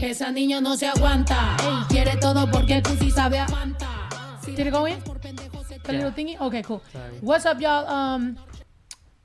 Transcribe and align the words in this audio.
Esa 0.00 0.30
niña 0.30 0.60
no 0.60 0.76
se 0.76 0.86
aguanta. 0.86 1.56
Quiere 1.88 2.16
todo 2.18 2.50
porque 2.50 2.74
el 2.74 2.82
pussy 2.82 3.10
sabe 3.10 3.38
a 3.38 3.46
Fanta. 3.46 4.08
Did 4.44 4.66
it 4.66 4.70
go 4.70 4.86
in? 4.86 5.00
The 5.84 5.92
little 5.92 6.12
thingy? 6.12 6.38
Okay, 6.40 6.62
cool. 6.62 6.82
What's 7.20 7.46
up, 7.46 7.60
y'all? 7.60 7.86
Um, 7.88 8.38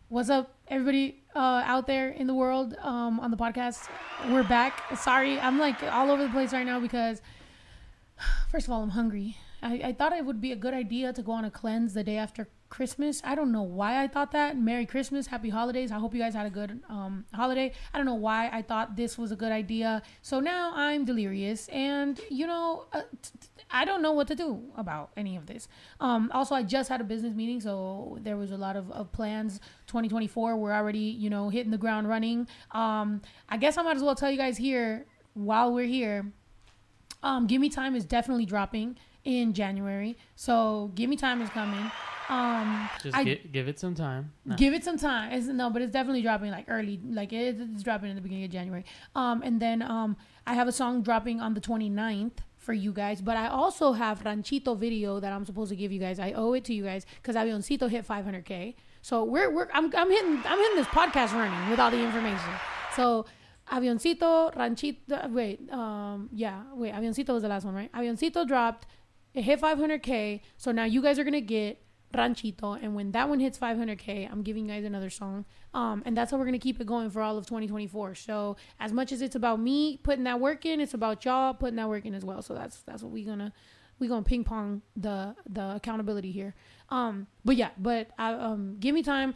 what's 0.07 0.29
up, 0.29 0.55
everybody 0.67 1.23
uh, 1.35 1.63
out 1.65 1.87
there 1.87 2.09
in 2.09 2.25
the 2.25 2.33
world 2.33 2.75
um, 2.81 3.19
on 3.19 3.31
the 3.31 3.37
podcast? 3.37 3.89
We're 4.29 4.43
back. 4.43 4.97
Sorry, 4.97 5.39
I'm 5.39 5.59
like 5.59 5.81
all 5.83 6.09
over 6.09 6.23
the 6.23 6.29
place 6.29 6.53
right 6.53 6.65
now 6.65 6.79
because, 6.79 7.21
first 8.51 8.67
of 8.67 8.73
all, 8.73 8.81
I'm 8.81 8.91
hungry. 8.91 9.37
I, 9.61 9.81
I 9.85 9.93
thought 9.93 10.13
it 10.13 10.25
would 10.25 10.39
be 10.39 10.51
a 10.51 10.55
good 10.55 10.73
idea 10.73 11.11
to 11.13 11.21
go 11.21 11.33
on 11.33 11.45
a 11.45 11.51
cleanse 11.51 11.93
the 11.93 12.03
day 12.03 12.17
after 12.17 12.47
Christmas. 12.71 13.21
I 13.23 13.35
don't 13.35 13.51
know 13.51 13.61
why 13.61 14.01
I 14.01 14.07
thought 14.07 14.31
that. 14.31 14.57
Merry 14.57 14.85
Christmas, 14.85 15.27
Happy 15.27 15.49
Holidays. 15.49 15.91
I 15.91 15.99
hope 15.99 16.15
you 16.15 16.21
guys 16.21 16.33
had 16.33 16.47
a 16.47 16.49
good 16.49 16.81
um, 16.89 17.25
holiday. 17.33 17.73
I 17.93 17.97
don't 17.97 18.07
know 18.07 18.15
why 18.15 18.47
I 18.47 18.61
thought 18.63 18.95
this 18.95 19.17
was 19.17 19.31
a 19.31 19.35
good 19.35 19.51
idea. 19.51 20.01
So 20.21 20.39
now 20.39 20.71
I'm 20.73 21.03
delirious, 21.05 21.67
and 21.67 22.19
you 22.29 22.47
know, 22.47 22.85
uh, 22.93 23.01
t- 23.21 23.31
t- 23.39 23.47
I 23.69 23.83
don't 23.83 24.01
know 24.01 24.13
what 24.13 24.27
to 24.29 24.35
do 24.35 24.63
about 24.77 25.11
any 25.17 25.35
of 25.35 25.45
this. 25.45 25.67
Um, 25.99 26.31
also, 26.33 26.55
I 26.55 26.63
just 26.63 26.87
had 26.89 27.01
a 27.01 27.03
business 27.03 27.35
meeting, 27.35 27.59
so 27.59 28.17
there 28.21 28.37
was 28.37 28.51
a 28.51 28.57
lot 28.57 28.75
of, 28.77 28.89
of 28.91 29.11
plans. 29.11 29.59
2024, 29.87 30.55
we're 30.55 30.71
already 30.71 30.99
you 30.99 31.29
know 31.29 31.49
hitting 31.49 31.71
the 31.71 31.77
ground 31.77 32.07
running. 32.07 32.47
Um, 32.71 33.21
I 33.49 33.57
guess 33.57 33.77
I 33.77 33.81
might 33.83 33.97
as 33.97 34.01
well 34.01 34.15
tell 34.15 34.31
you 34.31 34.37
guys 34.37 34.57
here 34.57 35.05
while 35.33 35.73
we're 35.73 35.87
here. 35.87 36.31
Um, 37.21 37.47
Give 37.47 37.59
Me 37.59 37.69
Time 37.69 37.95
is 37.95 38.05
definitely 38.05 38.45
dropping 38.45 38.97
in 39.25 39.53
January. 39.53 40.17
So 40.35 40.91
Give 40.95 41.09
Me 41.09 41.17
Time 41.17 41.41
is 41.41 41.49
coming. 41.49 41.91
Um, 42.29 42.89
Just 43.03 43.15
I- 43.17 43.23
gi- 43.23 43.49
give 43.51 43.67
it 43.67 43.79
some 43.79 43.95
time. 43.95 44.31
Give 44.55 44.73
it 44.73 44.83
some 44.83 44.97
time. 44.97 45.31
It's, 45.33 45.47
no, 45.47 45.69
but 45.69 45.81
it's 45.81 45.91
definitely 45.91 46.21
dropping 46.21 46.51
like 46.51 46.65
early. 46.67 46.99
Like 47.05 47.33
it, 47.33 47.57
it's 47.59 47.83
dropping 47.83 48.09
in 48.09 48.15
the 48.15 48.21
beginning 48.21 48.45
of 48.45 48.51
January. 48.51 48.85
Um, 49.15 49.41
and 49.43 49.61
then 49.61 49.81
um, 49.81 50.15
I 50.47 50.53
have 50.53 50.67
a 50.67 50.71
song 50.71 51.01
dropping 51.01 51.41
on 51.41 51.53
the 51.53 51.61
29th 51.61 52.37
for 52.57 52.73
you 52.73 52.93
guys. 52.93 53.21
But 53.21 53.37
I 53.37 53.47
also 53.47 53.91
have 53.93 54.23
Ranchito 54.23 54.75
video 54.75 55.19
that 55.19 55.33
I'm 55.33 55.45
supposed 55.45 55.69
to 55.71 55.75
give 55.75 55.91
you 55.91 55.99
guys. 55.99 56.19
I 56.19 56.31
owe 56.33 56.53
it 56.53 56.63
to 56.65 56.73
you 56.73 56.83
guys 56.83 57.05
because 57.21 57.35
Avioncito 57.35 57.89
hit 57.89 58.07
500k. 58.07 58.75
So 59.01 59.23
we're, 59.23 59.49
we're 59.51 59.67
I'm, 59.73 59.85
I'm 59.95 60.09
hitting 60.11 60.41
I'm 60.45 60.59
hitting 60.59 60.77
this 60.77 60.87
podcast 60.87 61.33
running 61.33 61.69
with 61.69 61.79
all 61.79 61.89
the 61.91 61.99
information. 61.99 62.51
So 62.95 63.25
Avioncito, 63.71 64.55
Ranchito, 64.55 65.29
wait, 65.31 65.71
um, 65.71 66.29
yeah, 66.33 66.63
wait, 66.73 66.93
Avioncito 66.93 67.29
was 67.29 67.41
the 67.41 67.49
last 67.49 67.65
one, 67.65 67.73
right? 67.73 67.91
Avioncito 67.93 68.45
dropped, 68.45 68.85
it 69.33 69.43
hit 69.43 69.61
500k. 69.61 70.41
So 70.57 70.71
now 70.71 70.83
you 70.83 71.01
guys 71.01 71.17
are 71.17 71.23
gonna 71.23 71.41
get 71.41 71.81
Ranchito, 72.15 72.73
and 72.73 72.95
when 72.95 73.11
that 73.11 73.29
one 73.29 73.39
hits 73.39 73.57
500k, 73.57 74.31
I'm 74.31 74.41
giving 74.41 74.65
you 74.67 74.71
guys 74.71 74.83
another 74.83 75.09
song. 75.09 75.45
Um, 75.73 76.03
and 76.05 76.15
that's 76.15 76.31
how 76.31 76.37
we're 76.37 76.45
gonna 76.45 76.59
keep 76.59 76.79
it 76.81 76.87
going 76.87 77.09
for 77.09 77.21
all 77.21 77.37
of 77.37 77.45
2024. 77.45 78.15
So 78.15 78.57
as 78.79 78.91
much 78.91 79.11
as 79.11 79.21
it's 79.21 79.35
about 79.35 79.59
me 79.59 79.97
putting 79.97 80.23
that 80.25 80.39
work 80.39 80.65
in, 80.65 80.79
it's 80.81 80.93
about 80.93 81.23
y'all 81.25 81.53
putting 81.53 81.77
that 81.77 81.89
work 81.89 82.05
in 82.05 82.13
as 82.13 82.25
well. 82.25 82.41
So 82.41 82.53
that's 82.53 82.81
that's 82.83 83.03
what 83.03 83.11
we're 83.11 83.25
gonna 83.25 83.53
we 83.99 84.07
gonna 84.07 84.23
ping 84.23 84.43
pong 84.43 84.81
the 84.97 85.35
the 85.47 85.75
accountability 85.75 86.31
here. 86.31 86.55
Um, 86.89 87.27
but 87.45 87.55
yeah, 87.55 87.69
but 87.77 88.09
I, 88.17 88.33
um, 88.33 88.77
give 88.79 88.93
me 88.93 89.03
time. 89.03 89.33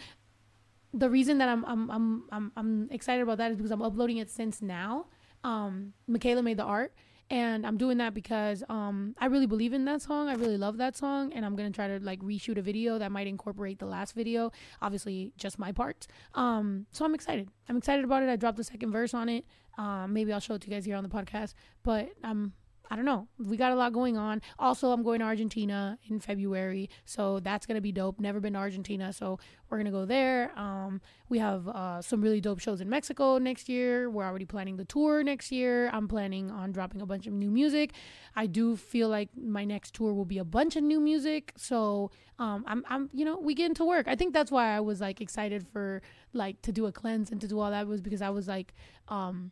The 0.94 1.10
reason 1.10 1.38
that 1.38 1.48
I'm 1.50 1.64
I'm 1.66 1.92
I'm 1.92 2.24
I'm 2.32 2.52
I'm 2.58 2.88
excited 2.92 3.22
about 3.22 3.38
that 3.38 3.52
is 3.52 3.58
because 3.58 3.72
I'm 3.72 3.82
uploading 3.82 4.18
it 4.18 4.30
since 4.30 4.62
now. 4.62 5.06
Um, 5.44 5.94
Michaela 6.08 6.42
made 6.42 6.58
the 6.58 6.64
art, 6.64 6.94
and 7.30 7.66
I'm 7.66 7.78
doing 7.78 7.98
that 7.98 8.14
because 8.14 8.64
um 8.70 9.16
I 9.20 9.26
really 9.28 9.46
believe 9.48 9.74
in 9.74 9.86
that 9.86 10.02
song. 10.02 10.28
I 10.28 10.34
really 10.34 10.58
love 10.58 10.78
that 10.78 10.96
song, 10.96 11.34
and 11.34 11.46
I'm 11.46 11.56
gonna 11.56 11.72
try 11.72 11.88
to 11.88 12.00
like 12.00 12.22
reshoot 12.22 12.58
a 12.58 12.62
video 12.62 12.98
that 12.98 13.12
might 13.12 13.28
incorporate 13.28 13.80
the 13.80 13.86
last 13.86 14.14
video. 14.14 14.52
Obviously, 14.82 15.34
just 15.38 15.58
my 15.60 15.72
parts. 15.72 16.08
Um, 16.34 16.86
so 16.92 17.06
I'm 17.06 17.16
excited. 17.16 17.50
I'm 17.70 17.78
excited 17.78 18.06
about 18.06 18.24
it. 18.24 18.30
I 18.30 18.36
dropped 18.36 18.58
the 18.58 18.64
second 18.64 18.92
verse 18.92 19.14
on 19.14 19.30
it. 19.30 19.46
Um, 19.78 20.14
maybe 20.14 20.32
I'll 20.32 20.40
show 20.40 20.54
it 20.56 20.62
to 20.62 20.70
you 20.70 20.74
guys 20.74 20.86
here 20.86 20.96
on 20.96 21.04
the 21.04 21.10
podcast. 21.10 21.54
But 21.84 22.10
um, 22.24 22.54
I 22.90 22.96
don't 22.96 23.06
know. 23.06 23.28
We 23.38 23.58
got 23.58 23.72
a 23.72 23.76
lot 23.76 23.94
going 23.94 24.18
on. 24.18 24.42
Also, 24.60 24.92
I'm 24.92 25.04
going 25.04 25.20
to 25.20 25.26
Argentina 25.26 25.98
in 26.08 26.20
February, 26.20 26.90
so 27.06 27.40
that's 27.40 27.66
gonna 27.66 27.82
be 27.82 27.92
dope. 27.92 28.20
Never 28.20 28.40
been 28.40 28.54
to 28.54 28.60
Argentina, 28.60 29.12
so 29.12 29.40
we're 29.70 29.78
gonna 29.78 29.92
go 29.92 30.06
there. 30.06 30.52
Um, 30.58 31.02
we 31.30 31.40
have 31.40 31.68
uh, 31.68 32.02
some 32.02 32.22
really 32.22 32.42
dope 32.42 32.60
shows 32.60 32.82
in 32.82 32.90
Mexico 32.90 33.38
next 33.38 33.68
year. 33.68 34.10
We're 34.10 34.26
already 34.26 34.46
planning 34.46 34.78
the 34.78 34.86
tour 34.86 35.24
next 35.24 35.52
year. 35.52 35.90
I'm 35.90 36.08
planning 36.08 36.52
on 36.52 36.72
dropping 36.72 37.02
a 37.02 37.06
bunch 37.06 37.28
of 37.28 37.34
new 37.34 37.50
music. 37.50 37.94
I 38.36 38.46
do 38.46 38.76
feel 38.76 39.10
like 39.10 39.30
my 39.36 39.66
next 39.66 39.94
tour 39.96 40.14
will 40.14 40.26
be 40.26 40.38
a 40.38 40.46
bunch 40.46 40.76
of 40.76 40.84
new 40.84 41.00
music. 41.00 41.54
So 41.58 42.12
um, 42.38 42.64
I'm, 42.68 42.84
I'm, 42.90 43.10
you 43.14 43.26
know, 43.26 43.38
we 43.38 43.56
get 43.56 43.68
into 43.68 43.86
work. 43.86 44.08
I 44.08 44.16
think 44.16 44.34
that's 44.34 44.52
why 44.52 44.76
I 44.76 44.80
was 44.80 45.02
like 45.02 45.22
excited 45.22 45.66
for 45.68 46.02
like 46.34 46.62
to 46.64 46.72
do 46.72 46.86
a 46.86 46.92
cleanse 46.92 47.32
and 47.32 47.42
to 47.42 47.48
do 47.48 47.60
all 47.60 47.72
that 47.72 47.88
was 47.88 48.02
because 48.02 48.22
I 48.22 48.30
was 48.30 48.48
like, 48.48 48.74
um, 49.08 49.52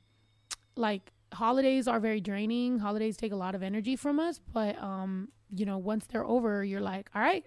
like 0.75 1.11
holidays 1.33 1.87
are 1.87 1.99
very 1.99 2.21
draining. 2.21 2.79
Holidays 2.79 3.17
take 3.17 3.31
a 3.31 3.35
lot 3.35 3.55
of 3.55 3.63
energy 3.63 3.95
from 3.95 4.19
us, 4.19 4.39
but 4.51 4.81
um, 4.81 5.29
you 5.55 5.65
know, 5.65 5.77
once 5.77 6.05
they're 6.05 6.25
over, 6.25 6.63
you're 6.63 6.81
like, 6.81 7.09
all 7.13 7.21
right, 7.21 7.45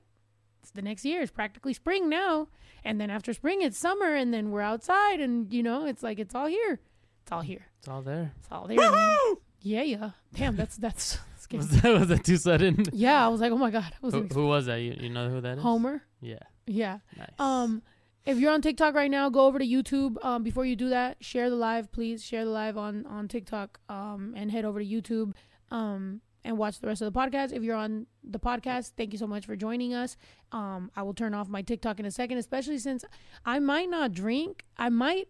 it's 0.63 0.71
the 0.73 0.83
next 0.83 1.05
year. 1.05 1.23
It's 1.23 1.33
practically 1.33 1.73
spring 1.73 2.09
now. 2.09 2.49
And 2.85 3.01
then 3.01 3.11
after 3.11 3.33
spring, 3.33 3.63
it's 3.63 3.79
summer, 3.79 4.15
and 4.15 4.33
then 4.33 4.51
we're 4.51 4.61
outside, 4.61 5.21
and 5.21 5.53
you 5.53 5.63
know, 5.63 5.87
it's 5.87 6.03
like 6.03 6.19
it's 6.19 6.35
all 6.35 6.47
here. 6.47 6.81
It's 7.23 7.33
all 7.33 7.41
here. 7.41 7.67
It's 7.79 7.89
all 7.89 8.03
there. 8.03 8.33
It's 8.39 8.49
all 8.51 8.69
there. 8.69 8.77
man. 8.77 9.37
Yeah, 9.63 9.83
yeah. 9.83 10.11
Damn, 10.35 10.55
that's 10.55 10.77
that's 10.77 11.19
scary. 11.39 11.59
Was 11.59 11.81
that, 11.81 11.99
was 11.99 12.09
that 12.09 12.25
too 12.25 12.37
sudden? 12.37 12.85
Yeah, 12.93 13.25
I 13.25 13.29
was 13.29 13.41
like, 13.41 13.51
oh 13.51 13.59
my 13.59 13.71
god, 13.71 13.93
I 13.93 13.97
who, 14.01 14.07
wasn't 14.07 14.33
who 14.33 14.47
was 14.47 14.67
that? 14.67 14.81
You, 14.81 14.97
you 15.01 15.11
know 15.11 15.29
who 15.29 15.41
that 15.41 15.59
is? 15.59 15.63
Homer. 15.63 16.03
Yeah. 16.21 16.39
Yeah. 16.67 16.99
Nice. 17.17 17.31
Um, 17.39 17.83
if 18.27 18.39
you're 18.39 18.53
on 18.53 18.61
TikTok 18.61 18.95
right 18.95 19.11
now, 19.11 19.31
go 19.31 19.47
over 19.47 19.59
to 19.59 19.65
YouTube. 19.65 20.23
Um, 20.25 20.43
before 20.43 20.67
you 20.67 20.75
do 20.75 20.89
that, 20.91 21.23
share 21.25 21.49
the 21.49 21.57
live, 21.57 21.93
please. 21.93 22.25
Share 22.25 22.45
the 22.45 22.51
live 22.51 22.77
on 22.77 23.07
on 23.07 23.29
TikTok. 23.29 23.79
Um, 23.89 24.35
and 24.37 24.51
head 24.51 24.65
over 24.65 24.81
to 24.81 24.87
YouTube. 24.87 25.33
Um, 25.71 26.21
and 26.45 26.59
watch 26.59 26.81
the 26.81 26.87
rest 26.87 27.03
of 27.03 27.13
the 27.13 27.19
podcast. 27.19 27.53
If 27.53 27.63
you're 27.63 27.77
on 27.77 28.07
the 28.23 28.39
podcast, 28.39 28.93
thank 28.97 29.13
you 29.13 29.19
so 29.19 29.27
much 29.27 29.47
for 29.47 29.57
joining 29.57 29.95
us. 29.95 30.17
Um, 30.53 30.91
I 30.97 31.03
will 31.03 31.15
turn 31.15 31.35
off 31.35 31.49
my 31.49 31.63
TikTok 31.63 32.01
in 32.01 32.07
a 32.07 32.11
second, 32.11 32.39
especially 32.39 32.79
since 32.79 33.05
I 33.45 33.59
might 33.61 33.91
not 33.91 34.13
drink. 34.13 34.65
I 34.77 34.89
might 34.89 35.29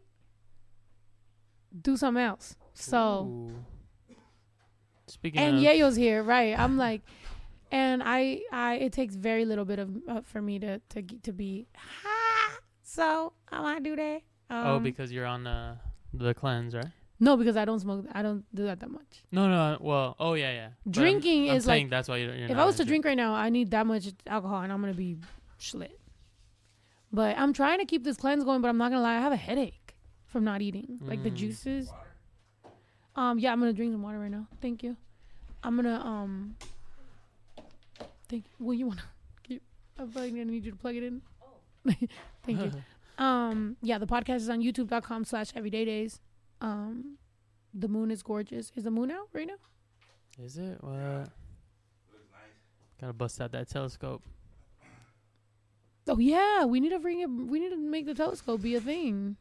do 1.81 1.97
something 1.97 2.23
else. 2.23 2.57
So. 2.75 3.29
Ooh. 3.29 3.65
Speaking 5.09 5.41
and 5.41 5.59
of, 5.59 5.63
Yeyo's 5.63 5.95
here, 5.95 6.23
right? 6.23 6.59
I'm 6.59 6.77
like, 6.77 7.03
and 7.71 8.03
I, 8.05 8.41
I, 8.51 8.75
it 8.75 8.93
takes 8.93 9.15
very 9.15 9.45
little 9.45 9.65
bit 9.65 9.79
of 9.79 9.91
uh, 10.09 10.21
for 10.23 10.43
me 10.43 10.59
to 10.59 10.81
to 10.91 11.03
to 11.03 11.33
be. 11.33 11.69
Ha! 11.77 12.16
So 12.97 13.33
I 13.53 13.75
to 13.75 13.81
do 13.83 13.95
that. 13.97 14.23
Um, 14.49 14.67
oh, 14.69 14.79
because 14.79 15.13
you're 15.13 15.27
on 15.27 15.47
uh, 15.47 15.77
the 16.15 16.33
cleanse, 16.33 16.75
right? 16.75 16.87
no, 17.21 17.37
because 17.37 17.57
I 17.57 17.65
don't 17.67 17.79
smoke. 17.81 18.07
I 18.13 18.23
don't 18.23 18.43
do 18.55 18.65
that 18.65 18.81
that 18.81 18.91
much. 18.91 19.23
No, 19.31 19.49
no. 19.49 19.77
Well, 19.81 20.17
oh 20.19 20.33
yeah, 20.33 20.53
yeah. 20.53 20.69
But 20.87 20.97
I'm- 20.99 21.03
Drinking 21.03 21.51
I'm 21.51 21.57
is 21.57 21.65
saying 21.65 21.87
like- 21.87 21.91
that's 21.91 22.09
why 22.09 22.17
you're. 22.17 22.35
you're 22.35 22.51
if 22.51 22.57
I 22.57 22.65
was 22.65 22.77
to 22.77 22.85
drink 22.87 23.05
right 23.05 23.17
now, 23.17 23.35
I 23.35 23.51
need 23.51 23.71
that 23.73 23.87
much 23.87 24.07
alcohol, 24.27 24.63
and 24.63 24.73
I'm 24.73 24.81
gonna 24.81 24.95
be 24.95 25.19
schlit. 25.61 25.91
But 27.13 27.37
I'm 27.39 27.53
trying 27.53 27.81
to 27.81 27.85
keep 27.85 28.03
this 28.03 28.17
cleanse 28.17 28.45
going, 28.45 28.63
but 28.63 28.69
I'm 28.69 28.79
not 28.79 28.91
gonna 28.91 29.03
lie, 29.03 29.17
I 29.17 29.21
have 29.21 29.33
a 29.33 29.37
headache 29.37 29.95
from 30.25 30.45
not 30.45 30.63
eating, 30.63 30.99
like 31.03 31.23
the 31.23 31.31
Mm. 31.31 31.35
juices. 31.37 31.91
Um, 33.15 33.39
yeah, 33.39 33.53
I'm 33.53 33.61
gonna 33.61 33.73
drink 33.75 33.93
some 33.93 34.03
water 34.03 34.19
right 34.19 34.31
now. 34.31 34.47
Thank 34.63 34.83
you. 34.83 34.97
I'm 35.63 35.77
gonna 35.77 36.01
um. 36.01 36.57
Thank. 38.29 38.45
Well, 38.59 38.73
you 38.75 38.87
wanna? 38.87 39.03
You, 39.49 39.61
I'm 39.99 40.11
probably 40.11 40.31
gonna 40.31 40.47
need 40.47 40.65
you 40.65 40.71
to 40.73 40.77
plug 40.79 40.97
it 40.97 41.03
in. 41.05 41.21
Thank 42.45 42.61
you. 42.61 42.73
Um, 43.19 43.79
yeah, 43.81 43.97
the 43.97 44.07
podcast 44.07 44.37
is 44.37 44.51
on 44.51 44.61
YouTube.com 44.61 45.25
slash 45.25 45.49
Everyday 45.57 45.87
Days. 45.87 46.21
Um, 46.61 47.17
the 47.73 47.89
moon 47.89 48.11
is 48.11 48.23
gorgeous. 48.23 48.71
Is 48.77 48.85
the 48.85 48.91
moon 48.91 49.11
out 49.11 49.31
right 49.33 49.47
now? 49.47 49.55
Is 50.39 50.59
it? 50.59 50.77
What? 50.83 51.31
Gotta 53.01 53.15
bust 53.15 53.41
out 53.41 53.53
that 53.53 53.71
telescope. 53.71 54.23
Oh 56.09 56.19
yeah, 56.19 56.67
we 56.67 56.79
need 56.79 56.91
to 56.91 56.99
bring 56.99 57.21
it. 57.21 57.27
We 57.31 57.59
need 57.59 57.71
to 57.71 57.79
make 57.79 58.05
the 58.05 58.13
telescope 58.15 58.61
be 58.61 58.75
a 58.75 58.83
thing. 58.83 59.37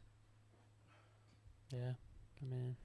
Yeah. 1.70 1.92
Come 2.40 2.52
in. 2.52 2.76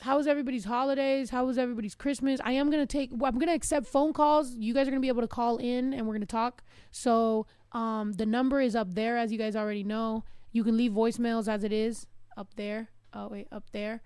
How 0.00 0.16
was 0.16 0.26
everybody's 0.26 0.64
holidays? 0.64 1.30
How 1.30 1.44
was 1.44 1.58
everybody's 1.58 1.94
Christmas? 1.94 2.40
I 2.44 2.52
am 2.52 2.70
gonna 2.70 2.86
take. 2.86 3.10
well, 3.12 3.30
I'm 3.30 3.38
gonna 3.38 3.54
accept 3.54 3.86
phone 3.86 4.12
calls. 4.12 4.54
You 4.54 4.74
guys 4.74 4.86
are 4.86 4.90
gonna 4.90 5.00
be 5.00 5.08
able 5.08 5.22
to 5.22 5.28
call 5.28 5.56
in, 5.56 5.92
and 5.92 6.06
we're 6.06 6.14
gonna 6.14 6.26
talk. 6.26 6.62
So, 6.90 7.46
um, 7.72 8.12
the 8.12 8.26
number 8.26 8.60
is 8.60 8.74
up 8.74 8.94
there, 8.94 9.16
as 9.18 9.32
you 9.32 9.38
guys 9.38 9.56
already 9.56 9.84
know. 9.84 10.24
You 10.52 10.64
can 10.64 10.76
leave 10.76 10.92
voicemails 10.92 11.48
as 11.48 11.64
it 11.64 11.72
is 11.72 12.06
up 12.36 12.54
there. 12.54 12.88
Oh 13.12 13.28
wait, 13.28 13.48
up 13.52 13.70
there. 13.72 14.02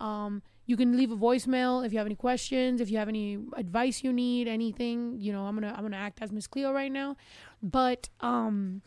Um, 0.00 0.42
you 0.66 0.76
can 0.76 0.96
leave 0.96 1.12
a 1.12 1.16
voicemail 1.16 1.84
if 1.84 1.92
you 1.92 1.98
have 1.98 2.06
any 2.06 2.16
questions, 2.16 2.80
if 2.80 2.90
you 2.90 2.98
have 2.98 3.08
any 3.08 3.38
advice 3.56 4.02
you 4.02 4.12
need, 4.12 4.48
anything. 4.48 5.16
You 5.18 5.32
know, 5.32 5.46
I'm 5.46 5.54
gonna 5.54 5.72
I'm 5.76 5.82
gonna 5.82 5.96
act 5.96 6.20
as 6.20 6.32
Miss 6.32 6.46
Cleo 6.46 6.72
right 6.72 6.90
now, 6.90 7.16
but 7.62 8.08
um, 8.20 8.82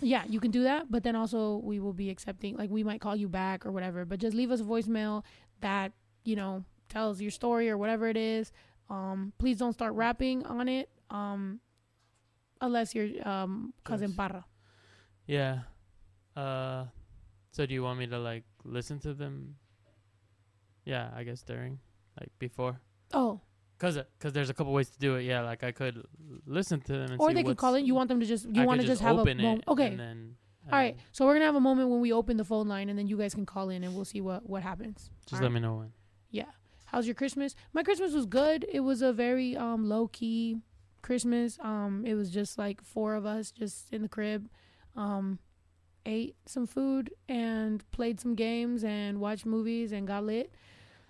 yeah, 0.00 0.24
you 0.28 0.40
can 0.40 0.50
do 0.50 0.64
that. 0.64 0.90
But 0.90 1.04
then 1.04 1.16
also 1.16 1.56
we 1.56 1.80
will 1.80 1.92
be 1.92 2.10
accepting 2.10 2.56
like 2.56 2.70
we 2.70 2.84
might 2.84 3.00
call 3.00 3.16
you 3.16 3.28
back 3.28 3.64
or 3.64 3.72
whatever. 3.72 4.04
But 4.04 4.18
just 4.18 4.36
leave 4.36 4.50
us 4.50 4.60
a 4.60 4.64
voicemail 4.64 5.22
that 5.60 5.92
you 6.24 6.36
know 6.36 6.64
tells 6.88 7.20
your 7.20 7.30
story 7.30 7.70
or 7.70 7.78
whatever 7.78 8.08
it 8.08 8.16
is. 8.16 8.52
Um, 8.90 9.32
please 9.38 9.58
don't 9.58 9.72
start 9.72 9.94
rapping 9.94 10.44
on 10.44 10.68
it. 10.68 10.90
Um, 11.08 11.60
unless 12.62 12.94
you're 12.94 13.10
um 13.28 13.74
cousin 13.84 14.08
Yes. 14.08 14.16
Parra. 14.16 14.44
Yeah. 15.26 15.58
Uh. 16.34 16.86
So 17.50 17.66
do 17.66 17.74
you 17.74 17.82
want 17.82 17.98
me 17.98 18.06
to 18.06 18.18
like 18.18 18.44
listen 18.64 18.98
to 19.00 19.12
them? 19.12 19.56
Yeah, 20.84 21.10
I 21.14 21.22
guess 21.22 21.42
during, 21.42 21.78
like 22.18 22.30
before. 22.38 22.80
Oh, 23.12 23.40
Cause, 23.78 23.96
uh, 23.96 24.04
cause 24.20 24.32
there's 24.32 24.48
a 24.48 24.54
couple 24.54 24.72
ways 24.72 24.88
to 24.90 24.98
do 24.98 25.16
it. 25.16 25.22
Yeah, 25.24 25.42
like 25.42 25.64
I 25.64 25.72
could 25.72 26.06
listen 26.46 26.80
to 26.82 26.92
them 26.92 27.10
and 27.12 27.20
or 27.20 27.34
they 27.34 27.42
could 27.42 27.56
call 27.56 27.74
it. 27.74 27.82
You 27.82 27.94
want 27.94 28.08
them 28.08 28.20
to 28.20 28.26
just 28.26 28.46
you 28.46 28.62
want 28.64 28.80
to 28.80 28.86
just 28.86 29.02
have 29.02 29.18
a 29.18 29.24
moment. 29.24 29.64
Okay. 29.66 29.88
And 29.88 29.98
then, 29.98 30.36
All 30.70 30.78
right. 30.78 30.96
So 31.10 31.26
we're 31.26 31.34
gonna 31.34 31.46
have 31.46 31.56
a 31.56 31.60
moment 31.60 31.90
when 31.90 32.00
we 32.00 32.12
open 32.12 32.36
the 32.36 32.44
phone 32.44 32.68
line, 32.68 32.88
and 32.88 32.96
then 32.98 33.08
you 33.08 33.18
guys 33.18 33.34
can 33.34 33.44
call 33.44 33.70
in, 33.70 33.82
and 33.82 33.92
we'll 33.94 34.04
see 34.04 34.20
what 34.20 34.48
what 34.48 34.62
happens. 34.62 35.10
Just 35.26 35.34
All 35.34 35.40
let 35.40 35.48
right. 35.48 35.54
me 35.54 35.60
know 35.60 35.74
when. 35.76 35.92
Yeah. 36.30 36.50
How's 36.86 37.06
your 37.06 37.16
Christmas? 37.16 37.56
My 37.72 37.82
Christmas 37.82 38.12
was 38.12 38.26
good. 38.26 38.64
It 38.70 38.80
was 38.80 39.02
a 39.02 39.12
very 39.12 39.56
um 39.56 39.88
low 39.88 40.06
key 40.08 40.60
Christmas. 41.02 41.58
Um 41.60 42.04
it 42.06 42.14
was 42.14 42.30
just 42.30 42.58
like 42.58 42.82
four 42.82 43.14
of 43.14 43.26
us 43.26 43.50
just 43.50 43.92
in 43.92 44.02
the 44.02 44.08
crib. 44.08 44.48
Um 44.96 45.38
ate 46.04 46.34
some 46.46 46.66
food 46.66 47.12
and 47.28 47.88
played 47.92 48.18
some 48.20 48.34
games 48.34 48.82
and 48.82 49.20
watched 49.20 49.46
movies 49.46 49.92
and 49.92 50.06
got 50.06 50.24
lit. 50.24 50.52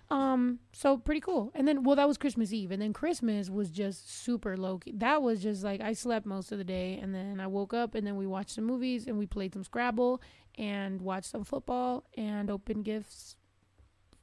Um 0.09 0.59
so 0.71 0.97
pretty 0.97 1.21
cool. 1.21 1.51
And 1.55 1.67
then 1.67 1.83
well 1.83 1.95
that 1.95 2.07
was 2.07 2.17
Christmas 2.17 2.51
Eve 2.53 2.71
and 2.71 2.81
then 2.81 2.93
Christmas 2.93 3.49
was 3.49 3.69
just 3.69 4.09
super 4.23 4.57
low 4.57 4.77
key. 4.77 4.93
That 4.97 5.21
was 5.21 5.41
just 5.41 5.63
like 5.63 5.81
I 5.81 5.93
slept 5.93 6.25
most 6.25 6.51
of 6.51 6.57
the 6.57 6.63
day 6.63 6.99
and 7.01 7.13
then 7.13 7.39
I 7.39 7.47
woke 7.47 7.73
up 7.73 7.95
and 7.95 8.05
then 8.05 8.15
we 8.15 8.27
watched 8.27 8.51
some 8.51 8.65
movies 8.65 9.07
and 9.07 9.17
we 9.17 9.25
played 9.25 9.53
some 9.53 9.63
Scrabble 9.63 10.21
and 10.55 11.01
watched 11.01 11.31
some 11.31 11.43
football 11.43 12.03
and 12.15 12.51
opened 12.51 12.85
gifts 12.85 13.35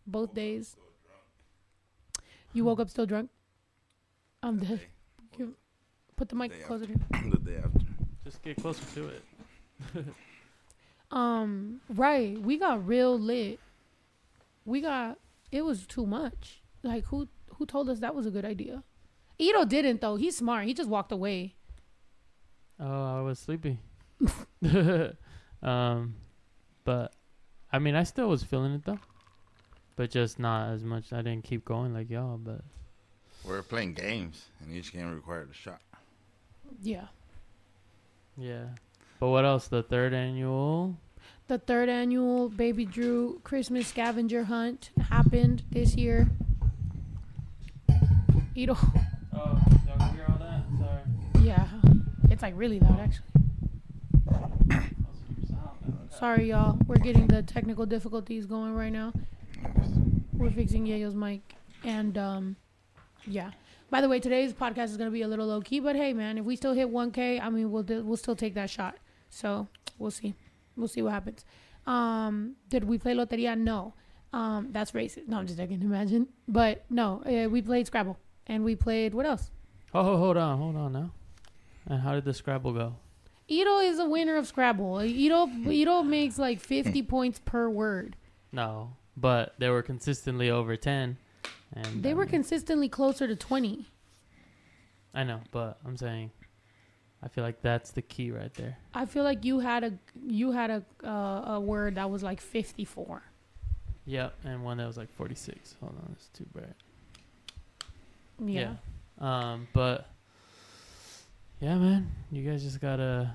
both 0.07 0.35
days. 0.35 0.77
You 2.53 2.65
woke 2.65 2.81
up 2.81 2.91
still 2.91 3.07
drunk? 3.07 3.31
I'm 4.43 4.59
dead. 4.59 4.81
Give- 6.21 6.29
Put 6.29 6.29
the 6.29 6.37
mic 6.37 6.65
closer 6.67 6.87
to 6.87 7.31
the 7.31 7.39
day 7.39 7.57
after. 7.57 7.87
Just 8.25 8.43
get 8.43 8.57
closer 8.61 8.85
to 8.95 9.09
it. 9.09 9.25
Um, 11.13 11.81
right. 11.89 12.41
We 12.41 12.57
got 12.57 12.87
real 12.87 13.19
lit. 13.19 13.59
We 14.65 14.81
got 14.81 15.19
it 15.51 15.63
was 15.63 15.85
too 15.85 16.07
much. 16.07 16.63
Like 16.85 17.05
who 17.07 17.27
who 17.57 17.67
told 17.67 17.89
us 17.91 17.99
that 17.99 18.15
was 18.15 18.27
a 18.27 18.31
good 18.31 18.45
idea? 18.45 18.85
Ito 19.39 19.65
didn't 19.65 20.01
though. 20.01 20.15
He's 20.15 20.37
smart. 20.37 20.67
He 20.67 20.75
just 20.75 20.89
walked 20.89 21.11
away. 21.11 21.57
Oh, 22.79 23.19
I 23.19 23.21
was 23.23 23.41
sleepy. 23.41 23.81
um, 25.65 26.15
but 26.85 27.13
I 27.73 27.81
mean, 27.81 27.97
I 27.97 28.05
still 28.05 28.29
was 28.29 28.45
feeling 28.45 28.75
it 28.75 28.85
though, 28.85 29.01
but 29.97 30.11
just 30.11 30.39
not 30.39 30.71
as 30.71 30.85
much. 30.85 31.13
I 31.13 31.23
didn't 31.23 31.43
keep 31.43 31.65
going 31.65 31.93
like 31.93 32.09
y'all, 32.09 32.39
but 32.39 32.61
We 33.45 33.55
are 33.55 33.65
playing 33.65 33.95
games, 33.95 34.45
and 34.61 34.73
each 34.73 34.93
game 34.93 35.13
required 35.13 35.51
a 35.51 35.55
shot. 35.55 35.81
Yeah. 36.83 37.07
yeah. 38.37 38.65
But 39.19 39.29
what 39.29 39.45
else? 39.45 39.69
The 39.69 39.83
third 39.83 40.15
annual. 40.15 40.97
The 41.49 41.59
third 41.59 41.89
annual 41.89 42.49
Baby 42.49 42.85
Drew 42.85 43.41
Christmas 43.45 43.89
scavenger 43.89 44.45
hunt 44.45 44.91
happened 45.11 45.63
this 45.71 45.97
year. 45.97 46.29
Ito 48.55 48.77
Oh, 49.35 49.61
y'all 49.87 49.99
can 49.99 50.15
hear 50.15 50.27
all 50.29 50.39
that? 50.39 50.63
Sorry. 50.79 51.47
Yeah. 51.47 51.67
It's 52.31 52.43
like 52.43 52.55
really 52.57 52.79
loud 52.81 53.01
actually. 53.01 53.27
Sorry 56.11 56.51
y'all. 56.51 56.79
We're 56.87 56.97
getting 56.97 57.27
the 57.27 57.43
technical 57.43 57.87
difficulties 57.87 58.47
going 58.47 58.75
right 58.75 58.93
now. 58.93 59.13
We're 60.35 60.51
fixing 60.51 60.87
Yeyo's 60.87 61.15
mic. 61.15 61.55
And 61.85 62.17
um 62.17 62.57
yeah. 63.27 63.51
By 63.91 64.01
the 64.01 64.09
way, 64.09 64.21
today's 64.21 64.53
podcast 64.53 64.85
is 64.85 64.97
gonna 64.97 65.11
be 65.11 65.23
a 65.23 65.29
little 65.29 65.47
low 65.47 65.61
key, 65.61 65.81
but 65.81 65.97
hey 65.97 66.13
man, 66.13 66.39
if 66.39 66.45
we 66.45 66.55
still 66.57 66.75
hit 66.75 66.89
one 66.89 67.11
K, 67.11 67.41
I 67.41 67.51
mean 67.51 67.71
we'll 67.73 67.85
we'll 68.05 68.17
still 68.17 68.37
take 68.37 68.55
that 68.55 68.71
shot. 68.71 68.97
So 69.31 69.67
we'll 69.99 70.13
see. 70.13 70.35
We'll 70.77 70.89
see 70.89 71.03
what 71.03 71.13
happens. 71.13 71.45
Um 71.87 72.55
did 72.69 72.85
we 72.85 72.99
play 72.99 73.15
Loteria? 73.15 73.59
No. 73.59 73.95
Um 74.33 74.69
that's 74.71 74.93
racist. 74.93 75.27
No, 75.27 75.39
I'm 75.39 75.47
just 75.47 75.59
joking, 75.59 75.83
imagine. 75.83 76.29
But 76.47 76.85
no, 76.89 77.23
uh, 77.27 77.49
we 77.49 77.63
played 77.63 77.87
Scrabble. 77.87 78.17
And 78.47 78.65
we 78.65 78.77
played 78.77 79.13
what 79.13 79.27
else? 79.27 79.51
Oh, 79.93 80.17
hold 80.17 80.37
on, 80.37 80.59
hold 80.59 80.77
on 80.77 80.93
now. 80.93 81.11
And 81.87 82.01
how 82.01 82.15
did 82.15 82.25
the 82.25 82.35
Scrabble 82.35 82.73
go? 82.73 82.95
Ito 83.49 83.79
is 83.81 83.99
a 83.99 84.05
winner 84.09 84.37
of 84.37 84.47
Scrabble. 84.47 85.03
Ito 85.03 85.49
Ito 85.69 86.05
makes 86.05 86.39
like 86.39 86.61
50 86.61 87.03
points 87.03 87.41
per 87.45 87.69
word. 87.69 88.15
No, 88.53 88.93
but 89.17 89.55
they 89.59 89.69
were 89.69 89.83
consistently 89.83 90.49
over 90.49 90.77
ten, 90.77 91.19
and 91.73 92.03
They 92.03 92.11
I 92.11 92.15
were 92.15 92.27
consistently 92.27 92.89
closer 92.89 93.27
to 93.27 93.37
20. 93.37 93.87
I 95.15 95.25
know, 95.25 95.41
but 95.51 95.79
I'm 95.85 95.97
saying, 95.97 96.31
I 97.23 97.29
feel 97.29 97.43
like 97.45 97.61
that's 97.63 97.91
the 97.91 98.03
key 98.03 98.31
right 98.31 98.53
there. 98.55 98.77
I 98.95 99.07
feel 99.07 99.25
like 99.25 99.45
you 99.45 99.59
had 99.61 99.85
a 99.85 99.93
you 100.27 100.53
had 100.53 100.71
a 100.71 100.83
uh, 101.05 101.55
a 101.55 101.61
word 101.61 101.97
that 101.97 102.09
was 102.11 102.23
like 102.23 102.41
54. 102.41 103.23
Yep, 104.07 104.35
and 104.45 104.65
one 104.65 104.79
that 104.79 104.87
was 104.87 104.97
like 104.97 105.13
46. 105.15 105.77
Hold 105.81 105.95
on, 106.03 106.13
it's 106.13 106.29
too 106.29 106.47
bright. 106.53 106.75
Yeah. 108.45 108.75
Um, 109.19 109.69
but 109.73 110.07
yeah, 111.61 111.77
man, 111.77 112.11
you 112.33 112.49
guys 112.49 112.63
just 112.63 112.81
gotta 112.81 113.35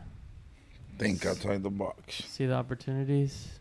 Think 0.98 1.26
outside 1.26 1.62
the 1.62 1.70
box. 1.70 2.24
see 2.28 2.46
the 2.46 2.54
opportunities, 2.56 3.60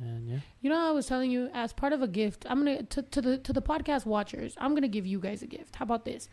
and 0.00 0.28
yeah. 0.28 0.38
You 0.60 0.70
know 0.70 0.88
I 0.88 0.90
was 0.92 1.06
telling 1.06 1.30
you 1.30 1.50
as 1.54 1.72
part 1.72 1.92
of 1.92 2.02
a 2.02 2.08
gift, 2.08 2.46
I'm 2.48 2.64
going 2.64 2.86
to 2.86 3.02
to 3.02 3.20
the 3.20 3.38
to 3.38 3.52
the 3.52 3.62
podcast 3.62 4.06
watchers, 4.06 4.54
I'm 4.58 4.70
going 4.72 4.82
to 4.82 4.88
give 4.88 5.06
you 5.06 5.18
guys 5.20 5.42
a 5.42 5.46
gift. 5.46 5.76
How 5.76 5.84
about 5.84 6.04
this? 6.04 6.28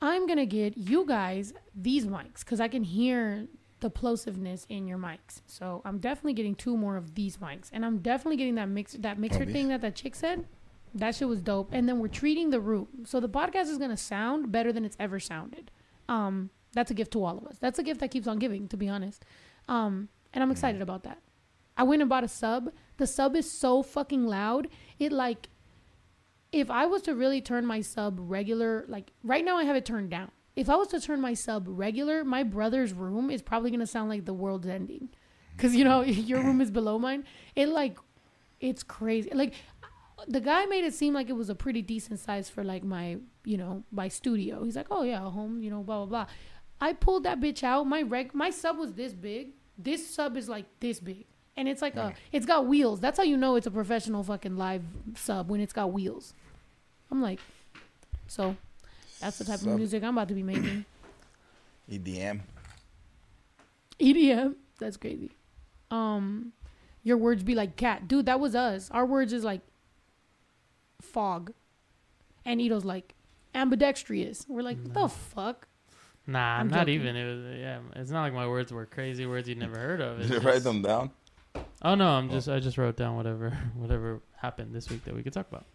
I'm 0.00 0.26
going 0.26 0.38
to 0.38 0.46
get 0.46 0.76
you 0.76 1.06
guys 1.06 1.54
these 1.74 2.06
mics 2.06 2.44
cuz 2.44 2.60
I 2.60 2.68
can 2.68 2.84
hear 2.84 3.46
the 3.80 3.90
plosiveness 3.90 4.66
in 4.68 4.86
your 4.86 4.98
mics. 4.98 5.42
So, 5.46 5.82
I'm 5.84 5.98
definitely 5.98 6.32
getting 6.34 6.54
two 6.54 6.76
more 6.76 6.96
of 6.96 7.14
these 7.14 7.36
mics 7.38 7.68
and 7.72 7.84
I'm 7.84 7.98
definitely 7.98 8.36
getting 8.36 8.54
that 8.56 8.68
mix 8.68 8.92
that 8.94 9.18
mixer 9.18 9.42
Oh, 9.42 9.52
thing 9.52 9.68
that 9.68 9.80
that 9.82 9.94
chick 9.94 10.14
said. 10.14 10.46
That 10.94 11.14
shit 11.14 11.28
was 11.28 11.40
dope. 11.42 11.70
And 11.72 11.88
then 11.88 11.98
we're 11.98 12.08
treating 12.08 12.50
the 12.50 12.60
room. 12.60 12.86
So 13.04 13.18
the 13.18 13.28
podcast 13.28 13.68
is 13.68 13.78
gonna 13.78 13.96
sound 13.96 14.52
better 14.52 14.72
than 14.72 14.84
it's 14.84 14.96
ever 15.00 15.18
sounded. 15.18 15.70
Um, 16.08 16.50
that's 16.72 16.90
a 16.90 16.94
gift 16.94 17.12
to 17.12 17.24
all 17.24 17.36
of 17.38 17.46
us. 17.46 17.58
That's 17.58 17.78
a 17.78 17.82
gift 17.82 18.00
that 18.00 18.10
keeps 18.10 18.26
on 18.26 18.38
giving, 18.38 18.68
to 18.68 18.76
be 18.76 18.88
honest. 18.88 19.24
Um, 19.68 20.08
and 20.32 20.42
I'm 20.42 20.50
excited 20.50 20.82
about 20.82 21.02
that. 21.04 21.18
I 21.76 21.82
went 21.82 22.02
and 22.02 22.08
bought 22.08 22.24
a 22.24 22.28
sub. 22.28 22.70
The 22.96 23.06
sub 23.06 23.34
is 23.34 23.50
so 23.50 23.82
fucking 23.82 24.26
loud. 24.26 24.68
It 24.98 25.12
like 25.12 25.48
if 26.52 26.70
I 26.70 26.86
was 26.86 27.02
to 27.02 27.14
really 27.14 27.40
turn 27.40 27.66
my 27.66 27.80
sub 27.80 28.18
regular, 28.20 28.84
like 28.88 29.12
right 29.22 29.44
now 29.44 29.56
I 29.56 29.64
have 29.64 29.76
it 29.76 29.84
turned 29.84 30.10
down. 30.10 30.30
If 30.54 30.70
I 30.70 30.76
was 30.76 30.88
to 30.88 31.00
turn 31.00 31.20
my 31.20 31.34
sub 31.34 31.66
regular, 31.68 32.24
my 32.24 32.44
brother's 32.44 32.92
room 32.92 33.28
is 33.30 33.42
probably 33.42 33.72
gonna 33.72 33.86
sound 33.86 34.08
like 34.08 34.24
the 34.24 34.34
world's 34.34 34.68
ending. 34.68 35.08
Cause 35.56 35.74
you 35.74 35.84
know 35.84 36.02
your 36.02 36.42
room 36.42 36.60
is 36.60 36.70
below 36.70 36.98
mine. 36.98 37.24
It 37.56 37.68
like 37.68 37.98
it's 38.60 38.82
crazy. 38.82 39.30
Like 39.32 39.54
the 40.28 40.40
guy 40.40 40.64
made 40.66 40.84
it 40.84 40.94
seem 40.94 41.12
like 41.12 41.28
it 41.28 41.34
was 41.34 41.50
a 41.50 41.54
pretty 41.54 41.82
decent 41.82 42.20
size 42.20 42.48
for 42.48 42.62
like 42.62 42.84
my 42.84 43.18
you 43.44 43.56
know 43.56 43.82
my 43.90 44.08
studio. 44.08 44.64
He's 44.64 44.76
like, 44.76 44.86
oh 44.90 45.02
yeah, 45.02 45.20
home, 45.20 45.62
you 45.62 45.70
know, 45.70 45.82
blah 45.82 45.98
blah 45.98 46.06
blah. 46.06 46.26
I 46.80 46.92
pulled 46.92 47.24
that 47.24 47.40
bitch 47.40 47.62
out. 47.62 47.86
My 47.86 48.02
reg, 48.02 48.34
my 48.34 48.50
sub 48.50 48.78
was 48.78 48.92
this 48.92 49.12
big. 49.12 49.52
This 49.76 50.08
sub 50.08 50.36
is 50.36 50.48
like 50.48 50.66
this 50.80 51.00
big, 51.00 51.26
and 51.56 51.68
it's 51.68 51.82
like 51.82 51.96
a, 51.96 52.14
it's 52.32 52.46
got 52.46 52.66
wheels. 52.66 53.00
That's 53.00 53.16
how 53.18 53.24
you 53.24 53.36
know 53.36 53.56
it's 53.56 53.66
a 53.66 53.70
professional 53.70 54.22
fucking 54.22 54.56
live 54.56 54.82
sub 55.16 55.48
when 55.48 55.60
it's 55.60 55.72
got 55.72 55.92
wheels. 55.92 56.34
I'm 57.10 57.22
like, 57.22 57.40
so 58.26 58.56
that's 59.20 59.38
the 59.38 59.44
type 59.44 59.60
of 59.62 59.68
music 59.68 60.02
I'm 60.02 60.16
about 60.16 60.28
to 60.28 60.34
be 60.34 60.42
making. 60.42 60.84
EDM. 61.90 62.40
EDM. 64.00 64.54
That's 64.78 64.96
crazy. 64.96 65.30
Um, 65.90 66.52
your 67.02 67.16
words 67.16 67.42
be 67.42 67.54
like 67.54 67.76
cat, 67.76 68.08
dude. 68.08 68.26
That 68.26 68.40
was 68.40 68.54
us. 68.54 68.90
Our 68.90 69.06
words 69.06 69.32
is 69.32 69.44
like 69.44 69.60
fog, 71.00 71.52
and 72.44 72.60
Ito's 72.60 72.84
like 72.84 73.14
ambidextrous. 73.54 74.46
We're 74.48 74.62
like, 74.62 74.78
what 74.82 74.94
the 74.94 75.08
fuck? 75.08 75.68
Nah, 76.26 76.58
I'm 76.58 76.68
not 76.68 76.86
joking. 76.86 76.94
even. 76.94 77.16
It 77.16 77.34
was 77.34 77.58
yeah. 77.60 77.78
It's 77.96 78.10
not 78.10 78.22
like 78.22 78.32
my 78.32 78.48
words 78.48 78.72
were 78.72 78.86
crazy 78.86 79.26
words 79.26 79.48
you'd 79.48 79.58
never 79.58 79.78
heard 79.78 80.00
of. 80.00 80.18
Did 80.18 80.30
It's 80.32 80.42
you 80.42 80.48
write 80.50 80.62
them 80.62 80.82
down? 80.82 81.10
Oh 81.84 81.94
no, 81.94 82.08
I'm 82.08 82.30
just 82.30 82.48
I 82.48 82.60
just 82.60 82.78
wrote 82.78 82.96
down 82.96 83.16
whatever 83.16 83.50
whatever 83.76 84.20
happened 84.36 84.74
this 84.74 84.88
week 84.90 85.04
that 85.04 85.14
we 85.14 85.22
could 85.22 85.32
talk 85.34 85.46
about. 85.52 85.66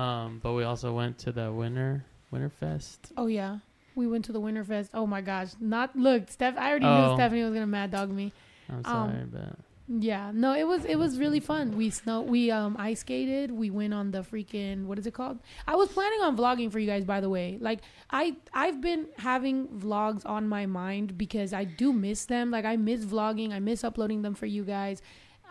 Um, 0.00 0.40
but 0.42 0.52
we 0.54 0.64
also 0.64 0.92
went 0.94 1.18
to 1.18 1.32
the 1.32 1.52
winter 1.52 2.04
winter 2.30 2.48
fest. 2.48 3.12
Oh 3.16 3.26
yeah, 3.26 3.58
we 3.94 4.06
went 4.06 4.24
to 4.26 4.32
the 4.32 4.40
winter 4.40 4.64
fest. 4.64 4.90
Oh 4.94 5.06
my 5.06 5.20
gosh, 5.20 5.50
not 5.60 5.94
look, 5.96 6.30
Steph. 6.30 6.56
I 6.56 6.70
already 6.70 6.86
Oh. 6.86 7.08
knew 7.08 7.16
Stephanie 7.16 7.42
was 7.42 7.52
gonna 7.52 7.66
mad 7.66 7.90
dog 7.90 8.10
me. 8.10 8.32
I'm 8.70 8.76
Um, 8.76 8.84
sorry, 8.84 9.24
but 9.30 9.58
Yeah, 9.94 10.30
no, 10.32 10.54
it 10.54 10.66
was 10.66 10.86
it 10.86 10.96
was 10.96 11.18
really 11.18 11.40
fun. 11.40 11.76
We 11.76 11.90
snow 11.90 12.22
we 12.22 12.50
um 12.50 12.76
ice 12.78 13.00
skated. 13.00 13.50
We 13.50 13.68
went 13.68 13.92
on 13.92 14.10
the 14.10 14.22
freaking 14.22 14.86
what 14.86 14.98
is 14.98 15.06
it 15.06 15.12
called? 15.12 15.40
I 15.66 15.74
was 15.76 15.90
planning 15.90 16.20
on 16.22 16.34
vlogging 16.34 16.72
for 16.72 16.78
you 16.78 16.86
guys 16.86 17.04
by 17.04 17.20
the 17.20 17.28
way. 17.28 17.58
Like 17.60 17.80
I 18.10 18.36
I've 18.54 18.80
been 18.80 19.08
having 19.18 19.68
vlogs 19.68 20.24
on 20.24 20.48
my 20.48 20.64
mind 20.64 21.18
because 21.18 21.52
I 21.52 21.64
do 21.64 21.92
miss 21.92 22.24
them. 22.24 22.50
Like 22.50 22.64
I 22.64 22.76
miss 22.76 23.04
vlogging. 23.04 23.52
I 23.52 23.58
miss 23.58 23.84
uploading 23.84 24.22
them 24.22 24.34
for 24.34 24.46
you 24.46 24.64
guys. 24.64 25.02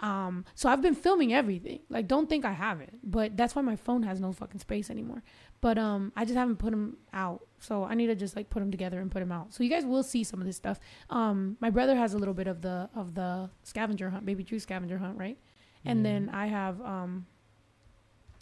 Um 0.01 0.45
so 0.55 0.69
I've 0.69 0.81
been 0.81 0.95
filming 0.95 1.33
everything. 1.33 1.81
Like 1.89 2.07
don't 2.07 2.27
think 2.27 2.43
I 2.43 2.53
haven't. 2.53 2.99
But 3.03 3.37
that's 3.37 3.53
why 3.53 3.61
my 3.61 3.75
phone 3.75 4.01
has 4.03 4.19
no 4.19 4.31
fucking 4.31 4.61
space 4.61 4.89
anymore. 4.89 5.21
But 5.61 5.77
um 5.77 6.11
I 6.15 6.25
just 6.25 6.35
haven't 6.37 6.57
put 6.57 6.71
them 6.71 6.97
out. 7.13 7.45
So 7.59 7.83
I 7.83 7.93
need 7.93 8.07
to 8.07 8.15
just 8.15 8.35
like 8.35 8.49
put 8.49 8.59
them 8.59 8.71
together 8.71 8.99
and 8.99 9.11
put 9.11 9.19
them 9.19 9.31
out. 9.31 9.53
So 9.53 9.63
you 9.63 9.69
guys 9.69 9.85
will 9.85 10.01
see 10.03 10.23
some 10.23 10.41
of 10.41 10.47
this 10.47 10.57
stuff. 10.57 10.79
Um 11.09 11.57
my 11.59 11.69
brother 11.69 11.95
has 11.95 12.13
a 12.13 12.17
little 12.17 12.33
bit 12.33 12.47
of 12.47 12.61
the 12.61 12.89
of 12.95 13.13
the 13.15 13.49
scavenger 13.63 14.09
hunt, 14.09 14.25
baby 14.25 14.43
Drew 14.43 14.59
scavenger 14.59 14.97
hunt, 14.97 15.17
right? 15.19 15.37
And 15.85 15.99
Yeah. 15.99 16.03
then 16.11 16.29
I 16.33 16.47
have 16.47 16.81
um 16.81 17.27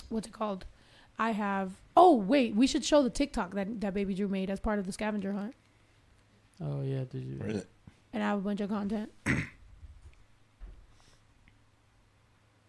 what's 0.09 0.27
it 0.27 0.33
called? 0.33 0.65
I 1.17 1.31
have. 1.31 1.73
Oh 1.97 2.15
wait, 2.15 2.55
we 2.55 2.65
should 2.65 2.85
show 2.85 3.03
the 3.03 3.09
TikTok 3.09 3.53
that 3.55 3.81
that 3.81 3.93
Baby 3.93 4.13
Drew 4.13 4.29
made 4.29 4.49
as 4.49 4.61
part 4.61 4.79
of 4.79 4.85
the 4.85 4.93
scavenger 4.93 5.33
hunt, 5.33 5.53
Oh 6.61 6.81
yeah, 6.81 7.03
did 7.03 7.23
you? 7.23 7.35
Where 7.37 7.49
is 7.49 7.57
it? 7.63 7.67
and 8.13 8.23
I 8.23 8.27
have 8.29 8.37
a 8.39 8.41
bunch 8.41 8.61
of 8.61 8.69
content. 8.69 9.11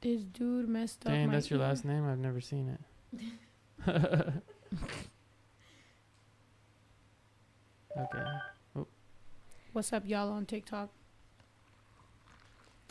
this 0.01 0.23
dude 0.23 0.69
messed 0.69 1.07
up. 1.07 1.13
Dang, 1.13 1.29
my 1.29 1.35
that's 1.35 1.51
your 1.51 1.61
ear. 1.61 1.67
last 1.67 1.85
name. 1.85 2.05
I've 2.09 2.19
never 2.19 2.41
seen 2.41 2.69
it. 2.69 2.81
okay. 3.89 4.45
What's 9.73 9.93
up, 9.93 10.03
y'all 10.07 10.31
on 10.31 10.47
TikTok? 10.47 10.91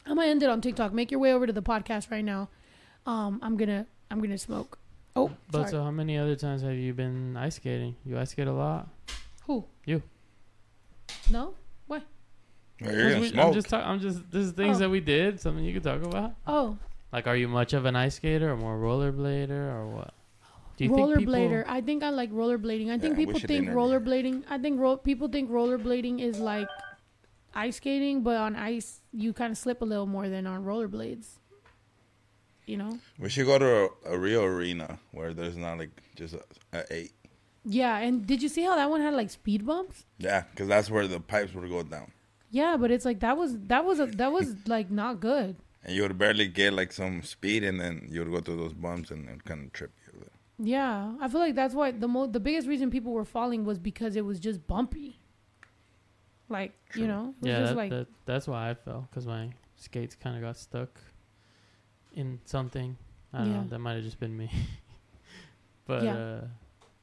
I'm 0.06 0.16
gonna 0.16 0.28
end 0.30 0.44
it 0.44 0.50
on 0.50 0.62
TikTok. 0.62 0.94
Make 0.94 1.12
your 1.12 1.20
way 1.20 1.34
over 1.34 1.46
to 1.46 1.54
the 1.54 1.62
podcast 1.62 2.10
right 2.10 2.24
now. 2.24 2.50
Um, 3.06 3.40
I'm 3.44 3.58
gonna 3.58 3.86
I'm 4.10 4.22
gonna 4.22 4.38
smoke. 4.38 4.80
Oh, 5.16 5.32
But 5.52 5.60
sorry. 5.62 5.72
so, 5.72 5.84
how 5.84 5.92
many 5.92 6.18
other 6.18 6.36
times 6.36 6.62
have 6.62 6.76
you 6.76 6.94
been 6.94 7.36
ice 7.36 7.56
skating? 7.56 7.96
You 8.06 8.18
ice 8.18 8.32
skate 8.32 8.48
a 8.48 8.54
lot. 8.54 8.88
Who? 9.48 9.66
You. 9.86 10.02
No. 11.30 11.56
Well, 11.88 12.02
'Cause 12.82 12.94
you're 12.94 13.20
we- 13.20 13.40
I'm 13.40 13.52
just 13.54 13.68
talk, 13.70 13.84
I'm 13.86 14.00
just 14.00 14.30
this 14.32 14.46
is 14.46 14.52
things 14.54 14.78
Oh. 14.78 14.80
that 14.82 14.90
we 14.90 15.00
did. 15.02 15.40
Something 15.42 15.64
you 15.66 15.74
could 15.74 15.84
talk 15.84 16.02
about. 16.04 16.34
Oh, 16.48 16.78
Like, 17.12 17.28
are 17.28 17.36
you 17.36 17.48
much 17.48 17.74
of 17.74 17.86
an 17.86 17.96
ice 17.96 18.16
skater 18.16 18.52
or 18.52 18.56
more 18.58 18.78
rollerblader 18.78 19.50
or 19.74 19.88
what? 19.88 20.14
Do 20.80 20.86
you 20.86 20.96
think 20.96 21.18
people? 21.20 21.34
rollerblader. 21.34 21.64
I 21.68 21.82
think 21.82 22.02
I 22.04 22.10
like 22.10 22.32
rollerblading. 22.32 22.90
I 22.90 22.98
think 22.98 23.14
Yeah, 23.14 23.18
we 23.20 23.26
people 23.28 23.40
should 23.40 23.48
think 23.48 23.68
interview. 23.68 23.80
rollerblading. 23.80 24.44
I 24.50 24.58
think 24.58 24.80
ro- 24.80 24.98
people 24.98 25.28
think 25.28 25.52
rollerblading 25.52 26.20
is 26.22 26.40
like 26.40 26.68
ice 27.54 27.76
skating, 27.78 28.24
but 28.24 28.38
on 28.38 28.56
ice 28.56 29.02
you 29.12 29.34
kind 29.34 29.52
of 29.52 29.58
slip 29.58 29.82
a 29.82 29.86
little 29.86 30.06
more 30.08 30.28
than 30.30 30.48
on 30.48 30.66
rollerblades. 30.66 31.28
You 32.66 32.78
know? 32.78 33.00
we 33.18 33.30
should 33.30 33.48
go 33.48 33.58
to 33.58 33.90
a, 34.06 34.14
a 34.14 34.18
real 34.20 34.44
arena 34.44 35.00
where 35.12 35.34
there's 35.34 35.58
not 35.58 35.80
like 35.80 35.90
just 36.16 36.36
a, 36.36 36.44
a 36.74 36.84
eight. 36.94 37.12
Yeah. 37.66 37.98
And 37.98 38.26
did 38.28 38.44
you 38.44 38.50
see 38.50 38.64
how 38.64 38.76
that 38.76 38.90
one 38.90 39.02
had 39.02 39.16
like 39.16 39.32
speed 39.32 39.66
bumps? 39.66 40.06
Yeah, 40.20 40.44
because 40.52 40.68
that's 40.68 40.90
where 40.90 41.08
the 41.08 41.20
pipes 41.20 41.54
would 41.56 41.68
go 41.70 41.82
down, 41.84 42.12
Yeah, 42.52 42.78
but 42.78 42.92
it's 42.92 43.06
like 43.06 43.20
that 43.22 43.38
was 43.38 43.58
that 43.68 43.84
was 43.86 44.00
a, 44.00 44.06
that 44.06 44.32
was 44.32 44.56
like 44.68 44.92
not 44.92 45.20
good. 45.20 45.56
and 45.84 45.96
you 45.96 46.04
would 46.04 46.18
barely 46.20 46.48
get 46.48 46.74
like 46.74 46.92
some 46.92 47.24
speed, 47.24 47.64
and 47.64 47.80
then 47.82 48.08
you 48.12 48.20
would 48.24 48.32
go 48.32 48.40
through 48.40 48.58
those 48.58 48.74
bumps 48.74 49.10
and 49.12 49.28
it 49.30 49.44
kind 49.46 49.66
of 49.66 49.74
trip 49.74 49.92
you. 49.92 49.96
a 49.96 49.98
little. 49.98 49.99
Yeah, 50.62 51.14
I 51.22 51.28
feel 51.30 51.40
like 51.40 51.56
that's 51.56 51.74
why 51.74 51.92
the 51.92 52.08
mo- 52.08 52.28
the 52.28 52.40
biggest 52.40 52.68
reason 52.68 52.90
people 52.92 53.14
were 53.14 53.24
falling 53.26 53.64
was 53.64 53.80
because 53.80 54.16
it 54.16 54.26
was 54.26 54.40
just 54.40 54.68
bumpy. 54.68 55.20
Like 56.50 56.74
you 56.96 57.08
know, 57.08 57.34
it 57.42 57.46
was 57.46 57.52
Yeah, 57.54 57.60
just 57.60 57.70
that, 57.72 57.78
like 57.78 57.90
that, 57.92 58.08
that's 58.26 58.48
why 58.48 58.70
I 58.70 58.74
fell 58.74 59.08
because 59.10 59.26
my 59.26 59.50
skates 59.78 60.16
kind 60.16 60.36
of 60.36 60.42
got 60.42 60.58
stuck 60.58 61.00
in 62.14 62.40
something. 62.46 62.98
I 63.34 63.38
don't 63.40 63.52
Yeah. 63.52 63.58
know. 63.62 63.68
That 63.70 63.80
might 63.80 63.94
have 63.94 64.04
just 64.04 64.20
been 64.20 64.36
me. 64.36 64.52
but 65.86 66.04
Yeah. 66.04 66.16
uh, 66.16 66.42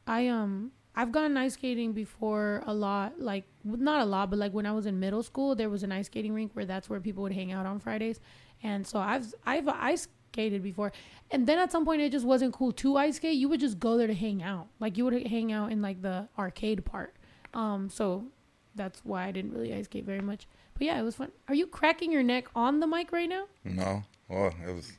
I 0.07 0.29
um 0.29 0.73
I've 0.95 1.13
gone 1.13 1.37
ice 1.37 1.55
skating 1.55 1.93
before 1.93 2.63
a 2.67 2.75
lot, 2.75 3.21
like 3.21 3.45
not 3.65 4.01
a 4.01 4.05
lot, 4.05 4.31
but 4.31 4.39
like 4.39 4.53
when 4.53 4.67
I 4.67 4.73
was 4.73 4.87
in 4.87 4.99
middle 4.99 5.23
school, 5.23 5.55
there 5.55 5.71
was 5.71 5.83
an 5.83 5.93
ice 5.93 6.07
skating 6.07 6.33
rink 6.35 6.53
where 6.55 6.65
that's 6.67 6.89
where 6.91 7.01
people 7.01 7.23
would 7.23 7.33
hang 7.33 7.53
out 7.53 7.67
on 7.67 7.79
Fridays, 7.79 8.19
and 8.63 8.87
so 8.87 8.99
I've 8.99 9.33
I've 9.47 9.69
ice 9.69 10.09
skated 10.37 10.63
before, 10.63 10.93
and 11.31 11.47
then 11.47 11.59
at 11.59 11.73
some 11.73 11.85
point 11.87 12.03
it 12.03 12.13
just 12.13 12.27
wasn't 12.27 12.53
cool 12.53 12.73
to 12.73 12.97
ice 12.97 13.17
skate. 13.17 13.37
You 13.37 13.49
would 13.49 13.61
just 13.61 13.81
go 13.81 13.97
there 13.97 14.07
to 14.07 14.15
hang 14.15 14.43
out, 14.43 14.67
like 14.79 14.99
you 14.99 15.05
would 15.07 15.27
hang 15.27 15.51
out 15.51 15.73
in 15.73 15.81
like 15.81 16.03
the 16.03 16.29
arcade 16.39 16.85
part. 16.85 17.15
Um, 17.55 17.89
so 17.89 18.27
that's 18.75 19.01
why 19.03 19.25
I 19.27 19.33
didn't 19.33 19.53
really 19.53 19.73
ice 19.73 19.87
skate 19.87 20.05
very 20.05 20.21
much. 20.21 20.47
But 20.75 20.83
yeah, 20.83 21.01
it 21.01 21.03
was 21.03 21.17
fun. 21.17 21.33
Are 21.49 21.55
you 21.55 21.67
cracking 21.67 22.13
your 22.13 22.23
neck 22.23 22.49
on 22.55 22.81
the 22.81 22.87
mic 22.87 23.13
right 23.13 23.29
now? 23.29 23.47
No, 23.65 24.05
well, 24.29 24.55
it 24.69 24.75
was. 24.75 24.93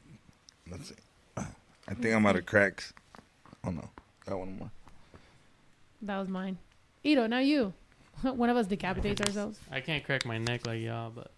Let's 0.69 0.89
see. 0.89 0.95
I 1.37 1.93
think 1.93 2.15
I'm 2.15 2.25
out 2.25 2.35
of 2.35 2.45
cracks. 2.45 2.93
Oh 3.63 3.69
no, 3.69 3.89
got 4.25 4.39
one 4.39 4.57
more. 4.57 4.71
That 6.01 6.17
was 6.17 6.27
mine. 6.27 6.57
Ito, 7.03 7.27
now 7.27 7.39
you. 7.39 7.73
One 8.23 8.49
of 8.49 8.57
us 8.57 8.65
decapitates 8.65 9.21
ourselves. 9.21 9.59
I 9.71 9.79
can't 9.79 10.03
crack 10.03 10.25
my 10.25 10.39
neck 10.39 10.65
like 10.65 10.81
y'all, 10.81 11.11
but 11.11 11.31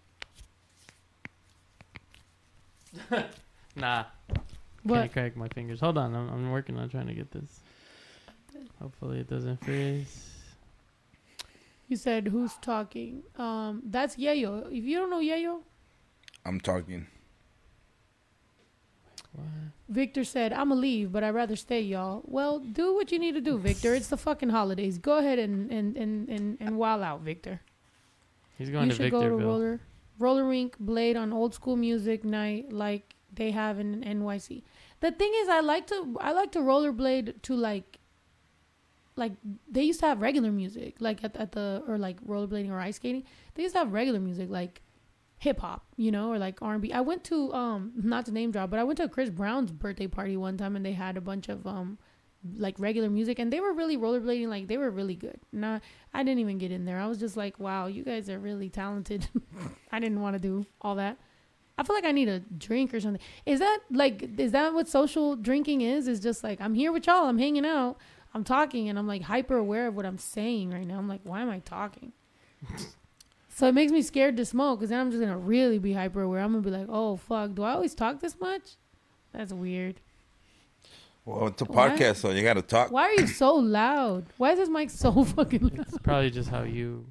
nah, 3.80 4.06
What? 4.84 5.00
can't 5.02 5.12
crack 5.14 5.36
my 5.38 5.48
fingers. 5.50 5.80
Hold 5.80 5.98
on, 5.98 6.16
I'm, 6.16 6.30
I'm 6.30 6.52
working 6.52 6.78
on 6.78 6.90
trying 6.90 7.08
to 7.08 7.14
get 7.14 7.32
this. 7.32 7.60
Hopefully 8.82 9.20
it 9.20 9.30
doesn't 9.30 9.64
freeze. 9.64 10.26
You 11.88 11.98
said 11.98 12.28
who's 12.28 12.54
talking? 12.62 13.24
Um, 13.38 13.82
that's 13.86 14.16
Yeyo. 14.16 14.68
If 14.72 14.84
you 14.84 14.98
don't 14.98 15.10
know 15.10 15.20
Yeyo, 15.20 15.62
I'm 16.46 16.60
talking. 16.60 17.08
What? 19.34 19.46
Victor 19.90 20.24
said, 20.24 20.54
"I'ma 20.54 20.76
leave, 20.76 21.12
but 21.12 21.24
I'd 21.24 21.32
rather 21.34 21.56
stay, 21.56 21.82
y'all." 21.82 22.22
Well, 22.26 22.60
do 22.60 22.94
what 22.96 23.12
you 23.12 23.18
need 23.20 23.34
to 23.34 23.42
do, 23.42 23.58
Victor. 23.58 23.96
It's 23.96 24.08
the 24.08 24.18
fucking 24.18 24.50
holidays. 24.50 24.98
Go 24.98 25.18
ahead 25.18 25.40
and 25.40 25.72
and 25.72 25.98
and 25.98 26.30
and, 26.30 26.58
and 26.60 26.78
wild 26.78 27.02
out, 27.02 27.22
Victor. 27.22 27.62
He's 28.58 28.70
going 28.70 28.86
you 28.86 28.92
to 28.92 29.04
should 29.04 29.12
go 29.12 29.22
to 29.24 29.30
Victorville. 29.30 29.48
roller 29.48 29.80
roller 30.20 30.46
rink 30.46 30.78
blade 30.80 31.16
on 31.16 31.32
old 31.34 31.54
school 31.54 31.76
music 31.76 32.24
night 32.24 32.72
like 32.72 33.16
they 33.34 33.52
have 33.52 33.80
in 33.80 34.02
NYC. 34.02 34.64
The 35.00 35.12
thing 35.12 35.32
is, 35.38 35.50
I 35.50 35.60
like 35.62 35.88
to 35.88 36.18
I 36.20 36.32
like 36.32 36.52
to 36.54 36.60
rollerblade 36.60 37.42
to 37.44 37.56
like 37.56 38.00
like 39.16 39.34
they 39.70 39.84
used 39.84 40.00
to 40.00 40.08
have 40.08 40.22
regular 40.22 40.52
music 40.52 40.96
like 41.00 41.24
at 41.24 41.36
at 41.36 41.52
the 41.52 41.84
or 41.88 41.98
like 41.98 42.22
rollerblading 42.26 42.72
or 42.72 42.80
ice 42.80 42.96
skating. 42.96 43.24
They 43.54 43.64
used 43.64 43.76
to 43.76 43.80
have 43.80 43.94
regular 43.94 44.20
music 44.20 44.50
like 44.50 44.82
hip 45.38 45.60
hop, 45.60 45.86
you 45.96 46.12
know, 46.12 46.32
or 46.32 46.38
like 46.38 46.62
R 46.62 46.74
and 46.74 46.82
B. 46.82 46.92
I 46.92 47.02
went 47.02 47.24
to 47.26 47.54
um 47.54 47.92
not 47.96 48.26
to 48.26 48.32
name 48.32 48.52
drop, 48.52 48.70
but 48.70 48.80
I 48.80 48.84
went 48.84 48.98
to 48.98 49.08
Chris 49.08 49.30
Brown's 49.30 49.72
birthday 49.72 50.08
party 50.08 50.38
one 50.38 50.58
time 50.58 50.76
and 50.76 50.86
they 50.86 50.94
had 50.94 51.18
a 51.18 51.22
bunch 51.22 51.50
of 51.50 51.66
um 51.68 51.98
like 52.58 52.80
regular 52.80 53.10
music 53.10 53.38
and 53.38 53.52
they 53.52 53.60
were 53.60 53.74
really 53.74 53.98
rollerblading 53.98 54.48
like 54.48 54.68
they 54.68 54.78
were 54.78 54.90
really 54.90 55.16
good. 55.16 55.40
Not 55.52 55.82
I 56.14 56.24
didn't 56.24 56.40
even 56.40 56.58
get 56.58 56.72
in 56.72 56.86
there. 56.86 57.00
I 57.00 57.08
was 57.08 57.20
just 57.20 57.38
like, 57.38 57.60
wow, 57.60 57.88
you 57.88 58.04
guys 58.04 58.30
are 58.30 58.40
really 58.40 58.70
talented. 58.70 59.28
I 59.92 60.00
didn't 60.00 60.22
want 60.22 60.36
to 60.36 60.42
do 60.42 60.66
all 60.82 60.96
that. 60.96 61.18
I 61.80 61.84
feel 61.84 61.96
like 61.96 62.04
I 62.04 62.12
need 62.12 62.28
a 62.28 62.42
drink 62.42 62.94
or 62.94 63.00
something. 63.00 63.22
Is 63.46 63.60
that 63.60 63.80
like 63.90 64.38
is 64.38 64.52
that 64.52 64.74
what 64.74 64.90
social 64.90 65.38
drinking 65.38 65.80
is? 65.80 66.10
Is 66.10 66.20
just 66.20 66.44
like 66.44 66.60
I'm 66.60 66.74
here 66.74 66.92
with 66.92 67.08
y'all, 67.08 67.30
I'm 67.30 67.38
hanging 67.38 67.66
out, 67.66 67.96
I'm 68.34 68.44
talking, 68.44 68.90
and 68.90 69.00
I'm 69.00 69.08
like 69.08 69.22
hyper 69.22 69.56
aware 69.56 69.88
of 69.88 69.96
what 69.96 70.06
I'm 70.06 70.18
saying 70.18 70.72
right 70.72 70.86
now. 70.86 70.98
I'm 70.98 71.08
like, 71.08 71.22
why 71.24 71.40
am 71.40 71.50
I 71.50 71.60
talking? 71.60 72.12
so 73.50 73.68
it 73.70 73.74
makes 73.74 73.94
me 73.94 74.02
scared 74.02 74.36
to 74.36 74.46
smoke 74.46 74.80
because 74.80 74.90
then 74.90 75.00
I'm 75.00 75.10
just 75.10 75.22
gonna 75.22 75.38
really 75.38 75.80
be 75.80 75.94
hyper 75.94 76.22
aware. 76.22 76.42
I'm 76.42 76.52
gonna 76.52 76.64
be 76.64 76.70
like, 76.70 76.88
oh 76.90 77.16
fuck, 77.16 77.56
do 77.56 77.64
I 77.64 77.72
always 77.72 77.96
talk 77.96 78.20
this 78.20 78.38
much? 78.42 78.76
That's 79.32 79.54
weird. 79.54 80.02
Well, 81.24 81.48
it's 81.48 81.62
a 81.62 81.66
Why? 81.66 81.92
podcast, 81.92 82.18
so 82.18 82.32
you 82.32 82.44
got 82.44 82.56
to 82.56 82.62
talk. 82.62 82.92
Why 82.92 83.04
are 83.04 83.14
you 83.14 83.28
so 83.28 83.54
loud? 83.54 84.26
Why 84.38 84.52
is 84.52 84.60
this 84.60 84.68
mic 84.68 84.90
so 84.90 85.24
fucking 85.36 85.62
loud? 85.62 85.80
It's 85.80 85.98
probably 86.00 86.32
just 86.32 86.50
how 86.50 86.64
you 86.64 87.06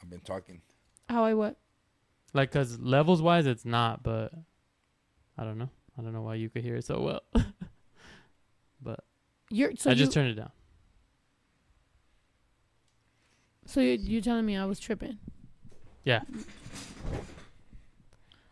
I've 0.00 0.08
been 0.08 0.20
talking. 0.20 0.62
How 1.10 1.24
I 1.24 1.34
what? 1.34 1.56
Like, 2.36 2.52
cause 2.52 2.78
levels 2.78 3.22
wise, 3.22 3.46
it's 3.46 3.64
not. 3.64 4.02
But 4.02 4.32
I 5.38 5.44
don't 5.44 5.56
know. 5.56 5.70
I 5.98 6.02
don't 6.02 6.12
know 6.12 6.20
why 6.20 6.34
you 6.34 6.50
could 6.50 6.62
hear 6.62 6.76
it 6.76 6.84
so 6.84 7.00
well. 7.00 7.22
but 8.82 9.00
You're 9.50 9.74
so 9.76 9.90
I 9.90 9.94
just 9.94 10.12
turned 10.12 10.28
it 10.28 10.34
down. 10.34 10.50
So 13.64 13.80
you 13.80 13.92
you 13.92 14.20
telling 14.20 14.44
me 14.44 14.56
I 14.56 14.66
was 14.66 14.78
tripping? 14.78 15.18
Yeah. 16.04 16.20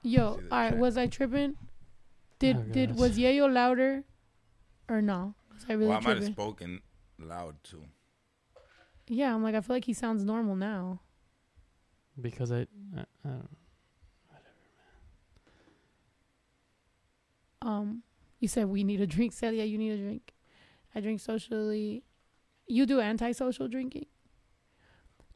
Yo, 0.03 0.41
all 0.51 0.59
right, 0.59 0.77
was 0.77 0.97
I 0.97 1.07
tripping? 1.07 1.57
Did 2.39 2.57
Oh, 2.57 2.63
did 2.73 2.89
gosh. 2.91 2.99
was 2.99 3.19
Yeyo 3.19 3.53
louder, 3.53 4.05
or 4.89 5.01
no? 5.01 5.35
Was 5.53 5.65
I 5.69 5.75
really 5.75 5.89
well, 5.89 5.99
I 5.99 6.01
might 6.01 6.17
have 6.17 6.33
spoken 6.33 6.81
loud 7.19 7.57
too. 7.63 7.85
yeah, 9.09 9.35
I'm 9.35 9.43
like 9.43 9.55
I 9.55 9.61
feel 9.61 9.77
like 9.77 9.85
he 9.85 9.93
sounds 9.93 10.25
normal 10.25 10.57
now. 10.57 11.01
Because 12.21 12.51
I, 12.51 12.67
I, 12.97 13.05
I 13.25 13.29
don't 13.29 13.49
Um, 17.65 18.03
you 18.39 18.49
said 18.49 18.67
we 18.67 18.85
need 18.85 19.01
a 19.01 19.07
drink. 19.07 19.33
Celia, 19.41 19.65
you 19.65 19.79
need 19.79 19.93
a 19.93 19.97
drink. 19.97 20.35
I 20.95 21.01
drink 21.01 21.21
socially. 21.21 22.05
You 22.67 22.87
do 22.87 23.01
antisocial 23.01 23.69
drinking. 23.69 24.07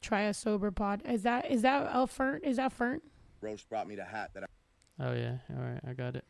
Try 0.01 0.23
a 0.23 0.35
sober 0.35 0.71
pod. 0.71 1.03
Is 1.05 1.23
that 1.25 1.51
is 1.51 1.63
that 1.63 1.91
a 1.93 2.07
fern? 2.07 2.41
Is 2.45 2.59
that 2.59 2.73
fern? 2.73 3.01
Roach 3.41 3.69
brought 3.69 3.89
me 3.89 3.97
the 3.97 4.05
hat 4.05 4.31
that 4.35 4.45
I 4.45 4.47
Oh 5.01 5.13
yeah. 5.13 5.39
All 5.51 5.63
right. 5.63 5.81
I 5.89 5.93
got 5.95 6.15
it. 6.17 6.25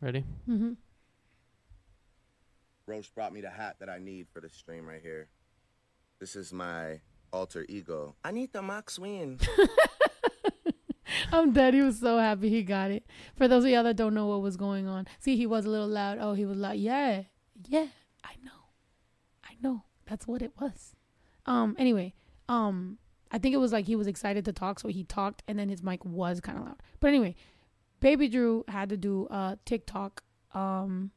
Ready? 0.00 0.24
Mm-hmm. 0.48 0.72
Roach 2.86 3.12
brought 3.14 3.32
me 3.32 3.40
the 3.40 3.50
hat 3.50 3.76
that 3.80 3.88
I 3.88 3.98
need 3.98 4.26
for 4.32 4.40
the 4.40 4.48
stream 4.48 4.86
right 4.86 5.00
here. 5.02 5.28
This 6.20 6.36
is 6.36 6.52
my 6.52 7.00
alter 7.32 7.66
ego. 7.68 8.14
I 8.24 8.30
need 8.30 8.52
the 8.52 8.62
Max 8.62 8.98
Win. 8.98 9.40
I'm 11.32 11.52
dead. 11.52 11.74
He 11.74 11.82
was 11.82 12.00
so 12.00 12.18
happy 12.18 12.48
he 12.48 12.62
got 12.62 12.90
it. 12.90 13.04
For 13.36 13.48
those 13.48 13.64
of 13.64 13.70
y'all 13.70 13.84
that 13.84 13.96
don't 13.96 14.14
know 14.14 14.26
what 14.26 14.42
was 14.42 14.56
going 14.56 14.86
on, 14.86 15.06
see, 15.18 15.36
he 15.36 15.46
was 15.46 15.64
a 15.64 15.70
little 15.70 15.88
loud. 15.88 16.18
Oh, 16.20 16.34
he 16.34 16.44
was 16.44 16.58
like, 16.58 16.80
yeah, 16.80 17.22
yeah, 17.68 17.86
I 18.24 18.32
know, 18.44 18.70
I 19.44 19.56
know. 19.60 19.84
That's 20.06 20.26
what 20.26 20.42
it 20.42 20.52
was. 20.60 20.94
Um. 21.46 21.76
Anyway, 21.78 22.14
um, 22.48 22.98
I 23.30 23.38
think 23.38 23.54
it 23.54 23.58
was 23.58 23.72
like 23.72 23.86
he 23.86 23.96
was 23.96 24.06
excited 24.06 24.44
to 24.44 24.52
talk, 24.52 24.78
so 24.78 24.88
he 24.88 25.04
talked, 25.04 25.42
and 25.48 25.58
then 25.58 25.68
his 25.68 25.82
mic 25.82 26.04
was 26.04 26.40
kind 26.40 26.58
of 26.58 26.64
loud. 26.64 26.82
But 27.00 27.08
anyway, 27.08 27.34
Baby 28.00 28.28
Drew 28.28 28.64
had 28.68 28.88
to 28.90 28.96
do 28.96 29.26
a 29.30 29.58
TikTok 29.64 30.22
um 30.54 31.10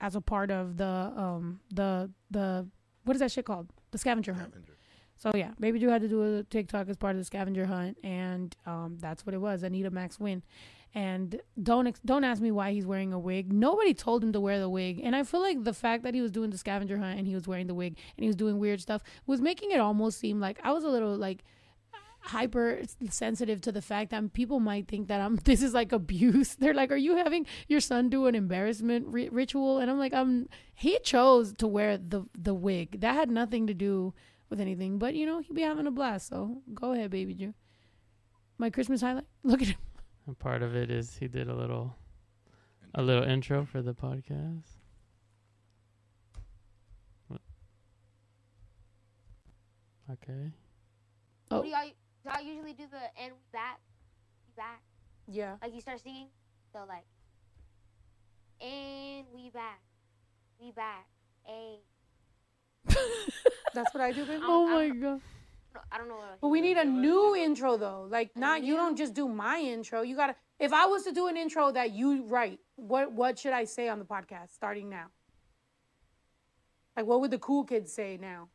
as 0.00 0.16
a 0.16 0.20
part 0.20 0.50
of 0.50 0.76
the 0.76 0.86
um 0.86 1.60
the 1.72 2.10
the 2.30 2.66
what 3.04 3.14
is 3.14 3.20
that 3.20 3.30
shit 3.30 3.44
called? 3.44 3.68
The 3.90 3.98
scavenger 3.98 4.34
hunt. 4.34 4.54
So 5.16 5.32
yeah, 5.34 5.50
Baby 5.58 5.78
Drew 5.78 5.90
had 5.90 6.02
to 6.02 6.08
do 6.08 6.38
a 6.38 6.42
TikTok 6.44 6.88
as 6.88 6.96
part 6.96 7.12
of 7.12 7.18
the 7.18 7.24
scavenger 7.24 7.66
hunt, 7.66 7.98
and 8.02 8.54
um, 8.66 8.98
that's 9.00 9.24
what 9.24 9.34
it 9.34 9.40
was. 9.40 9.62
Anita 9.62 9.90
Max 9.90 10.18
Wynn, 10.18 10.42
and 10.94 11.40
don't 11.62 11.86
ex- 11.86 12.00
don't 12.04 12.24
ask 12.24 12.42
me 12.42 12.50
why 12.50 12.72
he's 12.72 12.86
wearing 12.86 13.12
a 13.12 13.18
wig. 13.18 13.52
Nobody 13.52 13.94
told 13.94 14.22
him 14.22 14.32
to 14.32 14.40
wear 14.40 14.58
the 14.58 14.68
wig, 14.68 15.00
and 15.02 15.16
I 15.16 15.22
feel 15.22 15.40
like 15.40 15.64
the 15.64 15.72
fact 15.72 16.02
that 16.02 16.14
he 16.14 16.20
was 16.20 16.30
doing 16.30 16.50
the 16.50 16.58
scavenger 16.58 16.98
hunt 16.98 17.18
and 17.18 17.26
he 17.26 17.34
was 17.34 17.48
wearing 17.48 17.66
the 17.66 17.74
wig 17.74 17.96
and 18.16 18.24
he 18.24 18.26
was 18.28 18.36
doing 18.36 18.58
weird 18.58 18.80
stuff 18.80 19.02
was 19.26 19.40
making 19.40 19.70
it 19.70 19.80
almost 19.80 20.18
seem 20.18 20.40
like 20.40 20.58
I 20.62 20.72
was 20.72 20.84
a 20.84 20.88
little 20.88 21.16
like 21.16 21.44
hyper 22.20 22.80
sensitive 23.10 23.60
to 23.60 23.70
the 23.70 23.82
fact 23.82 24.10
that 24.10 24.32
people 24.32 24.58
might 24.58 24.88
think 24.88 25.08
that 25.08 25.20
I'm 25.20 25.36
this 25.44 25.62
is 25.62 25.74
like 25.74 25.92
abuse. 25.92 26.54
They're 26.58 26.74
like, 26.74 26.90
"Are 26.90 26.96
you 26.96 27.16
having 27.16 27.46
your 27.68 27.80
son 27.80 28.08
do 28.08 28.26
an 28.26 28.34
embarrassment 28.34 29.06
ri- 29.08 29.28
ritual?" 29.28 29.78
And 29.78 29.90
I'm 29.90 29.98
like, 29.98 30.14
"Um, 30.14 30.48
he 30.74 30.98
chose 31.00 31.52
to 31.54 31.66
wear 31.66 31.98
the 31.98 32.24
the 32.36 32.54
wig. 32.54 33.00
That 33.00 33.14
had 33.14 33.30
nothing 33.30 33.66
to 33.66 33.74
do 33.74 34.14
with 34.50 34.60
anything. 34.60 34.98
But 34.98 35.14
you 35.14 35.26
know, 35.26 35.40
he 35.40 35.52
be 35.52 35.62
having 35.62 35.86
a 35.86 35.90
blast. 35.90 36.28
So 36.28 36.62
go 36.72 36.92
ahead, 36.92 37.10
baby 37.10 37.34
Drew. 37.34 37.54
My 38.58 38.70
Christmas 38.70 39.00
highlight. 39.00 39.24
Look 39.42 39.62
at 39.62 39.68
him. 39.68 39.78
And 40.26 40.38
part 40.38 40.62
of 40.62 40.74
it 40.74 40.90
is 40.90 41.16
he 41.16 41.28
did 41.28 41.48
a 41.48 41.54
little, 41.54 41.94
a 42.94 43.02
little 43.02 43.24
intro 43.24 43.64
for 43.64 43.82
the 43.82 43.92
podcast. 43.92 44.62
Okay. 50.10 50.52
Oh. 51.50 51.62
Do 51.62 51.68
y'all, 51.68 51.90
y'all 52.24 52.42
usually 52.42 52.74
do 52.74 52.84
the 52.90 53.22
and 53.22 53.32
we 53.32 53.44
back? 53.52 53.80
We 54.46 54.52
back. 54.56 54.82
Yeah. 55.26 55.56
Like 55.62 55.74
you 55.74 55.80
start 55.80 56.00
singing, 56.00 56.28
so 56.72 56.80
like, 56.86 57.04
and 58.60 59.26
we 59.34 59.50
back, 59.50 59.80
we 60.60 60.72
back, 60.72 61.06
a. 61.48 61.78
That's 62.86 63.92
what 63.92 64.02
I 64.02 64.12
do, 64.12 64.24
baby. 64.24 64.42
Oh 64.46 64.66
my 64.66 64.88
god. 64.88 65.20
I 65.90 65.98
don't 65.98 66.08
know 66.08 66.14
what. 66.14 66.40
But 66.40 66.48
we 66.48 66.60
need 66.60 66.76
a 66.76 66.84
new 66.84 67.34
intro 67.34 67.76
though. 67.76 68.06
Like 68.08 68.30
not 68.36 68.62
you 68.62 68.76
don't 68.76 68.96
just 68.96 69.12
do 69.14 69.28
my 69.28 69.58
intro. 69.58 70.02
You 70.02 70.16
gotta 70.16 70.36
if 70.60 70.72
I 70.72 70.86
was 70.86 71.02
to 71.04 71.12
do 71.12 71.26
an 71.26 71.36
intro 71.36 71.72
that 71.72 71.90
you 71.92 72.24
write, 72.26 72.60
what 72.76 73.12
what 73.12 73.38
should 73.38 73.52
I 73.52 73.64
say 73.64 73.88
on 73.88 73.98
the 73.98 74.04
podcast 74.04 74.54
starting 74.54 74.88
now? 74.88 75.06
Like 76.96 77.06
what 77.06 77.20
would 77.20 77.32
the 77.32 77.38
cool 77.38 77.64
kids 77.64 77.92
say 77.92 78.18
now? 78.20 78.48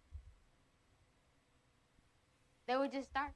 They 2.67 2.77
would 2.77 2.91
just 2.91 3.09
start. 3.09 3.31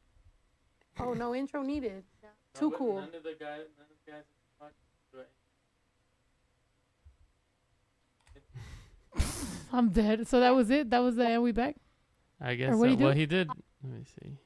Oh 1.00 1.14
no 1.14 1.36
intro 1.36 1.62
needed. 1.62 2.04
Too 2.54 2.72
cool. 2.72 3.02
None 3.02 3.16
of 3.16 3.24
the 3.24 3.36
guys, 3.38 3.66
none 3.78 3.88
of 3.90 3.98
the 4.06 4.12
guys 4.12 4.24
I'm 9.74 9.90
dead. 9.90 10.28
So 10.28 10.40
that 10.40 10.52
was 10.52 10.70
it. 10.70 10.92
That 10.92 11.00
was 11.00 11.16
the 11.16 11.26
and 11.26 11.42
we 11.42 11.52
back. 11.52 11.76
I 12.40 12.54
guess. 12.54 12.76
what 12.76 12.86
so. 12.86 12.92
you 12.92 12.96
do? 12.96 13.04
Well, 13.06 13.14
he 13.14 13.26
did. 13.26 13.50
Let 13.84 13.94
me 13.94 14.04
see. 14.22 14.38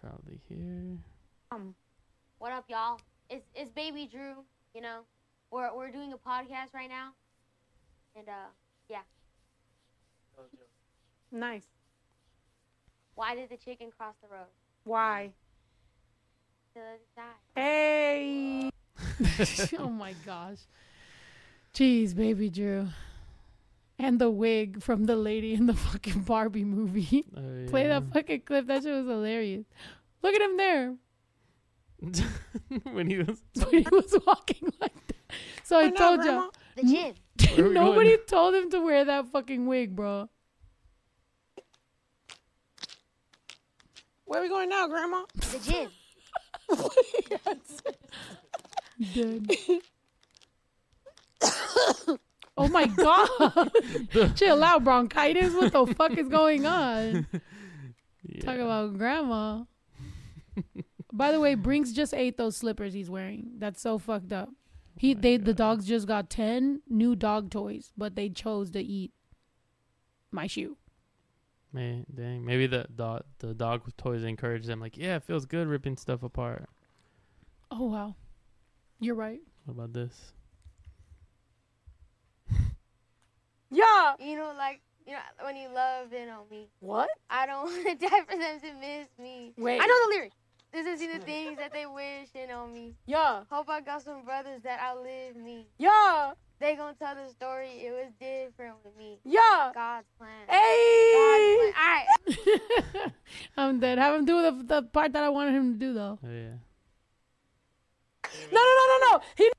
Probably 0.00 0.40
here. 0.48 0.96
Um, 1.50 1.74
What 2.38 2.52
up, 2.52 2.66
y'all? 2.68 3.00
It's 3.28 3.44
it's 3.56 3.70
Baby 3.70 4.08
Drew. 4.10 4.44
You 4.74 4.80
know, 4.80 5.00
we're 5.50 5.74
we're 5.74 5.90
doing 5.90 6.12
a 6.12 6.16
podcast 6.16 6.72
right 6.72 6.88
now, 6.88 7.10
and 8.14 8.28
uh, 8.28 8.50
yeah. 8.88 8.98
nice. 11.32 11.66
Why 13.16 13.34
did 13.34 13.50
the 13.50 13.56
chicken 13.56 13.90
cross 13.90 14.14
the 14.22 14.28
road? 14.28 14.46
Why? 14.84 15.32
To 16.74 16.80
the 16.80 16.80
other 16.80 16.98
side. 17.16 17.34
Hey. 17.56 18.70
oh 19.80 19.88
my 19.88 20.14
gosh. 20.24 20.58
Jeez, 21.74 22.14
baby 22.14 22.48
Drew. 22.48 22.88
And 23.98 24.20
the 24.20 24.30
wig 24.30 24.82
from 24.82 25.04
the 25.04 25.16
lady 25.16 25.54
in 25.54 25.66
the 25.66 25.74
fucking 25.88 26.22
Barbie 26.22 26.64
movie. 26.64 27.24
Oh, 27.36 27.66
Play 27.68 27.88
that 27.88 28.04
fucking 28.12 28.42
clip. 28.42 28.66
That 28.66 28.82
shit 28.82 28.92
was 28.92 29.06
hilarious. 29.06 29.64
Look 30.22 30.34
at 30.34 30.40
him 30.40 30.56
there. 30.56 30.94
when 32.92 33.10
he 33.10 33.18
was. 33.18 33.42
When 33.70 33.82
he 33.82 33.88
was 33.90 34.16
walking 34.24 34.72
like 34.80 34.94
that. 35.08 35.16
So 35.64 35.78
I 35.78 35.86
oh, 35.86 35.90
told 35.90 36.24
you. 36.24 36.50
The 36.76 36.82
gym. 36.82 37.14
Where 37.56 37.66
are 37.66 37.68
we 37.68 37.74
Nobody 37.74 38.10
going? 38.10 38.26
told 38.26 38.54
him 38.54 38.70
to 38.70 38.80
wear 38.80 39.04
that 39.04 39.26
fucking 39.32 39.66
wig, 39.66 39.96
bro. 39.96 40.28
Where 44.26 44.40
are 44.40 44.42
we 44.42 44.48
going 44.48 44.68
now, 44.68 44.86
Grandma? 44.86 45.24
The 45.34 45.58
gym. 45.58 45.90
Dead. 49.14 49.50
oh 52.58 52.68
my 52.68 52.86
god. 52.86 53.70
Chill 54.36 54.62
out, 54.62 54.84
bronchitis. 54.84 55.54
What 55.54 55.72
the 55.72 55.94
fuck 55.94 56.16
is 56.18 56.28
going 56.28 56.66
on? 56.66 57.26
Yeah. 58.30 58.42
Talk 58.42 58.56
about 58.56 58.98
grandma. 58.98 59.62
By 61.12 61.32
the 61.32 61.40
way, 61.40 61.54
Brinks 61.54 61.92
just 61.92 62.12
ate 62.12 62.36
those 62.36 62.56
slippers 62.58 62.92
he's 62.92 63.08
wearing. 63.08 63.52
That's 63.56 63.80
so 63.80 63.96
fucked 63.96 64.34
up. 64.34 64.50
Oh 64.50 64.54
he 64.98 65.14
my 65.14 65.20
they 65.20 65.36
the 65.38 65.54
dogs 65.54 65.86
just 65.86 66.06
got 66.06 66.28
ten 66.28 66.82
new 66.88 67.16
dog 67.16 67.50
toys, 67.50 67.92
but 67.96 68.16
they 68.16 68.28
chose 68.28 68.70
to 68.72 68.82
eat 68.82 69.12
my 70.30 70.46
shoe. 70.46 70.76
Man, 71.72 72.04
dang. 72.14 72.44
Maybe 72.44 72.66
the 72.66 72.86
dog, 72.94 73.22
the 73.38 73.54
dog 73.54 73.82
toys 73.96 74.24
encourage 74.24 74.66
them. 74.66 74.80
Like, 74.80 74.98
yeah, 74.98 75.16
it 75.16 75.22
feels 75.22 75.46
good 75.46 75.68
ripping 75.68 75.96
stuff 75.96 76.22
apart. 76.22 76.68
Oh 77.70 77.84
wow. 77.84 78.14
You're 79.00 79.14
right. 79.14 79.40
What 79.64 79.74
about 79.74 79.92
this? 79.92 80.32
Yeah. 83.70 84.14
You 84.18 84.36
know, 84.36 84.52
like 84.56 84.80
you 85.06 85.12
know 85.12 85.18
when 85.42 85.56
you 85.56 85.68
love 85.68 86.12
it 86.12 86.28
on 86.28 86.48
me. 86.50 86.68
What? 86.80 87.08
I 87.30 87.46
don't 87.46 87.64
want 87.64 87.86
to 87.86 87.94
die 87.94 88.20
for 88.28 88.38
them 88.38 88.60
to 88.60 88.72
miss 88.74 89.08
me. 89.18 89.52
Wait. 89.56 89.80
I 89.80 89.86
know 89.86 90.06
the 90.06 90.14
lyrics. 90.14 90.36
This 90.70 90.86
is 90.86 91.00
the 91.00 91.18
things 91.20 91.56
that 91.56 91.72
they 91.72 91.86
wishing 91.86 92.50
on 92.50 92.72
me. 92.74 92.94
Yeah. 93.06 93.44
Hope 93.50 93.70
I 93.70 93.80
got 93.80 94.02
some 94.02 94.22
brothers 94.24 94.60
that 94.64 94.78
outlive 94.80 95.36
me. 95.36 95.66
Yeah. 95.78 96.32
They 96.60 96.74
gonna 96.76 96.94
tell 96.98 97.14
the 97.14 97.30
story. 97.30 97.68
It 97.68 97.92
was 97.92 98.12
different 98.20 98.76
with 98.84 98.96
me. 98.98 99.18
Yeah. 99.24 99.70
God's 99.74 100.08
plan. 100.18 100.30
Hey. 100.48 101.64
God's 101.64 101.74
plan. 101.74 102.06
All 102.36 103.04
right. 103.04 103.12
I'm 103.56 103.80
dead. 103.80 103.98
Have 103.98 104.16
him 104.16 104.24
do 104.24 104.42
the 104.42 104.62
the 104.64 104.82
part 104.82 105.12
that 105.12 105.22
I 105.22 105.28
wanted 105.28 105.54
him 105.54 105.72
to 105.74 105.78
do 105.78 105.94
though. 105.94 106.18
Oh 106.22 106.28
yeah. 106.28 106.58
No, 108.52 108.60
no, 108.60 108.74
no, 108.76 108.84
no, 108.86 109.12
no. 109.12 109.20
He. 109.36 109.50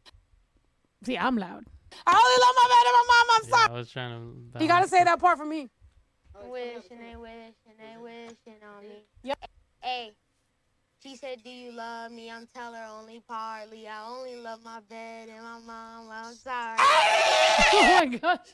See, 1.04 1.18
I'm 1.18 1.38
loud. 1.38 1.66
I 2.06 2.14
only 2.14 2.38
love 2.42 2.56
my 2.56 2.68
dad 2.70 2.86
and 2.88 2.96
my 2.96 3.06
mom. 3.10 3.26
I'm 3.32 3.50
yeah 3.50 3.76
I 3.76 3.80
was 3.80 3.92
trying 3.92 4.52
to. 4.54 4.62
You 4.62 4.68
gotta 4.68 4.88
say 4.88 5.04
that 5.04 5.20
part 5.20 5.38
for 5.38 5.46
me. 5.46 5.70
Wishing 6.50 7.00
they 7.00 7.16
wishing 7.16 7.76
they 7.78 8.02
wishing 8.02 8.62
on 8.64 8.84
me. 8.84 9.04
Yep. 9.24 9.50
Hey. 9.82 10.12
She 11.02 11.16
said, 11.16 11.42
"Do 11.44 11.50
you 11.50 11.72
love 11.72 12.12
me?" 12.12 12.30
I'm 12.30 12.48
tell 12.54 12.74
her 12.74 12.86
only 13.00 13.22
partly. 13.26 13.88
I 13.88 14.06
only 14.06 14.36
love 14.36 14.64
my 14.64 14.82
bed 14.90 15.30
and 15.30 15.44
my 15.44 15.60
mom. 15.60 16.10
I'm 16.12 16.34
sorry. 16.36 16.76
oh 16.80 18.00
my 18.00 18.18
gosh. 18.18 18.48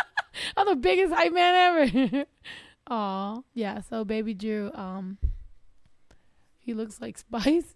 I'm 0.56 0.66
the 0.66 0.76
biggest 0.76 1.14
hype 1.14 1.32
man 1.32 1.54
ever. 1.54 2.24
Aw. 2.88 3.40
Yeah, 3.54 3.80
so 3.82 4.04
baby 4.04 4.34
Drew, 4.34 4.72
um 4.74 5.18
he 6.58 6.74
looks 6.74 7.00
like 7.00 7.18
Spice. 7.18 7.74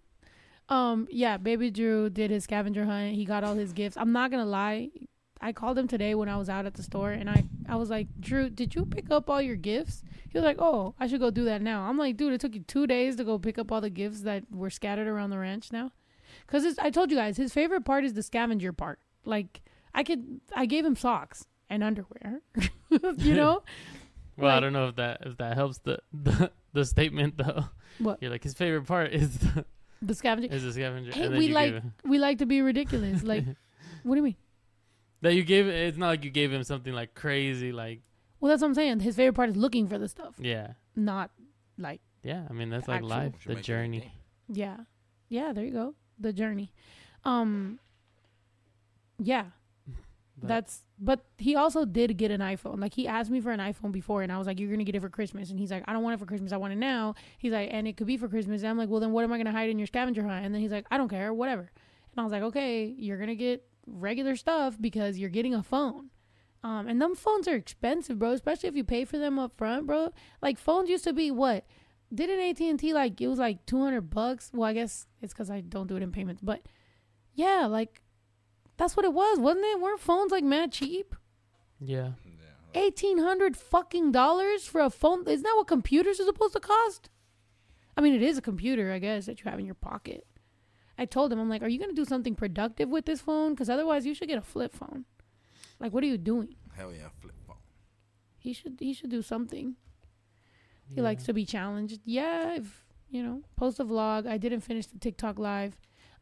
Um, 0.68 1.06
yeah, 1.10 1.36
baby 1.36 1.70
Drew 1.70 2.10
did 2.10 2.30
his 2.30 2.44
scavenger 2.44 2.84
hunt. 2.84 3.14
He 3.14 3.24
got 3.24 3.44
all 3.44 3.54
his 3.54 3.72
gifts. 3.72 3.96
I'm 3.96 4.12
not 4.12 4.30
gonna 4.30 4.46
lie. 4.46 4.90
I 5.40 5.52
called 5.52 5.78
him 5.78 5.86
today 5.86 6.14
when 6.14 6.28
I 6.28 6.36
was 6.36 6.48
out 6.48 6.66
at 6.66 6.74
the 6.74 6.82
store 6.82 7.12
and 7.12 7.28
I, 7.28 7.44
I 7.68 7.76
was 7.76 7.90
like, 7.90 8.08
Drew, 8.20 8.48
did 8.50 8.74
you 8.74 8.84
pick 8.86 9.10
up 9.10 9.28
all 9.28 9.40
your 9.42 9.56
gifts? 9.56 10.02
He 10.30 10.38
was 10.38 10.44
like, 10.44 10.56
Oh, 10.58 10.94
I 10.98 11.06
should 11.06 11.20
go 11.20 11.30
do 11.30 11.44
that 11.44 11.62
now. 11.62 11.82
I'm 11.82 11.98
like, 11.98 12.16
dude, 12.16 12.32
it 12.32 12.40
took 12.40 12.54
you 12.54 12.60
two 12.62 12.86
days 12.86 13.16
to 13.16 13.24
go 13.24 13.38
pick 13.38 13.58
up 13.58 13.70
all 13.70 13.80
the 13.80 13.90
gifts 13.90 14.22
that 14.22 14.44
were 14.50 14.70
scattered 14.70 15.06
around 15.06 15.30
the 15.30 15.38
ranch 15.38 15.72
now. 15.72 15.92
Cause 16.46 16.64
it's, 16.64 16.78
I 16.78 16.90
told 16.90 17.10
you 17.10 17.16
guys, 17.16 17.36
his 17.36 17.52
favorite 17.52 17.84
part 17.84 18.04
is 18.04 18.14
the 18.14 18.22
scavenger 18.22 18.72
part. 18.72 18.98
Like 19.24 19.60
I 19.94 20.02
could, 20.02 20.40
I 20.54 20.66
gave 20.66 20.84
him 20.84 20.96
socks 20.96 21.46
and 21.68 21.82
underwear. 21.84 22.40
you 23.18 23.34
know? 23.34 23.62
Well, 24.38 24.54
I 24.54 24.60
don't 24.60 24.74
know 24.74 24.88
if 24.88 24.96
that 24.96 25.22
if 25.24 25.38
that 25.38 25.54
helps 25.56 25.78
the 25.78 25.98
the, 26.12 26.50
the 26.74 26.84
statement 26.84 27.38
though. 27.38 27.64
What? 27.98 28.18
You're 28.20 28.30
like 28.30 28.42
his 28.42 28.52
favorite 28.52 28.86
part 28.86 29.14
is 29.14 29.38
the, 29.38 29.64
The 30.02 30.14
scavenger. 30.14 30.54
is 30.54 30.62
the 30.62 30.74
scavenger. 30.74 31.10
Hey, 31.10 31.28
we 31.30 31.48
like 31.48 31.82
we 32.04 32.18
like 32.18 32.36
to 32.40 32.46
be 32.46 32.60
ridiculous. 32.60 33.22
Like, 33.22 33.44
what 34.02 34.14
do 34.14 34.18
you 34.18 34.22
mean? 34.24 34.36
That 35.26 35.34
you 35.34 35.44
gave. 35.44 35.66
It's 35.68 35.98
not 35.98 36.08
like 36.08 36.24
you 36.24 36.30
gave 36.30 36.52
him 36.52 36.62
something 36.64 36.92
like 36.92 37.14
crazy. 37.14 37.72
Like 37.72 38.00
Well, 38.40 38.50
that's 38.50 38.62
what 38.62 38.68
I'm 38.68 38.74
saying. 38.74 39.00
His 39.00 39.16
favorite 39.16 39.34
part 39.34 39.50
is 39.50 39.56
looking 39.56 39.86
for 39.88 39.98
the 39.98 40.08
stuff, 40.08 40.34
yeah, 40.38 40.72
not 40.94 41.30
like 41.78 42.00
yeah. 42.22 42.46
I 42.48 42.52
mean 42.52 42.70
that's 42.70 42.88
like 42.88 42.96
Actual- 42.98 43.08
life, 43.10 43.34
Should 43.40 43.50
the 43.50 43.54
make 43.56 43.58
it 43.68 43.72
a 43.72 43.74
journey. 43.74 44.12
yeah, 44.48 44.76
yeah. 45.28 45.52
There 45.52 45.64
you 45.64 45.72
go. 45.72 45.94
The 46.18 46.32
journey. 46.32 46.72
Um. 47.24 47.78
Yeah. 49.18 49.46
But- 50.38 50.48
That's 50.48 50.82
but 50.98 51.20
he 51.38 51.56
also 51.56 51.86
did 51.86 52.18
get 52.18 52.30
an 52.30 52.42
iPhone. 52.42 52.78
Like 52.78 52.92
he 52.92 53.08
asked 53.08 53.30
me 53.30 53.40
for 53.40 53.52
an 53.52 53.60
iPhone 53.60 53.90
before 53.90 54.20
and 54.22 54.30
I 54.30 54.36
was 54.36 54.46
like, 54.46 54.60
You're 54.60 54.70
gonna 54.70 54.84
get 54.84 54.94
it 54.94 55.00
for 55.00 55.08
Christmas 55.08 55.48
and 55.50 55.58
he's 55.58 55.70
like, 55.70 55.82
I 55.88 55.94
don't 55.94 56.02
want 56.02 56.12
it 56.12 56.18
for 56.18 56.26
Christmas, 56.26 56.52
I 56.52 56.58
want 56.58 56.74
it 56.74 56.76
now. 56.76 57.14
He's 57.38 57.52
like, 57.52 57.70
and 57.72 57.88
it 57.88 57.96
could 57.96 58.06
be 58.06 58.18
for 58.18 58.28
Christmas. 58.28 58.60
And 58.62 58.68
I'm 58.70 58.76
like, 58.76 58.90
Well 58.90 59.00
then 59.00 59.12
what 59.12 59.24
am 59.24 59.32
I 59.32 59.38
gonna 59.38 59.50
hide 59.52 59.70
in 59.70 59.78
your 59.78 59.86
scavenger 59.86 60.22
hunt? 60.22 60.44
And 60.44 60.54
then 60.54 60.60
he's 60.60 60.70
like, 60.70 60.84
I 60.90 60.98
don't 60.98 61.08
care, 61.08 61.32
whatever. 61.32 61.62
And 61.62 62.20
I 62.20 62.22
was 62.22 62.32
like, 62.32 62.42
Okay, 62.42 62.84
you're 62.98 63.16
gonna 63.18 63.34
get 63.34 63.64
regular 63.86 64.36
stuff 64.36 64.76
because 64.80 65.18
you're 65.18 65.30
getting 65.30 65.54
a 65.54 65.62
phone. 65.62 66.10
Um 66.62 66.88
and 66.88 67.00
them 67.00 67.14
phones 67.14 67.48
are 67.48 67.54
expensive, 67.54 68.18
bro, 68.18 68.32
especially 68.32 68.68
if 68.68 68.76
you 68.76 68.84
pay 68.84 69.04
for 69.04 69.18
them 69.18 69.38
up 69.38 69.56
front, 69.56 69.86
bro. 69.86 70.12
Like 70.42 70.58
phones 70.58 70.90
used 70.90 71.04
to 71.04 71.12
be 71.12 71.30
what? 71.30 71.66
Didn't 72.14 72.40
AT 72.40 72.60
and 72.60 72.78
T 72.78 72.92
like 72.92 73.20
it 73.20 73.28
was 73.28 73.38
like 73.38 73.66
two 73.66 73.82
hundred 73.82 74.10
bucks? 74.10 74.50
Well, 74.54 74.68
I 74.68 74.72
guess 74.72 75.06
it's 75.20 75.32
because 75.32 75.50
I 75.50 75.60
don't 75.60 75.88
do 75.88 75.96
it 75.96 76.02
in 76.02 76.12
payments, 76.12 76.40
but 76.42 76.62
yeah, 77.34 77.66
like 77.66 78.02
that's 78.76 78.96
what 78.96 79.04
it 79.04 79.12
was, 79.12 79.38
wasn't 79.38 79.64
it? 79.64 79.80
Weren't 79.80 80.00
phones 80.00 80.32
like 80.32 80.44
mad 80.44 80.72
cheap? 80.72 81.14
Yeah. 81.80 82.12
Eighteen 82.74 83.18
hundred 83.18 83.56
fucking 83.56 84.12
dollars 84.12 84.66
for 84.66 84.80
a 84.80 84.90
phone? 84.90 85.26
Isn't 85.26 85.42
that 85.42 85.54
what 85.56 85.66
computers 85.66 86.20
are 86.20 86.24
supposed 86.26 86.52
to 86.52 86.60
cost? 86.60 87.08
I 87.96 88.02
mean, 88.02 88.14
it 88.14 88.22
is 88.22 88.36
a 88.36 88.42
computer, 88.42 88.92
I 88.92 88.98
guess, 88.98 89.26
that 89.26 89.42
you 89.42 89.50
have 89.50 89.58
in 89.58 89.64
your 89.64 89.74
pocket. 89.74 90.26
I 90.98 91.04
told 91.04 91.32
him, 91.32 91.38
I'm 91.38 91.48
like, 91.48 91.62
are 91.62 91.68
you 91.68 91.78
gonna 91.78 91.92
do 91.92 92.04
something 92.04 92.34
productive 92.34 92.88
with 92.88 93.04
this 93.06 93.20
phone? 93.20 93.54
Because 93.54 93.68
otherwise, 93.68 94.06
you 94.06 94.14
should 94.14 94.28
get 94.28 94.38
a 94.38 94.42
flip 94.42 94.74
phone. 94.74 95.04
Like, 95.78 95.92
what 95.92 96.02
are 96.02 96.06
you 96.06 96.18
doing? 96.18 96.54
Hell 96.74 96.92
yeah, 96.92 97.08
flip 97.20 97.34
phone. 97.46 97.56
He 98.38 98.52
should 98.52 98.76
he 98.80 98.92
should 98.92 99.10
do 99.10 99.22
something. 99.22 99.76
He 100.88 100.96
yeah. 100.96 101.02
likes 101.02 101.24
to 101.24 101.32
be 101.32 101.44
challenged. 101.44 102.00
Yeah, 102.04 102.54
if 102.54 102.84
you 103.10 103.22
know, 103.22 103.42
post 103.56 103.80
a 103.80 103.84
vlog. 103.84 104.26
I 104.26 104.38
didn't 104.38 104.60
finish 104.60 104.86
the 104.86 104.98
TikTok 104.98 105.38
live. 105.38 105.76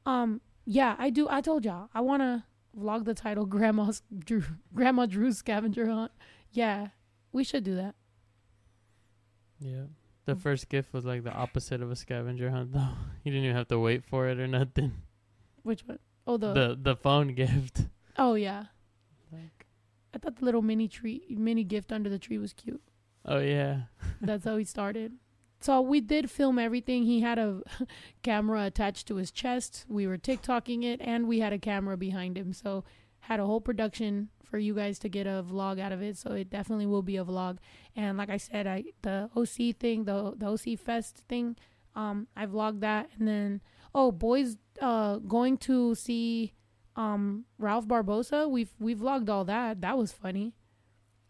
Um, 0.07 0.41
yeah, 0.65 0.97
I 0.99 1.11
do. 1.11 1.29
I 1.29 1.41
told 1.41 1.65
y'all 1.65 1.89
I 1.95 2.01
want 2.01 2.23
to 2.23 2.45
vlog 2.79 3.05
the 3.05 3.15
title 3.15 3.47
Grandma's 3.55 4.03
Drew, 4.17 4.43
Grandma 4.75 5.07
Drew's 5.07 5.39
scavenger 5.39 5.89
hunt. 5.89 6.13
Yeah, 6.51 6.89
we 7.33 7.45
should 7.45 7.65
do 7.65 7.75
that. 7.77 7.95
Yeah. 9.61 9.85
The 10.27 10.35
mm. 10.35 10.41
first 10.41 10.69
gift 10.69 10.93
was 10.93 11.05
like 11.05 11.25
the 11.25 11.33
opposite 11.33 11.83
of 11.83 11.91
a 11.91 11.97
scavenger 11.97 12.51
hunt, 12.51 12.73
though. 12.73 12.89
You 13.25 13.33
didn't 13.33 13.45
even 13.45 13.57
have 13.57 13.69
to 13.69 13.79
wait 13.79 14.05
for 14.05 14.29
it 14.29 14.39
or 14.39 14.47
nothing. 14.47 14.93
Which 15.63 15.83
one? 15.87 15.99
Oh, 16.27 16.37
the, 16.37 16.53
The 16.53 16.79
the 16.81 16.97
phone 16.97 17.35
gift. 17.35 17.87
oh 18.19 18.35
yeah. 18.35 18.65
Like, 19.33 19.67
I 20.15 20.19
thought 20.19 20.37
the 20.37 20.45
little 20.45 20.63
mini 20.63 20.89
tree, 20.89 21.25
mini 21.31 21.65
gift 21.65 21.93
under 21.93 22.09
the 22.09 22.19
tree 22.19 22.39
was 22.39 22.53
cute. 22.53 22.83
oh 23.25 23.39
yeah. 23.39 23.83
That's 24.21 24.45
how 24.45 24.57
he 24.57 24.65
started. 24.65 25.15
So 25.61 25.81
we 25.81 26.03
did 26.03 26.31
film 26.31 26.59
everything. 26.59 27.05
He 27.05 27.21
had 27.21 27.39
a 27.39 27.63
camera 28.23 28.65
attached 28.65 29.07
to 29.09 29.17
his 29.17 29.31
chest. 29.31 29.87
We 29.89 30.07
were 30.07 30.19
TikToking 30.19 30.85
it, 30.85 31.01
and 31.01 31.27
we 31.27 31.41
had 31.41 31.55
a 31.55 31.59
camera 31.59 31.97
behind 31.97 32.37
him. 32.37 32.53
So 32.53 32.85
had 33.27 33.41
a 33.41 33.47
whole 33.47 33.61
production 33.61 34.29
for 34.45 34.59
you 34.59 34.75
guys 34.75 34.99
to 35.01 35.09
get 35.09 35.27
a 35.27 35.43
vlog 35.43 35.81
out 35.81 35.93
of 35.93 36.03
it. 36.03 36.17
So 36.17 36.33
it 36.33 36.51
definitely 36.51 36.87
will 36.87 37.03
be 37.03 37.17
a 37.17 37.25
vlog. 37.25 37.57
And 37.97 38.19
like 38.19 38.31
I 38.31 38.37
said, 38.37 38.67
I 38.67 38.85
the 39.03 39.31
OC 39.35 39.77
thing, 39.77 40.05
the 40.05 40.35
the 40.37 40.47
OC 40.47 40.79
Fest 40.79 41.23
thing, 41.29 41.57
um, 41.97 42.29
I 42.37 42.47
vlogged 42.47 42.81
that. 42.81 43.11
And 43.19 43.27
then 43.27 43.61
oh, 43.95 44.13
boys, 44.13 44.57
uh, 44.81 45.17
going 45.19 45.57
to 45.59 45.95
see 45.95 46.53
um 46.97 47.45
Ralph 47.59 47.89
Barbosa. 47.89 48.49
We've 48.49 48.73
we 48.79 48.95
vlogged 48.95 49.31
all 49.31 49.45
that. 49.47 49.81
That 49.81 49.97
was 49.97 50.13
funny. 50.13 50.55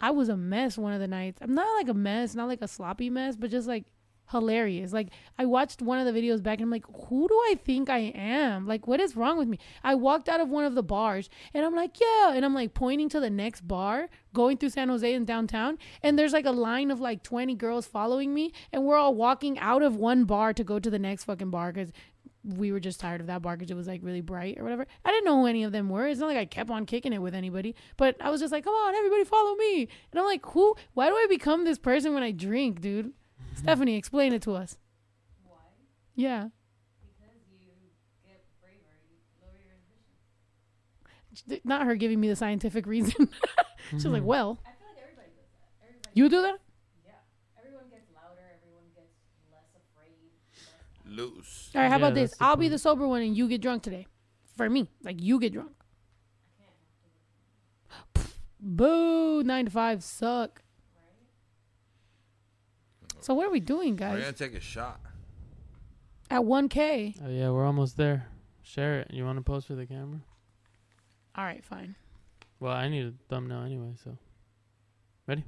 I 0.00 0.10
was 0.10 0.28
a 0.28 0.36
mess 0.36 0.76
one 0.76 0.92
of 0.92 1.00
the 1.00 1.08
nights. 1.08 1.38
I'm 1.40 1.54
not 1.54 1.76
like 1.76 1.88
a 1.88 1.94
mess, 1.94 2.34
not 2.34 2.48
like 2.48 2.62
a 2.62 2.68
sloppy 2.68 3.08
mess, 3.08 3.36
but 3.36 3.50
just 3.50 3.68
like 3.68 3.84
hilarious. 4.30 4.92
Like 4.92 5.08
I 5.38 5.46
watched 5.46 5.82
one 5.82 5.98
of 5.98 6.12
the 6.12 6.18
videos 6.18 6.42
back 6.42 6.58
and 6.58 6.64
I'm 6.64 6.70
like, 6.70 6.84
who 7.08 7.28
do 7.28 7.34
I 7.34 7.58
think 7.64 7.90
I 7.90 8.12
am? 8.14 8.66
Like 8.66 8.86
what 8.86 9.00
is 9.00 9.16
wrong 9.16 9.38
with 9.38 9.48
me? 9.48 9.58
I 9.82 9.94
walked 9.94 10.28
out 10.28 10.40
of 10.40 10.48
one 10.48 10.64
of 10.64 10.74
the 10.74 10.82
bars 10.82 11.28
and 11.52 11.64
I'm 11.64 11.74
like, 11.74 12.00
yeah, 12.00 12.32
and 12.32 12.44
I'm 12.44 12.54
like 12.54 12.74
pointing 12.74 13.08
to 13.10 13.20
the 13.20 13.30
next 13.30 13.66
bar 13.66 14.08
going 14.32 14.56
through 14.56 14.70
San 14.70 14.88
Jose 14.88 15.12
and 15.14 15.26
downtown 15.26 15.78
and 16.02 16.18
there's 16.18 16.32
like 16.32 16.46
a 16.46 16.52
line 16.52 16.90
of 16.90 17.00
like 17.00 17.22
20 17.22 17.54
girls 17.54 17.86
following 17.86 18.34
me 18.34 18.52
and 18.72 18.84
we're 18.84 18.96
all 18.96 19.14
walking 19.14 19.58
out 19.58 19.82
of 19.82 19.96
one 19.96 20.24
bar 20.24 20.52
to 20.52 20.64
go 20.64 20.78
to 20.78 20.90
the 20.90 20.98
next 20.98 21.24
fucking 21.24 21.50
bar 21.50 21.72
cuz 21.72 21.92
we 22.44 22.72
were 22.72 22.80
just 22.80 23.00
tired 23.00 23.20
of 23.20 23.26
that 23.26 23.42
bar 23.42 23.56
because 23.56 23.70
it 23.70 23.76
was 23.76 23.86
like 23.88 24.00
really 24.02 24.20
bright 24.20 24.58
or 24.58 24.64
whatever. 24.64 24.86
I 25.04 25.10
didn't 25.10 25.24
know 25.24 25.40
who 25.40 25.46
any 25.46 25.64
of 25.64 25.72
them 25.72 25.88
were. 25.88 26.06
It's 26.06 26.20
not 26.20 26.26
like 26.26 26.36
I 26.36 26.44
kept 26.44 26.70
on 26.70 26.84
kicking 26.84 27.12
it 27.12 27.22
with 27.22 27.34
anybody, 27.34 27.74
but 27.96 28.16
I 28.20 28.30
was 28.30 28.40
just 28.40 28.52
like, 28.52 28.64
come 28.64 28.74
on, 28.74 28.94
everybody 28.94 29.24
follow 29.24 29.54
me. 29.56 29.88
And 30.12 30.20
I'm 30.20 30.26
like, 30.26 30.44
who? 30.46 30.76
Why 30.92 31.08
do 31.08 31.14
I 31.14 31.26
become 31.28 31.64
this 31.64 31.78
person 31.78 32.12
when 32.12 32.22
I 32.22 32.32
drink, 32.32 32.80
dude? 32.80 33.12
Stephanie, 33.56 33.96
explain 33.96 34.32
it 34.32 34.42
to 34.42 34.52
us. 34.54 34.76
Why? 35.44 35.56
Yeah. 36.14 36.48
Because 37.00 37.36
you 37.50 37.70
get 38.26 38.44
braver, 38.60 38.78
you 39.08 39.16
lower 39.40 39.58
your 41.48 41.60
Not 41.64 41.86
her 41.86 41.94
giving 41.96 42.20
me 42.20 42.28
the 42.28 42.36
scientific 42.36 42.86
reason. 42.94 43.28
She's 43.90 44.06
like, 44.06 44.24
well. 44.24 44.58
I 44.64 44.70
feel 44.70 44.88
like 44.88 45.02
everybody 45.02 45.28
does 45.36 46.02
that. 46.02 46.10
you 46.14 46.28
do 46.28 46.42
that? 46.42 46.58
Yeah. 47.06 47.12
Everyone 47.58 47.84
gets 47.90 48.08
louder. 48.14 48.40
Everyone 48.60 48.84
gets 48.94 49.12
less 49.50 49.70
afraid. 49.74 50.32
Less 51.06 51.16
Loose. 51.18 51.70
All 51.74 51.80
right, 51.82 51.88
how 51.88 51.94
Yeah, 51.94 52.04
about 52.06 52.14
this? 52.14 52.34
I'll 52.40 52.56
be 52.56 52.68
the 52.68 52.78
sober 52.78 53.06
one 53.06 53.22
and 53.22 53.36
you 53.36 53.48
get 53.48 53.60
drunk 53.60 53.82
today. 53.82 54.06
For 54.56 54.68
me. 54.70 54.88
Like, 55.02 55.20
you 55.20 55.40
get 55.40 55.52
drunk. 55.52 55.72
Boo, 58.60 59.42
nine 59.42 59.66
to 59.66 59.70
five 59.70 60.02
suck. 60.02 60.62
So 63.24 63.32
what 63.32 63.46
are 63.46 63.50
we 63.50 63.60
doing, 63.60 63.96
guys? 63.96 64.12
We're 64.12 64.16
guys? 64.18 64.38
gonna 64.38 64.50
take 64.50 64.58
a 64.58 64.60
shot. 64.60 65.00
At 66.28 66.42
1K. 66.42 67.22
Oh 67.24 67.30
yeah, 67.30 67.48
we're 67.48 67.64
almost 67.64 67.96
there. 67.96 68.26
Share 68.62 69.00
it. 69.00 69.12
You 69.14 69.24
want 69.24 69.38
to 69.38 69.42
post 69.42 69.66
for 69.66 69.74
the 69.74 69.86
camera? 69.86 70.20
All 71.34 71.44
right, 71.44 71.64
fine. 71.64 71.96
Well, 72.60 72.74
I 72.74 72.86
need 72.90 73.06
a 73.06 73.14
thumbnail 73.30 73.62
anyway, 73.62 73.94
so. 74.04 74.18
Ready? 75.26 75.42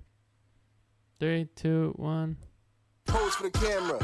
Three, 1.21 1.49
two, 1.55 1.93
one. 1.97 2.39
Pose 3.05 3.35
for 3.35 3.43
the 3.43 3.51
camera. 3.51 3.99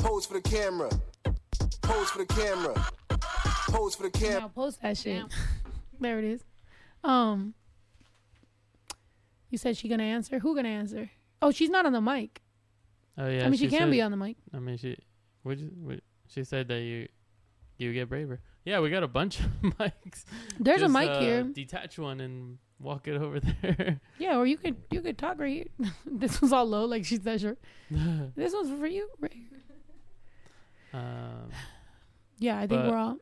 Pose 0.00 0.26
for 0.26 0.34
the 0.34 0.40
camera. 0.40 0.90
Pose 1.82 2.10
for 2.10 2.18
the 2.18 2.26
camera. 2.26 2.74
Pose 3.68 3.94
for 3.94 4.02
the 4.02 4.10
camera. 4.10 4.40
Now 4.40 4.48
post 4.48 4.82
that 4.82 4.96
shit. 4.96 5.22
there 6.00 6.18
it 6.18 6.24
is. 6.24 6.40
Um, 7.04 7.54
you 9.50 9.58
said 9.58 9.76
she 9.76 9.88
gonna 9.88 10.02
answer. 10.02 10.40
Who 10.40 10.56
gonna 10.56 10.68
answer? 10.68 11.12
Oh, 11.40 11.52
she's 11.52 11.70
not 11.70 11.86
on 11.86 11.92
the 11.92 12.00
mic. 12.00 12.41
Oh 13.18 13.28
yeah. 13.28 13.44
I 13.44 13.48
mean, 13.48 13.58
she, 13.58 13.68
can 13.68 13.78
said- 13.80 13.90
be 13.90 14.00
on 14.00 14.10
the 14.10 14.16
mic. 14.16 14.36
I 14.54 14.58
mean, 14.58 14.76
she. 14.76 14.96
Would 15.44 15.60
you, 15.60 15.70
would, 15.78 16.02
she 16.28 16.44
said 16.44 16.68
that 16.68 16.80
you, 16.80 17.08
you 17.76 17.92
get 17.92 18.08
braver. 18.08 18.40
Yeah, 18.64 18.78
we 18.80 18.90
got 18.90 19.02
a 19.02 19.08
bunch 19.08 19.40
of 19.40 19.46
mics. 19.76 20.24
There's 20.60 20.82
a 20.82 20.88
mic 20.88 21.08
uh, 21.10 21.20
here. 21.20 21.42
Detach 21.42 21.98
one 21.98 22.20
and 22.20 22.58
walk 22.78 23.08
it 23.08 23.20
over 23.20 23.40
there. 23.62 24.00
Yeah, 24.18 24.36
or 24.38 24.46
you 24.46 24.56
could 24.56 24.76
you 24.90 25.00
could 25.00 25.18
talk 25.18 25.38
right 25.40 25.66
here. 25.78 25.90
this 26.06 26.40
was 26.40 26.52
all 26.52 26.64
low, 26.64 26.84
like 26.84 27.04
she's 27.04 27.20
that 27.20 27.40
Sure. 27.40 27.56
This 28.36 28.52
one's 28.54 28.70
for 28.78 28.86
you, 28.86 29.08
right? 29.20 29.32
um, 30.94 31.50
Yeah, 32.38 32.58
I 32.58 32.66
think 32.66 32.82
we're 32.84 32.96
all. 32.96 33.18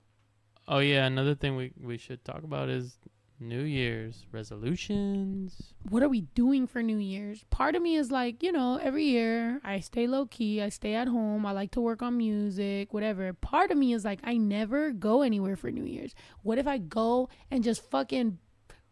oh 0.68 0.78
yeah, 0.78 1.06
another 1.06 1.34
thing 1.34 1.56
we 1.56 1.72
we 1.82 1.98
should 1.98 2.24
talk 2.24 2.42
about 2.42 2.68
is 2.68 2.96
New 3.42 3.62
Year's 3.62 4.26
resolutions. 4.32 5.72
What 5.88 6.02
are 6.02 6.10
we 6.10 6.20
doing 6.20 6.66
for 6.66 6.82
New 6.82 6.98
Year's? 6.98 7.42
Part 7.48 7.74
of 7.74 7.80
me 7.80 7.96
is 7.96 8.10
like, 8.10 8.42
you 8.42 8.52
know, 8.52 8.76
every 8.76 9.04
year 9.04 9.62
I 9.64 9.80
stay 9.80 10.06
low 10.06 10.26
key, 10.26 10.60
I 10.60 10.68
stay 10.68 10.94
at 10.94 11.08
home, 11.08 11.46
I 11.46 11.52
like 11.52 11.70
to 11.72 11.80
work 11.80 12.02
on 12.02 12.18
music, 12.18 12.92
whatever. 12.92 13.32
Part 13.32 13.70
of 13.70 13.78
me 13.78 13.94
is 13.94 14.04
like, 14.04 14.20
I 14.22 14.36
never 14.36 14.90
go 14.92 15.22
anywhere 15.22 15.56
for 15.56 15.70
New 15.70 15.84
Year's. 15.84 16.14
What 16.42 16.58
if 16.58 16.66
I 16.66 16.76
go 16.76 17.30
and 17.50 17.64
just 17.64 17.82
fucking 17.90 18.38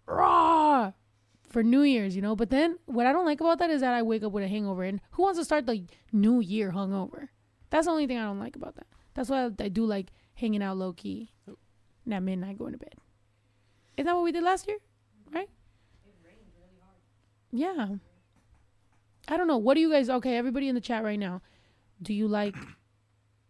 raw 0.07 0.93
for 1.47 1.63
New 1.63 1.83
Year's, 1.83 2.17
you 2.17 2.23
know? 2.23 2.35
But 2.35 2.49
then 2.49 2.79
what 2.87 3.07
I 3.07 3.13
don't 3.13 3.27
like 3.27 3.43
about 3.43 3.59
that 3.59 3.69
is 3.69 3.83
that 3.83 3.93
I 3.93 4.01
wake 4.01 4.23
up 4.23 4.33
with 4.33 4.45
a 4.45 4.49
hangover, 4.49 4.83
and 4.83 5.03
who 5.11 5.25
wants 5.25 5.39
to 5.39 5.45
start 5.45 5.67
the 5.67 5.85
new 6.11 6.41
year 6.41 6.73
hungover? 6.73 7.29
That's 7.69 7.85
the 7.85 7.93
only 7.93 8.07
thing 8.07 8.17
I 8.17 8.25
don't 8.25 8.41
like 8.41 8.57
about 8.57 8.77
that. 8.77 8.87
That's 9.13 9.29
why 9.29 9.45
I 9.45 9.69
do 9.69 9.85
like 9.85 10.11
hanging 10.33 10.63
out 10.63 10.79
low 10.79 10.95
key 10.95 11.33
and 12.07 12.15
at 12.15 12.23
midnight 12.23 12.57
going 12.57 12.73
to 12.73 12.79
bed. 12.79 12.95
Isn't 13.99 14.07
that 14.07 14.15
what 14.15 14.23
we 14.23 14.31
did 14.31 14.45
last 14.45 14.69
year? 14.69 14.79
Right? 15.33 15.49
Yeah. 17.51 17.89
I 19.27 19.37
don't 19.37 19.49
know. 19.49 19.57
What 19.57 19.75
do 19.75 19.81
you 19.81 19.91
guys 19.91 20.09
okay, 20.09 20.37
everybody 20.37 20.69
in 20.69 20.77
the 20.77 20.81
chat 20.81 21.03
right 21.03 21.19
now. 21.19 21.43
Do 22.01 22.15
you 22.15 22.29
like 22.29 22.55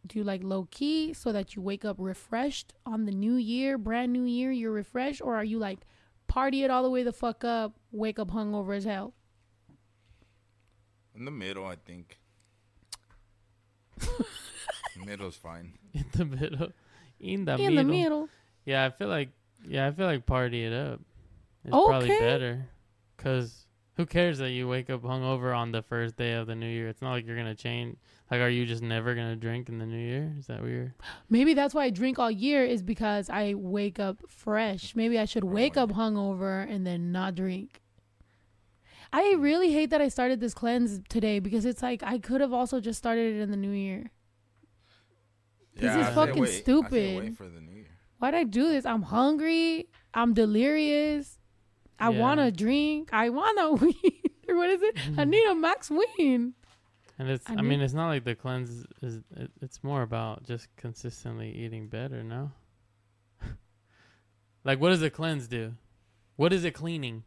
do 0.06 0.18
you 0.18 0.24
like 0.24 0.42
low 0.42 0.66
key 0.70 1.12
so 1.12 1.32
that 1.32 1.54
you 1.54 1.60
wake 1.60 1.84
up 1.84 1.96
refreshed 1.98 2.72
on 2.86 3.04
the 3.04 3.12
new 3.12 3.34
year, 3.34 3.76
brand 3.76 4.10
new 4.10 4.24
year, 4.24 4.50
you're 4.50 4.72
refreshed, 4.72 5.20
or 5.20 5.36
are 5.36 5.44
you 5.44 5.58
like 5.58 5.80
party 6.28 6.64
it 6.64 6.70
all 6.70 6.82
the 6.82 6.88
way 6.88 7.02
the 7.02 7.12
fuck 7.12 7.44
up, 7.44 7.74
wake 7.92 8.18
up 8.18 8.30
hungover 8.30 8.74
as 8.74 8.84
hell? 8.84 9.12
In 11.14 11.26
the 11.26 11.30
middle, 11.30 11.66
I 11.66 11.76
think. 11.76 12.18
Middle's 15.04 15.36
fine. 15.36 15.74
In 15.92 16.06
the 16.12 16.24
middle. 16.24 16.68
In 17.20 17.44
the 17.44 17.58
middle. 17.58 17.66
In 17.66 17.74
middle. 17.74 17.76
the 17.76 17.84
middle. 17.84 18.28
Yeah, 18.64 18.86
I 18.86 18.90
feel 18.90 19.08
like 19.08 19.28
yeah, 19.66 19.86
I 19.86 19.90
feel 19.92 20.06
like 20.06 20.26
party 20.26 20.64
it 20.64 20.72
up. 20.72 21.00
It's 21.64 21.72
probably 21.72 22.08
better, 22.08 22.66
cause 23.16 23.66
Who 23.96 24.06
cares 24.06 24.38
that 24.38 24.50
you 24.50 24.68
wake 24.68 24.90
up 24.90 25.02
hungover 25.02 25.56
on 25.56 25.72
the 25.72 25.82
first 25.82 26.16
day 26.16 26.34
of 26.34 26.46
the 26.46 26.54
new 26.54 26.68
year? 26.68 26.88
It's 26.88 27.02
not 27.02 27.10
like 27.12 27.26
you're 27.26 27.36
gonna 27.36 27.54
change. 27.54 27.96
Like, 28.30 28.40
are 28.40 28.48
you 28.48 28.64
just 28.64 28.82
never 28.82 29.14
gonna 29.14 29.36
drink 29.36 29.68
in 29.68 29.78
the 29.78 29.86
new 29.86 29.98
year? 29.98 30.34
Is 30.38 30.46
that 30.46 30.62
weird? 30.62 30.94
Maybe 31.28 31.52
that's 31.54 31.74
why 31.74 31.84
I 31.84 31.90
drink 31.90 32.18
all 32.18 32.30
year 32.30 32.64
is 32.64 32.82
because 32.82 33.28
I 33.28 33.54
wake 33.54 33.98
up 33.98 34.18
fresh. 34.28 34.94
Maybe 34.94 35.18
I 35.18 35.24
should 35.24 35.44
wake 35.44 35.76
up 35.76 35.90
hungover 35.90 36.68
and 36.70 36.86
then 36.86 37.10
not 37.12 37.34
drink. 37.34 37.82
I 39.12 39.34
really 39.38 39.72
hate 39.72 39.90
that 39.90 40.00
I 40.02 40.08
started 40.08 40.40
this 40.40 40.54
cleanse 40.54 41.00
today 41.08 41.38
because 41.40 41.64
it's 41.64 41.82
like 41.82 42.02
I 42.02 42.18
could 42.18 42.40
have 42.40 42.52
also 42.52 42.80
just 42.80 42.98
started 42.98 43.36
it 43.36 43.40
in 43.40 43.50
the 43.50 43.56
new 43.56 43.70
year. 43.72 44.10
This 45.74 45.94
is 45.96 46.06
I 46.06 46.14
fucking 46.14 46.40
wait. 46.42 46.48
I 46.48 46.52
say 46.52 46.60
stupid. 46.62 47.36
Wait 48.20 48.30
for 48.30 48.32
the 48.32 48.34
new 48.34 48.34
year. 48.34 48.34
Why'd 48.34 48.34
I 48.34 48.44
do 48.44 48.68
this? 48.68 48.86
I'm 48.86 49.02
hungry. 49.02 49.88
I'm 50.14 50.34
delirious. 50.34 51.38
I 51.98 52.10
Yeah. 52.10 52.20
want 52.20 52.40
to 52.40 52.50
drink. 52.52 53.10
I 53.12 53.30
want 53.30 53.58
to 53.58 53.84
weed. 53.86 54.30
or 54.48 54.56
what 54.56 54.70
is 54.70 54.82
it? 54.82 54.96
I 54.96 55.00
mm-hmm. 55.00 55.30
need 55.30 55.46
a 55.46 55.54
max 55.54 55.90
weed. 55.90 56.52
And 57.20 57.28
it's. 57.28 57.48
I 57.50 57.54
I, 57.54 57.62
mean, 57.62 57.80
it's 57.80 57.94
not 57.94 58.08
like 58.08 58.24
the 58.24 58.34
cleanse 58.34 58.70
is. 58.70 58.86
is 59.02 59.22
it, 59.36 59.50
it's 59.60 59.82
more 59.82 60.02
about 60.02 60.44
just 60.44 60.68
consistently 60.76 61.50
eating 61.50 61.88
better. 61.88 62.22
No. 62.22 62.52
like, 64.64 64.80
what 64.80 64.90
does 64.90 65.02
a 65.02 65.10
cleanse 65.10 65.48
do? 65.48 65.74
What 66.36 66.52
is 66.52 66.64
it 66.64 66.74
cleaning? 66.74 67.24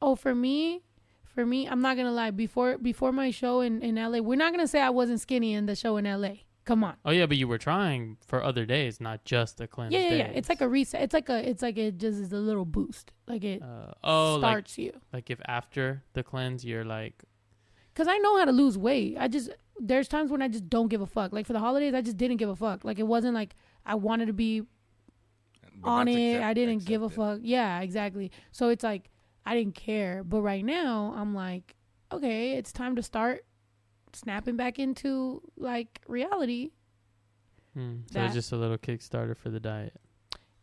Oh, 0.00 0.14
for 0.16 0.34
me, 0.34 0.82
for 1.24 1.44
me, 1.44 1.68
I'm 1.68 1.82
not 1.82 1.98
gonna 1.98 2.12
lie. 2.12 2.30
Before 2.30 2.78
before 2.78 3.12
my 3.12 3.30
show 3.30 3.60
in 3.60 3.82
in 3.82 3.96
LA, 3.96 4.20
we're 4.20 4.36
not 4.36 4.52
gonna 4.52 4.66
say 4.66 4.80
I 4.80 4.90
wasn't 4.90 5.20
skinny 5.20 5.52
in 5.52 5.66
the 5.66 5.76
show 5.76 5.98
in 5.98 6.06
LA. 6.06 6.47
Come 6.68 6.84
on. 6.84 6.96
Oh 7.06 7.10
yeah, 7.12 7.24
but 7.24 7.38
you 7.38 7.48
were 7.48 7.56
trying 7.56 8.18
for 8.26 8.44
other 8.44 8.66
days, 8.66 9.00
not 9.00 9.24
just 9.24 9.56
the 9.56 9.66
cleanse. 9.66 9.92
Yeah, 9.94 10.00
yeah, 10.00 10.14
yeah. 10.16 10.24
It's 10.38 10.50
like 10.50 10.60
a 10.60 10.68
reset. 10.68 11.00
It's 11.00 11.14
like 11.14 11.30
a. 11.30 11.48
It's 11.48 11.62
like 11.62 11.78
it 11.78 11.96
just 11.96 12.18
is 12.20 12.30
a 12.30 12.36
little 12.36 12.66
boost. 12.66 13.10
Like 13.26 13.42
it 13.42 13.62
Uh, 13.62 13.92
oh, 14.04 14.34
like 14.34 14.50
starts 14.50 14.76
you. 14.76 14.92
like 15.12 15.30
if 15.30 15.40
after 15.46 16.02
the 16.12 16.22
cleanse 16.22 16.66
you're 16.66 16.84
like, 16.84 17.24
Cause 17.94 18.06
I 18.06 18.18
know 18.18 18.36
how 18.38 18.44
to 18.44 18.52
lose 18.52 18.76
weight. 18.76 19.16
I 19.18 19.28
just 19.28 19.48
there's 19.80 20.08
times 20.08 20.30
when 20.30 20.42
I 20.42 20.48
just 20.48 20.68
don't 20.68 20.88
give 20.88 21.00
a 21.00 21.06
fuck. 21.06 21.32
Like 21.32 21.46
for 21.46 21.54
the 21.54 21.58
holidays, 21.58 21.94
I 21.94 22.02
just 22.02 22.18
didn't 22.18 22.36
give 22.36 22.50
a 22.50 22.56
fuck. 22.56 22.84
Like 22.84 22.98
it 22.98 23.06
wasn't 23.06 23.32
like 23.34 23.54
I 23.86 23.94
wanted 23.94 24.26
to 24.26 24.34
be 24.34 24.60
But 25.80 25.88
on 25.88 26.08
it. 26.08 26.34
accept- 26.34 26.44
I 26.44 26.52
didn't 26.54 26.84
give 26.84 27.00
a 27.02 27.06
accepted. 27.06 27.24
fuck. 27.38 27.40
Yeah, 27.42 27.80
exactly. 27.80 28.30
So 28.52 28.68
it's 28.68 28.84
like 28.84 29.08
I 29.46 29.54
didn't 29.56 29.74
care. 29.74 30.22
But 30.22 30.42
right 30.42 30.62
now, 30.64 31.14
I'm 31.16 31.34
like, 31.34 31.76
okay, 32.12 32.52
it's 32.58 32.72
time 32.72 32.94
to 32.96 33.02
start 33.02 33.46
snapping 34.16 34.56
back 34.56 34.78
into 34.78 35.42
like 35.56 36.00
reality. 36.08 36.70
hmm. 37.74 37.98
so 38.06 38.14
That- 38.18 38.26
it's 38.26 38.34
just 38.34 38.52
a 38.52 38.56
little 38.56 38.78
Kickstarter 38.78 39.36
for 39.36 39.50
the 39.50 39.60
diet. 39.60 39.94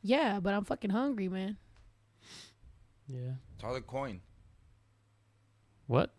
Yeah, 0.02 0.40
but 0.40 0.54
I'm 0.54 0.64
fucking 0.66 0.92
hungry, 0.92 1.28
man. 1.30 1.58
Yeah. 3.08 3.32
Toss 3.60 3.78
a 3.78 3.82
coin. 3.82 4.22
What? 5.88 6.14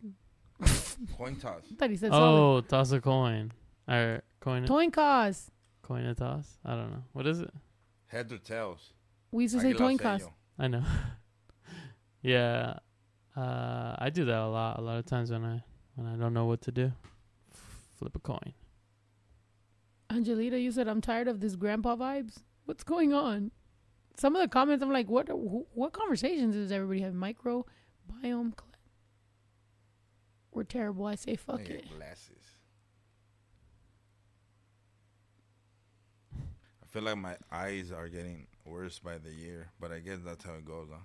Coin 1.16 1.36
toss. 1.36 1.62
I 1.70 1.74
thought 1.76 1.90
he 1.90 1.96
said 1.96 2.10
solid. 2.10 2.40
Oh, 2.40 2.60
toss 2.62 2.92
a 2.92 3.00
coin. 3.00 3.52
Or 3.88 4.22
coin 4.40 4.64
a, 4.64 4.90
toss. 4.90 5.50
coin 5.82 6.04
a 6.06 6.14
toss. 6.14 6.58
I 6.64 6.70
don't 6.74 6.90
know. 6.90 7.04
What 7.12 7.26
is 7.26 7.40
it? 7.40 7.50
Heads 8.06 8.32
or 8.32 8.38
tails. 8.38 8.92
We 9.30 9.44
used 9.44 9.54
to 9.56 9.60
say 9.60 9.72
Águila 9.72 9.74
o 9.74 9.78
toin 9.78 9.98
cause. 9.98 10.22
sello. 10.22 10.32
I 10.58 10.68
know. 10.68 10.82
yeah. 12.22 12.78
Uh, 13.36 13.94
I 13.98 14.10
do 14.10 14.24
that 14.24 14.38
a 14.38 14.48
lot. 14.48 14.78
A 14.78 14.80
lot 14.80 14.98
of 14.98 15.06
times 15.06 15.30
when 15.30 15.44
I 15.44 15.62
when 15.96 16.06
I 16.06 16.16
don't 16.16 16.32
know 16.32 16.46
what 16.46 16.62
to 16.62 16.72
do, 16.72 16.92
flip 17.96 18.14
a 18.16 18.20
coin. 18.20 18.54
Angelita, 20.10 20.58
you 20.60 20.70
said 20.70 20.88
I'm 20.88 21.00
tired 21.00 21.28
of 21.28 21.40
this 21.40 21.56
grandpa 21.56 21.96
vibes. 21.96 22.38
What's 22.64 22.84
going 22.84 23.12
on? 23.12 23.50
Some 24.16 24.34
of 24.36 24.42
the 24.42 24.48
comments, 24.48 24.82
I'm 24.82 24.92
like, 24.92 25.10
what? 25.10 25.28
wh- 25.28 25.76
What 25.76 25.92
conversations 25.92 26.54
does 26.54 26.72
everybody 26.72 27.00
have? 27.00 27.12
Microbiome. 27.12 27.64
Cl- 28.22 28.72
We're 30.52 30.64
terrible. 30.64 31.06
I 31.06 31.16
say 31.16 31.36
fuck 31.36 31.60
Nigga, 31.60 31.70
it. 31.70 31.96
Glasses. 31.96 32.44
I 36.82 36.86
feel 36.88 37.02
like 37.02 37.18
my 37.18 37.36
eyes 37.52 37.92
are 37.92 38.08
getting 38.08 38.46
worse 38.64 38.98
by 38.98 39.18
the 39.18 39.30
year, 39.30 39.68
but 39.78 39.92
I 39.92 39.98
guess 40.00 40.20
that's 40.24 40.44
how 40.44 40.54
it 40.54 40.64
goes, 40.64 40.88
huh? 40.90 41.00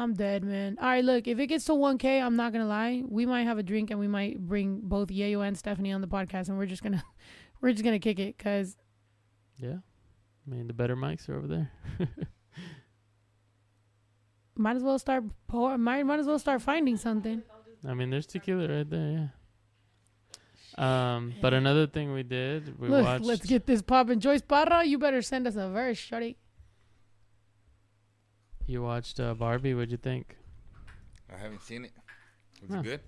I'm 0.00 0.14
dead, 0.14 0.44
man. 0.44 0.78
All 0.80 0.88
right, 0.88 1.04
look, 1.04 1.28
if 1.28 1.38
it 1.38 1.48
gets 1.48 1.66
to 1.66 1.72
1K, 1.72 2.22
I'm 2.22 2.34
not 2.34 2.54
gonna 2.54 2.66
lie. 2.66 3.02
We 3.06 3.26
might 3.26 3.42
have 3.42 3.58
a 3.58 3.62
drink 3.62 3.90
and 3.90 4.00
we 4.00 4.08
might 4.08 4.38
bring 4.38 4.80
both 4.82 5.08
Yeyo 5.08 5.46
and 5.46 5.58
Stephanie 5.58 5.92
on 5.92 6.00
the 6.00 6.08
podcast, 6.08 6.48
and 6.48 6.56
we're 6.56 6.64
just 6.64 6.82
gonna, 6.82 7.04
we're 7.60 7.72
just 7.72 7.84
gonna 7.84 7.98
kick 7.98 8.18
it, 8.18 8.38
cause 8.38 8.78
Yeah. 9.58 9.76
I 10.46 10.50
mean, 10.50 10.68
the 10.68 10.72
better 10.72 10.96
mics 10.96 11.28
are 11.28 11.36
over 11.36 11.46
there. 11.46 11.70
might 14.56 14.76
as 14.76 14.82
well 14.82 14.98
start. 14.98 15.22
Pour, 15.48 15.76
might 15.76 16.02
might 16.06 16.18
as 16.18 16.26
well 16.26 16.38
start 16.38 16.62
finding 16.62 16.96
something. 16.96 17.42
I 17.86 17.92
mean, 17.92 18.08
there's 18.08 18.26
tequila 18.26 18.68
right 18.68 18.88
there. 18.88 19.30
Yeah. 20.78 21.14
Um, 21.16 21.34
but 21.42 21.52
another 21.52 21.86
thing 21.86 22.14
we 22.14 22.22
did, 22.22 22.80
we 22.80 22.88
look, 22.88 23.04
watched. 23.04 23.24
let's 23.24 23.44
get 23.44 23.66
this 23.66 23.82
popping. 23.82 24.18
Joyce 24.18 24.40
Parra, 24.40 24.82
you 24.82 24.98
better 24.98 25.20
send 25.20 25.46
us 25.46 25.56
a 25.56 25.68
verse, 25.68 25.98
shorty. 25.98 26.38
You 28.70 28.82
watched 28.82 29.18
uh, 29.18 29.34
Barbie. 29.34 29.74
What'd 29.74 29.90
you 29.90 29.96
think? 29.96 30.36
I 31.28 31.36
haven't 31.36 31.60
seen 31.62 31.86
it. 31.86 31.92
Was 32.62 32.70
Huh. 32.70 32.78
it 32.78 32.82
good? 32.84 33.00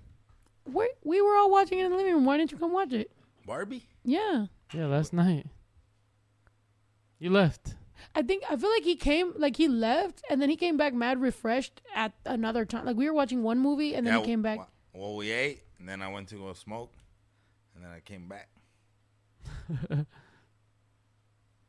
We 0.65 0.89
we 1.05 1.21
were 1.21 1.37
all 1.37 1.49
watching 1.49 1.79
it 1.79 1.85
in 1.85 1.91
the 1.91 1.95
living 1.97 2.13
room. 2.15 2.25
Why 2.25 2.35
didn't 2.37 2.51
you 2.51 2.57
come 2.57 2.73
watch 2.73 2.91
it? 2.91 3.11
Barbie? 3.45 3.85
Yeah. 4.03 4.47
Yeah, 4.73 4.87
last 4.87 5.13
night. 5.13 5.47
You 7.17 7.29
left. 7.29 7.75
I 8.13 8.23
think 8.23 8.43
I 8.49 8.57
feel 8.57 8.69
like 8.71 8.83
he 8.83 8.97
came 8.97 9.31
like 9.37 9.55
he 9.55 9.69
left 9.69 10.21
and 10.29 10.41
then 10.41 10.49
he 10.49 10.57
came 10.57 10.75
back 10.75 10.93
mad 10.93 11.21
refreshed 11.21 11.81
at 11.95 12.11
another 12.25 12.65
time. 12.65 12.85
Like 12.85 12.97
we 12.97 13.05
were 13.07 13.13
watching 13.13 13.41
one 13.41 13.59
movie 13.59 13.95
and 13.95 14.05
then 14.05 14.15
Yeah, 14.15 14.19
he 14.19 14.25
came 14.25 14.41
back. 14.41 14.57
Well, 14.57 14.69
well, 14.93 15.15
we 15.15 15.31
ate, 15.31 15.61
and 15.79 15.87
then 15.87 16.01
I 16.01 16.09
went 16.11 16.27
to 16.29 16.35
go 16.35 16.51
smoke, 16.53 16.91
and 17.73 17.85
then 17.85 17.91
I 17.91 18.01
came 18.01 18.27
back. 18.27 18.49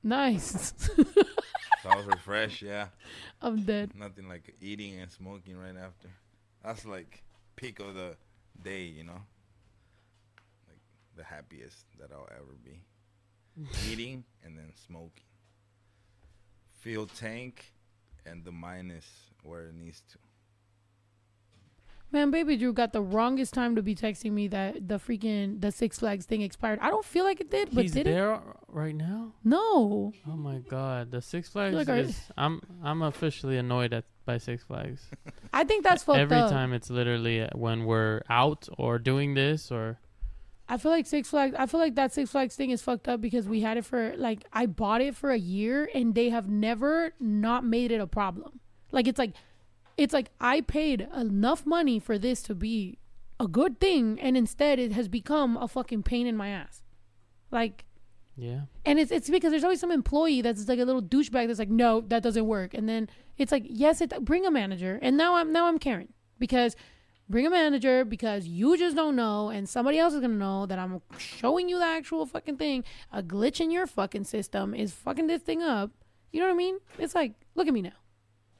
Nice. 0.07 0.74
So 1.84 1.90
I 1.90 1.96
was 1.96 2.06
refreshed, 2.06 2.62
yeah. 2.62 2.86
I'm 3.42 3.62
dead. 3.62 3.90
Nothing 3.94 4.26
like 4.26 4.54
eating 4.62 4.98
and 5.00 5.12
smoking 5.12 5.54
right 5.54 5.76
after. 5.76 6.08
That's 6.64 6.86
like 6.86 7.22
peak 7.56 7.78
of 7.78 7.94
the 7.94 8.16
day, 8.62 8.84
you 8.84 9.04
know? 9.04 9.20
Like 10.66 10.80
the 11.14 11.24
happiest 11.24 11.84
that 12.00 12.08
I'll 12.10 12.26
ever 12.30 12.56
be. 12.64 12.80
eating 13.92 14.24
and 14.42 14.56
then 14.56 14.72
smoking. 14.86 15.24
Fuel 16.80 17.06
tank 17.06 17.74
and 18.24 18.42
the 18.46 18.52
minus 18.52 19.04
where 19.42 19.66
it 19.66 19.74
needs 19.74 20.00
to. 20.12 20.18
Man, 22.14 22.31
baby 22.31 22.57
Drew 22.57 22.72
got 22.72 22.92
the 22.92 23.03
wrongest 23.03 23.55
time 23.55 23.74
to 23.74 23.83
be 23.83 23.96
texting 23.96 24.31
me 24.31 24.46
that 24.46 24.87
the 24.87 25.00
freaking 25.00 25.61
the 25.61 25.72
Six 25.72 25.98
Flags 25.98 26.24
thing 26.27 26.42
expired. 26.42 26.79
I 26.81 26.88
don't 26.88 27.05
feel 27.05 27.24
like 27.24 27.40
it 27.40 27.50
did, 27.50 27.74
but 27.74 27.83
He's 27.83 27.90
did 27.90 28.07
it? 28.07 28.12
there 28.12 28.40
right 28.68 28.94
now. 28.94 29.33
No. 29.42 30.12
Oh 30.24 30.37
my 30.37 30.59
god, 30.59 31.11
the 31.11 31.20
Six 31.20 31.48
Flags 31.48 31.74
like, 31.74 31.88
is. 31.88 32.16
I'm 32.38 32.62
I'm 32.85 33.03
officially 33.03 33.59
annoyed 33.59 33.92
at 33.92 34.05
by 34.24 34.38
Six 34.38 34.62
Flags. 34.62 35.11
I 35.53 35.64
think 35.64 35.83
that's 35.83 36.05
fucked 36.05 36.20
Every 36.20 36.37
up. 36.37 36.50
time 36.50 36.72
it's 36.72 36.88
literally 36.88 37.42
uh, 37.42 37.48
when 37.53 37.85
we're 37.85 38.22
out 38.31 38.68
or 38.79 39.00
doing 39.00 39.35
this 39.35 39.72
or 39.72 39.98
I 40.68 40.77
feel 40.77 40.92
like 40.92 41.07
Six 41.09 41.31
Flags. 41.31 41.57
I 41.59 41.66
feel 41.66 41.81
like 41.81 41.96
that 41.96 42.12
Six 42.12 42.31
Flags 42.31 42.55
thing 42.55 42.70
is 42.70 42.81
fucked 42.81 43.09
up 43.09 43.20
because 43.20 43.48
we 43.48 43.62
had 43.62 43.77
it 43.77 43.85
for 43.85 44.14
like 44.16 44.44
I 44.53 44.66
bought 44.66 45.00
it 45.00 45.16
for 45.16 45.33
a 45.33 45.37
year 45.37 45.90
and 45.92 46.14
they 46.14 46.29
have 46.29 46.48
never 46.48 47.12
not 47.18 47.64
made 47.64 47.90
it 47.90 48.00
a 48.00 48.07
problem. 48.07 48.61
Like 48.92 49.09
it's 49.09 49.18
like, 49.18 49.33
it's 49.96 50.12
like 50.12 50.30
I 50.40 50.61
paid 50.61 51.09
enough 51.14 51.66
money 51.66 51.98
for 51.98 52.18
this 52.18 52.42
to 52.44 52.54
be 52.54 52.98
a 53.38 53.46
good 53.46 53.80
thing, 53.80 54.18
and 54.20 54.37
instead 54.37 54.78
it 54.78 54.92
has 54.92 55.09
become 55.09 55.57
a 55.57 55.68
fucking 55.68 56.02
pain 56.02 56.26
in 56.26 56.37
my 56.37 56.48
ass. 56.48 56.83
Like, 57.50 57.85
yeah. 58.37 58.62
and 58.85 58.98
it's 58.98 59.11
it's 59.11 59.30
because 59.30 59.50
there's 59.50 59.64
always 59.64 59.80
some 59.80 59.92
employee 59.92 60.40
that's 60.40 60.68
like 60.68 60.78
a 60.78 60.85
little 60.85 61.02
douchebag 61.02 61.46
that's 61.46 61.59
like, 61.59 61.70
no, 61.70 62.00
that 62.09 62.22
doesn't 62.22 62.46
work, 62.46 62.74
and 62.74 62.88
then 62.88 63.09
it's 63.37 63.52
like, 63.52 63.64
yes, 63.68 64.00
it 64.00 64.12
bring 64.24 64.46
a 64.46 64.50
manager, 64.50 64.98
and 65.02 65.16
now 65.16 65.37
I'm 65.37 65.52
now 65.52 65.66
I'm 65.66 65.78
Karen 65.78 66.12
because 66.38 66.76
bring 67.28 67.46
a 67.46 67.50
manager 67.50 68.04
because 68.04 68.46
you 68.46 68.76
just 68.76 68.96
don't 68.96 69.16
know, 69.16 69.50
and 69.50 69.68
somebody 69.68 69.98
else 69.98 70.14
is 70.14 70.20
gonna 70.20 70.35
know 70.35 70.66
that 70.66 70.78
I'm 70.78 71.00
showing 71.18 71.68
you 71.68 71.78
the 71.78 71.87
actual 71.87 72.26
fucking 72.26 72.57
thing. 72.57 72.85
A 73.12 73.22
glitch 73.22 73.61
in 73.61 73.70
your 73.70 73.87
fucking 73.87 74.24
system 74.24 74.74
is 74.74 74.92
fucking 74.92 75.26
this 75.26 75.42
thing 75.42 75.62
up. 75.62 75.90
You 76.33 76.40
know 76.40 76.46
what 76.46 76.54
I 76.54 76.57
mean? 76.57 76.78
It's 76.98 77.14
like, 77.14 77.35
look 77.54 77.68
at 77.68 77.74
me 77.74 77.83
now, 77.83 77.92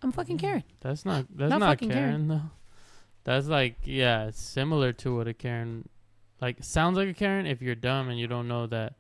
I'm 0.05 0.13
fucking 0.13 0.39
Karen. 0.39 0.63
That's 0.81 1.05
not 1.05 1.27
that's 1.35 1.51
Not 1.51 1.59
not, 1.61 1.79
Karen, 1.79 1.93
Karen. 1.95 2.29
though. 2.29 2.43
That's 3.25 3.47
like 3.49 3.77
yeah, 3.85 4.27
it's 4.27 4.41
similar 4.41 4.93
to 4.93 5.17
what 5.17 5.27
a 5.27 5.35
Karen 5.35 5.89
like 6.41 6.63
sounds 6.63 6.97
like 6.97 7.09
a 7.09 7.15
Karen 7.15 7.47
if 7.47 7.61
you're 7.63 7.75
dumb 7.75 8.09
and 8.11 8.19
you 8.21 8.27
don't 8.29 8.47
know 8.47 8.67
that 8.69 8.95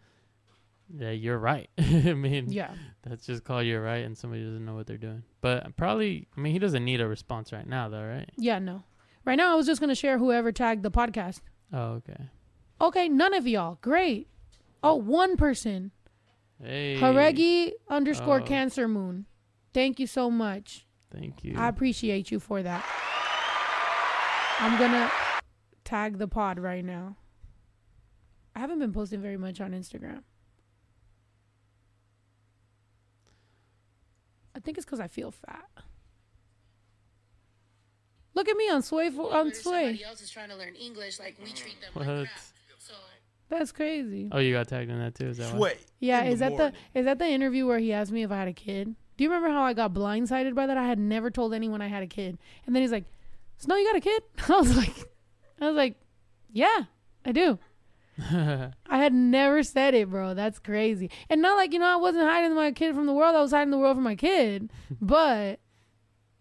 that 0.97 1.17
you're 1.17 1.38
right. 1.38 1.69
I 1.79 2.14
mean, 2.14 2.51
Yeah, 2.51 2.71
that's 3.03 3.27
just 3.27 3.45
call 3.45 3.62
you're 3.62 3.83
right 3.83 4.05
and 4.05 4.17
somebody 4.17 4.45
doesn't 4.45 4.64
know 4.64 4.75
what 4.75 4.87
they're 4.87 4.97
doing. 4.97 5.23
But 5.40 5.77
probably 5.77 6.27
I 6.37 6.40
mean 6.40 6.53
he 6.53 6.59
doesn't 6.59 6.85
need 6.85 7.01
a 7.01 7.07
response 7.07 7.53
right 7.53 7.67
now 7.67 7.88
though, 7.88 8.03
right? 8.05 8.31
yeah, 8.37 8.59
no. 8.59 8.83
Right 9.27 9.37
now, 9.37 9.53
I 9.53 9.55
was 9.55 9.64
just 9.67 9.81
gonna 9.81 9.95
share 9.95 10.19
whoever 10.19 10.53
tagged 10.53 10.83
the 10.83 10.90
podcast. 10.90 11.40
Oh, 11.73 11.93
okay. 12.03 12.29
Okay, 12.81 13.09
none 13.09 13.33
of 13.35 13.47
y'all. 13.47 13.79
Great. 13.81 14.29
Oh, 14.83 14.95
one 14.97 15.37
person. 15.38 15.93
Hey. 16.62 16.97
Haregi 17.01 17.73
underscore 17.88 18.40
Oh. 18.40 18.45
Cancer 18.45 18.87
Moon. 18.87 19.25
Thank 19.73 19.99
you 19.99 20.07
so 20.07 20.31
much. 20.31 20.84
Thank 21.14 21.44
you. 21.44 21.55
I 21.57 21.68
appreciate 21.68 22.31
you 22.31 22.40
for 22.40 22.62
that. 22.62 22.85
I'm 24.61 24.79
gonna 24.79 25.11
tag 25.85 26.18
the 26.18 26.29
pod 26.29 26.59
right 26.59 26.85
now. 26.85 27.16
I 28.55 28.61
haven't 28.61 28.79
been 28.79 28.92
posting 28.92 29.20
very 29.20 29.37
much 29.37 29.61
on 29.61 29.72
Instagram. 29.72 30.22
I 34.57 34.61
think 34.61 34.79
it's 34.79 34.85
because 34.85 35.00
I 35.00 35.09
feel 35.09 35.31
fat. 35.31 35.68
Look 38.35 38.48
at 38.48 38.57
me 38.57 38.68
on 38.68 38.83
Sway 38.83 39.11
for, 39.11 39.33
on 39.35 39.53
Sway. 39.53 39.85
Somebody 39.85 40.05
else 40.05 40.20
is 40.20 40.31
trying 40.31 40.48
to 40.48 40.57
learn 40.57 40.74
English, 40.74 41.18
like 41.18 41.37
we 41.42 41.53
treat 41.53 41.81
them 41.81 41.90
like 41.94 42.07
What? 42.07 42.27
crap. 42.27 42.40
So 42.79 42.94
That's 43.48 43.72
crazy. 43.72 44.29
Oh, 44.33 44.38
you 44.38 44.53
got 44.53 44.68
tagged 44.68 44.90
in 44.90 44.98
that 44.98 45.14
too. 45.14 45.29
Is 45.29 45.38
that 45.38 45.53
why? 45.53 45.59
Sway. 45.59 45.79
Yeah, 46.00 46.22
in 46.22 46.33
is 46.33 46.38
that 46.40 46.53
morning. 46.53 46.72
the 46.92 46.98
is 47.00 47.05
that 47.05 47.18
the 47.18 47.27
interview 47.29 47.66
where 47.66 47.79
he 47.79 47.92
asked 47.92 48.12
me 48.12 48.22
if 48.22 48.31
I 48.31 48.38
had 48.38 48.48
a 48.48 48.53
kid? 48.53 48.94
Do 49.16 49.24
you 49.24 49.31
remember 49.31 49.50
how 49.50 49.62
I 49.62 49.72
got 49.72 49.94
blindsided 49.94 50.55
by 50.55 50.66
that? 50.66 50.77
I 50.77 50.87
had 50.87 50.98
never 50.98 51.31
told 51.31 51.55
anyone 51.55 51.81
I 51.81 51.88
had 51.88 52.03
a 52.03 52.07
kid, 52.07 52.38
and 52.66 52.74
then 52.74 52.83
he's 52.83 52.92
like, 52.92 53.05
"Snow, 53.59 53.77
you 53.77 53.87
got 53.87 53.96
a 53.96 54.00
kid?" 54.00 54.22
I 54.48 54.57
was 54.57 54.77
like, 54.77 54.94
"I 55.61 55.68
was 55.68 55.77
like, 55.77 55.96
yeah, 56.53 56.85
I 57.24 57.33
do." 57.33 57.59
I 58.20 58.72
had 58.88 59.12
never 59.12 59.62
said 59.62 59.94
it, 59.94 60.11
bro. 60.11 60.35
That's 60.35 60.59
crazy. 60.59 61.11
And 61.29 61.42
not 61.42 61.57
like 61.57 61.72
you 61.72 61.79
know, 61.79 61.87
I 61.92 61.96
wasn't 61.96 62.24
hiding 62.24 62.55
my 62.55 62.72
kid 62.72 62.94
from 62.94 63.07
the 63.07 63.12
world. 63.12 63.35
I 63.35 63.42
was 63.42 63.50
hiding 63.50 63.70
the 63.70 63.79
world 63.79 63.96
from 63.96 64.05
my 64.05 64.16
kid, 64.16 64.70
but 65.00 65.61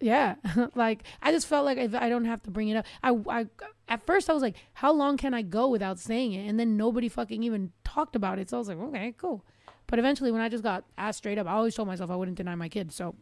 yeah, 0.00 0.36
like 0.74 1.04
I 1.22 1.32
just 1.32 1.46
felt 1.46 1.64
like 1.64 1.78
if 1.78 1.94
I 1.94 2.08
don't 2.08 2.26
have 2.26 2.42
to 2.44 2.50
bring 2.50 2.68
it 2.68 2.76
up, 2.76 2.86
I, 3.02 3.16
I 3.28 3.46
at 3.88 4.04
first 4.04 4.30
I 4.30 4.32
was 4.32 4.42
like, 4.42 4.56
how 4.74 4.92
long 4.92 5.16
can 5.16 5.34
I 5.34 5.42
go 5.42 5.68
without 5.68 5.98
saying 5.98 6.32
it? 6.32 6.48
And 6.48 6.58
then 6.58 6.76
nobody 6.76 7.08
fucking 7.08 7.42
even 7.42 7.72
talked 7.84 8.16
about 8.16 8.38
it. 8.38 8.50
So 8.50 8.56
I 8.56 8.58
was 8.58 8.68
like, 8.68 8.78
okay, 8.78 9.14
cool. 9.16 9.44
But 9.86 9.98
eventually, 9.98 10.32
when 10.32 10.40
I 10.40 10.48
just 10.48 10.62
got 10.62 10.84
asked 10.96 11.18
straight 11.18 11.38
up, 11.38 11.46
I 11.46 11.52
always 11.52 11.74
told 11.74 11.88
myself 11.88 12.10
I 12.10 12.16
wouldn't 12.16 12.36
deny 12.36 12.54
my 12.54 12.68
kids. 12.68 12.94
So 12.94 13.14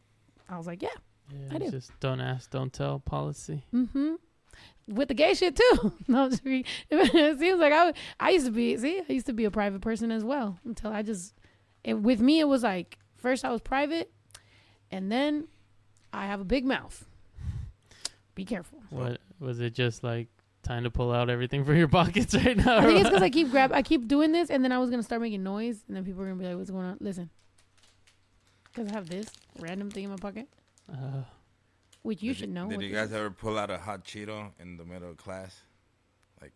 I 0.48 0.56
was 0.56 0.66
like, 0.66 0.82
yeah, 0.82 0.88
Yeah, 1.30 1.54
I 1.56 1.58
do. 1.58 1.70
Just 1.70 1.90
don't 2.00 2.20
ask, 2.20 2.50
don't 2.50 2.72
tell 2.72 3.00
policy. 3.00 3.64
mm-hmm. 3.74 4.14
With 4.88 5.08
the 5.08 5.14
gay 5.14 5.34
shit 5.34 5.56
too. 5.56 5.92
no, 6.08 6.28
it 6.44 7.38
seems 7.38 7.60
like 7.60 7.72
I, 7.72 7.92
I 8.18 8.30
used 8.30 8.46
to 8.46 8.52
be. 8.52 8.76
See, 8.76 9.00
I 9.08 9.12
used 9.12 9.26
to 9.26 9.32
be 9.32 9.44
a 9.44 9.50
private 9.50 9.80
person 9.80 10.10
as 10.10 10.24
well 10.24 10.58
until 10.64 10.92
I 10.92 11.02
just. 11.02 11.34
It, 11.84 11.94
with 11.94 12.20
me, 12.20 12.40
it 12.40 12.48
was 12.48 12.62
like 12.62 12.98
first 13.16 13.44
I 13.44 13.50
was 13.50 13.60
private, 13.60 14.12
and 14.90 15.10
then 15.10 15.46
I 16.12 16.26
have 16.26 16.40
a 16.40 16.44
big 16.44 16.64
mouth. 16.64 17.04
Be 18.34 18.44
careful. 18.44 18.82
What 18.90 19.20
was 19.40 19.60
it? 19.60 19.72
Just 19.74 20.02
like 20.02 20.28
time 20.62 20.84
to 20.84 20.90
pull 20.90 21.12
out 21.12 21.28
everything 21.30 21.64
from 21.64 21.76
your 21.76 21.88
pockets 22.00 22.34
right 22.34 22.56
now? 22.56 22.78
I 22.78 22.84
think 22.84 23.00
it's 23.00 23.08
because 23.08 23.22
I 23.22 23.30
keep 23.38 23.50
grab, 23.50 23.72
I 23.72 23.82
keep 23.82 24.08
doing 24.08 24.32
this, 24.32 24.50
and 24.50 24.64
then 24.64 24.72
I 24.72 24.78
was 24.78 24.90
gonna 24.90 25.02
start 25.02 25.20
making 25.22 25.42
noise, 25.42 25.82
and 25.88 25.96
then 25.96 26.04
people 26.04 26.22
are 26.22 26.26
gonna 26.26 26.38
be 26.40 26.46
like, 26.46 26.56
"What's 26.56 26.70
going 26.70 26.86
on?" 26.86 26.96
Listen, 27.00 27.30
because 28.64 28.90
I 28.90 28.94
have 28.94 29.08
this 29.08 29.26
random 29.58 29.90
thing 29.90 30.04
in 30.04 30.10
my 30.10 30.16
pocket, 30.16 30.48
Uh, 30.90 31.22
which 32.02 32.22
you 32.22 32.34
should 32.34 32.50
know. 32.50 32.68
Did 32.68 32.82
you 32.82 32.90
guys 32.92 33.08
is. 33.10 33.14
ever 33.14 33.30
pull 33.30 33.58
out 33.58 33.70
a 33.70 33.78
hot 33.78 34.04
Cheeto 34.04 34.50
in 34.60 34.76
the 34.76 34.84
middle 34.84 35.10
of 35.10 35.16
class? 35.16 35.60
Like 36.40 36.52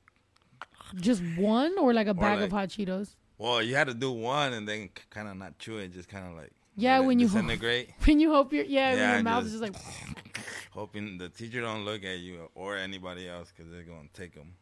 just 0.97 1.23
one 1.37 1.79
or 1.79 1.93
like 1.93 2.07
a 2.07 2.15
bag 2.15 2.41
of 2.43 2.51
hot 2.51 2.69
Cheetos? 2.69 3.15
Well, 3.39 3.63
you 3.63 3.75
had 3.77 3.89
to 3.89 3.95
do 3.95 4.11
one 4.13 4.55
and 4.55 4.67
then 4.67 4.89
kind 5.11 5.29
of 5.29 5.37
not 5.37 5.59
chew 5.59 5.77
it, 5.79 5.93
just 5.93 6.09
kind 6.09 6.27
of 6.27 6.37
like 6.37 6.53
Yeah, 6.77 7.01
when 7.01 7.19
you- 7.19 7.27
disintegrate, 7.27 7.91
When 8.05 8.21
you 8.21 8.31
hope 8.31 8.53
your 8.53 8.65
yeah, 8.65 8.91
when 8.91 8.99
Yeah, 8.99 9.07
your 9.09 9.15
and 9.17 9.25
mouth 9.25 9.45
just- 9.45 9.55
is 9.55 9.61
just 9.61 9.73
like 9.73 9.83
hoping 10.73 11.19
the 11.19 11.29
teacher 11.29 11.61
don't 11.61 11.85
look 11.85 12.05
at 12.05 12.19
you 12.19 12.51
or 12.55 12.77
anybody 12.77 13.29
else 13.29 13.53
because 13.55 13.71
they're 13.73 13.83
gonna 13.83 14.09
take 14.13 14.35
them. 14.35 14.55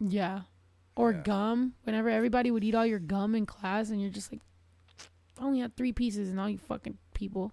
yeah, 0.00 0.42
or 0.94 1.12
Yeah. 1.12 1.22
gum. 1.22 1.74
Whenever 1.84 2.08
everybody 2.08 2.50
would 2.50 2.64
eat 2.64 2.74
all 2.74 2.86
your 2.86 2.98
gum 3.00 3.34
in 3.34 3.46
class, 3.46 3.90
and 3.90 4.00
you're 4.00 4.10
just 4.10 4.32
like, 4.32 4.40
I 5.38 5.44
only 5.44 5.60
had 5.60 5.76
three 5.76 5.92
pieces, 5.92 6.28
and 6.30 6.38
all 6.40 6.48
you 6.48 6.58
fucking 6.58 6.98
people, 7.14 7.52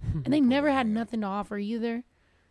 and 0.24 0.26
they 0.32 0.40
oh, 0.40 0.44
never 0.44 0.70
had 0.70 0.86
nothing 0.86 1.20
to 1.22 1.26
offer 1.26 1.56
either. 1.58 2.02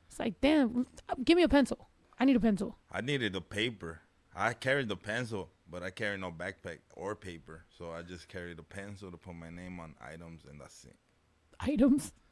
It's 0.07 0.19
like, 0.19 0.39
damn, 0.41 0.85
give 1.23 1.35
me 1.35 1.43
a 1.43 1.49
pencil. 1.49 1.89
I 2.19 2.25
need 2.25 2.35
a 2.35 2.39
pencil. 2.39 2.77
I 2.91 3.01
needed 3.01 3.33
the 3.33 3.41
paper. 3.41 4.01
I 4.35 4.53
carried 4.53 4.87
the 4.87 4.95
pencil, 4.95 5.49
but 5.73 5.81
I 5.81 5.89
carry 5.89 6.19
no 6.19 6.29
backpack 6.31 6.77
or 6.93 7.15
paper, 7.15 7.63
so 7.75 7.91
I 7.91 8.03
just 8.03 8.27
carried 8.27 8.57
the 8.57 8.63
pencil 8.63 9.09
to 9.09 9.17
put 9.17 9.33
my 9.33 9.49
name 9.49 9.79
on 9.79 9.95
items, 9.99 10.43
and 10.47 10.61
that's 10.61 10.85
it. 10.85 10.95
Items 11.59 12.13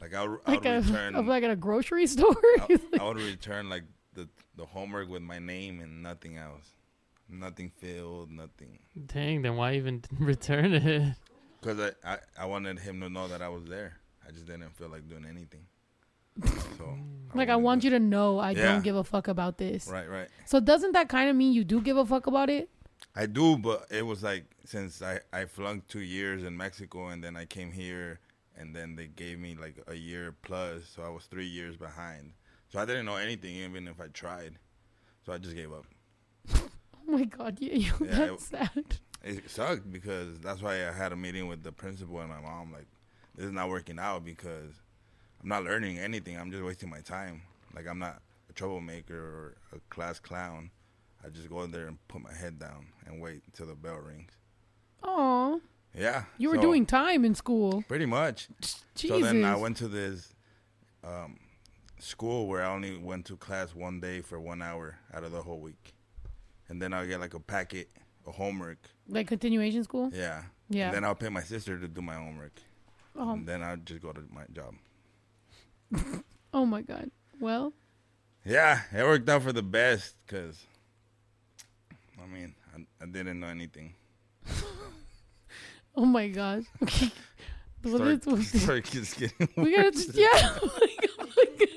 Like 0.00 0.14
I'll, 0.14 0.38
I 0.46 0.52
like 0.52 0.62
would 0.62 0.66
a 0.66 0.80
return, 0.82 1.26
like 1.26 1.42
at 1.42 1.50
a 1.50 1.56
grocery 1.56 2.06
store. 2.14 2.36
I, 2.60 2.78
I 3.00 3.04
would 3.04 3.16
return 3.16 3.68
like 3.68 3.82
the 4.14 4.28
the 4.56 4.64
homework 4.64 5.08
with 5.08 5.22
my 5.22 5.40
name 5.40 5.80
and 5.80 6.04
nothing 6.04 6.36
else, 6.36 6.76
nothing 7.28 7.72
filled, 7.80 8.30
nothing. 8.30 8.78
dang, 9.06 9.42
then 9.42 9.56
why 9.56 9.74
even 9.74 10.04
return 10.20 10.72
it? 10.72 11.14
Because 11.60 11.92
I, 12.04 12.12
I, 12.12 12.18
I 12.42 12.46
wanted 12.46 12.78
him 12.78 13.00
to 13.00 13.08
know 13.08 13.26
that 13.26 13.42
I 13.42 13.48
was 13.48 13.64
there. 13.64 13.98
I 14.24 14.30
just 14.30 14.46
didn't 14.46 14.76
feel 14.76 14.88
like 14.88 15.08
doing 15.08 15.24
anything. 15.28 15.66
So 16.44 16.84
mm. 16.84 17.34
like 17.34 17.48
I 17.48 17.56
want 17.56 17.84
you 17.84 17.90
to 17.90 17.98
know 17.98 18.38
I 18.38 18.52
Yeah. 18.52 18.72
don't 18.72 18.82
give 18.84 18.96
a 18.96 19.04
fuck 19.04 19.28
about 19.28 19.58
this. 19.58 19.88
Right, 19.88 20.08
right. 20.08 20.28
So 20.46 20.60
doesn't 20.60 20.92
that 20.92 21.08
kind 21.08 21.28
of 21.30 21.36
mean 21.36 21.52
you 21.52 21.64
do 21.64 21.80
give 21.80 21.96
a 21.96 22.04
fuck 22.06 22.26
about 22.26 22.50
it? 22.50 22.70
I 23.14 23.26
do, 23.26 23.56
but 23.56 23.86
it 23.90 24.04
was 24.06 24.22
like 24.22 24.44
since 24.64 25.02
I 25.02 25.20
I 25.32 25.44
flunked 25.46 25.88
two 25.88 26.00
years 26.00 26.44
in 26.44 26.56
Mexico 26.56 27.08
and 27.08 27.22
then 27.22 27.36
I 27.36 27.44
came 27.46 27.72
here 27.72 28.20
and 28.56 28.74
then 28.74 28.96
they 28.96 29.06
gave 29.06 29.38
me 29.38 29.56
like 29.60 29.76
a 29.86 29.94
year 29.94 30.34
plus, 30.42 30.84
so 30.94 31.02
I 31.02 31.08
was 31.08 31.24
three 31.24 31.46
years 31.46 31.76
behind. 31.76 32.32
So 32.70 32.78
I 32.78 32.84
didn't 32.84 33.06
know 33.06 33.16
anything 33.16 33.54
even 33.56 33.88
if 33.88 34.00
I 34.00 34.08
tried. 34.08 34.58
So 35.24 35.32
I 35.32 35.38
just 35.38 35.54
gave 35.56 35.72
up. 35.72 35.86
Oh 37.10 37.12
my 37.12 37.24
god, 37.24 37.56
yeah, 37.58 37.72
you, 37.72 37.92
Yeah, 38.04 38.16
that's 38.26 38.42
it- 38.44 38.48
sad. 38.50 38.84
It 39.24 39.50
sucked 39.50 39.90
because 39.90 40.38
that's 40.40 40.60
why 40.60 40.86
I 40.86 40.92
had 40.92 41.10
a 41.10 41.16
meeting 41.16 41.48
with 41.48 41.62
the 41.62 41.72
principal 41.72 42.20
and 42.20 42.28
my 42.28 42.38
mom. 42.40 42.70
Like, 42.70 42.86
this 43.34 43.46
is 43.46 43.52
not 43.52 43.70
working 43.70 43.98
out 43.98 44.24
because 44.26 44.74
I'm 45.42 45.48
not 45.48 45.64
learning 45.64 45.98
anything. 45.98 46.36
I'm 46.38 46.50
just 46.50 46.62
wasting 46.64 46.90
my 46.90 47.00
time. 47.00 47.42
Like, 47.74 47.86
I'm 47.86 47.98
not 47.98 48.20
a 48.50 48.52
troublemaker 48.52 49.14
or 49.16 49.56
a 49.76 49.80
class 49.94 50.18
clown. 50.18 50.70
I 51.24 51.28
just 51.28 51.48
go 51.48 51.62
in 51.62 51.70
there 51.70 51.86
and 51.86 51.98
put 52.08 52.22
my 52.22 52.32
head 52.32 52.58
down 52.58 52.86
and 53.06 53.20
wait 53.20 53.42
until 53.46 53.66
the 53.66 53.74
bell 53.74 53.96
rings. 53.98 54.30
Oh, 55.02 55.60
Yeah. 55.94 56.24
you 56.38 56.48
were 56.50 56.56
so- 56.56 56.62
doing 56.62 56.86
time 56.86 57.24
in 57.24 57.34
school. 57.34 57.82
pretty 57.88 58.06
much. 58.06 58.48
Jesus. 58.94 59.08
So 59.08 59.20
then 59.20 59.44
I 59.44 59.56
went 59.56 59.76
to 59.78 59.88
this 59.88 60.34
um, 61.04 61.38
school 61.98 62.46
where 62.46 62.62
I 62.64 62.72
only 62.72 62.96
went 62.96 63.26
to 63.26 63.36
class 63.36 63.74
one 63.74 64.00
day 64.00 64.20
for 64.20 64.40
one 64.40 64.60
hour 64.62 64.98
out 65.14 65.22
of 65.24 65.32
the 65.32 65.42
whole 65.42 65.60
week, 65.60 65.94
and 66.68 66.80
then 66.82 66.92
I'll 66.92 67.06
get 67.06 67.20
like 67.20 67.34
a 67.34 67.40
packet 67.40 67.88
of 68.26 68.34
homework. 68.34 68.78
like 69.08 69.28
continuation 69.28 69.84
school. 69.84 70.10
Yeah. 70.12 70.42
Yeah. 70.68 70.86
And 70.86 70.96
then 70.96 71.04
I'll 71.04 71.14
pay 71.14 71.28
my 71.30 71.42
sister 71.42 71.78
to 71.78 71.88
do 71.88 72.02
my 72.02 72.14
homework. 72.14 72.60
Oh, 73.16 73.32
And 73.32 73.46
then 73.46 73.62
I'll 73.62 73.76
just 73.78 74.02
go 74.02 74.12
to 74.12 74.22
my 74.30 74.44
job. 74.52 74.74
Oh 76.52 76.66
my 76.66 76.82
god. 76.82 77.10
Well, 77.40 77.72
Yeah, 78.44 78.80
it 78.92 79.02
worked 79.04 79.28
out 79.28 79.42
for 79.42 79.52
the 79.52 79.62
best 79.62 80.14
because, 80.26 80.58
I 82.22 82.26
mean, 82.26 82.54
I, 82.76 82.86
I 83.02 83.06
didn't 83.06 83.40
know 83.40 83.46
anything. 83.48 83.94
oh 85.96 86.04
my 86.04 86.28
gosh. 86.28 86.64
Okay. 86.82 87.10
Well, 87.84 87.96
Start, 88.18 88.22
this- 88.22 88.62
start 88.62 88.84
just 88.86 89.16
getting 89.18 89.48
we 89.56 89.74
gotta 89.76 89.92
just 89.92 90.12
yeah. 90.14 90.26
Oh 90.60 90.72
my 90.80 90.88
God, 91.00 91.16
oh 91.20 91.26
my 91.36 91.44
God. 91.58 91.68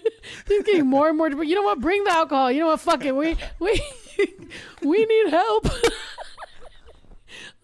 He's 0.48 0.64
getting 0.64 0.88
more 0.88 1.10
and 1.10 1.18
more. 1.18 1.30
But 1.30 1.44
you 1.46 1.54
know 1.54 1.62
what? 1.62 1.80
Bring 1.80 2.04
the 2.04 2.12
alcohol. 2.12 2.52
You 2.52 2.62
know 2.62 2.68
what? 2.68 2.80
Fuck 2.80 3.06
it. 3.06 3.16
We 3.16 3.38
we 3.60 3.80
we 4.82 5.06
need 5.06 5.30
help. 5.30 5.68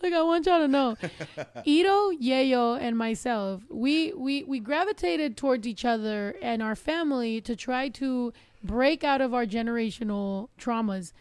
Like 0.01 0.13
I 0.13 0.21
want 0.21 0.45
y'all 0.45 0.59
to 0.59 0.67
know, 0.67 0.95
Ito, 1.65 2.11
Yeyo, 2.11 2.79
and 2.79 2.97
myself, 2.97 3.63
we 3.69 4.13
we 4.13 4.43
we 4.43 4.59
gravitated 4.59 5.37
towards 5.37 5.67
each 5.67 5.85
other 5.85 6.35
and 6.41 6.61
our 6.61 6.75
family 6.75 7.41
to 7.41 7.55
try 7.55 7.89
to 7.89 8.31
break 8.63 9.03
out 9.03 9.21
of 9.21 9.33
our 9.33 9.45
generational 9.45 10.49
traumas, 10.59 11.13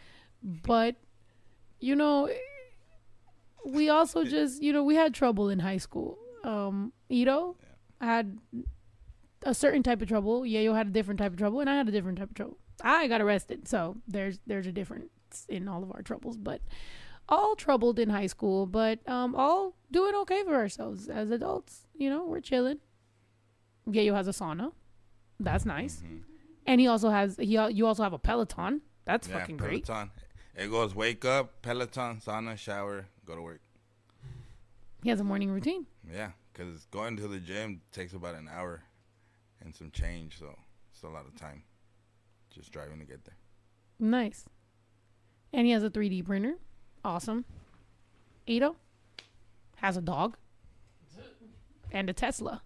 but 0.43 0.95
you 1.79 1.95
know, 1.95 2.29
we 3.65 3.89
also 3.89 4.23
just 4.23 4.61
you 4.61 4.71
know 4.71 4.83
we 4.83 4.95
had 4.95 5.13
trouble 5.13 5.49
in 5.49 5.59
high 5.59 5.77
school. 5.77 6.17
Um, 6.43 6.93
Ito 7.09 7.55
had 7.99 8.37
a 9.43 9.53
certain 9.53 9.81
type 9.83 10.01
of 10.01 10.07
trouble. 10.07 10.41
Yeyo 10.41 10.75
had 10.75 10.87
a 10.87 10.91
different 10.91 11.19
type 11.19 11.31
of 11.31 11.37
trouble, 11.37 11.59
and 11.61 11.69
I 11.69 11.75
had 11.75 11.87
a 11.87 11.91
different 11.91 12.19
type 12.19 12.29
of 12.29 12.35
trouble. 12.35 12.57
I 12.83 13.07
got 13.07 13.21
arrested, 13.21 13.67
so 13.67 13.97
there's 14.07 14.39
there's 14.45 14.67
a 14.67 14.71
difference 14.71 15.09
in 15.49 15.67
all 15.67 15.81
of 15.83 15.91
our 15.91 16.01
troubles, 16.03 16.37
but 16.37 16.61
all 17.29 17.55
troubled 17.55 17.99
in 17.99 18.09
high 18.09 18.27
school, 18.27 18.65
but 18.65 19.07
um, 19.07 19.35
all 19.35 19.75
doing 19.91 20.15
okay 20.15 20.43
for 20.43 20.55
ourselves 20.55 21.07
as 21.09 21.29
adults. 21.31 21.87
You 21.95 22.09
know, 22.09 22.25
we're 22.25 22.41
chilling. 22.41 22.79
Yeyo 23.87 24.13
has 24.15 24.27
a 24.27 24.31
sauna, 24.31 24.73
that's 25.39 25.65
nice, 25.65 26.03
and 26.65 26.81
he 26.81 26.87
also 26.87 27.09
has 27.09 27.37
he 27.37 27.57
you 27.71 27.85
also 27.85 28.03
have 28.03 28.13
a 28.13 28.19
Peloton. 28.19 28.81
That's 29.05 29.27
Yeah, 29.27 29.39
fucking 29.39 29.57
great. 29.57 29.85
Peloton. 29.85 30.11
It 30.55 30.69
goes 30.69 30.93
wake 30.95 31.23
up, 31.23 31.61
Peloton, 31.61 32.17
sauna, 32.19 32.57
shower, 32.57 33.05
go 33.25 33.35
to 33.35 33.41
work. 33.41 33.61
He 35.03 35.09
has 35.09 35.19
a 35.21 35.23
morning 35.23 35.51
routine. 35.51 35.85
Yeah, 36.11 36.31
because 36.51 36.85
going 36.91 37.15
to 37.17 37.27
the 37.27 37.39
gym 37.39 37.81
takes 37.93 38.13
about 38.13 38.35
an 38.35 38.49
hour 38.51 38.83
and 39.63 39.73
some 39.73 39.91
change, 39.91 40.37
so 40.39 40.53
it's 40.91 41.03
a 41.03 41.07
lot 41.07 41.25
of 41.25 41.35
time 41.35 41.63
just 42.49 42.71
driving 42.71 42.99
to 42.99 43.05
get 43.05 43.23
there. 43.23 43.37
Nice. 43.99 44.45
And 45.53 45.65
he 45.65 45.71
has 45.71 45.83
a 45.83 45.89
3D 45.89 46.25
printer. 46.25 46.55
Awesome. 47.07 47.45
Ito 48.47 48.75
has 49.77 49.95
a 49.95 50.01
dog 50.01 50.35
and 51.89 52.09
a 52.09 52.13
Tesla. 52.13 52.63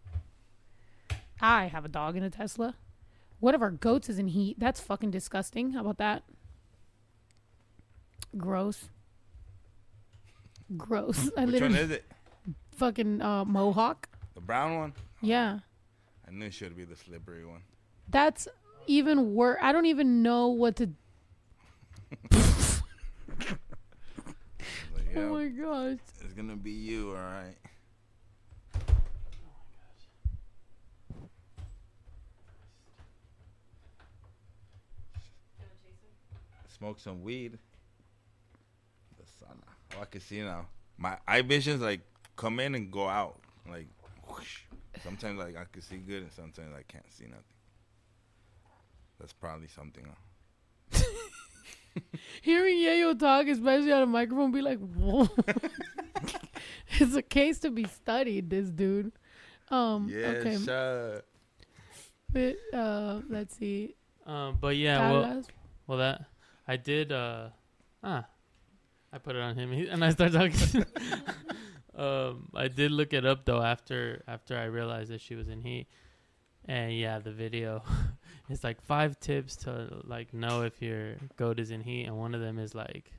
I 1.39 1.65
have 1.65 1.85
a 1.85 1.87
dog 1.87 2.15
and 2.15 2.25
a 2.25 2.31
Tesla. 2.31 2.73
One 3.39 3.53
of 3.53 3.61
our 3.61 3.69
goats 3.69 4.09
is 4.09 4.17
in 4.17 4.29
heat? 4.29 4.59
That's 4.59 4.79
fucking 4.79 5.11
disgusting. 5.11 5.73
How 5.73 5.81
about 5.81 5.99
that? 5.99 6.23
Gross. 8.35 8.89
Gross. 10.75 11.29
I 11.37 11.45
Which 11.45 11.61
one 11.61 11.73
literally 11.73 11.79
is 11.79 11.91
it? 11.91 12.05
fucking 12.77 13.21
uh, 13.21 13.45
mohawk. 13.45 14.09
The 14.33 14.41
brown 14.41 14.75
one? 14.75 14.93
Yeah. 15.21 15.59
I 16.27 16.31
knew 16.31 16.47
it 16.47 16.55
should 16.55 16.75
be 16.75 16.83
the 16.83 16.95
slippery 16.95 17.45
one. 17.45 17.61
That's 18.09 18.47
even 18.87 19.35
worse. 19.35 19.59
I 19.61 19.71
don't 19.71 19.85
even 19.85 20.23
know 20.23 20.47
what 20.47 20.77
to. 20.77 20.89
Yeah, 25.13 25.23
Oh 25.23 25.33
my 25.33 25.47
gosh. 25.47 25.99
it's 26.21 26.33
gonna 26.33 26.55
be 26.55 26.71
you, 26.71 27.09
all 27.09 27.15
right. 27.15 27.55
Smoke 36.77 36.99
some 36.99 37.21
weed. 37.21 37.57
The 39.19 39.45
sun. 39.45 39.61
Oh, 39.95 40.01
I 40.01 40.05
can 40.05 40.21
see 40.21 40.41
now. 40.41 40.67
My 40.97 41.17
eye 41.27 41.41
visions 41.41 41.81
like 41.81 42.01
come 42.35 42.59
in 42.59 42.75
and 42.75 42.91
go 42.91 43.07
out. 43.07 43.39
Like 43.69 43.87
whoosh. 44.27 44.61
Sometimes 45.03 45.39
like 45.39 45.55
I 45.57 45.65
can 45.71 45.81
see 45.81 45.97
good 45.97 46.23
and 46.23 46.31
sometimes 46.31 46.73
I 46.77 46.83
can't 46.91 47.11
see 47.11 47.25
nothing. 47.25 47.43
That's 49.19 49.33
probably 49.33 49.67
something. 49.67 50.05
Hearing 52.41 52.77
Yeyo 52.77 53.17
talk, 53.17 53.47
especially 53.47 53.91
on 53.91 54.03
a 54.03 54.05
microphone, 54.07 54.51
be 54.51 54.61
like, 54.61 54.79
whoa. 54.79 55.29
it's 56.99 57.15
a 57.15 57.21
case 57.21 57.59
to 57.59 57.71
be 57.71 57.85
studied, 57.85 58.49
this 58.49 58.69
dude. 58.69 59.11
Um, 59.69 60.09
Yeah, 60.09 60.27
okay. 60.27 60.57
shut. 60.57 61.25
But, 62.31 62.55
uh, 62.73 63.21
let's 63.29 63.57
see. 63.57 63.95
Um, 64.25 64.57
but 64.59 64.77
yeah, 64.77 65.11
well, 65.11 65.43
well 65.87 65.97
that 65.97 66.25
I 66.67 66.77
did. 66.77 67.11
Uh, 67.11 67.49
ah, 68.03 68.25
I 69.11 69.17
put 69.17 69.35
it 69.35 69.41
on 69.41 69.55
him, 69.55 69.71
he, 69.71 69.87
and 69.87 70.03
I 70.05 70.11
started 70.11 70.53
talking. 70.53 70.85
um, 71.95 72.49
I 72.53 72.67
did 72.67 72.91
look 72.91 73.13
it 73.13 73.25
up 73.25 73.45
though 73.45 73.61
after 73.61 74.23
after 74.27 74.57
I 74.57 74.65
realized 74.65 75.11
that 75.11 75.21
she 75.21 75.35
was 75.35 75.49
in 75.49 75.61
heat, 75.61 75.87
and 76.65 76.93
yeah, 76.93 77.19
the 77.19 77.31
video. 77.31 77.83
It's 78.51 78.63
like 78.63 78.81
five 78.81 79.19
tips 79.19 79.55
to 79.57 80.01
like 80.03 80.33
know 80.33 80.63
if 80.63 80.81
your 80.81 81.15
goat 81.37 81.59
is 81.59 81.71
in 81.71 81.81
heat, 81.81 82.05
and 82.05 82.17
one 82.17 82.35
of 82.35 82.41
them 82.41 82.59
is 82.59 82.75
like 82.75 83.11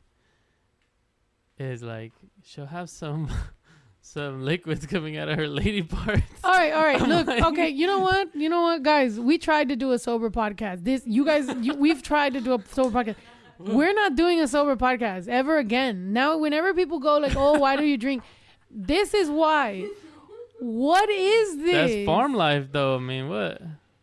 is 1.58 1.82
like 1.82 2.12
she'll 2.44 2.66
have 2.66 2.90
some 2.90 3.28
some 4.00 4.44
liquids 4.44 4.84
coming 4.86 5.16
out 5.16 5.28
of 5.28 5.38
her 5.38 5.48
lady 5.48 5.82
parts. 5.96 6.22
All 6.44 6.52
right, 6.52 6.72
all 6.72 6.82
right. 6.82 7.00
I'm 7.00 7.08
Look, 7.08 7.26
like- 7.26 7.42
okay. 7.44 7.68
You 7.68 7.86
know 7.86 8.00
what? 8.00 8.34
You 8.34 8.48
know 8.48 8.62
what, 8.62 8.82
guys? 8.82 9.18
We 9.18 9.38
tried 9.38 9.68
to 9.70 9.76
do 9.76 9.92
a 9.92 9.98
sober 9.98 10.28
podcast. 10.30 10.84
This, 10.84 11.02
you 11.06 11.24
guys, 11.24 11.48
you, 11.60 11.74
we've 11.74 12.02
tried 12.02 12.34
to 12.34 12.40
do 12.40 12.54
a 12.54 12.62
sober 12.70 13.02
podcast. 13.02 13.16
We're 13.58 13.94
not 13.94 14.16
doing 14.16 14.40
a 14.40 14.48
sober 14.48 14.76
podcast 14.76 15.28
ever 15.28 15.58
again. 15.58 16.12
Now, 16.12 16.36
whenever 16.36 16.74
people 16.74 16.98
go 16.98 17.18
like, 17.18 17.36
"Oh, 17.36 17.58
why 17.58 17.76
do 17.76 17.84
you 17.84 17.96
drink?" 17.96 18.24
This 18.70 19.14
is 19.14 19.30
why. 19.30 19.86
What 20.58 21.08
is 21.08 21.58
this? 21.58 21.72
That's 21.92 22.06
farm 22.06 22.34
life, 22.34 22.72
though. 22.72 22.96
I 22.96 22.98
mean, 22.98 23.28
what? 23.28 23.62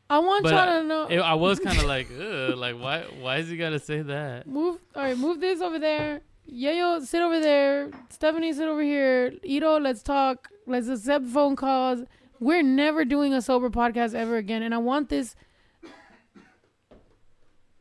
I 0.09 0.19
want 0.19 0.43
But 0.43 0.51
y'all 0.53 0.69
I- 0.69 0.81
to 0.81 0.87
know. 0.87 1.07
It, 1.07 1.19
I 1.19 1.33
was 1.35 1.59
kind 1.59 1.77
of 1.77 1.85
like, 1.85 2.07
like 2.57 2.75
why? 2.79 3.03
Why 3.19 3.37
is 3.37 3.49
he 3.49 3.57
gotta 3.57 3.79
say 3.79 4.01
that? 4.01 4.47
Move. 4.47 4.79
All 4.95 5.03
right, 5.03 5.17
move 5.17 5.39
this 5.39 5.61
over 5.61 5.79
there. 5.79 6.21
Yeyo, 6.51 7.05
sit 7.05 7.21
over 7.21 7.39
there. 7.39 7.91
Stephanie, 8.09 8.51
sit 8.53 8.67
over 8.67 8.81
here. 8.81 9.33
Ito, 9.43 9.77
let's 9.79 10.01
talk. 10.01 10.49
Let's 10.65 10.87
accept 10.87 11.27
phone 11.27 11.55
calls. 11.55 11.99
We're 12.39 12.63
never 12.63 13.05
doing 13.05 13.33
a 13.33 13.41
sober 13.41 13.69
podcast 13.69 14.15
ever 14.15 14.37
again, 14.37 14.63
and 14.63 14.73
I 14.73 14.79
want 14.79 15.09
this 15.09 15.35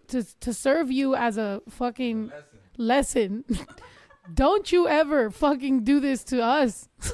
to 0.08 0.22
to 0.40 0.52
serve 0.52 0.90
you 0.90 1.14
as 1.14 1.38
a 1.38 1.62
fucking 1.68 2.32
lesson. 2.76 3.44
Don't 4.34 4.70
you 4.70 4.86
ever 4.86 5.30
fucking 5.30 5.84
do 5.84 6.00
this 6.00 6.22
to 6.24 6.42
us. 6.42 6.88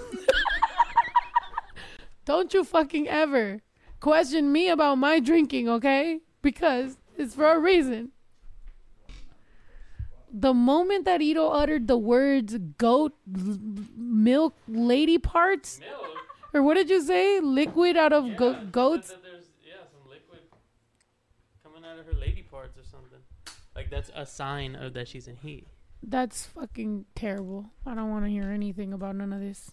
Don't 2.25 2.53
you 2.55 2.65
fucking 2.65 3.09
ever 3.09 3.61
question 4.05 4.53
me 4.53 4.69
about 4.69 4.97
my 4.99 5.19
drinking, 5.19 5.67
okay? 5.67 6.21
Because 6.43 6.99
it's 7.17 7.35
for 7.35 7.51
a 7.51 7.59
reason 7.59 8.11
the 10.35 10.53
moment 10.53 11.05
that 11.05 11.23
Ito 11.23 11.49
uttered 11.49 11.87
the 11.87 11.97
words 11.97 12.59
goat, 12.77 13.13
l- 13.35 13.59
milk, 13.97 14.57
lady 14.67 15.17
parts, 15.17 15.81
or 16.53 16.63
what 16.63 16.75
did 16.75 16.91
you 16.91 17.01
say? 17.01 17.41
Liquid 17.41 17.97
out 17.97 18.13
of 18.13 18.37
go- 18.37 18.61
goats? 18.71 19.15
yeah 19.65 19.75
some 19.93 20.11
liquid 20.11 20.41
coming 21.63 21.85
out 21.89 21.99
of 21.99 22.05
her 22.07 22.19
lady 22.21 22.43
parts 22.43 22.77
or 22.77 22.85
something. 22.85 23.21
Like 23.77 23.91
that's 23.91 24.11
a 24.15 24.27
sign 24.27 24.75
of 24.75 24.93
that 24.95 25.09
she's 25.09 25.29
in 25.29 25.37
heat. 25.37 25.67
That's 26.03 26.45
fucking 26.45 27.07
terrible. 27.15 27.71
I 27.87 27.95
don't 27.95 28.11
want 28.11 28.25
to 28.25 28.31
hear 28.31 28.51
anything 28.51 28.93
about 28.93 29.17
none 29.17 29.33
of 29.33 29.41
this. 29.41 29.71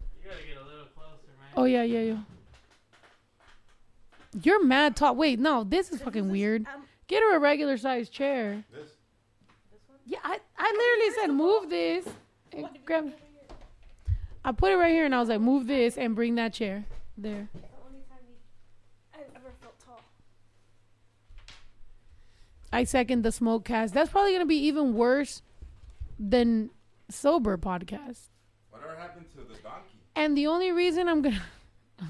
You 0.00 0.30
gotta 0.30 0.42
get 0.42 0.56
a 0.56 0.64
little 0.64 0.86
closer, 0.96 1.28
man. 1.38 1.50
Oh, 1.56 1.64
yeah, 1.64 1.82
yeah, 1.84 2.00
yeah. 2.00 2.18
You're 4.40 4.64
mad 4.64 4.96
talk. 4.96 5.16
Wait, 5.16 5.38
no, 5.38 5.64
this 5.64 5.90
is 5.90 6.00
fucking 6.00 6.30
weird. 6.30 6.66
Get 7.06 7.22
her 7.22 7.36
a 7.36 7.38
regular 7.38 7.76
sized 7.76 8.12
chair. 8.12 8.64
Yeah, 10.06 10.18
I, 10.24 10.38
I 10.56 10.72
literally 10.72 11.20
said 11.20 11.26
move 11.34 11.70
this 11.70 12.08
and 12.52 12.68
grab. 12.84 13.12
I 14.44 14.52
put 14.52 14.72
it 14.72 14.76
right 14.76 14.90
here 14.90 15.04
and 15.04 15.14
I 15.14 15.20
was 15.20 15.28
like, 15.28 15.40
move 15.40 15.66
this 15.66 15.96
and 15.96 16.14
bring 16.14 16.34
that 16.36 16.52
chair 16.52 16.84
there. 17.16 17.48
I 22.72 22.84
second 22.84 23.22
the 23.22 23.30
smoke 23.30 23.66
cast. 23.66 23.92
That's 23.92 24.10
probably 24.10 24.32
gonna 24.32 24.46
be 24.46 24.56
even 24.66 24.94
worse 24.94 25.42
than 26.18 26.70
sober 27.10 27.58
podcast. 27.58 28.30
Whatever 28.70 28.96
happened 28.96 29.26
to 29.32 29.36
the 29.38 29.60
donkey? 29.62 29.98
And 30.16 30.36
the 30.36 30.46
only 30.46 30.72
reason 30.72 31.08
I'm 31.08 31.20
gonna, 31.20 31.42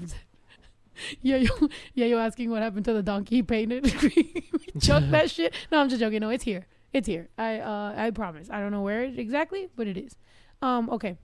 I'm 0.95 1.17
yeah, 1.21 1.37
you, 1.37 1.69
yeah, 1.93 2.05
you 2.05 2.17
asking 2.17 2.49
what 2.49 2.61
happened 2.61 2.85
to 2.85 2.93
the 2.93 3.03
donkey 3.03 3.37
he 3.37 3.43
painted? 3.43 3.83
we 4.03 4.43
chucked 4.81 5.11
that 5.11 5.29
shit. 5.29 5.53
No, 5.71 5.79
I'm 5.79 5.89
just 5.89 5.99
joking. 5.99 6.19
No, 6.21 6.29
it's 6.29 6.43
here. 6.43 6.65
It's 6.91 7.07
here. 7.07 7.29
I, 7.37 7.59
uh, 7.59 7.93
I 7.97 8.11
promise. 8.11 8.49
I 8.49 8.59
don't 8.59 8.71
know 8.71 8.81
where 8.81 9.03
it 9.03 9.17
exactly, 9.17 9.69
but 9.75 9.87
it 9.87 9.97
is. 9.97 10.15
Um, 10.61 10.89
okay. 10.91 11.17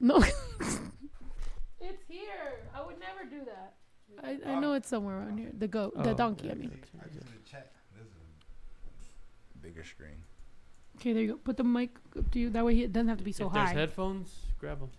No, 0.00 0.16
it's 1.80 2.02
here. 2.08 2.64
I 2.74 2.82
would 2.84 2.98
never 2.98 3.24
do 3.28 3.44
that. 3.44 3.74
I, 4.22 4.38
I 4.52 4.58
know 4.58 4.72
it's 4.72 4.88
somewhere 4.88 5.18
around 5.18 5.38
here. 5.38 5.50
The 5.56 5.68
goat, 5.68 5.94
the 6.02 6.10
Oh, 6.10 6.14
donkey. 6.14 6.46
yeah, 6.46 6.52
I 6.52 6.56
mean. 6.56 6.70
I 7.00 7.04
just 7.08 7.26
need 7.26 7.44
to 7.44 7.50
check. 7.50 7.70
This 7.96 8.06
is 8.06 8.12
a 9.54 9.58
bigger 9.58 9.84
screen. 9.84 10.16
Okay, 10.96 11.12
there 11.12 11.22
you 11.22 11.28
go. 11.32 11.36
Put 11.36 11.56
the 11.56 11.64
mic 11.64 11.90
up 12.18 12.30
to 12.30 12.38
you. 12.38 12.50
That 12.50 12.64
way 12.64 12.78
it 12.80 12.92
doesn't 12.92 13.08
have 13.08 13.18
to 13.18 13.24
be 13.24 13.32
so 13.32 13.46
if 13.46 13.52
high. 13.52 13.66
there's 13.66 13.76
headphones, 13.76 14.34
grab 14.58 14.80
them 14.80 14.90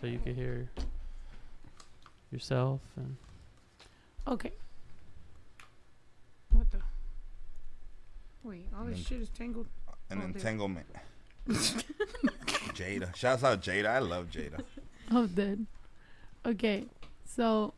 so 0.00 0.06
you 0.06 0.18
can 0.18 0.34
hear 0.34 0.68
yourself 2.36 2.80
and 2.96 3.16
Okay. 4.28 4.52
What 6.52 6.70
the? 6.70 6.78
Wait, 8.42 8.66
all 8.76 8.84
this 8.84 8.98
shit 9.06 9.20
is 9.20 9.28
tangled. 9.30 9.66
An 10.10 10.18
Oh, 10.18 10.20
there. 10.20 10.28
entanglement. 10.28 10.86
Jada. 11.48 13.14
Shouts 13.16 13.42
out 13.44 13.62
Jada. 13.62 13.86
I 13.86 13.98
love 14.00 14.26
Jada. 14.30 14.60
I'm 15.10 15.26
dead. 15.28 15.66
Okay, 16.44 16.86
so 17.24 17.72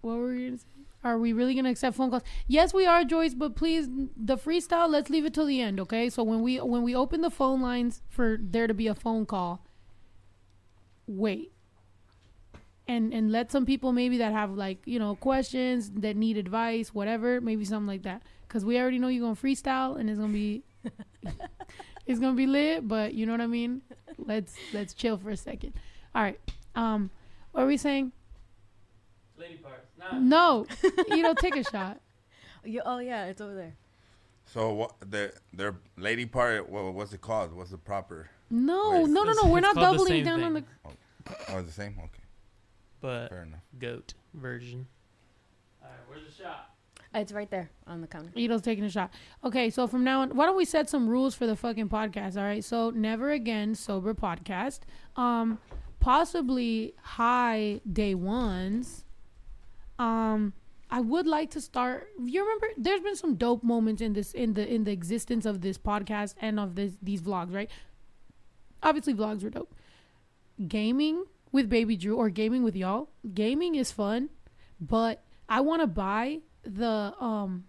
what 0.00 0.16
were 0.16 0.32
you 0.34 0.46
gonna 0.50 0.58
say? 0.58 0.64
Are 1.04 1.18
we 1.18 1.32
really 1.32 1.54
gonna 1.54 1.70
accept 1.70 1.96
phone 1.96 2.10
calls? 2.10 2.22
Yes, 2.48 2.72
we 2.74 2.86
are, 2.86 3.04
Joyce. 3.04 3.34
But 3.34 3.54
please, 3.56 3.88
the 4.16 4.36
freestyle, 4.36 4.88
let's 4.88 5.10
leave 5.10 5.24
it 5.24 5.34
till 5.34 5.46
the 5.46 5.60
end, 5.60 5.78
okay? 5.80 6.08
So 6.10 6.22
when 6.24 6.42
we 6.42 6.58
when 6.60 6.82
we 6.82 6.94
open 6.94 7.20
the 7.20 7.30
phone 7.30 7.60
lines 7.60 8.02
for 8.08 8.38
there 8.40 8.66
to 8.68 8.74
be 8.74 8.86
a 8.88 8.94
phone 8.94 9.26
call, 9.26 9.64
wait, 11.08 11.52
and 12.88 13.12
and 13.12 13.32
let 13.32 13.50
some 13.50 13.66
people 13.66 13.92
maybe 13.92 14.18
that 14.18 14.32
have 14.32 14.52
like 14.52 14.78
you 14.84 14.98
know 14.98 15.16
questions 15.16 15.90
that 15.96 16.16
need 16.16 16.36
advice, 16.36 16.94
whatever, 16.94 17.40
maybe 17.40 17.64
something 17.64 17.86
like 17.86 18.02
that. 18.02 18.22
Cause 18.48 18.64
we 18.64 18.78
already 18.78 18.98
know 18.98 19.08
you're 19.08 19.22
gonna 19.22 19.34
freestyle 19.34 19.98
and 19.98 20.08
it's 20.08 20.18
gonna 20.18 20.32
be 20.32 20.62
it's 22.06 22.20
gonna 22.20 22.34
be 22.36 22.46
lit. 22.46 22.86
But 22.86 23.14
you 23.14 23.26
know 23.26 23.32
what 23.32 23.40
I 23.40 23.46
mean? 23.46 23.82
Let's 24.18 24.54
let's 24.72 24.94
chill 24.94 25.18
for 25.18 25.30
a 25.30 25.36
second. 25.36 25.74
All 26.14 26.22
right. 26.22 26.40
Um, 26.74 27.10
what 27.52 27.64
are 27.64 27.66
we 27.66 27.76
saying? 27.76 28.12
lady 29.38 29.56
parts. 29.56 29.86
Nah. 29.98 30.18
No, 30.18 30.66
you 31.08 31.22
know, 31.22 31.34
take 31.34 31.56
a 31.56 31.64
shot. 31.64 32.00
You, 32.64 32.82
oh 32.86 32.98
yeah, 32.98 33.26
it's 33.26 33.40
over 33.40 33.54
there. 33.54 33.74
So 34.46 34.72
what 34.72 34.94
the 35.00 35.32
their 35.52 35.74
lady 35.96 36.24
part? 36.24 36.68
well, 36.70 36.92
what's 36.92 37.12
it 37.12 37.20
called? 37.20 37.52
What's 37.52 37.70
the 37.70 37.78
proper? 37.78 38.30
No, 38.48 38.92
Wait, 39.02 39.08
no, 39.10 39.22
no, 39.24 39.30
it's- 39.30 39.44
no. 39.44 39.50
We're 39.50 39.58
it's 39.58 39.74
not 39.74 39.76
doubling 39.76 40.08
same 40.08 40.24
down 40.24 40.42
on 40.44 40.54
the. 40.54 40.60
thing. 40.60 40.96
Oh, 41.48 41.62
the 41.62 41.72
same. 41.72 41.96
Okay, 41.98 42.22
But 43.06 43.28
fair 43.30 43.42
enough. 43.44 43.60
goat 43.78 44.14
version. 44.34 44.86
All 45.82 45.88
right, 45.88 45.98
where's 46.08 46.24
the 46.26 46.42
shot? 46.42 46.70
Uh, 47.14 47.20
It's 47.20 47.32
right 47.32 47.48
there 47.50 47.70
on 47.86 48.00
the 48.00 48.06
counter. 48.08 48.30
Ito's 48.34 48.62
taking 48.62 48.82
a 48.84 48.90
shot. 48.90 49.12
Okay, 49.44 49.70
so 49.70 49.86
from 49.86 50.02
now 50.02 50.22
on, 50.22 50.30
why 50.30 50.44
don't 50.44 50.56
we 50.56 50.64
set 50.64 50.90
some 50.90 51.08
rules 51.08 51.34
for 51.34 51.46
the 51.46 51.54
fucking 51.54 51.88
podcast? 51.88 52.36
All 52.36 52.42
right, 52.42 52.64
so 52.64 52.90
never 52.90 53.30
again 53.30 53.74
sober 53.76 54.12
podcast. 54.12 54.80
Um, 55.14 55.58
possibly 56.00 56.94
high 57.00 57.80
day 57.90 58.14
ones. 58.16 59.04
Um, 60.00 60.52
I 60.90 61.00
would 61.00 61.26
like 61.28 61.50
to 61.50 61.60
start. 61.60 62.08
You 62.22 62.42
remember? 62.42 62.68
There's 62.76 63.00
been 63.00 63.16
some 63.16 63.36
dope 63.36 63.62
moments 63.62 64.02
in 64.02 64.12
this 64.14 64.32
in 64.32 64.54
the 64.54 64.66
in 64.66 64.84
the 64.84 64.92
existence 64.92 65.46
of 65.46 65.60
this 65.60 65.78
podcast 65.78 66.34
and 66.40 66.58
of 66.60 66.74
this 66.74 66.92
these 67.02 67.22
vlogs, 67.22 67.54
right? 67.54 67.70
Obviously, 68.82 69.14
vlogs 69.14 69.42
were 69.44 69.50
dope. 69.50 69.74
Gaming 70.68 71.24
with 71.56 71.70
Baby 71.70 71.96
Drew 71.96 72.16
or 72.16 72.28
gaming 72.28 72.62
with 72.62 72.76
y'all. 72.76 73.08
Gaming 73.32 73.74
is 73.74 73.90
fun, 73.90 74.28
but 74.78 75.22
I 75.48 75.62
want 75.62 75.80
to 75.80 75.86
buy 75.86 76.40
the 76.62 77.14
um 77.18 77.64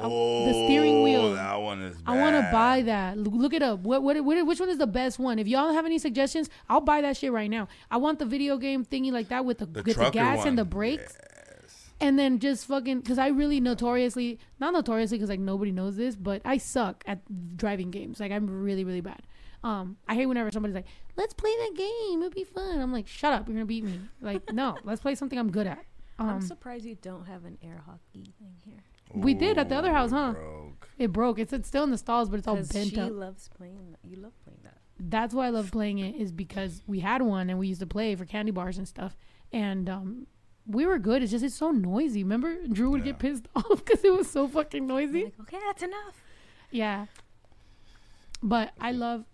Oh, 0.00 0.46
the 0.46 0.52
steering 0.52 1.02
wheel. 1.02 1.34
That 1.34 1.60
one 1.60 1.82
is. 1.82 1.96
I 2.06 2.16
want 2.16 2.36
to 2.36 2.48
buy 2.52 2.82
that. 2.82 3.18
Look 3.18 3.52
it 3.52 3.62
up. 3.62 3.80
What, 3.80 4.02
what, 4.02 4.22
what, 4.22 4.46
which 4.46 4.60
one 4.60 4.68
is 4.68 4.78
the 4.78 4.86
best 4.86 5.18
one? 5.18 5.40
If 5.40 5.48
y'all 5.48 5.72
have 5.72 5.86
any 5.86 5.98
suggestions, 5.98 6.48
I'll 6.68 6.82
buy 6.82 7.00
that 7.00 7.16
shit 7.16 7.32
right 7.32 7.50
now. 7.50 7.66
I 7.90 7.96
want 7.96 8.20
the 8.20 8.26
video 8.26 8.58
game 8.58 8.84
thingy 8.84 9.10
like 9.10 9.28
that 9.30 9.44
with 9.44 9.58
the, 9.58 9.66
The 9.66 9.82
with 9.82 9.96
the 9.96 10.10
gas 10.10 10.44
and 10.44 10.56
the 10.56 10.64
brakes. 10.64 11.16
Yes. 11.18 11.90
And 12.00 12.16
then 12.16 12.38
just 12.38 12.66
fucking, 12.66 13.00
because 13.00 13.18
I 13.18 13.28
really 13.28 13.58
notoriously, 13.60 14.38
not 14.60 14.72
notoriously 14.72 15.18
because 15.18 15.30
like 15.30 15.40
nobody 15.40 15.72
knows 15.72 15.96
this, 15.96 16.14
but 16.14 16.42
I 16.44 16.58
suck 16.58 17.02
at 17.06 17.20
driving 17.56 17.90
games. 17.90 18.20
Like 18.20 18.30
I'm 18.30 18.62
really, 18.62 18.84
really 18.84 19.00
bad. 19.00 19.22
Um, 19.64 19.96
I 20.06 20.14
hate 20.14 20.26
whenever 20.26 20.52
somebody's 20.52 20.76
like, 20.76 20.86
let's 21.18 21.34
play 21.34 21.50
that 21.50 21.74
game. 21.76 22.20
It'll 22.22 22.30
be 22.30 22.44
fun. 22.44 22.80
I'm 22.80 22.92
like, 22.92 23.06
shut 23.06 23.34
up. 23.34 23.46
You're 23.46 23.56
going 23.56 23.66
to 23.66 23.66
beat 23.66 23.84
me. 23.84 24.00
Like, 24.22 24.50
no, 24.52 24.78
let's 24.84 25.02
play 25.02 25.14
something 25.14 25.38
I'm 25.38 25.50
good 25.50 25.66
at. 25.66 25.84
I'm 26.18 26.28
Um, 26.36 26.40
surprised 26.40 26.84
you 26.86 26.94
don't 27.02 27.26
have 27.26 27.44
an 27.44 27.58
air 27.62 27.82
hockey 27.84 28.32
thing 28.38 28.54
here. 28.64 28.82
We 29.14 29.34
did 29.34 29.58
at 29.58 29.68
the 29.68 29.76
other 29.76 29.92
house, 29.92 30.10
huh? 30.10 30.32
broke. 30.32 30.88
it 30.98 31.12
broke. 31.12 31.38
It's, 31.38 31.52
it's 31.52 31.68
still 31.68 31.84
in 31.84 31.90
the 31.90 31.98
stalls, 31.98 32.28
but 32.30 32.38
it's 32.38 32.48
all 32.48 32.54
Because 32.56 32.68
bent 32.72 32.90
she 32.90 33.00
up. 33.00 33.12
loves 33.12 33.48
playing 33.56 33.90
that. 33.92 33.98
You 34.08 34.16
love 34.16 34.32
playing 34.44 34.60
that. 34.64 34.78
that's 34.98 35.32
why 35.34 35.46
I 35.46 35.50
love 35.50 35.70
playing 35.70 35.98
it 35.98 36.14
is 36.16 36.32
because 36.32 36.82
we 36.86 37.00
had 37.00 37.22
one 37.22 37.48
and 37.50 37.58
we 37.58 37.68
used 37.68 37.80
to 37.80 37.86
play 37.86 38.14
for 38.16 38.24
candy 38.24 38.50
bars 38.52 38.78
and 38.78 38.86
stuff, 38.88 39.16
and 39.52 39.88
um, 39.88 40.26
we 40.66 40.84
were 40.86 40.98
good. 40.98 41.22
It's 41.22 41.30
just 41.32 41.42
it's 41.44 41.54
so 41.54 41.70
noisy. 41.70 42.22
Remember, 42.22 42.54
Drew 42.66 42.90
would 42.90 43.00
Yeah. 43.00 43.12
get 43.12 43.18
pissed 43.20 43.46
off 43.56 43.82
because 43.84 44.04
it 44.04 44.12
was 44.12 44.28
so 44.30 44.46
fucking 44.46 44.86
noisy. 44.86 45.24
like, 45.24 45.40
okay, 45.42 45.58
that's 45.66 45.82
enough. 45.82 46.22
Yeah, 46.70 47.06
but 48.42 48.72
I 48.80 48.92
love 48.92 49.24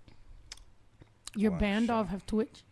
your 1.37 1.53
Wow, 1.53 1.59
band 1.59 1.91
off 1.91 2.09
have 2.09 2.27
Twitch. 2.27 2.65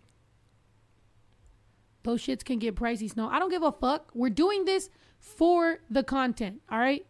Those 2.02 2.22
shits 2.22 2.44
can 2.44 2.58
get 2.58 2.74
pricey. 2.74 3.10
Snow. 3.10 3.28
I 3.28 3.38
don't 3.38 3.50
give 3.50 3.62
a 3.62 3.72
fuck. 3.72 4.10
We're 4.14 4.30
doing 4.30 4.64
this 4.64 4.90
for 5.18 5.78
the 5.88 6.02
content. 6.02 6.60
All 6.70 6.78
right. 6.78 7.06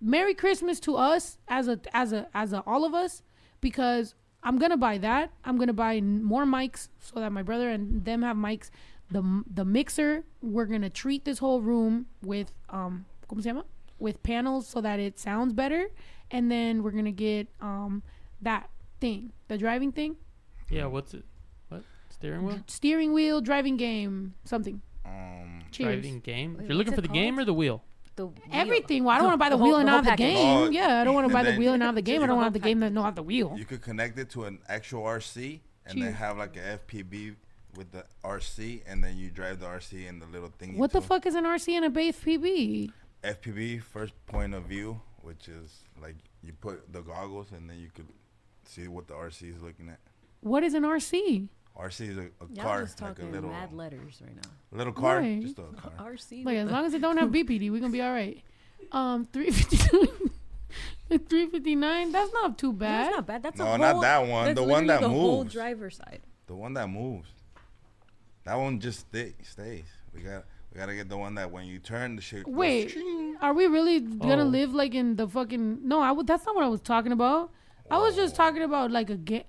Merry 0.00 0.34
Christmas 0.34 0.78
to 0.80 0.96
us 0.96 1.38
as 1.48 1.66
a 1.66 1.80
as 1.92 2.12
a 2.12 2.28
as 2.34 2.52
a 2.52 2.62
all 2.66 2.84
of 2.84 2.94
us 2.94 3.22
because 3.60 4.14
I'm 4.42 4.58
gonna 4.58 4.76
buy 4.76 4.98
that. 4.98 5.32
I'm 5.44 5.56
gonna 5.56 5.72
buy 5.72 6.00
more 6.00 6.44
mics 6.44 6.88
so 7.00 7.20
that 7.20 7.32
my 7.32 7.42
brother 7.42 7.70
and 7.70 8.04
them 8.04 8.22
have 8.22 8.36
mics. 8.36 8.70
The 9.10 9.42
the 9.52 9.64
mixer 9.64 10.24
we're 10.42 10.66
gonna 10.66 10.90
treat 10.90 11.24
this 11.24 11.38
whole 11.38 11.60
room 11.60 12.06
with 12.22 12.52
um 12.70 13.06
¿cómo 13.28 13.42
se 13.42 13.50
llama? 13.50 13.64
with 13.98 14.22
panels 14.22 14.66
so 14.66 14.80
that 14.80 14.98
it 15.00 15.18
sounds 15.18 15.52
better, 15.52 15.88
and 16.30 16.50
then 16.50 16.82
we're 16.82 16.90
gonna 16.90 17.10
get 17.10 17.48
um 17.60 18.02
that 18.42 18.68
thing, 19.00 19.32
the 19.48 19.56
driving 19.56 19.92
thing, 19.92 20.16
Yeah, 20.70 20.86
what's 20.86 21.14
it? 21.14 21.24
What 21.68 21.82
steering 22.10 22.44
wheel? 22.44 22.60
steering 22.66 23.12
wheel, 23.12 23.40
driving 23.40 23.76
game, 23.76 24.34
something. 24.44 24.80
Um, 25.04 25.62
Cheers. 25.70 26.02
Driving 26.02 26.20
game. 26.20 26.56
Wait, 26.58 26.68
You're 26.68 26.76
looking 26.76 26.92
for 26.94 27.00
it 27.00 27.02
the 27.02 27.08
game 27.08 27.38
or 27.38 27.44
the 27.44 27.52
wheel? 27.54 27.82
The 28.16 28.26
wheel. 28.26 28.38
Everything. 28.52 29.04
Well, 29.04 29.14
I 29.14 29.18
don't 29.18 29.26
want 29.26 29.34
to 29.34 29.38
buy 29.38 29.48
the, 29.50 29.56
the 29.56 29.58
whole- 29.58 29.66
wheel 29.68 29.76
and 29.78 29.88
the 29.88 29.92
not 29.92 30.04
whole 30.04 30.10
have 30.10 30.18
the 30.18 30.24
package. 30.24 30.36
game. 30.36 30.56
Oh, 30.58 30.70
yeah, 30.70 31.00
I 31.00 31.04
don't 31.04 31.14
want 31.14 31.28
to 31.28 31.32
buy 31.34 31.42
the 31.42 31.50
then- 31.50 31.58
wheel 31.58 31.72
and 31.74 31.80
not 31.80 31.86
have 31.86 31.94
the 31.96 32.02
game. 32.02 32.22
I 32.22 32.26
don't 32.26 32.36
want 32.36 32.42
to 32.44 32.46
have 32.46 32.52
the 32.54 32.58
game 32.60 32.78
package. 32.80 32.90
that 32.94 32.94
not 32.94 33.04
have 33.04 33.14
the 33.16 33.22
wheel. 33.22 33.54
you 33.58 33.64
could 33.64 33.82
connect 33.82 34.18
it 34.18 34.30
to 34.30 34.44
an 34.44 34.58
actual 34.68 35.02
RC 35.02 35.60
and 35.86 35.98
then 36.00 36.08
Cheers. 36.08 36.14
have 36.16 36.38
like 36.38 36.56
a 36.56 36.78
FPV 36.78 37.36
with 37.76 37.90
the 37.90 38.04
RC, 38.24 38.82
and 38.86 39.02
then 39.02 39.18
you 39.18 39.30
drive 39.30 39.58
the 39.58 39.66
RC 39.66 40.08
and 40.08 40.22
the 40.22 40.26
little 40.26 40.48
thing. 40.48 40.78
What 40.78 40.92
the 40.92 41.00
fuck 41.02 41.26
is 41.26 41.34
an 41.34 41.44
RC 41.44 41.72
and 41.74 41.84
a 41.84 41.90
base 41.90 42.16
PB? 42.20 42.92
FPV, 43.24 43.82
first 43.82 44.12
point 44.26 44.54
of 44.54 44.64
view, 44.64 45.00
which 45.22 45.48
is 45.48 45.80
like 46.00 46.14
you 46.42 46.52
put 46.52 46.92
the 46.92 47.00
goggles 47.02 47.48
and 47.52 47.68
then 47.68 47.78
you 47.80 47.88
could 47.92 48.06
see 48.64 48.86
what 48.86 49.08
the 49.08 49.14
RC 49.14 49.54
is 49.56 49.60
looking 49.62 49.88
at. 49.88 49.98
What 50.44 50.62
is 50.62 50.74
an 50.74 50.82
RC? 50.82 51.48
RC 51.78 52.08
is 52.10 52.18
a, 52.18 52.20
a 52.20 52.26
Y'all 52.54 52.64
car, 52.64 52.82
just 52.82 53.00
like 53.00 53.12
a 53.12 53.14
talking 53.14 53.32
little 53.32 53.50
mad 53.50 53.72
letters 53.72 54.20
right 54.22 54.36
now. 54.36 54.50
little 54.70 54.92
car, 54.92 55.18
Right. 55.18 55.40
just 55.42 55.58
a 55.58 55.62
car. 55.62 55.92
RC. 56.12 56.44
Like 56.44 56.58
as 56.58 56.70
long 56.70 56.84
as 56.84 56.94
it 56.94 57.00
don't 57.00 57.16
have 57.16 57.30
BPD, 57.30 57.70
we're 57.72 57.80
gonna 57.80 57.92
be 57.92 58.02
all 58.02 58.12
right. 58.12 58.40
Um, 58.92 59.24
three 59.32 59.50
fifty 59.50 59.76
two. 59.78 60.30
Three 61.28 61.46
fifty 61.46 61.74
nine. 61.76 62.12
That's 62.12 62.32
not 62.32 62.58
too 62.58 62.72
That's 62.72 63.08
bad. 63.08 63.10
not 63.12 63.26
bad. 63.26 63.42
That's 63.42 63.60
a 63.60 63.62
No, 63.62 63.68
whole, 63.70 63.78
not 63.78 64.00
that 64.02 64.18
one. 64.26 64.44
that's 64.46 64.54
The 64.56 64.62
one 64.62 64.68
literally 64.86 64.86
that 64.88 65.00
the 65.00 65.08
whole 65.08 65.38
moves. 65.44 65.52
driver's 65.52 65.96
side. 65.96 66.20
The 66.46 66.54
one 66.56 66.74
that 66.74 66.88
moves. 66.88 67.28
That 68.44 68.56
one 68.56 68.80
just 68.80 69.00
stay, 69.00 69.34
stays. 69.42 69.84
We 70.14 70.20
got 70.20 70.44
we 70.72 70.78
gotta 70.80 70.94
get 70.94 71.08
the 71.08 71.16
one 71.16 71.34
that 71.36 71.50
when 71.50 71.66
you 71.66 71.78
turn 71.78 72.16
the 72.16 72.22
shit. 72.22 72.44
goes 72.44 72.54
Wait, 72.54 72.88
ching. 72.90 73.36
are 73.40 73.52
we 73.54 73.66
really 73.66 74.00
gonna 74.00 74.42
Oh. 74.44 74.46
live 74.46 74.74
like 74.74 74.94
in 74.94 75.16
the 75.16 75.26
fucking? 75.28 75.86
No, 75.86 76.00
I 76.00 76.10
would. 76.12 76.26
That's 76.26 76.44
not 76.46 76.54
what 76.54 76.64
I 76.64 76.68
was 76.68 76.80
talking 76.80 77.12
about. 77.12 77.50
I 77.90 77.98
was 77.98 78.14
just 78.16 78.34
talking 78.34 78.62
about 78.62 78.90
like 78.90 79.10
a 79.10 79.16
game. 79.16 79.44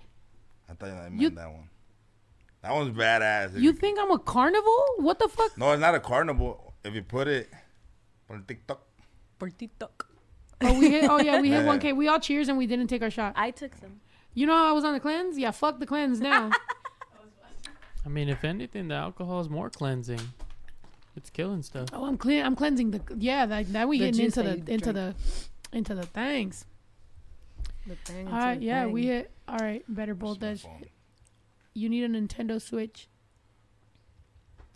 I 0.69 0.73
thought 0.73 0.89
I 0.89 1.09
meant 1.09 1.21
You- 1.21 1.29
that 1.31 1.51
one. 1.51 1.69
That 2.61 2.73
one's 2.73 2.97
badass. 2.97 3.55
If 3.55 3.61
You 3.61 3.73
think 3.73 3.99
I'm 3.99 4.09
a 4.11 4.17
carnival? 4.17 4.83
What 4.97 5.19
the 5.19 5.27
fuck? 5.27 5.55
No, 5.57 5.71
it's 5.71 5.79
not 5.81 5.93
a 5.93 5.99
carnival. 5.99 6.73
If 6.83 6.95
you 6.95 7.03
put 7.03 7.27
it 7.27 7.49
on 8.29 8.43
TikTok. 8.47 8.81
For 9.37 9.49
TikTok. 9.49 10.07
Oh, 10.61 10.79
we 10.79 10.89
hit. 10.89 11.09
Oh 11.09 11.19
yeah, 11.19 11.39
we 11.41 11.49
hit 11.51 11.63
one 11.71 11.79
K. 11.79 11.93
We 11.93 12.07
all 12.07 12.19
cheers 12.19 12.47
and 12.49 12.57
we 12.57 12.65
didn't 12.65 12.87
take 12.87 13.03
our 13.03 13.11
shot. 13.11 13.33
I 13.35 13.51
took 13.51 13.75
some. 13.75 13.99
You 14.33 14.47
know 14.47 14.55
I 14.55 14.71
was 14.71 14.83
on 14.83 14.93
the 14.93 14.99
cleanse? 14.99 15.37
Yeah, 15.37 15.51
fuck 15.51 15.79
the 15.79 15.85
cleanse 15.85 16.19
now. 16.19 16.49
I 18.05 18.09
mean, 18.09 18.29
if 18.29 18.43
anything, 18.43 18.87
the 18.89 18.95
alcohol 18.95 19.41
is 19.41 19.49
more 19.49 19.69
cleansing. 19.69 20.19
It's 21.15 21.29
killing 21.29 21.61
stuff. 21.63 21.89
oh, 21.93 22.05
I'm 22.05 22.17
clean. 22.17 22.43
I'm 22.45 22.55
cleansing 22.55 22.91
the. 22.91 23.01
Yeah, 23.17 23.45
like 23.45 23.67
now 23.69 23.87
we 23.87 23.99
The 23.99 24.05
getting 24.05 24.25
into 24.25 24.43
the 24.43 24.53
into 24.71 24.91
drank. 24.93 25.15
the 25.71 25.77
into 25.77 25.95
the 25.95 26.03
things. 26.07 26.65
The 27.87 27.95
bang 28.07 28.27
All 28.27 28.33
into 28.33 28.45
right, 28.45 28.59
the 28.59 28.65
yeah, 28.65 28.83
bang. 28.85 28.91
we 28.93 29.05
hit. 29.07 29.31
All 29.47 29.57
right, 29.59 29.83
better 29.87 30.13
Where's 30.13 30.19
bolt 30.19 30.41
my 30.41 30.49
that. 30.53 30.59
phone? 30.59 30.79
shit. 30.79 30.91
You 31.73 31.89
need 31.89 32.03
a 32.03 32.09
Nintendo 32.09 32.61
Switch. 32.61 33.07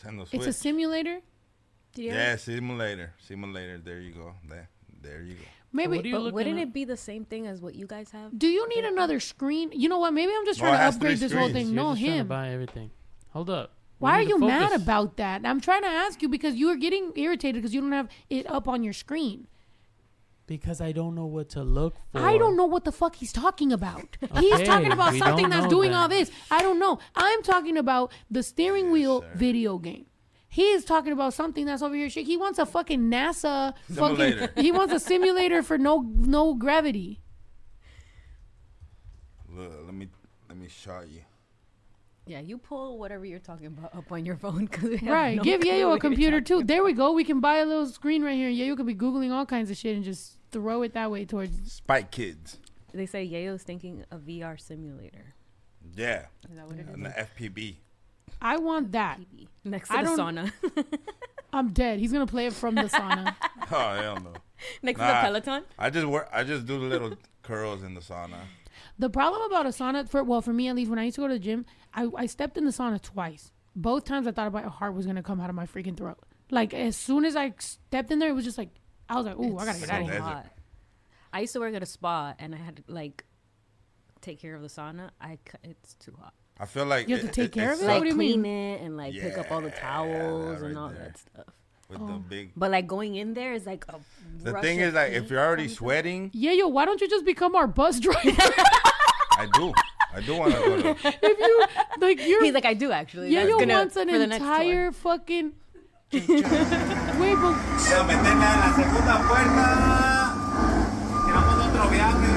Nintendo 0.04 0.28
Switch. 0.28 0.40
It's 0.42 0.48
a 0.48 0.54
simulator. 0.54 1.22
Did 1.94 2.02
you 2.06 2.12
yeah, 2.12 2.18
ever- 2.30 2.38
simulator. 2.38 3.14
Simulator. 3.20 3.78
There 3.80 4.00
you 4.00 4.12
go. 4.12 4.34
There, 4.48 4.70
there 5.02 5.22
you 5.24 5.34
go. 5.36 5.42
Maybe. 5.72 5.98
what 5.98 6.04
do 6.04 6.10
you 6.10 6.16
But 6.20 6.34
wouldn't 6.34 6.58
at? 6.58 6.64
it 6.64 6.74
be 6.74 6.84
the 6.84 6.98
same 6.98 7.26
thing 7.26 7.46
as 7.48 7.62
what 7.62 7.76
you 7.76 7.86
guys 7.86 8.10
have? 8.12 8.38
Do 8.38 8.48
you 8.48 8.68
need 8.70 8.86
another 8.86 9.20
screen? 9.20 9.72
You 9.72 9.88
know 9.90 10.00
what? 10.00 10.14
Maybe 10.14 10.32
I'm 10.36 10.46
just 10.46 10.60
No, 10.60 10.68
trying 10.68 10.80
to 10.80 10.84
upgrade 10.96 11.18
three 11.20 11.28
this 11.28 11.38
whole 11.38 11.50
thing. 11.50 11.68
You're 11.68 11.76
No, 11.76 11.92
just 11.92 12.02
trying 12.02 12.14
to 12.14 12.20
him. 12.22 12.28
buy 12.28 12.50
everything. 12.50 12.92
Hold 13.34 13.50
up. 13.52 13.74
We 14.00 14.06
Why 14.06 14.14
are 14.20 14.22
you 14.24 14.40
mad 14.40 14.72
about 14.72 15.18
that? 15.18 15.46
I'm 15.46 15.60
trying 15.62 15.82
to 15.84 15.88
ask 15.90 16.22
you 16.22 16.30
because 16.30 16.56
you 16.56 16.70
are 16.70 16.76
getting 16.76 17.12
irritated 17.16 17.62
because 17.62 17.74
you 17.76 17.82
don't 17.82 17.92
have 17.92 18.08
it 18.30 18.50
up 18.50 18.68
on 18.68 18.82
your 18.84 18.94
screen. 18.94 19.48
Because 20.50 20.82
I 20.82 20.92
don't 20.94 21.14
know 21.14 21.28
what 21.28 21.50
to 21.50 21.62
look 21.62 21.96
for. 22.12 22.22
I 22.22 22.40
don't 22.40 22.58
know 22.58 22.66
what 22.66 22.84
the 22.84 22.92
fuck 22.92 23.16
he's 23.16 23.32
talking 23.32 23.72
about. 23.72 24.18
he's 24.40 24.64
talking 24.64 24.92
about 24.92 25.14
something 25.14 25.48
that's 25.48 25.68
doing 25.68 25.92
that. 25.92 25.98
all 25.98 26.08
this. 26.10 26.32
I 26.50 26.64
don't 26.64 26.80
know. 26.80 26.98
I'm 27.16 27.44
talking 27.44 27.78
about 27.78 28.12
the 28.32 28.42
steering 28.42 28.90
wheel 28.90 29.22
sir. 29.22 29.30
video 29.36 29.78
game. 29.78 30.08
He 30.48 30.64
is 30.72 30.84
talking 30.86 31.14
about 31.14 31.36
something 31.36 31.68
that's 31.68 31.84
over 31.84 31.94
here. 31.94 32.10
shit. 32.10 32.26
He 32.26 32.36
wants 32.36 32.58
a 32.58 32.66
fucking 32.66 33.12
NASA 33.12 33.76
Simulator. 33.88 34.48
fucking. 34.48 34.64
He 34.64 34.72
wants 34.72 34.92
a 34.92 35.00
simulator 35.00 35.62
for 35.62 35.78
no 35.78 36.02
no 36.18 36.56
gravity. 36.56 37.22
Look, 39.48 39.72
let 39.86 39.94
me 39.94 40.08
let 40.48 40.58
me 40.58 40.68
show 40.68 41.02
you. 41.02 41.22
Yeah, 42.30 42.42
you 42.42 42.60
pull 42.60 43.00
whatever 43.00 43.26
you're 43.26 43.40
talking 43.40 43.66
about 43.68 43.96
up 43.96 44.12
on 44.12 44.24
your 44.24 44.36
phone. 44.38 44.68
Cause 44.68 45.02
Right. 45.02 45.36
no 45.38 45.44
Give 45.44 45.62
clue 45.62 45.72
Yeyo 45.72 45.96
a 45.96 46.00
computer 46.00 46.40
talking 46.42 46.62
too. 46.62 46.68
There 46.68 46.84
we 46.84 46.94
go. 46.94 47.12
We 47.12 47.24
can 47.24 47.40
buy 47.40 47.58
a 47.58 47.66
little 47.66 47.88
screen 47.88 48.24
right 48.24 48.36
here. 48.36 48.50
Yeyo 48.52 48.78
could 48.78 48.86
be 48.86 48.94
googling 48.94 49.32
all 49.32 49.48
kinds 49.48 49.72
of 49.72 49.78
shit 49.78 49.96
and 49.96 50.06
just 50.06 50.38
throw 50.52 50.84
it 50.84 50.94
that 50.94 51.10
way 51.10 51.26
towards. 51.26 51.72
Spike 51.74 52.12
Kids. 52.12 52.60
They 52.94 53.08
say 53.08 53.28
Yeyo's 53.28 53.64
thinking 53.64 54.06
a 54.12 54.18
VR 54.18 54.60
simulator. 54.60 55.34
Yeah, 55.96 56.26
Is 56.50 56.56
that 56.58 56.68
what 56.68 56.76
it 56.78 56.82
is? 56.82 56.90
and 56.94 57.06
the 57.06 57.10
FPV. 57.10 57.78
I 58.42 58.58
want 58.58 58.92
that. 58.92 59.20
PB. 59.20 59.48
Next 59.66 59.90
to 59.90 59.96
I 59.98 60.04
the 60.04 60.10
sauna. 60.12 60.52
I'm 61.54 61.70
dead. 61.74 61.98
He's 62.00 62.12
gonna 62.14 62.28
play 62.28 62.46
it 62.46 62.54
from 62.54 62.76
the 62.76 62.84
sauna. 62.84 63.36
Oh 63.72 64.02
hell 64.02 64.16
no. 64.20 64.34
Next 64.82 65.00
Nah. 65.00 65.08
to 65.08 65.14
the 65.14 65.42
Peloton. 65.42 65.64
I 65.78 65.90
just 65.92 66.06
work. 66.08 66.28
I 66.34 66.44
just 66.44 66.66
do 66.66 66.80
the 66.80 66.86
little 66.86 67.14
curls 67.44 67.82
in 67.84 67.94
the 67.96 68.02
sauna. 68.02 68.42
The 69.00 69.10
problem 69.10 69.42
about 69.44 69.66
a 69.66 69.70
sauna, 69.70 70.08
for 70.10 70.24
well, 70.24 70.42
for 70.42 70.52
me 70.54 70.68
at 70.68 70.76
least, 70.76 70.90
when 70.90 71.00
I 71.00 71.06
used 71.06 71.16
to 71.16 71.22
go 71.22 71.28
to 71.28 71.34
the 71.34 71.40
gym, 71.40 71.66
I, 71.94 72.08
I 72.18 72.26
stepped 72.26 72.58
in 72.58 72.66
the 72.66 72.72
sauna 72.72 73.02
twice. 73.02 73.52
Both 73.76 74.04
times 74.06 74.28
I 74.28 74.32
thought 74.32 74.48
about 74.48 74.66
a 74.66 74.70
heart 74.70 74.94
was 74.94 75.06
gonna 75.06 75.24
come 75.24 75.40
out 75.40 75.50
of 75.50 75.56
my 75.56 75.66
freaking 75.66 75.96
throat. 75.96 76.18
Like 76.52 76.74
as 76.74 76.96
soon 76.98 77.24
as 77.26 77.36
I 77.36 77.54
stepped 77.60 78.12
in 78.12 78.20
there, 78.20 78.30
it 78.30 78.34
was 78.34 78.44
just 78.46 78.58
like 78.58 78.70
I 79.08 79.16
was 79.16 79.26
like, 79.26 79.38
"Ooh, 79.40 79.58
I 79.58 79.66
gotta 79.66 79.72
It's 79.78 79.80
get 79.82 79.90
out 79.90 80.02
of 80.02 80.10
here." 80.10 80.20
Hot. 80.22 80.46
I 81.32 81.40
used 81.42 81.54
to 81.54 81.60
work 81.60 81.74
at 81.76 81.82
a 81.84 81.86
spa 81.86 82.34
and 82.40 82.54
I 82.54 82.58
had 82.58 82.78
to 82.78 82.84
like 82.88 83.24
take 84.22 84.40
care 84.42 84.54
of 84.56 84.62
the 84.62 84.68
sauna. 84.68 85.12
I 85.22 85.36
c- 85.50 85.58
it's 85.64 85.94
too 85.94 86.16
hot. 86.20 86.34
I 86.60 86.66
feel 86.66 86.86
like 86.86 87.08
You 87.08 87.16
have 87.16 87.26
to 87.26 87.32
take 87.32 87.54
care 87.54 87.72
of 87.72 87.80
it? 87.80 87.84
sucks 87.84 87.88
What 87.88 87.94
Like 87.94 88.02
do 88.04 88.08
you 88.10 88.16
clean 88.16 88.42
mean? 88.42 88.52
it 88.74 88.82
and 88.82 88.98
like 88.98 89.14
pick 89.14 89.38
up 89.38 89.50
all 89.50 89.62
the 89.62 89.70
Yeah, 89.70 89.80
towels 89.80 90.60
that 90.60 90.66
and 90.68 90.78
all 90.78 90.90
there. 90.90 90.98
that 90.98 91.18
stuff. 91.18 91.46
with 91.88 92.02
Oh. 92.02 92.08
the 92.08 92.14
big. 92.20 92.52
But 92.58 92.72
like 92.72 92.86
going 92.86 93.16
in 93.16 93.34
there 93.34 93.54
is 93.54 93.66
like 93.66 93.86
a 93.88 94.00
The 94.44 94.52
rush 94.54 94.62
thing 94.64 94.82
of 94.82 94.90
is, 94.90 94.94
like, 94.94 95.14
if 95.14 95.30
you're 95.30 95.40
already 95.40 95.70
sweating, 95.70 96.32
Yeah, 96.34 96.52
yo, 96.52 96.68
why 96.68 96.84
don't 96.86 97.00
you 97.00 97.08
just 97.08 97.24
become 97.26 97.56
our 97.56 97.66
bus 97.68 98.00
driver? 98.02 98.20
I 99.40 99.46
do. 99.54 99.74
I 100.14 100.20
do 100.22 100.36
want 100.38 100.54
to 100.54 100.60
go 100.60 100.82
to. 100.82 100.90
if 101.24 101.40
you 101.40 101.66
like, 102.00 102.28
you're 102.28 102.44
He's 102.44 102.54
like, 102.54 102.66
I 102.66 102.74
do 102.74 102.92
actually. 102.92 103.30
yeah, 103.30 103.40
That's 103.42 103.52
yo 103.52 103.60
gonna- 103.60 103.74
wants 103.74 103.96
an 103.96 104.10
for 104.10 104.18
the 104.18 104.28
next 104.28 104.42
entire 104.42 104.92
fucking 104.92 105.54
Wait, 106.12 106.26
but 106.26 106.34
Pero 106.34 108.04
meterla 108.04 108.50
en 108.50 108.60
la 108.60 108.74
segunda 108.76 109.16
puerta. 109.28 109.68
Tiramos 111.26 111.58
otro 111.68 111.90
viaje. 111.90 112.30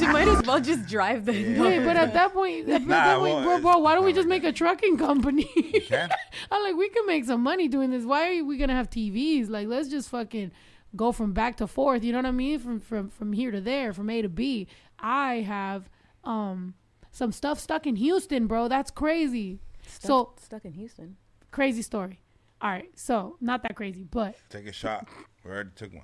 You 0.00 0.08
might 0.12 0.28
as 0.28 0.42
well 0.46 0.60
just 0.60 0.86
drive 0.86 1.24
the. 1.24 1.32
wait, 1.58 1.80
but 1.84 1.96
at 1.96 2.12
that 2.14 2.32
point, 2.32 2.68
at 2.68 2.82
Nah, 2.82 2.94
that 3.06 3.18
point, 3.18 3.34
well, 3.34 3.42
bro, 3.60 3.72
bro, 3.72 3.78
why 3.78 3.94
don't 3.96 4.04
we 4.04 4.12
just 4.12 4.28
make 4.28 4.44
a 4.44 4.52
trucking 4.52 4.96
company? 4.98 5.48
I'm 6.52 6.62
like, 6.62 6.76
we 6.76 6.88
can 6.90 7.06
make 7.06 7.24
some 7.24 7.42
money 7.42 7.66
doing 7.66 7.90
this. 7.90 8.04
Why 8.04 8.38
are 8.38 8.44
we 8.44 8.56
gonna 8.58 8.74
have 8.74 8.88
TVs? 8.90 9.48
Like, 9.50 9.66
let's 9.68 9.88
just 9.88 10.08
fucking 10.10 10.52
go 10.96 11.12
from 11.12 11.32
back 11.32 11.56
to 11.58 11.66
forth. 11.66 12.02
You 12.04 12.12
know 12.12 12.18
what 12.18 12.26
I 12.26 12.30
mean? 12.32 12.58
From 12.58 12.80
from 12.80 13.08
from 13.10 13.32
here 13.32 13.50
to 13.50 13.60
there, 13.60 13.92
from 13.92 14.10
A 14.10 14.22
to 14.22 14.28
B. 14.28 14.66
I 14.98 15.36
have 15.40 15.88
um 16.24 16.74
some 17.12 17.32
stuff 17.32 17.58
stuck 17.58 17.86
in 17.86 17.96
Houston, 17.96 18.46
bro. 18.46 18.68
That's 18.68 18.90
crazy. 18.90 19.60
So 19.86 19.98
Stuck, 20.34 20.40
stuck 20.40 20.64
in 20.64 20.72
Houston. 20.72 21.16
crazy 21.52 21.82
story. 21.82 22.20
All 22.60 22.70
right, 22.70 22.88
so 22.94 23.36
not 23.40 23.62
that 23.62 23.76
crazy, 23.76 24.02
but 24.02 24.34
Take 24.48 24.66
a 24.66 24.72
shot. 24.72 25.06
We 25.44 25.50
already 25.50 25.70
took 25.76 25.92
one. 25.92 26.02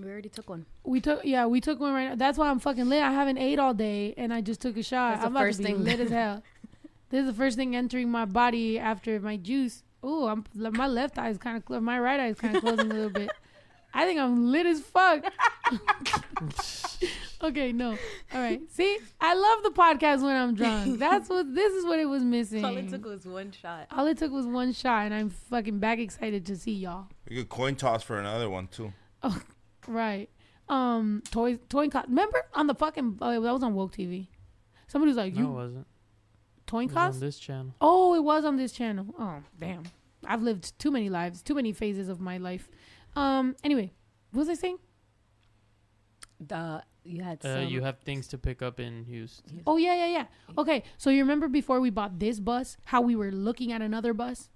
We 0.00 0.04
already 0.10 0.28
took 0.28 0.48
one. 0.48 0.66
we 0.84 1.00
took 1.00 1.24
yeah 1.24 1.46
we 1.46 1.60
took 1.60 1.78
one 1.80 1.92
right 1.92 2.08
now. 2.08 2.14
That's 2.16 2.38
why 2.38 2.48
I'm 2.50 2.58
fucking 2.60 2.88
lit. 2.88 3.02
I 3.02 3.12
haven't 3.12 3.38
ate 3.38 3.58
all 3.58 3.74
day 3.74 4.14
and 4.16 4.32
I 4.32 4.40
just 4.40 4.60
took 4.60 4.76
a 4.76 4.82
shot. 4.82 5.10
That's 5.10 5.20
the 5.22 5.26
I'm 5.26 5.32
about 5.32 5.40
first 5.44 5.58
to 5.58 5.64
be 5.66 5.72
thing. 5.72 5.84
lit 5.84 6.00
as 6.00 6.10
hell. 6.10 6.42
this 7.10 7.20
is 7.20 7.26
the 7.26 7.32
first 7.34 7.56
thing 7.56 7.76
entering 7.76 8.10
my 8.10 8.24
body 8.24 8.78
after 8.78 9.20
my 9.20 9.36
juice. 9.36 9.82
Ooh, 10.04 10.26
I'm 10.26 10.44
my 10.54 10.86
left 10.86 11.18
eye 11.18 11.28
is 11.30 11.38
kind 11.38 11.56
of 11.56 11.64
closed. 11.64 11.82
My 11.84 11.98
right 12.00 12.18
eye 12.20 12.28
is 12.28 12.38
kind 12.40 12.56
of 12.56 12.62
closing 12.62 12.90
a 12.90 12.94
little 12.94 13.10
bit. 13.10 13.30
I 13.94 14.04
think 14.06 14.18
I'm 14.18 14.50
lit 14.50 14.66
as 14.66 14.80
fuck. 14.80 15.24
okay, 17.42 17.72
no. 17.72 17.90
All 17.90 18.40
right. 18.40 18.60
See, 18.70 18.98
I 19.20 19.34
love 19.34 19.62
the 19.62 19.70
podcast 19.70 20.22
when 20.22 20.36
I'm 20.36 20.54
drunk. 20.54 20.98
That's 20.98 21.28
what 21.28 21.54
this 21.54 21.72
is 21.72 21.84
what 21.84 21.98
it 21.98 22.06
was 22.06 22.22
missing. 22.24 22.64
All 22.64 22.76
it 22.76 22.88
took 22.88 23.04
was 23.04 23.26
one 23.26 23.52
shot. 23.52 23.86
All 23.90 24.06
it 24.06 24.18
took 24.18 24.32
was 24.32 24.46
one 24.46 24.72
shot, 24.72 25.06
and 25.06 25.14
I'm 25.14 25.30
fucking 25.30 25.78
back 25.78 25.98
excited 25.98 26.44
to 26.46 26.56
see 26.56 26.72
y'all. 26.72 27.06
We 27.28 27.36
could 27.36 27.48
coin 27.48 27.76
toss 27.76 28.02
for 28.02 28.18
another 28.18 28.50
one 28.50 28.68
too. 28.68 28.92
Oh, 29.22 29.40
Right. 29.86 30.30
Um, 30.68 31.22
toys, 31.30 31.58
toy. 31.68 31.88
Co- 31.88 32.02
Remember 32.08 32.42
on 32.54 32.66
the 32.66 32.74
fucking 32.74 33.18
oh, 33.20 33.40
that 33.42 33.52
was 33.52 33.62
on 33.62 33.74
woke 33.74 33.92
TV. 33.94 34.28
Somebody 34.86 35.10
was 35.10 35.16
like, 35.16 35.34
No, 35.34 35.40
"You 35.40 35.46
it 35.46 35.52
wasn't. 35.52 35.86
toy 36.66 36.84
It 36.84 36.92
was 36.92 37.14
on 37.16 37.20
this 37.20 37.38
channel. 37.38 37.74
Oh, 37.80 38.14
it 38.14 38.24
was 38.24 38.44
on 38.44 38.56
this 38.56 38.72
channel. 38.72 39.06
Oh, 39.18 39.42
damn. 39.60 39.82
I've 40.26 40.42
lived 40.42 40.78
too 40.78 40.90
many 40.90 41.10
lives, 41.10 41.42
too 41.42 41.54
many 41.54 41.72
phases 41.72 42.08
of 42.08 42.18
my 42.20 42.38
life. 42.38 42.68
Um. 43.16 43.54
Anyway, 43.64 43.92
what 44.32 44.40
was 44.40 44.48
I 44.48 44.54
saying? 44.54 44.78
The 46.40 46.82
you 47.04 47.22
had 47.22 47.44
Uh, 47.44 47.60
some. 47.62 47.68
you 47.68 47.82
have 47.82 47.98
things 48.00 48.26
to 48.28 48.38
pick 48.38 48.62
up 48.62 48.80
in 48.80 49.04
Houston. 49.04 49.62
Oh 49.66 49.76
yeah, 49.76 49.94
yeah, 49.94 50.06
yeah. 50.08 50.26
Okay, 50.58 50.82
so 50.96 51.10
you 51.10 51.20
remember 51.22 51.48
before 51.48 51.80
we 51.80 51.90
bought 51.90 52.18
this 52.18 52.40
bus, 52.40 52.76
how 52.86 53.00
we 53.02 53.14
were 53.14 53.30
looking 53.30 53.72
at 53.72 53.82
another 53.82 54.14
bus? 54.14 54.48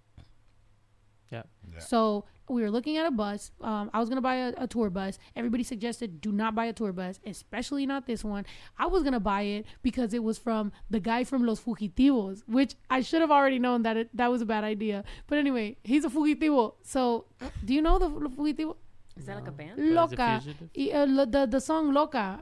Yeah. 1.79 1.83
Yeah. 1.83 1.87
So 1.87 2.24
we 2.51 2.62
were 2.62 2.70
looking 2.70 2.97
at 2.97 3.05
a 3.07 3.11
bus. 3.11 3.51
Um, 3.61 3.91
I 3.93 4.01
was 4.01 4.09
gonna 4.09 4.22
buy 4.22 4.37
a, 4.37 4.53
a 4.57 4.66
tour 4.66 4.89
bus. 4.91 5.18
Everybody 5.37 5.62
suggested 5.62 6.20
do 6.20 6.33
not 6.33 6.55
buy 6.55 6.64
a 6.66 6.72
tour 6.72 6.93
bus, 6.93 7.20
especially 7.26 7.85
not 7.87 8.07
this 8.07 8.24
one. 8.24 8.47
I 8.79 8.87
was 8.87 9.03
gonna 9.03 9.20
buy 9.20 9.43
it 9.43 9.66
because 9.83 10.14
it 10.14 10.22
was 10.22 10.39
from 10.39 10.72
the 10.89 10.99
guy 11.01 11.24
from 11.24 11.45
Los 11.45 11.61
Fugitivos, 11.61 12.43
which 12.47 12.74
I 12.89 13.03
should 13.03 13.20
have 13.20 13.31
already 13.31 13.59
known 13.59 13.83
that 13.83 13.97
it, 13.99 14.09
that 14.16 14.31
was 14.31 14.41
a 14.41 14.47
bad 14.47 14.64
idea. 14.64 15.05
But 15.26 15.39
anyway, 15.39 15.76
he's 15.85 16.05
a 16.05 16.09
fugitivo. 16.09 16.74
So 16.83 17.26
do 17.64 17.74
you 17.74 17.83
know 17.83 17.99
the 17.99 18.09
Los 18.09 18.33
Fugitivo? 18.33 18.76
Is 19.16 19.26
that 19.26 19.37
like 19.37 19.49
a 19.49 19.53
band? 19.53 19.72
But 19.76 19.83
is 19.85 19.91
it 19.91 19.95
Loca. 19.95 20.41
fugitive? 20.41 20.70
Y, 20.76 20.91
uh, 20.95 21.07
lo- 21.07 21.26
the 21.26 21.47
the 21.47 21.61
song 21.61 21.93
Loca. 21.93 22.41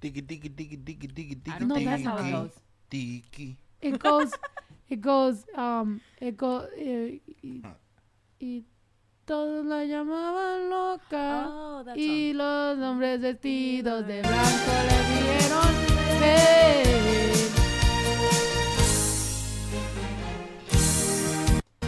Diggy 0.00 0.22
diggy 0.22 0.48
diggy 0.54 0.78
diggy 0.84 1.08
diggy 1.12 1.36
diggy. 1.42 1.52
I 1.54 1.58
don't 1.58 1.68
No, 1.68 1.74
think 1.74 1.88
that's 1.88 2.02
that's 2.04 2.20
how 2.20 2.24
it 2.24 2.30
diggy. 2.30 2.32
goes. 2.32 2.54
Diggy. 2.90 3.56
it 3.82 3.98
goes 3.98 4.30
it 4.88 5.00
goes 5.00 5.44
um 5.54 6.00
it 6.20 6.36
go 6.36 6.66
eh, 6.76 7.18
y, 8.40 8.64
todos 9.26 9.64
la 9.66 9.84
llamaban 9.84 10.70
loca 10.70 11.46
Oh, 11.46 11.84
y 11.94 12.32
los 12.32 12.78
hombres 12.78 13.18
mm-hmm. 13.18 13.22
vestidos 13.22 14.06
de 14.06 14.22
blanco 14.22 14.72
le 14.88 14.98
vieron 15.12 15.74
ver. 16.20 16.86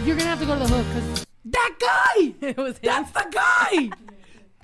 You're 0.05 0.17
gonna 0.17 0.31
have 0.31 0.41
to 0.41 0.47
go 0.47 0.55
to 0.55 0.61
the 0.61 0.69
hook 0.69 0.87
because 0.95 1.27
that 1.47 1.75
guy, 1.81 2.35
it 2.47 2.57
was 2.59 2.79
him. 2.79 2.85
that's 2.85 3.11
the 3.13 3.27
guy. 3.31 3.91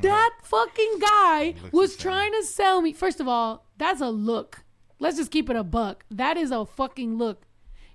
That 0.01 0.30
fucking 0.45 0.99
guy 1.01 1.57
was 1.72 1.97
trying 1.97 2.30
to 2.30 2.45
sell 2.45 2.80
me. 2.80 2.93
First 2.93 3.18
of 3.18 3.26
all, 3.26 3.66
that's 3.78 4.01
a 4.01 4.11
look. 4.11 4.62
Let's 5.01 5.16
just 5.16 5.32
keep 5.32 5.51
it 5.51 5.57
a 5.57 5.64
buck. 5.64 6.05
That 6.09 6.36
is 6.36 6.53
a 6.53 6.64
fucking 6.64 7.18
look. 7.18 7.47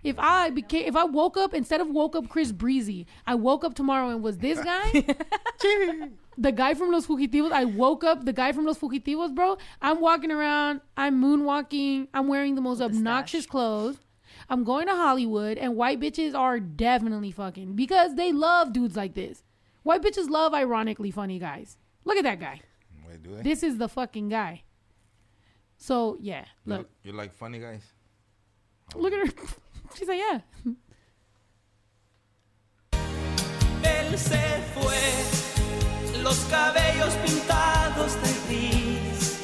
If 0.04 0.20
I 0.20 0.50
became, 0.50 0.86
if 0.86 0.96
I 0.96 1.06
woke 1.06 1.38
up 1.38 1.54
instead 1.54 1.80
of 1.80 1.88
woke 1.88 2.16
up 2.16 2.28
Chris 2.28 2.52
Breezy, 2.52 3.08
I 3.26 3.36
woke 3.36 3.64
up 3.64 3.74
tomorrow 3.74 4.10
and 4.10 4.22
was 4.22 4.38
this 4.38 4.60
guy, 4.62 4.92
the 6.38 6.52
guy 6.52 6.74
from 6.74 6.92
Los 6.92 7.08
Fugitivos. 7.08 7.52
I 7.54 7.66
woke 7.66 8.04
up 8.04 8.26
the 8.26 8.34
guy 8.34 8.52
from 8.52 8.66
Los 8.66 8.78
Fugitivos, 8.80 9.34
bro. 9.34 9.58
I'm 9.82 10.02
walking 10.02 10.32
around. 10.32 10.82
I'm 10.98 11.22
moonwalking. 11.22 12.08
I'm 12.14 12.28
wearing 12.28 12.56
the 12.56 12.62
most 12.62 12.80
the 12.80 12.86
obnoxious 12.86 13.44
stash. 13.46 13.52
clothes. 13.52 13.98
I'm 14.50 14.64
going 14.66 14.88
to 14.88 14.94
Hollywood, 14.96 15.58
and 15.58 15.76
white 15.78 16.02
bitches 16.02 16.36
are 16.36 16.60
definitely 16.60 17.32
fucking 17.32 17.76
because 17.76 18.16
they 18.16 18.34
love 18.34 18.74
dudes 18.74 18.98
like 18.98 19.14
this. 19.14 19.44
White 19.84 20.02
bitches 20.02 20.30
love 20.30 20.54
ironically 20.54 21.12
funny 21.12 21.40
guys. 21.40 21.78
Look 22.04 22.18
at 22.18 22.24
that 22.24 22.40
guy. 22.42 22.60
Wait, 23.08 23.24
do 23.24 23.36
they? 23.38 23.42
This 23.42 23.64
is 23.64 23.78
the 23.78 23.88
fucking 23.88 24.28
guy. 24.30 24.64
So 25.78 26.18
yeah, 26.20 26.46
look, 26.66 26.90
You 27.04 27.14
like 27.14 27.34
funny 27.34 27.60
guys? 27.60 27.84
look 28.96 29.14
at 29.14 29.28
her. 29.28 29.34
She's 29.96 30.08
like, 30.08 30.20
yeah. 30.20 30.40
Él 33.84 34.18
se 34.18 34.62
fue, 34.74 36.24
los 36.24 36.46
cabellos 36.46 37.16
pintados 37.26 38.16
de 38.22 38.34
gris. 38.48 39.42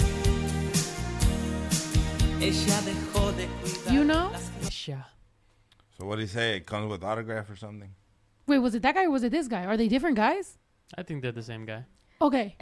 Ella 2.42 2.82
dejó 2.82 3.32
de 3.36 3.48
cuidar. 3.62 3.94
You 3.94 4.04
know? 4.04 4.32
las 4.32 4.50
Yeah. 4.88 5.04
So 5.98 6.06
what 6.06 6.16
do 6.16 6.22
you 6.22 6.28
say? 6.28 6.56
It 6.58 6.66
comes 6.66 6.90
with 6.90 7.04
autograph 7.04 7.50
or 7.50 7.56
something? 7.56 7.94
Wait, 8.48 8.60
was 8.60 8.74
it 8.74 8.82
that 8.82 8.96
guy 8.96 9.04
or 9.04 9.12
was 9.12 9.24
it 9.24 9.32
this 9.32 9.48
guy? 9.48 9.66
Are 9.66 9.78
they 9.78 9.88
different 9.88 10.16
guys? 10.16 10.58
I 10.98 11.04
think 11.04 11.22
they're 11.22 11.32
the 11.32 11.44
same 11.44 11.66
guy. 11.66 11.86
Okay. 12.22 12.56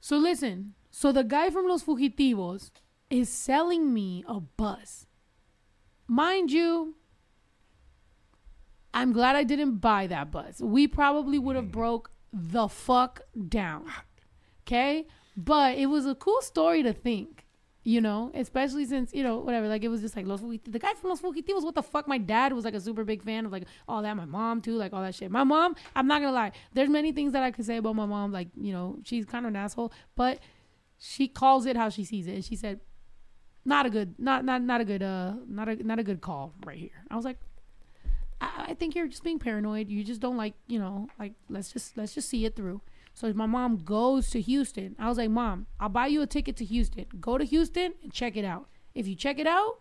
So 0.00 0.18
listen. 0.18 0.74
So 0.90 1.10
the 1.10 1.24
guy 1.24 1.50
from 1.50 1.66
Los 1.66 1.82
Fugitivos 1.82 2.70
is 3.10 3.28
selling 3.28 3.92
me 3.92 4.22
a 4.28 4.38
bus. 4.38 5.06
Mind 6.12 6.52
you, 6.52 6.94
I'm 8.92 9.14
glad 9.14 9.34
I 9.34 9.44
didn't 9.44 9.76
buy 9.78 10.06
that 10.08 10.30
bus. 10.30 10.60
We 10.60 10.86
probably 10.86 11.38
would 11.38 11.56
have 11.56 11.68
mm. 11.68 11.72
broke 11.72 12.10
the 12.34 12.68
fuck 12.68 13.22
down. 13.48 13.86
Okay? 14.66 15.06
But 15.38 15.78
it 15.78 15.86
was 15.86 16.04
a 16.04 16.14
cool 16.14 16.42
story 16.42 16.82
to 16.82 16.92
think, 16.92 17.46
you 17.82 18.02
know, 18.02 18.30
especially 18.34 18.84
since, 18.84 19.14
you 19.14 19.22
know, 19.22 19.38
whatever, 19.38 19.68
like 19.68 19.84
it 19.84 19.88
was 19.88 20.02
just 20.02 20.14
like 20.14 20.26
Los 20.26 20.42
Fugitivos. 20.42 20.72
The 20.72 20.78
guy 20.78 20.92
from 20.92 21.08
Los 21.08 21.22
Fugitivos, 21.22 21.64
what 21.64 21.74
the 21.74 21.82
fuck? 21.82 22.06
My 22.06 22.18
dad 22.18 22.52
was 22.52 22.66
like 22.66 22.74
a 22.74 22.80
super 22.80 23.04
big 23.04 23.22
fan 23.22 23.46
of 23.46 23.52
like 23.52 23.64
all 23.88 24.02
that. 24.02 24.14
My 24.14 24.26
mom 24.26 24.60
too, 24.60 24.76
like 24.76 24.92
all 24.92 25.00
that 25.00 25.14
shit. 25.14 25.30
My 25.30 25.44
mom, 25.44 25.74
I'm 25.96 26.06
not 26.06 26.20
gonna 26.20 26.34
lie, 26.34 26.52
there's 26.74 26.90
many 26.90 27.12
things 27.12 27.32
that 27.32 27.42
I 27.42 27.50
could 27.52 27.64
say 27.64 27.78
about 27.78 27.96
my 27.96 28.04
mom. 28.04 28.32
Like, 28.32 28.48
you 28.54 28.74
know, 28.74 28.98
she's 29.02 29.24
kind 29.24 29.46
of 29.46 29.50
an 29.52 29.56
asshole, 29.56 29.94
but 30.14 30.40
she 30.98 31.26
calls 31.26 31.64
it 31.64 31.74
how 31.74 31.88
she 31.88 32.04
sees 32.04 32.26
it. 32.26 32.34
And 32.34 32.44
she 32.44 32.54
said, 32.54 32.80
not 33.64 33.86
a 33.86 33.90
good, 33.90 34.14
not, 34.18 34.44
not, 34.44 34.62
not 34.62 34.80
a 34.80 34.84
good, 34.84 35.02
uh, 35.02 35.34
not 35.48 35.68
a, 35.68 35.76
not 35.76 35.98
a 35.98 36.02
good 36.02 36.20
call 36.20 36.54
right 36.64 36.78
here. 36.78 37.04
I 37.10 37.16
was 37.16 37.24
like, 37.24 37.38
I, 38.40 38.66
I 38.68 38.74
think 38.74 38.94
you're 38.94 39.06
just 39.06 39.22
being 39.22 39.38
paranoid. 39.38 39.88
You 39.88 40.04
just 40.04 40.20
don't 40.20 40.36
like, 40.36 40.54
you 40.66 40.78
know, 40.78 41.08
like 41.18 41.32
let's 41.48 41.72
just 41.72 41.96
let's 41.96 42.14
just 42.14 42.28
see 42.28 42.44
it 42.44 42.56
through. 42.56 42.80
So 43.14 43.32
my 43.32 43.46
mom 43.46 43.78
goes 43.78 44.30
to 44.30 44.40
Houston. 44.40 44.96
I 44.98 45.08
was 45.08 45.18
like, 45.18 45.30
Mom, 45.30 45.66
I'll 45.78 45.88
buy 45.88 46.06
you 46.06 46.22
a 46.22 46.26
ticket 46.26 46.56
to 46.56 46.64
Houston. 46.64 47.06
Go 47.20 47.38
to 47.38 47.44
Houston 47.44 47.94
and 48.02 48.12
check 48.12 48.36
it 48.36 48.44
out. 48.44 48.68
If 48.94 49.06
you 49.06 49.14
check 49.14 49.38
it 49.38 49.46
out, 49.46 49.80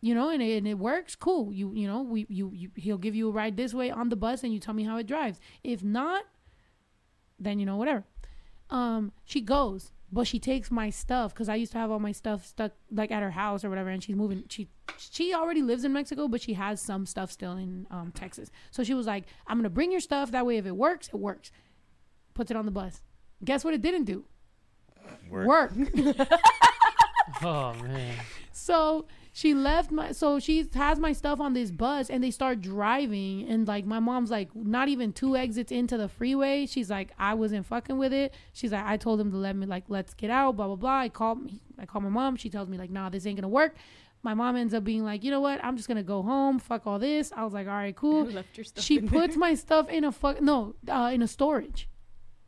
you 0.00 0.14
know, 0.14 0.28
and 0.28 0.42
it, 0.42 0.58
and 0.58 0.68
it 0.68 0.78
works, 0.78 1.14
cool. 1.14 1.52
You 1.52 1.72
you 1.74 1.86
know, 1.86 2.02
we 2.02 2.26
you, 2.28 2.50
you 2.54 2.70
he'll 2.76 2.98
give 2.98 3.14
you 3.14 3.28
a 3.28 3.32
ride 3.32 3.56
this 3.56 3.74
way 3.74 3.90
on 3.90 4.08
the 4.08 4.16
bus 4.16 4.44
and 4.44 4.52
you 4.52 4.60
tell 4.60 4.74
me 4.74 4.84
how 4.84 4.96
it 4.98 5.06
drives. 5.06 5.40
If 5.64 5.82
not, 5.82 6.24
then 7.38 7.58
you 7.58 7.66
know 7.66 7.76
whatever. 7.76 8.04
Um, 8.70 9.12
she 9.24 9.40
goes, 9.40 9.92
but 10.12 10.26
she 10.26 10.38
takes 10.38 10.70
my 10.70 10.90
stuff 10.90 11.32
because 11.32 11.48
I 11.48 11.54
used 11.54 11.72
to 11.72 11.78
have 11.78 11.90
all 11.90 11.98
my 11.98 12.12
stuff 12.12 12.44
stuck 12.46 12.72
like 12.90 13.10
at 13.10 13.22
her 13.22 13.30
house 13.30 13.64
or 13.64 13.70
whatever, 13.70 13.88
and 13.88 14.02
she's 14.04 14.14
moving. 14.14 14.44
She 14.50 14.68
she 14.98 15.32
already 15.34 15.62
lives 15.62 15.84
in 15.84 15.92
Mexico, 15.92 16.28
but 16.28 16.40
she 16.42 16.52
has 16.52 16.80
some 16.80 17.06
stuff 17.06 17.30
still 17.32 17.52
in 17.56 17.86
um, 17.90 18.12
Texas. 18.14 18.50
So 18.70 18.84
she 18.84 18.94
was 18.94 19.06
like, 19.06 19.24
"I'm 19.46 19.56
gonna 19.58 19.70
bring 19.70 19.90
your 19.90 20.00
stuff. 20.00 20.30
That 20.30 20.44
way, 20.46 20.58
if 20.58 20.66
it 20.66 20.76
works, 20.76 21.08
it 21.08 21.16
works." 21.16 21.50
Puts 22.34 22.50
it 22.50 22.56
on 22.56 22.66
the 22.66 22.70
bus. 22.72 23.02
Guess 23.44 23.64
what? 23.64 23.74
It 23.74 23.82
didn't 23.82 24.04
do 24.04 24.24
Work. 25.30 25.46
work. 25.46 25.72
Oh 27.42 27.72
man. 27.82 28.14
So 28.52 29.06
she 29.34 29.54
left 29.54 29.90
my 29.90 30.12
so 30.12 30.38
she 30.38 30.68
has 30.74 30.98
my 30.98 31.12
stuff 31.14 31.40
on 31.40 31.54
this 31.54 31.70
bus 31.70 32.10
and 32.10 32.22
they 32.22 32.30
start 32.30 32.60
driving 32.60 33.48
and 33.48 33.66
like 33.66 33.86
my 33.86 33.98
mom's 33.98 34.30
like 34.30 34.54
not 34.54 34.88
even 34.88 35.10
two 35.10 35.36
exits 35.36 35.72
into 35.72 35.96
the 35.96 36.08
freeway. 36.08 36.66
She's 36.66 36.90
like, 36.90 37.12
I 37.18 37.32
wasn't 37.32 37.64
fucking 37.64 37.96
with 37.96 38.12
it. 38.12 38.34
She's 38.52 38.72
like, 38.72 38.84
I 38.84 38.98
told 38.98 39.18
him 39.18 39.30
to 39.30 39.38
let 39.38 39.56
me 39.56 39.64
like 39.64 39.84
let's 39.88 40.12
get 40.12 40.30
out, 40.30 40.56
blah 40.56 40.66
blah 40.66 40.76
blah. 40.76 40.98
I 40.98 41.08
called 41.08 41.42
me 41.42 41.62
I 41.78 41.86
call 41.86 42.02
my 42.02 42.10
mom, 42.10 42.36
she 42.36 42.50
tells 42.50 42.68
me 42.68 42.76
like, 42.76 42.90
nah, 42.90 43.08
this 43.08 43.26
ain't 43.26 43.38
gonna 43.38 43.48
work. 43.48 43.74
my 44.22 44.34
mom 44.34 44.54
ends 44.54 44.74
up 44.74 44.84
being 44.84 45.02
like, 45.02 45.24
you 45.24 45.30
know 45.30 45.40
what? 45.40 45.64
I'm 45.64 45.76
just 45.78 45.88
gonna 45.88 46.02
go 46.02 46.20
home. 46.22 46.58
Fuck 46.58 46.86
all 46.86 46.98
this. 46.98 47.32
I 47.34 47.42
was 47.42 47.54
like, 47.54 47.66
all 47.66 47.72
right, 47.72 47.96
cool. 47.96 48.24
Left 48.26 48.54
your 48.58 48.64
stuff 48.64 48.84
she 48.84 49.00
puts 49.00 49.34
there. 49.34 49.40
my 49.40 49.54
stuff 49.54 49.88
in 49.88 50.04
a 50.04 50.12
fuck 50.12 50.42
no, 50.42 50.74
uh, 50.86 51.10
in 51.10 51.22
a 51.22 51.28
storage. 51.28 51.88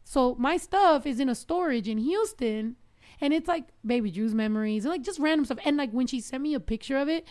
So 0.04 0.34
my 0.38 0.58
stuff 0.58 1.06
is 1.06 1.18
in 1.18 1.30
a 1.30 1.34
storage 1.34 1.88
in 1.88 1.96
Houston, 1.96 2.76
and 3.20 3.32
it's 3.32 3.48
like 3.48 3.64
baby 3.84 4.10
Drew's 4.10 4.34
memories 4.34 4.84
and 4.84 4.92
like 4.92 5.02
just 5.02 5.18
random 5.18 5.44
stuff. 5.44 5.58
And 5.64 5.76
like 5.76 5.90
when 5.90 6.06
she 6.06 6.20
sent 6.20 6.42
me 6.42 6.54
a 6.54 6.60
picture 6.60 6.96
of 6.96 7.08
it, 7.08 7.26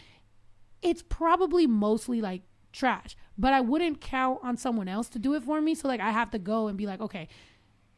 it's 0.81 1.01
probably 1.01 1.67
mostly 1.67 2.21
like 2.21 2.41
trash. 2.71 3.15
But 3.37 3.53
I 3.53 3.61
wouldn't 3.61 4.01
count 4.01 4.39
on 4.43 4.57
someone 4.57 4.87
else 4.87 5.09
to 5.09 5.19
do 5.19 5.33
it 5.33 5.43
for 5.43 5.61
me. 5.61 5.75
So 5.75 5.87
like 5.87 6.01
I 6.01 6.11
have 6.11 6.31
to 6.31 6.39
go 6.39 6.67
and 6.67 6.77
be 6.77 6.85
like, 6.85 7.01
okay, 7.01 7.27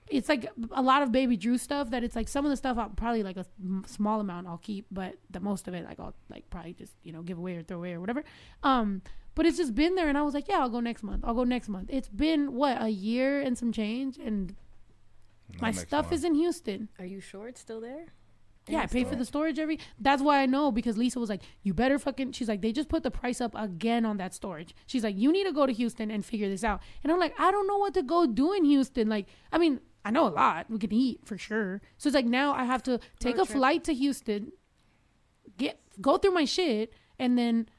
it's 0.08 0.30
like 0.30 0.48
a 0.72 0.82
lot 0.82 1.02
of 1.02 1.12
baby 1.12 1.36
Drew 1.36 1.58
stuff 1.58 1.90
that 1.90 2.04
it's 2.04 2.16
like 2.16 2.28
some 2.28 2.46
of 2.46 2.52
the 2.52 2.58
stuff 2.58 2.78
I'll 2.78 2.90
probably 2.90 3.24
like 3.24 3.38
a 3.38 3.46
small 3.88 4.20
amount 4.20 4.48
I'll 4.48 4.60
keep, 4.60 4.86
but 4.92 5.16
the 5.32 5.40
most 5.40 5.68
of 5.68 5.74
it 5.74 5.84
like 5.84 6.00
I'll 6.00 6.14
like 6.30 6.50
probably 6.50 6.74
just 6.74 6.94
you 7.04 7.12
know 7.12 7.24
give 7.24 7.38
away 7.38 7.56
or 7.56 7.64
throw 7.64 7.78
away 7.78 7.94
or 7.94 8.00
whatever. 8.00 8.24
Um, 8.62 9.02
but 9.34 9.46
it's 9.46 9.58
just 9.58 9.76
been 9.76 9.96
there, 9.96 10.08
and 10.08 10.18
I 10.18 10.22
was 10.22 10.34
like, 10.34 10.48
yeah, 10.48 10.60
I'll 10.60 10.70
go 10.70 10.80
next 10.80 11.04
month. 11.04 11.24
I'll 11.26 11.34
go 11.34 11.44
next 11.44 11.68
month. 11.68 11.90
It's 11.92 12.08
been 12.08 12.54
what 12.54 12.82
a 12.82 12.88
year 12.88 13.42
and 13.42 13.58
some 13.58 13.72
change, 13.72 14.18
and 14.18 14.56
my 15.62 15.72
stuff 15.72 16.06
month. 16.06 16.14
is 16.14 16.24
in 16.24 16.36
Houston. 16.36 16.90
Are 17.00 17.06
you 17.06 17.20
sure 17.20 17.48
it's 17.48 17.62
still 17.62 17.82
there? 17.82 18.14
Yeah, 18.68 18.82
I 18.82 18.88
pay 18.88 19.04
for 19.04 19.16
the 19.16 19.26
storage 19.26 19.60
every. 19.60 19.80
That's 20.00 20.24
why 20.24 20.42
I 20.42 20.48
know 20.48 20.72
because 20.72 20.98
Lisa 20.98 21.20
was 21.20 21.30
like, 21.30 21.44
"You 21.62 21.74
better 21.74 22.00
fucking." 22.00 22.32
She's 22.32 22.48
like, 22.48 22.62
"They 22.62 22.72
just 22.72 22.90
put 22.90 23.04
the 23.04 23.12
price 23.12 23.40
up 23.40 23.54
again 23.56 24.06
on 24.06 24.18
that 24.18 24.34
storage." 24.34 24.74
She's 24.88 25.04
like, 25.04 25.16
"You 25.16 25.32
need 25.32 25.44
to 25.44 25.52
go 25.52 25.68
to 25.68 25.74
Houston 25.74 26.10
and 26.10 26.26
figure 26.26 26.50
this 26.50 26.64
out." 26.64 26.82
And 27.04 27.12
I'm 27.12 27.20
like, 27.20 27.40
"I 27.40 27.52
don't 27.52 27.68
know 27.68 27.78
what 27.78 27.94
to 27.94 28.02
go 28.02 28.26
do 28.26 28.54
in 28.54 28.66
Houston." 28.66 29.08
Like, 29.08 29.28
I 29.52 29.60
mean, 29.60 29.82
I 30.04 30.10
know 30.10 30.28
a 30.28 30.30
lot. 30.30 30.70
We 30.70 30.80
can 30.80 30.92
eat 30.92 31.22
for 31.26 31.38
sure. 31.38 31.82
So 31.98 32.08
it's 32.08 32.16
like 32.16 32.26
now 32.26 32.54
I 32.54 32.64
have 32.64 32.82
to 32.84 33.00
take 33.20 33.38
Road 33.38 33.44
a 33.44 33.46
trip. 33.46 33.58
flight 33.58 33.84
to 33.84 33.94
Houston, 33.94 34.52
get 35.58 35.80
go 36.02 36.18
through 36.18 36.32
my 36.32 36.46
shit, 36.46 36.92
and 37.20 37.38
then 37.38 37.70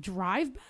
drive 0.00 0.54
back. 0.54 0.62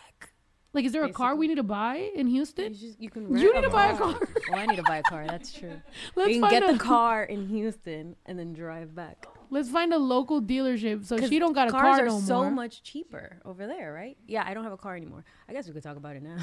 Like, 0.74 0.84
is 0.86 0.92
there 0.92 1.04
a 1.04 1.12
car 1.12 1.36
we 1.36 1.48
need 1.48 1.56
to 1.56 1.62
buy 1.62 2.10
in 2.14 2.26
Houston? 2.28 2.72
You, 2.72 2.78
just, 2.78 3.00
you 3.00 3.10
can. 3.10 3.24
You 3.36 3.52
rent 3.52 3.56
need 3.56 3.62
to 3.62 3.70
buy 3.70 3.88
a 3.92 3.96
car. 3.96 4.18
Well, 4.50 4.58
I 4.60 4.66
need 4.66 4.76
to 4.76 4.82
buy 4.82 4.98
a 4.98 5.02
car. 5.02 5.26
That's 5.26 5.52
true. 5.52 5.80
Let's 6.16 6.26
we 6.28 6.32
can 6.34 6.40
find 6.42 6.50
get 6.52 6.62
a- 6.68 6.72
the 6.72 6.78
car 6.92 7.24
in 7.24 7.46
Houston 7.48 8.16
and 8.26 8.38
then 8.38 8.52
drive 8.52 8.94
back. 8.94 9.26
Let's 9.50 9.68
find 9.68 9.92
a 9.92 9.98
local 9.98 10.40
dealership 10.40 11.04
so 11.04 11.18
she 11.28 11.38
don't 11.38 11.52
got 11.52 11.68
a 11.68 11.70
cars 11.70 11.82
car 11.98 12.00
are 12.06 12.08
no 12.08 12.20
so 12.20 12.36
more. 12.40 12.50
much 12.50 12.82
cheaper 12.82 13.38
over 13.44 13.66
there, 13.66 13.92
right? 13.92 14.16
Yeah, 14.26 14.44
I 14.46 14.54
don't 14.54 14.64
have 14.64 14.72
a 14.72 14.78
car 14.78 14.96
anymore. 14.96 15.26
I 15.46 15.52
guess 15.52 15.66
we 15.66 15.74
could 15.74 15.82
talk 15.82 15.98
about 15.98 16.16
it 16.16 16.22
now. 16.22 16.38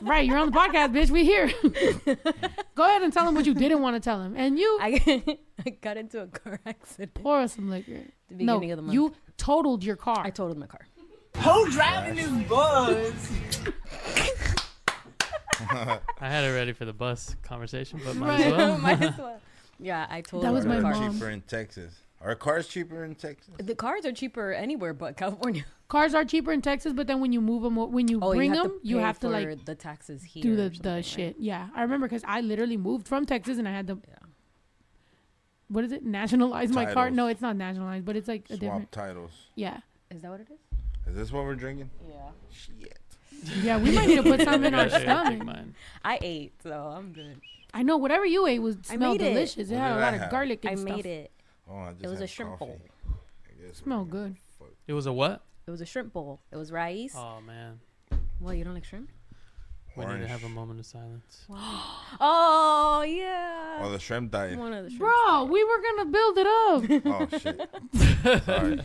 right, 0.00 0.24
you're 0.26 0.38
on 0.38 0.50
the 0.50 0.56
podcast, 0.56 0.92
bitch. 0.94 1.10
We 1.10 1.24
here. 1.24 1.52
Go 2.74 2.84
ahead 2.84 3.02
and 3.02 3.12
tell 3.12 3.28
him 3.28 3.34
what 3.34 3.44
you 3.44 3.52
didn't 3.52 3.82
want 3.82 3.94
to 3.96 4.00
tell 4.00 4.22
him. 4.22 4.34
And 4.38 4.58
you 4.58 4.78
I, 4.80 5.38
I 5.66 5.70
got 5.70 5.98
into 5.98 6.22
a 6.22 6.26
car 6.28 6.58
accident. 6.64 7.12
pour 7.12 7.40
us 7.40 7.54
some 7.56 7.68
liquor. 7.68 8.00
The 8.30 8.44
no, 8.44 8.56
of 8.56 8.60
the 8.62 8.76
month. 8.76 8.94
you 8.94 9.14
totaled 9.36 9.84
your 9.84 9.96
car. 9.96 10.22
I 10.24 10.30
totaled 10.30 10.56
my 10.58 10.66
car. 10.66 10.86
Who 11.42 11.70
driving 11.70 12.16
this 12.16 12.48
bus? 12.48 13.32
I 16.20 16.28
had 16.28 16.44
it 16.44 16.52
ready 16.54 16.72
for 16.72 16.84
the 16.84 16.92
bus 16.92 17.34
conversation, 17.42 18.00
but 18.04 18.16
might 18.16 18.28
Right. 18.28 18.40
as 18.46 18.52
well. 18.52 18.78
Might 18.82 19.02
as 19.02 19.18
well. 19.18 19.40
Yeah, 19.78 20.06
I 20.08 20.20
told 20.22 20.44
That 20.44 20.52
was 20.52 20.64
my 20.66 20.74
They're 20.74 20.82
mom. 20.82 21.12
cheaper 21.14 21.30
in 21.30 21.40
Texas. 21.42 21.94
Are 22.20 22.34
cars 22.34 22.66
cheaper 22.66 23.04
in 23.04 23.14
Texas? 23.14 23.54
The 23.58 23.74
cars 23.74 24.04
are 24.06 24.12
cheaper 24.12 24.52
anywhere 24.52 24.94
but 24.94 25.16
California. 25.16 25.64
Cars 25.88 26.14
are 26.14 26.24
cheaper 26.24 26.50
in 26.52 26.62
Texas, 26.62 26.92
but 26.92 27.06
then 27.06 27.20
when 27.20 27.32
you 27.32 27.40
move 27.40 27.62
them, 27.62 27.76
when 27.76 28.08
you 28.08 28.18
Oh, 28.22 28.34
bring 28.34 28.50
you 28.50 28.56
have 28.56 28.62
them, 28.68 28.80
to 28.80 28.86
you 28.88 28.96
pay 28.96 29.02
have 29.02 29.18
to 29.20 29.26
for 29.28 29.32
like 29.32 29.64
the 29.66 29.74
taxes 29.74 30.24
here. 30.24 30.42
do 30.42 30.52
or 30.54 30.56
the 30.56 30.62
something, 30.64 30.82
the 30.82 30.90
right? 30.96 31.04
shit. 31.04 31.36
Yeah, 31.38 31.68
I 31.74 31.82
remember 31.82 32.08
because 32.08 32.24
I 32.26 32.40
literally 32.40 32.76
moved 32.76 33.06
from 33.06 33.26
Texas 33.26 33.58
and 33.58 33.68
I 33.68 33.72
had 33.72 33.86
to. 33.88 34.00
Yeah. 34.08 34.14
What 35.68 35.84
is 35.84 35.92
it? 35.92 36.04
Nationalize 36.04 36.70
my 36.70 36.84
car? 36.86 36.94
Titles. 36.94 37.16
No, 37.16 37.26
it's 37.28 37.40
not 37.42 37.56
nationalized, 37.56 38.04
but 38.04 38.16
it's 38.16 38.28
like 38.28 38.44
a 38.46 38.56
Swap 38.56 38.60
different. 38.60 38.92
titles. 38.92 39.30
Yeah, 39.54 39.78
Is 40.10 40.22
that 40.22 40.30
what 40.30 40.40
it 40.40 40.48
is? 40.50 40.58
Is 41.06 41.14
this 41.14 41.32
what 41.32 41.44
we're 41.44 41.54
drinking? 41.54 41.90
Yeah. 42.08 42.14
Shit. 42.50 42.98
yeah. 43.62 43.78
We 43.78 43.90
might 43.94 44.08
need 44.08 44.16
to 44.16 44.22
put 44.22 44.40
some 44.44 44.64
in 44.64 44.74
our 44.74 44.86
Yeah, 44.86 44.92
yeah, 44.92 44.98
take 44.98 45.02
stomach. 45.36 45.44
mine. 45.44 45.74
I 46.04 46.18
ate, 46.20 46.52
so 46.62 46.72
I'm 46.72 47.12
good. 47.12 47.40
I 47.74 47.82
know 47.82 47.96
whatever 47.96 48.24
you 48.24 48.46
ate 48.46 48.60
was 48.60 48.76
I 48.90 48.96
smelled 48.96 49.18
made 49.20 49.26
it. 49.26 49.34
delicious. 49.34 49.70
It, 49.70 49.74
What 49.74 49.80
had 49.82 49.90
a 49.92 49.94
did 49.94 50.00
lot 50.00 50.14
I 50.14 50.24
of 50.24 50.30
garlic 50.30 50.64
and 50.64 50.72
I 50.72 50.74
stuff. 50.82 50.96
made 50.96 51.06
it. 51.06 51.30
Oh, 51.70 51.76
I 51.78 51.92
just 51.92 52.04
It 52.04 52.08
was 52.08 52.20
a 52.20 52.26
shrimp 52.26 52.52
coffee. 52.58 52.64
bowl. 52.72 52.80
I 53.48 53.66
guess 53.66 53.76
Smell 53.78 53.98
we're 54.04 54.10
good. 54.10 54.36
fuck- 54.58 54.68
It 54.86 54.92
was 54.94 55.06
a 55.06 55.12
what? 55.12 55.42
It 55.66 55.70
was 55.70 55.80
a 55.80 55.86
shrimp 55.86 56.12
bowl. 56.12 56.40
It 56.52 56.56
was 56.56 56.70
rice. 56.72 57.14
Oh 57.16 57.40
man, 57.46 57.80
Well, 58.40 58.54
you 58.54 58.64
don't 58.64 58.74
like 58.74 58.84
shrimp? 58.84 59.10
we 59.96 60.04
need 60.04 60.20
to 60.20 60.28
have 60.28 60.44
a 60.44 60.48
moment 60.48 60.78
of 60.80 60.86
silence. 60.86 61.46
Oh 62.20 63.04
yeah. 63.06 63.80
Oh, 63.82 63.90
the 63.90 63.98
shrimp 63.98 64.30
died. 64.30 64.58
One 64.58 64.72
of 64.72 64.84
the 64.84 64.90
shrimp. 64.90 65.00
Bro, 65.00 65.44
we 65.46 65.62
were 65.64 65.82
gonna 65.82 66.10
build 66.10 66.38
it 66.38 66.46
up. 66.46 66.84
Oh 67.06 67.38
shit. 67.38 68.44
Sorry. 68.44 68.80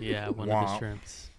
Yeah, 0.00 0.28
one 0.30 0.48
of 0.50 0.54
the 0.68 0.72
Womp. 0.72 0.78
shrimps. 0.78 1.30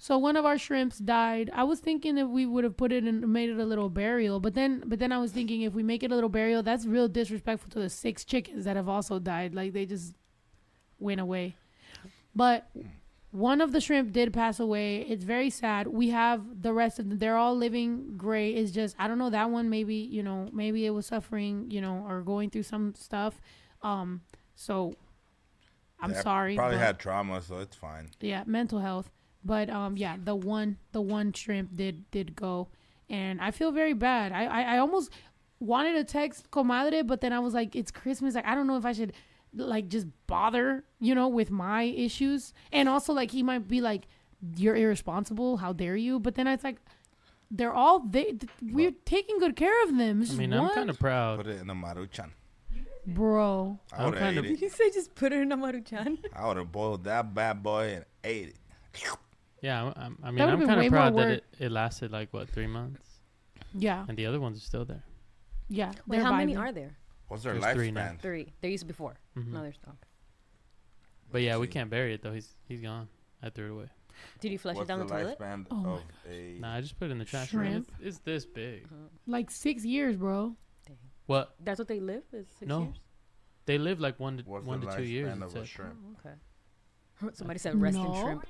So 0.00 0.16
one 0.16 0.36
of 0.36 0.44
our 0.46 0.56
shrimps 0.56 0.98
died. 0.98 1.50
I 1.52 1.64
was 1.64 1.80
thinking 1.80 2.18
if 2.18 2.28
we 2.28 2.46
would 2.46 2.62
have 2.62 2.76
put 2.76 2.92
it 2.92 3.02
and 3.02 3.26
made 3.32 3.50
it 3.50 3.58
a 3.58 3.64
little 3.64 3.90
burial, 3.90 4.38
but 4.38 4.54
then 4.54 4.82
but 4.86 5.00
then 5.00 5.10
I 5.10 5.18
was 5.18 5.32
thinking 5.32 5.62
if 5.62 5.74
we 5.74 5.82
make 5.82 6.04
it 6.04 6.12
a 6.12 6.14
little 6.14 6.30
burial, 6.30 6.62
that's 6.62 6.86
real 6.86 7.08
disrespectful 7.08 7.70
to 7.70 7.80
the 7.80 7.88
six 7.90 8.24
chickens 8.24 8.64
that 8.64 8.76
have 8.76 8.88
also 8.88 9.18
died. 9.18 9.54
Like 9.54 9.72
they 9.72 9.86
just 9.86 10.14
went 11.00 11.20
away. 11.20 11.56
But 12.34 12.70
one 13.32 13.60
of 13.60 13.72
the 13.72 13.80
shrimp 13.80 14.12
did 14.12 14.32
pass 14.32 14.60
away. 14.60 15.00
It's 15.00 15.24
very 15.24 15.50
sad. 15.50 15.88
We 15.88 16.10
have 16.10 16.62
the 16.62 16.72
rest 16.72 17.00
of 17.00 17.08
them. 17.08 17.18
They're 17.18 17.36
all 17.36 17.56
living 17.56 18.16
great. 18.16 18.56
It's 18.56 18.70
just 18.70 18.94
I 19.00 19.08
don't 19.08 19.18
know 19.18 19.30
that 19.30 19.50
one. 19.50 19.68
Maybe 19.68 19.96
you 19.96 20.22
know 20.22 20.48
maybe 20.52 20.86
it 20.86 20.90
was 20.90 21.06
suffering 21.06 21.70
you 21.72 21.80
know 21.80 22.04
or 22.08 22.22
going 22.22 22.50
through 22.50 22.62
some 22.62 22.94
stuff. 22.94 23.40
Um, 23.82 24.20
so 24.54 24.94
I'm 26.00 26.12
They 26.12 26.20
sorry. 26.22 26.54
Probably 26.54 26.78
had 26.78 27.00
trauma, 27.00 27.42
so 27.42 27.58
it's 27.58 27.74
fine. 27.76 28.10
yeah 28.20 28.44
mental 28.46 28.78
health 28.78 29.10
but 29.44 29.70
um 29.70 29.96
yeah 29.96 30.16
the 30.22 30.34
one 30.34 30.76
the 30.92 31.00
one 31.00 31.32
shrimp 31.32 31.74
did 31.76 32.10
did 32.10 32.34
go 32.34 32.68
and 33.08 33.40
i 33.40 33.50
feel 33.50 33.70
very 33.72 33.92
bad 33.92 34.32
i 34.32 34.44
i, 34.44 34.62
I 34.74 34.78
almost 34.78 35.10
wanted 35.60 35.94
to 35.94 36.04
text 36.04 36.50
comadre 36.50 37.06
but 37.06 37.20
then 37.20 37.32
i 37.32 37.38
was 37.38 37.54
like 37.54 37.74
it's 37.76 37.90
christmas 37.90 38.34
like 38.34 38.46
i 38.46 38.54
don't 38.54 38.66
know 38.66 38.76
if 38.76 38.84
i 38.84 38.92
should 38.92 39.12
like 39.54 39.88
just 39.88 40.06
bother 40.26 40.84
you 41.00 41.14
know 41.14 41.28
with 41.28 41.50
my 41.50 41.82
issues 41.84 42.52
and 42.72 42.88
also 42.88 43.12
like 43.12 43.30
he 43.30 43.42
might 43.42 43.66
be 43.68 43.80
like 43.80 44.06
you're 44.56 44.76
irresponsible 44.76 45.56
how 45.56 45.72
dare 45.72 45.96
you 45.96 46.18
but 46.20 46.34
then 46.34 46.46
it's 46.46 46.62
like 46.64 46.76
they're 47.50 47.72
all 47.72 48.00
they 48.00 48.24
th- 48.24 48.42
we're 48.60 48.92
taking 49.06 49.38
good 49.38 49.56
care 49.56 49.82
of 49.84 49.96
them 49.96 50.20
It's 50.20 50.30
I 50.30 50.32
just 50.32 50.38
mean, 50.38 50.52
I'm 50.52 50.68
kind 50.74 50.90
of 50.90 50.98
proud. 50.98 51.38
Put 51.38 51.46
it 51.46 51.62
in 51.62 51.70
a 51.70 51.74
maruchan. 51.74 52.30
bro 53.06 53.78
I 53.92 53.96
I'm 54.04 54.10
would 54.10 54.14
have 54.18 54.22
kind 54.22 54.36
ate 54.36 54.38
of- 54.38 54.44
it. 54.44 54.48
Did 54.48 54.60
you 54.60 54.68
say 54.68 54.90
just 54.90 55.14
put 55.14 55.32
it 55.32 55.40
in 55.40 55.50
a 55.50 55.56
maruchan? 55.56 56.18
I 56.36 56.46
would 56.46 56.58
have 56.58 56.70
boiled 56.70 57.04
that 57.04 57.32
bad 57.34 57.62
boy 57.62 57.94
and 57.96 58.04
ate 58.22 58.48
it. 58.50 58.56
Yeah, 59.60 59.84
I'm, 59.96 60.16
I'm- 60.22 60.34
mean, 60.34 60.40
I'm 60.48 60.66
kind 60.66 60.80
of 60.80 60.88
proud 60.92 61.16
that 61.16 61.28
it, 61.30 61.44
it 61.58 61.72
lasted 61.72 62.12
like 62.12 62.32
what 62.32 62.48
three 62.48 62.66
months, 62.66 63.00
yeah 63.74 64.04
and 64.08 64.16
the 64.16 64.26
other 64.26 64.40
ones 64.40 64.56
are 64.58 64.60
still 64.64 64.84
there. 64.84 65.04
yeah 65.68 65.92
Wait, 66.06 66.16
they're 66.18 66.24
how 66.24 66.32
many 66.36 66.54
vibing. 66.54 66.58
are 66.60 66.72
there? 66.72 66.96
What's 67.28 67.42
their 67.42 67.58
There's 67.58 67.74
three 67.74 67.90
now. 67.90 68.02
lifespan? 68.02 68.20
Three. 68.20 68.52
There 68.60 68.70
used 68.70 68.82
to 68.82 68.86
be 68.86 68.94
4 68.94 69.16
Mhm. 69.36 69.48
No, 69.48 69.62
there's 69.62 69.78
not. 69.86 69.96
But 71.30 71.42
yeah, 71.42 71.58
we 71.58 71.66
can't 71.66 71.90
bury 71.90 72.14
it 72.14 72.22
though. 72.22 72.32
He's 72.32 72.48
he's 72.66 72.80
gone. 72.80 73.08
I 73.42 73.50
threw 73.50 73.66
it 73.66 73.70
away. 73.72 73.86
Did 74.40 74.50
you 74.52 74.58
flush 74.58 74.76
What's 74.76 74.86
it 74.86 74.92
down 74.92 74.98
the, 75.00 75.04
the 75.04 75.10
toilet? 75.14 75.38
lifespan 75.38 75.66
Oh 75.70 75.74
my 75.76 75.92
of 75.92 76.02
a 76.30 76.58
Nah, 76.58 76.74
I 76.76 76.80
just 76.80 76.98
put 76.98 77.08
it 77.08 77.12
in 77.12 77.18
the 77.18 77.24
trash. 77.24 77.50
can. 77.50 77.58
Shrimp? 77.60 77.92
It's, 78.00 78.06
it's 78.16 78.18
this 78.20 78.46
big. 78.46 78.88
like 79.26 79.50
six 79.50 79.84
years 79.84 80.16
bro 80.16 80.56
What? 81.26 81.54
That's 81.62 81.78
what 81.78 81.88
they 81.88 82.00
live? 82.00 82.22
Is 82.32 82.46
six 82.58 82.66
No. 82.68 82.82
years? 82.84 82.96
They 83.66 83.76
live 83.78 84.00
like 84.00 84.18
one 84.18 84.38
to 84.38 84.42
what's 84.44 84.64
one 84.64 84.80
the 84.80 84.86
to 84.86 84.96
two 84.96 85.02
years. 85.04 85.28
lifespan 85.28 85.42
it 85.42 85.56
of 85.56 85.62
a 85.62 85.66
shrimp? 85.66 85.94
Oh, 86.02 86.16
okay. 86.26 86.36
Somebody 87.34 87.58
said 87.58 87.80
rest 87.80 87.98
in 87.98 88.14
shrimp. 88.14 88.46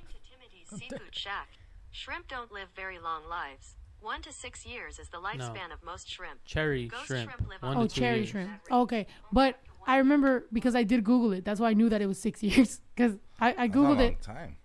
According 0.69 0.89
to 0.89 0.89
Timothy's 0.89 0.99
Seafood 0.99 1.15
Shack, 1.17 1.49
shrimp 1.91 2.29
don't 2.29 2.53
live 2.53 2.69
very 2.77 2.99
long 2.99 3.29
lives. 3.29 3.75
One 4.01 4.23
to 4.23 4.33
six 4.33 4.65
years 4.65 4.99
is 4.99 5.09
the 5.09 5.19
lifespan 5.19 5.73
of 5.73 5.83
most 5.85 6.09
shrimp. 6.09 6.39
Cherry 6.45 6.87
Ghost 6.87 7.07
shrimp. 7.07 7.31
shrimp 7.31 7.49
live 7.51 7.63
one 7.63 7.77
Oh, 7.77 7.83
to 7.87 7.89
two 7.95 8.01
cherry 8.01 8.19
years. 8.19 8.29
shrimp. 8.29 8.51
Okay, 8.71 9.07
but 9.33 9.59
I 9.87 9.97
remember 9.97 10.47
because 10.53 10.77
I 10.77 10.85
did 10.85 11.03
Google 11.03 11.33
it. 11.33 11.45
That's 11.45 11.59
why 11.59 11.71
I 11.71 11.75
knew 11.75 11.89
that 11.89 12.01
it 12.01 12.07
was 12.07 12.19
six 12.21 12.43
years. 12.45 12.81
Because 12.95 13.19
I, 13.41 13.49
I 13.49 13.51
That's 13.51 13.59
not 13.59 13.65
a 13.65 13.69
googled 13.69 13.97
long 13.99 14.01
it. 14.01 14.23
Time. 14.23 14.57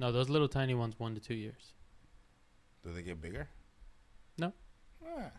No, 0.00 0.12
those 0.12 0.28
little 0.30 0.48
tiny 0.48 0.74
ones, 0.74 0.98
one 0.98 1.14
to 1.14 1.20
two 1.20 1.34
years. 1.34 1.72
Do 2.84 2.92
they 2.92 3.02
get 3.02 3.20
bigger? 3.20 3.48
No. 4.38 4.52
Ah. 5.04 5.30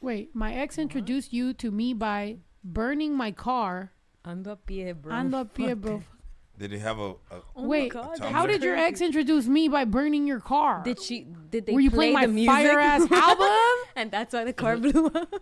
Wait, 0.00 0.34
my 0.34 0.54
ex 0.54 0.78
introduced 0.78 1.32
you 1.32 1.52
to 1.54 1.70
me 1.70 1.92
by 1.94 2.36
burning 2.64 3.14
my 3.16 3.30
car. 3.30 3.92
Ando 4.24 4.48
a 4.52 4.56
pie, 4.56 4.92
bro. 4.92 5.12
Ando 5.12 5.40
a 5.40 5.44
pie, 5.44 5.74
bro. 5.74 6.02
that. 6.58 6.68
Did 6.68 6.72
he 6.72 6.78
have 6.78 6.98
a? 6.98 7.10
a 7.30 7.42
Oh 7.56 7.66
Wait, 7.66 7.92
God, 7.92 8.16
that's 8.18 8.20
how 8.32 8.46
did 8.46 8.62
your 8.62 8.76
ex 8.76 9.00
introduce 9.00 9.46
me 9.46 9.68
by 9.68 9.84
burning 9.84 10.26
your 10.26 10.40
car? 10.40 10.82
Did 10.84 11.00
she? 11.00 11.26
Did 11.50 11.66
they 11.66 11.72
Were 11.72 11.80
you 11.80 11.90
play 11.90 12.12
playing 12.12 12.14
my 12.14 12.26
the 12.26 12.46
fire 12.46 12.78
ass 12.80 13.10
album? 13.10 13.48
and 13.96 14.10
that's 14.10 14.34
why 14.34 14.44
the 14.44 14.52
car 14.52 14.76
blew 14.76 15.06
up. 15.06 15.34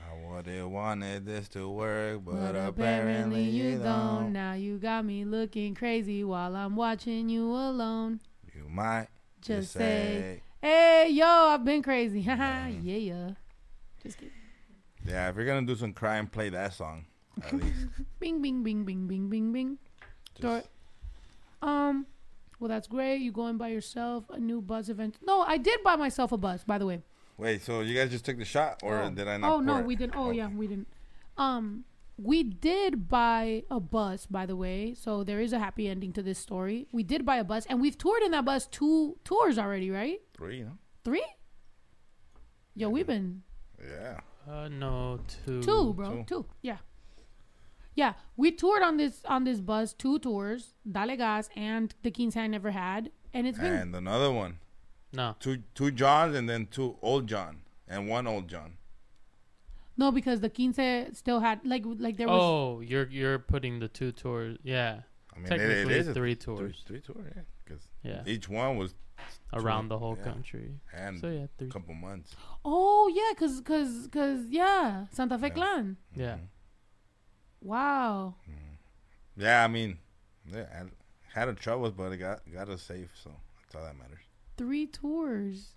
I 0.00 0.30
would 0.36 0.46
have 0.46 0.68
wanted 0.68 1.26
this 1.26 1.48
to 1.50 1.68
work, 1.68 2.24
but, 2.24 2.34
But 2.34 2.56
apparently 2.56 3.42
you 3.42 3.78
don't. 3.78 4.32
Now 4.32 4.54
you 4.54 4.78
got 4.78 5.04
me 5.04 5.24
looking 5.24 5.74
crazy 5.74 6.24
while 6.24 6.54
I'm 6.56 6.76
watching 6.76 7.28
you 7.28 7.50
alone. 7.50 8.20
You 8.54 8.68
might 8.68 9.08
Just 9.40 9.60
just 9.60 9.72
say, 9.74 9.78
say, 9.80 10.42
Hey, 10.60 11.08
yo, 11.10 11.26
I've 11.26 11.64
been 11.64 11.82
crazy. 11.82 12.22
Haha, 12.22 12.68
yeah, 12.82 12.96
yeah. 12.96 13.30
Just 14.02 14.18
kidding. 14.18 14.32
yeah. 15.04 15.28
If 15.28 15.36
you're 15.36 15.46
gonna 15.46 15.66
do 15.66 15.76
some 15.76 15.92
crime, 15.92 16.26
play 16.26 16.48
that 16.50 16.72
song. 16.74 17.06
At 17.42 17.52
least. 17.52 17.86
Bing, 18.20 18.40
bing, 18.40 18.62
bing, 18.62 18.84
bing, 18.84 19.06
bing, 19.06 19.28
bing, 19.28 19.52
bing. 19.52 19.78
Dor- 20.40 20.62
um, 21.62 22.06
well, 22.60 22.68
that's 22.68 22.86
great. 22.86 23.16
You 23.16 23.32
going 23.32 23.56
by 23.56 23.68
yourself? 23.68 24.24
A 24.30 24.38
new 24.38 24.60
buzz 24.60 24.88
event? 24.88 25.16
No, 25.22 25.42
I 25.42 25.56
did 25.58 25.82
buy 25.82 25.96
myself 25.96 26.32
a 26.32 26.36
buzz, 26.36 26.64
by 26.64 26.78
the 26.78 26.86
way. 26.86 27.02
Wait, 27.36 27.62
so 27.62 27.80
you 27.80 27.94
guys 27.94 28.10
just 28.10 28.24
took 28.24 28.38
the 28.38 28.44
shot, 28.44 28.80
or 28.82 29.10
did 29.10 29.26
I 29.26 29.36
not? 29.36 29.50
Oh 29.50 29.60
no, 29.60 29.78
it? 29.78 29.86
we 29.86 29.96
didn't. 29.96 30.14
Oh 30.16 30.30
yeah, 30.30 30.48
we 30.48 30.66
didn't. 30.68 30.86
Um, 31.36 31.84
we 32.16 32.44
did 32.44 33.08
buy 33.08 33.64
a 33.70 33.80
bus, 33.80 34.26
by 34.26 34.46
the 34.46 34.54
way. 34.54 34.94
So 34.94 35.24
there 35.24 35.40
is 35.40 35.52
a 35.52 35.58
happy 35.58 35.88
ending 35.88 36.12
to 36.12 36.22
this 36.22 36.38
story. 36.38 36.86
We 36.92 37.02
did 37.02 37.26
buy 37.26 37.36
a 37.36 37.44
bus, 37.44 37.66
and 37.68 37.80
we've 37.80 37.98
toured 37.98 38.22
in 38.22 38.30
that 38.30 38.44
bus 38.44 38.66
two 38.68 39.18
tours 39.24 39.58
already, 39.58 39.90
right? 39.90 40.20
Three, 40.36 40.62
no? 40.62 40.78
Three? 41.04 41.24
Yo, 42.76 42.88
we've 42.88 43.06
been 43.06 43.42
Yeah. 43.82 44.20
Uh, 44.48 44.68
no, 44.68 45.18
two. 45.44 45.62
two, 45.62 45.92
bro. 45.94 46.24
Two. 46.26 46.46
Yeah. 46.62 46.78
Yeah, 47.94 48.14
we 48.36 48.50
toured 48.50 48.82
on 48.82 48.96
this 48.96 49.22
on 49.26 49.44
this 49.44 49.60
bus 49.60 49.92
two 49.92 50.18
tours, 50.18 50.74
Dale 50.90 51.16
Gas 51.16 51.48
and 51.56 51.94
the 52.02 52.10
King's 52.10 52.34
Hand 52.34 52.52
Never 52.52 52.70
Had, 52.72 53.10
and 53.32 53.46
it's 53.46 53.58
been 53.58 53.72
And 53.72 53.94
another 53.94 54.32
one. 54.32 54.58
No. 55.12 55.36
Two 55.38 55.62
two 55.74 55.90
Johns 55.92 56.34
and 56.34 56.48
then 56.48 56.66
two 56.66 56.96
old 57.02 57.26
John 57.28 57.58
and 57.86 58.08
one 58.08 58.26
old 58.26 58.48
John. 58.48 58.78
no 59.96 60.10
because 60.10 60.40
the 60.40 60.50
Quince 60.50 61.16
still 61.16 61.38
had 61.40 61.60
like 61.64 61.84
like 61.86 62.16
there 62.16 62.26
was 62.28 62.40
Oh, 62.42 62.80
you're 62.80 63.08
you're 63.08 63.38
putting 63.38 63.78
the 63.78 63.88
two 63.88 64.10
tours. 64.12 64.58
Yeah. 64.64 65.02
I 65.36 65.38
mean, 65.38 65.52
it, 65.52 65.60
it 65.60 65.90
is 65.90 66.08
three 66.14 66.34
tours. 66.36 66.82
Three, 66.86 67.00
three 67.00 67.14
tours, 67.14 67.32
yeah. 67.36 67.42
Because 67.64 67.82
Yeah. 68.02 68.22
each 68.26 68.48
one 68.48 68.76
was 68.76 68.94
Around 69.52 69.84
two- 69.84 69.88
the 69.90 69.98
whole 69.98 70.16
yeah. 70.18 70.24
country. 70.24 70.80
and 70.92 71.18
So, 71.20 71.28
yeah, 71.30 71.46
three. 71.58 71.68
a 71.68 71.70
couple 71.70 71.94
months. 71.94 72.34
Oh 72.64 73.08
yeah, 73.14 73.32
cause 73.38 73.60
cause 73.60 74.08
cause 74.12 74.46
yeah, 74.50 75.06
Santa 75.12 75.38
Fe 75.38 75.50
Klan. 75.50 75.96
Yeah. 76.16 76.34
Mm-hmm. 76.34 76.44
Wow. 77.64 78.34
Yeah, 79.36 79.64
I 79.64 79.68
mean, 79.68 79.98
yeah, 80.46 80.66
I 80.72 80.84
had 81.36 81.48
a 81.48 81.54
troubles, 81.54 81.92
but 81.92 82.12
it 82.12 82.18
got 82.18 82.42
got 82.52 82.68
us 82.68 82.82
safe, 82.82 83.10
so 83.20 83.32
that's 83.62 83.74
all 83.74 83.82
that 83.82 83.96
matters. 83.98 84.20
Three 84.56 84.86
tours. 84.86 85.70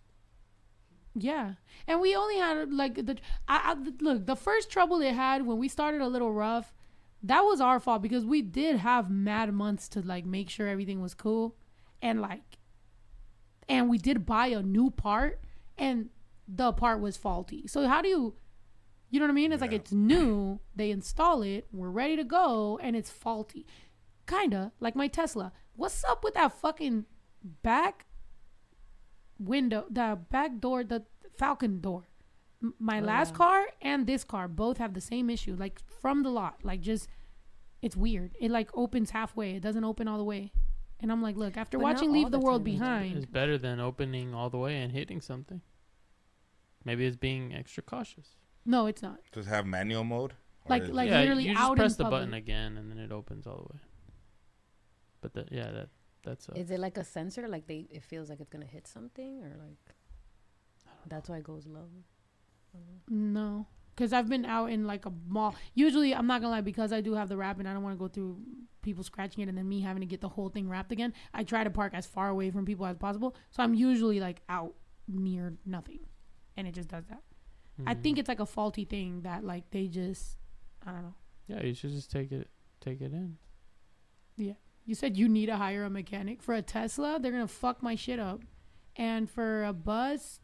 Yeah, 1.16 1.54
and 1.88 2.00
we 2.00 2.16
only 2.16 2.38
had 2.38 2.72
like 2.72 3.06
the 3.06 3.18
I, 3.48 3.74
I 3.74 3.76
look 4.02 4.28
the 4.28 4.36
first 4.36 4.70
trouble 4.70 5.02
it 5.02 5.14
had 5.14 5.48
when 5.48 5.58
we 5.58 5.68
started 5.68 6.02
a 6.02 6.08
little 6.08 6.32
rough. 6.32 6.74
That 7.24 7.42
was 7.42 7.60
our 7.60 7.80
fault 7.80 8.04
because 8.04 8.26
we 8.26 8.44
did 8.44 8.78
have 8.78 9.10
mad 9.10 9.52
months 9.52 9.88
to 9.90 10.02
like 10.02 10.26
make 10.26 10.50
sure 10.52 10.68
everything 10.68 11.02
was 11.02 11.16
cool, 11.16 11.56
and 12.02 12.22
like, 12.22 12.60
and 13.68 13.90
we 13.90 13.98
did 13.98 14.26
buy 14.26 14.48
a 14.48 14.62
new 14.62 14.92
part, 14.92 15.40
and 15.78 16.10
the 16.48 16.74
part 16.74 17.00
was 17.00 17.18
faulty. 17.18 17.66
So 17.66 17.88
how 17.88 18.02
do 18.04 18.10
you, 18.10 18.36
you 19.10 19.20
know 19.20 19.26
what 19.26 19.32
I 19.32 19.36
mean? 19.36 19.52
It's 19.52 19.62
like 19.62 19.72
it's 19.74 19.92
new, 19.92 20.60
they 20.76 20.92
install 20.92 21.42
it, 21.42 21.68
we're 21.72 21.90
ready 21.90 22.16
to 22.18 22.24
go, 22.24 22.78
and 22.82 22.96
it's 22.96 23.10
faulty. 23.10 23.66
Kinda 24.28 24.72
like 24.80 24.96
my 24.96 25.08
Tesla. 25.08 25.52
What's 25.76 26.04
up 26.04 26.24
with 26.24 26.34
that 26.34 26.52
fucking 26.60 27.06
back 27.64 28.06
window, 29.40 29.86
the 29.90 30.20
back 30.30 30.60
door, 30.60 30.84
the 30.84 31.04
Falcon 31.38 31.80
door? 31.82 32.10
M- 32.62 32.74
My 32.80 33.00
Oh, 33.00 33.04
last 33.04 33.32
yeah. 33.32 33.38
car 33.38 33.66
and 33.82 34.08
this 34.08 34.24
car 34.24 34.48
both 34.48 34.78
have 34.78 34.94
the 34.94 35.02
same 35.02 35.30
issue, 35.30 35.56
like 35.58 35.80
from 36.02 36.24
the 36.24 36.30
lot. 36.30 36.60
Like 36.64 36.82
just, 36.82 37.08
it's 37.82 37.96
weird. 37.96 38.36
It 38.40 38.52
like 38.52 38.70
opens 38.74 39.12
halfway. 39.12 39.52
It 39.56 39.62
doesn't 39.62 39.84
open 39.84 40.08
all 40.08 40.18
the 40.18 40.24
way. 40.24 40.52
And 41.00 41.12
I'm 41.12 41.22
like, 41.22 41.38
look, 41.38 41.56
after 41.58 41.78
But 41.78 41.84
watching 41.84 42.12
Leave 42.12 42.32
the, 42.32 42.40
the 42.40 42.44
World 42.44 42.64
Behind, 42.64 43.16
It's 43.18 43.26
better 43.28 43.58
than 43.60 43.80
opening 43.80 44.34
all 44.34 44.50
the 44.50 44.58
way 44.58 44.82
and 44.82 44.92
hitting 44.92 45.22
something. 45.22 45.62
Maybe 46.84 47.06
it's 47.06 47.16
being 47.16 47.54
extra 47.54 47.84
cautious. 47.84 48.30
No, 48.68 48.86
it's 48.86 49.02
not. 49.02 49.20
Does 49.32 49.48
it 49.48 49.50
have 49.50 49.66
manual 49.66 50.04
mode? 50.04 50.34
Or 50.66 50.70
Like- 50.70 50.84
is 50.84 50.90
like- 50.92 51.08
it- 51.08 51.12
yeah, 51.12 51.20
literally 51.22 51.44
you 51.46 51.54
just 51.54 51.64
out 51.64 51.72
in 51.72 51.78
press 51.78 51.96
the 51.96 52.04
button 52.04 52.34
again 52.34 52.78
and 52.78 52.92
then 52.92 53.00
it 53.00 53.12
opens 53.12 53.48
all 53.48 53.58
the 53.68 53.74
way. 53.74 53.82
But 55.22 55.34
that, 55.34 55.52
yeah, 55.52 55.72
that 55.72 55.90
that's 56.24 56.50
a, 56.50 56.54
Is 56.60 56.70
it 56.72 56.80
like 56.80 56.98
a 56.98 57.04
sensor? 57.04 57.48
Like 57.48 57.66
they, 57.68 57.88
it 57.90 58.04
feels 58.04 58.30
like 58.30 58.40
it's 58.42 58.50
gonna 58.50 58.66
hit 58.66 58.86
something, 58.88 59.44
or 59.44 59.50
like 59.58 59.96
that's 61.08 61.30
why 61.30 61.38
it 61.38 61.44
goes 61.44 61.66
low. 61.66 61.88
No, 63.10 63.66
because 63.96 64.14
I've 64.14 64.28
been 64.30 64.46
out 64.46 64.70
in 64.70 64.86
like 64.86 65.06
a 65.06 65.14
mall. 65.28 65.56
Usually, 65.74 66.14
I'm 66.14 66.28
not 66.28 66.42
gonna 66.42 66.52
lie, 66.52 66.62
because 66.62 66.92
I 66.94 67.02
do 67.02 67.14
have 67.14 67.30
the 67.30 67.38
wrap 67.38 67.60
and 67.60 67.68
I 67.68 67.74
don't 67.74 67.82
want 67.82 67.96
to 67.96 68.00
go 68.00 68.08
through 68.08 68.38
people 68.82 69.04
scratching 69.04 69.42
it 69.44 69.50
and 69.50 69.58
then 69.58 69.68
me 69.68 69.82
having 69.82 70.02
to 70.02 70.06
get 70.06 70.22
the 70.22 70.30
whole 70.30 70.50
thing 70.50 70.70
wrapped 70.70 70.92
again. 70.92 71.14
I 71.34 71.44
try 71.44 71.64
to 71.64 71.70
park 71.70 71.94
as 71.96 72.06
far 72.06 72.30
away 72.30 72.52
from 72.52 72.66
people 72.66 72.86
as 72.86 72.98
possible, 72.98 73.36
so 73.50 73.64
I'm 73.64 73.74
usually 73.74 74.20
like 74.20 74.42
out 74.50 74.76
near 75.08 75.54
nothing, 75.66 76.00
and 76.58 76.68
it 76.68 76.74
just 76.76 76.90
does 76.90 77.06
that. 77.08 77.24
I 77.86 77.94
Mm. 77.96 78.02
think 78.04 78.18
it's 78.18 78.28
like 78.28 78.40
a 78.40 78.46
faulty 78.46 78.86
thing 78.86 79.22
that 79.22 79.44
like 79.44 79.70
they 79.72 79.88
just, 79.88 80.38
I 80.86 80.92
don't 80.92 81.04
know. 81.04 81.14
yeah. 81.48 81.64
You 81.64 81.74
should 81.74 81.92
just 81.92 82.10
take 82.12 82.32
it 82.32 82.50
take 82.82 83.02
it 83.02 83.12
in. 83.14 83.38
Yeah, 84.36 84.54
you 84.86 84.96
said 84.96 85.18
you 85.18 85.28
need 85.30 85.48
to 85.48 85.58
hire 85.58 85.84
a 85.84 85.90
mechanic 85.90 86.42
for 86.42 86.54
a 86.54 86.62
Tesla. 86.62 87.20
They're 87.20 87.32
gonna 87.32 87.48
fuck 87.48 87.82
my 87.84 87.96
shit 87.96 88.20
up, 88.20 88.42
and 88.96 89.30
for 89.30 89.64
a 89.64 89.74
bus, 89.74 90.40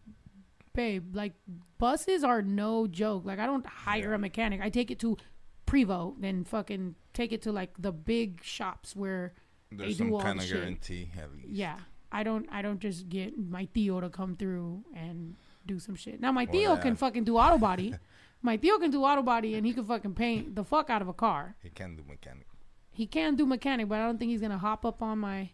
babe, 0.73 1.15
like 1.15 1.33
buses 1.77 2.23
are 2.23 2.41
no 2.41 2.87
joke. 2.87 3.25
Like 3.25 3.39
I 3.39 3.45
don't 3.45 3.65
hire 3.65 4.13
a 4.13 4.19
mechanic. 4.19 4.61
I 4.61 4.69
take 4.69 4.89
it 4.91 4.99
to 4.99 5.17
Prevost, 5.65 6.21
then 6.21 6.43
fucking 6.43 6.95
take 7.13 7.31
it 7.31 7.41
to 7.43 7.51
like 7.51 7.71
the 7.79 7.91
big 7.91 8.43
shops 8.43 8.95
where 8.95 9.33
There's 9.71 9.91
they 9.91 9.97
some 9.97 10.07
do 10.09 10.15
all 10.15 10.21
kind 10.21 10.39
the 10.39 10.43
of 10.43 10.49
shit. 10.49 10.57
guarantee 10.57 11.11
at 11.17 11.31
least. 11.33 11.49
Yeah, 11.49 11.77
I 12.11 12.23
don't. 12.23 12.47
I 12.51 12.61
don't 12.61 12.79
just 12.79 13.09
get 13.09 13.37
my 13.37 13.65
Theo 13.73 14.01
to 14.01 14.09
come 14.09 14.35
through 14.35 14.83
and 14.95 15.35
do 15.65 15.79
some 15.79 15.95
shit. 15.95 16.19
Now 16.19 16.31
my 16.31 16.45
Theo 16.45 16.75
that. 16.75 16.81
can 16.81 16.95
fucking 16.95 17.23
do 17.23 17.37
auto 17.37 17.57
body. 17.57 17.93
my 18.41 18.57
Theo 18.57 18.77
can 18.79 18.91
do 18.91 19.03
auto 19.03 19.21
body, 19.21 19.55
and 19.55 19.65
he 19.65 19.73
can 19.73 19.85
fucking 19.85 20.13
paint 20.13 20.55
the 20.55 20.63
fuck 20.63 20.89
out 20.89 21.01
of 21.01 21.07
a 21.07 21.13
car. 21.13 21.55
He 21.61 21.69
can 21.69 21.95
do 21.95 22.03
mechanic, 22.07 22.47
He 22.91 23.05
can 23.07 23.35
do 23.35 23.45
mechanic, 23.45 23.87
but 23.89 23.99
I 23.99 24.05
don't 24.05 24.17
think 24.17 24.31
he's 24.31 24.41
gonna 24.41 24.57
hop 24.57 24.85
up 24.85 25.01
on 25.01 25.19
my. 25.19 25.49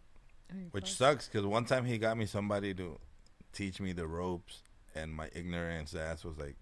which 0.72 0.94
sucks 0.94 1.28
because 1.28 1.46
one 1.46 1.66
time 1.66 1.86
he 1.86 1.98
got 1.98 2.18
me 2.18 2.26
somebody 2.26 2.74
to 2.74 3.00
teach 3.54 3.80
me 3.80 3.92
the 3.94 4.08
ropes, 4.08 4.64
and 4.96 5.14
my 5.14 5.30
ignorance 5.36 5.94
ass 5.96 6.24
was 6.24 6.38
like, 6.38 6.56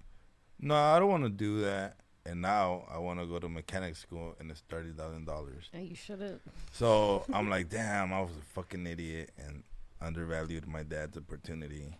"No, 0.60 0.76
I 0.76 1.00
don't 1.00 1.10
want 1.10 1.24
to 1.24 1.30
do 1.30 1.62
that." 1.62 1.98
And 2.26 2.42
now 2.42 2.84
I 2.92 2.98
want 2.98 3.22
to 3.22 3.26
go 3.26 3.40
to 3.40 3.48
mechanic 3.48 3.96
school, 3.96 4.36
and 4.38 4.52
it's 4.52 4.60
thirty 4.68 4.92
thousand 4.92 5.26
dollars. 5.26 5.70
Hey, 5.72 5.84
you 5.84 5.96
should 5.96 6.20
have. 6.20 6.42
So 6.74 7.24
I'm 7.32 7.50
like, 7.50 7.70
damn, 7.70 8.12
I 8.12 8.20
was 8.20 8.32
a 8.32 8.44
fucking 8.54 8.86
idiot 8.86 9.32
and 9.38 9.64
undervalued 10.02 10.68
my 10.68 10.84
dad's 10.84 11.16
opportunity, 11.18 11.96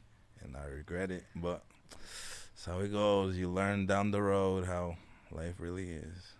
and 0.48 0.58
I 0.58 0.66
regret 0.68 1.12
it. 1.12 1.24
But 1.36 1.64
that's 1.90 2.66
how 2.66 2.80
it 2.80 2.92
goes. 2.92 3.38
You 3.38 3.50
learn 3.50 3.86
down 3.86 4.12
the 4.12 4.22
road 4.22 4.66
how 4.66 4.98
life 5.32 5.56
really 5.60 5.92
is. 5.92 6.34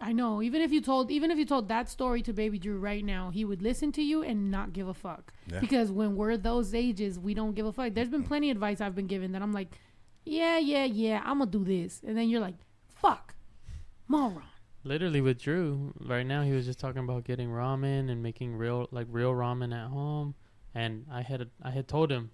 I 0.00 0.12
know. 0.12 0.40
Even 0.40 0.62
if 0.62 0.72
you 0.72 0.80
told, 0.80 1.10
even 1.10 1.30
if 1.30 1.38
you 1.38 1.44
told 1.44 1.68
that 1.68 1.90
story 1.90 2.22
to 2.22 2.32
Baby 2.32 2.58
Drew 2.58 2.78
right 2.78 3.04
now, 3.04 3.30
he 3.30 3.44
would 3.44 3.60
listen 3.60 3.92
to 3.92 4.02
you 4.02 4.22
and 4.22 4.50
not 4.50 4.72
give 4.72 4.88
a 4.88 4.94
fuck. 4.94 5.32
Yeah. 5.46 5.60
Because 5.60 5.92
when 5.92 6.16
we're 6.16 6.38
those 6.38 6.74
ages, 6.74 7.18
we 7.18 7.34
don't 7.34 7.54
give 7.54 7.66
a 7.66 7.72
fuck. 7.72 7.92
There's 7.92 8.08
been 8.08 8.24
plenty 8.24 8.50
of 8.50 8.56
advice 8.56 8.80
I've 8.80 8.94
been 8.94 9.06
given 9.06 9.32
that 9.32 9.42
I'm 9.42 9.52
like, 9.52 9.68
yeah, 10.24 10.58
yeah, 10.58 10.84
yeah, 10.84 11.22
I'm 11.24 11.38
gonna 11.38 11.50
do 11.50 11.64
this, 11.64 12.02
and 12.06 12.16
then 12.16 12.28
you're 12.28 12.40
like, 12.40 12.56
fuck, 12.88 13.34
moron. 14.06 14.42
Literally 14.84 15.20
with 15.20 15.40
Drew 15.40 15.92
right 16.00 16.26
now, 16.26 16.42
he 16.42 16.52
was 16.52 16.66
just 16.66 16.78
talking 16.78 17.02
about 17.02 17.24
getting 17.24 17.50
ramen 17.50 18.10
and 18.10 18.22
making 18.22 18.56
real 18.56 18.88
like 18.90 19.06
real 19.10 19.32
ramen 19.32 19.74
at 19.74 19.88
home. 19.88 20.34
And 20.74 21.04
I 21.12 21.22
had 21.22 21.50
I 21.62 21.70
had 21.70 21.88
told 21.88 22.10
him, 22.10 22.30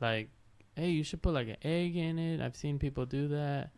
like, 0.00 0.28
hey, 0.76 0.90
you 0.90 1.04
should 1.04 1.22
put 1.22 1.34
like 1.34 1.48
an 1.48 1.56
egg 1.62 1.96
in 1.96 2.18
it. 2.18 2.40
I've 2.40 2.56
seen 2.56 2.78
people 2.78 3.06
do 3.06 3.28
that, 3.28 3.70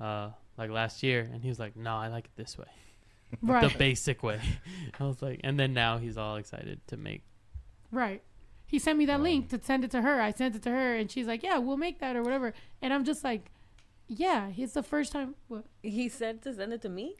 uh, 0.00 0.30
like 0.58 0.70
last 0.70 1.02
year. 1.02 1.28
And 1.32 1.42
he 1.42 1.48
was 1.48 1.58
like, 1.58 1.76
no, 1.76 1.94
I 1.96 2.08
like 2.08 2.26
it 2.26 2.32
this 2.36 2.56
way, 2.58 2.66
Right. 3.42 3.70
the 3.70 3.76
basic 3.78 4.22
way. 4.22 4.40
I 5.00 5.04
was 5.04 5.22
like, 5.22 5.40
and 5.44 5.58
then 5.58 5.72
now 5.74 5.98
he's 5.98 6.16
all 6.18 6.36
excited 6.36 6.80
to 6.88 6.96
make. 6.96 7.22
Right. 7.90 8.22
He 8.66 8.78
sent 8.78 8.98
me 8.98 9.06
that 9.06 9.20
link 9.20 9.50
to 9.50 9.60
send 9.62 9.84
it 9.84 9.90
to 9.92 10.02
her. 10.02 10.20
I 10.20 10.32
sent 10.32 10.56
it 10.56 10.62
to 10.62 10.70
her, 10.70 10.96
and 10.96 11.10
she's 11.10 11.26
like, 11.26 11.42
yeah, 11.42 11.58
we'll 11.58 11.76
make 11.76 12.00
that 12.00 12.16
or 12.16 12.22
whatever. 12.22 12.54
And 12.82 12.92
I'm 12.92 13.04
just 13.04 13.22
like, 13.22 13.50
yeah, 14.08 14.50
it's 14.56 14.72
the 14.72 14.82
first 14.82 15.12
time. 15.12 15.34
What? 15.48 15.64
He 15.82 16.08
said 16.08 16.42
to 16.42 16.54
send 16.54 16.72
it 16.72 16.82
to 16.82 16.88
me. 16.88 17.16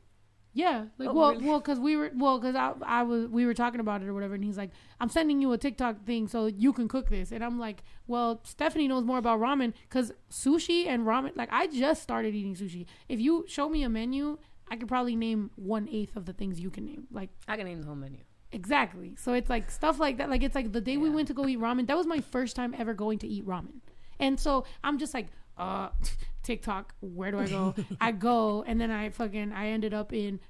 Yeah, 0.57 0.85
like 0.99 1.09
Oh, 1.09 1.13
well, 1.13 1.33
really? 1.33 1.45
well, 1.49 1.59
because 1.59 1.81
we 1.81 1.97
were 1.97 2.13
well, 2.15 2.39
because 2.39 2.55
I, 2.55 2.73
I 2.87 3.03
was 3.03 3.27
we 3.27 3.45
were 3.45 3.55
talking 3.55 3.81
about 3.81 4.03
it 4.03 4.09
or 4.09 4.15
whatever, 4.15 4.35
and 4.35 4.45
he's 4.45 4.57
like, 4.57 4.71
I'm 5.01 5.09
sending 5.09 5.43
you 5.43 5.53
a 5.53 5.59
TikTok 5.59 6.05
thing 6.07 6.29
so 6.29 6.47
you 6.47 6.73
can 6.73 6.87
cook 6.87 7.11
this, 7.11 7.33
and 7.33 7.45
I'm 7.45 7.59
like, 7.59 7.83
well, 8.07 8.41
Stephanie 8.45 8.87
knows 8.87 9.05
more 9.05 9.19
about 9.19 9.41
ramen 9.41 9.73
because 9.89 10.13
sushi 10.31 10.87
and 10.87 11.05
ramen. 11.05 11.37
Like 11.37 11.49
I 11.53 11.67
just 11.67 12.03
started 12.03 12.35
eating 12.37 12.55
sushi. 12.55 12.87
If 13.09 13.19
you 13.21 13.45
show 13.49 13.69
me 13.69 13.83
a 13.83 13.89
menu, 13.89 14.39
I 14.71 14.77
could 14.77 14.87
probably 14.89 15.17
name 15.17 15.51
one 15.57 15.89
eighth 15.91 16.15
of 16.17 16.25
the 16.25 16.33
things 16.33 16.61
you 16.61 16.71
can 16.71 16.87
name. 16.87 17.09
Like 17.11 17.31
I 17.49 17.57
can 17.57 17.67
name 17.67 17.81
the 17.81 17.87
whole 17.87 17.97
menu. 17.97 18.21
Exactly. 18.53 19.17
So 19.17 19.33
it's 19.33 19.51
like 19.51 19.69
stuff 19.73 19.99
like 19.99 20.19
that. 20.19 20.31
Like 20.31 20.45
it's 20.45 20.55
like 20.55 20.73
the 20.73 20.81
day 20.81 20.97
we 20.97 21.11
went 21.11 21.27
to 21.29 21.35
go 21.35 21.49
eat 21.49 21.59
ramen. 21.59 21.89
That 21.89 21.97
was 21.97 22.07
my 22.07 22.21
first 22.21 22.55
time 22.55 22.73
ever 22.79 22.95
going 22.95 23.19
to 23.19 23.27
eat 23.27 23.45
ramen. 23.45 23.81
And 24.21 24.39
so 24.39 24.65
I'm 24.85 24.99
just 24.99 25.13
like, 25.13 25.27
uh, 25.59 25.89
TikTok. 26.45 26.95
Where 27.01 27.31
do 27.31 27.41
I 27.41 27.49
go? 27.49 27.75
I 28.01 28.13
go, 28.13 28.63
and 28.67 28.81
then 28.81 28.91
I 28.91 29.11
fucking 29.11 29.53
I 29.53 29.69
ended 29.69 29.93
up 29.93 30.13
in 30.13 30.41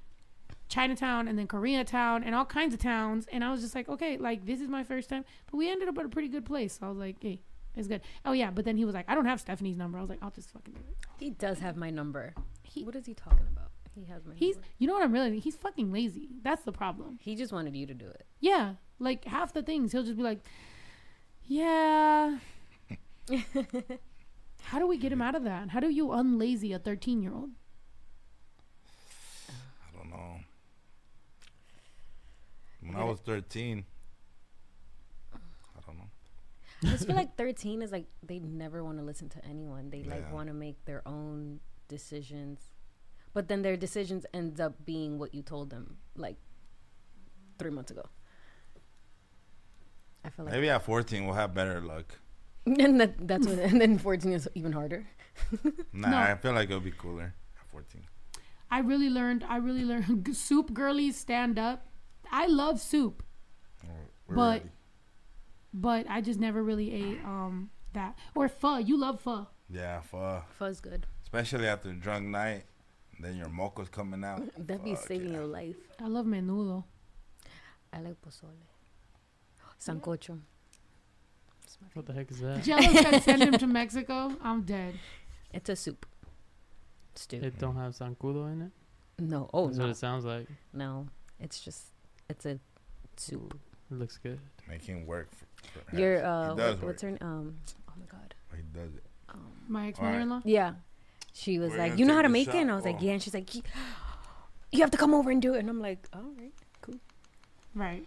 Chinatown 0.67 1.27
and 1.27 1.37
then 1.37 1.47
Koreatown 1.47 2.23
and 2.25 2.35
all 2.35 2.45
kinds 2.45 2.73
of 2.73 2.79
towns. 2.79 3.27
And 3.31 3.43
I 3.43 3.51
was 3.51 3.61
just 3.61 3.75
like, 3.75 3.89
okay, 3.89 4.17
like 4.17 4.45
this 4.45 4.61
is 4.61 4.67
my 4.67 4.83
first 4.83 5.09
time. 5.09 5.25
But 5.49 5.57
we 5.57 5.69
ended 5.69 5.87
up 5.87 5.97
at 5.97 6.05
a 6.05 6.09
pretty 6.09 6.27
good 6.27 6.45
place. 6.45 6.77
So 6.79 6.85
I 6.85 6.89
was 6.89 6.97
like, 6.97 7.17
hey, 7.21 7.41
it's 7.75 7.87
good. 7.87 8.01
Oh 8.25 8.31
yeah. 8.31 8.51
But 8.51 8.65
then 8.65 8.77
he 8.77 8.85
was 8.85 8.93
like, 8.93 9.05
I 9.07 9.15
don't 9.15 9.25
have 9.25 9.39
Stephanie's 9.39 9.77
number. 9.77 9.97
I 9.97 10.01
was 10.01 10.09
like, 10.09 10.19
I'll 10.21 10.31
just 10.31 10.51
fucking 10.51 10.73
do 10.73 10.79
it. 10.79 10.97
He 11.19 11.31
does 11.31 11.59
have 11.59 11.75
my 11.75 11.89
number. 11.89 12.33
what 12.83 12.95
is 12.95 13.05
he 13.05 13.13
talking 13.13 13.47
about? 13.51 13.71
He 13.93 14.03
has 14.05 14.25
my. 14.25 14.33
He's, 14.35 14.55
homework. 14.55 14.71
you 14.77 14.87
know 14.87 14.93
what 14.93 15.03
I'm 15.03 15.13
really, 15.13 15.39
he's 15.39 15.55
fucking 15.55 15.91
lazy. 15.91 16.29
That's 16.43 16.63
the 16.63 16.73
problem. 16.73 17.17
He 17.21 17.35
just 17.35 17.53
wanted 17.53 17.75
you 17.75 17.85
to 17.87 17.93
do 17.93 18.07
it. 18.07 18.25
Yeah, 18.41 18.73
like 18.99 19.23
half 19.23 19.53
the 19.53 19.63
things 19.63 19.93
he'll 19.93 20.03
just 20.03 20.17
be 20.17 20.23
like, 20.23 20.39
yeah. 21.45 22.39
How 24.65 24.79
do 24.79 24.87
we 24.87 24.97
get 24.97 25.11
him 25.11 25.21
out 25.21 25.35
of 25.35 25.43
that? 25.43 25.69
How 25.69 25.79
do 25.79 25.89
you 25.89 26.07
unlazy 26.07 26.73
a 26.75 26.79
13 26.79 27.21
year 27.21 27.33
old? 27.33 27.51
I 29.49 29.97
don't 29.97 30.09
know. 30.09 30.39
When 32.81 32.95
I 32.95 33.03
was 33.03 33.19
13, 33.19 33.85
I 35.33 35.37
don't 35.85 35.97
know. 35.97 36.09
I 36.83 36.87
just 36.87 37.05
feel 37.05 37.15
like 37.15 37.35
13 37.37 37.81
is 37.81 37.91
like 37.91 38.05
they 38.23 38.39
never 38.39 38.83
want 38.83 38.97
to 38.97 39.03
listen 39.03 39.29
to 39.29 39.45
anyone. 39.45 39.89
They 39.91 40.03
like 40.03 40.25
Yeah. 40.27 40.33
want 40.33 40.47
to 40.47 40.53
make 40.53 40.83
their 40.85 41.07
own 41.07 41.59
decisions. 41.87 42.69
But 43.33 43.47
then 43.47 43.61
their 43.61 43.77
decisions 43.77 44.25
ends 44.33 44.59
up 44.59 44.85
being 44.85 45.19
what 45.19 45.33
you 45.35 45.43
told 45.43 45.69
them 45.69 45.97
like 46.15 46.37
3 47.59 47.69
months 47.69 47.91
ago. 47.91 48.09
I 50.23 50.29
feel 50.31 50.45
like 50.45 50.53
Maybe 50.53 50.69
at 50.69 50.81
14 50.83 51.25
we'll 51.25 51.35
have 51.35 51.53
better 51.53 51.81
luck. 51.81 52.17
and 52.79 52.99
that, 52.99 53.27
that's 53.27 53.47
when 53.47 53.59
and 53.59 53.79
then 53.81 53.97
14 53.97 54.31
is 54.33 54.49
even 54.55 54.71
harder. 54.71 55.05
Nah, 55.93 56.09
No. 56.09 56.17
I 56.17 56.35
feel 56.35 56.53
like 56.53 56.69
it'll 56.69 56.79
be 56.79 56.91
cooler 56.91 57.33
at 57.59 57.67
14. 57.71 58.01
I 58.71 58.79
really 58.79 59.09
learned, 59.09 59.43
I 59.47 59.57
really 59.57 59.83
learned 59.83 60.35
soup 60.35 60.73
girlies 60.73 61.17
stand 61.17 61.59
up. 61.59 61.87
I 62.31 62.47
love 62.47 62.79
soup, 62.81 63.23
We're 64.27 64.35
but 64.35 64.59
ready. 64.63 64.71
but 65.73 66.05
I 66.09 66.21
just 66.21 66.39
never 66.39 66.63
really 66.63 66.91
ate 66.93 67.19
um 67.23 67.69
that 67.93 68.17
or 68.33 68.49
pho. 68.49 68.77
You 68.77 68.97
love 68.97 69.21
pho. 69.21 69.47
Yeah, 69.69 70.01
pho. 70.01 70.41
Pho's 70.57 70.79
good. 70.81 71.05
Especially 71.23 71.67
after 71.67 71.89
a 71.89 71.93
drunk 71.93 72.25
night. 72.27 72.63
Then 73.19 73.37
your 73.37 73.47
moco's 73.49 73.87
coming 73.89 74.23
out. 74.25 74.41
That'd 74.57 74.83
be 74.83 74.95
saving 74.95 75.29
yeah. 75.29 75.35
your 75.37 75.45
life. 75.47 75.77
I 76.01 76.07
love 76.07 76.25
menudo. 76.25 76.83
I 77.93 78.01
like 78.01 78.19
pozole. 78.21 78.49
Sancocho. 79.79 80.39
What 81.93 82.05
the 82.05 82.13
heck 82.13 82.29
is 82.31 82.39
that? 82.39 82.63
Jello 82.63 82.81
said 82.81 83.19
send 83.23 83.41
him 83.43 83.53
to 83.57 83.67
Mexico. 83.67 84.35
I'm 84.41 84.61
dead. 84.63 84.95
It's 85.53 85.69
a 85.69 85.75
soup. 85.75 86.05
Stew. 87.15 87.37
It 87.37 87.57
don't 87.59 87.75
have 87.77 87.93
zancudo 87.93 88.51
in 88.51 88.61
it. 88.63 88.71
no. 89.19 89.49
Oh 89.53 89.67
That's 89.67 89.77
no. 89.77 89.83
what 89.85 89.91
it 89.91 89.97
sounds 89.97 90.25
like. 90.25 90.47
No. 90.73 91.07
It's 91.39 91.59
just 91.61 91.83
it's 92.29 92.45
a 92.45 92.59
soup. 93.17 93.57
It 93.91 93.95
looks 93.99 94.17
good. 94.17 94.39
Making 94.67 95.05
work 95.05 95.29
for, 95.31 95.79
for 95.89 95.95
Your 95.97 96.17
He 96.17 96.21
uh 96.23 96.53
does 96.55 96.77
what, 96.79 96.87
what's 96.87 97.03
work. 97.03 97.19
her 97.21 97.25
um 97.25 97.55
oh 97.89 97.93
my 97.99 98.05
god. 98.07 98.33
He 98.55 98.61
does 98.77 98.93
it. 98.95 99.03
My 99.67 99.87
ex 99.87 99.99
mother-in-law. 99.99 100.41
Yeah. 100.45 100.73
She 101.33 101.59
was 101.59 101.71
We're 101.71 101.77
like, 101.79 101.91
gonna 101.91 101.99
"You 101.99 102.05
know 102.05 102.13
how 102.15 102.21
to 102.21 102.27
the 102.27 102.31
make 102.33 102.47
it?" 102.47 102.55
And 102.55 102.69
I 102.69 102.73
shot. 102.73 102.75
was 102.77 102.85
like, 102.85 102.97
Oh. 102.99 103.03
"Yeah." 103.03 103.11
And 103.13 103.21
she's 103.23 103.33
like, 103.33 103.53
"You 103.55 103.61
you 104.71 104.79
have 104.81 104.91
to 104.91 104.97
come 104.97 105.13
over 105.13 105.29
and 105.31 105.41
do 105.41 105.53
it." 105.55 105.59
And 105.59 105.69
I'm 105.69 105.81
like, 105.81 106.07
"All 106.13 106.21
right, 106.37 106.53
cool." 106.81 106.95
Right. 107.73 108.05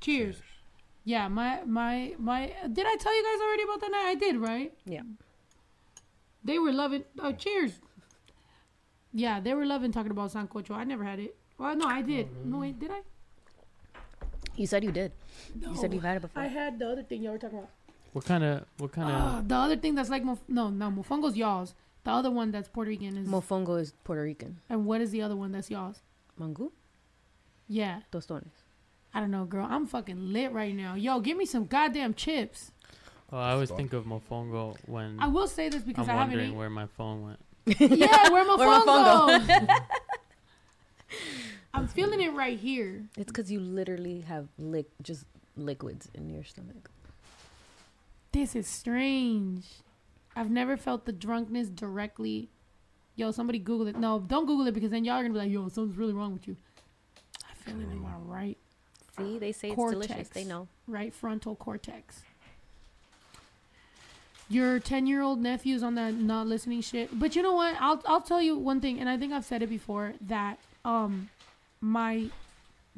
Cheers. 0.00 0.36
Yeah, 1.04 1.28
my 1.28 1.60
my 1.66 2.14
my. 2.18 2.52
Did 2.72 2.86
I 2.86 2.96
tell 2.96 3.14
you 3.14 3.22
guys 3.22 3.40
already 3.42 3.62
about 3.64 3.80
that 3.82 3.90
night? 3.90 4.06
I 4.06 4.14
did, 4.14 4.36
right? 4.36 4.72
Yeah. 4.86 5.02
They 6.42 6.58
were 6.58 6.72
loving. 6.72 7.04
Oh, 7.20 7.32
cheers. 7.32 7.80
Yeah, 9.12 9.40
they 9.40 9.54
were 9.54 9.64
loving 9.66 9.92
talking 9.92 10.10
about 10.10 10.32
sancocho. 10.32 10.72
I 10.72 10.84
never 10.84 11.04
had 11.04 11.18
it. 11.20 11.36
Well, 11.58 11.76
no, 11.76 11.86
I 11.86 12.02
did. 12.02 12.28
No, 12.44 12.58
wait, 12.58 12.78
did 12.78 12.90
I? 12.90 13.00
You 14.56 14.66
said 14.66 14.82
you 14.84 14.92
did. 14.92 15.12
You 15.60 15.76
said 15.76 15.92
you've 15.94 16.02
had 16.02 16.16
it 16.16 16.22
before. 16.22 16.42
I 16.42 16.46
had 16.46 16.78
the 16.78 16.88
other 16.88 17.02
thing 17.02 17.22
y'all 17.22 17.32
were 17.32 17.38
talking 17.38 17.58
about. 17.58 17.70
What 18.12 18.24
kind 18.24 18.44
of 18.44 18.64
what 18.78 18.92
kind 18.92 19.10
of 19.10 19.14
Uh, 19.14 19.42
the 19.46 19.54
other 19.56 19.76
thing 19.76 19.94
that's 19.94 20.10
like 20.10 20.22
mof- 20.24 20.48
no, 20.48 20.70
no, 20.70 20.90
mofongo's 20.90 21.36
y'all's. 21.36 21.74
The 22.04 22.10
other 22.10 22.30
one 22.30 22.50
that's 22.50 22.68
Puerto 22.68 22.88
Rican 22.90 23.16
is. 23.16 23.28
Mofongo 23.28 23.80
is 23.80 23.92
Puerto 24.04 24.22
Rican. 24.22 24.60
and 24.68 24.84
what 24.86 25.00
is 25.00 25.10
the 25.10 25.22
other 25.22 25.36
one 25.36 25.52
that's 25.52 25.70
y'all's? 25.70 26.02
Mangu? 26.40 26.70
Yeah, 27.68 28.00
Tostones. 28.12 28.63
I 29.14 29.20
don't 29.20 29.30
know, 29.30 29.44
girl. 29.44 29.66
I'm 29.70 29.86
fucking 29.86 30.32
lit 30.32 30.52
right 30.52 30.74
now. 30.74 30.94
Yo, 30.96 31.20
give 31.20 31.36
me 31.36 31.46
some 31.46 31.66
goddamn 31.66 32.14
chips. 32.14 32.72
Oh, 33.32 33.38
I 33.38 33.52
always 33.52 33.70
think 33.70 33.92
of 33.92 34.04
mofongo 34.04 34.76
when 34.86 35.18
I 35.20 35.28
will 35.28 35.46
say 35.46 35.68
this 35.68 35.82
because 35.82 36.08
I'm 36.08 36.16
I 36.16 36.18
haven't 36.18 36.30
wondering 36.32 36.50
ate. 36.50 36.56
where 36.56 36.70
my 36.70 36.86
phone 36.86 37.22
went. 37.22 37.38
Yeah, 37.98 38.30
where 38.30 38.44
my 38.44 38.56
Where 38.56 38.80
mofongo? 38.80 39.68
I'm 41.74 41.88
feeling 41.88 42.20
it 42.20 42.32
right 42.32 42.58
here. 42.58 43.04
It's 43.16 43.32
because 43.32 43.50
you 43.50 43.60
literally 43.60 44.20
have 44.22 44.48
lick 44.58 44.86
just 45.02 45.24
liquids 45.56 46.08
in 46.14 46.30
your 46.30 46.44
stomach. 46.44 46.90
This 48.32 48.54
is 48.54 48.66
strange. 48.66 49.66
I've 50.36 50.50
never 50.50 50.76
felt 50.76 51.04
the 51.06 51.12
drunkenness 51.12 51.68
directly. 51.68 52.48
Yo, 53.16 53.30
somebody 53.30 53.58
Google 53.60 53.86
it. 53.86 53.96
No, 53.96 54.18
don't 54.20 54.46
Google 54.46 54.66
it 54.66 54.74
because 54.74 54.90
then 54.90 55.04
y'all 55.04 55.16
are 55.16 55.22
gonna 55.22 55.34
be 55.34 55.38
like, 55.40 55.50
yo, 55.50 55.68
something's 55.68 55.96
really 55.96 56.12
wrong 56.12 56.32
with 56.32 56.48
you. 56.48 56.56
I 57.48 57.54
feel 57.54 57.80
it 57.80 57.84
in 57.84 58.00
my 58.00 58.14
right 58.24 58.58
See, 59.16 59.38
they 59.38 59.52
say 59.52 59.70
it's 59.70 59.76
delicious. 59.76 60.28
They 60.28 60.44
know. 60.44 60.68
Right 60.86 61.12
frontal 61.12 61.54
cortex. 61.56 62.22
Your 64.48 64.78
ten 64.78 65.06
year 65.06 65.22
old 65.22 65.40
nephew's 65.40 65.82
on 65.82 65.94
that 65.94 66.14
not 66.14 66.46
listening 66.46 66.80
shit. 66.82 67.18
But 67.18 67.34
you 67.34 67.42
know 67.42 67.54
what? 67.54 67.76
I'll 67.80 68.02
I'll 68.06 68.20
tell 68.20 68.42
you 68.42 68.56
one 68.56 68.80
thing, 68.80 69.00
and 69.00 69.08
I 69.08 69.16
think 69.16 69.32
I've 69.32 69.44
said 69.44 69.62
it 69.62 69.68
before 69.68 70.14
that 70.20 70.58
um 70.84 71.30
my 71.80 72.28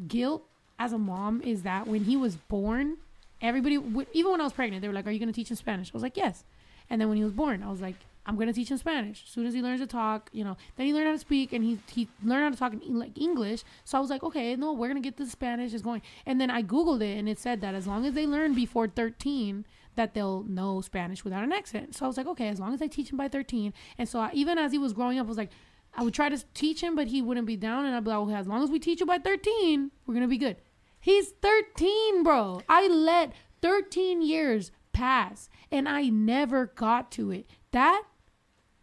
guilt 0.09 0.43
as 0.79 0.93
a 0.93 0.99
mom 0.99 1.41
is 1.43 1.63
that 1.63 1.87
when 1.87 2.05
he 2.05 2.17
was 2.17 2.37
born, 2.37 2.97
everybody 3.41 3.75
even 4.13 4.33
when 4.33 4.41
I 4.41 4.45
was 4.45 4.53
pregnant, 4.53 4.83
they 4.83 4.89
were 4.89 4.95
like, 4.95 5.07
"Are 5.07 5.11
you 5.11 5.21
gonna 5.21 5.33
teach 5.33 5.51
him 5.51 5.57
Spanish?" 5.57 5.91
I 5.91 5.93
was 5.93 6.03
like, 6.03 6.17
"Yes." 6.17 6.45
And 6.91 7.01
then 7.01 7.09
when 7.09 7.17
he 7.19 7.25
was 7.25 7.33
born, 7.33 7.63
I 7.63 7.71
was 7.71 7.81
like, 7.81 7.97
"I'm 8.27 8.37
gonna 8.37 8.53
teach 8.53 8.71
him 8.71 8.77
Spanish." 8.77 9.23
As 9.25 9.31
soon 9.31 9.47
as 9.47 9.55
he 9.55 9.63
learns 9.63 9.81
to 9.81 9.87
talk, 9.87 10.29
you 10.33 10.45
know, 10.45 10.57
then 10.77 10.87
he 10.87 10.93
learned 10.93 11.07
how 11.07 11.13
to 11.13 11.19
speak, 11.19 11.53
and 11.53 11.65
he 11.65 11.79
he 11.91 12.09
learned 12.23 12.45
how 12.45 12.51
to 12.51 12.57
talk 12.57 12.73
in 12.87 12.99
like 12.99 13.17
English. 13.17 13.63
So 13.85 13.97
I 13.97 14.01
was 14.01 14.11
like, 14.11 14.23
"Okay, 14.23 14.55
no, 14.57 14.73
we're 14.73 14.89
gonna 14.89 15.01
get 15.01 15.17
the 15.17 15.27
Spanish 15.27 15.73
is 15.73 15.83
going." 15.83 16.03
And 16.27 16.41
then 16.41 16.51
I 16.51 16.63
googled 16.63 17.03
it, 17.03 17.17
and 17.19 17.29
it 17.29 17.39
said 17.39 17.61
that 17.63 17.75
as 17.75 17.87
long 17.87 18.05
as 18.05 18.15
they 18.15 18.27
learn 18.27 18.55
before 18.55 18.89
13, 18.89 19.65
that 19.95 20.13
they'll 20.15 20.43
know 20.43 20.81
Spanish 20.81 21.25
without 21.25 21.45
an 21.45 21.53
accent. 21.53 21.95
So 21.95 22.05
I 22.05 22.09
was 22.09 22.17
like, 22.17 22.27
"Okay, 22.27 22.49
as 22.49 22.61
long 22.61 22.75
as 22.75 22.83
I 22.83 22.87
teach 22.87 23.11
him 23.11 23.17
by 23.17 23.29
13." 23.29 23.73
And 23.97 24.09
so 24.09 24.21
I, 24.21 24.31
even 24.35 24.59
as 24.59 24.73
he 24.73 24.79
was 24.79 24.93
growing 24.93 25.19
up, 25.19 25.27
I 25.27 25.29
was 25.29 25.39
like. 25.39 25.53
I 25.99 26.03
would 26.03 26.13
try 26.13 26.29
to 26.29 26.45
teach 26.53 26.83
him, 26.83 26.95
but 26.95 27.07
he 27.07 27.23
wouldn't 27.23 27.47
be 27.47 27.57
down. 27.57 27.87
And 27.87 27.97
I'd 27.97 28.05
be 28.05 28.11
like, 28.11 28.19
okay, 28.19 28.35
as 28.35 28.47
long 28.47 28.63
as 28.63 28.71
we 28.71 28.79
teach 28.79 29.01
you 29.01 29.07
by 29.07 29.17
13, 29.17 29.91
we're 30.07 30.21
to 30.21 30.29
be 30.29 30.37
good. 30.37 30.57
He's 31.01 31.31
13, 31.41 32.23
bro. 32.23 32.61
I 32.69 32.87
let 32.87 33.33
13 33.63 34.21
years 34.23 34.73
pass 34.93 35.49
and 35.71 35.89
I 35.89 36.09
never 36.09 36.67
got 36.67 37.11
to 37.13 37.31
it. 37.31 37.49
That, 37.73 38.03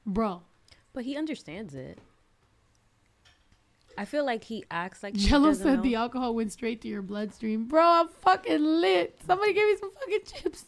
bro. 0.05 0.41
But 0.93 1.05
he 1.05 1.17
understands 1.17 1.73
it. 1.73 1.99
I 3.97 4.05
feel 4.05 4.25
like 4.25 4.43
he 4.43 4.65
acts 4.71 5.03
like 5.03 5.13
Jello 5.13 5.47
doesn't 5.47 5.63
said 5.63 5.75
know. 5.77 5.81
the 5.83 5.95
alcohol 5.95 6.33
went 6.33 6.51
straight 6.51 6.81
to 6.81 6.87
your 6.87 7.01
bloodstream. 7.01 7.65
Bro, 7.65 7.83
I'm 7.83 8.07
fucking 8.07 8.63
lit. 8.63 9.19
Somebody 9.25 9.53
give 9.53 9.67
me 9.67 9.77
some 9.79 9.91
fucking 9.91 10.19
chips. 10.25 10.65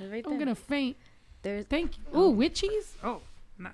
Right 0.00 0.24
I'm 0.26 0.34
going 0.34 0.48
to 0.48 0.54
faint. 0.54 0.96
There's 1.42 1.64
Thank 1.66 1.96
you. 1.96 2.04
Oh. 2.12 2.24
Ooh, 2.26 2.30
with 2.30 2.54
cheese? 2.54 2.96
Oh, 3.02 3.20
nice. 3.58 3.72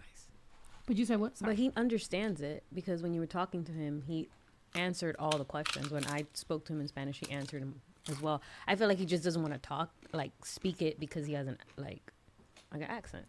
But 0.87 0.97
you 0.97 1.05
said 1.05 1.19
what? 1.19 1.33
But 1.41 1.57
he 1.57 1.73
understands 1.77 2.41
it 2.41 2.63
because 2.73 3.03
when 3.03 3.15
you 3.15 3.21
were 3.21 3.27
talking 3.27 3.65
to 3.65 3.73
him, 3.73 4.03
he 4.07 4.29
answered 4.75 5.17
all 5.19 5.37
the 5.37 5.45
questions. 5.45 5.91
When 5.91 6.05
I 6.07 6.27
spoke 6.35 6.65
to 6.67 6.73
him 6.73 6.81
in 6.81 6.89
Spanish, 6.89 7.21
he 7.21 7.33
answered 7.33 7.63
him 7.63 7.81
as 8.09 8.21
well. 8.21 8.43
I 8.67 8.77
feel 8.77 8.89
like 8.89 8.99
he 8.99 9.07
just 9.07 9.25
doesn't 9.25 9.41
want 9.41 9.55
to 9.55 9.61
talk, 9.61 9.91
like 10.13 10.33
speak 10.45 10.83
it 10.83 11.01
because 11.01 11.27
he 11.27 11.33
has 11.33 11.47
an 11.47 11.59
like, 11.77 12.13
like 12.73 12.83
an 12.83 12.89
accent, 12.91 13.25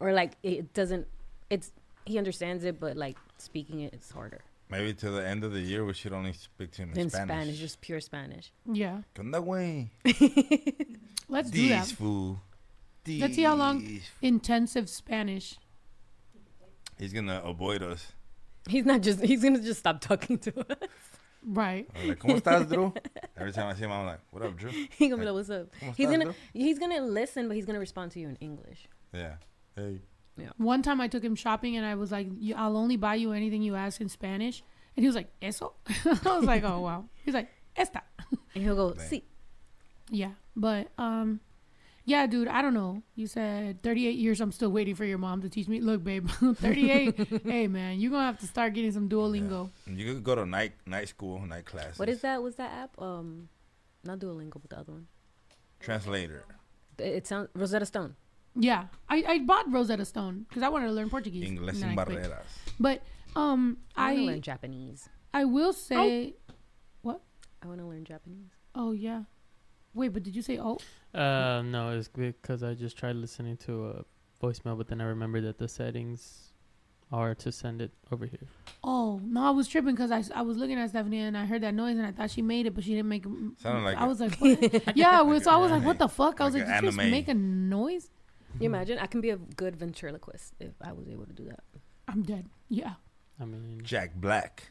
or 0.00 0.12
like 0.12 0.32
it 0.42 0.72
doesn't. 0.74 1.06
It's 1.48 1.72
he 2.04 2.18
understands 2.18 2.64
it, 2.64 2.80
but 2.80 2.96
like 2.96 3.16
speaking 3.38 3.80
it, 3.80 3.92
it 3.94 4.00
is 4.02 4.10
harder. 4.10 4.40
Maybe 4.70 4.94
to 4.94 5.10
the 5.10 5.26
end 5.26 5.42
of 5.44 5.52
the 5.52 5.60
year 5.60 5.84
we 5.84 5.94
should 5.94 6.12
only 6.12 6.32
speak 6.32 6.70
to 6.72 6.82
him 6.82 6.92
in, 6.92 6.98
In 6.98 7.10
Spanish. 7.10 7.28
Spanish, 7.28 7.58
just 7.58 7.80
pure 7.80 8.00
Spanish. 8.00 8.52
Yeah. 8.66 9.02
¿Qué 9.14 9.22
onda, 9.22 9.40
güey? 9.40 9.90
Let's 11.28 11.50
do 11.50 11.68
that. 11.68 11.84
This 11.84 11.92
fool. 11.92 12.40
Let's 13.06 13.34
see 13.34 13.42
how 13.42 13.54
long 13.56 14.00
intensive 14.22 14.88
Spanish. 14.88 15.56
He's 16.98 17.12
gonna 17.12 17.40
avoid 17.44 17.82
us. 17.82 18.12
He's 18.68 18.84
not 18.84 19.00
just. 19.00 19.20
He's 19.20 19.42
gonna 19.42 19.60
just 19.60 19.80
stop 19.80 20.00
talking 20.00 20.38
to 20.38 20.60
us. 20.60 20.88
Right. 21.44 21.88
Like, 22.06 22.18
¿Cómo 22.18 22.40
estás, 22.40 22.68
Drew? 22.68 22.92
Every 23.36 23.52
time 23.52 23.68
I 23.68 23.74
see 23.74 23.84
him, 23.84 23.92
I'm 23.92 24.04
like, 24.06 24.20
what 24.30 24.42
up, 24.42 24.56
Drew? 24.56 24.70
He's 24.70 25.10
gonna 25.10 25.16
be 25.16 25.24
like, 25.24 25.34
"What's 25.34 25.48
up?" 25.50 25.68
He's 25.96 26.06
estás, 26.06 26.10
gonna. 26.10 26.24
Drew? 26.26 26.34
He's 26.52 26.78
gonna 26.78 27.00
listen, 27.00 27.48
but 27.48 27.56
he's 27.56 27.64
gonna 27.64 27.78
respond 27.80 28.12
to 28.12 28.20
you 28.20 28.28
in 28.28 28.36
English. 28.36 28.86
Yeah. 29.14 29.36
Hey. 29.80 30.00
One 30.56 30.82
time 30.82 31.00
I 31.00 31.08
took 31.08 31.22
him 31.22 31.34
shopping 31.34 31.76
and 31.76 31.84
I 31.84 31.94
was 31.94 32.10
like, 32.12 32.28
I'll 32.56 32.76
only 32.76 32.96
buy 32.96 33.14
you 33.16 33.32
anything 33.32 33.62
you 33.62 33.74
ask 33.74 34.00
in 34.00 34.08
Spanish. 34.08 34.62
And 34.96 35.04
he 35.04 35.06
was 35.06 35.16
like, 35.16 35.28
Eso? 35.40 35.74
I 36.04 36.36
was 36.36 36.44
like, 36.44 36.64
oh, 36.64 36.80
wow. 36.80 37.04
He's 37.24 37.34
like, 37.34 37.48
Esta. 37.76 38.02
And 38.54 38.64
he'll 38.64 38.76
go, 38.76 38.94
"See." 38.96 39.24
Yeah. 40.10 40.32
But, 40.56 40.88
um, 40.98 41.40
yeah, 42.04 42.26
dude, 42.26 42.48
I 42.48 42.62
don't 42.62 42.74
know. 42.74 43.02
You 43.14 43.26
said 43.26 43.82
38 43.82 44.16
years. 44.16 44.40
I'm 44.40 44.52
still 44.52 44.70
waiting 44.70 44.94
for 44.94 45.04
your 45.04 45.18
mom 45.18 45.42
to 45.42 45.48
teach 45.48 45.68
me. 45.68 45.80
Look, 45.80 46.02
babe, 46.02 46.28
38. 46.30 47.42
hey, 47.44 47.68
man, 47.68 48.00
you're 48.00 48.10
going 48.10 48.22
to 48.22 48.26
have 48.26 48.40
to 48.40 48.46
start 48.46 48.74
getting 48.74 48.92
some 48.92 49.08
Duolingo. 49.08 49.70
You 49.86 50.14
could 50.14 50.24
go 50.24 50.34
to 50.34 50.46
night 50.46 50.72
night 50.86 51.08
school, 51.08 51.40
night 51.46 51.66
class. 51.66 51.98
What 51.98 52.08
is 52.08 52.20
that? 52.22 52.42
What's 52.42 52.56
that 52.56 52.72
app? 52.72 53.00
Um, 53.00 53.48
not 54.04 54.18
Duolingo, 54.18 54.60
but 54.60 54.70
the 54.70 54.78
other 54.78 54.92
one. 54.92 55.06
Translator. 55.78 56.44
It, 56.98 57.04
it 57.04 57.26
sounds 57.26 57.48
Rosetta 57.54 57.86
Stone. 57.86 58.16
Yeah. 58.56 58.86
I, 59.08 59.24
I 59.26 59.38
bought 59.40 59.70
Rosetta 59.72 60.04
Stone 60.04 60.46
because 60.48 60.62
I 60.62 60.68
wanted 60.68 60.86
to 60.86 60.92
learn 60.92 61.10
Portuguese. 61.10 61.48
Inglés 61.48 61.68
and 61.68 61.76
sin 61.78 61.88
then 61.90 61.98
I 61.98 62.04
quit. 62.04 62.22
barreras. 62.22 62.46
But 62.78 63.02
Um, 63.36 63.78
I 63.96 64.06
want 64.12 64.16
to 64.16 64.22
I 64.22 64.26
learn 64.26 64.40
Japanese. 64.42 65.08
I 65.32 65.44
will 65.44 65.72
say, 65.72 66.34
what? 67.02 67.20
I 67.62 67.66
want 67.68 67.78
to 67.80 67.86
learn 67.86 68.04
Japanese. 68.04 68.50
Oh 68.74 68.92
yeah. 68.92 69.22
Wait, 69.94 70.08
but 70.12 70.22
did 70.22 70.34
you 70.36 70.42
say 70.42 70.58
oh? 70.58 70.78
Uh, 71.14 71.62
no, 71.62 71.90
it's 71.90 72.08
because 72.08 72.62
I 72.62 72.74
just 72.74 72.96
tried 72.96 73.16
listening 73.16 73.56
to 73.58 73.86
a 73.88 74.04
voicemail, 74.44 74.76
but 74.78 74.88
then 74.88 75.00
I 75.00 75.04
remembered 75.04 75.44
that 75.44 75.58
the 75.58 75.68
settings 75.68 76.52
are 77.12 77.34
to 77.34 77.50
send 77.50 77.82
it 77.82 77.90
over 78.12 78.24
here. 78.26 78.46
Oh 78.84 79.20
no, 79.24 79.42
I 79.42 79.50
was 79.50 79.66
tripping 79.66 79.94
because 79.96 80.12
I, 80.12 80.22
I 80.34 80.42
was 80.42 80.56
looking 80.56 80.78
at 80.78 80.90
Stephanie 80.90 81.18
and 81.20 81.36
I 81.36 81.44
heard 81.44 81.62
that 81.62 81.74
noise 81.74 81.98
and 81.98 82.06
I 82.06 82.12
thought 82.12 82.30
she 82.30 82.40
made 82.42 82.66
it, 82.66 82.74
but 82.74 82.84
she 82.84 82.90
didn't 82.90 83.08
make. 83.08 83.26
a- 83.26 83.50
Sounded 83.58 83.82
like 83.84 83.96
I 83.98 84.04
a- 84.04 84.08
was 84.08 84.20
like, 84.20 84.36
what? 84.38 84.96
yeah, 84.96 85.20
well, 85.22 85.40
so 85.40 85.50
I 85.50 85.56
was 85.56 85.70
like, 85.72 85.84
what 85.84 85.98
the 85.98 86.08
fuck? 86.08 86.40
I 86.40 86.44
was 86.44 86.54
Like 86.54 86.66
like, 86.66 86.74
did 86.76 86.82
you 86.84 86.88
just 86.90 86.98
anime. 87.00 87.10
make 87.10 87.28
a 87.28 87.34
noise? 87.34 88.10
You 88.54 88.66
mm-hmm. 88.66 88.74
imagine? 88.74 88.98
I 88.98 89.06
can 89.06 89.20
be 89.20 89.30
a 89.30 89.36
good 89.36 89.76
ventriloquist 89.76 90.54
if 90.60 90.72
I 90.82 90.92
was 90.92 91.08
able 91.08 91.26
to 91.26 91.32
do 91.32 91.44
that. 91.44 91.62
I'm 92.08 92.22
dead. 92.22 92.46
Yeah. 92.68 92.94
I 93.40 93.44
mean, 93.44 93.80
Jack 93.82 94.14
Black. 94.16 94.70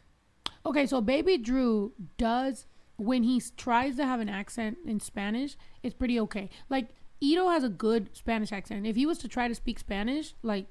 Okay, 0.66 0.86
so 0.86 1.02
Baby 1.02 1.38
Drew 1.38 1.94
does 2.18 2.66
when 3.00 3.24
he 3.24 3.42
tries 3.56 3.96
to 3.96 4.06
have 4.06 4.20
an 4.20 4.30
accent 4.30 4.78
in 4.86 5.00
Spanish, 5.00 5.56
it's 5.82 5.96
pretty 5.96 6.20
okay. 6.20 6.50
Like 6.70 6.90
Ito 7.22 7.50
has 7.50 7.64
a 7.64 7.70
good 7.70 8.10
Spanish 8.16 8.52
accent. 8.52 8.86
If 8.86 8.96
he 8.96 9.06
was 9.06 9.18
to 9.20 9.28
try 9.28 9.48
to 9.48 9.56
speak 9.56 9.80
Spanish, 9.80 10.36
like 10.44 10.68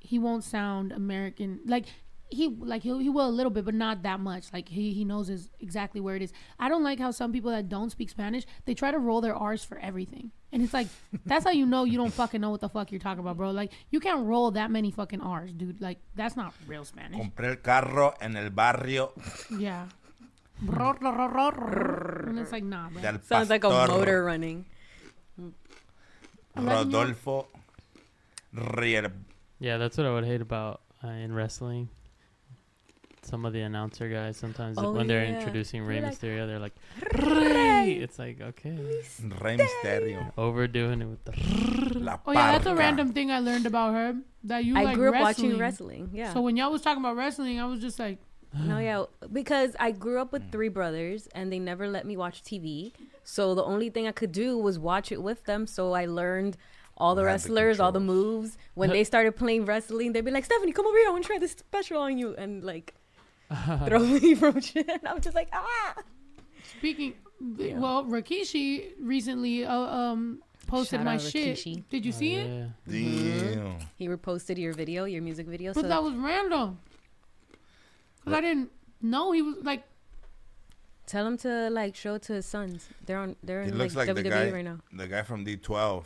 he 0.00 0.18
won't 0.18 0.44
sound 0.44 0.92
American. 0.92 1.60
Like 1.64 1.86
he 2.30 2.48
like 2.48 2.82
he 2.82 3.02
he 3.02 3.08
will 3.08 3.28
a 3.28 3.30
little 3.30 3.50
bit, 3.50 3.64
but 3.64 3.74
not 3.74 4.02
that 4.02 4.20
much. 4.20 4.52
Like 4.52 4.68
he 4.68 4.92
he 4.92 5.04
knows 5.04 5.28
his 5.28 5.50
exactly 5.60 6.00
where 6.00 6.16
it 6.16 6.22
is. 6.22 6.32
I 6.58 6.68
don't 6.68 6.82
like 6.84 6.98
how 6.98 7.10
some 7.10 7.32
people 7.32 7.50
that 7.50 7.68
don't 7.68 7.90
speak 7.90 8.08
Spanish 8.10 8.44
they 8.64 8.74
try 8.74 8.90
to 8.90 8.98
roll 8.98 9.20
their 9.20 9.34
R's 9.34 9.64
for 9.64 9.78
everything, 9.78 10.30
and 10.52 10.62
it's 10.62 10.72
like 10.72 10.86
that's 11.26 11.44
how 11.44 11.50
you 11.50 11.66
know 11.66 11.84
you 11.84 11.98
don't 11.98 12.12
fucking 12.12 12.40
know 12.40 12.50
what 12.50 12.60
the 12.60 12.68
fuck 12.68 12.92
you're 12.92 13.00
talking 13.00 13.20
about, 13.20 13.36
bro. 13.36 13.50
Like 13.50 13.72
you 13.90 14.00
can't 14.00 14.24
roll 14.26 14.50
that 14.52 14.70
many 14.70 14.90
fucking 14.90 15.20
R's, 15.20 15.52
dude. 15.52 15.80
Like 15.80 15.98
that's 16.14 16.36
not 16.36 16.54
real 16.66 16.84
Spanish. 16.84 17.18
Compré 17.20 17.50
el 17.50 17.56
carro 17.56 18.14
en 18.20 18.36
el 18.36 18.50
barrio 18.50 19.12
Yeah. 19.58 19.86
and 20.62 22.38
it's 22.38 22.52
like, 22.52 22.62
nah, 22.62 22.90
bro. 22.90 23.02
Sounds 23.22 23.48
like 23.48 23.64
a 23.64 23.70
motor 23.70 24.24
running. 24.24 24.66
Rodolfo 26.54 27.46
Rier. 28.52 29.10
yeah, 29.58 29.78
that's 29.78 29.96
what 29.96 30.06
I 30.06 30.12
would 30.12 30.24
hate 30.24 30.40
about 30.42 30.82
uh, 31.04 31.08
in 31.08 31.32
wrestling. 31.32 31.88
Some 33.30 33.44
of 33.46 33.52
the 33.52 33.60
announcer 33.60 34.08
guys 34.08 34.36
sometimes 34.36 34.76
Oh, 34.78 34.90
when 34.92 35.06
they're 35.06 35.24
yeah. 35.24 35.38
introducing 35.38 35.80
They're 35.86 35.88
Rey 35.96 36.00
like, 36.02 36.18
Mysterio, 36.18 36.46
they're 36.48 36.58
like, 36.58 36.74
Rey. 37.14 37.92
It's 38.04 38.18
like 38.18 38.40
okay, 38.40 38.76
Rey 39.40 39.56
Mysterio. 39.56 40.32
overdoing 40.36 41.00
it 41.02 41.06
with 41.06 41.24
the. 41.24 41.32
La 42.00 42.18
Oh 42.26 42.32
yeah, 42.32 42.52
that's 42.52 42.66
a 42.66 42.74
random 42.74 43.12
thing 43.12 43.30
I 43.30 43.38
learned 43.40 43.66
about 43.66 43.94
her. 43.94 44.16
That 44.44 44.64
you 44.64 44.76
I 44.76 44.82
like 44.82 44.96
grew 44.96 45.08
up 45.08 45.14
wrestling. 45.14 45.48
watching 45.50 45.58
wrestling. 45.60 46.10
Yeah. 46.12 46.32
So 46.32 46.40
when 46.40 46.56
y'all 46.56 46.72
was 46.72 46.82
talking 46.82 47.02
about 47.02 47.16
wrestling, 47.16 47.60
I 47.60 47.66
was 47.66 47.80
just 47.80 47.98
like, 47.98 48.18
No, 48.58 48.78
yeah, 48.78 49.04
because 49.32 49.76
I 49.78 49.90
grew 49.92 50.20
up 50.20 50.32
with 50.32 50.50
three 50.50 50.68
brothers 50.68 51.28
and 51.34 51.52
they 51.52 51.58
never 51.58 51.88
let 51.88 52.04
me 52.06 52.16
watch 52.16 52.42
TV. 52.42 52.92
So 53.22 53.54
the 53.54 53.64
only 53.64 53.90
thing 53.90 54.06
I 54.08 54.12
could 54.12 54.32
do 54.32 54.58
was 54.58 54.78
watch 54.78 55.12
it 55.12 55.22
with 55.22 55.44
them. 55.44 55.66
So 55.66 55.92
I 55.92 56.06
learned 56.06 56.56
all 56.96 57.14
the 57.14 57.22
You 57.22 57.28
had 57.28 57.40
the 57.40 57.44
wrestlers, 57.44 57.80
all 57.80 57.92
the 57.92 58.00
moves. 58.00 58.58
When 58.74 58.90
they 58.96 59.04
started 59.04 59.36
playing 59.36 59.66
wrestling, 59.66 60.12
they'd 60.12 60.24
be 60.24 60.30
like, 60.30 60.44
Stephanie, 60.44 60.72
come 60.72 60.86
over 60.86 60.96
here. 60.98 61.08
I 61.08 61.10
want 61.12 61.22
to 61.24 61.28
try 61.28 61.38
this 61.38 61.52
special 61.52 62.00
on 62.00 62.18
you. 62.18 62.34
And 62.36 62.64
like, 62.64 62.94
throw 63.86 63.98
me 64.00 64.34
from 64.34 64.60
shit. 64.60 64.88
And 64.88 65.06
I'm 65.06 65.20
just 65.20 65.34
like, 65.34 65.48
ah. 65.52 65.94
speaking. 66.78 67.14
Well, 67.40 68.04
Rikishi 68.04 68.92
recently 69.00 69.64
uh, 69.64 69.74
um 69.74 70.42
posted 70.66 70.98
Shout 70.98 71.04
my 71.04 71.16
shit. 71.16 71.56
Rikishi. 71.56 71.82
Did 71.90 72.04
you 72.06 72.12
see 72.12 72.34
it? 72.34 72.46
Yeah. 72.46 72.66
Damn. 72.86 73.78
He 73.96 74.08
reposted 74.08 74.58
your 74.58 74.72
video, 74.74 75.04
your 75.04 75.22
music 75.22 75.46
video. 75.46 75.72
But 75.72 75.82
so 75.82 75.88
that 75.88 76.02
was 76.02 76.14
random. 76.14 76.78
Cause 78.24 78.34
I 78.34 78.40
didn't 78.42 78.70
know 79.00 79.32
he 79.32 79.40
was 79.42 79.56
like. 79.62 79.84
tell 81.06 81.26
him 81.26 81.38
to 81.38 81.70
like 81.70 81.96
show 81.96 82.14
it 82.14 82.22
to 82.22 82.34
his 82.34 82.46
sons. 82.46 82.86
They're 83.06 83.18
on. 83.18 83.36
They're 83.42 83.62
He 83.62 83.70
in 83.70 83.78
looks 83.78 83.96
like, 83.96 84.08
like, 84.08 84.18
WWE 84.18 84.22
the 84.22 84.30
guy, 84.30 84.50
right 84.50 84.64
now. 84.64 84.78
the 84.92 85.08
guy 85.08 85.22
from 85.22 85.44
D12. 85.44 86.04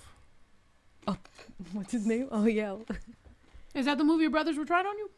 Oh, 1.07 1.16
What's 1.72 1.92
his 1.92 2.07
name? 2.07 2.28
Oh 2.30 2.47
yeah. 2.47 2.76
Is 3.74 3.86
that 3.86 3.99
the 3.99 4.05
movie 4.05 4.22
your 4.22 4.30
brothers 4.30 4.57
were 4.57 4.64
trying 4.64 4.86
on 4.86 4.97
you? 4.97 5.11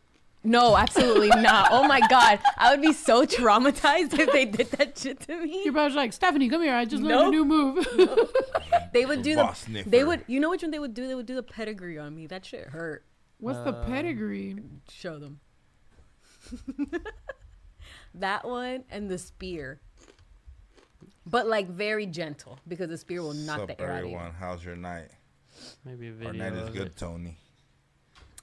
No, 0.46 0.76
absolutely 0.76 1.28
not. 1.28 1.68
Oh 1.72 1.86
my 1.88 2.00
god, 2.08 2.38
I 2.56 2.70
would 2.70 2.80
be 2.80 2.92
so 2.92 3.26
traumatized 3.26 4.18
if 4.18 4.30
they 4.32 4.44
did 4.44 4.70
that 4.72 4.96
shit 4.96 5.20
to 5.20 5.40
me. 5.42 5.64
Your 5.64 5.72
brother's 5.72 5.96
like, 5.96 6.12
Stephanie, 6.12 6.48
come 6.48 6.62
here. 6.62 6.74
I 6.74 6.84
just 6.84 7.02
learned 7.02 7.18
Nope. 7.20 7.26
a 7.28 7.30
new 7.30 7.44
move. 7.44 7.86
They 8.92 9.04
would 9.04 9.20
do 9.22 9.36
Boss 9.36 9.60
the. 9.64 9.70
sniffer. 9.70 9.90
They 9.90 10.04
would. 10.04 10.24
You 10.26 10.40
know 10.40 10.48
which 10.50 10.62
one 10.62 10.70
they 10.70 10.78
would 10.78 10.94
do? 10.94 11.06
They 11.06 11.14
would 11.14 11.26
do 11.26 11.34
the 11.34 11.42
pedigree 11.42 11.98
on 11.98 12.14
me. 12.14 12.26
That 12.26 12.46
shit 12.46 12.68
hurt. 12.68 13.04
What's 13.38 13.58
the 13.60 13.72
pedigree? 13.74 14.56
Show 14.88 15.18
them. 15.18 15.40
that 18.14 18.46
one 18.46 18.84
and 18.90 19.10
the 19.10 19.18
spear. 19.18 19.80
But 21.26 21.46
like 21.48 21.68
very 21.68 22.06
gentle 22.06 22.58
because 22.68 22.88
the 22.88 22.96
spear 22.96 23.20
will 23.20 23.34
knock 23.34 23.58
Sup, 23.58 23.68
the 23.68 23.80
air 23.80 23.92
out 23.92 24.04
of 24.04 24.08
you. 24.10 24.14
everyone? 24.16 24.32
How's 24.38 24.64
your 24.64 24.76
night? 24.76 25.08
Maybe 25.84 26.06
a 26.08 26.10
Our 26.12 26.16
video. 26.16 26.32
night 26.32 26.52
is 26.54 26.68
of 26.68 26.72
good, 26.74 26.86
it. 26.86 26.96
Tony. 26.96 27.36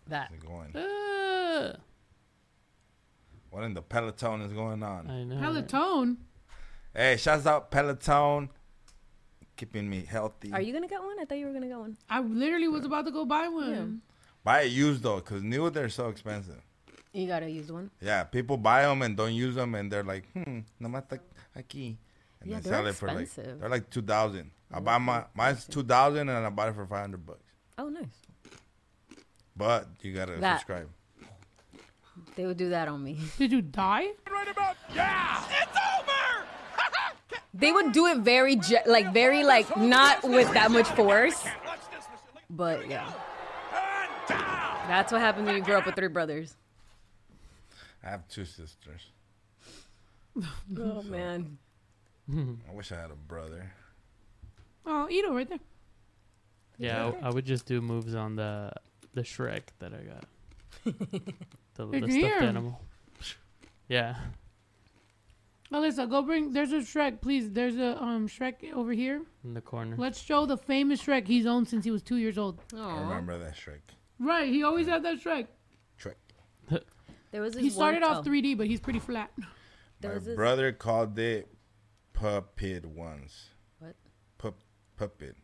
That. 0.10 0.30
How's 0.30 0.38
it 0.38 0.45
going? 0.45 0.76
Uh, 0.76 1.78
What 3.54 3.64
in 3.66 3.76
the 3.76 3.84
Peloton 3.84 4.41
is 4.41 4.51
going 4.51 4.82
on? 4.82 5.08
I 5.08 5.24
know. 5.24 5.38
Peloton. 5.39 6.18
Hey, 6.91 7.18
shouts 7.18 7.45
out 7.45 7.70
Peloton. 7.70 8.49
Keeping 9.56 9.88
me 9.88 10.04
healthy. 10.10 10.51
Are 10.51 10.60
you 10.60 10.74
gonna 10.74 10.88
get 10.88 10.99
one? 11.04 11.20
I 11.20 11.26
thought 11.26 11.38
you 11.38 11.45
were 11.45 11.54
gonna 11.54 11.68
get 11.68 11.78
one. 11.78 11.95
I 12.10 12.20
literally 12.22 12.68
was 12.68 12.84
about 12.84 13.06
to 13.06 13.12
go 13.12 13.26
buy 13.26 13.47
one. 13.47 14.01
Buy 14.43 14.62
it 14.62 14.72
used 14.72 15.04
though, 15.04 15.18
because 15.18 15.43
new 15.43 15.70
they're 15.70 15.89
so 15.89 16.08
expensive. 16.10 16.62
You 17.12 17.28
gotta 17.28 17.47
use 17.47 17.72
one. 17.72 17.91
Yeah, 18.01 18.24
people 18.24 18.58
buy 18.58 18.82
them 18.82 19.04
and 19.04 19.16
don't 19.16 19.34
use 19.34 19.54
them, 19.54 19.76
and 19.76 19.91
they're 19.91 20.04
like, 20.04 20.26
hmm, 20.34 20.62
nomás 20.82 21.08
ta- 21.08 21.18
aquí. 21.56 21.97
And 22.41 22.49
Yeah, 22.49 22.56
they 22.60 22.62
they're 22.72 22.74
sell 22.74 22.88
it 22.88 22.95
for 22.95 23.08
like, 23.10 23.20
expensive. 23.20 23.60
they're 23.60 23.70
like 23.70 23.88
2000 23.91 24.49
I 24.72 24.80
buy 24.80 24.97
my, 24.97 25.26
mine's 25.36 25.68
2000 25.68 26.28
and 26.28 26.32
I 26.47 26.49
bought 26.49 26.70
it 26.70 26.74
for 26.74 26.88
500 26.88 27.24
bucks. 27.24 27.43
Oh, 27.78 27.89
nice. 27.89 28.08
But 29.56 29.88
you 30.01 30.14
gotta 30.16 30.38
That- 30.38 30.58
subscribe. 30.58 30.89
They 32.36 32.46
would 32.46 32.58
do 32.58 32.70
that 32.70 32.88
on 32.88 33.04
me. 33.04 33.18
Did 33.38 33.52
you 33.52 33.62
die? 33.62 34.08
Right 34.30 34.48
about 34.50 34.76
yeah. 34.96 35.44
It's 35.50 35.78
over. 36.00 36.48
they 37.54 37.72
would 37.72 37.92
do 37.92 38.08
it 38.08 38.20
very 38.20 38.56
ge- 38.56 38.86
like 38.86 39.14
very 39.14 39.44
like 39.44 39.76
not 39.78 40.24
with 40.24 40.52
that 40.54 40.72
much 40.72 40.88
force. 40.90 41.44
But 42.50 42.90
yeah. 42.90 43.12
That's 44.88 45.12
what 45.12 45.22
happens 45.22 45.46
when 45.48 45.56
you 45.56 45.64
grow 45.64 45.78
up 45.78 45.86
with 45.86 45.96
three 45.96 46.08
brothers. 46.08 46.56
I 48.04 48.10
have 48.10 48.28
two 48.28 48.46
sisters. 48.46 49.08
Oh 50.78 51.04
man. 51.04 51.58
I 52.32 52.74
wish 52.74 52.92
I 52.92 52.96
had 52.96 53.12
a 53.12 53.16
brother. 53.16 53.72
Oh, 54.86 55.08
Ito 55.10 55.34
right 55.34 55.48
there. 55.48 55.60
Yeah, 56.78 57.12
I, 57.22 57.28
I 57.28 57.30
would 57.30 57.46
just 57.46 57.66
do 57.66 57.82
moves 57.82 58.16
on 58.16 58.36
the 58.36 58.72
the 59.14 59.22
Shrek 59.22 59.62
that 59.80 59.92
I 59.94 60.04
got. 60.04 60.94
the, 61.76 61.86
the 61.86 62.00
stuffed 62.00 62.12
here. 62.12 62.38
animal. 62.42 62.82
Yeah. 63.88 64.16
Alyssa, 65.72 66.10
go 66.10 66.22
bring. 66.22 66.54
There's 66.54 66.72
a 66.72 66.78
Shrek, 66.78 67.20
please. 67.20 67.50
There's 67.52 67.78
a 67.78 68.02
um 68.02 68.28
Shrek 68.28 68.74
over 68.74 68.94
here. 68.94 69.22
In 69.44 69.54
the 69.54 69.62
corner. 69.62 69.95
Let's 69.98 70.22
show 70.22 70.45
the 70.45 70.58
famous 70.58 71.02
Shrek 71.02 71.28
he's 71.28 71.45
owned 71.45 71.68
since 71.68 71.84
he 71.84 71.91
was 71.91 72.04
two 72.04 72.18
years 72.18 72.38
old. 72.38 72.60
I 72.78 73.02
remember 73.02 73.38
that 73.40 73.56
Shrek. 73.56 73.82
Right, 74.20 74.48
he 74.48 74.64
always 74.64 74.88
had 74.88 75.04
that 75.04 75.20
Shrek. 75.22 75.48
Shrek. 76.02 76.16
There 77.32 77.41
was 77.41 77.56
He 77.56 77.72
started 77.72 78.04
off 78.04 78.24
oh, 78.28 78.30
3D, 78.30 78.56
but 78.56 78.68
he's 78.68 78.80
pretty 78.80 79.00
flat. 79.00 79.32
There 80.02 80.20
My 80.20 80.36
brother 80.36 80.74
called 80.74 81.18
it 81.18 81.48
puppet 82.12 82.86
once. 82.86 83.52
What? 83.80 83.95
Pup, 84.38 84.56
puppet. 84.98 85.38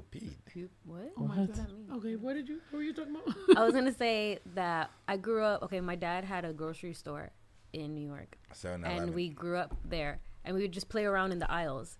Puppet. 0.00 0.44
Pu- 0.46 0.68
What? 0.84 1.12
Oh 1.16 1.26
my 1.26 1.38
What 1.40 1.54
that 1.54 1.72
mean? 1.72 1.88
Okay, 1.96 2.16
what 2.16 2.34
did 2.34 2.48
you? 2.48 2.60
What 2.70 2.78
were 2.78 2.82
you 2.84 2.92
talking 2.92 3.16
about? 3.16 3.34
I 3.56 3.64
was 3.64 3.74
gonna 3.74 3.92
say 3.94 4.38
that 4.54 4.90
I 5.08 5.16
grew 5.16 5.42
up. 5.42 5.62
Okay, 5.64 5.80
my 5.80 5.96
dad 5.96 6.24
had 6.24 6.44
a 6.44 6.52
grocery 6.52 6.92
store 6.94 7.30
in 7.72 7.94
New 7.94 8.06
York, 8.06 8.38
7-Eleven. 8.54 8.84
and 9.02 9.14
we 9.14 9.28
grew 9.28 9.56
up 9.58 9.76
there, 9.84 10.20
and 10.44 10.54
we 10.54 10.62
would 10.62 10.72
just 10.72 10.88
play 10.88 11.04
around 11.04 11.32
in 11.32 11.38
the 11.38 11.50
aisles. 11.50 11.98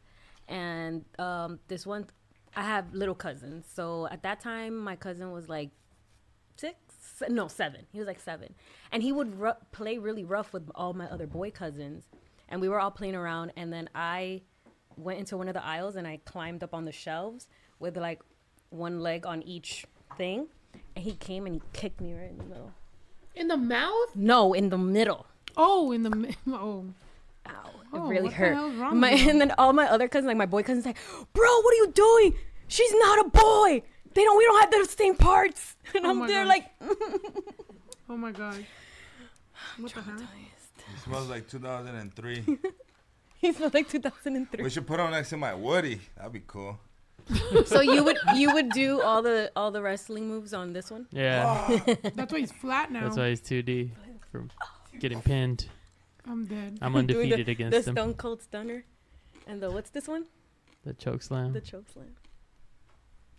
And 0.49 1.05
um, 1.19 1.59
this 1.69 1.85
one, 1.87 2.07
I 2.55 2.63
have 2.63 2.95
little 2.95 3.15
cousins, 3.15 3.67
so 3.73 4.07
at 4.11 4.23
that 4.23 4.41
time, 4.41 4.77
my 4.79 4.97
cousin 4.97 5.33
was 5.33 5.49
like 5.49 5.71
six, 6.57 6.77
no 7.29 7.49
seven. 7.49 7.87
He 7.93 7.99
was 7.99 8.07
like 8.07 8.21
seven, 8.21 8.55
and 8.93 9.03
he 9.03 9.13
would 9.13 9.39
ru- 9.39 9.53
play 9.73 9.99
really 9.99 10.25
rough 10.25 10.53
with 10.53 10.69
all 10.75 10.93
my 10.95 11.07
other 11.07 11.27
boy 11.27 11.51
cousins, 11.51 12.05
and 12.49 12.61
we 12.61 12.69
were 12.69 12.81
all 12.81 12.91
playing 12.91 13.15
around, 13.17 13.53
and 13.57 13.73
then 13.73 13.89
I 13.95 14.43
went 14.97 15.19
into 15.19 15.37
one 15.37 15.47
of 15.47 15.53
the 15.53 15.63
aisles 15.63 15.95
and 15.95 16.07
I 16.07 16.19
climbed 16.25 16.63
up 16.63 16.73
on 16.73 16.87
the 16.87 16.93
shelves 16.93 17.49
with 17.79 17.97
like 17.97 18.21
one 18.71 19.01
leg 19.01 19.27
on 19.27 19.43
each 19.43 19.87
thing, 20.17 20.47
and 20.95 21.05
he 21.05 21.13
came 21.15 21.47
and 21.47 21.57
he 21.57 21.63
kicked 21.73 22.01
me 22.01 22.15
right 22.15 22.31
in 22.31 22.39
the 22.39 22.45
middle. 22.45 22.73
In 23.35 23.49
the 23.49 23.57
mouth? 23.57 24.15
No, 24.15 24.53
in 24.55 24.71
the 24.71 24.79
middle. 24.79 25.27
Oh, 25.57 25.93
in 25.93 26.03
the 26.03 26.11
mi- 26.11 26.37
oh. 26.49 26.85
Ow. 27.49 27.51
It 27.51 27.87
Oh, 27.93 28.09
really 28.09 28.23
what 28.25 28.31
the 28.31 28.37
hurt. 28.37 28.55
hell's 28.55 28.75
wrong 28.75 28.99
My, 28.99 29.13
with 29.13 29.29
and 29.29 29.41
then 29.41 29.53
all 29.59 29.73
my 29.73 29.87
other 29.89 30.09
cousins, 30.09 30.27
like 30.27 30.37
my 30.37 30.47
boy 30.47 30.63
cousins, 30.63 30.85
like, 30.87 30.99
bro, 31.33 31.45
what 31.61 31.73
are 31.73 31.77
you 31.77 31.93
doing? 31.93 32.35
She's 32.69 32.93
not 32.95 33.27
a 33.27 33.29
boy. 33.31 33.83
They 34.15 34.23
don't. 34.25 34.37
We 34.39 34.45
don't 34.45 34.61
have 34.61 34.71
the 34.71 34.93
same 34.97 35.15
parts. 35.17 35.77
And 35.95 36.05
Oh 36.07 36.11
I'm 36.11 36.27
there 36.27 36.45
gosh. 36.45 36.49
like, 36.49 36.65
Oh 38.09 38.17
my 38.17 38.33
god. 38.33 38.65
What 39.79 39.93
the 39.95 40.03
hell? 40.03 40.17
It 40.19 41.01
smells 41.05 41.29
like 41.29 41.49
2003. 41.49 42.59
He 43.39 43.53
smells 43.53 43.75
like 43.75 43.89
2003. 43.89 44.65
we 44.65 44.71
should 44.71 44.87
put 44.87 44.99
him 44.99 45.11
next 45.11 45.31
to 45.31 45.37
my 45.37 45.55
Woody. 45.55 46.01
That'd 46.17 46.33
be 46.33 46.43
cool. 46.47 46.79
so 47.67 47.81
you 47.81 48.05
would 48.05 48.19
you 48.35 48.53
would 48.53 48.71
do 48.71 49.01
all 49.03 49.21
the 49.23 49.51
all 49.57 49.71
the 49.71 49.83
wrestling 49.83 50.29
moves 50.29 50.53
on 50.55 50.73
this 50.73 50.91
one? 50.91 51.07
Yeah. 51.11 51.81
That's 52.15 52.33
why 52.33 52.39
he's 52.41 52.53
flat 52.53 52.91
now. 52.93 53.03
That's 53.05 53.17
why 53.17 53.31
he's 53.31 53.41
2D 53.41 53.91
from 54.31 54.51
getting 55.01 55.21
pinned. 55.23 55.67
I'm 56.29 56.45
dead. 56.47 56.79
I'm 56.83 56.93
Doing 56.93 56.99
undefeated 57.11 57.47
the, 57.47 57.53
against 57.53 57.85
the 57.85 57.91
him. 57.91 57.97
Stone 57.97 58.15
Cold 58.15 58.43
Stunner, 58.43 58.85
and 59.47 59.61
the 59.61 59.71
what's 59.71 59.91
this 59.91 60.07
one? 60.09 60.27
The 60.85 60.95
choke 60.95 61.23
slam. 61.23 61.53
The 61.53 61.61
choke 61.61 61.89
slam. 61.93 62.15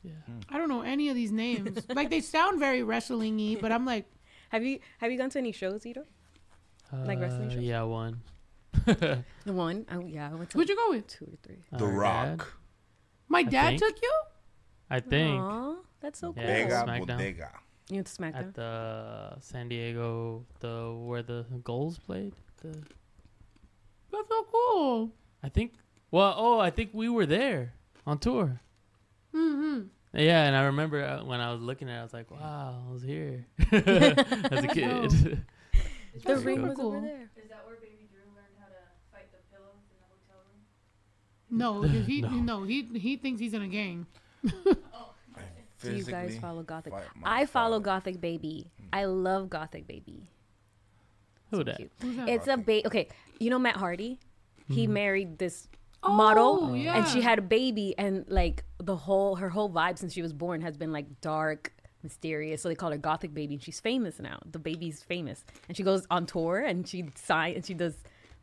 yeah. 0.04 0.12
I 0.50 0.58
don't 0.58 0.68
know 0.70 0.82
any 0.82 1.08
of 1.10 1.16
these 1.16 1.32
names. 1.32 1.80
like 1.90 2.10
they 2.10 2.20
sound 2.22 2.60
very 2.60 2.84
wrestling-y, 2.84 3.58
but 3.62 3.72
I'm 3.72 3.86
like, 3.86 4.06
Have 4.50 4.64
you 4.64 4.80
have 5.00 5.12
you 5.12 5.18
gone 5.18 5.30
to 5.32 5.40
any 5.40 5.52
shows, 5.54 5.86
Ito? 5.86 6.04
Like 7.06 7.20
wrestling 7.20 7.48
Uh, 7.50 7.54
shows? 7.54 7.64
Yeah, 7.64 7.84
one. 7.84 8.22
The 8.86 9.24
one, 9.46 9.86
oh 9.92 10.06
yeah, 10.06 10.30
I 10.32 10.36
went 10.36 10.50
to 10.52 10.58
who'd 10.58 10.70
you 10.70 10.76
go 10.76 10.90
with? 10.92 11.08
two 11.08 11.26
or 11.26 11.38
three. 11.44 11.64
The 11.72 11.84
Our 11.86 11.92
Rock. 11.92 12.57
Dad, 13.28 13.30
My 13.30 13.40
I 13.40 13.44
dad 13.44 13.68
think. 13.70 13.80
took 13.82 14.02
you. 14.02 14.14
I 14.90 15.00
think 15.00 15.42
Aw, 15.42 15.76
that's 16.02 16.20
so 16.20 16.34
cool. 16.34 16.44
Yeah, 16.44 16.64
Bodega, 16.64 16.84
SmackDown. 16.86 17.00
bodega. 17.18 17.50
You 17.90 17.96
went 17.96 18.08
to 18.08 18.22
SmackDown. 18.22 18.36
at 18.40 18.54
the 18.56 19.40
San 19.42 19.70
Diego, 19.70 20.46
the 20.60 20.94
where 20.98 21.24
the 21.24 21.46
goals 21.64 21.98
played. 22.00 22.34
The 22.62 22.70
That's 24.12 24.28
so 24.30 24.44
cool. 24.52 25.12
I 25.44 25.50
think. 25.50 25.74
Well, 26.12 26.34
oh, 26.38 26.60
I 26.60 26.70
think 26.70 26.92
we 26.94 27.10
were 27.10 27.26
there 27.26 27.74
on 28.06 28.18
tour. 28.20 28.62
Mm-hmm. 29.36 29.88
Yeah, 30.18 30.46
and 30.48 30.56
I 30.56 30.64
remember 30.64 31.04
uh, 31.04 31.24
when 31.26 31.40
I 31.42 31.52
was 31.52 31.62
looking 31.62 31.90
at 31.90 31.98
it, 31.98 32.00
I 32.00 32.04
was 32.04 32.14
like, 32.14 32.32
"Wow, 32.32 32.86
I 32.88 32.92
was 32.92 33.02
here 33.04 33.46
as 33.72 34.64
a 34.64 34.68
kid." 34.72 35.44
the 36.26 36.38
ring 36.38 36.62
was 36.66 36.76
cool. 36.78 36.96
over 36.96 37.02
there. 37.02 37.30
Is 37.36 37.50
that 37.50 37.64
where 37.68 37.76
Baby 37.76 38.08
Drew 38.10 38.24
learned 38.34 38.56
how 38.58 38.68
to 38.68 38.82
fight 39.12 39.30
the 39.32 39.38
pillows 39.52 39.84
in 39.92 39.98
the 40.00 40.08
hotel 40.10 40.42
room? 40.48 40.64
No, 41.50 41.82
'cause 41.88 42.06
he 42.06 42.22
No. 42.22 42.30
no. 42.30 42.64
he 42.64 42.84
he 42.96 43.18
thinks 43.18 43.40
he's 43.40 43.54
in 43.54 43.62
a 43.62 43.68
gang. 43.68 44.06
Do 45.82 45.96
you 45.96 46.04
guys 46.04 46.38
follow 46.40 46.64
Gothic? 46.64 46.92
I 47.24 47.46
follow 47.46 47.76
father. 47.78 47.84
Gothic 47.86 48.20
Baby. 48.22 48.72
I 48.92 49.06
love 49.06 49.50
Gothic 49.50 49.86
Baby. 49.88 50.28
Who 51.52 51.58
So 51.58 51.64
that? 51.64 51.82
Who's 52.02 52.16
that? 52.18 52.30
It's 52.30 52.48
a 52.48 52.58
baby. 52.58 52.88
okay. 52.88 53.08
You 53.40 53.52
know 53.52 53.60
Matt 53.60 53.76
Hardy? 53.78 54.20
He 54.70 54.88
Mhm. 54.88 54.90
married 54.90 55.38
this 55.38 55.68
Oh, 56.04 56.14
model 56.14 56.76
yeah. 56.76 56.98
and 56.98 57.08
she 57.08 57.22
had 57.22 57.40
a 57.40 57.42
baby 57.42 57.94
and 57.98 58.26
like 58.28 58.64
the 58.80 58.96
whole 58.96 59.36
her 59.38 59.50
whole 59.50 59.70
vibe 59.70 59.98
since 59.98 60.14
she 60.14 60.22
was 60.22 60.32
born 60.34 60.62
has 60.62 60.78
been 60.78 60.92
like 60.92 61.22
dark 61.22 61.74
mysterious 62.04 62.62
so 62.62 62.70
they 62.70 62.76
call 62.76 62.92
her 62.92 62.98
gothic 63.00 63.34
baby 63.34 63.56
and 63.56 63.64
she's 63.64 63.80
famous 63.80 64.20
now 64.20 64.40
the 64.52 64.60
baby's 64.60 65.02
famous 65.02 65.44
and 65.68 65.76
she 65.76 65.82
goes 65.84 66.06
on 66.12 66.26
tour 66.28 66.60
and 66.60 66.88
she 66.88 67.10
sign 67.16 67.56
and 67.56 67.66
she 67.66 67.74
does 67.74 67.96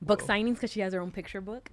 book 0.02 0.20
signings 0.20 0.55
because 0.55 0.72
she 0.72 0.81
has 0.81 0.93
her 0.93 1.01
own 1.01 1.12
picture 1.12 1.40
book 1.40 1.70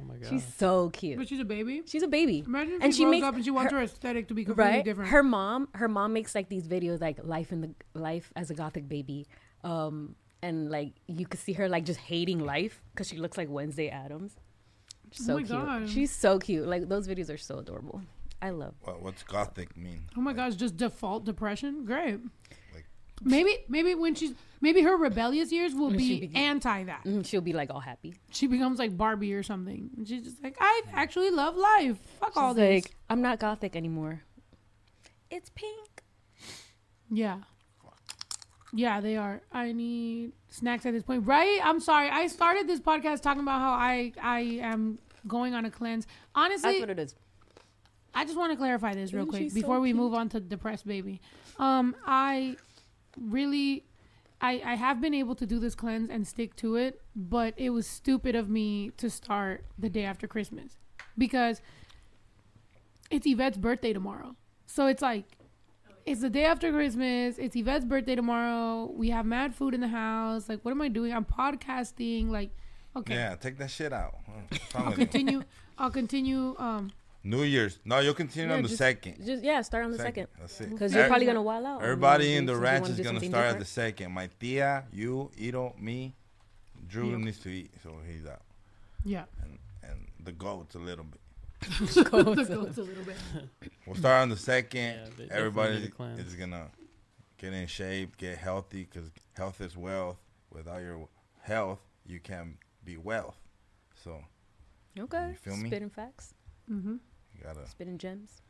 Oh 0.00 0.04
my 0.08 0.16
god. 0.16 0.28
she's 0.30 0.44
so 0.54 0.90
cute 0.90 1.18
But 1.18 1.28
she's 1.28 1.40
a 1.40 1.44
baby. 1.44 1.82
she's 1.86 2.02
a 2.02 2.08
baby 2.08 2.42
Imagine 2.46 2.74
if 2.74 2.82
And 2.82 2.92
she 2.94 2.98
she 2.98 3.02
grows 3.04 3.10
makes 3.12 3.26
up 3.26 3.34
and 3.34 3.44
she 3.44 3.50
wants 3.50 3.72
her, 3.72 3.78
her- 3.78 3.84
aesthetic 3.84 4.28
to 4.28 4.34
be 4.34 4.44
completely 4.44 4.72
right 4.72 4.84
different. 4.84 5.10
her 5.10 5.22
mom 5.22 5.68
her 5.74 5.88
mom 5.88 6.12
makes 6.12 6.34
like 6.34 6.48
these 6.48 6.66
videos 6.66 7.00
like 7.00 7.18
life 7.24 7.52
in 7.52 7.60
the 7.60 7.70
life 7.94 8.32
as 8.36 8.50
a 8.50 8.54
gothic 8.54 8.88
baby 8.88 9.26
um 9.64 10.14
and 10.42 10.70
like 10.70 10.92
you 11.06 11.26
could 11.26 11.38
see 11.40 11.52
her 11.52 11.68
like 11.68 11.84
just 11.84 12.00
hating 12.00 12.38
life 12.38 12.82
because 12.92 13.06
she 13.08 13.18
looks 13.18 13.36
like 13.36 13.48
wednesday 13.50 13.88
Addams 13.88 14.36
Oh 15.12 15.24
so 15.24 15.34
my 15.34 15.42
cute 15.42 15.48
God. 15.66 15.88
she's 15.88 16.10
so 16.12 16.38
cute 16.38 16.66
like 16.68 16.88
those 16.88 17.08
videos 17.08 17.34
are 17.34 17.36
so 17.36 17.58
adorable 17.58 18.00
i 18.40 18.50
love 18.50 18.74
What, 18.84 19.02
what's 19.02 19.22
gothic 19.24 19.76
mean? 19.76 20.04
oh 20.16 20.20
my 20.20 20.32
gosh, 20.32 20.54
just 20.54 20.76
default 20.76 21.24
depression. 21.24 21.84
Great. 21.84 22.20
Like- 23.22 23.30
maybe 23.30 23.58
maybe 23.68 23.94
when 23.94 24.14
she's 24.14 24.32
maybe 24.60 24.82
her 24.82 24.96
rebellious 24.96 25.50
years 25.52 25.74
will 25.74 25.90
be 25.90 26.26
be- 26.26 26.34
anti 26.34 26.84
that. 26.84 27.04
Mm, 27.04 27.26
she'll 27.26 27.40
be 27.40 27.52
like 27.52 27.70
all 27.70 27.80
happy 27.80 28.14
She 28.30 28.46
becomes 28.46 28.78
like 28.78 28.96
Barbie 28.96 29.32
or 29.34 29.42
something. 29.42 29.90
And 29.96 30.06
she's 30.08 30.22
just 30.22 30.42
like, 30.42 30.56
I 30.60 30.82
actually 30.92 31.30
love 31.30 31.56
life. 31.56 31.98
Fuck 32.20 32.36
all 32.36 32.54
this. 32.54 32.84
like 32.84 32.94
i'm 33.08 33.20
not 33.22 33.38
gothic 33.38 33.74
anymore 33.76 34.22
it's 35.30 35.50
pink 35.50 36.02
Yeah. 37.10 37.38
Yeah, 38.72 39.00
they 39.00 39.16
are. 39.16 39.40
I 39.50 39.72
need 39.72 40.30
snacks 40.48 40.86
at 40.86 40.92
this 40.92 41.02
point. 41.02 41.26
Right? 41.26 41.58
I'm 41.64 41.80
sorry. 41.80 42.08
I 42.08 42.28
started 42.28 42.68
this 42.68 42.78
podcast 42.80 43.20
talking 43.20 43.42
about 43.42 43.60
how 43.60 43.72
I 43.72 44.12
I 44.22 44.40
am 44.62 44.98
going 45.26 45.54
on 45.54 45.64
a 45.64 45.70
cleanse. 45.70 46.06
Honestly, 46.36 46.70
that's 46.72 46.80
what 46.80 46.90
it 46.90 46.98
is 47.00 47.14
I 48.14 48.24
just 48.24 48.36
want 48.36 48.52
to 48.52 48.56
clarify 48.56 48.94
this 48.94 49.12
real 49.12 49.22
Isn't 49.22 49.30
quick 49.30 49.42
she 49.42 49.48
so 49.50 49.54
before 49.54 49.80
we 49.80 49.88
cute? 49.88 49.96
move 49.96 50.14
on 50.14 50.28
to 50.30 50.40
depressed 50.40 50.86
baby. 50.86 51.20
Um, 51.58 51.96
I 52.06 52.56
really, 53.20 53.84
I 54.40 54.62
I 54.64 54.74
have 54.74 55.00
been 55.00 55.14
able 55.14 55.34
to 55.36 55.46
do 55.46 55.58
this 55.58 55.74
cleanse 55.74 56.10
and 56.10 56.26
stick 56.26 56.56
to 56.56 56.76
it, 56.76 57.00
but 57.14 57.54
it 57.56 57.70
was 57.70 57.86
stupid 57.86 58.34
of 58.34 58.48
me 58.48 58.90
to 58.96 59.10
start 59.10 59.64
the 59.78 59.88
day 59.88 60.04
after 60.04 60.26
Christmas 60.26 60.78
because 61.16 61.60
it's 63.10 63.26
Yvette's 63.26 63.58
birthday 63.58 63.92
tomorrow. 63.92 64.36
So 64.66 64.86
it's 64.86 65.02
like 65.02 65.36
it's 66.06 66.22
the 66.22 66.30
day 66.30 66.44
after 66.44 66.72
Christmas. 66.72 67.38
It's 67.38 67.54
Yvette's 67.54 67.84
birthday 67.84 68.14
tomorrow. 68.14 68.90
We 68.94 69.10
have 69.10 69.26
mad 69.26 69.54
food 69.54 69.74
in 69.74 69.80
the 69.80 69.88
house. 69.88 70.48
Like, 70.48 70.60
what 70.64 70.70
am 70.70 70.80
I 70.80 70.88
doing? 70.88 71.12
I'm 71.12 71.24
podcasting. 71.24 72.30
Like, 72.30 72.50
okay, 72.96 73.14
Yeah, 73.14 73.34
take 73.36 73.58
that 73.58 73.70
shit 73.70 73.92
out. 73.92 74.16
I'll 74.74 74.92
continue. 74.92 75.42
I'll 75.78 75.90
continue. 75.90 76.56
Um, 76.58 76.90
New 77.22 77.42
Year's. 77.42 77.78
No, 77.84 77.98
you'll 78.00 78.14
continue 78.14 78.48
Yeah, 78.48 78.56
on 78.56 78.62
the 78.62 78.68
just- 78.68 78.78
second. 78.78 79.24
just 79.24 79.42
yeah 79.44 79.60
start 79.62 79.84
on 79.84 79.90
the 79.92 79.98
second 79.98 80.28
That's 80.38 80.60
it. 80.60 80.70
because 80.70 80.94
you're 80.94 81.06
probably 81.06 81.26
gonna 81.26 81.42
wild 81.42 81.66
out 81.66 81.82
Everybody 81.82 82.34
in 82.36 82.46
the 82.46 82.52
Year's 82.52 82.62
Eve, 82.62 82.62
so 82.62 82.70
you 82.70 82.72
ranch 82.72 82.88
is 82.88 82.96
gonna 83.00 83.08
something 83.20 83.30
start 83.30 83.46
at 83.46 83.58
the 83.58 83.64
second. 83.66 84.12
My 84.12 84.28
tia, 84.40 84.84
you, 84.92 85.30
Ito, 85.36 85.74
me. 85.78 86.14
Drew 86.88 87.10
Yep. 87.10 87.18
needs 87.20 87.38
to 87.40 87.50
eat, 87.50 87.70
so 87.82 87.98
he's 88.08 88.24
out. 88.26 88.42
yeah. 89.04 89.24
And 89.42 89.58
and 89.82 90.06
the 90.24 90.32
goats 90.32 90.74
a 90.74 90.78
little 90.78 91.04
bit. 91.04 91.20
the 91.94 92.04
goats 92.04 92.48
a 92.78 92.82
little 92.82 93.04
bit. 93.04 93.16
We'll 93.86 93.96
start 93.96 94.22
on 94.22 94.28
the 94.30 94.36
second. 94.36 95.10
Yeah, 95.18 95.26
Everybody 95.30 95.78
need 95.80 95.88
a 95.88 95.90
cleanse. 95.90 96.20
is 96.20 96.34
gonna 96.36 96.70
get 97.38 97.52
in 97.52 97.66
shape, 97.66 98.16
get 98.16 98.38
healthy, 98.38 98.84
because 98.90 99.10
health 99.36 99.60
is 99.60 99.76
wealth. 99.76 100.18
Without 100.50 100.80
your 100.80 101.08
health, 101.42 101.80
you 102.06 102.18
can't 102.20 102.56
be 102.84 102.96
wealth. 102.96 103.36
So 104.04 104.24
okay 104.98 105.28
You 105.30 105.34
feel 105.34 105.56
me? 105.58 105.68
spitting 105.68 105.90
facts 105.90 106.32
Mm-hmm. 106.70 106.96
You 107.40 107.46
gotta. 107.46 107.66
spitting 107.68 107.98
gems 107.98 108.42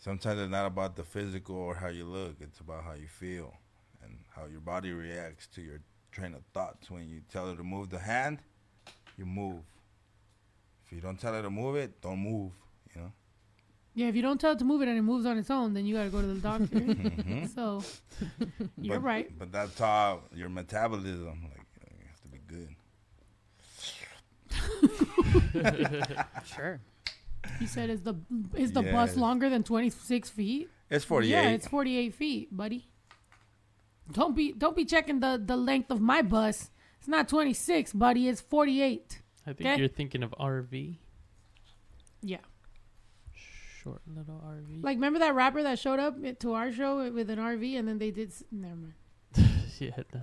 Sometimes 0.00 0.40
it's 0.40 0.50
not 0.50 0.66
about 0.66 0.94
the 0.94 1.02
physical 1.02 1.56
or 1.56 1.74
how 1.74 1.88
you 1.88 2.04
look. 2.04 2.36
It's 2.40 2.60
about 2.60 2.84
how 2.84 2.92
you 2.92 3.08
feel 3.08 3.52
and 4.04 4.16
how 4.36 4.46
your 4.46 4.60
body 4.60 4.92
reacts 4.92 5.48
to 5.48 5.60
your 5.60 5.80
train 6.12 6.34
of 6.34 6.42
thoughts. 6.54 6.88
When 6.88 7.08
you 7.08 7.22
tell 7.28 7.48
her 7.50 7.56
to 7.56 7.64
move 7.64 7.90
the 7.90 7.98
hand, 7.98 8.38
you 9.16 9.26
move. 9.26 9.62
If 10.86 10.92
you 10.92 11.00
don't 11.00 11.18
tell 11.20 11.32
her 11.34 11.42
to 11.42 11.50
move 11.50 11.74
it, 11.74 12.00
don't 12.00 12.20
move. 12.20 12.52
You 12.94 13.00
know. 13.02 13.12
Yeah, 13.96 14.06
if 14.06 14.14
you 14.14 14.22
don't 14.22 14.40
tell 14.40 14.52
it 14.52 14.60
to 14.60 14.64
move 14.64 14.82
it 14.82 14.88
and 14.88 14.96
it 14.96 15.02
moves 15.02 15.26
on 15.26 15.36
its 15.36 15.50
own, 15.50 15.74
then 15.74 15.84
you 15.84 15.96
gotta 15.96 16.10
go 16.10 16.20
to 16.20 16.26
the 16.28 16.40
doctor. 16.40 16.66
Mhm. 16.78 17.48
so 17.54 17.82
you're 18.80 19.00
but, 19.00 19.02
right. 19.02 19.36
But 19.36 19.50
that's 19.50 19.76
how 19.80 20.20
your 20.32 20.48
metabolism, 20.48 21.42
like, 21.50 21.66
you 21.98 22.06
have 22.06 22.20
to 22.22 22.28
be 22.28 22.38
good. 22.46 22.76
sure 26.46 26.80
He 27.58 27.66
said, 27.66 27.90
"Is 27.90 28.02
the 28.02 28.14
is 28.56 28.72
the 28.72 28.82
bus 28.82 29.16
longer 29.16 29.48
than 29.50 29.62
26 29.64 30.30
feet?" 30.30 30.68
It's 30.90 31.04
48. 31.04 31.30
Yeah, 31.30 31.48
it's 31.50 31.66
48 31.68 32.14
feet, 32.14 32.56
buddy. 32.56 32.88
Don't 34.12 34.34
be 34.34 34.52
don't 34.52 34.76
be 34.76 34.84
checking 34.84 35.20
the 35.20 35.40
the 35.44 35.56
length 35.56 35.90
of 35.90 36.00
my 36.00 36.22
bus. 36.22 36.70
It's 36.98 37.08
not 37.08 37.28
26, 37.28 37.92
buddy. 37.92 38.28
It's 38.28 38.40
48. 38.40 39.22
I 39.46 39.52
think 39.52 39.60
Okay. 39.70 39.78
you're 39.78 39.88
thinking 39.88 40.22
of 40.22 40.34
RV. 40.40 40.96
Yeah. 42.22 42.38
Short 43.82 44.02
little 44.06 44.42
RV. 44.44 44.82
Like 44.82 44.96
remember 44.96 45.18
that 45.20 45.34
rapper 45.34 45.62
that 45.62 45.78
showed 45.78 46.00
up 46.00 46.16
to 46.40 46.52
our 46.54 46.72
show 46.72 47.10
with 47.12 47.30
an 47.30 47.38
RV 47.38 47.78
and 47.78 47.86
then 47.88 47.98
they 47.98 48.10
did. 48.10 48.28
s- 48.30 48.44
Never 48.50 48.74
mind. 48.76 48.94
yeah. 49.78 49.90
No. 50.14 50.22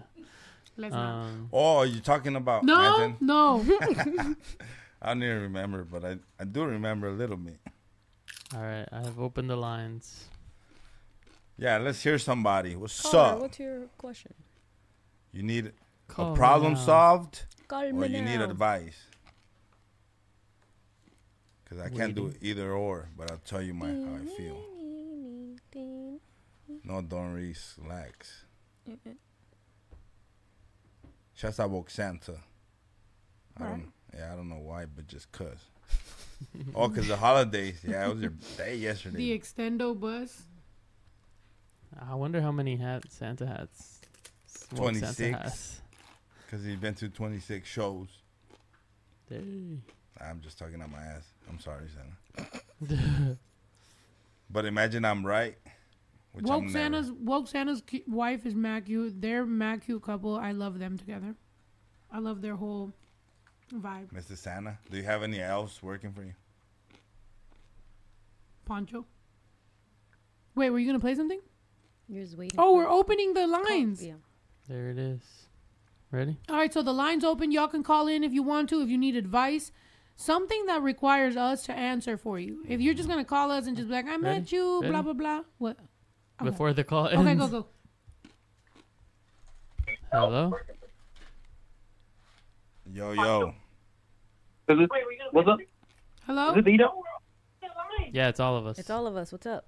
Let's 0.77 0.93
not. 0.93 1.23
Um, 1.25 1.49
Oh, 1.53 1.83
you're 1.83 2.01
talking 2.01 2.35
about 2.35 2.63
No, 2.65 2.75
Anton? 3.03 3.17
no. 3.21 3.63
I 5.01 5.09
don't 5.09 5.23
even 5.23 5.41
remember, 5.41 5.83
but 5.83 6.03
I, 6.05 6.17
I 6.39 6.45
do 6.45 6.63
remember 6.65 7.09
a 7.09 7.13
little 7.13 7.37
bit. 7.37 7.59
all 8.55 8.61
right, 8.61 8.87
I 8.91 8.99
have 9.03 9.19
opened 9.19 9.49
the 9.49 9.55
lines. 9.55 10.25
Yeah, 11.57 11.77
let's 11.77 12.01
hear 12.03 12.17
somebody. 12.17 12.75
What's 12.75 13.01
Caller, 13.01 13.33
up? 13.35 13.39
what's 13.39 13.59
your 13.59 13.83
question 13.97 14.33
You 15.31 15.43
need 15.43 15.71
Call 16.07 16.33
a 16.33 16.35
problem 16.35 16.73
now. 16.73 16.79
solved 16.79 17.45
Call 17.67 17.83
or 17.83 17.93
me 17.93 18.07
you 18.07 18.21
need 18.21 18.41
advice? 18.41 18.97
Because 21.63 21.79
I 21.79 21.89
can't 21.89 22.13
do 22.13 22.27
it 22.27 22.37
either 22.41 22.71
or, 22.73 23.09
but 23.17 23.31
I'll 23.31 23.37
tell 23.45 23.61
you 23.61 23.73
my 23.73 23.87
how 23.87 24.15
I 24.21 24.25
feel. 24.37 24.57
No, 26.83 27.01
don't 27.01 27.33
relax. 27.33 28.45
Shouts 31.33 31.59
out 31.59 31.69
Woke 31.69 31.89
Santa. 31.89 32.37
I 33.57 33.59
don't, 33.63 33.71
Alright. 33.71 33.85
Yeah, 34.17 34.31
I 34.31 34.35
don't 34.35 34.49
know 34.49 34.61
why, 34.61 34.85
but 34.85 35.07
just 35.07 35.31
cause. 35.31 35.57
oh, 36.75 36.89
cause 36.89 37.07
the 37.07 37.15
holidays. 37.15 37.79
Yeah, 37.87 38.07
it 38.07 38.13
was 38.13 38.21
your 38.21 38.33
day 38.57 38.75
yesterday. 38.75 39.17
the 39.17 39.39
extendo 39.39 39.97
bus. 39.99 40.43
I 42.09 42.15
wonder 42.15 42.41
how 42.41 42.51
many 42.51 42.75
hats 42.75 43.15
Santa 43.15 43.45
hats 43.45 44.01
26. 44.75 45.37
has. 45.37 45.81
Because 46.45 46.65
he's 46.65 46.75
been 46.75 46.93
to 46.95 47.09
26 47.09 47.67
shows. 47.67 48.07
Dang. 49.29 49.81
I'm 50.19 50.41
just 50.41 50.57
talking 50.59 50.81
out 50.81 50.91
my 50.91 51.01
ass. 51.01 51.25
I'm 51.49 51.59
sorry, 51.59 51.87
Santa. 51.89 53.37
but 54.49 54.65
imagine 54.65 55.05
I'm 55.05 55.25
right. 55.25 55.55
Which 56.33 56.45
Woke 56.45 56.63
I'm 56.63 56.69
Santa's 56.69 57.11
Woke 57.11 57.47
Santa's 57.47 57.81
wife 58.07 58.45
is 58.45 58.55
mad 58.55 58.85
cute. 58.85 59.21
They're 59.21 59.45
mad 59.45 59.83
cute 59.85 60.03
couple. 60.03 60.35
I 60.35 60.51
love 60.51 60.79
them 60.79 60.97
together. 60.97 61.35
I 62.11 62.19
love 62.19 62.41
their 62.41 62.55
whole 62.55 62.93
vibe. 63.73 64.11
never. 64.11 64.21
Mr. 64.21 64.37
Santa, 64.37 64.77
do 64.89 64.97
you 64.97 65.03
have 65.03 65.23
any 65.23 65.41
elves 65.41 65.81
working 65.81 66.11
for 66.11 66.23
you? 66.23 66.33
Poncho. 68.65 69.05
Wait, 70.55 70.69
were 70.69 70.79
you 70.79 70.87
gonna 70.87 70.99
play 70.99 71.15
something? 71.15 71.39
You're 72.07 72.23
just 72.23 72.37
waiting. 72.37 72.59
Oh, 72.59 72.71
for 72.71 72.75
we're 72.75 72.83
it. 72.83 72.99
opening 72.99 73.33
the 73.33 73.47
lines. 73.47 74.05
Yeah. 74.05 74.13
There 74.67 74.89
it 74.89 74.97
is. 74.97 75.47
Ready? 76.11 76.37
All 76.49 76.55
right, 76.55 76.73
so 76.73 76.81
the 76.81 76.93
line's 76.93 77.23
open. 77.23 77.51
Y'all 77.51 77.67
can 77.67 77.83
call 77.83 78.07
in 78.07 78.23
if 78.23 78.31
you 78.31 78.41
want 78.43 78.69
to, 78.69 78.81
if 78.81 78.89
you 78.89 78.97
need 78.97 79.15
advice. 79.15 79.71
Something 80.15 80.65
that 80.67 80.81
requires 80.81 81.35
us 81.35 81.63
to 81.63 81.73
answer 81.73 82.15
for 82.17 82.39
you. 82.39 82.63
If 82.67 82.79
you're 82.79 82.93
just 82.93 83.09
gonna 83.09 83.25
call 83.25 83.51
us 83.51 83.67
and 83.67 83.75
just 83.75 83.89
be 83.89 83.93
like, 83.95 84.05
"I 84.07 84.15
met 84.17 84.29
Ready? 84.29 84.55
you," 84.55 84.79
blah 84.81 84.89
Ready? 84.91 85.03
blah 85.03 85.13
blah. 85.13 85.41
What? 85.57 85.77
Okay. 86.41 86.49
Before 86.49 86.71
the 86.73 86.83
call 86.85 87.07
ends. 87.07 87.19
Okay, 87.21 87.35
go 87.35 87.47
go. 87.47 87.67
Hello? 90.11 90.53
Yo, 92.95 93.11
yo. 93.11 93.53
What's 95.31 95.49
up? 95.49 95.59
Hello. 96.25 96.51
Is 96.51 96.59
it 96.59 96.63
Vito? 96.63 97.03
Yeah, 98.13 98.29
it's 98.29 98.39
all 98.39 98.55
of 98.55 98.65
us. 98.65 98.79
It's 98.79 98.89
all 98.89 99.05
of 99.05 99.17
us. 99.17 99.33
What's 99.33 99.45
up? 99.45 99.65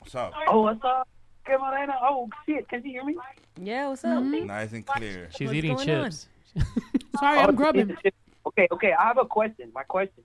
What's 0.00 0.14
up? 0.14 0.34
Oh, 0.48 0.60
what's 0.60 0.84
up? 0.84 1.08
Hey, 1.46 1.56
Morena. 1.58 1.94
Oh, 2.02 2.28
shit. 2.44 2.68
Can 2.68 2.84
you 2.84 2.90
hear 2.90 3.04
me? 3.04 3.16
Yeah, 3.58 3.88
what's 3.88 4.04
up? 4.04 4.22
Mm-hmm. 4.22 4.48
Nice 4.48 4.72
and 4.72 4.84
clear. 4.84 5.30
She's 5.34 5.46
What's 5.46 5.56
eating 5.56 5.78
chips. 5.78 6.28
Sorry, 7.18 7.38
Oh, 7.38 7.44
I'm 7.44 7.54
grubbing. 7.54 7.96
Okay, 8.46 8.68
okay. 8.70 8.92
I 8.92 9.04
have 9.06 9.16
a 9.16 9.24
question. 9.24 9.72
My 9.74 9.84
question. 9.84 10.22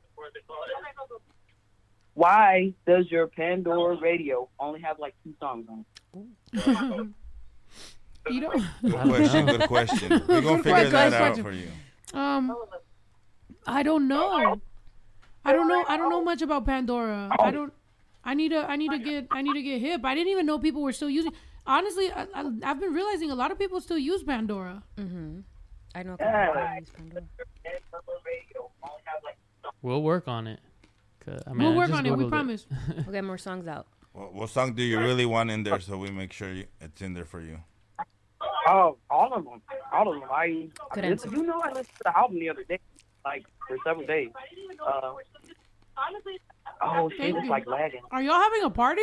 Why 2.14 2.74
does 2.86 3.10
your 3.10 3.28
Pandora 3.28 3.96
radio 4.02 4.50
only 4.60 4.82
have 4.82 5.00
like 5.00 5.16
two 5.24 5.34
songs 5.40 5.66
on? 5.70 5.86
it? 6.52 7.08
You 8.30 8.42
don't. 8.42 8.62
Good 8.82 8.92
question. 8.92 9.46
Good 9.46 9.62
question. 9.70 10.10
We're 10.28 10.42
going 10.42 10.58
to 10.58 10.64
figure 10.64 10.90
that 10.90 11.14
out 11.14 11.38
for 11.38 11.54
you. 11.54 11.70
Um, 12.14 12.56
I 13.66 13.84
don't 13.84 14.08
know. 14.08 14.60
I 15.46 15.54
don't 15.54 15.68
know. 15.68 15.84
I 15.88 15.98
don't 15.98 16.10
know 16.10 16.24
much 16.24 16.42
about 16.42 16.66
Pandora. 16.66 17.30
I 17.40 17.52
don't. 17.52 17.74
I 18.24 18.34
need 18.34 18.50
to. 18.50 18.60
I 18.70 18.76
need 18.76 18.92
to 18.92 19.00
get. 19.00 19.28
I 19.32 19.42
need 19.42 19.54
to 19.54 19.62
get 19.62 19.80
hip. 19.82 20.02
I 20.04 20.14
didn't 20.16 20.32
even 20.32 20.46
know 20.46 20.60
people 20.60 20.82
were 20.82 20.94
still 20.94 21.10
using. 21.10 21.32
Honestly, 21.66 22.12
I, 22.12 22.28
I, 22.34 22.52
I've 22.64 22.80
been 22.80 22.94
realizing 22.94 23.30
a 23.32 23.36
lot 23.36 23.52
of 23.52 23.60
people 23.60 23.82
still 23.82 23.98
use 23.98 24.24
Pandora. 24.24 24.84
Mm-hmm. 24.98 25.40
I 25.96 26.04
know. 26.04 26.14
a 26.14 26.18
Yeah. 26.20 26.46
couple 26.48 26.64
of 26.64 26.80
use 26.80 26.90
Pandora. 26.96 27.24
We'll 29.82 30.02
work 30.02 30.28
on 30.28 30.48
it. 30.48 30.60
'Cause, 31.26 31.42
I 31.46 31.52
mean, 31.52 31.60
we'll 31.68 31.76
work 31.76 31.90
just 31.90 32.00
on 32.00 32.06
it. 32.06 32.16
We 32.16 32.24
Googled 32.24 32.30
promise. 32.30 32.66
We'll 32.96 33.12
get 33.12 33.24
more 33.24 33.38
songs 33.38 33.68
out. 33.68 33.86
What, 34.14 34.34
what 34.34 34.50
song 34.50 34.74
do 34.74 34.82
you 34.84 34.98
really 35.00 35.26
want 35.26 35.52
in 35.52 35.64
there 35.64 35.80
so 35.82 35.98
we 35.98 36.10
make 36.10 36.32
sure 36.32 36.52
you, 36.54 36.66
it's 36.80 37.02
in 37.02 37.14
there 37.14 37.26
for 37.26 37.42
you? 37.42 37.60
Oh, 38.68 38.98
all 39.10 39.34
of 39.34 39.46
them. 39.46 39.62
All 39.94 40.14
of 40.14 40.20
them. 40.20 40.30
I, 40.32 40.68
Good 40.94 41.06
I 41.06 41.08
answer. 41.10 41.30
you 41.30 41.44
know, 41.44 41.60
I 41.62 41.70
listened 41.70 41.88
to 41.98 42.04
the 42.04 42.18
album 42.18 42.40
the 42.40 42.50
other 42.50 42.64
day, 42.64 42.80
like 43.24 43.46
for 43.68 43.78
several 43.86 44.06
days. 44.06 44.30
Uh, 44.86 45.14
oh 46.82 47.10
shit, 47.18 47.34
was 47.34 47.48
like 47.50 47.66
lagging. 47.66 48.02
Are 48.12 48.22
y'all 48.22 48.42
having 48.42 48.64
a 48.64 48.70
party? 48.70 49.02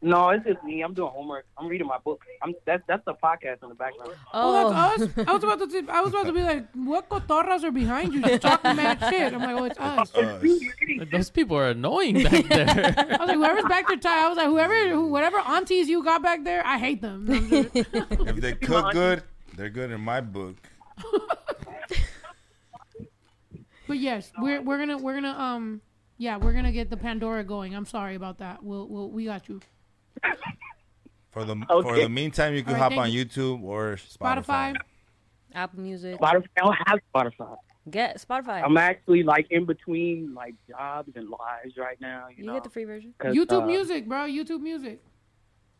No, 0.00 0.28
it's 0.30 0.44
just 0.44 0.62
me. 0.62 0.82
I'm 0.82 0.94
doing 0.94 1.10
homework. 1.10 1.44
I'm 1.58 1.66
reading 1.66 1.88
my 1.88 1.98
book. 1.98 2.22
I'm 2.40 2.54
that's 2.64 2.82
that's 2.86 3.04
the 3.04 3.14
podcast 3.14 3.64
in 3.64 3.68
the 3.68 3.74
background. 3.74 4.12
Oh, 4.32 4.70
that's 4.70 5.02
us. 5.02 5.26
I 5.26 5.32
was 5.32 5.42
about 5.42 5.58
to. 5.58 5.70
Say, 5.70 5.82
I 5.88 6.00
was 6.02 6.10
about 6.12 6.26
to 6.26 6.32
be 6.32 6.42
like, 6.42 6.68
what 6.74 7.08
cotorras 7.08 7.64
are 7.64 7.72
behind 7.72 8.14
you 8.14 8.22
just 8.22 8.42
talking 8.42 8.76
mad 8.76 9.00
shit? 9.10 9.34
I'm 9.34 9.40
like, 9.40 9.56
oh, 9.56 9.64
it's 9.64 9.78
us. 9.78 10.14
Us. 10.14 10.42
Those 11.10 11.30
people 11.30 11.56
are 11.56 11.70
annoying 11.70 12.22
back 12.22 12.46
there. 12.46 12.68
I 12.96 13.16
was 13.18 13.28
like, 13.28 13.36
whoever's 13.36 13.64
back 13.64 13.88
there, 13.88 13.96
Ty. 13.96 14.24
I 14.24 14.28
was 14.28 14.36
like, 14.36 14.46
whoever, 14.46 14.88
who, 14.88 15.08
whatever 15.08 15.38
aunties 15.38 15.88
you 15.88 16.04
got 16.04 16.22
back 16.22 16.44
there, 16.44 16.64
I 16.64 16.78
hate 16.78 17.02
them. 17.02 17.26
If 17.74 18.36
they 18.36 18.52
cook 18.52 18.92
good, 18.92 19.24
they're 19.56 19.68
good 19.70 19.90
in 19.90 20.00
my 20.00 20.20
book. 20.20 20.56
But 23.88 23.98
yes, 23.98 24.30
we're 24.38 24.60
we're 24.60 24.78
gonna 24.78 24.98
we're 24.98 25.14
gonna 25.14 25.30
um 25.36 25.80
yeah 26.18 26.36
we're 26.36 26.52
gonna 26.52 26.72
get 26.72 26.90
the 26.90 26.96
Pandora 26.96 27.42
going. 27.42 27.74
I'm 27.74 27.86
sorry 27.86 28.14
about 28.14 28.38
that. 28.38 28.62
We'll 28.62 28.86
we'll 28.86 29.10
we 29.10 29.24
got 29.24 29.48
you. 29.48 29.60
For 31.30 31.44
the 31.44 31.56
for 31.68 31.94
the 31.96 32.08
meantime, 32.08 32.54
you 32.54 32.62
can 32.62 32.74
All 32.74 32.80
right, 32.80 32.92
hop 32.92 32.98
on 32.98 33.10
thank 33.10 33.14
YouTube 33.14 33.62
or 33.62 33.96
Spotify. 33.96 34.44
Spotify. 34.44 34.76
Apple 35.54 35.80
Music. 35.80 36.18
Spotify. 36.18 36.46
I 36.56 36.60
don't 36.60 36.78
have 36.86 36.98
Spotify. 37.14 37.56
Get 37.90 38.16
Spotify. 38.26 38.62
I'm 38.64 38.76
actually 38.78 39.22
like 39.22 39.46
in 39.50 39.64
between 39.66 40.34
like 40.34 40.54
jobs 40.68 41.12
and 41.16 41.28
lives 41.28 41.76
right 41.76 42.00
now. 42.00 42.26
You, 42.30 42.36
you 42.38 42.44
know, 42.44 42.54
get 42.54 42.64
the 42.64 42.70
free 42.70 42.84
version. 42.84 43.14
YouTube 43.20 43.62
uh, 43.62 43.66
Music, 43.66 44.08
bro. 44.08 44.20
YouTube 44.26 44.60
Music. 44.62 45.00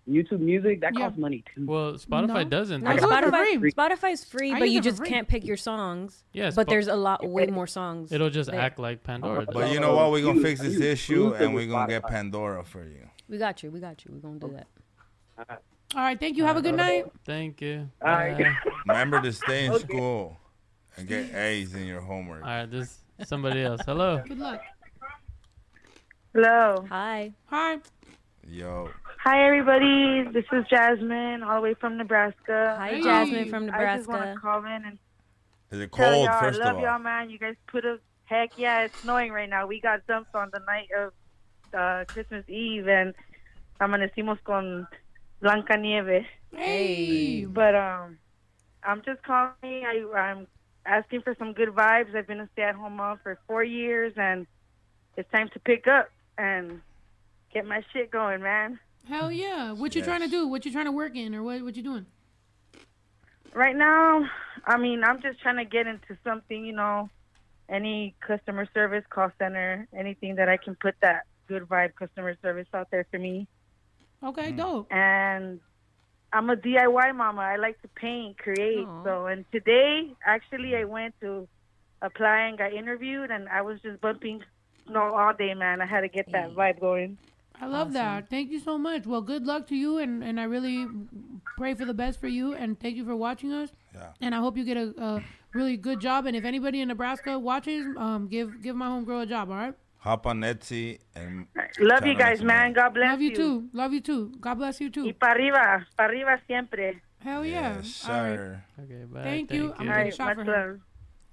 YouTube 0.08 0.40
Music 0.40 0.80
that 0.80 0.92
Yeah. 0.94 1.06
costs 1.06 1.18
money 1.18 1.42
too. 1.54 1.66
well, 1.66 1.92
Spotify 1.94 2.28
No. 2.28 2.44
doesn't. 2.44 2.86
I 2.86 2.96
does 2.96 3.02
do 3.04 3.10
it? 3.10 3.12
it 3.18 3.24
for 3.24 3.30
Spotify. 3.30 3.58
free. 3.60 3.72
Spotify's 3.72 4.24
free, 4.24 4.52
I 4.52 4.58
but 4.58 4.70
you 4.70 4.80
just 4.80 5.04
can't 5.04 5.28
pick 5.28 5.44
your 5.44 5.56
songs. 5.58 6.24
Yes, 6.32 6.54
but 6.54 6.66
Spo- 6.66 6.70
there's 6.70 6.88
a 6.88 6.94
lot, 6.96 7.26
way 7.28 7.46
more 7.46 7.66
songs. 7.66 8.12
It'll 8.12 8.30
just 8.30 8.50
there. 8.50 8.60
act 8.60 8.78
like 8.78 9.02
Pandora. 9.02 9.46
But 9.50 9.72
you 9.72 9.80
know 9.80 9.94
what? 9.96 10.10
We're 10.12 10.24
gonna 10.24 10.40
fix 10.40 10.60
this 10.60 10.78
issue 10.80 11.34
and 11.34 11.54
we're 11.54 11.66
gonna 11.68 11.88
get 11.88 12.04
Pandora 12.06 12.64
for 12.64 12.84
you. 12.84 13.08
We 13.28 13.38
got 13.38 13.62
you. 13.62 13.70
We 13.70 13.80
got 13.80 14.04
you. 14.04 14.12
We're 14.14 14.20
gonna 14.20 14.38
do 14.38 14.56
that. 14.56 15.62
All 15.94 16.02
right, 16.02 16.18
thank 16.18 16.36
you. 16.36 16.44
Have 16.44 16.56
a 16.56 16.62
good 16.62 16.74
night. 16.74 17.04
Thank 17.24 17.60
you. 17.60 17.88
All 18.02 18.12
right. 18.12 18.46
Remember 18.86 19.20
to 19.20 19.32
stay 19.32 19.66
in 19.66 19.72
Okay. 19.72 19.84
school 19.86 20.36
and 20.96 21.06
get 21.06 21.34
A's 21.34 21.74
in 21.74 21.86
your 21.86 22.00
homework. 22.00 22.42
All 22.42 22.48
right, 22.48 22.70
this 22.70 22.98
somebody 23.24 23.62
else. 23.62 23.80
Hello. 23.86 24.22
Good 24.26 24.38
luck. 24.38 24.60
Hello. 26.34 26.86
Hi. 26.88 27.32
Hi. 27.46 27.78
Yo, 28.46 28.88
Hi, 29.24 29.44
everybody. 29.46 30.24
This 30.32 30.44
is 30.52 30.64
Jasmine, 30.70 31.42
all 31.42 31.56
the 31.56 31.60
way 31.60 31.74
from 31.74 31.98
Nebraska. 31.98 32.76
Hi, 32.78 32.88
Hey. 32.94 33.02
Jasmine 33.02 33.50
from 33.50 33.66
Nebraska. 33.66 33.92
I 33.92 33.96
just 33.96 34.08
want 34.08 34.34
to 34.34 34.40
call 34.40 34.64
in 34.64 34.84
and 34.86 34.98
is 35.70 35.80
it 35.80 35.92
tell 35.92 36.12
cold? 36.12 36.24
y'all 36.24 36.40
First 36.40 36.60
I 36.60 36.64
love 36.64 36.76
of 36.76 36.82
y'all, 36.82 36.92
all, 36.92 36.98
man. 36.98 37.28
You 37.28 37.38
guys 37.38 37.56
put 37.66 37.84
a 37.84 37.98
heck 38.24 38.52
yeah. 38.56 38.84
It's 38.84 38.98
snowing 39.00 39.32
right 39.32 39.48
now. 39.50 39.66
We 39.66 39.80
got 39.80 40.06
dumped 40.06 40.34
on 40.34 40.48
the 40.52 40.60
night 40.60 40.88
of 40.98 41.12
uh, 41.74 42.04
Christmas 42.06 42.44
Eve, 42.48 42.88
and 42.88 43.14
amanecimos 43.80 44.38
con 44.44 44.86
Blanca 45.40 45.76
Nieve. 45.76 46.26
Hey. 46.52 47.44
But 47.44 47.74
um, 47.74 48.18
I'm 48.82 49.02
just 49.04 49.22
calling. 49.22 49.52
I, 49.62 50.04
I'm 50.16 50.46
asking 50.86 51.22
for 51.22 51.34
some 51.38 51.52
good 51.52 51.70
vibes. 51.70 52.14
I've 52.14 52.26
been 52.26 52.40
a 52.40 52.48
stay-at-home 52.52 52.96
mom 52.96 53.18
for 53.22 53.38
four 53.46 53.62
years, 53.62 54.12
and 54.16 54.46
it's 55.16 55.30
time 55.30 55.48
to 55.52 55.60
pick 55.60 55.86
up 55.86 56.10
and 56.36 56.80
get 57.52 57.66
my 57.66 57.82
shit 57.92 58.10
going, 58.10 58.42
man. 58.42 58.78
Hell 59.08 59.32
yeah. 59.32 59.72
What 59.72 59.94
you 59.94 60.02
trying 60.02 60.20
to 60.20 60.28
do? 60.28 60.46
What 60.46 60.64
you 60.64 60.72
trying 60.72 60.86
to 60.86 60.92
work 60.92 61.16
in, 61.16 61.34
or 61.34 61.42
what 61.42 61.62
what 61.62 61.76
you 61.76 61.82
doing? 61.82 62.06
Right 63.54 63.74
now, 63.74 64.28
I 64.66 64.76
mean, 64.76 65.02
I'm 65.02 65.22
just 65.22 65.40
trying 65.40 65.56
to 65.56 65.64
get 65.64 65.86
into 65.86 66.16
something, 66.22 66.64
you 66.64 66.74
know, 66.74 67.08
any 67.68 68.14
customer 68.20 68.68
service, 68.74 69.04
call 69.08 69.32
center, 69.38 69.88
anything 69.96 70.36
that 70.36 70.48
I 70.48 70.58
can 70.58 70.74
put 70.74 70.94
that 71.00 71.24
good 71.48 71.64
vibe 71.64 71.94
customer 71.94 72.36
service 72.42 72.68
out 72.74 72.88
there 72.90 73.06
for 73.10 73.18
me. 73.18 73.46
Okay, 74.22 74.52
dope. 74.52 74.86
And 74.92 75.60
I'm 76.32 76.50
a 76.50 76.56
DIY 76.56 77.16
mama. 77.16 77.40
I 77.40 77.56
like 77.56 77.80
to 77.82 77.88
paint, 77.88 78.38
create. 78.38 78.86
Aw. 78.86 79.04
So, 79.04 79.26
and 79.26 79.44
today, 79.52 80.12
actually, 80.24 80.76
I 80.76 80.84
went 80.84 81.14
to 81.20 81.48
apply 82.02 82.42
and 82.42 82.58
got 82.58 82.72
interviewed, 82.72 83.30
and 83.30 83.48
I 83.48 83.62
was 83.62 83.80
just 83.80 84.00
bumping 84.00 84.42
no 84.88 85.00
all 85.14 85.32
day, 85.34 85.54
man. 85.54 85.80
I 85.80 85.86
had 85.86 86.02
to 86.02 86.08
get 86.08 86.30
that 86.32 86.54
vibe 86.54 86.80
going. 86.80 87.18
I 87.60 87.66
love 87.66 87.88
Awesome. 87.88 87.94
that. 87.94 88.30
Thank 88.30 88.50
you 88.50 88.60
so 88.60 88.78
much. 88.78 89.04
Well, 89.06 89.20
good 89.20 89.44
luck 89.44 89.66
to 89.68 89.76
you, 89.76 89.98
and, 89.98 90.22
and 90.22 90.38
I 90.38 90.44
really 90.44 90.86
pray 91.56 91.74
for 91.74 91.84
the 91.84 91.94
best 91.94 92.20
for 92.20 92.28
you, 92.28 92.54
and 92.54 92.78
thank 92.78 92.96
you 92.96 93.04
for 93.04 93.16
watching 93.16 93.52
us. 93.52 93.70
Yeah. 93.94 94.10
And 94.20 94.34
I 94.34 94.38
hope 94.38 94.56
you 94.56 94.64
get 94.64 94.76
a, 94.76 94.94
a 94.96 95.24
really 95.54 95.76
good 95.76 96.00
job. 96.00 96.26
And 96.26 96.36
if 96.36 96.44
anybody 96.44 96.80
in 96.80 96.88
Nebraska 96.88 97.36
watches, 97.38 97.84
um, 97.96 98.28
give 98.28 98.62
give 98.62 98.76
my 98.76 98.86
homegirl 98.86 99.22
a 99.22 99.26
job. 99.26 99.50
All 99.50 99.56
right. 99.56 99.74
Hop 99.98 100.26
on 100.26 100.40
Etsy 100.40 100.98
and 101.14 101.46
Love 101.80 102.06
you 102.06 102.14
guys, 102.14 102.38
to 102.40 102.44
man. 102.44 102.72
God 102.72 102.94
bless 102.94 103.06
you. 103.06 103.10
Love 103.12 103.22
you 103.22 103.36
too. 103.36 103.68
Love 103.72 103.92
you 103.92 104.00
too. 104.00 104.32
God 104.40 104.54
bless 104.54 104.80
you 104.80 104.86
Y 104.88 104.90
too. 104.90 105.12
para 105.14 105.34
arriba, 105.34 105.86
para 105.96 106.08
arriba 106.08 106.40
siempre. 106.46 107.00
Hell 107.20 107.44
yeah. 107.44 107.76
yes, 107.78 108.04
All 108.08 108.14
right. 108.14 108.36
sir. 108.36 108.64
Okay, 108.84 109.04
bye. 109.04 109.22
Thank 109.22 109.52
you. 109.52 109.74
I'm 109.76 109.88
All 109.88 109.94
Okay, 109.94 110.02
right, 110.04 110.14
shot 110.14 110.36
much 110.36 110.46
for 110.46 110.52
her. 110.52 110.68
love. 110.72 110.80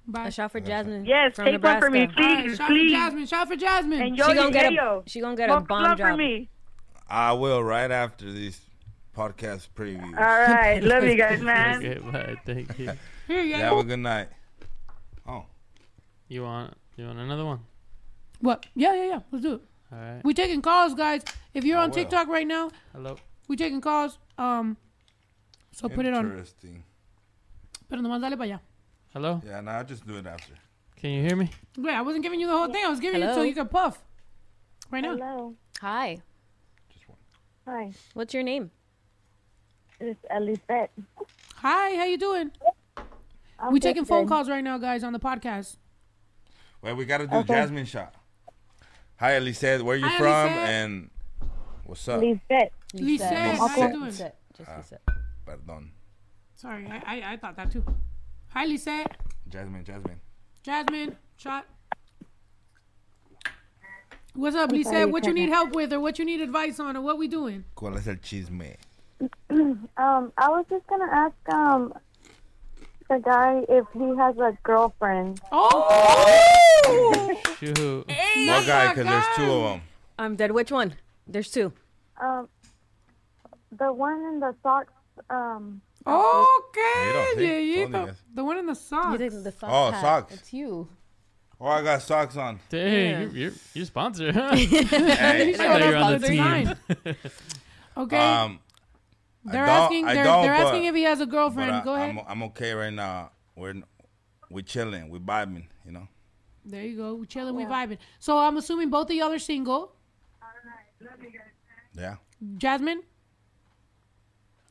Bye. 0.08 0.28
A 0.28 0.32
shot 0.32 0.52
for 0.52 0.60
Jasmine. 0.60 1.06
Yes, 1.06 1.36
from 1.36 1.46
take 1.46 1.54
Nebraska. 1.54 1.80
one 1.80 1.82
for 1.82 1.90
me, 1.92 2.00
All 2.02 2.08
right, 2.08 2.44
please, 2.46 2.58
shot 2.58 2.68
for 2.68 2.74
please. 2.74 2.92
Jasmine. 2.92 3.26
Shot 3.28 3.48
for 3.48 3.56
Jasmine. 3.56 4.02
And 4.02 4.16
She 4.18 4.22
gonna 4.24 4.52
get 4.52 4.72
a 4.72 4.74
yo, 4.76 5.04
she 5.08 5.20
gonna 5.22 5.36
get 5.36 5.50
a 5.50 5.54
smoke 5.54 5.68
bomb 5.68 5.84
love 5.84 5.98
for 5.98 6.04
drop. 6.06 6.18
me. 6.18 6.50
I 7.10 7.34
will 7.34 7.64
right 7.64 7.90
after 7.92 8.32
these 8.32 8.60
podcast 9.16 9.70
previews. 9.76 10.18
All 10.18 10.24
right, 10.26 10.82
love 10.84 11.04
you 11.04 11.16
guys, 11.16 11.40
man. 11.42 11.78
Okay, 11.86 12.00
bye. 12.00 12.36
Thank 12.46 12.78
you. 12.80 12.92
Here 13.28 13.42
you 13.42 13.58
Yeah, 13.58 13.70
have 13.70 13.78
a 13.78 13.84
good 13.84 14.00
night. 14.00 14.28
Oh, 15.28 15.46
You 16.28 16.44
want 16.44 16.74
you 16.98 17.06
want 17.06 17.20
another 17.20 17.46
one? 17.46 17.60
What? 18.42 18.66
Yeah, 18.76 18.94
yeah, 18.96 19.06
yeah. 19.06 19.20
Let's 19.32 19.44
do 19.44 19.54
it. 19.56 19.62
All 19.92 19.98
right. 20.00 20.22
We 20.24 20.34
taking 20.34 20.62
calls, 20.62 20.94
guys. 20.94 21.24
If 21.54 21.64
you're 21.64 21.78
I 21.78 21.84
on 21.84 21.90
will. 21.90 21.96
TikTok 21.96 22.28
right 22.28 22.48
now, 22.48 22.70
Hello. 22.94 23.18
we 23.48 23.56
taking 23.56 23.82
calls. 23.82 24.18
Um, 24.38 24.78
So 25.72 25.90
put 25.90 26.06
it 26.06 26.14
on. 26.14 26.26
Interesting. 26.26 26.84
Pero 27.90 28.02
nomás 28.02 28.22
dale 28.22 28.38
para 28.38 28.48
allá. 28.50 28.60
Hello? 29.14 29.42
Yeah, 29.46 29.62
no, 29.62 29.72
I'll 29.72 29.84
just 29.86 30.06
do 30.08 30.18
it 30.18 30.26
after. 30.26 30.54
Can 30.98 31.12
you 31.12 31.22
hear 31.22 31.36
me? 31.36 31.50
Wait, 31.78 31.94
I 31.94 32.02
wasn't 32.02 32.24
giving 32.24 32.40
you 32.40 32.48
the 32.48 32.54
whole 32.58 32.68
thing. 32.72 32.84
I 32.86 32.90
was 32.90 33.00
giving 33.00 33.22
you 33.22 33.28
so 33.28 33.34
Hello? 33.34 33.44
you 33.44 33.54
could 33.54 33.70
puff. 33.70 34.02
Right 34.90 35.02
now. 35.02 35.16
Hello. 35.18 35.56
Hi. 35.82 36.22
Hi. 37.68 37.92
What's 38.14 38.34
your 38.34 38.44
name? 38.44 38.72
It's 40.00 40.20
Elisette. 40.30 40.90
Hi, 41.58 41.96
how 41.96 42.04
you 42.06 42.18
doing? 42.18 42.52
I'm 43.60 43.72
we 43.72 43.80
good, 43.80 43.88
taking 43.88 44.06
phone 44.06 44.26
good. 44.26 44.30
calls 44.30 44.50
right 44.50 44.64
now, 44.64 44.78
guys, 44.78 45.04
on 45.04 45.14
the 45.14 45.20
podcast. 45.20 45.78
Wait, 46.82 46.94
we 46.94 47.06
gotta 47.06 47.28
do 47.28 47.36
Okay. 47.38 47.54
Jasmine 47.54 47.86
shot. 47.86 48.14
Hi, 49.18 49.36
Elisette. 49.36 49.82
Where 49.82 49.96
are 49.96 50.00
you 50.00 50.08
Hi, 50.08 50.18
from? 50.18 50.50
Elisette. 50.50 50.68
And 50.68 51.10
what's 51.86 52.08
up? 52.08 52.22
Lisette. 52.22 52.72
Lisette, 52.94 53.56
how 53.58 53.68
you 53.68 53.74
Lisette. 53.76 53.92
doing? 53.94 54.06
Lisette. 54.06 54.36
Just 54.58 54.70
Ah, 54.70 54.78
Lisette. 54.78 55.02
Perdón. 55.46 55.90
Sorry, 56.56 56.88
I, 56.88 56.98
I 57.06 57.34
I 57.34 57.38
thought 57.38 57.56
that 57.58 57.72
too. 57.72 57.84
Hi, 58.50 58.66
Lisette. 58.66 59.16
Jasmine, 59.50 59.84
Jasmine. 59.84 60.20
Jasmine, 60.64 61.16
shot. 61.38 61.66
What's 64.34 64.56
up, 64.56 64.72
Lisette? 64.72 65.10
What 65.12 65.26
you 65.26 65.34
need 65.34 65.50
help 65.50 65.74
with, 65.76 65.94
or 65.94 66.00
what 66.02 66.20
you 66.20 66.26
need 66.26 66.42
advice 66.42 66.80
on, 66.80 66.98
or 66.98 67.02
what 67.02 67.18
we 67.18 67.28
doing? 67.28 67.64
¿Cuál 67.76 67.98
es 67.98 68.08
el 68.08 68.16
chisme? 68.18 68.76
Um, 69.98 70.34
I 70.38 70.50
was 70.50 70.66
just 70.70 70.86
gonna 70.88 71.08
ask 71.10 71.36
um 71.54 71.94
the 73.10 73.20
guy 73.20 73.64
if 73.70 73.86
he 73.94 74.16
has 74.18 74.38
a 74.38 74.58
girlfriend. 74.64 75.40
Oh! 75.52 77.32
Shoot. 77.60 77.78
What 77.78 78.66
guy? 78.66 78.90
Because 78.90 79.06
there's 79.08 79.26
two 79.36 79.52
of 79.52 79.64
them. 79.72 79.82
I'm 80.20 80.36
dead. 80.36 80.52
Which 80.52 80.72
one? 80.72 80.96
There's 81.28 81.50
two. 81.52 81.74
Um, 82.22 82.48
the 83.72 83.92
one 83.94 84.20
in 84.26 84.40
the 84.40 84.56
socks. 84.64 84.94
Um. 85.30 85.82
Okay, 86.08 87.12
Mira, 87.36 87.36
yeah, 87.38 87.58
yeah. 87.58 87.58
you 87.58 87.88
guys. 87.90 88.16
The 88.34 88.44
one 88.44 88.58
in 88.60 88.66
the 88.68 88.76
socks. 88.76 89.12
You 89.20 89.30
think 89.30 89.44
the 89.44 89.52
sock 89.52 89.70
Oh, 89.72 89.92
hat. 89.92 90.02
socks. 90.02 90.34
It's 90.36 90.54
you. 90.54 90.88
Oh, 91.60 91.66
I 91.68 91.82
got 91.82 92.02
socks 92.04 92.38
on. 92.38 92.60
Dang, 92.70 92.82
Yeah. 92.94 93.20
you're, 93.22 93.30
you're, 93.32 93.52
you're 93.74 93.86
sponsored, 93.86 94.36
huh? 94.36 94.56
Hey. 94.56 95.52
You 95.54 95.58
were 95.58 95.96
on 95.96 96.20
the 96.22 96.28
team. 96.28 97.16
Okay. 97.98 98.18
Um, 98.18 98.60
I 98.60 98.65
they're 99.46 99.66
don't- 99.66 99.70
asking. 99.84 100.06
I 100.06 100.14
They're, 100.16 100.24
don't, 100.24 100.42
they're 100.44 100.58
but- 100.58 100.66
asking 100.68 100.86
if 100.86 100.96
he 100.96 101.04
has 101.04 101.22
a 101.22 101.26
girlfriend. 101.26 101.72
I, 101.72 101.84
Go 101.84 101.96
ahead. 101.96 102.10
I'm, 102.10 102.20
I'm 102.28 102.44
okay 102.50 102.74
right 102.74 102.94
now. 102.94 103.32
We're 103.56 103.76
we 104.50 104.64
chilling. 104.64 105.10
We 105.10 105.20
vibing. 105.20 105.66
You 105.86 105.92
know. 105.94 106.08
there 106.66 106.84
you 106.84 106.98
go. 106.98 107.14
We 107.16 107.26
chilling. 107.28 107.56
We 107.56 107.64
vibing. 107.64 107.98
So 108.20 108.38
I'm 108.38 108.58
assuming 108.58 108.90
both 108.90 109.10
of 109.10 109.16
y'all 109.16 109.32
are 109.32 109.40
single. 109.40 109.74
All 109.76 110.50
right. 110.66 111.12
Love 111.12 111.24
you 111.24 111.30
guys. 111.32 111.42
Yeah. 111.94 112.16
Jasmine 112.58 113.02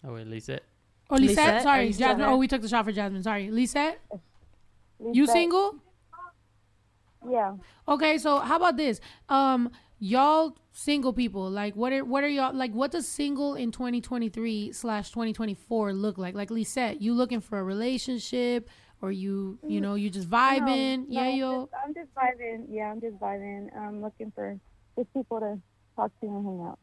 Oh, 0.06 0.12
wait, 0.12 0.26
Lisette. 0.26 0.62
or 1.08 1.18
Lisette? 1.18 1.36
Lisette, 1.46 1.62
Sorry, 1.62 1.86
you 1.86 1.92
still 1.94 2.08
Jasmine. 2.08 2.26
Oh, 2.28 2.36
we 2.36 2.46
took 2.46 2.60
the 2.60 2.68
shot 2.68 2.84
for 2.84 2.92
Jasmine. 2.92 3.22
Sorry, 3.22 3.50
Lisette. 3.50 3.98
You 5.12 5.26
single? 5.26 5.76
Yeah. 7.30 7.54
Okay, 7.88 8.18
so 8.18 8.38
how 8.40 8.56
about 8.56 8.76
this? 8.76 9.00
Um, 9.30 9.70
y'all 9.98 10.56
single 10.76 11.12
people, 11.12 11.48
like 11.48 11.74
what 11.76 11.92
are 11.92 12.04
what 12.04 12.24
are 12.24 12.28
y'all 12.28 12.52
like? 12.54 12.72
What 12.72 12.90
does 12.90 13.06
single 13.08 13.54
in 13.54 13.70
2023 13.70 14.72
slash 14.72 15.10
2024 15.10 15.92
look 15.94 16.18
like? 16.18 16.34
Like 16.34 16.50
Lisette, 16.50 17.00
you 17.00 17.14
looking 17.14 17.40
for 17.40 17.58
a 17.58 17.62
relationship, 17.62 18.68
or 19.00 19.12
you 19.12 19.58
you 19.66 19.80
know 19.80 19.94
you 19.94 20.10
just 20.10 20.28
vibing? 20.28 21.06
No, 21.08 21.22
yeah, 21.22 21.30
no, 21.30 21.34
yo. 21.36 21.60
just- 21.62 21.72
I'm 21.86 21.94
just 21.94 22.14
vibing. 22.14 22.66
Yeah, 22.68 22.90
I'm 22.90 23.00
just 23.00 23.18
vibing. 23.18 23.74
I'm 23.78 24.02
looking 24.02 24.32
for 24.34 24.58
just 24.98 25.12
people 25.14 25.40
to 25.40 25.60
talk 25.96 26.10
to 26.20 26.26
and 26.26 26.44
hang 26.44 26.66
out. 26.68 26.78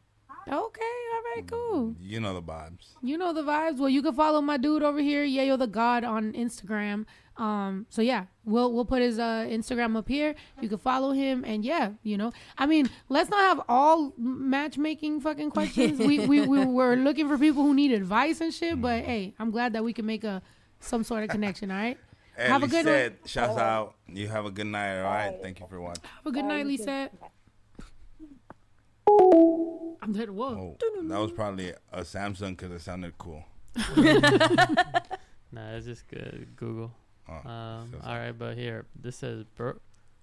Okay, 0.48 0.80
all 1.14 1.22
right, 1.36 1.46
cool. 1.46 1.84
Mm, 1.90 1.96
you 2.00 2.18
know 2.18 2.34
the 2.34 2.42
vibes. 2.42 2.96
You 3.00 3.16
know 3.16 3.32
the 3.32 3.42
vibes. 3.44 3.76
Well, 3.78 3.88
you 3.90 4.02
can 4.02 4.14
follow 4.14 4.40
my 4.40 4.56
dude 4.56 4.82
over 4.82 4.98
here, 5.00 5.24
Yeyo 5.24 5.56
the 5.56 5.68
God, 5.68 6.02
on 6.02 6.32
Instagram. 6.32 7.04
Um, 7.36 7.86
so 7.88 8.02
yeah, 8.02 8.26
we'll 8.44 8.72
we'll 8.72 8.84
put 8.84 9.00
his 9.00 9.18
uh 9.18 9.46
Instagram 9.48 9.96
up 9.96 10.08
here. 10.08 10.34
You 10.60 10.68
can 10.68 10.78
follow 10.78 11.12
him, 11.12 11.44
and 11.44 11.64
yeah, 11.64 11.92
you 12.02 12.16
know, 12.18 12.30
I 12.58 12.66
mean, 12.66 12.90
let's 13.08 13.30
not 13.30 13.40
have 13.40 13.60
all 13.68 14.12
matchmaking 14.18 15.20
fucking 15.20 15.50
questions. 15.50 15.98
we 15.98 16.26
we 16.26 16.46
we 16.46 16.64
were 16.78 16.96
looking 16.96 17.28
for 17.28 17.38
people 17.38 17.62
who 17.62 17.74
need 17.74 17.92
advice 17.92 18.40
and 18.40 18.52
shit, 18.52 18.80
but 18.80 19.04
hey, 19.04 19.34
I'm 19.38 19.50
glad 19.50 19.72
that 19.72 19.84
we 19.84 19.92
can 19.92 20.04
make 20.04 20.24
a 20.24 20.42
some 20.80 21.04
sort 21.04 21.24
of 21.24 21.30
connection. 21.30 21.70
All 21.70 21.78
right, 21.78 21.98
Hey, 22.36 22.48
have 22.48 22.62
a 22.62 22.66
good 22.66 22.84
one. 22.84 22.94
Lisette, 22.94 23.18
shouts 23.26 23.58
out. 23.58 23.94
You 24.08 24.28
have 24.28 24.44
a 24.44 24.50
good 24.50 24.66
night. 24.66 24.98
All 24.98 25.04
right. 25.04 25.34
Thank 25.40 25.60
you 25.60 25.66
for 25.68 25.80
watching. 25.80 26.04
Have 26.04 26.26
a 26.26 26.32
good 26.32 26.44
night, 26.44 26.66
Lisa. 26.66 27.10
I'm 30.02 30.12
dead. 30.12 30.30
Whoa. 30.30 30.76
Oh, 30.82 31.02
that 31.04 31.18
was 31.18 31.32
probably 31.32 31.70
a 31.92 32.00
Samsung 32.02 32.56
because 32.56 32.72
it 32.72 32.80
sounded 32.80 33.16
cool. 33.18 33.44
Nah, 35.54 35.72
it's 35.72 35.84
just 35.84 36.08
good. 36.08 36.48
Google. 36.56 36.94
Oh, 37.44 37.48
Um, 37.48 37.94
all 38.04 38.16
right, 38.16 38.32
but 38.36 38.56
here 38.56 38.86
this 39.00 39.16
says 39.16 39.44
Bur- 39.56 39.80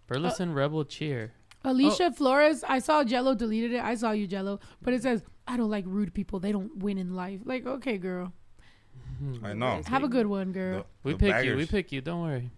Burleson 0.07 0.53
Rebel 0.53 0.83
Cheer. 0.85 1.33
Alicia 1.65 2.11
Flores, 2.11 2.63
I 2.63 2.79
saw 2.79 3.03
Jello 3.03 3.35
deleted 3.35 3.73
it. 3.73 3.81
I 3.83 3.95
saw 3.95 4.11
you, 4.11 4.27
Jello, 4.27 4.59
but 4.81 4.93
it 4.93 5.01
says 5.03 5.23
I 5.47 5.57
don't 5.57 5.69
like 5.69 5.83
rude 5.87 6.13
people. 6.13 6.39
They 6.39 6.51
don't 6.51 6.77
win 6.77 6.97
in 6.97 7.15
life. 7.15 7.41
Like, 7.43 7.65
okay, 7.65 7.97
girl, 7.97 8.31
I 9.43 9.53
know. 9.53 9.81
have 9.87 10.03
a 10.03 10.07
good 10.07 10.27
one, 10.27 10.51
girl. 10.53 10.85
We 11.03 11.13
The 11.13 11.17
pick 11.19 11.45
you. 11.45 11.55
We 11.57 11.65
pick 11.65 11.91
you. 11.91 12.01
Don't 12.01 12.21
worry. 12.21 12.49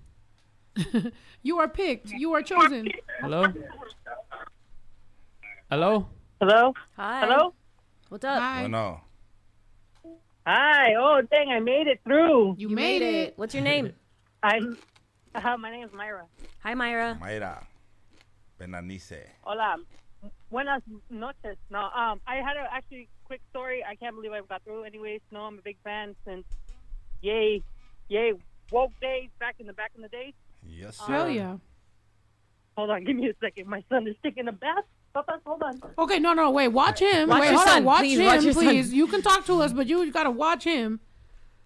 You 1.44 1.58
are 1.58 1.68
picked. 1.68 2.12
You 2.12 2.34
are 2.34 2.44
chosen. 2.44 2.88
Hello. 3.20 3.46
Hello. 5.70 6.08
Hello? 6.40 6.74
Hi. 6.98 7.22
Hello? 7.22 7.54
What's 8.10 8.26
up? 8.26 8.40
Hi. 8.40 8.62
Bueno. 8.62 9.02
Hi. 10.46 10.94
Oh, 10.98 11.22
dang, 11.32 11.50
I 11.50 11.60
made 11.60 11.88
it 11.88 12.02
through. 12.04 12.56
You, 12.58 12.70
You 12.70 12.76
made, 12.76 13.02
it. 13.02 13.34
What's 13.38 13.54
your 13.54 13.64
name? 13.64 13.94
I'm. 14.44 14.78
Uh, 15.34 15.58
my 15.58 15.72
name 15.72 15.86
is 15.86 15.94
Myra. 15.94 16.26
Hi, 16.64 16.74
Myra. 16.74 17.18
Mayra. 17.22 17.64
Benanice. 18.60 19.24
Hola. 19.42 19.78
Buenas 20.52 20.82
noches. 21.10 21.58
No, 21.70 21.80
um, 21.80 22.20
I 22.28 22.36
had 22.36 22.58
a 22.58 22.68
actually 22.72 23.08
quick 23.24 23.42
story. 23.50 23.84
I 23.88 23.96
can't 23.96 24.16
believe 24.16 24.32
I 24.32 24.42
got 24.42 24.64
through. 24.64 24.84
Anyways, 24.84 25.22
no, 25.32 25.42
I'm 25.42 25.58
a 25.58 25.62
big 25.62 25.78
fan 25.84 26.16
since 26.26 26.46
yay, 27.22 27.64
yay, 28.10 28.34
woke 28.72 28.92
days 29.02 29.30
back 29.40 29.56
in 29.60 29.68
the 29.68 29.74
back 29.74 29.92
in 29.96 30.02
the 30.02 30.10
days. 30.10 30.34
Yes, 30.68 30.98
sir. 30.98 31.12
Hell 31.12 31.30
yeah. 31.30 31.58
Hold 32.78 32.90
on, 32.92 33.04
give 33.04 33.16
me 33.16 33.30
a 33.30 33.34
second. 33.42 33.68
My 33.68 33.84
son 33.90 34.08
is 34.08 34.16
taking 34.22 34.48
a 34.48 34.52
bath. 34.52 34.84
Papa, 35.14 35.40
hold 35.46 35.62
on. 35.64 35.82
Okay, 35.98 36.20
no, 36.20 36.34
no, 36.34 36.52
wait. 36.52 36.70
Watch 36.70 37.00
him. 37.00 37.30
Watch 37.30 37.42
wait, 37.42 37.48
your 37.48 37.56
hold 37.56 37.68
son, 37.68 37.78
on. 37.80 37.84
Watch 37.84 38.00
please, 38.02 38.20
him, 38.20 38.26
watch 38.26 38.44
your 38.44 38.54
son. 38.54 38.64
please. 38.64 38.94
You 38.94 39.08
can 39.08 39.22
talk 39.22 39.46
to 39.46 39.62
us, 39.62 39.74
but 39.74 39.88
you 39.88 40.12
gotta 40.12 40.32
watch 40.32 40.64
him. 40.64 41.00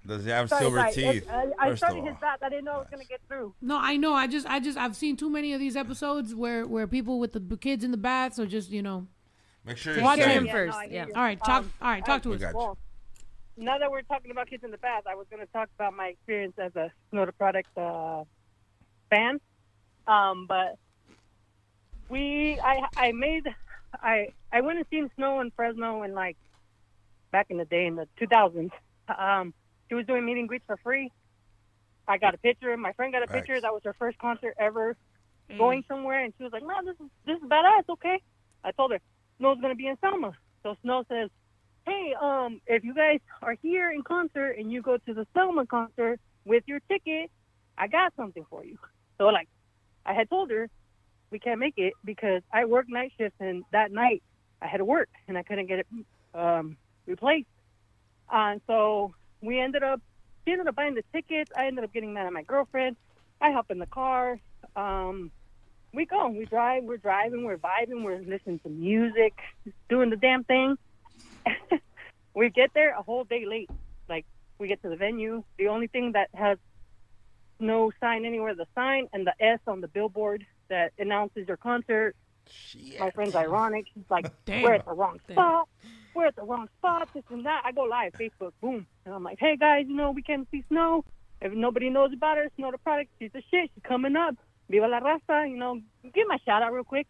Does 0.08 0.24
he 0.24 0.30
have 0.32 0.50
Sorry, 0.50 0.62
silver 0.62 0.78
sorry. 0.78 0.92
teeth? 0.94 1.24
It- 1.24 1.30
I, 1.30 1.46
I 1.60 1.70
first 1.70 1.72
of 1.72 1.78
started 1.80 2.00
all. 2.02 2.06
his 2.08 2.16
bath. 2.22 2.38
I 2.42 2.50
didn't 2.50 2.66
know 2.66 2.74
I 2.74 2.78
was 2.78 2.88
gonna 2.92 3.06
get 3.06 3.22
through. 3.28 3.54
No, 3.62 3.78
I 3.80 3.98
know. 3.98 4.14
I 4.14 4.28
just, 4.28 4.46
I 4.48 4.60
just, 4.60 4.78
I've 4.78 4.96
seen 4.96 5.18
too 5.18 5.30
many 5.30 5.54
of 5.54 5.60
these 5.60 5.76
episodes 5.76 6.36
where 6.36 6.66
where 6.68 6.86
people 6.88 7.20
with 7.20 7.34
the 7.34 7.40
b- 7.40 7.58
kids 7.58 7.84
in 7.84 7.92
the 7.92 7.98
baths 7.98 8.40
are 8.40 8.46
just, 8.46 8.70
you 8.72 8.82
know. 8.84 9.08
Make 9.66 9.78
sure 9.78 9.96
you're 9.98 10.16
him 10.28 10.44
safe. 10.44 10.52
first. 10.52 10.74
no, 10.74 10.78
I 10.78 10.84
hear 10.88 10.94
yeah. 10.94 11.06
you. 11.08 11.14
All 11.16 11.24
right, 11.24 11.40
talk. 11.44 11.64
Um, 11.64 11.74
all 11.82 11.90
right, 11.90 12.06
talk 12.06 12.22
to 12.24 12.30
We 12.30 12.36
us. 12.36 12.42
got 12.42 12.50
you. 12.52 12.58
Well, 12.58 12.78
now 13.58 13.78
that 13.80 13.90
we're 13.90 14.04
talking 14.04 14.30
about 14.30 14.48
kids 14.48 14.64
in 14.64 14.70
the 14.70 14.78
bath, 14.78 15.04
I 15.10 15.16
was 15.16 15.26
going 15.32 15.44
to 15.44 15.52
talk 15.52 15.70
about 15.80 15.94
my 15.96 16.08
experience 16.10 16.54
as 16.60 16.76
a 16.76 16.92
Snow 17.10 17.26
the 17.26 17.32
Product 17.32 17.76
uh, 17.76 18.26
fan. 19.10 19.40
Um, 20.08 20.46
but 20.48 20.78
we, 22.10 22.60
I, 22.60 22.82
I 22.96 23.12
made, 23.14 23.48
I, 23.94 24.28
I 24.52 24.62
went 24.62 24.78
and 24.78 24.88
seen 24.92 25.10
Snow 25.16 25.40
in 25.42 25.52
Fresno 25.52 26.04
in 26.04 26.14
like 26.14 26.38
back 27.32 27.48
in 27.50 27.58
the 27.58 27.66
day 27.66 27.86
in 27.88 27.96
the 27.96 28.08
2000s. 28.22 28.70
Um, 29.18 29.54
she 29.90 29.96
was 29.96 30.06
doing 30.06 30.26
meet 30.26 30.38
and 30.38 30.48
greets 30.48 30.66
for 30.66 30.78
free. 30.78 31.12
I 32.08 32.18
got 32.18 32.34
a 32.34 32.38
picture. 32.38 32.76
My 32.78 32.94
friend 32.94 33.12
got 33.12 33.24
a 33.24 33.28
picture. 33.28 33.54
Nice. 33.54 33.64
That 33.64 33.74
was 33.74 33.82
her 33.84 33.96
first 33.98 34.18
concert 34.20 34.56
ever 34.60 34.96
going 35.58 35.84
somewhere, 35.88 36.24
and 36.24 36.34
she 36.38 36.44
was 36.44 36.54
like, 36.54 36.64
"Man, 36.64 36.86
this 36.86 36.96
is 37.00 37.10
this 37.26 37.38
is 37.38 37.44
badass." 37.44 37.84
Okay, 37.90 38.22
I 38.64 38.72
told 38.72 38.92
her 38.92 39.00
Snow's 39.38 39.60
gonna 39.62 39.76
be 39.76 39.88
in 39.88 39.98
Selma, 40.00 40.34
so 40.64 40.76
Snow 40.82 41.04
says, 41.08 41.30
"Hey, 41.86 42.14
um, 42.20 42.62
if 42.68 42.84
you 42.84 42.94
guys 42.94 43.20
are 43.42 43.56
here 43.62 43.92
in 43.92 44.04
concert 44.04 44.58
and 44.58 44.72
you 44.72 44.82
go 44.82 44.98
to 44.98 45.14
the 45.14 45.26
Selma 45.34 45.66
concert 45.66 46.20
with 46.46 46.64
your 46.68 46.80
ticket, 46.88 47.32
I 47.78 47.88
got 47.88 48.14
something 48.16 48.46
for 48.50 48.64
you." 48.64 48.78
So 49.18 49.26
like, 49.26 49.50
I 50.06 50.14
had 50.14 50.30
told 50.30 50.52
her 50.52 50.70
we 51.32 51.40
can't 51.40 51.60
make 51.60 51.78
it 51.78 51.94
because 52.04 52.42
I 52.54 52.66
work 52.66 52.88
night 52.88 53.14
shifts, 53.18 53.38
and 53.40 53.64
that 53.72 53.92
night 53.92 54.22
I 54.62 54.68
had 54.68 54.78
to 54.78 54.86
work 54.86 55.10
and 55.28 55.38
I 55.38 55.44
couldn't 55.44 55.68
get 55.68 55.80
it 55.80 55.88
um, 56.34 56.78
replaced. 57.06 57.48
Uh, 58.32 58.54
and 58.54 58.62
so 58.68 59.14
we 59.46 59.60
ended 59.60 59.84
up, 59.84 60.02
she 60.46 60.52
ended 60.52 60.68
up 60.68 60.76
buying 60.76 60.96
the 60.96 61.04
tickets. 61.14 61.52
I 61.56 61.68
ended 61.68 61.84
up 61.84 61.94
getting 61.94 62.14
mad 62.14 62.28
at 62.28 62.34
my 62.34 62.44
girlfriend. 62.44 62.98
I 63.42 63.52
hop 63.52 63.72
in 63.72 63.80
the 63.80 63.86
car. 63.86 64.40
Um, 64.76 65.32
we 65.94 66.06
go, 66.06 66.28
we 66.28 66.46
drive, 66.46 66.84
we're 66.84 66.98
driving, 66.98 67.46
we're 67.46 67.58
vibing, 67.58 68.04
we're 68.04 68.20
listening 68.20 68.60
to 68.60 68.70
music, 68.70 69.34
doing 69.90 70.10
the 70.10 70.18
damn 70.18 70.44
thing. 70.44 70.78
we 72.36 72.50
get 72.50 72.72
there 72.74 72.96
a 72.98 73.02
whole 73.02 73.24
day 73.24 73.46
late. 73.46 73.70
Like 74.10 74.26
we 74.60 74.68
get 74.68 74.82
to 74.82 74.90
the 74.90 74.98
venue. 74.98 75.44
The 75.58 75.68
only 75.68 75.88
thing 75.88 76.14
that 76.14 76.30
has 76.34 76.58
no 77.60 77.92
sign 78.02 78.26
anywhere, 78.26 78.56
the 78.56 78.68
sign 78.76 79.08
and 79.14 79.26
the 79.26 79.34
S 79.40 79.60
on 79.68 79.82
the 79.82 79.88
billboard 79.88 80.46
that 80.70 80.92
announces 81.00 81.48
your 81.48 81.58
concert. 81.58 82.16
My 83.00 83.12
friend's 83.12 83.36
ironic. 83.36 83.86
She's 83.94 84.04
like, 84.10 84.26
Damn. 84.46 84.62
we're 84.64 84.74
at 84.74 84.86
the 84.86 84.92
wrong 84.92 85.20
Damn. 85.28 85.36
spot. 85.38 85.70
We're 86.16 86.28
at 86.28 86.36
the 86.36 86.44
wrong 86.44 86.68
spot, 86.78 87.08
this 87.14 87.24
and 87.30 87.46
that. 87.46 87.64
I 87.66 87.72
go 87.72 87.84
live, 87.84 88.14
Facebook, 88.14 88.54
boom. 88.62 88.88
And 89.06 89.14
I'm 89.14 89.24
like, 89.24 89.38
hey 89.40 89.58
guys, 89.58 89.86
you 89.88 89.96
know, 89.96 90.12
we 90.12 90.22
can't 90.22 90.48
see 90.52 90.64
snow. 90.70 91.04
If 91.42 91.54
nobody 91.54 91.90
knows 91.90 92.12
about 92.14 92.38
her, 92.38 92.50
Snow 92.56 92.72
the 92.72 92.78
product, 92.78 93.12
she's 93.20 93.32
the 93.34 93.44
shit. 93.52 93.70
She's 93.74 93.84
coming 93.84 94.16
up. 94.16 94.36
Viva 94.70 94.88
la 94.88 95.00
raza, 95.00 95.50
you 95.50 95.58
know, 95.58 95.80
give 96.14 96.28
my 96.28 96.38
shout 96.46 96.64
out 96.64 96.74
real 96.74 96.84
quick. 96.84 97.08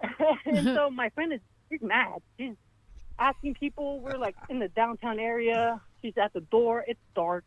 and 0.46 0.64
so 0.64 0.88
my 0.90 1.10
friend 1.10 1.32
is 1.32 1.40
she's 1.70 1.82
mad. 1.82 2.20
She's 2.38 2.54
asking 3.18 3.54
people. 3.54 4.00
We're 4.00 4.16
like 4.16 4.36
in 4.48 4.60
the 4.60 4.68
downtown 4.68 5.18
area. 5.18 5.80
She's 6.00 6.16
at 6.16 6.32
the 6.32 6.40
door. 6.40 6.84
It's 6.86 7.00
dark. 7.14 7.44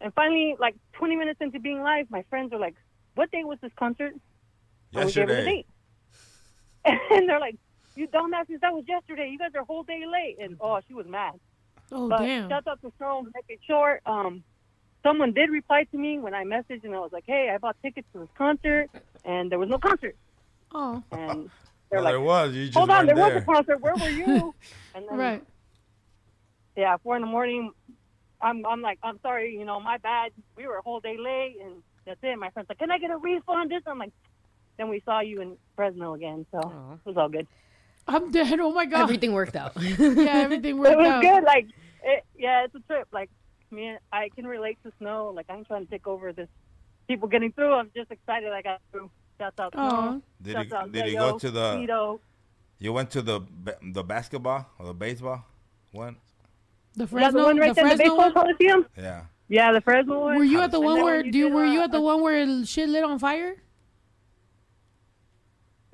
And 0.00 0.12
finally, 0.12 0.56
like 0.58 0.74
20 0.94 1.16
minutes 1.16 1.40
into 1.40 1.60
being 1.60 1.80
live, 1.80 2.10
my 2.10 2.24
friends 2.28 2.52
are 2.52 2.58
like, 2.58 2.74
"What 3.14 3.30
day 3.30 3.44
was 3.44 3.58
this 3.62 3.72
concert?" 3.78 4.14
And 4.94 5.06
we 5.06 5.12
gave 5.12 5.28
her 5.28 5.36
the 5.36 5.44
date. 5.44 5.66
And 7.12 7.28
they're 7.28 7.40
like, 7.40 7.56
"You 7.96 8.08
dumbasses, 8.08 8.60
that 8.60 8.72
was 8.72 8.84
yesterday. 8.88 9.28
You 9.30 9.38
guys 9.38 9.50
are 9.54 9.60
a 9.62 9.64
whole 9.64 9.82
day 9.82 10.02
late." 10.06 10.36
And 10.40 10.56
oh, 10.60 10.80
she 10.86 10.94
was 10.94 11.06
mad. 11.06 11.34
Oh, 11.90 12.08
but 12.08 12.18
damn. 12.18 12.48
Shout 12.48 12.66
out 12.66 12.80
to 12.82 12.92
Snow. 12.96 13.22
Make 13.34 13.44
it 13.48 13.60
short. 13.66 14.00
Um, 14.06 14.42
someone 15.02 15.32
did 15.32 15.50
reply 15.50 15.84
to 15.90 15.98
me 15.98 16.18
when 16.18 16.34
I 16.34 16.44
messaged, 16.44 16.84
and 16.84 16.94
I 16.94 16.98
was 17.00 17.12
like, 17.12 17.24
"Hey, 17.26 17.50
I 17.54 17.58
bought 17.58 17.76
tickets 17.82 18.06
to 18.14 18.20
this 18.20 18.28
concert, 18.36 18.88
and 19.24 19.50
there 19.50 19.58
was 19.58 19.68
no 19.68 19.78
concert." 19.78 20.16
Oh. 20.74 21.02
And 21.12 21.50
they're 21.90 22.00
Well, 22.00 22.04
like, 22.04 22.12
there 22.12 22.20
was. 22.20 22.54
You 22.54 22.64
just 22.66 22.78
"Hold 22.78 22.90
on, 22.90 23.06
there 23.06 23.14
there. 23.14 23.34
was 23.34 23.42
a 23.42 23.44
concert. 23.46 23.80
Where 23.80 23.94
were 23.94 24.08
you?" 24.08 24.54
and 24.94 25.06
then, 25.08 25.18
Right. 25.18 25.44
Yeah, 26.76 26.96
four 27.02 27.16
in 27.16 27.22
the 27.22 27.28
morning. 27.28 27.72
I'm 28.40 28.64
I'm 28.66 28.80
like, 28.80 28.98
I'm 29.02 29.20
sorry, 29.20 29.54
you 29.56 29.64
know, 29.64 29.78
my 29.80 29.98
bad. 29.98 30.32
We 30.56 30.66
were 30.66 30.78
a 30.78 30.82
whole 30.82 31.00
day 31.00 31.16
late, 31.18 31.56
and 31.62 31.82
that's 32.06 32.18
it. 32.22 32.36
My 32.38 32.48
friend's 32.50 32.68
like, 32.70 32.78
"Can 32.78 32.90
I 32.90 32.98
get 32.98 33.10
a 33.10 33.16
refund?" 33.16 33.70
This, 33.70 33.82
I'm 33.86 33.98
like. 33.98 34.12
Then 34.78 34.88
we 34.88 35.02
saw 35.04 35.20
you 35.20 35.42
in 35.42 35.58
Fresno 35.76 36.14
again, 36.14 36.46
so 36.50 36.58
it 37.04 37.06
was 37.06 37.18
all 37.18 37.28
good. 37.28 37.46
I'm 38.08 38.30
dead. 38.30 38.58
Oh 38.60 38.72
my 38.72 38.84
god. 38.86 39.02
Everything 39.02 39.32
worked 39.32 39.56
out. 39.56 39.72
yeah, 39.80 40.42
everything 40.44 40.78
worked 40.78 40.92
out. 40.92 41.00
it 41.00 41.02
was 41.02 41.10
out. 41.12 41.22
good. 41.22 41.44
Like, 41.44 41.66
it, 42.02 42.24
yeah, 42.36 42.64
it's 42.64 42.74
a 42.74 42.80
trip. 42.80 43.08
Like, 43.12 43.30
me, 43.70 43.86
and- 43.88 43.98
I 44.12 44.28
can 44.34 44.46
relate 44.46 44.78
to 44.84 44.92
snow. 44.98 45.32
Like, 45.34 45.46
I'm 45.48 45.64
trying 45.64 45.84
to 45.84 45.90
take 45.90 46.06
over 46.06 46.32
this. 46.32 46.48
People 47.08 47.28
getting 47.28 47.52
through. 47.52 47.72
I'm 47.74 47.90
just 47.94 48.10
excited. 48.10 48.50
I 48.52 48.62
got 48.62 48.80
through. 48.90 49.10
Shouts 49.38 49.58
out 49.58 49.74
Aw. 49.76 49.88
snow. 49.90 50.22
Did 50.42 50.52
Shouts 50.52 50.68
he- 50.68 50.74
out 50.74 50.92
did 50.92 51.06
he 51.06 51.12
go 51.14 51.38
to 51.38 51.50
the- 51.50 51.76
Tito. 51.76 52.20
You 52.78 52.92
went 52.92 53.10
to 53.12 53.22
the 53.22 53.40
the 53.80 54.02
basketball 54.02 54.66
or 54.78 54.86
the 54.86 54.94
baseball 54.94 55.44
one? 55.92 56.16
The 56.94 57.04
Yeah, 57.04 57.06
Fresno, 57.06 57.38
the 57.40 57.46
one 57.46 57.56
right 57.58 57.74
there, 57.76 57.84
in 57.84 57.90
the 57.90 57.96
Fresno 57.96 58.16
baseball 58.16 58.18
one? 58.18 58.32
Coliseum. 58.34 58.86
Yeah. 58.98 59.22
Yeah, 59.48 59.72
the 59.72 59.80
Fresno 59.80 60.20
one. 60.20 60.36
Were 60.36 60.42
you 60.44 60.60
at 60.60 60.72
the 60.72 60.80
one 60.80 61.00
where 61.02 61.18
when 61.18 61.26
you 61.26 61.32
do 61.32 61.38
you, 61.38 61.48
were 61.48 61.64
you 61.64 61.80
uh, 61.80 61.84
at 61.84 61.92
the 61.92 62.00
one 62.00 62.22
where 62.22 62.64
shit 62.64 62.88
lit 62.88 63.04
on 63.04 63.20
fire? 63.20 63.54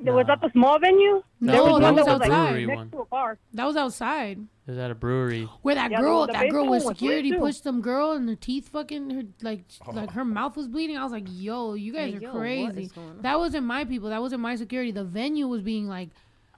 Was 0.00 0.26
that 0.28 0.40
the 0.40 0.50
small 0.52 0.78
venue? 0.78 1.22
No, 1.40 1.52
There 1.52 1.62
was 1.62 1.80
that 1.80 1.82
one 1.82 1.94
was 1.96 2.06
that 2.06 2.12
was 2.20 2.22
outside. 2.28 2.54
like 2.54 2.66
next 2.78 2.90
to 2.92 2.98
a 3.00 3.04
bar. 3.06 3.38
That 3.54 3.64
was 3.66 3.76
outside. 3.76 4.38
It 4.66 4.70
was 4.70 4.78
at 4.78 4.90
a 4.90 4.94
brewery. 4.94 5.48
Where 5.62 5.74
that 5.74 5.90
Yeah, 5.90 6.00
girl, 6.00 6.26
that 6.26 6.50
girl 6.50 6.64
with 6.68 6.84
was 6.84 6.96
security 6.96 7.30
too. 7.32 7.38
pushed 7.38 7.62
some 7.64 7.80
girl 7.80 8.12
and 8.12 8.28
her 8.28 8.36
teeth 8.36 8.68
fucking 8.68 9.10
her 9.10 9.22
like 9.42 9.64
Oh. 9.86 9.90
like 9.92 10.10
her 10.12 10.24
mouth 10.24 10.56
was 10.56 10.68
bleeding. 10.68 10.96
I 10.96 11.02
was 11.02 11.10
like, 11.12 11.24
yo, 11.28 11.74
you 11.74 11.92
guys 11.92 12.12
Hey, 12.12 12.18
are 12.18 12.20
yo, 12.22 12.32
crazy. 12.32 12.82
is 12.82 12.92
going 12.92 13.08
on? 13.08 13.22
That 13.22 13.38
wasn't 13.38 13.66
my 13.66 13.84
people. 13.84 14.10
That 14.10 14.20
wasn't 14.20 14.40
my 14.42 14.54
security. 14.54 14.92
The 14.92 15.04
venue 15.04 15.48
was 15.48 15.62
being 15.62 15.88
like 15.88 16.10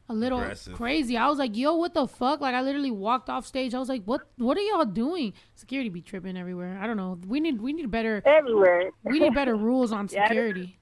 a 0.08 0.12
little 0.14 0.40
Aggressive. 0.40 0.74
crazy. 0.74 1.16
I 1.16 1.28
was 1.28 1.38
like, 1.38 1.56
yo, 1.56 1.76
what 1.76 1.94
the 1.94 2.08
fuck? 2.08 2.40
Like 2.40 2.54
I 2.54 2.62
literally 2.62 2.90
walked 2.90 3.30
off 3.30 3.46
stage. 3.46 3.74
I 3.74 3.78
was 3.78 3.88
like, 3.88 4.02
what 4.04 4.22
what 4.36 4.58
are 4.58 4.60
y'all 4.62 4.84
doing? 4.84 5.32
Security 5.54 5.88
be 5.88 6.02
tripping 6.02 6.36
everywhere. 6.36 6.78
I 6.82 6.86
don't 6.88 6.96
know. 6.98 7.16
We 7.26 7.38
need 7.40 7.60
we 7.62 7.72
need 7.72 7.90
better 7.90 8.20
Everywhere. 8.26 8.90
we 9.04 9.20
need 9.20 9.32
better 9.34 9.54
rules 9.54 9.92
on 9.92 10.08
Yeah. 10.12 10.26
security. 10.26 10.76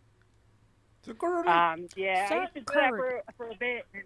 Um, 1.48 1.86
yeah, 1.96 2.28
I 2.30 2.40
used 2.42 2.54
to 2.54 2.60
do 2.60 2.66
that 2.74 2.90
for, 2.90 3.22
for 3.36 3.50
a 3.50 3.54
bit. 3.54 3.84
And 3.94 4.02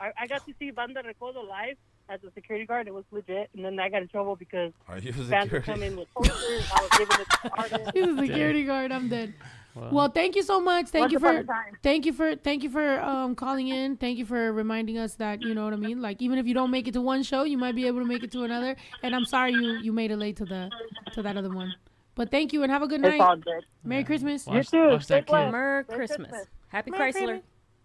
I, 0.00 0.12
I 0.22 0.26
got 0.26 0.46
to 0.46 0.54
see 0.58 0.70
Banda 0.70 1.02
Recodo 1.02 1.46
live 1.48 1.76
as 2.08 2.20
a 2.24 2.30
security 2.32 2.66
guard. 2.66 2.88
It 2.88 2.94
was 2.94 3.04
legit. 3.10 3.50
And 3.54 3.64
then 3.64 3.78
I 3.78 3.88
got 3.88 4.02
in 4.02 4.08
trouble 4.08 4.36
because 4.36 4.72
Are 4.88 4.98
you 4.98 5.12
fans 5.12 5.50
would 5.50 5.62
security? 5.64 5.66
come 5.66 5.82
in 5.82 5.96
with 5.96 6.08
posters. 6.14 6.64
I 6.74 6.80
was 6.82 6.90
giving 6.98 7.16
it 7.20 7.26
to 7.42 7.50
artists. 7.56 7.90
He's 7.94 8.08
a 8.08 8.16
security 8.16 8.64
guard. 8.64 8.92
I'm 8.92 9.08
dead. 9.08 9.34
Well, 9.74 9.90
Well, 9.92 10.08
thank 10.08 10.34
you 10.34 10.42
so 10.42 10.60
much. 10.60 10.88
Thank 10.88 11.12
you 11.12 11.20
for 11.20 11.44
thank 11.84 12.04
you 12.04 12.12
for 12.12 12.34
thank 12.34 12.64
you 12.64 12.70
for 12.70 13.00
um 13.00 13.36
calling 13.36 13.68
in. 13.68 13.96
Thank 13.96 14.18
you 14.18 14.24
for 14.26 14.52
reminding 14.52 14.98
us 14.98 15.14
that 15.14 15.42
you 15.42 15.54
know 15.54 15.62
what 15.64 15.72
I 15.72 15.76
mean. 15.76 16.02
Like 16.02 16.20
even 16.20 16.38
if 16.38 16.46
you 16.46 16.54
don't 16.54 16.72
make 16.72 16.88
it 16.88 16.94
to 16.94 17.00
one 17.00 17.22
show, 17.22 17.44
you 17.44 17.56
might 17.56 17.76
be 17.76 17.86
able 17.86 18.00
to 18.00 18.04
make 18.04 18.24
it 18.24 18.32
to 18.32 18.42
another. 18.42 18.74
And 19.04 19.14
I'm 19.14 19.24
sorry 19.24 19.52
you 19.52 19.78
you 19.80 19.92
made 19.92 20.10
it 20.10 20.16
late 20.16 20.36
to 20.38 20.44
the 20.44 20.70
to 21.12 21.22
that 21.22 21.36
other 21.36 21.50
one. 21.54 21.72
But 22.20 22.30
thank 22.30 22.52
you 22.52 22.62
and 22.62 22.70
have 22.70 22.82
a 22.82 22.86
good 22.86 23.02
It's 23.02 23.12
night. 23.16 23.20
all 23.22 23.36
good. 23.36 23.64
Merry 23.82 24.04
Christmas. 24.04 24.44
watch, 24.46 24.70
too. 24.70 24.88
watch 24.88 25.06
that 25.06 25.26
blessed. 25.26 25.46
kid. 25.46 25.52
Merry 25.52 25.52
Merry 25.52 25.84
Christmas. 25.84 26.28
Christmas. 26.28 26.46
Happy 26.68 26.90
Merry 26.90 27.12
Chrysler. 27.14 27.14
Christmas. 27.14 27.42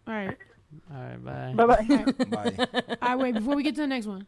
All 0.07 0.14
right. 0.14 0.38
All 0.94 1.02
right, 1.02 1.24
bye. 1.24 1.53
Bye 1.66 2.26
bye. 2.26 2.56
Bye. 2.57 2.98
All 3.02 3.10
right, 3.12 3.18
wait, 3.18 3.36
before 3.36 3.56
we 3.56 3.64
get 3.64 3.76
to 3.76 3.82
the 3.82 3.88
next 3.88 4.07
one. 4.07 4.28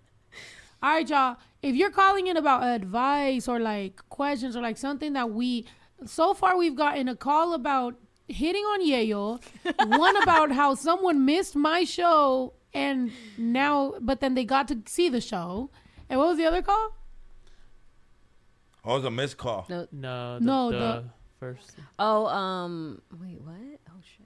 All 0.82 0.92
right, 0.94 1.10
y'all. 1.10 1.36
If 1.62 1.76
you're 1.76 1.90
calling 1.92 2.28
in 2.28 2.38
about 2.38 2.64
advice 2.64 3.50
or 3.50 3.60
like 3.60 4.00
questions 4.08 4.56
or 4.56 4.62
like 4.62 4.78
something 4.78 5.12
that 5.12 5.30
we 5.32 5.66
so 6.06 6.34
far 6.34 6.58
we've 6.58 6.78
gotten 6.78 7.10
a 7.10 7.16
call 7.18 7.54
about 7.54 7.96
hitting 8.30 8.64
on 8.64 8.88
Yeyo, 8.88 9.42
one 10.00 10.16
about 10.24 10.54
how 10.54 10.74
someone 10.74 11.26
missed 11.26 11.54
my 11.54 11.84
show 11.84 12.54
and 12.74 13.12
now 13.38 13.96
but 14.00 14.22
then 14.22 14.36
they 14.36 14.46
got 14.46 14.70
to 14.70 14.78
see 14.86 15.10
the 15.10 15.20
show. 15.20 15.70
And 16.10 16.18
what 16.18 16.30
was 16.30 16.38
the 16.38 16.46
other 16.46 16.62
call? 16.62 16.97
Oh, 18.88 18.94
it 18.94 18.96
was 19.00 19.06
a 19.06 19.12
missed 19.12 19.38
call. 19.38 19.66
No. 19.70 19.88
No, 19.92 20.40
the, 20.40 20.46
No, 20.46 20.72
the, 20.72 20.78
the- 20.78 21.04
first. 21.40 21.76
Oh, 22.00 22.26
um, 22.28 23.02
wait, 23.22 23.42
what? 23.42 23.56
Oh 23.90 24.00
shit. 24.02 24.26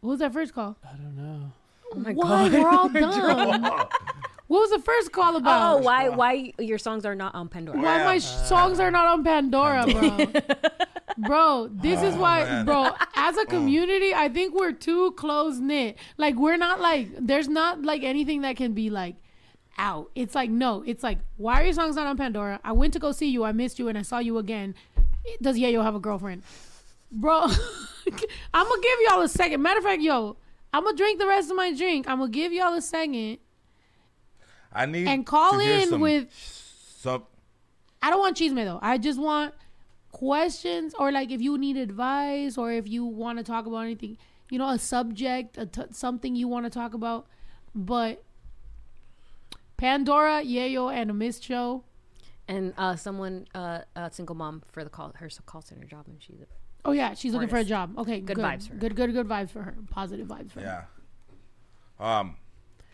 What 0.00 0.10
was 0.10 0.18
that 0.20 0.32
first 0.32 0.54
call? 0.54 0.76
I 0.84 0.92
don't 0.96 1.16
know. 1.16 1.52
Oh 1.92 1.98
my 1.98 2.12
Why 2.12 2.48
god. 2.48 2.52
we're 2.52 2.68
all 2.68 2.88
dumb. 3.50 3.62
what 4.46 4.60
was 4.60 4.70
the 4.70 4.78
first 4.78 5.12
call 5.12 5.36
about? 5.36 5.74
Oh, 5.74 5.82
why 5.82 6.08
why 6.08 6.52
your 6.58 6.78
songs 6.78 7.04
are 7.04 7.14
not 7.14 7.34
on 7.34 7.48
Pandora? 7.48 7.78
Why 7.78 8.04
my 8.04 8.18
sh- 8.18 8.24
songs 8.24 8.80
are 8.80 8.90
not 8.90 9.06
on 9.06 9.22
Pandora, 9.24 9.86
bro? 9.86 10.26
bro, 11.18 11.68
this 11.72 12.02
is 12.02 12.14
Oh, 12.14 12.20
why, 12.20 12.44
man. 12.44 12.64
bro. 12.64 12.90
As 13.16 13.36
a 13.36 13.44
community, 13.44 14.14
I 14.14 14.28
think 14.28 14.54
we're 14.54 14.72
too 14.72 15.12
close 15.12 15.58
knit. 15.58 15.98
Like 16.16 16.36
we're 16.36 16.56
not 16.56 16.80
like 16.80 17.08
there's 17.20 17.48
not 17.48 17.82
like 17.82 18.02
anything 18.02 18.42
that 18.42 18.56
can 18.56 18.72
be 18.72 18.88
like 18.88 19.16
out. 19.80 20.10
It's 20.14 20.34
like 20.34 20.50
no. 20.50 20.84
It's 20.86 21.02
like 21.02 21.18
why 21.36 21.60
are 21.60 21.64
your 21.64 21.72
songs 21.72 21.96
not 21.96 22.06
on 22.06 22.16
Pandora? 22.16 22.60
I 22.62 22.72
went 22.72 22.92
to 22.92 22.98
go 22.98 23.10
see 23.12 23.28
you. 23.28 23.44
I 23.44 23.52
missed 23.52 23.78
you, 23.78 23.88
and 23.88 23.98
I 23.98 24.02
saw 24.02 24.18
you 24.18 24.38
again. 24.38 24.74
Does 25.42 25.58
Yeyo 25.58 25.82
have 25.82 25.94
a 25.94 26.00
girlfriend, 26.00 26.42
bro? 27.10 27.40
I'm 28.54 28.66
gonna 28.66 28.82
give 28.82 28.98
y'all 29.08 29.22
a 29.22 29.28
second. 29.28 29.62
Matter 29.62 29.78
of 29.78 29.84
fact, 29.84 30.02
yo, 30.02 30.36
I'm 30.72 30.84
gonna 30.84 30.96
drink 30.96 31.18
the 31.18 31.26
rest 31.26 31.50
of 31.50 31.56
my 31.56 31.72
drink. 31.72 32.08
I'm 32.08 32.18
gonna 32.18 32.30
give 32.30 32.52
y'all 32.52 32.74
a 32.74 32.82
second 32.82 33.38
I 34.72 34.86
need 34.86 35.08
and 35.08 35.26
call 35.26 35.58
in 35.58 35.88
some, 35.88 36.00
with 36.00 36.28
some. 36.32 37.24
I 38.02 38.10
don't 38.10 38.20
want 38.20 38.36
chisme 38.36 38.64
though. 38.64 38.78
I 38.82 38.98
just 38.98 39.18
want 39.18 39.54
questions 40.12 40.94
or 40.98 41.12
like 41.12 41.30
if 41.30 41.40
you 41.40 41.56
need 41.58 41.76
advice 41.76 42.58
or 42.58 42.72
if 42.72 42.88
you 42.88 43.04
want 43.04 43.38
to 43.38 43.44
talk 43.44 43.66
about 43.66 43.80
anything, 43.80 44.16
you 44.50 44.58
know, 44.58 44.68
a 44.68 44.78
subject, 44.78 45.58
a 45.58 45.66
t- 45.66 45.82
something 45.90 46.36
you 46.36 46.48
want 46.48 46.66
to 46.66 46.70
talk 46.70 46.94
about. 46.94 47.26
But 47.74 48.22
Pandora, 49.80 50.42
Yeyo, 50.44 50.92
and 50.94 51.10
a 51.10 51.14
missed 51.14 51.42
show. 51.42 51.84
And 52.46 52.74
uh, 52.76 52.96
someone, 52.96 53.46
uh, 53.54 53.80
a 53.96 54.10
single 54.10 54.34
mom 54.34 54.62
for 54.70 54.84
the 54.84 54.90
call 54.90 55.12
her 55.16 55.28
call 55.46 55.62
center 55.62 55.84
job, 55.84 56.04
and 56.06 56.20
she's 56.20 56.40
a 56.40 56.46
Oh 56.84 56.92
yeah, 56.92 57.14
she's 57.14 57.32
looking 57.32 57.48
for 57.48 57.58
a 57.58 57.64
job. 57.64 57.96
Okay, 57.98 58.20
Good 58.20 58.36
good, 58.36 58.44
vibes 58.44 58.66
for 58.66 58.74
her. 58.74 58.78
Good, 58.78 58.96
good, 58.96 59.12
good 59.12 59.28
vibes 59.28 59.50
for 59.50 59.62
her. 59.62 59.74
Positive 59.90 60.26
vibes 60.26 60.50
for 60.52 60.60
her. 60.60 60.86
Yeah. 62.00 62.18
Um. 62.18 62.36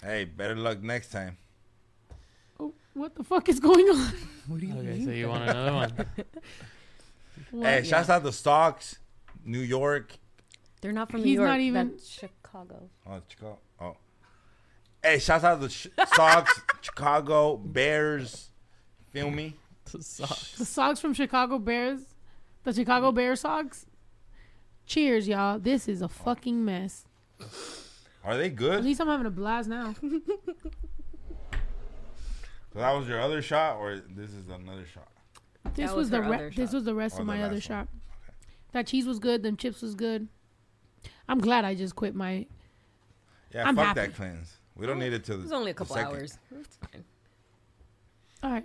Hey, 0.03 0.25
better 0.27 0.55
luck 0.57 0.83
next 0.83 1.11
time. 1.11 1.39
Oh, 2.61 2.75
what 2.95 3.15
the 3.15 3.25
fuck 3.25 3.49
is 3.49 3.61
going 3.61 3.87
on? 3.89 4.13
Okay, 4.49 5.05
so 5.05 5.11
you 5.11 5.29
want 5.29 5.43
another 5.51 5.73
one? 5.73 5.93
What? 7.51 7.67
Hey, 7.67 7.83
shouts 7.83 8.09
out 8.09 8.23
the 8.23 8.33
Stocks, 8.33 8.99
New 9.45 9.59
York. 9.61 10.13
They're 10.81 10.93
not 10.93 11.11
from 11.11 11.21
He's 11.21 11.27
New 11.27 11.33
York. 11.43 11.49
not 11.49 11.61
even- 11.61 11.91
That's 11.91 12.09
Chicago. 12.09 12.89
Oh, 13.07 13.21
Chicago. 13.29 13.59
Oh. 13.81 13.97
Hey, 15.07 15.21
shouts 15.21 15.45
out 15.45 15.61
to 15.61 15.69
Sh- 15.69 15.87
Stocks, 16.07 16.61
Chicago 16.81 17.57
Bears. 17.57 18.51
Feel 19.11 19.31
me? 19.31 19.55
The 19.93 20.03
socks. 20.03 20.59
The 20.59 20.65
socks 20.65 20.99
from 20.99 21.15
Chicago 21.15 21.61
Bears, 21.61 22.01
the 22.65 22.73
Chicago 22.73 23.13
Bear 23.13 23.37
socks. 23.37 23.87
Cheers, 24.85 25.29
y'all. 25.29 25.61
This 25.61 25.87
is 25.87 26.03
a 26.03 26.09
fucking 26.09 26.65
mess. 26.65 27.05
Are 28.25 28.37
they 28.37 28.49
good? 28.51 28.79
At 28.79 28.85
least 28.85 29.01
I'm 29.01 29.07
having 29.07 29.27
a 29.27 29.31
blast 29.31 29.69
now. 29.69 29.95
So 32.73 32.81
that 32.81 32.91
was 32.93 33.07
your 33.07 33.21
other 33.21 33.41
shot, 33.43 33.77
or 33.77 34.01
this 34.09 34.31
is 34.31 34.49
another 34.49 34.85
shot? 34.93 35.09
This 35.75 35.91
was, 35.93 35.95
was 35.97 36.11
the 36.11 36.23
her 36.23 36.31
re- 36.49 36.51
this 36.51 36.73
was 36.73 36.83
the 36.85 36.95
rest 36.97 37.17
Or 37.17 37.21
of 37.21 37.27
my 37.29 37.43
other 37.43 37.53
one. 37.55 37.61
shot. 37.61 37.87
That 38.73 38.87
cheese 38.89 39.07
was 39.07 39.19
good. 39.21 39.45
Them 39.45 39.57
chips 39.57 39.83
was 39.83 39.95
good. 39.95 40.27
I'm 41.29 41.39
glad 41.39 41.65
I 41.65 41.77
just 41.77 41.95
quit 41.95 42.15
my. 42.17 42.47
Yeah, 43.55 43.69
I'm 43.69 43.77
fuck 43.77 43.87
happy. 43.87 44.01
that 44.01 44.15
cleanse. 44.17 44.57
We 44.77 44.87
don't 44.87 44.99
need 44.99 45.13
it 45.13 45.25
till 45.25 45.37
It 45.39 45.43
was 45.43 45.53
only 45.53 45.71
a 45.71 45.75
couple 45.75 45.97
second. 45.97 46.13
hours. 46.17 46.39
It's 46.61 46.77
fine. 46.77 47.05
All 48.43 48.51
right. 48.51 48.65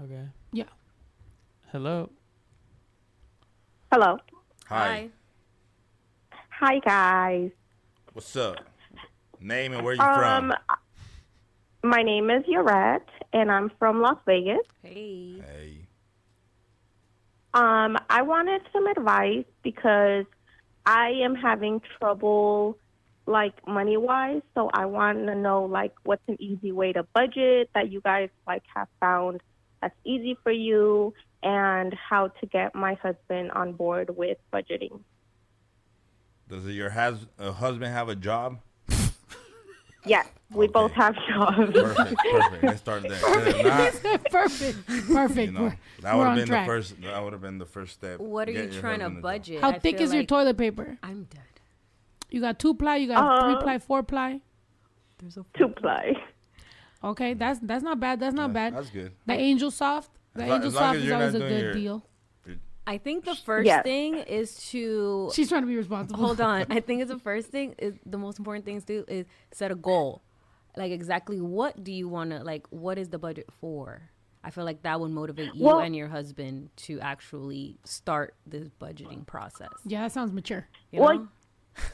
Okay. 0.00 0.24
Yeah. 0.52 0.64
Hello. 1.72 2.10
Hello. 3.92 4.18
Hi. 4.66 5.08
Hi, 6.50 6.78
guys. 6.80 7.50
What's 8.12 8.36
up? 8.36 8.56
Name 9.40 9.72
and 9.72 9.84
where 9.84 9.94
you 9.94 10.00
Um, 10.00 10.52
from? 11.80 11.90
my 11.90 12.02
name 12.02 12.30
is 12.30 12.44
Yorette, 12.46 13.08
and 13.32 13.50
I'm 13.50 13.70
from 13.78 14.00
Las 14.00 14.18
Vegas. 14.26 14.66
Hey. 14.82 15.40
Hey. 15.40 15.88
Um, 17.54 17.96
I 18.10 18.22
wanted 18.22 18.62
some 18.72 18.86
advice 18.86 19.44
because 19.62 20.26
I 20.86 21.10
am 21.10 21.34
having 21.34 21.80
trouble, 21.98 22.78
like 23.28 23.66
money 23.66 23.96
wise. 23.96 24.42
So 24.54 24.70
I 24.72 24.86
want 24.86 25.26
to 25.26 25.34
know, 25.34 25.64
like, 25.64 25.92
what's 26.04 26.22
an 26.28 26.40
easy 26.40 26.72
way 26.72 26.92
to 26.92 27.04
budget 27.14 27.70
that 27.74 27.92
you 27.92 28.00
guys 28.00 28.30
like 28.46 28.62
have 28.74 28.88
found 29.00 29.40
that's 29.80 29.94
easy 30.04 30.36
for 30.42 30.50
you, 30.50 31.14
and 31.42 31.94
how 31.94 32.28
to 32.28 32.46
get 32.46 32.74
my 32.74 32.94
husband 32.94 33.52
on 33.52 33.72
board 33.72 34.10
with 34.16 34.38
budgeting. 34.52 35.00
Does 36.48 36.66
your 36.66 36.90
has, 36.90 37.26
uh, 37.38 37.52
husband 37.52 37.92
have 37.92 38.08
a 38.08 38.16
job? 38.16 38.58
Yes, 40.06 40.26
we 40.54 40.68
both 40.68 40.92
have 40.92 41.14
jobs. 41.28 41.72
Perfect, 41.72 42.16
perfect. 42.32 42.62
Let's 42.62 42.80
start 42.80 43.02
there. 43.02 43.18
If 43.48 43.62
not, 43.62 44.22
perfect, 44.30 44.86
perfect. 45.12 45.52
you 45.52 45.58
know, 45.58 45.72
that 46.00 46.16
would 46.16 46.26
have 46.28 46.36
been 46.36 46.46
track. 46.46 46.66
the 46.66 46.72
first. 46.72 47.02
That 47.02 47.22
would 47.22 47.32
have 47.34 47.42
been 47.42 47.58
the 47.58 47.66
first 47.66 47.94
step. 47.94 48.20
What 48.20 48.48
are 48.48 48.52
Get 48.52 48.72
you 48.72 48.80
trying 48.80 49.00
to 49.00 49.04
husband 49.04 49.18
a 49.18 49.20
job. 49.20 49.22
budget? 49.22 49.60
How 49.60 49.70
I 49.70 49.78
thick 49.80 49.98
feel 49.98 50.06
is 50.06 50.14
your 50.14 50.22
toilet 50.24 50.56
paper? 50.56 50.96
I'm 51.02 51.24
dead. 51.24 51.57
You 52.30 52.40
got 52.40 52.58
two 52.58 52.74
ply. 52.74 52.96
You 52.96 53.08
got 53.08 53.44
three 53.44 53.54
Uh, 53.54 53.60
ply, 53.62 53.78
four 53.78 54.02
ply. 54.02 54.40
There's 55.18 55.36
a 55.36 55.44
Two 55.56 55.68
ply. 55.68 56.14
Okay, 57.02 57.34
that's 57.34 57.58
that's 57.60 57.82
not 57.82 58.00
bad. 58.00 58.20
That's 58.20 58.34
not 58.34 58.52
bad. 58.52 58.74
That's 58.74 58.90
good. 58.90 59.12
The 59.26 59.34
Angel 59.34 59.70
Soft. 59.70 60.10
The 60.34 60.44
As 60.44 60.50
Angel 60.50 60.68
as 60.68 60.74
Soft 60.74 60.96
is 60.98 61.10
always 61.12 61.34
a 61.34 61.38
good 61.38 61.62
your- 61.62 61.72
deal. 61.74 62.04
I 62.86 62.96
think 62.96 63.26
the 63.26 63.34
first 63.34 63.66
Yes. 63.66 63.82
thing 63.82 64.14
is 64.16 64.70
to 64.70 65.30
She's 65.34 65.50
trying 65.50 65.60
to 65.60 65.66
be 65.66 65.76
responsible. 65.76 66.24
hold 66.24 66.40
on. 66.40 66.64
I 66.70 66.80
think 66.80 67.02
it's 67.02 67.10
the 67.10 67.18
first 67.18 67.48
thing 67.48 67.74
is 67.78 67.94
the 68.06 68.16
most 68.16 68.38
important 68.38 68.64
thing 68.64 68.80
to 68.80 68.86
do 68.86 69.04
is 69.08 69.26
set 69.52 69.70
a 69.70 69.74
goal. 69.74 70.22
Like 70.74 70.90
exactly 70.90 71.38
what 71.40 71.84
do 71.84 71.92
you 71.92 72.08
want 72.08 72.30
to 72.30 72.42
like? 72.42 72.66
What 72.70 72.96
is 72.98 73.10
the 73.10 73.18
budget 73.18 73.46
for? 73.60 74.10
I 74.42 74.50
feel 74.50 74.64
like 74.64 74.82
that 74.84 75.00
would 75.00 75.10
motivate 75.10 75.54
you 75.54 75.64
Well- 75.66 75.80
and 75.80 75.94
your 75.94 76.08
husband 76.08 76.70
to 76.86 76.98
actually 77.00 77.78
start 77.84 78.34
this 78.46 78.68
budgeting 78.80 79.26
process. 79.26 79.68
Yeah, 79.84 80.02
that 80.02 80.12
sounds 80.12 80.32
mature. 80.32 80.66
You 80.90 81.00
Well, 81.02 81.14
know? 81.18 81.28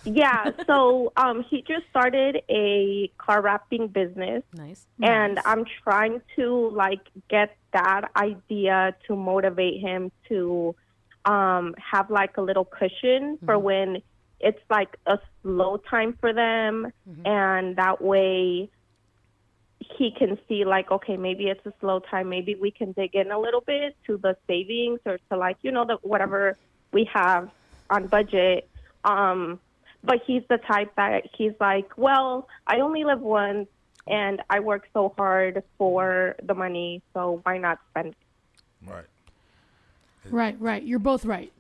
Yeah, 0.05 0.51
so 0.67 1.13
um, 1.17 1.45
he 1.49 1.63
just 1.63 1.87
started 1.91 2.43
a 2.49 3.11
car 3.19 3.41
wrapping 3.41 3.89
business. 3.89 4.43
Nice. 4.53 4.87
and 5.03 5.41
I'm 5.45 5.65
trying 5.83 6.21
to 6.37 6.71
like 6.71 7.01
get 7.29 7.57
that 7.73 8.11
idea 8.17 8.95
to 9.07 9.17
motivate 9.17 9.81
him 9.81 10.13
to 10.29 10.75
um 11.25 11.75
have 11.79 12.11
like 12.11 12.37
a 12.37 12.43
little 12.43 12.67
cushion 12.67 13.39
for 13.45 13.59
when 13.59 14.03
it's 14.41 14.61
like 14.69 14.99
a 15.07 15.19
slow 15.43 15.79
time 15.79 16.17
for 16.21 16.33
them. 16.33 16.93
And 17.25 17.77
that 17.77 18.03
way 18.03 18.69
he 19.81 20.11
can 20.11 20.39
see 20.49 20.65
like 20.65 20.91
okay 20.91 21.17
maybe 21.17 21.49
it's 21.49 21.65
a 21.67 21.73
slow 21.81 22.01
time. 22.01 22.29
Maybe 22.29 22.55
we 22.55 22.71
can 22.71 22.93
dig 22.93 23.15
in 23.15 23.31
a 23.31 23.39
little 23.39 23.63
bit 23.63 23.97
to 24.07 24.19
the 24.19 24.37
savings 24.47 25.01
or 25.07 25.19
to 25.31 25.37
like 25.37 25.57
you 25.63 25.73
know 25.73 25.87
the 25.87 25.97
whatever 26.03 26.57
we 26.93 27.05
have 27.13 27.51
on 27.89 28.07
budget. 28.07 28.69
Um 29.05 29.61
but 30.05 30.19
he's 30.27 30.43
the 30.49 30.59
type 30.59 30.93
that 30.97 31.25
he's 31.37 31.53
like 31.61 31.89
well 31.97 32.47
i 32.67 32.81
only 32.81 33.05
live 33.05 33.21
once 33.21 33.69
and 34.07 34.43
i 34.51 34.61
work 34.61 34.87
so 34.93 35.13
hard 35.17 35.63
for 35.79 36.37
the 36.43 36.55
money 36.55 37.03
so 37.15 37.41
why 37.45 37.59
not 37.59 37.79
spend 37.91 38.09
it 38.09 38.17
Right. 38.87 39.05
Right, 40.31 40.57
right. 40.61 40.83
You're 40.83 40.99
both 40.99 41.25
right. 41.25 41.53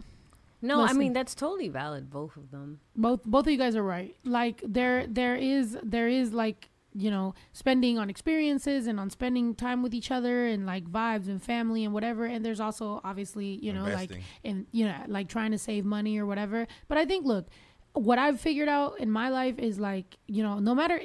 No, 0.62 0.82
I 0.82 0.92
mean 0.94 1.12
that's 1.12 1.34
totally 1.34 1.68
valid. 1.68 2.10
Both 2.10 2.36
of 2.36 2.50
them. 2.50 2.80
both 2.96 3.22
both 3.24 3.46
of 3.46 3.52
you 3.52 3.58
guys 3.58 3.76
are 3.76 3.82
right 3.82 4.14
like 4.24 4.62
there 4.66 5.06
there 5.06 5.36
is 5.36 5.76
there 5.82 6.08
is 6.08 6.32
like 6.32 6.70
you 6.94 7.10
know 7.10 7.34
spending 7.52 7.98
on 7.98 8.08
experiences 8.08 8.86
and 8.86 8.98
on 8.98 9.10
spending 9.10 9.54
time 9.54 9.82
with 9.82 9.92
each 9.92 10.10
other 10.10 10.46
and 10.46 10.64
like 10.64 10.84
vibes 10.84 11.28
and 11.28 11.42
family 11.42 11.84
and 11.84 11.92
whatever 11.92 12.24
and 12.24 12.44
there's 12.44 12.60
also 12.60 13.00
obviously 13.04 13.58
you 13.62 13.72
know 13.72 13.84
like 13.84 14.10
and 14.44 14.66
you 14.72 14.86
know 14.86 14.94
like 15.08 15.28
trying 15.28 15.50
to 15.50 15.58
save 15.58 15.84
money 15.84 16.16
or 16.18 16.24
whatever 16.24 16.66
but 16.88 16.96
i 16.96 17.04
think 17.04 17.26
look 17.26 17.46
what 17.94 18.18
i've 18.18 18.40
figured 18.40 18.68
out 18.68 19.00
in 19.00 19.10
my 19.10 19.28
life 19.28 19.58
is 19.58 19.80
like 19.80 20.18
you 20.26 20.42
know 20.42 20.58
no 20.58 20.74
matter 20.74 21.00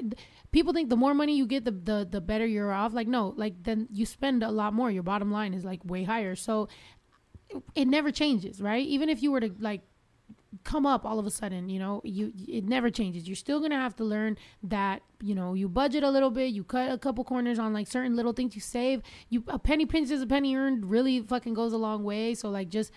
people 0.52 0.74
think 0.74 0.90
the 0.90 0.95
more 0.95 1.14
money 1.14 1.36
you 1.36 1.45
get 1.45 1.66
the 1.66 1.72
the, 1.72 2.07
the 2.10 2.22
better 2.22 2.45
you're 2.45 2.72
off. 2.72 2.94
Like 2.94 3.07
no 3.07 3.34
like 3.38 3.64
then 3.64 3.88
you 3.91 4.06
spend 4.06 4.44
a 4.44 4.52
lot 4.52 4.74
more. 4.74 4.91
Your 4.91 5.03
bottom 5.03 5.32
line 5.32 5.53
is 5.53 5.64
like 5.64 5.84
way 5.86 6.03
higher. 6.03 6.36
So 6.36 6.68
it 7.76 7.88
never 7.88 8.11
changes 8.11 8.61
right? 8.61 8.86
Even 8.86 9.10
if 9.10 9.22
you 9.22 9.32
were 9.32 9.41
to 9.41 9.52
like 9.60 9.82
come 10.64 10.84
up 10.84 11.06
all 11.06 11.20
of 11.20 11.28
a 11.28 11.30
sudden 11.30 11.70
you 11.70 11.78
know 11.78 12.02
you 12.03 12.32
it 12.48 12.64
never 12.64 12.90
changes. 12.90 13.28
You're 13.28 13.36
still 13.36 13.60
gonna 13.60 13.80
have 13.80 13.95
to 13.98 14.03
learn 14.03 14.38
that 14.64 15.02
you 15.22 15.36
know 15.36 15.53
you 15.53 15.70
budget 15.70 16.03
a 16.03 16.10
little 16.10 16.32
bit 16.32 16.53
you 16.53 16.64
cut 16.64 16.91
a 16.91 16.98
couple 16.98 17.24
corners 17.24 17.60
on 17.60 17.74
like 17.74 17.88
certain 17.88 18.16
little 18.16 18.34
things 18.34 18.56
you 18.56 18.61
save. 18.61 19.02
You 19.30 19.44
a 19.48 19.60
penny 19.60 19.86
pinched 19.86 20.11
is 20.11 20.22
a 20.22 20.28
penny 20.28 20.56
earned 20.56 20.90
really 20.90 21.22
fucking 21.22 21.53
goes 21.53 21.74
a 21.74 21.78
long 21.78 22.03
way. 22.03 22.34
So 22.34 22.49
like 22.49 22.70
just 22.70 22.91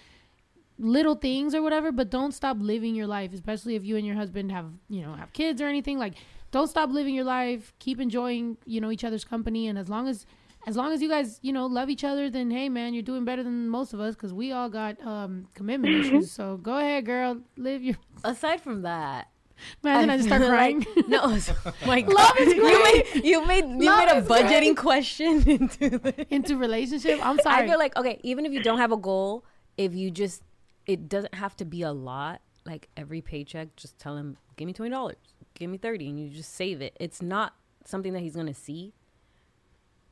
little 0.83 1.15
things 1.15 1.55
or 1.55 1.63
whatever 1.63 1.93
but 1.93 2.11
don't 2.11 2.33
stop 2.33 2.57
living 2.61 2.95
your 2.95 3.07
life 3.07 3.33
especially 3.33 3.77
if 3.77 3.85
you 3.85 3.97
and 3.97 4.05
your 4.07 4.17
husband 4.17 4.51
have 4.51 4.67
you 4.89 5.01
know 5.01 5.13
have 5.15 5.33
kids 5.33 5.61
or 5.63 5.67
anything 5.67 5.99
like 5.99 6.15
don't 6.51 6.69
stop 6.69 6.91
living 6.91 7.15
your 7.15 7.25
life. 7.25 7.73
Keep 7.79 7.99
enjoying 7.99 8.59
you 8.67 8.79
know 8.83 8.91
each 8.91 9.05
other's 9.05 9.25
company. 9.25 9.69
And 9.69 9.79
as 9.79 9.89
long 9.89 10.07
as 10.07 10.27
as 10.67 10.77
long 10.77 10.93
as 10.93 11.01
you 11.01 11.09
guys 11.09 11.39
you 11.41 11.51
know 11.51 11.65
love 11.65 11.89
each 11.89 12.05
other 12.05 12.29
then 12.29 12.51
hey 12.51 12.69
man 12.69 12.93
you're 12.93 13.03
doing 13.03 13.25
better 13.25 13.43
than 13.43 13.71
most 13.71 13.95
of 13.95 14.01
us 14.01 14.15
because 14.15 14.35
we 14.35 14.53
all 14.53 14.69
got 14.69 15.01
um 15.07 15.49
commitment 15.55 15.95
issues. 15.95 16.31
So 16.31 16.59
go 16.59 16.77
ahead 16.77 17.07
girl. 17.07 17.39
Live 17.57 17.83
your 17.83 17.97
Aside 18.25 18.61
from 18.61 18.83
that, 18.83 19.29
man 19.83 20.01
then 20.03 20.11
i 20.11 20.17
just 20.19 20.29
start 20.29 20.43
crying. 20.53 20.81
like- 20.95 21.09
no, 21.09 21.27
my 21.87 22.01
Love 22.01 22.17
God. 22.17 22.41
is 22.41 22.53
You 22.55 22.83
made 22.85 23.25
you 23.25 23.47
made 23.47 23.65
you 23.65 23.97
made 23.97 24.09
a 24.13 24.17
is 24.19 24.27
great. 24.29 24.45
budgeting 24.45 24.77
question 24.77 25.49
into 25.49 25.89
the 25.99 26.27
into 26.29 26.59
relationship? 26.59 27.19
I'm 27.25 27.39
sorry 27.39 27.65
I 27.65 27.67
feel 27.67 27.79
like 27.79 27.97
okay, 27.97 28.21
even 28.23 28.45
if 28.45 28.53
you 28.53 28.63
don't 28.63 28.79
have 28.79 28.93
a 28.93 28.99
goal, 28.99 29.47
if 29.79 29.95
you 29.95 30.11
just 30.11 30.43
it 30.87 31.09
doesn't 31.09 31.35
have 31.35 31.57
to 31.57 31.65
be 31.65 31.83
a 31.83 31.93
lot. 31.93 32.41
Like 32.65 32.89
every 32.97 33.21
paycheck, 33.21 33.75
just 33.77 33.99
tell 33.99 34.17
him, 34.17 34.37
"Give 34.57 34.67
me 34.67 34.73
twenty 34.73 34.91
dollars, 34.91 35.17
give 35.55 35.71
me 35.71 35.79
30 35.79 36.09
and 36.09 36.21
you 36.21 36.29
just 36.31 36.55
save 36.55 36.81
it. 36.81 36.97
It's 37.01 37.21
not 37.23 37.55
something 37.85 38.13
that 38.13 38.21
he's 38.21 38.37
gonna 38.37 38.55
see. 38.55 38.95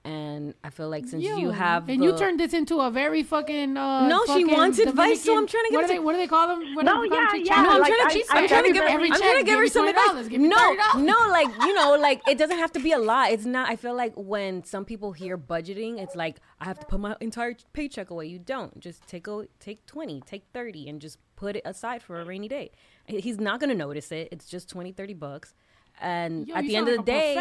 And 0.02 0.54
I 0.64 0.70
feel 0.70 0.88
like 0.88 1.06
since 1.06 1.22
you 1.22 1.36
Yo, 1.38 1.50
have 1.50 1.90
and 1.90 2.02
you 2.02 2.16
turned 2.16 2.40
this 2.40 2.54
into 2.54 2.80
a 2.80 2.90
very 2.90 3.22
fucking 3.22 3.76
uh 3.76 4.08
No, 4.08 4.24
she 4.34 4.46
wants 4.46 4.78
advice, 4.78 5.22
so 5.22 5.36
I'm 5.36 5.46
trying 5.46 5.64
to 5.68 5.74
what 5.74 5.80
give 5.82 5.88
do 5.88 5.92
it 5.92 5.96
they 5.96 5.98
what 5.98 6.12
do 6.12 6.18
they 6.18 6.26
call 6.26 6.48
them 6.48 6.74
what 6.74 6.86
No, 6.86 7.02
do 7.02 7.02
they 7.02 7.08
call 7.10 7.18
them? 7.18 7.36
yeah, 7.36 7.42
yeah, 7.44 7.54
chat? 7.54 7.64
No, 7.64 7.70
I'm 7.74 7.80
like, 7.82 7.92
trying 7.92 8.00
to 8.00 8.06
I- 8.06 8.14
cheat. 8.14 8.24
I 8.30 8.38
I'm 8.40 8.48
trying 8.48 8.64
to 8.64 8.72
give 8.72 8.82
her. 8.82 8.88
every 8.88 9.08
I'm 9.08 9.12
check, 9.12 9.20
trying 9.20 9.34
to 9.34 9.42
give 9.44 9.46
give 9.46 9.58
her 9.58 9.66
some 9.68 9.88
advice. 9.88 10.30
No, 10.30 10.74
no, 10.96 11.16
like 11.30 11.48
you 11.66 11.74
know, 11.74 11.98
like 12.00 12.22
it 12.26 12.38
doesn't 12.38 12.56
have 12.58 12.72
to 12.72 12.80
be 12.80 12.92
a 12.92 12.98
lot. 12.98 13.30
It's 13.30 13.44
not. 13.44 13.68
I 13.68 13.76
feel 13.76 13.94
like 13.94 14.14
when 14.16 14.64
some 14.64 14.86
people 14.86 15.12
hear 15.12 15.36
budgeting, 15.36 15.98
it's 16.00 16.16
like 16.16 16.40
I 16.60 16.64
have 16.64 16.78
to 16.80 16.86
put 16.86 16.98
my 16.98 17.14
entire 17.20 17.54
paycheck 17.74 18.08
away. 18.08 18.24
You 18.24 18.38
don't. 18.38 18.80
Just 18.80 19.06
take 19.06 19.26
a 19.28 19.48
take 19.58 19.84
twenty, 19.84 20.22
take 20.24 20.44
thirty, 20.54 20.88
and 20.88 20.98
just 20.98 21.18
put 21.36 21.56
it 21.56 21.62
aside 21.66 22.02
for 22.02 22.18
a 22.18 22.24
rainy 22.24 22.48
day. 22.48 22.70
He's 23.06 23.38
not 23.38 23.60
gonna 23.60 23.74
notice 23.74 24.10
it. 24.12 24.28
It's 24.32 24.46
just 24.46 24.68
20, 24.70 24.92
30 24.92 25.14
bucks. 25.14 25.52
And 26.00 26.46
Yo, 26.48 26.54
at 26.54 26.62
the 26.64 26.76
end 26.76 26.88
of 26.88 26.92
the 26.92 26.98
like 26.98 27.06
day, 27.06 27.36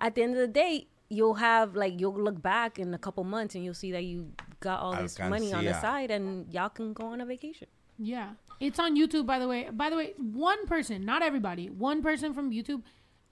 at 0.00 0.14
the 0.14 0.22
end 0.22 0.32
of 0.34 0.38
the 0.40 0.46
day, 0.46 0.86
you'll 1.08 1.34
have 1.34 1.74
like 1.74 2.00
you'll 2.00 2.20
look 2.20 2.40
back 2.40 2.78
in 2.78 2.92
a 2.94 2.98
couple 2.98 3.24
months 3.24 3.54
and 3.54 3.64
you'll 3.64 3.74
see 3.74 3.92
that 3.92 4.04
you 4.04 4.32
got 4.60 4.80
all 4.80 4.94
this 4.94 5.18
money 5.18 5.52
on 5.52 5.64
the 5.64 5.70
Alcancía. 5.70 5.80
side, 5.80 6.10
and 6.10 6.52
y'all 6.52 6.68
can 6.68 6.92
go 6.92 7.06
on 7.06 7.20
a 7.20 7.26
vacation. 7.26 7.68
Yeah. 7.98 8.30
It's 8.60 8.78
on 8.78 8.96
YouTube 8.96 9.26
by 9.26 9.38
the 9.38 9.48
way. 9.48 9.68
By 9.72 9.90
the 9.90 9.96
way, 9.96 10.14
one 10.18 10.66
person, 10.66 11.04
not 11.04 11.22
everybody, 11.22 11.70
one 11.70 12.02
person 12.02 12.34
from 12.34 12.50
YouTube 12.50 12.82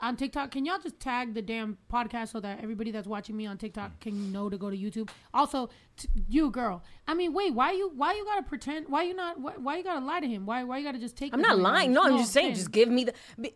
on 0.00 0.16
TikTok. 0.16 0.50
Can 0.50 0.66
y'all 0.66 0.78
just 0.78 1.00
tag 1.00 1.34
the 1.34 1.42
damn 1.42 1.78
podcast 1.92 2.28
so 2.28 2.40
that 2.40 2.62
everybody 2.62 2.90
that's 2.90 3.06
watching 3.06 3.36
me 3.36 3.46
on 3.46 3.56
TikTok 3.58 3.98
can 4.00 4.30
know 4.32 4.48
to 4.48 4.58
go 4.58 4.70
to 4.70 4.76
YouTube? 4.76 5.08
Also, 5.32 5.70
t- 5.96 6.08
you 6.28 6.50
girl. 6.50 6.82
I 7.08 7.14
mean, 7.14 7.32
wait, 7.32 7.54
why 7.54 7.72
you 7.72 7.90
why 7.94 8.14
you 8.14 8.24
gotta 8.24 8.42
pretend? 8.42 8.88
Why 8.88 9.02
you 9.02 9.14
not? 9.14 9.40
Why, 9.40 9.52
why 9.56 9.76
you 9.78 9.84
gotta 9.84 10.04
lie 10.04 10.20
to 10.20 10.28
him? 10.28 10.46
Why 10.46 10.64
why 10.64 10.78
you 10.78 10.84
gotta 10.84 10.98
just 10.98 11.16
take? 11.16 11.32
I'm 11.34 11.40
not 11.40 11.58
lying. 11.58 11.92
No, 11.92 12.02
I'm 12.04 12.18
just 12.18 12.32
saying, 12.32 12.48
man. 12.48 12.56
just 12.56 12.70
give 12.70 12.88
me 12.88 13.04
the 13.04 13.14
be, 13.40 13.54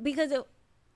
because 0.00 0.32
it, 0.32 0.42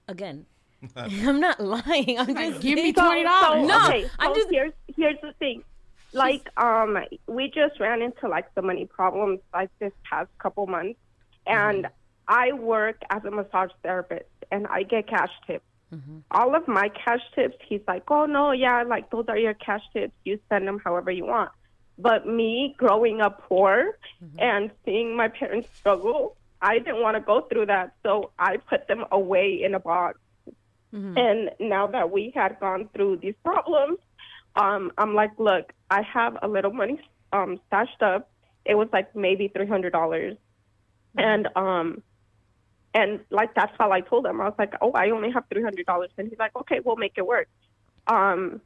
again, 0.09 0.47
I'm 0.97 1.41
not 1.41 1.61
lying. 1.61 2.19
I'm 2.19 2.35
just 2.35 2.61
give 2.61 2.77
me 2.77 2.93
saying- 2.93 3.27
$20. 3.27 3.67
No, 3.67 3.87
okay, 3.87 4.05
so 4.05 4.11
I'm 4.19 4.35
just 4.35 4.51
here's 4.51 4.73
here's 4.97 5.21
the 5.23 5.33
thing. 5.39 5.65
Like, 6.13 6.49
um, 6.57 6.99
we 7.27 7.51
just 7.55 7.79
ran 7.81 8.01
into 8.01 8.29
like 8.29 8.47
so 8.55 8.63
many 8.63 8.87
problems 8.87 9.41
like 9.53 9.71
this 9.79 9.93
past 10.05 10.31
couple 10.39 10.67
months, 10.67 10.99
mm-hmm. 11.47 11.59
and 11.59 11.89
I 12.27 12.53
work 12.53 13.03
as 13.11 13.25
a 13.25 13.31
massage 13.31 13.71
therapist, 13.83 14.31
and 14.51 14.67
I 14.69 14.85
get 14.85 15.07
cash 15.07 15.33
tips. 15.47 15.65
Mm-hmm. 15.93 16.19
All 16.31 16.55
of 16.55 16.69
my 16.69 16.91
cash 16.91 17.21
tips, 17.35 17.57
he's 17.67 17.81
like, 17.89 18.05
oh 18.11 18.27
no, 18.27 18.53
yeah, 18.53 18.83
like 18.83 19.11
those 19.11 19.27
are 19.29 19.39
your 19.39 19.55
cash 19.55 19.83
tips. 19.93 20.13
You 20.25 20.39
spend 20.47 20.67
them 20.67 20.81
however 20.83 21.11
you 21.11 21.27
want. 21.27 21.51
But 21.99 22.27
me 22.27 22.75
growing 22.79 23.21
up 23.21 23.43
poor 23.49 23.99
mm-hmm. 24.23 24.39
and 24.39 24.71
seeing 24.85 25.17
my 25.17 25.29
parents 25.29 25.69
struggle, 25.75 26.37
I 26.61 26.79
didn't 26.79 27.01
want 27.01 27.17
to 27.17 27.21
go 27.21 27.43
through 27.43 27.67
that, 27.67 27.95
so 28.03 28.31
I 28.39 28.59
put 28.59 28.87
them 28.89 29.05
away 29.11 29.63
in 29.63 29.75
a 29.75 29.81
box. 29.81 30.19
And 31.17 31.51
now 31.61 31.87
that 31.89 32.11
we 32.11 32.33
had 32.35 32.59
gone 32.61 32.89
through 32.95 33.19
these 33.19 33.35
problems, 33.45 33.99
um, 34.57 34.93
I'm 34.99 35.15
like, 35.15 35.33
look, 35.39 35.73
I 35.91 36.03
have 36.03 36.39
a 36.43 36.49
little 36.49 36.73
money 36.73 37.01
um, 37.33 37.61
stashed 37.67 38.03
up. 38.03 38.31
It 38.65 38.75
was 38.75 38.89
like 38.93 39.15
maybe 39.15 39.49
three 39.49 39.67
hundred 39.67 39.93
dollars, 39.93 40.37
and 41.17 41.49
um, 41.57 42.03
and 42.95 43.21
like 43.31 43.55
that's 43.55 43.73
how 43.79 43.93
I 43.93 44.01
told 44.01 44.27
him. 44.27 44.41
I 44.41 44.45
was 44.45 44.55
like, 44.59 44.75
oh, 44.81 44.93
I 44.93 45.11
only 45.11 45.31
have 45.33 45.45
three 45.53 45.63
hundred 45.63 45.87
dollars, 45.87 46.11
and 46.19 46.29
he's 46.29 46.39
like, 46.39 46.57
okay, 46.57 46.81
we'll 46.85 46.97
make 46.97 47.15
it 47.17 47.27
work. 47.27 47.49
um, 48.09 48.61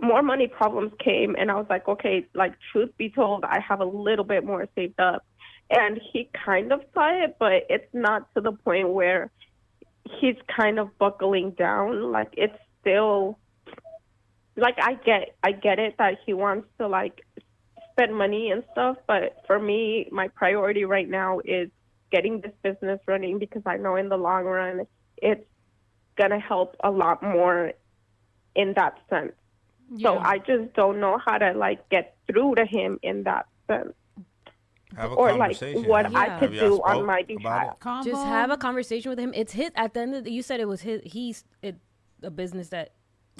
more 0.00 0.22
money 0.22 0.46
problems 0.48 0.92
came, 0.98 1.36
and 1.38 1.50
I 1.50 1.54
was 1.54 1.66
like, 1.68 1.86
okay, 1.88 2.26
like 2.34 2.54
truth 2.72 2.90
be 2.96 3.10
told, 3.10 3.44
I 3.44 3.60
have 3.60 3.80
a 3.80 3.84
little 3.84 4.24
bit 4.24 4.44
more 4.44 4.66
saved 4.74 4.98
up, 4.98 5.24
and 5.70 6.00
he 6.12 6.30
kind 6.32 6.72
of 6.72 6.80
saw 6.94 7.24
it, 7.24 7.36
but 7.38 7.64
it's 7.68 7.92
not 7.92 8.32
to 8.34 8.40
the 8.40 8.52
point 8.52 8.88
where 8.88 9.30
he's 10.20 10.36
kind 10.54 10.78
of 10.78 10.96
buckling 10.98 11.52
down. 11.52 12.10
Like 12.10 12.34
it's 12.36 12.56
still, 12.80 13.38
like 14.56 14.76
I 14.80 14.94
get, 14.94 15.36
I 15.42 15.52
get 15.52 15.78
it 15.78 15.96
that 15.98 16.18
he 16.24 16.32
wants 16.32 16.68
to 16.78 16.88
like 16.88 17.24
spend 17.92 18.14
money 18.16 18.50
and 18.50 18.64
stuff, 18.72 18.96
but 19.06 19.42
for 19.46 19.58
me, 19.58 20.08
my 20.10 20.28
priority 20.28 20.84
right 20.84 21.08
now 21.08 21.40
is 21.44 21.70
getting 22.10 22.40
this 22.40 22.52
business 22.62 23.00
running 23.06 23.38
because 23.38 23.62
I 23.66 23.76
know 23.76 23.96
in 23.96 24.08
the 24.08 24.16
long 24.16 24.44
run 24.44 24.86
it's 25.16 25.44
gonna 26.16 26.40
help 26.40 26.76
a 26.82 26.90
lot 26.90 27.22
more 27.22 27.72
in 28.54 28.74
that 28.74 28.98
sense. 29.08 29.32
So 29.98 30.18
I 30.18 30.38
just 30.38 30.72
don't 30.74 31.00
know 31.00 31.18
how 31.18 31.38
to 31.38 31.52
like 31.52 31.88
get 31.88 32.16
through 32.26 32.54
to 32.56 32.64
him 32.64 32.98
in 33.02 33.24
that 33.24 33.46
sense. 33.66 33.92
Have 34.96 35.12
a 35.12 35.14
or 35.14 35.32
like 35.34 35.60
what 35.60 36.06
Have- 36.06 36.14
I 36.14 36.38
could 36.38 36.52
do 36.52 36.80
on 36.82 37.06
my 37.06 37.20
about 37.20 37.80
behalf. 37.80 38.04
Just 38.04 38.24
have 38.24 38.50
a 38.50 38.56
conversation 38.56 39.10
with 39.10 39.18
him. 39.18 39.32
It's 39.34 39.52
his. 39.52 39.70
At 39.76 39.94
the 39.94 40.00
end 40.00 40.14
of 40.14 40.24
the, 40.24 40.32
you 40.32 40.42
said 40.42 40.60
it 40.60 40.68
was 40.68 40.80
his. 40.80 41.00
He's 41.04 41.44
it, 41.62 41.76
a 42.22 42.30
business 42.30 42.68
that 42.70 42.92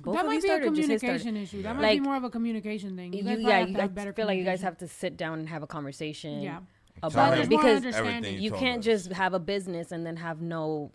both 0.02 0.14
that 0.14 0.26
might 0.26 0.32
be 0.32 0.38
a 0.38 0.40
started. 0.42 0.72
or 0.72 0.74
just 0.74 0.88
his 0.88 1.00
communication 1.00 1.36
issue. 1.36 1.62
That 1.62 1.76
might 1.76 1.82
like, 1.82 1.98
be 1.98 2.00
more 2.00 2.16
of 2.16 2.24
a 2.24 2.30
communication 2.30 2.96
thing. 2.96 3.12
You 3.12 3.20
You, 3.20 3.24
guys 3.24 3.38
yeah, 3.38 3.42
probably 3.42 3.58
have 3.58 3.68
you, 3.68 3.74
to 3.74 3.80
I 3.80 3.82
have 3.82 3.94
better 3.94 4.12
feel 4.12 4.26
like 4.26 4.38
you 4.38 4.44
guys 4.44 4.62
have 4.62 4.78
to 4.78 4.88
sit 4.88 5.16
down 5.16 5.40
and 5.40 5.48
have 5.48 5.62
a 5.62 5.66
conversation. 5.66 6.40
Yeah. 6.40 6.60
About 7.02 7.38
it 7.38 7.48
because 7.48 7.84
you 7.84 8.38
you 8.38 8.50
can't 8.50 8.80
us. 8.80 8.84
just 8.84 9.12
have 9.12 9.32
a 9.32 9.38
business 9.38 9.90
and 9.90 10.04
then 10.04 10.16
have 10.16 10.42
no. 10.42 10.92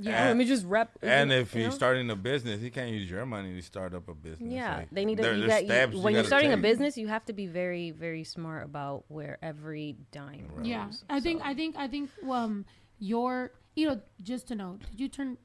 Yeah. 0.00 0.26
let 0.28 0.36
me 0.36 0.44
just 0.44 0.64
rep. 0.64 0.90
And 1.02 1.32
if 1.32 1.54
you 1.54 1.62
he's 1.62 1.70
know? 1.70 1.74
starting 1.76 2.08
a 2.10 2.16
business, 2.16 2.60
he 2.60 2.70
can't 2.70 2.90
use 2.92 3.10
your 3.10 3.26
money 3.26 3.52
to 3.54 3.62
start 3.62 3.94
up 3.94 4.08
a 4.08 4.14
business. 4.14 4.52
Yeah, 4.52 4.76
Like, 4.78 4.90
they 4.90 5.04
need 5.04 5.16
to. 5.16 5.22
there- 5.24 5.34
You 5.34 5.46
got, 5.48 5.62
you, 5.62 5.68
steps 5.68 5.94
you 5.94 6.00
when 6.00 6.12
you're 6.14 6.22
gotta 6.22 6.28
starting 6.28 6.52
a 6.52 6.56
business, 6.56 6.96
you 6.96 7.08
have 7.08 7.24
to 7.24 7.32
be 7.32 7.46
very, 7.46 7.90
very 7.90 8.22
smart 8.24 8.64
about 8.64 9.04
where 9.08 9.38
every 9.42 9.96
dime. 10.12 10.48
Yeah, 10.62 10.86
goes. 10.86 11.04
I 11.10 11.18
think 11.20 11.42
I 11.44 11.52
think 11.54 11.76
I 11.76 11.88
think 11.88 12.10
um 12.28 12.64
your 12.98 13.50
you 13.74 13.88
know 13.88 14.00
just 14.22 14.48
to 14.48 14.54
know, 14.54 14.78
did 14.90 15.00
you 15.00 15.08
turn 15.08 15.36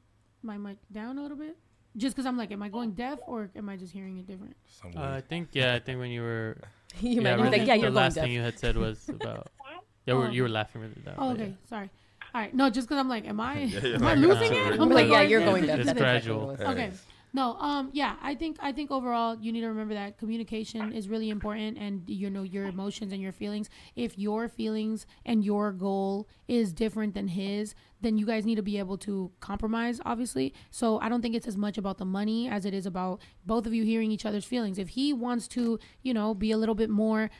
my 0.41 0.57
mic 0.57 0.77
down 0.91 1.17
a 1.17 1.21
little 1.21 1.37
bit? 1.37 1.57
Just 1.95 2.15
because 2.15 2.25
I'm 2.25 2.37
like, 2.37 2.51
am 2.51 2.63
I 2.63 2.69
going 2.69 2.91
deaf 2.93 3.19
or 3.27 3.49
am 3.55 3.69
I 3.69 3.75
just 3.77 3.93
hearing 3.93 4.17
it 4.17 4.25
different? 4.27 4.55
Uh, 4.95 5.01
I 5.17 5.21
think 5.21 5.49
yeah. 5.53 5.75
I 5.75 5.79
think 5.79 5.99
when 5.99 6.09
you 6.11 6.21
were 6.21 6.57
You 7.01 7.21
might 7.21 7.35
be 7.37 7.43
really, 7.43 7.57
like, 7.59 7.67
yeah, 7.67 7.73
you're 7.75 7.89
the 7.91 7.95
going 7.95 8.05
last 8.05 8.15
deaf. 8.15 8.23
thing 8.25 8.33
you 8.33 8.41
had 8.41 8.57
said 8.59 8.77
was 8.77 9.07
about 9.09 9.47
yeah. 10.05 10.13
we're- 10.15 10.27
Oh. 10.27 10.31
you 10.31 10.41
were 10.43 10.49
laughing 10.49 10.81
really 10.81 11.01
loud. 11.05 11.15
Oh, 11.17 11.29
but 11.31 11.37
yeah. 11.39 11.43
okay, 11.45 11.55
sorry. 11.69 11.89
All 12.33 12.41
right, 12.41 12.53
no, 12.53 12.69
just 12.69 12.87
because 12.87 12.99
I'm 12.99 13.09
like, 13.09 13.27
am 13.27 13.39
I 13.39 13.59
Yeah, 13.63 13.79
you're 13.81 13.95
am 13.95 14.03
I 14.03 14.15
losing 14.15 14.51
nah. 14.51 14.67
it? 14.67 14.73
I'm 14.73 14.81
I'm 14.81 14.89
like, 14.89 15.07
yeah, 15.07 15.21
you're 15.21 15.41
going 15.41 15.65
deaf. 15.65 15.79
It's 15.79 15.85
That's 15.87 15.99
gradual. 15.99 16.47
what. 16.47 16.61
Okay. 16.61 16.91
No, 17.35 17.55
um, 17.55 17.89
yeah, 17.93 18.15
I 18.21 18.35
think 18.35 18.57
I 18.59 18.71
think 18.71 18.91
overall 18.91 19.35
you 19.35 19.51
need 19.51 19.61
to 19.61 19.67
remember 19.67 19.95
that 19.95 20.19
communication 20.19 20.93
is 20.93 21.09
really 21.09 21.31
important, 21.31 21.79
and 21.79 22.03
you 22.07 22.29
know 22.29 22.43
your 22.43 22.65
emotions 22.65 23.11
and 23.11 23.19
your 23.19 23.31
feelings. 23.31 23.71
If 23.95 24.19
your 24.19 24.47
feelings 24.47 25.07
and 25.25 25.43
your 25.43 25.71
goal 25.71 26.27
is 26.47 26.71
different 26.73 27.15
than 27.15 27.29
his, 27.29 27.73
then 28.01 28.19
you 28.19 28.27
guys 28.27 28.45
need 28.45 28.55
to 28.55 28.61
be 28.61 28.77
able 28.77 28.99
to 28.99 29.31
compromise. 29.39 29.99
Obviously, 30.05 30.53
so 30.69 30.99
I 30.99 31.09
don't 31.09 31.23
think 31.23 31.33
it's 31.33 31.47
as 31.47 31.57
much 31.57 31.79
about 31.79 31.97
the 31.97 32.05
money 32.05 32.47
as 32.49 32.65
it 32.65 32.73
is 32.73 32.85
about 32.85 33.19
both 33.47 33.65
of 33.65 33.73
you 33.73 33.83
hearing 33.83 34.11
each 34.11 34.27
other's 34.27 34.45
feelings. 34.45 34.77
If 34.77 34.89
he 34.89 35.11
wants 35.11 35.47
to, 35.49 35.79
you 36.03 36.13
know, 36.13 36.35
be 36.35 36.51
a 36.51 36.57
little 36.57 36.75
bit 36.75 36.91
more 36.91 37.31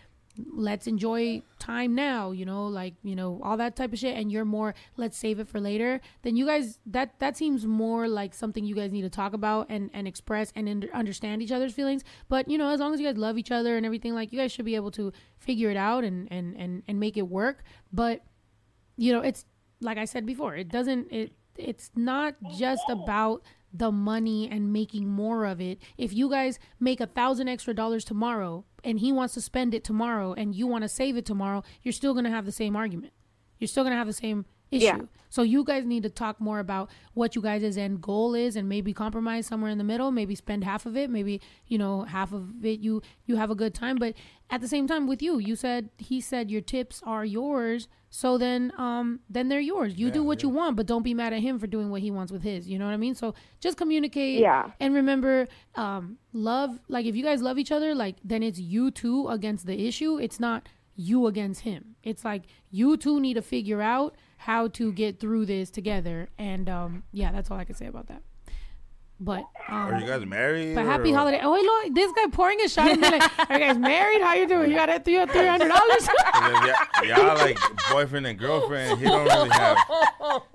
let's 0.52 0.88
enjoy 0.88 1.42
time 1.60 1.94
now 1.94 2.32
you 2.32 2.44
know 2.44 2.66
like 2.66 2.96
you 3.04 3.16
know 3.16 3.40
all 3.44 3.56
that 3.56 3.76
type 3.76 3.94
of 3.94 4.00
shit 4.00 4.18
and 4.18 4.32
you're 4.32 4.46
more 4.46 4.74
let's 4.98 5.16
save 5.16 5.40
it 5.40 5.48
for 5.48 5.60
later 5.60 6.02
then 6.24 6.36
you 6.36 6.46
guys 6.46 6.80
that 6.86 7.20
that 7.20 7.38
seems 7.38 7.68
more 7.68 8.08
like 8.08 8.34
something 8.34 8.66
you 8.66 8.74
guys 8.76 8.92
need 8.92 9.04
to 9.04 9.10
talk 9.10 9.34
about 9.34 9.68
and 9.70 9.90
and 9.94 10.08
express 10.08 10.52
and 10.56 10.68
under, 10.68 10.94
understand 10.94 11.42
each 11.42 11.52
other's 11.52 11.74
feelings. 11.74 12.04
But 12.30 12.50
you 12.50 12.58
know 12.58 12.70
as 12.70 12.80
long 12.80 12.94
as 12.94 13.00
you 13.00 13.08
guys 13.08 13.18
love 13.18 13.38
each 13.38 13.52
other 13.52 13.78
and 13.78 13.86
everything 13.86 14.14
like 14.14 14.32
you 14.32 14.40
guys 14.40 14.52
should 14.52 14.66
be 14.66 14.76
able 14.76 14.92
to 14.92 15.12
figure 15.38 15.70
it 15.70 15.78
out 15.78 16.04
and 16.04 16.28
and 16.32 16.56
and, 16.58 16.84
and 16.88 17.00
make 17.00 17.18
it 17.18 17.28
work. 17.28 17.64
But 17.92 18.22
you 18.98 19.12
know 19.12 19.22
it's 19.22 19.46
like 19.82 19.98
i 19.98 20.06
said 20.06 20.24
before 20.26 20.56
it 20.56 20.70
doesn't 20.70 21.12
it 21.12 21.34
it's 21.58 21.92
not 21.96 22.36
just 22.58 22.84
oh, 22.90 23.02
about 23.02 23.42
the 23.74 23.92
money 23.92 24.48
and 24.50 24.72
making 24.72 25.08
more 25.08 25.46
of 25.46 25.60
it. 25.60 25.80
If 25.98 26.14
you 26.14 26.30
guys 26.30 26.60
make 26.80 27.02
a 27.02 27.08
thousand 27.08 27.48
extra 27.48 27.74
dollars 27.74 28.06
tomorrow 28.06 28.66
and 28.84 29.00
he 29.00 29.12
wants 29.12 29.34
to 29.34 29.42
spend 29.42 29.74
it 29.74 29.84
tomorrow 29.84 30.34
and 30.34 30.54
you 30.54 30.68
want 30.68 30.84
to 30.84 30.90
save 30.90 31.18
it 31.18 31.26
tomorrow 31.26 31.64
you're 31.82 31.92
still 31.92 32.14
going 32.14 32.26
to 32.26 32.32
have 32.32 32.46
the 32.46 32.52
same 32.52 32.76
argument. 32.76 33.14
You're 33.60 33.68
still 33.68 33.84
going 33.84 33.94
to 33.94 33.98
have 33.98 34.08
the 34.08 34.14
same 34.14 34.46
issue. 34.72 34.86
Yeah. 34.86 35.00
so 35.30 35.44
you 35.44 35.64
guys 35.64 35.86
need 35.86 36.02
to 36.04 36.10
talk 36.10 36.42
more 36.42 36.58
about 36.60 36.90
what 37.14 37.36
you 37.36 37.44
guys' 37.44 37.78
end 37.78 38.02
goal 38.02 38.34
is 38.34 38.56
and 38.56 38.68
maybe 38.68 38.92
compromise 38.92 39.46
somewhere 39.46 39.70
in 39.70 39.78
the 39.78 39.84
middle 39.84 40.10
maybe 40.10 40.34
spend 40.34 40.64
half 40.64 40.88
of 40.88 40.98
it 40.98 41.12
maybe 41.12 41.40
you 41.68 41.78
know 41.78 42.06
half 42.06 42.34
of 42.34 42.66
it 42.66 42.80
you 42.80 43.00
you 43.26 43.36
have 43.36 43.52
a 43.52 43.56
good 43.56 43.74
time. 43.74 43.98
But 43.98 44.16
at 44.50 44.62
the 44.62 44.68
same 44.68 44.88
time 44.88 45.06
with 45.08 45.22
you 45.22 45.38
you 45.38 45.56
said 45.56 45.90
he 45.98 46.20
said 46.22 46.50
your 46.50 46.62
tips 46.62 47.02
are 47.06 47.24
yours 47.26 47.88
so 48.16 48.38
then 48.38 48.72
um 48.78 49.20
then 49.28 49.50
they're 49.50 49.68
yours. 49.74 49.92
You 50.02 50.12
do 50.12 50.24
what 50.24 50.44
you 50.44 50.50
want 50.50 50.76
but 50.78 50.86
don't 50.86 51.02
be 51.02 51.16
mad 51.16 51.34
at 51.34 51.42
him 51.42 51.58
for 51.58 51.66
doing 51.66 51.90
what 51.90 52.02
he 52.02 52.12
wants 52.12 52.32
with 52.32 52.44
his. 52.44 52.70
You 52.70 52.78
know 52.78 52.86
what 52.86 52.94
i 52.94 52.98
mean? 53.06 53.16
So 53.16 53.34
just 53.60 53.76
communicate 53.76 54.40
Yeah. 54.40 54.70
and 54.80 54.94
remember 54.94 55.48
um 55.76 56.18
love 56.32 56.80
like 56.88 57.08
if 57.08 57.16
you 57.16 57.24
guys 57.24 57.42
love 57.42 57.58
each 57.58 57.72
other 57.72 57.96
like 57.96 58.18
then 58.24 58.44
it's 58.44 58.60
you 58.60 58.92
two 58.92 59.28
against 59.30 59.66
the 59.66 59.88
issue. 59.88 60.20
It's 60.20 60.40
not 60.40 60.70
you 60.96 61.26
against 61.26 61.62
him. 61.62 61.96
It's 62.04 62.24
like 62.24 62.44
you 62.70 62.98
two 62.98 63.20
need 63.20 63.34
to 63.34 63.42
figure 63.42 63.82
out 63.82 64.16
how 64.38 64.68
to 64.80 64.92
get 64.94 65.20
through 65.20 65.48
this 65.48 65.72
together. 65.72 66.30
And 66.38 66.70
um 66.70 66.92
yeah 67.12 67.32
that's 67.32 67.50
all 67.50 67.58
i 67.58 67.66
can 67.66 67.76
say 67.76 67.88
about 67.88 68.08
that 68.12 68.22
but 69.20 69.44
um, 69.70 69.76
Are 69.94 70.00
you 70.00 70.06
guys 70.08 70.26
married? 70.26 70.76
but 70.76 70.86
happy 70.86 71.12
or- 71.14 71.18
holiday 71.18 71.40
oh 71.44 71.54
wait 71.54 71.64
look 71.64 71.96
this 71.96 72.12
guy 72.14 72.26
pouring 72.32 72.60
a 72.62 72.68
shot 72.68 72.90
and 72.90 73.00
be 73.02 73.10
like 73.10 73.22
are 73.50 73.60
you 73.60 73.66
guys 73.68 73.78
married 73.78 74.22
how 74.22 74.34
you 74.34 74.48
doing 74.48 74.70
you 74.70 74.76
got 74.76 74.90
it 74.90 75.06
three 75.06 75.16
hundred 75.16 75.68
dollars 75.68 76.08
'Cause 76.34 76.70
if 77.04 77.08
y'all, 77.10 77.26
y'all 77.26 77.36
like 77.38 77.58
boyfriend 77.92 78.26
and 78.28 78.38
girlfriend, 78.40 79.00
he 79.00 79.06
don't 79.06 79.24
really 79.26 79.50
have. 79.50 79.78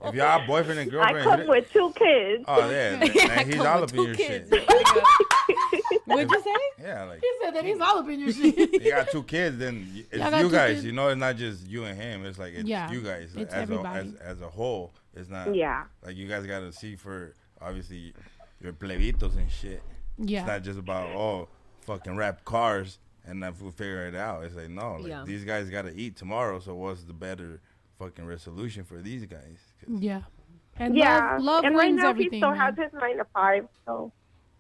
If 0.05 0.15
y'all 0.15 0.47
boyfriend 0.47 0.81
and 0.81 0.91
girlfriend, 0.91 1.19
I 1.21 1.23
come 1.37 1.41
he- 1.43 1.49
with 1.49 1.73
two 1.73 1.93
kids. 1.97 2.45
oh 2.49 2.61
yeah, 2.71 2.97
then- 2.99 3.03
Yeah, 3.15 3.27
then 3.29 3.39
I 3.39 3.45
he's 3.45 3.61
all 3.61 3.83
up 3.85 3.95
in 3.95 4.03
your 4.03 4.15
kids. 4.15 4.51
shit. 4.51 4.69
what'd 6.07 6.31
you 6.31 6.43
say 6.43 6.51
Yeah, 6.83 7.05
like 7.05 7.21
he 7.21 7.31
said 7.43 7.55
that 7.55 7.65
he's 7.65 7.81
all 7.81 7.99
up 7.99 8.09
in 8.09 8.21
your 8.21 8.33
shit 8.33 8.83
you 8.83 8.91
got 8.91 9.11
two 9.11 9.23
kids, 9.23 9.59
then 9.59 9.89
it's 10.11 10.19
Y'all 10.23 10.41
you 10.43 10.51
guys. 10.51 10.75
kids. 10.75 10.85
You 10.85 10.93
know, 10.93 11.09
it's 11.09 11.19
not 11.19 11.37
just 11.37 11.67
you 11.67 11.85
and 11.85 11.99
him. 11.99 12.25
It's 12.25 12.39
like 12.39 12.55
it's 12.55 12.69
Yeah, 12.69 12.91
you 12.91 13.01
guys 13.03 13.33
it's 13.37 13.53
as 13.53 13.71
a, 13.71 13.81
as 13.87 14.15
as 14.17 14.41
a 14.41 14.49
whole. 14.49 14.93
It's 15.15 15.29
not. 15.29 15.55
Yeah. 15.55 15.85
Like 16.05 16.17
you 16.17 16.29
guys 16.29 16.47
got 16.47 16.61
to 16.61 16.73
see 16.73 16.97
for 16.97 17.35
obviously 17.61 18.15
your 18.61 18.73
plebitos 18.73 19.37
and 19.37 19.51
shit. 19.51 19.83
Yeah. 20.19 20.41
It's 20.41 20.49
not 20.49 20.63
just 20.63 20.79
about 20.79 21.09
oh 21.15 21.49
fucking 21.83 22.17
wrap 22.17 22.45
cars 22.45 22.99
and 23.27 23.43
then 23.43 23.55
we'll 23.61 23.71
figure 23.71 24.07
it 24.07 24.15
out. 24.15 24.45
It's 24.45 24.55
like 24.57 24.71
no, 24.71 24.97
like 24.97 25.07
Yeah. 25.09 25.25
these 25.25 25.45
guys 25.45 25.69
got 25.71 25.83
to 25.83 25.95
eat 25.95 26.17
tomorrow. 26.17 26.59
So 26.61 26.75
what's 26.75 27.05
the 27.05 27.13
better 27.13 27.61
fucking 27.99 28.27
resolution 28.27 28.85
for 28.85 28.99
these 29.03 29.25
guys? 29.27 29.59
yeah 29.89 30.23
and 30.81 30.97
yeah, 30.97 31.33
love, 31.35 31.43
love 31.43 31.65
and 31.65 31.77
right 31.77 31.93
now 31.93 32.11
everything 32.11 32.35
he 32.35 32.39
still 32.39 32.51
man. 32.51 32.59
has 32.61 32.77
his 32.77 32.93
nine 32.93 33.17
to 33.19 33.25
five, 33.35 33.67
so 33.85 34.13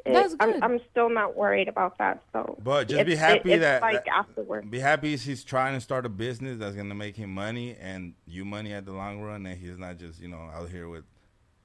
it- 0.04 0.12
That's 0.14 0.34
I'm, 0.40 0.52
good. 0.52 0.62
I'm 0.64 0.80
still 0.90 1.08
not 1.10 1.36
worried 1.36 1.68
about 1.68 1.96
that. 1.98 2.22
So, 2.32 2.58
But 2.62 2.88
just 2.88 3.06
be 3.06 3.14
happy 3.14 3.52
it- 3.52 3.54
it's 3.56 3.60
that, 3.62 3.82
like 3.82 4.04
that- 4.04 4.08
afterwards. 4.16 4.66
Be 4.68 4.80
happy 4.80 5.16
he's 5.16 5.44
trying 5.44 5.74
to 5.74 5.80
start 5.80 6.06
a 6.06 6.08
business 6.08 6.58
that's 6.58 6.74
gonna 6.74 6.94
make 6.96 7.14
him 7.16 7.32
money 7.32 7.76
and 7.80 8.14
you 8.26 8.44
money 8.44 8.72
at 8.72 8.84
the 8.84 8.92
long 8.92 9.20
run, 9.20 9.46
and 9.46 9.56
he's 9.58 9.78
not 9.78 9.98
just 9.98 10.20
you 10.20 10.26
know 10.28 10.38
out 10.52 10.70
here 10.70 10.88
with 10.88 11.04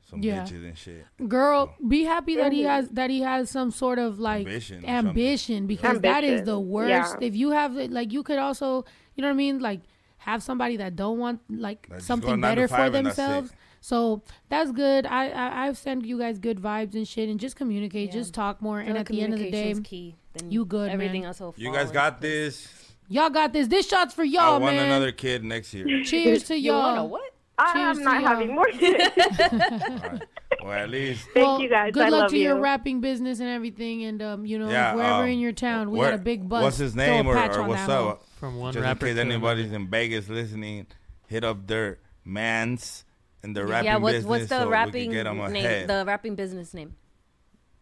some 0.10 0.22
Yeah. 0.22 0.44
bitches 0.44 0.66
and 0.68 0.78
shit. 0.78 1.06
girl 1.30 1.74
be 1.88 2.04
happy 2.04 2.36
that 2.36 2.52
he 2.52 2.64
has 2.64 2.90
that 2.90 3.10
he 3.10 3.22
has 3.22 3.50
some 3.50 3.72
sort 3.72 4.00
of 4.00 4.20
like 4.20 4.46
Ambition 4.48 4.86
ambition, 4.86 5.56
or 5.56 5.58
something. 5.60 5.68
because 5.68 6.00
that 6.02 6.24
is 6.24 6.44
the 6.44 6.60
worst 6.60 6.90
yeah. 6.90 7.28
if 7.28 7.36
you 7.36 7.52
have 7.52 7.74
like 7.76 8.12
you 8.14 8.24
could 8.24 8.38
also 8.40 8.86
you 9.16 9.22
know 9.22 9.28
what 9.28 9.34
i 9.34 9.38
mean 9.38 9.60
like 9.60 9.82
have 10.18 10.42
somebody 10.44 10.78
that 10.78 10.96
don't 10.96 11.20
want 11.20 11.42
like 11.50 11.88
That 11.90 11.96
just 11.96 12.08
something 12.08 12.30
go 12.30 12.36
nine 12.36 12.52
to 12.56 12.56
better 12.56 12.68
for 12.68 12.76
five 12.76 12.94
that's 12.94 13.04
themselves 13.16 13.52
so 13.82 14.22
that's 14.50 14.72
good 14.72 15.06
I, 15.06 15.30
I 15.30 15.68
i've 15.68 15.78
sent 15.78 16.06
you 16.06 16.18
guys 16.20 16.40
good 16.40 16.60
vibes 16.60 16.94
and 16.96 17.08
shit 17.08 17.28
and 17.30 17.40
just 17.40 17.56
communicate 17.56 18.08
Yeah. 18.08 18.14
just 18.22 18.34
talk 18.34 18.62
more 18.62 18.80
and 18.80 18.98
at 18.98 19.06
the 19.08 19.22
end 19.22 19.34
of 19.34 19.40
the 19.40 19.52
day 19.52 19.74
key. 19.84 20.16
You 20.50 20.66
good 20.66 20.90
Everything 20.90 21.22
man. 21.22 21.28
else 21.28 21.40
will 21.42 21.54
You 21.58 21.72
guys 21.72 21.92
got 21.92 22.20
place. 22.22 22.68
this. 22.68 22.94
y'all 23.10 23.30
got 23.30 23.52
this 23.54 23.68
this 23.68 23.88
shot's 23.88 24.14
for 24.14 24.24
y'all 24.24 24.60
want 24.60 24.76
man 24.78 24.86
another 24.86 25.12
kid 25.12 25.44
next 25.44 25.74
year. 25.74 26.04
cheers 26.04 26.44
to 26.44 26.56
You 26.58 26.72
y'all 26.72 26.80
wanna 26.82 27.06
what? 27.06 27.32
Cheers 27.74 27.98
I'm 28.00 28.04
not 28.04 28.22
y'all. 28.22 28.30
having 28.30 28.54
more 28.56 28.66
kids. 28.72 29.10
Well, 30.64 30.72
at 30.72 30.90
least 30.90 31.28
Thank 31.34 31.46
well, 31.46 31.60
you 31.60 31.68
guys. 31.68 31.92
Good 31.94 32.04
I 32.04 32.10
luck 32.10 32.22
love 32.22 32.30
to 32.32 32.38
your 32.38 32.56
you. 32.58 32.62
wrapping 32.64 33.02
business 33.02 33.40
and 33.40 33.50
everything, 33.50 34.04
and 34.04 34.22
um, 34.22 34.46
you 34.46 34.58
know, 34.60 34.70
Yeah, 34.70 34.94
if 34.94 35.00
um, 35.02 35.28
in 35.28 35.40
your 35.40 35.52
town, 35.52 35.90
we 35.92 36.00
where- 36.00 36.12
got 36.12 36.20
a 36.20 36.24
big 36.24 36.48
bus. 36.48 36.64
What's 36.64 36.78
his 36.78 36.94
Throw 36.94 37.04
a 37.04 37.08
name 37.08 37.28
or, 37.28 37.36
or 37.36 37.64
what's 37.68 37.82
that 37.86 37.90
hoe. 38.00 38.10
up? 38.10 38.24
From 38.40 38.58
one 38.60 38.72
Just 38.72 38.86
in 38.88 38.98
case 38.98 39.16
to 39.16 39.22
anybody's 39.22 39.72
in 39.74 39.88
Vegas 39.90 40.30
listening, 40.30 40.86
hit 41.28 41.44
up 41.44 41.68
their 41.68 41.98
mans 42.24 43.04
in 43.44 43.54
the 43.54 43.66
wrapping 43.66 43.86
Yeah, 43.88 43.98
what's 43.98 44.14
business 44.18 44.30
what's 44.30 44.48
the 44.48 44.60
so 44.62 44.70
wrapping 44.70 45.06
can 45.06 45.12
get 45.12 45.28
'em 45.28 45.38
name? 45.38 45.56
ahead. 45.66 45.90
The 45.90 46.04
wrapping 46.08 46.36
business 46.36 46.74
name. 46.74 46.96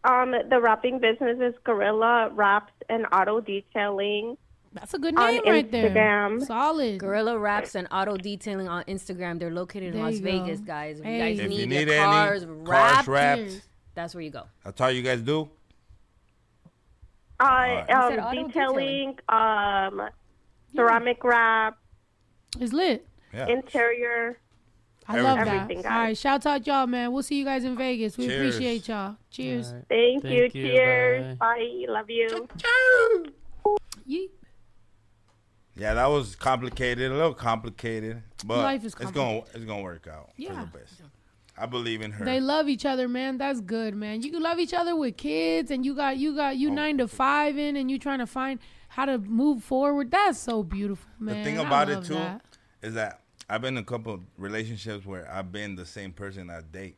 Um, 0.02 0.32
the 0.48 0.58
wrapping 0.60 0.98
business 0.98 1.38
is 1.40 1.54
Gorilla 1.64 2.30
Wraps 2.32 2.72
and 2.88 3.06
Auto 3.12 3.40
Detailing. 3.40 4.36
That's 4.74 4.94
a 4.94 4.98
good 4.98 5.16
on 5.18 5.26
name 5.30 5.42
right 5.46 5.70
there. 5.70 5.90
Instagram. 5.90 6.46
Solid. 6.46 6.98
Gorilla 6.98 7.38
Wraps 7.38 7.74
and 7.74 7.86
Auto 7.92 8.16
Detailing 8.16 8.68
on 8.68 8.84
Instagram. 8.84 9.38
They're 9.38 9.50
located 9.50 9.94
in 9.94 10.00
Las 10.02 10.14
you 10.14 10.20
go. 10.20 10.24
Vegas, 10.44 10.60
guys. 10.60 10.98
If 11.00 11.04
Hey. 11.04 11.12
you 11.30 11.36
guys 11.36 11.44
If 11.44 11.50
need, 11.50 11.60
you 11.60 11.66
need 11.66 11.88
your 11.88 11.94
any 11.96 12.04
cars 12.04 12.44
cars 12.44 12.46
wrapped, 12.46 13.08
wrapped, 13.08 13.68
That's 13.94 14.14
where 14.14 14.22
you 14.22 14.30
go. 14.30 14.44
That's 14.64 14.80
all 14.80 14.90
you 14.90 15.02
guys 15.02 15.20
do. 15.20 15.50
Uh, 17.38 17.44
Alright. 17.44 17.86
You 17.88 17.94
said 18.10 18.18
um, 18.18 18.24
auto 18.26 18.46
detailing, 18.48 19.18
um, 19.28 20.08
ceramic 20.74 21.22
wrap, 21.24 21.76
It's 22.60 22.72
lit. 22.72 23.06
Yeah. 23.34 23.48
interior. 23.48 24.38
I 25.08 25.20
love 25.20 25.36
that. 25.38 25.48
Everything, 25.48 25.78
All 25.78 25.82
guys. 25.82 25.90
right, 25.92 26.16
shouts 26.16 26.46
out 26.46 26.64
y'all, 26.66 26.86
man. 26.86 27.12
We'll 27.12 27.24
see 27.24 27.36
you 27.36 27.44
guys 27.44 27.64
in 27.64 27.76
Vegas. 27.76 28.16
We 28.16 28.26
Cheers. 28.28 28.54
appreciate 28.54 28.88
y'all. 28.88 29.16
Cheers. 29.30 29.74
Thank, 29.88 30.22
you. 30.24 30.30
Thank 30.42 30.54
you, 30.54 30.62
Cheers. 30.68 31.36
Bye. 31.38 31.84
Love 31.88 32.08
you. 32.08 32.48
Yeet. 34.08 34.30
Yeah, 35.74 35.94
that 35.94 36.06
was 36.06 36.36
complicated, 36.36 37.10
a 37.10 37.14
little 37.14 37.34
complicated, 37.34 38.22
but 38.44 38.58
Life 38.58 38.84
is 38.84 38.94
it's 39.00 39.10
gonna 39.10 39.38
it's 39.54 39.64
gonna 39.64 39.82
work 39.82 40.06
out 40.06 40.28
for 40.36 40.42
Yeah. 40.42 40.60
the 40.72 40.78
best. 40.78 41.00
I 41.56 41.66
believe 41.66 42.00
in 42.02 42.12
her. 42.12 42.24
They 42.24 42.40
love 42.40 42.68
each 42.68 42.84
other, 42.86 43.08
man. 43.08 43.36
That's 43.38 43.60
good, 43.60 43.94
man. 43.94 44.22
You 44.22 44.30
can 44.30 44.42
love 44.42 44.58
each 44.58 44.72
other 44.74 44.96
with 44.96 45.16
kids, 45.16 45.70
and 45.70 45.84
you 45.84 45.94
got 45.94 46.16
you 46.18 46.34
got 46.34 46.56
you 46.56 46.70
Oh. 46.70 46.74
nine 46.74 46.98
to 46.98 47.08
five 47.08 47.56
in, 47.58 47.76
and 47.76 47.90
you 47.90 47.98
trying 47.98 48.18
to 48.18 48.26
find 48.26 48.58
how 48.88 49.06
to 49.06 49.18
move 49.18 49.62
forward. 49.64 50.10
That's 50.10 50.38
so 50.38 50.62
beautiful, 50.62 51.08
man. 51.18 51.38
the 51.38 51.44
thing 51.44 51.58
about 51.58 51.88
it 51.88 52.04
too 52.04 52.14
that. 52.14 52.42
is 52.82 52.94
that 52.94 53.20
I've 53.48 53.62
been 53.62 53.76
in 53.76 53.82
a 53.82 53.86
couple 53.86 54.12
of 54.14 54.20
relationships 54.36 55.06
where 55.06 55.30
I've 55.30 55.52
been 55.52 55.76
the 55.76 55.86
same 55.86 56.12
person 56.12 56.50
I 56.50 56.60
date. 56.60 56.96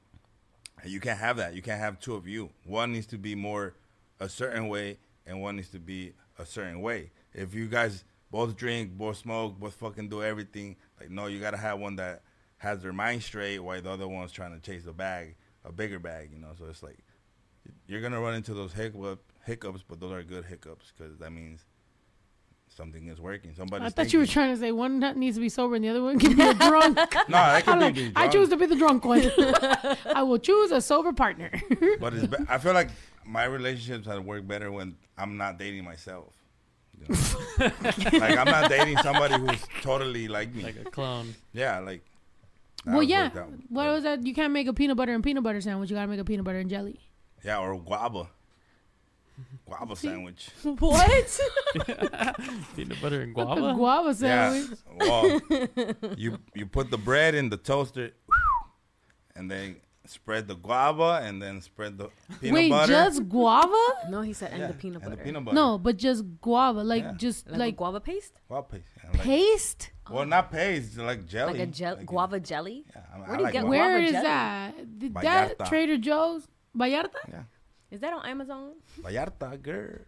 And 0.82 0.90
you 0.92 1.00
can't 1.00 1.18
have 1.18 1.36
that. 1.38 1.54
You 1.54 1.62
can't 1.62 1.80
have 1.80 1.98
two 1.98 2.14
of 2.14 2.26
you. 2.28 2.50
One 2.64 2.92
needs 2.92 3.06
to 3.08 3.18
be 3.18 3.34
more 3.34 3.74
a 4.20 4.28
certain 4.28 4.68
way 4.68 4.98
and 5.26 5.40
one 5.40 5.56
needs 5.56 5.70
to 5.70 5.78
be 5.78 6.12
a 6.38 6.44
certain 6.44 6.80
way. 6.80 7.10
If 7.32 7.54
you 7.54 7.66
guys 7.68 8.04
both 8.34 8.56
drink, 8.56 8.90
both 8.90 9.16
smoke, 9.16 9.60
both 9.60 9.74
fucking 9.74 10.08
do 10.08 10.20
everything, 10.20 10.74
like 10.98 11.08
no, 11.08 11.26
you 11.26 11.38
gotta 11.38 11.56
have 11.56 11.78
one 11.78 11.94
that 11.94 12.22
has 12.56 12.82
their 12.82 12.92
mind 12.92 13.22
straight 13.22 13.60
while 13.60 13.80
the 13.80 13.88
other 13.88 14.08
one's 14.08 14.32
trying 14.32 14.52
to 14.52 14.60
chase 14.60 14.86
a 14.88 14.92
bag, 14.92 15.36
a 15.64 15.70
bigger 15.70 16.00
bag, 16.00 16.30
you 16.32 16.40
know. 16.40 16.48
So 16.58 16.64
it's 16.64 16.82
like 16.82 16.98
you're 17.86 18.00
gonna 18.00 18.20
run 18.20 18.34
into 18.34 18.52
those 18.52 18.72
hiccup, 18.72 19.20
hiccups, 19.46 19.84
but 19.88 20.00
those 20.00 20.10
are 20.10 20.24
good 20.24 20.44
hiccups 20.46 20.92
because 20.98 21.16
that 21.18 21.30
means 21.30 21.64
something 22.66 23.06
is 23.06 23.20
working. 23.20 23.54
Somebody's 23.54 23.86
I 23.86 23.90
thought 23.90 24.12
you 24.12 24.18
were 24.18 24.26
trying 24.26 24.52
to 24.52 24.58
say 24.58 24.72
one 24.72 24.98
needs 25.16 25.36
to 25.36 25.40
be 25.40 25.48
sober 25.48 25.76
and 25.76 25.84
the 25.84 25.90
other 25.90 26.02
one 26.02 26.18
can 26.18 26.34
be 26.34 26.42
a 26.42 26.54
drunk. 26.54 26.98
No, 27.28 27.36
that 27.36 27.64
could 27.64 27.74
I'm 27.74 27.78
be 27.78 27.84
like, 27.84 28.14
the 28.14 28.20
I 28.20 28.26
choose 28.26 28.48
to 28.48 28.56
be 28.56 28.66
the 28.66 28.74
drunk 28.74 29.04
one. 29.04 29.30
I 30.12 30.24
will 30.24 30.38
choose 30.38 30.72
a 30.72 30.80
sober 30.80 31.12
partner. 31.12 31.52
But 32.00 32.14
it's 32.14 32.26
be- 32.26 32.44
I 32.48 32.58
feel 32.58 32.72
like 32.74 32.88
my 33.24 33.44
relationships 33.44 34.08
have 34.08 34.24
worked 34.24 34.48
better 34.48 34.72
when 34.72 34.96
I'm 35.16 35.36
not 35.36 35.56
dating 35.56 35.84
myself. 35.84 36.34
You 37.00 37.06
know? 37.08 37.70
like 38.18 38.36
I'm 38.38 38.46
not 38.46 38.68
dating 38.70 38.96
somebody 38.98 39.34
who's 39.38 39.62
totally 39.82 40.28
like 40.28 40.54
me, 40.54 40.62
Like 40.62 40.76
a 40.84 40.90
clone. 40.90 41.34
Yeah, 41.52 41.78
like. 41.80 42.02
well, 42.86 43.02
yeah. 43.02 43.24
worked 43.24 43.36
out. 43.36 43.48
What 43.68 43.86
was 43.88 44.02
that? 44.04 44.26
You 44.26 44.34
can't 44.34 44.52
make 44.52 44.66
a 44.66 44.72
peanut 44.72 44.96
butter 44.96 45.12
and 45.14 45.22
peanut 45.22 45.42
butter 45.44 45.60
sandwich. 45.60 45.90
You 45.90 45.96
gotta 45.96 46.08
make 46.08 46.20
a 46.20 46.24
peanut 46.24 46.44
butter 46.44 46.58
and 46.58 46.70
jelly. 46.70 46.98
Yeah, 47.44 47.58
or 47.58 47.78
guava. 47.78 48.28
Guava 49.66 49.96
sandwich. 49.96 50.48
What? 50.64 51.40
Peanut 52.76 53.02
butter 53.02 53.20
and 53.22 53.34
What 53.34 53.54
the 53.56 53.60
guava. 53.60 53.74
guava 53.76 54.08
Yeah. 54.24 54.52
sandwich. 54.52 54.78
Well, 54.96 55.40
you 56.16 56.38
you 56.54 56.66
put 56.66 56.90
the 56.90 56.98
bread 56.98 57.34
in 57.34 57.48
the 57.50 57.56
toaster, 57.56 58.12
and 59.34 59.50
then 59.50 59.76
spread 60.06 60.48
the 60.48 60.54
guava, 60.54 61.20
and 61.22 61.40
then 61.40 61.60
spread 61.60 61.96
the 61.98 62.08
peanut 62.40 62.54
Wait, 62.54 62.70
butter. 62.70 62.92
just 62.92 63.28
guava? 63.28 63.84
No, 64.10 64.20
he 64.20 64.32
said 64.32 64.50
and 64.52 64.60
Yeah, 64.60 64.66
the 64.68 64.74
peanut 64.74 65.02
and 65.02 65.12
the 65.12 65.16
butter. 65.16 65.24
peanut 65.24 65.44
butter. 65.44 65.54
No, 65.54 65.78
but 65.78 65.96
just 65.96 66.24
guava, 66.40 66.82
like 66.84 67.02
Yeah. 67.04 67.12
just 67.16 67.48
Like, 67.48 67.58
like, 67.58 67.74
a 67.74 67.76
guava 67.76 68.00
paste? 68.00 68.34
Guava 68.48 68.66
paste. 68.68 68.84
yeah, 69.02 69.10
like- 69.10 69.20
paste. 69.22 69.90
Well, 70.10 70.26
not 70.26 70.50
paste, 70.52 70.98
like 70.98 71.26
jelly. 71.26 71.52
Like 71.54 71.62
a 71.62 71.66
gel- 71.72 71.96
guava 72.04 72.38
jelly? 72.40 72.84
I- 72.94 73.18
Where 73.18 73.24
I 73.28 73.32
do 73.32 73.36
you 73.38 73.42
like 73.44 73.52
get 73.54 73.60
guava. 73.62 73.70
Where 73.70 73.88
guava 73.90 74.04
is 74.04 74.12
jelly? 74.12 74.24
that? 74.24 74.98
Did 74.98 75.14
that 75.14 75.58
Trader 75.66 75.96
Joe's? 75.98 76.48
Vallarta? 76.76 77.22
Yeah, 77.28 77.42
Is 77.90 78.00
that 78.00 78.12
on 78.12 78.26
Amazon? 78.26 78.72
Vallarta, 79.00 79.62
girl. 79.62 79.98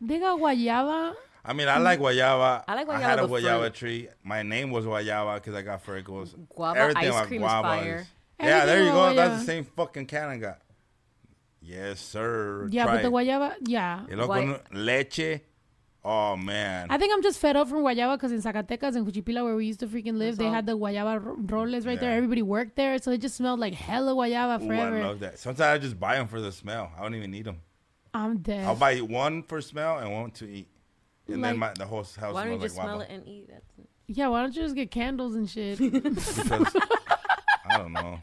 They 0.00 0.18
got 0.18 0.38
guayaba. 0.40 1.14
I 1.44 1.52
mean, 1.52 1.68
I 1.68 1.78
like 1.78 2.00
guayaba. 2.00 2.64
I 2.66 2.74
like 2.74 2.88
I 2.88 2.98
had 3.00 3.18
guayaba, 3.18 3.24
a 3.24 3.26
the 3.26 3.34
guayaba 3.34 3.60
fruit. 3.60 3.74
tree. 3.74 4.08
My 4.24 4.42
name 4.42 4.70
was 4.70 4.84
guayaba 4.84 5.36
because 5.36 5.54
I 5.54 5.62
got 5.62 5.82
freckles. 5.82 6.34
Guava 6.48 6.78
Everything 6.80 7.04
ice 7.04 7.10
about 7.10 7.26
cream 7.26 7.42
is 7.42 7.46
guava 7.46 7.68
fire. 7.68 8.06
Yeah, 8.40 8.66
there 8.66 8.82
you 8.84 8.90
about 8.90 9.10
go. 9.10 9.16
That's 9.16 9.40
the 9.40 9.46
same 9.46 9.64
fucking 9.64 10.06
can 10.06 10.28
I 10.28 10.36
got. 10.38 10.60
Yes, 11.60 12.00
sir. 12.00 12.68
Yeah, 12.70 12.84
Try 12.84 12.94
but 12.96 13.02
the 13.02 13.08
it. 13.08 13.12
guayaba, 13.12 13.54
yeah. 13.66 14.00
Y 14.08 14.14
luego 14.14 14.32
con 14.32 14.60
leche. 14.72 15.40
Oh 16.04 16.36
man. 16.36 16.86
I 16.88 16.96
think 16.96 17.12
I'm 17.12 17.22
just 17.22 17.38
fed 17.40 17.56
up 17.56 17.68
from 17.68 17.78
guayaba 17.82 18.14
because 18.16 18.30
in 18.32 18.40
Zacatecas 18.40 18.94
and 18.96 19.06
Juchipila, 19.06 19.42
where 19.44 19.56
we 19.56 19.66
used 19.66 19.80
to 19.80 19.86
freaking 19.88 20.16
live, 20.16 20.38
they 20.38 20.46
all. 20.46 20.52
had 20.52 20.64
the 20.66 20.78
guayaba 20.78 21.22
ro- 21.22 21.36
roles 21.38 21.84
right 21.84 21.98
there. 22.00 22.10
Yeah. 22.10 22.16
Everybody 22.16 22.42
worked 22.42 22.76
there, 22.76 22.98
so 22.98 23.10
it 23.10 23.18
just 23.20 23.36
smelled 23.36 23.58
like 23.60 23.74
hella 23.74 24.12
guayaba 24.14 24.60
Ooh, 24.62 24.64
I 24.64 24.68
forever. 24.68 25.02
love 25.02 25.20
that. 25.20 25.38
Sometimes 25.38 25.60
I 25.60 25.78
just 25.78 25.98
buy 25.98 26.14
them 26.14 26.28
for 26.28 26.40
the 26.40 26.52
smell. 26.52 26.92
I 26.96 27.02
don't 27.02 27.14
even 27.16 27.30
need 27.32 27.44
them. 27.46 27.60
I'm 28.14 28.38
dead. 28.38 28.64
I'll 28.64 28.76
buy 28.76 28.96
one 28.98 29.42
for 29.42 29.60
smell 29.60 29.98
and 29.98 30.12
one 30.12 30.30
to 30.32 30.48
eat. 30.48 30.68
And 31.26 31.44
then 31.44 31.58
my, 31.58 31.72
the 31.74 31.84
whole 31.84 32.04
house 32.04 32.32
Why 32.32 32.44
don't 32.44 32.52
you 32.52 32.58
smells 32.58 32.60
like 32.60 32.62
just 32.62 32.74
smell 32.76 32.96
guava. 32.98 33.12
it 33.12 33.14
and 33.14 33.28
eat? 33.28 33.48
That's 33.50 33.64
yeah, 34.06 34.28
why 34.28 34.40
don't 34.40 34.56
you 34.56 34.62
just 34.62 34.74
get 34.74 34.90
candles 34.90 35.34
and 35.34 35.50
shit? 35.50 35.78
Because, 35.92 36.74
I 37.70 37.78
don't 37.78 37.92
know. 37.92 38.20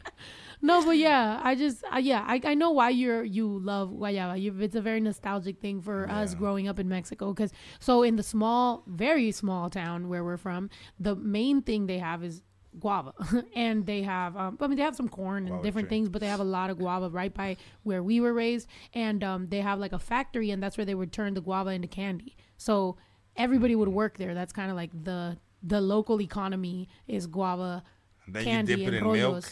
no, 0.62 0.84
but 0.84 0.96
yeah, 0.96 1.40
I 1.42 1.54
just 1.54 1.84
uh, 1.92 1.98
yeah, 1.98 2.24
I, 2.26 2.40
I 2.44 2.54
know 2.54 2.70
why 2.70 2.90
you're 2.90 3.24
you 3.24 3.58
love 3.58 3.90
guayaba. 3.90 4.40
You, 4.40 4.54
it's 4.60 4.76
a 4.76 4.80
very 4.80 5.00
nostalgic 5.00 5.60
thing 5.60 5.80
for 5.80 6.08
us 6.10 6.34
growing 6.34 6.68
up 6.68 6.78
in 6.78 6.88
Mexico. 6.88 7.32
Because 7.32 7.52
so 7.78 8.02
in 8.02 8.16
the 8.16 8.22
small, 8.22 8.82
very 8.86 9.32
small 9.32 9.70
town 9.70 10.08
where 10.08 10.24
we're 10.24 10.36
from, 10.36 10.70
the 10.98 11.14
main 11.16 11.62
thing 11.62 11.86
they 11.86 11.98
have 11.98 12.24
is 12.24 12.42
guava, 12.78 13.14
and 13.54 13.86
they 13.86 14.02
have 14.02 14.36
um, 14.36 14.58
I 14.60 14.66
mean 14.66 14.76
they 14.76 14.82
have 14.82 14.96
some 14.96 15.08
corn 15.08 15.44
and 15.44 15.48
Guava 15.48 15.62
different 15.62 15.88
tree. 15.88 15.96
things, 15.98 16.08
but 16.08 16.20
they 16.20 16.26
have 16.28 16.40
a 16.40 16.44
lot 16.44 16.70
of 16.70 16.78
guava 16.78 17.08
right 17.10 17.32
by 17.32 17.56
where 17.84 18.02
we 18.02 18.20
were 18.20 18.32
raised, 18.32 18.68
and 18.94 19.22
um, 19.24 19.48
they 19.48 19.60
have 19.60 19.78
like 19.78 19.92
a 19.92 19.98
factory, 19.98 20.50
and 20.50 20.62
that's 20.62 20.76
where 20.76 20.84
they 20.84 20.94
would 20.94 21.12
turn 21.12 21.34
the 21.34 21.40
guava 21.40 21.70
into 21.70 21.88
candy. 21.88 22.36
So 22.56 22.96
everybody 23.36 23.74
would 23.74 23.88
work 23.88 24.18
there. 24.18 24.34
That's 24.34 24.52
kind 24.52 24.70
of 24.70 24.76
like 24.76 24.90
the 25.04 25.38
the 25.62 25.80
local 25.80 26.20
economy 26.20 26.88
is 27.08 27.26
guava 27.26 27.82
then 28.28 28.44
candy 28.44 28.72
you 28.72 28.76
dip 28.78 28.88
it 28.88 28.96
and 28.98 29.06
in 29.06 29.12
rollos. 29.12 29.32
milk. 29.32 29.44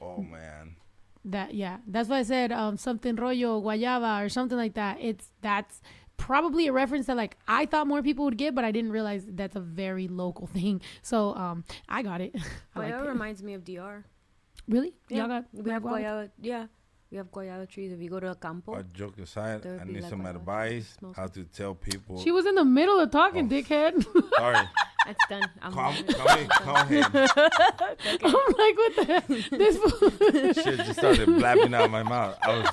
Oh 0.00 0.22
man. 0.22 0.76
That 1.24 1.54
yeah, 1.54 1.78
that's 1.86 2.08
why 2.08 2.18
I 2.18 2.22
said 2.22 2.50
um 2.52 2.76
something 2.76 3.16
rollo 3.16 3.60
guayaba 3.62 4.24
or 4.24 4.28
something 4.28 4.56
like 4.56 4.74
that. 4.74 4.98
It's 5.00 5.30
that's 5.42 5.82
probably 6.16 6.66
a 6.66 6.72
reference 6.72 7.06
that 7.06 7.16
like 7.16 7.36
I 7.48 7.66
thought 7.66 7.86
more 7.86 8.02
people 8.02 8.24
would 8.26 8.36
get, 8.38 8.54
but 8.54 8.64
I 8.64 8.72
didn't 8.72 8.92
realize 8.92 9.24
that's 9.28 9.56
a 9.56 9.60
very 9.60 10.08
local 10.08 10.46
thing. 10.58 10.80
So 11.02 11.34
um 11.34 11.64
I 11.88 12.02
got 12.02 12.20
it. 12.20 12.34
I 12.74 12.78
Guayaba 12.90 13.04
it. 13.04 13.08
reminds 13.08 13.42
me 13.42 13.54
of 13.54 13.64
DR. 13.64 14.04
Really? 14.68 14.94
Yeah, 15.08 15.18
Y'all 15.18 15.28
got 15.28 15.44
we 15.52 15.70
have 15.70 15.82
guava? 15.82 15.98
guayaba. 15.98 16.30
Yeah, 16.40 16.66
we 17.10 17.16
have 17.18 17.30
guayaba 17.30 17.68
trees. 17.68 17.92
If 17.92 18.00
you 18.00 18.08
go 18.08 18.20
to 18.20 18.30
a 18.30 18.34
campo, 18.34 18.74
But 18.76 18.92
joke 18.92 19.18
aside, 19.18 19.66
I 19.66 19.84
need 19.84 20.00
like 20.02 20.10
some 20.10 20.24
advice 20.24 20.96
how 21.16 21.26
to 21.26 21.44
tell 21.44 21.74
people. 21.74 22.22
She 22.22 22.30
was 22.30 22.46
in 22.46 22.54
the 22.54 22.64
middle 22.64 22.98
of 23.00 23.10
talking, 23.10 23.46
Oh. 23.46 23.48
dickhead. 23.54 24.04
Sorry. 24.38 24.66
It's 25.06 25.24
done. 25.28 25.42
I'm 25.62 25.72
Calm, 25.72 25.94
done. 25.94 26.14
calm, 26.14 26.38
it- 26.38 26.50
calm 26.50 26.86
head. 26.88 27.04
I'm 28.22 28.32
like, 28.58 28.76
what 28.76 28.96
the 28.96 29.04
heck? 29.06 29.26
This 29.50 29.76
fool- 29.78 30.10
Shit 30.64 30.76
just 30.78 30.98
started 30.98 31.26
blabbing 31.26 31.74
out 31.74 31.84
of 31.86 31.90
my 31.90 32.02
mouth. 32.02 32.36
I 32.42 32.58
was 32.58 32.68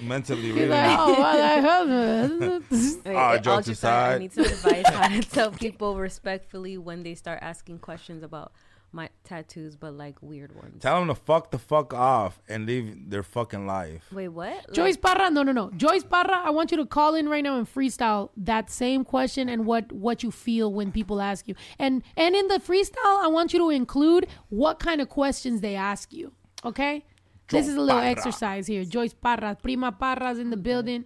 mentally 0.00 0.42
He's 0.42 0.54
really. 0.54 0.68
like, 0.68 0.98
oh, 0.98 1.18
what 1.20 1.36
the 1.36 1.60
hell? 1.62 2.60
Wait, 3.04 3.16
Ah, 3.16 3.28
all 3.30 3.34
jokes 3.38 3.44
jokes 3.44 3.68
aside, 3.68 4.14
I 4.14 4.18
need 4.18 4.32
some 4.32 4.44
advice 4.44 4.88
how 4.88 5.08
to 5.08 5.20
tell 5.22 5.50
people 5.50 5.96
respectfully 5.96 6.76
when 6.78 7.02
they 7.02 7.14
start 7.14 7.38
asking 7.42 7.78
questions 7.78 8.22
about 8.22 8.52
my 8.96 9.10
tattoos, 9.22 9.76
but 9.76 9.92
like 9.92 10.20
weird 10.22 10.56
ones. 10.56 10.82
Tell 10.82 10.98
them 10.98 11.08
to 11.08 11.14
fuck 11.14 11.52
the 11.52 11.58
fuck 11.58 11.94
off 11.94 12.40
and 12.48 12.66
leave 12.66 13.10
their 13.10 13.22
fucking 13.22 13.66
life. 13.66 14.10
Wait, 14.10 14.28
what? 14.28 14.72
Joyce 14.72 14.96
Parra, 14.96 15.30
no, 15.30 15.42
no, 15.42 15.52
no. 15.52 15.70
Joyce 15.76 16.02
Parra, 16.02 16.40
I 16.44 16.50
want 16.50 16.70
you 16.72 16.78
to 16.78 16.86
call 16.86 17.14
in 17.14 17.28
right 17.28 17.44
now 17.44 17.58
and 17.58 17.72
freestyle 17.72 18.30
that 18.36 18.70
same 18.70 19.04
question 19.04 19.48
and 19.48 19.66
what 19.66 19.92
what 19.92 20.22
you 20.24 20.30
feel 20.32 20.72
when 20.72 20.90
people 20.90 21.20
ask 21.20 21.46
you. 21.46 21.54
And 21.78 22.02
and 22.16 22.34
in 22.34 22.48
the 22.48 22.58
freestyle, 22.58 23.22
I 23.22 23.28
want 23.28 23.52
you 23.52 23.60
to 23.60 23.70
include 23.70 24.26
what 24.48 24.80
kind 24.80 25.00
of 25.00 25.08
questions 25.08 25.60
they 25.60 25.76
ask 25.76 26.12
you. 26.12 26.32
Okay? 26.64 27.04
this 27.48 27.68
is 27.68 27.76
a 27.76 27.80
little 27.80 28.00
Parra. 28.00 28.10
exercise 28.10 28.66
here. 28.66 28.84
Joyce 28.84 29.14
Parra, 29.14 29.56
Prima 29.62 29.92
Parra's 29.92 30.40
in 30.40 30.50
the 30.50 30.56
building. 30.56 31.04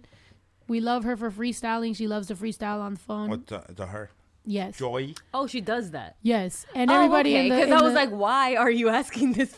We 0.67 0.79
love 0.79 1.03
her 1.03 1.15
for 1.15 1.29
freestyling. 1.29 1.95
She 1.95 2.07
loves 2.07 2.27
to 2.27 2.35
freestyle 2.35 2.79
on 2.79 2.93
the 2.95 2.99
phone. 2.99 3.29
What 3.29 3.45
to, 3.47 3.63
to 3.75 3.85
her? 3.87 4.09
Yes. 4.45 4.77
Joy. 4.77 5.13
Oh, 5.33 5.45
she 5.47 5.61
does 5.61 5.91
that. 5.91 6.15
Yes. 6.21 6.65
And 6.73 6.89
Oh, 6.89 6.95
everybody 6.95 7.31
okay, 7.33 7.43
in 7.47 7.49
the 7.49 7.55
because 7.65 7.71
I 7.71 7.83
was 7.83 7.93
the- 7.93 7.99
like, 7.99 8.09
why 8.09 8.55
are 8.55 8.71
you 8.71 8.89
asking 8.89 9.33
this 9.39 9.55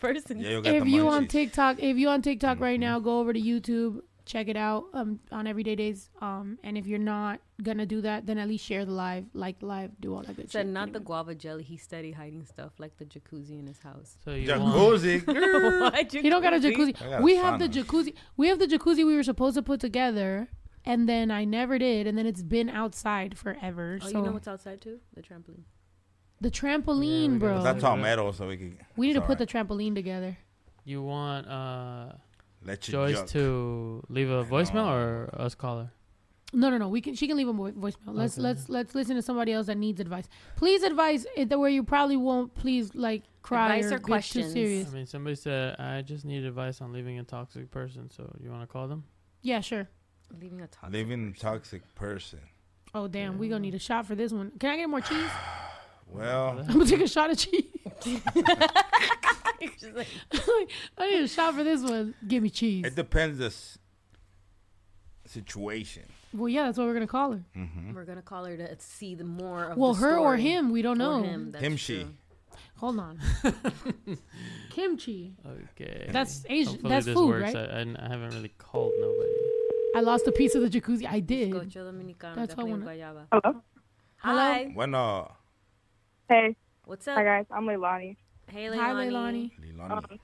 person? 0.00 0.38
Yeah, 0.40 0.50
you 0.50 0.62
got 0.62 0.74
if 0.74 0.84
the 0.84 0.90
you 0.90 1.08
on. 1.08 1.26
TikTok, 1.26 1.78
if 1.82 1.96
you 1.96 2.08
on 2.08 2.22
TikTok 2.22 2.60
right 2.60 2.74
Mm-hmm. 2.78 2.80
now, 2.80 2.98
go 2.98 3.18
over 3.20 3.32
to 3.32 3.40
YouTube, 3.40 4.02
check 4.26 4.48
it 4.48 4.56
out 4.56 4.84
um, 4.92 5.20
on 5.32 5.46
Everyday 5.46 5.74
Days. 5.76 6.10
Um, 6.20 6.58
and 6.64 6.76
if 6.76 6.86
you're 6.86 6.98
not 6.98 7.40
gonna 7.62 7.86
do 7.86 8.02
that, 8.02 8.26
then 8.26 8.36
at 8.38 8.48
least 8.48 8.64
share 8.66 8.84
the 8.84 8.90
live, 8.92 9.24
like 9.32 9.60
the 9.60 9.66
live, 9.66 9.92
do 10.00 10.14
all 10.14 10.22
that 10.22 10.36
good 10.36 10.50
Said 10.50 10.66
shit. 10.66 10.72
not 10.72 10.92
the 10.92 11.00
guava 11.00 11.34
jelly. 11.34 11.62
He's 11.62 11.80
steady 11.82 12.12
hiding 12.12 12.44
stuff 12.44 12.72
like 12.78 12.98
the 12.98 13.06
jacuzzi 13.06 13.58
in 13.58 13.66
his 13.68 13.78
house. 13.78 14.18
So 14.24 14.32
you 14.32 14.48
Jacuzzi. 14.48 15.24
What 15.80 16.12
You 16.24 16.28
don't 16.28 16.42
got 16.42 16.52
a 16.54 16.58
jacuzzi. 16.58 16.94
I 17.00 17.08
got 17.08 17.20
a 17.20 17.22
We 17.22 17.36
have 17.36 17.58
the 17.58 17.68
jacuzzi. 17.68 18.12
We 18.36 18.48
have 18.48 18.58
the 18.58 18.66
jacuzzi 18.66 19.06
we 19.06 19.14
were 19.16 19.22
supposed 19.22 19.54
to 19.56 19.62
put 19.62 19.80
together, 19.80 20.48
and 20.86 21.08
then 21.08 21.30
I 21.30 21.44
never 21.44 21.78
did, 21.78 22.06
and 22.06 22.16
then 22.16 22.26
it's 22.26 22.42
been 22.42 22.68
outside 22.70 23.36
forever. 23.36 23.98
Oh, 24.00 24.06
so 24.08 24.18
you 24.18 24.24
know 24.24 24.32
what's 24.32 24.48
outside 24.48 24.80
too? 24.80 25.00
The 25.14 25.22
trampoline. 25.22 25.64
the 26.40 26.50
trampoline, 26.50 27.32
we 27.32 27.38
bro. 27.38 27.54
gotta 27.54 27.64
That's 27.64 27.84
all 27.84 27.96
metal, 27.96 28.32
so 28.32 28.46
we 28.48 28.56
can. 28.56 28.78
we 28.96 29.08
need 29.08 29.14
to 29.14 29.18
it's 29.20 29.26
put 29.26 29.38
the 29.38 29.46
trampoline 29.46 29.94
together. 29.94 30.36
You 30.84 31.02
want 31.02 31.46
uh 31.48 32.12
Let 32.64 32.86
your 32.88 33.06
Joyce 33.08 33.16
junk- 33.18 33.30
to 33.30 34.02
leave 34.08 34.30
a 34.30 34.44
voicemail 34.44 34.86
or 34.86 35.30
us 35.38 35.54
call 35.54 35.78
her? 35.80 35.90
No, 36.52 36.70
no, 36.70 36.78
no. 36.78 36.88
We 36.88 37.00
can. 37.00 37.14
She 37.16 37.26
can 37.26 37.36
leave 37.36 37.48
a 37.48 37.52
voicemail. 37.52 37.94
Let's 38.06 38.34
Okay. 38.38 38.42
let's 38.42 38.68
let's 38.68 38.94
listen 38.94 39.16
to 39.16 39.22
somebody 39.22 39.52
else 39.52 39.66
that 39.66 39.76
needs 39.76 40.00
advice. 40.00 40.28
Please 40.54 40.84
advise 40.84 41.26
it 41.36 41.48
the 41.48 41.58
way 41.58 41.72
you 41.74 41.82
probably 41.82 42.16
won't. 42.16 42.54
Please 42.54 42.94
like 42.94 43.24
cry 43.42 43.76
Advice 43.76 43.90
or 43.90 43.96
or 43.96 43.98
get 43.98 44.04
questions. 44.06 44.46
too 44.46 44.52
serious. 44.52 44.88
I 44.88 44.94
mean, 44.94 45.06
somebody 45.06 45.34
said 45.36 45.74
I 45.80 46.02
just 46.02 46.24
need 46.24 46.44
advice 46.44 46.80
on 46.80 46.92
leaving 46.92 47.18
a 47.18 47.24
toxic 47.24 47.70
person. 47.72 48.10
So 48.10 48.32
you 48.40 48.50
want 48.50 48.62
to 48.62 48.68
call 48.68 48.86
them? 48.86 49.02
Yeah, 49.42 49.60
sure. 49.60 49.88
Leaving 50.40 50.60
a 50.60 50.66
toxic. 50.66 50.92
Living 50.92 51.34
a 51.36 51.38
toxic 51.40 51.94
person. 51.94 52.40
Oh 52.94 53.08
damn, 53.08 53.38
we 53.38 53.48
gonna 53.48 53.60
need 53.60 53.74
a 53.74 53.78
shot 53.78 54.06
for 54.06 54.14
this 54.14 54.32
one. 54.32 54.52
Can 54.58 54.70
I 54.70 54.76
get 54.76 54.88
more 54.88 55.00
cheese? 55.00 55.30
Well, 56.08 56.60
I'm 56.68 56.74
gonna 56.78 56.86
take 56.86 57.00
a 57.00 57.08
shot 57.08 57.30
of 57.30 57.36
cheese. 57.38 57.64
I 60.98 61.10
need 61.10 61.22
a 61.22 61.28
shot 61.28 61.54
for 61.54 61.64
this 61.64 61.82
one. 61.82 62.14
Give 62.26 62.42
me 62.42 62.50
cheese. 62.50 62.84
it 62.86 62.94
depends 62.94 63.38
the 63.38 63.46
s- 63.46 63.78
situation. 65.24 66.04
Well, 66.32 66.48
yeah, 66.48 66.64
that's 66.66 66.78
what 66.78 66.86
we're 66.86 66.92
gonna 66.94 67.06
call 67.06 67.32
her. 67.32 67.44
Mm-hmm. 67.56 67.94
We're 67.94 68.04
gonna 68.04 68.22
call 68.22 68.44
her 68.44 68.56
to 68.56 68.76
see 68.78 69.14
the 69.14 69.24
more 69.24 69.64
of 69.64 69.78
Well, 69.78 69.94
the 69.94 70.00
her 70.02 70.16
or 70.18 70.36
him, 70.36 70.70
we 70.70 70.82
don't 70.82 71.00
Or 71.00 71.20
know. 71.20 71.22
him, 71.24 71.50
that's 71.52 71.64
Him, 71.64 71.76
she. 71.76 72.02
true. 72.04 72.12
Hold 72.76 73.00
on. 73.00 73.18
Kimchi. 74.70 75.34
Okay. 75.72 76.08
That's 76.12 76.44
Asian- 76.48 76.72
Hopefully 76.74 76.90
that's 76.90 77.06
this 77.06 77.14
food, 77.14 77.28
works. 77.30 77.54
right? 77.54 77.56
I, 77.56 77.78
I, 77.80 77.96
I 78.04 78.08
haven't 78.08 78.30
really 78.34 78.52
called 78.58 78.92
nobody. 79.00 79.30
I 79.96 80.00
lost 80.00 80.26
a 80.26 80.32
piece 80.32 80.54
of 80.54 80.60
the 80.60 80.68
jacuzzi. 80.68 81.06
I 81.08 81.20
did. 81.20 81.54
That's 81.54 81.72
de 81.72 81.80
what 81.80 82.36
I 82.36 82.46
Plain 82.54 82.70
wanna- 82.70 82.84
Guayaba. 82.84 83.26
Hello. 83.32 83.62
Hi. 84.18 84.70
Bueno, 84.74 85.32
Hey. 86.28 86.54
What's 86.84 87.08
up? 87.08 87.16
Hi 87.16 87.24
guys, 87.24 87.46
I'm 87.50 87.64
Leilani. 87.64 88.16
Hey, 88.46 88.66
Hi, 88.66 88.92
Leilani. 88.92 89.50
Leilani. 89.58 89.90
Um, 89.90 90.18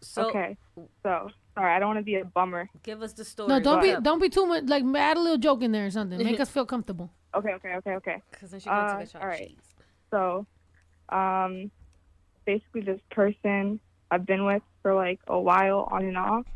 So, 0.00 0.28
okay. 0.30 0.56
So 1.02 1.28
sorry, 1.54 1.74
I 1.74 1.78
don't 1.78 1.88
want 1.88 1.98
to 1.98 2.04
be 2.04 2.14
a 2.16 2.24
bummer. 2.24 2.70
give 2.82 3.02
us 3.02 3.12
the 3.12 3.24
story. 3.24 3.48
No, 3.50 3.60
don't 3.60 3.82
be 3.82 3.94
don't 4.00 4.18
be 4.20 4.30
too 4.30 4.46
much. 4.46 4.64
Like 4.64 4.82
add 4.96 5.18
a 5.18 5.20
little 5.20 5.36
joke 5.38 5.62
in 5.62 5.72
there 5.72 5.84
or 5.86 5.90
something. 5.90 6.18
Make 6.22 6.40
us 6.40 6.48
feel 6.56 6.64
comfortable. 6.64 7.10
Okay, 7.34 7.52
okay, 7.54 7.74
okay, 7.76 7.94
okay. 7.96 8.22
Because 8.30 8.50
then 8.52 8.60
she 8.60 8.70
gonna 8.70 8.94
Uh, 8.94 8.98
take 8.98 9.08
a 9.08 9.10
shot. 9.10 9.22
all 9.22 9.28
of 9.30 9.36
cheese. 9.38 9.74
So, 10.10 10.46
um, 11.10 11.70
basically, 12.46 12.80
this 12.80 13.00
person 13.10 13.78
I've 14.10 14.24
been 14.24 14.44
with 14.46 14.62
for 14.82 14.94
like 14.94 15.20
a 15.26 15.38
while, 15.38 15.86
on 15.90 16.04
and 16.06 16.16
off, 16.16 16.46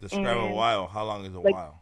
describe 0.00 0.36
a 0.36 0.52
while. 0.54 0.86
How 0.86 1.04
long 1.04 1.24
is 1.24 1.34
a 1.34 1.40
like- 1.40 1.54
while? 1.54 1.80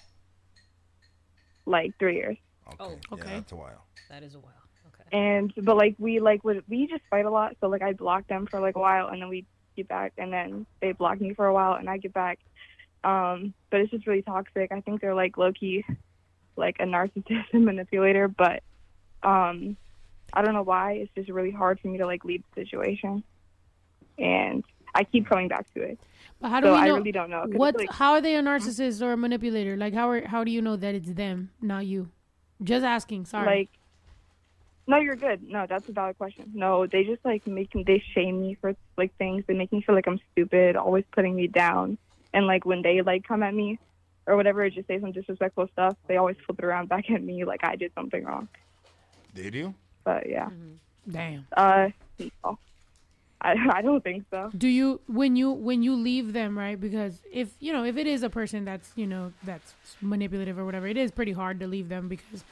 like 1.66 1.92
three 1.98 2.16
years. 2.16 2.36
Okay. 2.68 2.76
Oh, 2.80 2.90
Yeah, 2.90 2.96
okay. 3.14 3.30
that's 3.36 3.52
a 3.52 3.56
while. 3.56 3.84
That 4.10 4.22
is 4.22 4.34
a 4.34 4.38
while. 4.38 4.52
Okay. 4.88 5.16
And 5.16 5.52
but 5.62 5.76
like 5.76 5.94
we 5.98 6.20
like 6.20 6.44
would 6.44 6.62
we 6.68 6.86
just 6.86 7.02
fight 7.10 7.24
a 7.24 7.30
lot. 7.30 7.56
So 7.60 7.68
like 7.68 7.82
I 7.82 7.92
blocked 7.92 8.28
them 8.28 8.46
for 8.46 8.60
like 8.60 8.76
a 8.76 8.80
while, 8.80 9.08
and 9.08 9.20
then 9.20 9.28
we 9.28 9.46
get 9.76 9.88
back, 9.88 10.12
and 10.18 10.32
then 10.32 10.66
they 10.80 10.92
block 10.92 11.20
me 11.20 11.34
for 11.34 11.46
a 11.46 11.54
while, 11.54 11.74
and 11.74 11.88
I 11.88 11.96
get 11.98 12.12
back. 12.12 12.38
Um, 13.02 13.52
but 13.70 13.80
it's 13.80 13.90
just 13.90 14.06
really 14.06 14.22
toxic. 14.22 14.72
I 14.72 14.80
think 14.80 15.00
they're 15.00 15.14
like 15.14 15.36
low 15.36 15.52
key, 15.52 15.84
like 16.56 16.76
a 16.80 16.84
narcissist 16.84 17.44
and 17.52 17.64
manipulator. 17.70 18.28
But 18.28 18.62
um, 19.22 19.76
I 20.32 20.42
don't 20.42 20.54
know 20.54 20.62
why. 20.62 20.92
It's 20.92 21.12
just 21.14 21.30
really 21.30 21.50
hard 21.50 21.80
for 21.80 21.88
me 21.88 21.98
to 21.98 22.06
like 22.06 22.24
leave 22.24 22.42
the 22.54 22.62
situation, 22.62 23.24
and 24.18 24.64
I 24.94 25.04
keep 25.04 25.26
coming 25.26 25.48
back 25.48 25.72
to 25.74 25.82
it. 25.82 25.98
But 26.44 26.50
how 26.50 26.60
do 26.60 26.66
so 26.66 26.72
we 26.74 26.78
I 26.78 26.88
know 26.88 26.96
really 26.96 27.10
don't 27.12 27.30
know. 27.30 27.40
'cause 27.40 27.50
it's, 27.52 27.58
what? 27.58 27.78
like- 27.78 27.90
how 27.90 28.12
are 28.12 28.20
they 28.20 28.34
a 28.36 28.42
narcissist 28.42 29.00
or 29.00 29.12
a 29.12 29.16
manipulator? 29.16 29.78
Like 29.78 29.94
how 29.94 30.10
are 30.10 30.26
how 30.26 30.44
do 30.44 30.50
you 30.50 30.60
know 30.60 30.76
that 30.76 30.94
it's 30.94 31.10
them, 31.10 31.48
not 31.62 31.86
you? 31.86 32.10
Just 32.62 32.84
asking. 32.84 33.24
Sorry. 33.24 33.46
Like, 33.46 33.70
no, 34.86 34.98
you're 34.98 35.16
good. 35.16 35.42
No, 35.42 35.64
that's 35.66 35.88
a 35.88 35.92
valid 35.92 36.18
question. 36.18 36.50
No, 36.52 36.86
they 36.86 37.04
just 37.04 37.24
like 37.24 37.46
make 37.46 37.74
me, 37.74 37.82
they 37.82 38.02
shame 38.12 38.42
me 38.42 38.58
for 38.60 38.76
like 38.98 39.16
things. 39.16 39.44
They 39.46 39.54
make 39.54 39.72
me 39.72 39.80
feel 39.80 39.94
like 39.94 40.06
I'm 40.06 40.20
stupid, 40.32 40.76
always 40.76 41.04
putting 41.12 41.34
me 41.34 41.46
down. 41.46 41.96
And 42.34 42.46
like 42.46 42.66
when 42.66 42.82
they 42.82 43.00
like 43.00 43.26
come 43.26 43.42
at 43.42 43.54
me 43.54 43.78
or 44.26 44.36
whatever, 44.36 44.68
just 44.68 44.86
say 44.86 45.00
some 45.00 45.12
disrespectful 45.12 45.68
stuff, 45.72 45.96
they 46.08 46.18
always 46.18 46.36
flip 46.44 46.58
it 46.58 46.64
around 46.66 46.90
back 46.90 47.10
at 47.10 47.22
me 47.22 47.46
like 47.46 47.64
I 47.64 47.76
did 47.76 47.90
something 47.94 48.22
wrong. 48.22 48.48
Did 49.34 49.54
you? 49.54 49.72
But 50.04 50.28
yeah, 50.28 50.50
Damn. 51.10 51.46
uh, 51.56 51.88
no. 52.44 52.58
I 53.44 53.54
I 53.78 53.82
don't 53.82 54.02
think 54.02 54.24
so. 54.30 54.50
Do 54.56 54.66
you 54.68 55.00
when 55.06 55.36
you 55.36 55.52
when 55.52 55.82
you 55.82 55.94
leave 55.94 56.32
them 56.32 56.58
right? 56.58 56.80
Because 56.80 57.20
if 57.30 57.54
you 57.60 57.72
know 57.72 57.84
if 57.84 57.96
it 57.96 58.06
is 58.06 58.22
a 58.22 58.30
person 58.30 58.64
that's 58.64 58.90
you 58.96 59.06
know 59.06 59.32
that's 59.44 59.74
manipulative 60.00 60.58
or 60.58 60.64
whatever, 60.64 60.86
it 60.86 60.96
is 60.96 61.10
pretty 61.12 61.32
hard 61.32 61.60
to 61.60 61.66
leave 61.66 61.88
them 61.88 62.08
because 62.08 62.42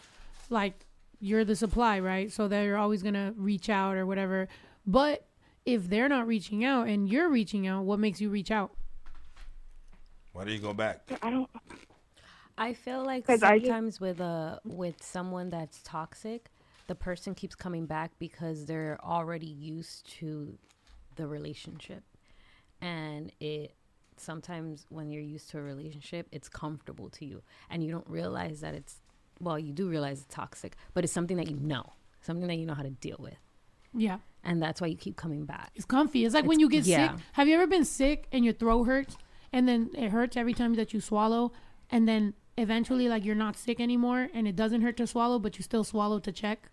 like 0.51 0.75
you're 1.21 1.45
the 1.45 1.57
supply, 1.57 1.99
right? 2.01 2.31
So 2.31 2.47
they're 2.49 2.77
always 2.77 3.03
gonna 3.03 3.33
reach 3.37 3.69
out 3.71 3.97
or 3.97 4.07
whatever. 4.07 4.49
But 4.87 5.25
if 5.65 5.89
they're 5.89 6.09
not 6.09 6.27
reaching 6.27 6.65
out 6.65 6.89
and 6.89 7.09
you're 7.09 7.29
reaching 7.31 7.67
out, 7.67 7.85
what 7.85 7.99
makes 7.99 8.21
you 8.21 8.29
reach 8.29 8.51
out? 8.51 8.73
Why 10.33 10.45
do 10.45 10.53
you 10.53 10.59
go 10.59 10.75
back? 10.75 11.01
I 11.23 11.31
don't. 11.31 11.49
I 12.59 12.75
feel 12.75 13.05
like 13.05 13.29
I 13.31 13.35
just- 13.37 13.41
sometimes 13.47 14.01
with 14.01 14.21
a 14.21 14.61
with 14.65 15.03
someone 15.03 15.49
that's 15.51 15.81
toxic, 15.85 16.51
the 16.87 16.95
person 16.95 17.35
keeps 17.35 17.55
coming 17.55 17.87
back 17.87 18.11
because 18.19 18.67
they're 18.67 18.99
already 19.03 19.47
used 19.47 20.07
to 20.19 20.59
the 21.17 21.27
relationship, 21.27 22.03
and 22.81 23.33
it 23.41 23.75
sometimes 24.17 24.87
when 24.89 25.11
you're 25.11 25.23
used 25.23 25.51
to 25.51 25.59
a 25.59 25.63
relationship, 25.63 26.29
it's 26.33 26.49
comfortable 26.49 27.09
to 27.11 27.25
you, 27.25 27.43
and 27.71 27.83
you 27.85 27.91
don't 27.91 28.09
realize 28.09 28.61
that 28.61 28.75
it's 28.75 28.97
well, 29.41 29.59
you 29.59 29.73
do 29.73 29.89
realize 29.89 30.21
it's 30.21 30.35
toxic, 30.35 30.77
but 30.95 31.03
it's 31.05 31.13
something 31.13 31.37
that 31.37 31.51
you 31.51 31.57
know, 31.57 31.85
something 32.21 32.47
that 32.47 32.57
you 32.57 32.67
know 32.67 32.75
how 32.75 32.83
to 32.83 32.91
deal 32.91 33.17
with, 33.19 33.39
Yeah. 33.93 34.19
and 34.45 34.63
that's 34.63 34.81
why 34.81 34.87
you 34.87 34.97
keep 34.97 35.17
coming 35.17 35.45
back. 35.47 35.71
It's 35.75 35.85
comfy. 35.85 36.25
It's 36.25 36.35
like 36.35 36.45
when 36.45 36.61
you 36.61 36.69
get 36.69 36.85
yeah. 36.85 37.13
sick. 37.13 37.21
Have 37.33 37.49
you 37.49 37.55
ever 37.55 37.67
been 37.67 37.85
sick 37.85 38.27
and 38.31 38.45
your 38.45 38.55
throat 38.55 38.85
hurts 38.85 39.17
and 39.53 39.67
then 39.69 39.91
it 39.97 40.11
hurts 40.11 40.37
every 40.37 40.55
time 40.55 40.75
that 40.75 40.93
you 40.95 41.01
swallow 41.01 41.53
and 41.91 42.07
then 42.07 42.35
eventually 42.59 43.09
like 43.09 43.25
you're 43.25 43.35
not 43.35 43.57
sick 43.57 43.81
anymore 43.81 44.29
and 44.35 44.47
it 44.47 44.55
doesn't 44.55 44.83
hurt 44.83 44.97
to 44.99 45.07
swallow 45.07 45.39
but 45.39 45.59
you 45.59 45.63
still 45.65 45.85
swallow 45.85 46.19
to 46.21 46.31
check? 46.31 46.71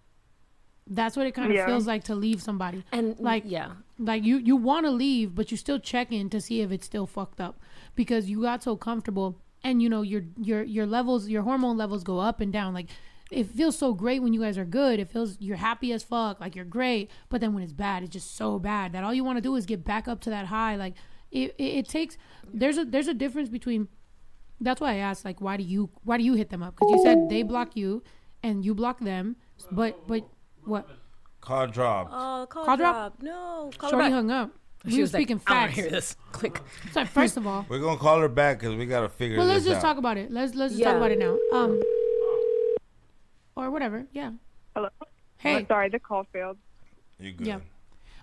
That's 0.90 1.16
what 1.16 1.28
it 1.28 1.34
kind 1.34 1.50
of 1.52 1.56
Yeah. 1.56 1.68
feels 1.68 1.86
like 1.88 2.04
to 2.06 2.16
leave 2.16 2.42
somebody. 2.42 2.84
And 2.92 3.18
Like 3.20 3.44
yeah, 3.46 3.74
like 3.98 4.24
you 4.24 4.38
you 4.38 4.56
want 4.56 4.86
to 4.86 4.92
leave 4.92 5.36
but 5.36 5.52
you 5.52 5.58
still 5.58 5.80
check 5.80 6.12
in 6.12 6.30
to 6.32 6.42
see 6.42 6.62
if 6.62 6.72
it's 6.72 6.86
still 6.86 7.06
fucked 7.06 7.40
up 7.40 7.60
because 7.96 8.30
you 8.30 8.42
got 8.42 8.64
so 8.64 8.76
comfortable 8.76 9.38
and 9.64 9.82
you 9.82 9.90
know 9.90 10.02
your 10.02 10.24
your 10.38 10.64
your 10.64 10.86
levels 10.86 11.28
your 11.30 11.44
hormone 11.44 11.78
levels 11.78 12.04
go 12.04 12.20
up 12.20 12.42
and 12.42 12.52
down. 12.52 12.74
Like 12.74 12.88
it 13.30 13.46
feels 13.46 13.78
so 13.78 13.94
great 13.94 14.24
when 14.24 14.34
you 14.34 14.40
guys 14.42 14.58
are 14.58 14.66
good. 14.66 15.00
It 15.00 15.10
feels 15.10 15.38
you're 15.40 15.58
happy 15.58 15.94
as 15.94 16.02
fuck 16.04 16.40
like 16.40 16.56
you're 16.56 16.66
great. 16.66 17.12
But 17.30 17.42
then 17.42 17.54
when 17.54 17.62
it's 17.62 17.74
bad 17.74 18.02
it's 18.04 18.14
just 18.14 18.36
so 18.36 18.58
bad 18.58 18.94
that 18.94 19.04
all 19.04 19.14
you 19.14 19.24
want 19.24 19.38
to 19.38 19.42
do 19.42 19.56
is 19.56 19.66
get 19.68 19.84
back 19.86 20.08
up 20.08 20.20
to 20.22 20.30
that 20.32 20.48
high. 20.48 20.76
Like 20.76 20.96
it, 21.32 21.54
it, 21.60 21.64
it 21.80 21.88
takes 21.88 22.18
there's 22.52 22.78
a 22.80 22.86
there's 22.86 23.08
a 23.08 23.14
difference 23.14 23.50
between 23.50 23.88
that's 24.62 24.82
why 24.82 24.94
I 24.94 24.98
asked 24.98 25.24
like 25.24 25.40
why 25.40 25.56
do 25.58 25.64
you 25.64 25.90
why 26.04 26.18
do 26.18 26.24
you 26.24 26.34
hit 26.34 26.50
them 26.50 26.64
up? 26.64 26.76
Because 26.76 26.90
you 26.92 27.04
said 27.04 27.30
they 27.30 27.44
block 27.44 27.76
you 27.76 28.02
and 28.42 28.66
you 28.66 28.74
block 28.74 29.00
them 29.02 29.36
but 29.72 30.08
but 30.08 30.24
what 30.66 30.88
Call 31.42 31.68
drop. 31.68 32.10
Oh, 32.12 32.46
call, 32.50 32.66
Call 32.66 32.78
drop? 32.78 32.78
drop. 32.78 33.22
No, 33.22 33.72
call 33.78 33.90
Shorty 33.92 34.06
back. 34.06 34.12
hung 34.14 34.30
up 34.32 34.52
She 34.86 34.92
we 34.92 34.98
were 34.98 35.02
was 35.04 35.14
like, 35.14 35.20
speaking 35.22 35.42
"I 35.48 35.54
wanna 35.54 35.68
facts 35.68 35.76
hear 35.80 35.90
this. 35.90 36.16
Click. 36.34 36.62
so 36.92 37.06
first 37.06 37.38
of 37.38 37.48
all 37.48 37.66
We're 37.70 37.80
gonna 37.80 37.98
call 37.98 38.20
her 38.20 38.28
back 38.28 38.60
because 38.60 38.76
we 38.76 38.86
gotta 38.86 39.10
figure 39.10 39.38
Well, 39.38 39.48
this 39.48 39.56
let's 39.56 39.66
just 39.66 39.78
out. 39.78 39.82
talk 39.90 39.98
about 39.98 40.18
it. 40.18 40.32
Let's 40.32 40.54
let's 40.56 40.74
just 40.74 40.82
Yeah. 40.82 40.90
talk 40.90 40.98
about 40.98 41.12
it 41.12 41.20
now. 41.20 41.38
Um, 41.54 41.82
or 43.56 43.72
whatever. 43.72 44.06
Yeah. 44.14 44.32
Hello. 44.76 44.90
Hey. 45.38 45.56
I'm 45.58 45.68
sorry, 45.68 45.90
the 45.90 46.00
call 46.00 46.26
failed. 46.32 46.58
You 47.20 47.32
good? 47.34 47.48
Yeah. 47.48 47.60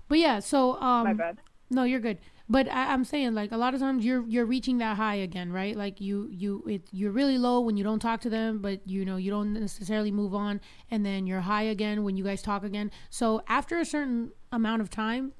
But 0.08 0.18
yeah. 0.18 0.38
So 0.40 0.80
um. 0.80 1.04
My 1.04 1.12
bad. 1.14 1.38
No, 1.70 1.84
you're 1.84 2.00
good. 2.00 2.18
But 2.48 2.70
I, 2.70 2.92
I'm 2.92 3.04
saying 3.04 3.34
like 3.34 3.50
a 3.50 3.56
lot 3.56 3.74
of 3.74 3.80
times 3.80 4.04
you're 4.04 4.24
you're 4.28 4.46
reaching 4.46 4.78
that 4.78 4.96
high 4.96 5.16
again, 5.16 5.52
right? 5.52 5.76
Like 5.76 6.00
you 6.00 6.28
you 6.30 6.62
it 6.68 6.82
you're 6.92 7.10
really 7.10 7.38
low 7.38 7.60
when 7.60 7.76
you 7.76 7.82
don't 7.82 7.98
talk 7.98 8.20
to 8.22 8.30
them, 8.30 8.58
but 8.58 8.86
you 8.86 9.04
know 9.04 9.16
you 9.16 9.30
don't 9.30 9.52
necessarily 9.52 10.12
move 10.12 10.34
on, 10.34 10.60
and 10.90 11.04
then 11.04 11.26
you're 11.26 11.40
high 11.40 11.64
again 11.64 12.04
when 12.04 12.16
you 12.16 12.24
guys 12.24 12.42
talk 12.42 12.62
again. 12.62 12.90
So 13.10 13.42
after 13.48 13.78
a 13.78 13.84
certain 13.84 14.30
amount 14.52 14.82
of 14.82 14.90
time, 14.90 15.32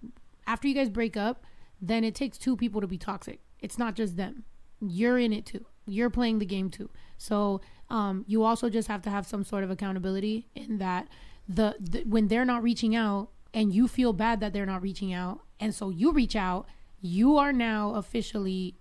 after 0.47 0.67
you 0.67 0.75
guys 0.75 0.89
break 0.89 1.17
up, 1.17 1.45
then 1.81 2.03
it 2.03 2.15
takes 2.15 2.39
two 2.39 2.57
people 2.57 2.81
to 2.81 2.87
be 2.87 2.99
toxic. 2.99 3.41
It's 3.61 3.79
not 3.79 3.95
just 3.95 4.17
them. 4.17 4.45
You're 4.81 5.19
in 5.19 5.33
it 5.33 5.47
too. 5.47 5.65
You're 5.87 6.11
playing 6.11 6.41
the 6.41 6.47
game 6.47 6.71
too. 6.71 6.91
So 7.19 7.61
um, 7.89 8.25
you 8.27 8.43
also 8.43 8.69
just 8.69 8.89
have 8.89 9.03
to 9.03 9.11
have 9.11 9.27
some 9.27 9.45
sort 9.45 9.63
of 9.63 9.71
accountability 9.71 10.49
in 10.55 10.79
that 10.79 11.09
the, 11.49 11.77
the 11.79 12.03
when 12.03 12.27
they're 12.27 12.45
not 12.45 12.63
reaching 12.65 12.97
out 12.97 13.29
and 13.55 13.73
you 13.73 13.87
feel 13.87 14.13
bad 14.13 14.41
that 14.41 14.53
they're 14.53 14.67
not 14.67 14.83
reaching 14.83 15.13
out, 15.13 15.41
and 15.61 15.75
so 15.75 15.91
you 15.91 16.13
reach 16.13 16.35
out, 16.35 16.67
you 17.07 17.37
are 17.37 17.53
now 17.53 17.95
officially 17.95 18.75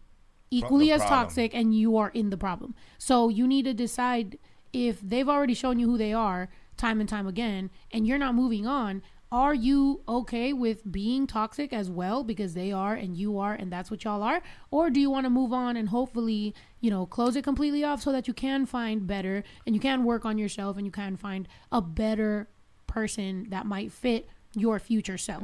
equally 0.52 0.92
as 0.92 1.02
problem. 1.02 1.20
toxic 1.20 1.56
and 1.56 1.76
you 1.76 1.98
are 1.98 2.10
in 2.10 2.30
the 2.30 2.38
problem. 2.38 2.76
So 2.98 3.30
you 3.30 3.48
need 3.48 3.66
to 3.66 3.74
decide 3.74 4.38
if 4.74 5.02
they've 5.02 5.30
already 5.30 5.54
shown 5.54 5.80
you 5.80 5.88
who 5.88 5.98
they 5.98 6.14
are 6.14 6.50
time 6.78 7.00
and 7.00 7.08
time 7.08 7.28
again 7.28 7.70
and 7.92 8.06
you're 8.06 8.18
not 8.18 8.36
moving 8.36 8.68
on, 8.68 9.02
are 9.32 9.54
you 9.54 10.02
okay 10.08 10.54
with 10.54 10.90
being 10.90 11.28
toxic 11.28 11.74
as 11.74 11.90
well 11.90 12.24
because 12.24 12.54
they 12.54 12.72
are 12.72 12.94
and 12.94 13.18
you 13.18 13.40
are 13.40 13.54
and 13.54 13.72
that's 13.72 13.90
what 13.90 14.04
y'all 14.04 14.24
are? 14.24 14.42
Or 14.72 14.90
do 14.90 15.00
you 15.00 15.10
want 15.10 15.26
to 15.26 15.30
move 15.30 15.52
on 15.52 15.76
and 15.76 15.90
hopefully, 15.90 16.54
you 16.80 16.90
know, 16.90 17.06
close 17.06 17.36
it 17.36 17.44
completely 17.44 17.84
off 17.84 18.02
so 18.02 18.12
that 18.12 18.28
you 18.28 18.34
can 18.34 18.66
find 18.66 19.08
better 19.08 19.44
and 19.66 19.76
you 19.76 19.82
can 19.82 20.04
work 20.04 20.26
on 20.26 20.38
yourself 20.38 20.78
and 20.78 20.86
you 20.86 20.92
can 20.92 21.18
find 21.18 21.48
a 21.72 21.82
better 21.82 22.48
person 22.88 23.48
that 23.50 23.66
might 23.66 23.92
fit 23.92 24.30
your 24.56 24.80
future 24.80 25.18
self. 25.18 25.44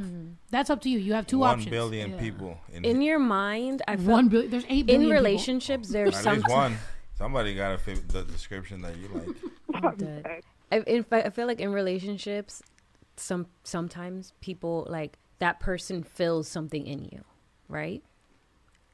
That's 0.49 0.69
up 0.69 0.81
to 0.81 0.89
you. 0.89 0.99
You 0.99 1.13
have 1.13 1.27
two 1.27 1.39
One 1.39 1.51
options. 1.51 1.69
billion 1.71 2.13
people 2.17 2.57
in, 2.71 2.85
In 2.85 3.01
your 3.01 3.19
mind, 3.19 3.81
I 3.87 3.95
feel 3.97 4.05
One 4.11 4.27
billion. 4.29 4.51
There's 4.51 4.65
eight 4.69 4.85
billion 4.85 5.01
in 5.03 5.07
people. 5.09 5.13
relationships. 5.23 5.89
There's 5.89 6.17
some 6.17 6.41
one. 6.43 6.77
Somebody 7.17 7.53
got 7.55 7.71
to 7.71 7.77
fit 7.77 8.07
the 8.09 8.23
description 8.23 8.81
that 8.81 8.95
you 8.97 9.07
like. 9.73 10.35
I, 10.71 10.77
in 10.87 11.03
fact, 11.03 11.27
I 11.27 11.29
feel 11.29 11.45
like 11.47 11.59
in 11.59 11.71
relationships, 11.71 12.63
some 13.17 13.45
sometimes 13.63 14.33
people 14.41 14.87
like 14.89 15.17
that 15.39 15.59
person 15.59 16.01
fills 16.03 16.47
something 16.47 16.85
in 16.87 17.03
you, 17.05 17.23
right? 17.67 18.01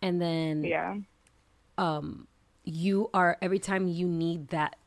And 0.01 0.21
then 0.21 0.63
Yeah. 0.63 0.97
um, 1.77 2.27
you 2.63 3.09
are 3.13 3.37
every 3.41 3.59
time 3.59 3.87
you 3.87 4.07
need 4.07 4.49
that 4.49 4.71
Are 4.71 4.75
y'all- 4.75 4.86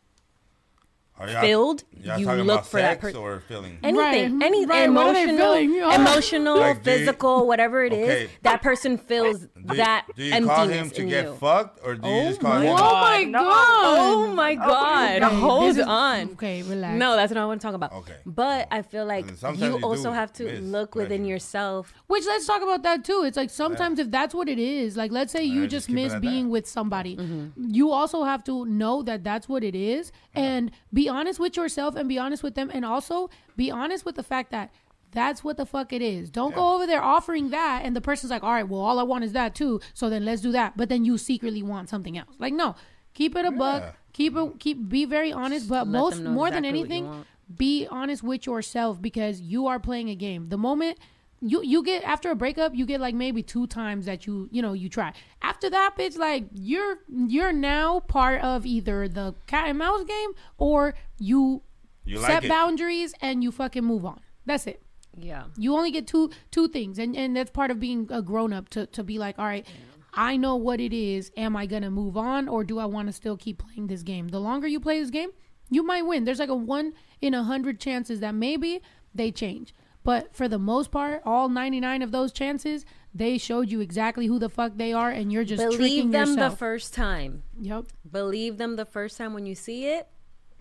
filled, 1.28 1.84
y'all 1.92 2.18
you 2.18 2.24
talking 2.26 2.44
look 2.44 2.55
about 2.60 2.66
for 2.66 2.80
that 2.80 3.01
person. 3.01 3.20
or 3.20 3.40
feeling? 3.40 3.78
Anything, 3.82 4.38
Right, 4.38 4.47
any 4.47 4.66
right, 4.66 4.90
what 4.90 5.06
are 5.09 5.12
they 5.12 5.22
emotional, 5.24 5.55
feeling? 5.55 5.94
Emotional, 6.01 6.56
Like, 6.59 6.82
do 6.82 6.90
you- 6.90 6.97
physical, 6.98 7.47
whatever 7.47 7.84
it 7.84 7.92
is, 7.92 8.09
Okay. 8.09 8.30
that 8.42 8.62
person 8.62 8.97
fills 8.97 9.40
Do 9.40 9.48
you, 9.70 9.74
that 9.76 10.06
do 10.16 10.24
you 10.24 10.32
emptiness 10.32 10.56
call 10.56 10.68
him 10.68 10.90
to 10.90 11.05
get 11.05 11.24
you. 11.26 11.34
fucked 11.34 11.80
or 11.84 11.94
do 11.97 12.09
you 12.09 12.14
Oh 12.14 12.28
just 12.28 12.40
call 12.40 12.51
my 12.55 12.64
him? 12.64 12.76
Oh 12.78 13.01
my 13.01 13.24
No. 13.24 13.38
god! 13.44 13.98
Oh 13.98 14.26
my 14.28 14.55
god! 14.55 15.22
Okay, 15.22 15.34
Hold 15.36 15.64
is- 15.76 15.78
on. 15.80 16.30
Okay, 16.32 16.62
relax. 16.62 16.98
No, 16.98 17.16
that's 17.16 17.32
not 17.32 17.40
what 17.40 17.44
I 17.44 17.47
want 17.47 17.60
to 17.60 17.66
talk 17.66 17.74
about. 17.74 17.92
Okay. 17.92 18.16
But 18.24 18.68
I 18.70 18.82
feel 18.82 19.05
like 19.05 19.28
And 19.28 19.38
sometimes 19.38 19.60
you 19.62 19.78
you 19.78 19.84
also 19.84 20.12
have 20.12 20.32
to 20.34 20.60
look 20.62 20.94
within 20.94 21.20
pleasure. 21.22 21.30
yourself. 21.32 21.92
Which 22.06 22.24
let's 22.26 22.47
talk 22.47 22.62
about 22.62 22.82
that 22.84 23.05
too. 23.05 23.22
It's 23.26 23.36
like 23.36 23.51
sometimes 23.51 23.98
if 23.98 24.10
that's 24.10 24.34
what 24.34 24.48
it 24.48 24.59
is, 24.59 24.97
like 24.97 25.10
let's 25.12 25.32
say 25.32 25.42
you 25.44 25.62
just 25.66 25.70
just 25.80 25.86
keep 25.88 25.97
it 25.98 26.02
miss 26.12 26.14
being 26.20 26.51
with 26.51 26.66
somebody, 26.66 27.16
Mm-hmm. 27.16 27.70
you 27.70 27.90
also 27.90 28.24
have 28.24 28.44
to 28.44 28.66
know 28.66 29.02
that 29.02 29.24
that's 29.24 29.48
what 29.48 29.64
it 29.64 29.74
is 29.74 30.12
and 30.34 30.70
be 30.92 31.09
honest 31.10 31.38
with 31.38 31.56
yourself 31.56 31.96
and 31.96 32.08
be 32.08 32.18
honest 32.18 32.42
with 32.42 32.54
them 32.54 32.70
and 32.72 32.84
also 32.84 33.28
be 33.56 33.70
honest 33.70 34.04
with 34.06 34.14
the 34.14 34.22
fact 34.22 34.50
that 34.52 34.70
that's 35.12 35.42
what 35.42 35.56
the 35.56 35.66
fuck 35.66 35.92
it 35.92 36.00
is. 36.00 36.30
Don't 36.30 36.54
go 36.54 36.74
over 36.76 36.86
there 36.86 37.02
offering 37.02 37.50
that 37.50 37.82
and 37.84 37.96
the 37.96 38.00
person's 38.00 38.30
like, 38.30 38.44
"All 38.44 38.52
right, 38.52 38.68
well 38.68 38.80
all 38.80 38.98
I 38.98 39.02
want 39.02 39.24
is 39.24 39.32
that 39.32 39.54
too, 39.54 39.80
so 39.92 40.08
then 40.08 40.24
let's 40.24 40.40
do 40.40 40.52
that." 40.52 40.76
But 40.76 40.88
then 40.88 41.04
you 41.04 41.18
secretly 41.18 41.62
want 41.62 41.88
something 41.88 42.16
else. 42.16 42.34
Like 42.38 42.54
no, 42.54 42.76
keep 43.12 43.36
it 43.36 43.44
a 43.44 43.50
buck. 43.50 43.96
Keep 44.12 44.36
it 44.36 44.58
keep 44.60 44.88
be 44.88 45.04
very 45.04 45.32
honest, 45.32 45.68
but 45.68 45.86
let 45.86 46.00
most 46.00 46.22
more 46.22 46.48
exactly 46.48 46.56
than 46.56 46.64
anything, 46.64 47.24
be 47.56 47.86
honest 47.90 48.22
with 48.22 48.46
yourself 48.46 49.02
because 49.02 49.40
you 49.40 49.66
are 49.66 49.78
playing 49.78 50.10
a 50.10 50.14
game. 50.14 50.48
The 50.48 50.58
moment 50.58 50.98
you 51.40 51.62
you 51.62 51.82
get 51.82 52.02
after 52.04 52.30
a 52.30 52.34
breakup, 52.34 52.74
you 52.74 52.86
get 52.86 53.00
like 53.00 53.14
maybe 53.14 53.42
two 53.42 53.66
times 53.66 54.06
that 54.06 54.26
you 54.26 54.48
you 54.50 54.60
know 54.62 54.72
you 54.72 54.88
try. 54.88 55.12
After 55.42 55.70
that, 55.70 55.94
bitch, 55.98 56.18
like 56.18 56.44
you're 56.52 56.98
you're 57.08 57.52
now 57.52 58.00
part 58.00 58.42
of 58.42 58.66
either 58.66 59.08
the 59.08 59.34
cat 59.46 59.68
and 59.68 59.78
mouse 59.78 60.04
game 60.04 60.30
or 60.58 60.94
you, 61.18 61.62
You 62.04 62.18
set 62.18 62.42
like 62.42 62.48
boundaries 62.48 63.14
and 63.20 63.42
you 63.42 63.50
fucking 63.52 63.84
move 63.84 64.04
on. 64.04 64.20
That's 64.44 64.66
it. 64.66 64.82
Yeah. 65.16 65.44
You 65.56 65.74
only 65.74 65.90
get 65.90 66.06
two 66.06 66.30
two 66.50 66.68
things, 66.68 66.98
and 66.98 67.16
and 67.16 67.36
that's 67.36 67.50
part 67.50 67.70
of 67.70 67.80
being 67.80 68.06
a 68.10 68.22
grown 68.22 68.52
up 68.52 68.68
to 68.70 68.86
to 68.86 69.02
be 69.02 69.18
like, 69.18 69.38
all 69.38 69.46
right. 69.46 69.66
I 70.12 70.36
know 70.36 70.56
what 70.56 70.80
it 70.80 70.92
is. 70.92 71.30
Am 71.36 71.56
I 71.56 71.66
gonna 71.66 71.88
move 71.90 72.16
on, 72.16 72.48
or 72.48 72.64
do 72.64 72.80
I 72.80 72.84
want 72.84 73.06
to 73.06 73.12
still 73.12 73.36
keep 73.36 73.62
playing 73.62 73.86
this 73.86 74.02
game? 74.02 74.26
The 74.26 74.40
longer 74.40 74.66
you 74.66 74.80
play 74.80 74.98
this 74.98 75.08
game, 75.08 75.30
you 75.70 75.84
might 75.84 76.02
win. 76.02 76.24
There's 76.24 76.40
like 76.40 76.48
a 76.48 76.54
one 76.54 76.94
in 77.20 77.32
a 77.32 77.44
hundred 77.44 77.78
chances 77.78 78.18
that 78.18 78.34
maybe 78.34 78.82
they 79.14 79.30
change, 79.30 79.72
but 80.02 80.35
for 80.35 80.48
the 80.48 80.59
most 80.59 80.90
part, 80.90 81.22
all 81.24 81.48
99 81.48 82.02
of 82.02 82.12
those 82.12 82.32
chances, 82.32 82.85
they 83.14 83.36
showed 83.39 83.70
you 83.70 83.81
exactly 83.81 84.27
who 84.27 84.39
the 84.39 84.48
fuck 84.48 84.72
they 84.77 84.93
are, 84.93 85.10
and 85.10 85.32
you're 85.32 85.44
just 85.44 85.62
Believe 85.62 85.78
tricking 85.78 86.10
them 86.10 86.28
yourself. 86.31 86.52
the 86.52 86.56
first 86.56 86.94
time. 86.94 87.43
Yep. 87.60 87.86
Believe 88.10 88.56
them 88.59 88.77
the 88.77 88.85
first 88.86 89.18
time 89.18 89.35
when 89.35 89.47
you 89.47 89.55
see 89.55 89.86
it. 89.86 90.09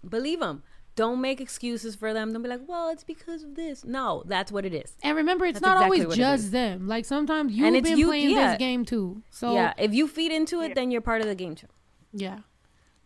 Believe 0.07 0.39
them. 0.39 0.63
Don't 0.95 1.21
make 1.21 1.39
excuses 1.39 1.95
for 1.95 2.13
them. 2.13 2.33
Don't 2.33 2.41
be 2.41 2.49
like, 2.49 2.67
well, 2.67 2.89
it's 2.89 3.05
because 3.05 3.43
of 3.43 3.55
this. 3.55 3.85
No, 3.85 4.23
that's 4.25 4.51
what 4.51 4.65
it 4.65 4.73
is. 4.73 4.97
And 5.01 5.15
remember, 5.15 5.45
it's 5.45 5.59
That's 5.59 5.65
not 5.65 5.77
exactly 5.77 6.01
always 6.03 6.17
just 6.17 6.51
them. 6.51 6.87
Like 6.87 7.05
sometimes 7.05 7.53
you've 7.53 7.67
And 7.67 7.75
it's 7.77 7.87
been 7.89 7.97
you- 7.97 8.07
playing 8.07 8.31
yeah. 8.31 8.49
this 8.51 8.57
game 8.59 8.83
too. 8.83 9.21
So 9.29 9.53
yeah, 9.53 9.73
if 9.77 9.93
you 9.93 10.07
feed 10.07 10.31
into 10.33 10.59
it, 10.61 10.75
then 10.75 10.91
you're 10.91 10.99
part 11.01 11.21
of 11.21 11.27
the 11.27 11.35
game 11.35 11.55
too. 11.55 11.67
Yeah. 12.11 12.39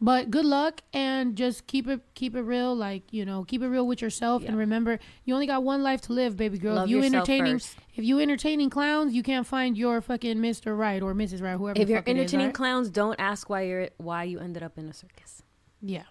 But 0.03 0.30
good 0.30 0.43
luck 0.43 0.81
and 0.91 1.34
just 1.38 1.65
keep 1.65 1.88
it 1.88 2.01
keep 2.13 2.35
it 2.35 2.41
real, 2.41 2.75
like, 2.75 3.03
you 3.13 3.23
know, 3.23 3.45
keep 3.45 3.61
it 3.61 3.69
real 3.69 3.88
with 3.88 4.01
yourself 4.01 4.43
and 4.45 4.57
remember 4.57 4.99
you 5.23 5.34
only 5.34 5.47
got 5.47 5.63
one 5.63 5.81
life 5.81 6.01
to 6.01 6.13
live, 6.13 6.35
baby 6.35 6.57
girl. 6.57 6.75
Love 6.75 6.84
if 6.85 6.89
you 6.89 6.97
yourself 6.97 7.13
entertaining 7.15 7.53
first. 7.59 7.77
if 7.95 8.03
you 8.03 8.19
entertaining 8.19 8.69
clowns, 8.69 9.13
you 9.13 9.23
can't 9.23 9.47
find 9.47 9.77
your 9.77 10.01
fucking 10.01 10.39
Mr. 10.39 10.77
Right 10.77 11.01
or 11.01 11.13
Mrs. 11.13 11.41
Right, 11.41 11.55
whoever 11.55 11.80
If 11.80 11.88
the 11.88 11.93
you're 11.93 12.01
fuck 12.01 12.09
it 12.09 12.17
is, 12.17 12.19
entertaining 12.19 12.45
alright? 12.47 12.53
clowns, 12.55 12.89
don't 12.89 13.17
ask 13.17 13.49
why 13.49 13.61
you're 13.61 13.88
why 13.95 14.25
you 14.25 14.39
ended 14.39 14.61
up 14.61 14.77
in 14.77 14.89
a 14.89 14.93
circus. 14.93 15.41
Yeah. 15.81 16.03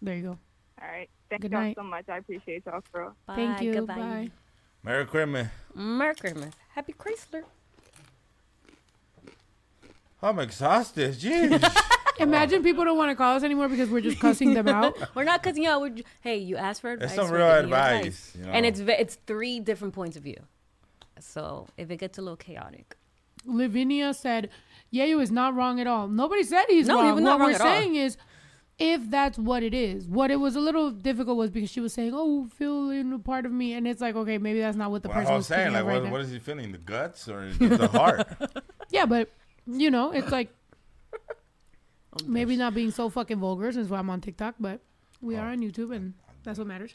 There 0.00 0.16
you 0.16 0.22
go. 0.22 0.38
All 0.80 0.88
right. 0.88 1.10
Thank 1.28 1.42
Good 1.42 1.52
y'all 1.52 1.60
night. 1.60 1.76
so 1.76 1.82
much. 1.82 2.08
I 2.08 2.16
appreciate 2.16 2.64
y'all, 2.64 2.82
bro. 2.90 3.12
Thank 3.36 3.60
you. 3.60 3.74
goodbye. 3.74 3.96
Bye. 3.96 4.30
Merry 4.82 5.04
Christmas. 5.04 5.48
Merry 5.74 6.14
Christmas. 6.14 6.54
Happy 6.74 6.94
Chrysler. 6.94 7.42
I'm 10.22 10.38
exhausted. 10.38 11.16
Jeez. 11.16 11.86
Imagine 12.20 12.62
people 12.62 12.84
don't 12.84 12.96
want 12.98 13.10
to 13.10 13.14
call 13.16 13.36
us 13.36 13.42
anymore 13.42 13.68
because 13.68 13.88
we're 13.90 14.00
just 14.00 14.20
cussing 14.20 14.54
them 14.54 14.68
out. 14.68 14.94
We're 15.14 15.24
not 15.24 15.42
cussing 15.42 15.62
you 15.64 15.70
out. 15.70 15.80
We're 15.80 15.90
ju- 15.90 16.02
hey, 16.20 16.36
you 16.38 16.56
asked 16.56 16.80
for 16.82 16.92
advice. 16.92 17.10
That's 17.14 17.20
some 17.22 17.30
we're 17.30 17.38
real 17.38 17.56
giving 17.56 17.68
you 17.70 17.74
advice, 17.76 18.36
you 18.38 18.44
know. 18.44 18.50
And 18.52 18.66
it's 18.66 18.80
ve- 18.80 18.96
it's 18.98 19.14
three 19.26 19.60
different 19.60 19.94
points 19.94 20.16
of 20.16 20.22
view. 20.22 20.36
So 21.18 21.66
if 21.76 21.90
it 21.90 21.96
gets 21.96 22.18
a 22.18 22.22
little 22.22 22.36
chaotic, 22.36 22.96
Lavinia 23.44 24.12
said, 24.14 24.50
Yeyo 24.92 25.20
is 25.22 25.30
not 25.30 25.54
wrong 25.54 25.80
at 25.80 25.86
all. 25.86 26.08
Nobody 26.08 26.42
said 26.42 26.64
he's 26.68 26.86
No, 26.86 26.98
he 27.00 27.06
wrong. 27.06 27.14
was 27.16 27.24
not 27.24 27.38
what 27.38 27.44
wrong 27.44 27.48
we're 27.50 27.54
at 27.56 27.60
all. 27.60 27.66
saying 27.66 27.94
is, 27.96 28.16
if 28.78 29.10
that's 29.10 29.38
what 29.38 29.62
it 29.62 29.74
is, 29.74 30.06
what 30.08 30.30
it 30.30 30.36
was 30.36 30.56
a 30.56 30.60
little 30.60 30.90
difficult 30.90 31.36
was 31.36 31.50
because 31.50 31.70
she 31.70 31.80
was 31.80 31.92
saying, 31.92 32.12
"Oh, 32.14 32.46
feel 32.56 32.88
in 32.90 33.12
a 33.12 33.18
part 33.18 33.44
of 33.44 33.52
me," 33.52 33.74
and 33.74 33.86
it's 33.86 34.00
like, 34.00 34.14
okay, 34.16 34.38
maybe 34.38 34.60
that's 34.60 34.76
not 34.76 34.90
what 34.90 35.02
the 35.02 35.08
Well, 35.10 35.18
person 35.18 35.32
I 35.32 35.36
was 35.36 35.40
was 35.40 35.46
saying, 35.48 35.72
like, 35.74 35.84
right 35.84 35.94
what, 36.00 36.04
now. 36.04 36.10
what 36.12 36.20
is 36.22 36.30
he 36.30 36.38
feeling? 36.38 36.72
The 36.72 36.78
guts 36.78 37.28
or 37.28 37.50
the 37.52 37.88
heart? 37.88 38.26
Yeah, 38.90 39.06
but 39.06 39.28
you 39.66 39.90
know, 39.90 40.10
it's 40.12 40.32
like 40.32 40.48
Oh, 42.12 42.24
maybe 42.26 42.56
not 42.56 42.74
being 42.74 42.90
so 42.90 43.08
fucking 43.08 43.38
vulgar 43.38 43.70
since 43.72 43.90
I'm 43.90 44.10
on 44.10 44.20
TikTok, 44.20 44.56
but 44.58 44.80
we 45.20 45.36
Oh. 45.36 45.40
are 45.40 45.48
on 45.48 45.58
YouTube, 45.60 45.94
and 45.94 46.14
that's 46.42 46.58
what 46.58 46.66
matters. 46.66 46.92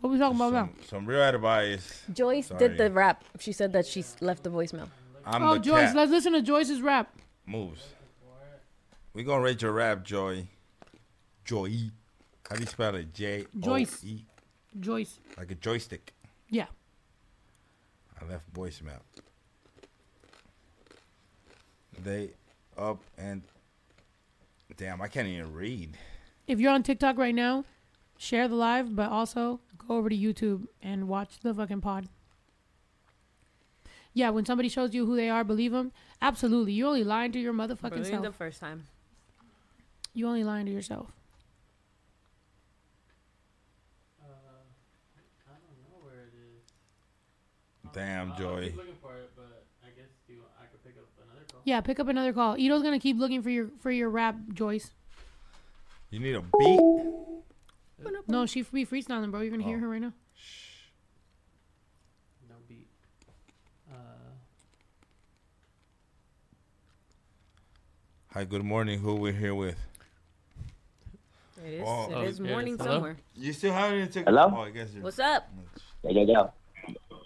What 0.00 0.10
we 0.12 0.18
talking 0.18 0.36
about 0.36 0.52
now? 0.52 0.68
Some 0.86 1.06
real 1.06 1.22
advice. 1.22 2.04
Joyce 2.12 2.48
Sorry. 2.48 2.58
did 2.68 2.78
the 2.78 2.90
rap. 2.90 3.24
She 3.40 3.52
said 3.52 3.72
that 3.72 3.86
she 3.86 4.04
left 4.20 4.44
the 4.44 4.50
voicemail. 4.50 4.88
I'm 5.24 5.42
oh, 5.42 5.54
the 5.54 5.60
Joyce, 5.60 5.88
cat. 5.88 5.96
let's 5.96 6.10
listen 6.10 6.32
to 6.34 6.42
Joyce's 6.42 6.80
rap. 6.80 7.16
Moves. 7.46 7.82
We 9.12 9.24
gonna 9.24 9.42
rate 9.42 9.60
your 9.62 9.72
rap, 9.72 10.04
Joy. 10.04 10.46
Joy. 11.44 11.72
How 12.48 12.54
do 12.56 12.60
you 12.60 12.66
spell 12.66 12.94
it? 12.94 13.12
J 13.12 13.44
O 13.44 13.60
Joyce. 13.60 14.04
E. 14.04 14.24
Joyce. 14.78 15.18
Like 15.36 15.50
a 15.50 15.54
joystick. 15.56 16.12
Yeah. 16.48 16.66
I 18.20 18.24
left 18.30 18.52
voicemail. 18.52 19.00
They 22.02 22.30
up 22.78 23.02
and 23.16 23.42
damn, 24.76 25.02
I 25.02 25.08
can't 25.08 25.26
even 25.28 25.52
read. 25.52 25.96
If 26.46 26.60
you're 26.60 26.72
on 26.72 26.82
TikTok 26.82 27.18
right 27.18 27.34
now, 27.34 27.64
share 28.16 28.48
the 28.48 28.54
live, 28.54 28.94
but 28.94 29.10
also 29.10 29.60
go 29.86 29.96
over 29.96 30.08
to 30.08 30.16
YouTube 30.16 30.66
and 30.82 31.08
watch 31.08 31.40
the 31.40 31.52
fucking 31.52 31.80
pod. 31.80 32.08
Yeah, 34.14 34.30
when 34.30 34.44
somebody 34.46 34.68
shows 34.68 34.94
you 34.94 35.06
who 35.06 35.16
they 35.16 35.28
are, 35.28 35.44
believe 35.44 35.72
them. 35.72 35.92
Absolutely. 36.20 36.72
You're 36.72 36.88
only 36.88 37.04
lying 37.04 37.32
to 37.32 37.38
your 37.38 37.52
motherfucking 37.52 37.90
Believe 37.90 38.06
self. 38.06 38.22
the 38.24 38.32
first 38.32 38.60
time. 38.60 38.84
You 40.14 40.26
only 40.26 40.42
lying 40.44 40.66
to 40.66 40.72
yourself. 40.72 41.12
Damn, 47.92 48.36
Joy. 48.36 48.72
looking 48.76 48.94
for 49.00 49.14
it, 49.16 49.30
but 49.34 49.64
I 49.82 49.88
guess 49.96 50.10
you, 50.28 50.36
I 50.60 50.66
could 50.66 50.82
pick 50.84 50.94
up 50.98 51.08
another 51.24 51.44
call. 51.50 51.57
Yeah, 51.68 51.82
pick 51.82 52.00
up 52.00 52.08
another 52.08 52.32
call. 52.32 52.56
Ito's 52.56 52.82
gonna 52.82 52.98
keep 52.98 53.18
looking 53.18 53.42
for 53.42 53.50
your 53.50 53.68
for 53.80 53.90
your 53.90 54.08
rap, 54.08 54.36
Joyce. 54.54 54.90
You 56.08 56.18
need 56.18 56.34
a 56.34 56.40
beat. 56.58 56.80
No, 58.26 58.46
she 58.46 58.62
be 58.62 58.86
freestyling, 58.86 59.30
bro. 59.30 59.42
You're 59.42 59.50
gonna 59.50 59.64
hear 59.64 59.78
her 59.78 59.86
right 59.86 60.00
now. 60.00 60.14
No 62.48 62.54
beat. 62.66 62.88
Uh, 63.86 63.94
Hi, 68.32 68.44
good 68.44 68.64
morning. 68.64 69.00
Who 69.00 69.16
we're 69.16 69.32
here 69.34 69.54
with? 69.54 69.76
It 71.66 71.74
is. 71.74 71.82
Oh, 71.86 72.22
it 72.22 72.28
is 72.28 72.40
okay. 72.40 72.48
morning 72.50 72.78
Hello? 72.78 72.92
somewhere. 72.92 73.16
You 73.36 73.52
still 73.52 73.74
haven't 73.74 73.98
even 73.98 74.08
took 74.10 74.24
Hello? 74.24 74.54
Oh, 74.56 74.60
I 74.62 74.70
guess 74.70 74.88
you're- 74.92 75.02
What's 75.02 75.18
up? 75.18 75.50
Yo, 76.02 76.12
yo, 76.12 76.22
yo. 76.22 76.52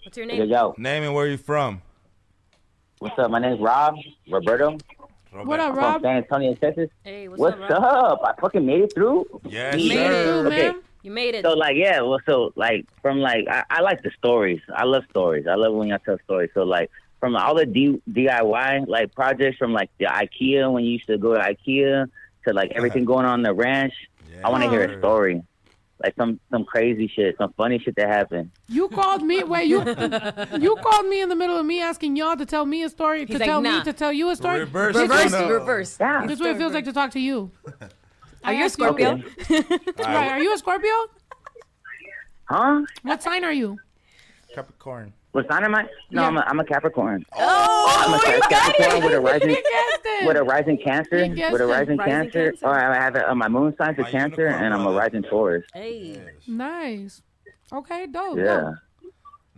What's 0.03 0.17
your 0.17 0.27
Yo, 0.27 0.39
name? 0.39 0.51
yo. 0.51 0.75
Name 0.79 1.05
and 1.05 1.15
where 1.15 1.29
you 1.29 1.37
from? 1.37 1.81
What's 3.03 3.19
up? 3.19 3.33
My 3.33 3.41
name's 3.41 3.59
Rob, 3.59 3.97
Roberto. 4.31 4.79
What 5.33 5.59
up, 5.59 5.73
I'm 5.73 5.77
Rob? 5.77 5.95
from 5.95 6.03
San 6.03 6.17
Antonio, 6.19 6.55
Texas. 6.55 6.89
Hey, 7.03 7.27
what's, 7.27 7.41
What's 7.41 7.61
up, 7.73 7.83
up, 7.83 7.83
Rob? 7.83 8.19
I 8.25 8.41
fucking 8.41 8.65
made 8.65 8.83
it 8.83 8.95
through. 8.95 9.27
Yes, 9.49 9.77
You 9.77 9.89
made 9.89 10.07
it 10.07 10.25
through, 10.25 10.47
Okay. 10.47 10.69
man. 10.69 10.83
You 11.03 11.11
made 11.11 11.35
it. 11.35 11.45
So 11.45 11.55
like 11.55 11.75
yeah, 11.77 12.01
well 12.03 12.21
so 12.25 12.53
like 12.55 12.87
from 13.01 13.19
like 13.19 13.49
I, 13.51 13.65
I 13.69 13.81
like 13.81 14.05
the 14.05 14.13
stories. 14.17 14.61
I 14.73 14.85
love 14.85 15.03
stories. 15.11 15.49
I 15.49 15.57
love 15.57 15.75
when 15.75 15.89
y'all 15.89 15.99
tell 15.99 16.17
stories. 16.23 16.51
So 16.55 16.63
like 16.63 16.93
from 17.19 17.35
all 17.35 17.57
the 17.57 17.67
D, 17.67 18.01
DIY 18.09 18.87
like 18.87 19.13
projects 19.17 19.59
from 19.59 19.73
like 19.73 19.91
the 19.99 20.05
IKEA 20.05 20.73
when 20.73 20.85
you 20.85 20.93
used 20.93 21.09
to 21.09 21.19
go 21.19 21.35
to 21.35 21.41
IKEA 21.41 22.09
to 22.47 22.53
like 22.55 22.71
everything 22.77 23.05
going 23.05 23.27
on 23.27 23.41
in 23.41 23.43
the 23.43 23.53
ranch. 23.53 23.95
Yeah. 24.33 24.43
I 24.47 24.51
want 24.51 24.63
to 24.63 24.71
hear 24.71 24.85
a 24.85 24.97
story. 25.01 25.43
Like 26.03 26.15
some 26.17 26.41
some 26.51 26.65
crazy 26.65 27.07
shit, 27.09 27.37
some 27.39 27.53
funny 27.57 27.79
shit 27.79 27.95
that 27.97 28.09
happened. 28.09 28.51
You 28.69 28.89
called 28.89 29.23
me. 29.23 29.43
Wait, 29.45 29.67
you 29.69 29.79
you 30.61 30.77
called 30.77 31.07
me 31.07 31.21
in 31.23 31.29
the 31.29 31.37
middle 31.37 31.57
of 31.59 31.65
me 31.67 31.81
asking 31.81 32.17
y'all 32.17 32.37
to 32.37 32.45
tell 32.47 32.67
me 32.67 32.83
a 32.83 32.89
story 32.89 33.21
He's 33.21 33.29
to 33.31 33.39
like, 33.39 33.47
tell 33.49 33.61
nah. 33.61 33.79
me 33.79 33.85
to 33.85 33.93
tell 33.93 34.13
you 34.13 34.31
a 34.31 34.37
story. 34.37 34.61
Reverse 34.61 34.95
This 34.95 35.03
Reverse, 35.09 35.25
is- 35.27 35.33
no. 35.33 35.51
reverse. 35.51 35.97
Yeah. 36.01 36.27
This 36.27 36.35
is 36.35 36.41
what 36.41 36.51
it 36.51 36.57
feels 36.59 36.73
like 36.73 36.85
to 36.87 36.93
talk 36.93 37.11
to 37.13 37.21
you. 37.21 37.51
Are 37.81 37.89
I 38.45 38.53
you 38.53 38.63
a 38.63 38.65
asked 38.65 38.79
you- 38.79 38.85
Scorpio? 38.87 39.23
Right? 39.99 40.31
Are 40.33 40.41
you 40.43 40.53
a 40.55 40.59
Scorpio? 40.59 40.95
Huh? 42.47 42.83
What 43.03 43.23
sign 43.23 43.45
are 43.45 43.53
you? 43.53 43.79
Capricorn. 44.55 45.13
What 45.33 45.49
sign 45.51 45.65
am 45.65 45.75
I? 45.75 45.83
No, 46.11 46.23
Yeah. 46.23 46.27
I'm, 46.29 46.37
a, 46.37 46.41
I'm 46.47 46.61
a 46.61 46.65
Capricorn. 46.65 47.25
Oh, 47.35 48.05
I'm 48.07 48.13
a 48.15 48.35
you 48.35 48.41
got 48.41 48.75
Capricorn 48.75 49.03
with 49.05 49.15
a 49.15 49.21
rising 49.21 49.49
You 49.51 49.55
guessed 49.57 50.01
it. 50.05 50.27
with 50.27 50.37
a 50.37 50.43
rising 50.45 50.79
Cancer, 50.79 51.27
with 51.51 51.61
a 51.61 51.67
rising, 51.67 51.97
Rising 51.97 51.99
Cancer. 51.99 52.51
Cancer. 52.53 52.67
Or 52.67 52.75
I 52.79 52.95
have 52.95 53.17
a, 53.17 53.31
uh, 53.31 53.35
my 53.35 53.49
moon 53.49 53.75
sign's 53.79 53.99
a 53.99 54.05
Cancer, 54.05 54.47
and 54.49 54.75
I'm 54.75 54.87
a 54.87 54.93
rising 54.93 55.23
Taurus. 55.23 55.65
Hey. 55.73 56.21
Nice. 56.47 57.23
Okay, 57.73 58.07
dope. 58.07 58.37
Yeah. 58.37 58.45
dope. 58.45 58.75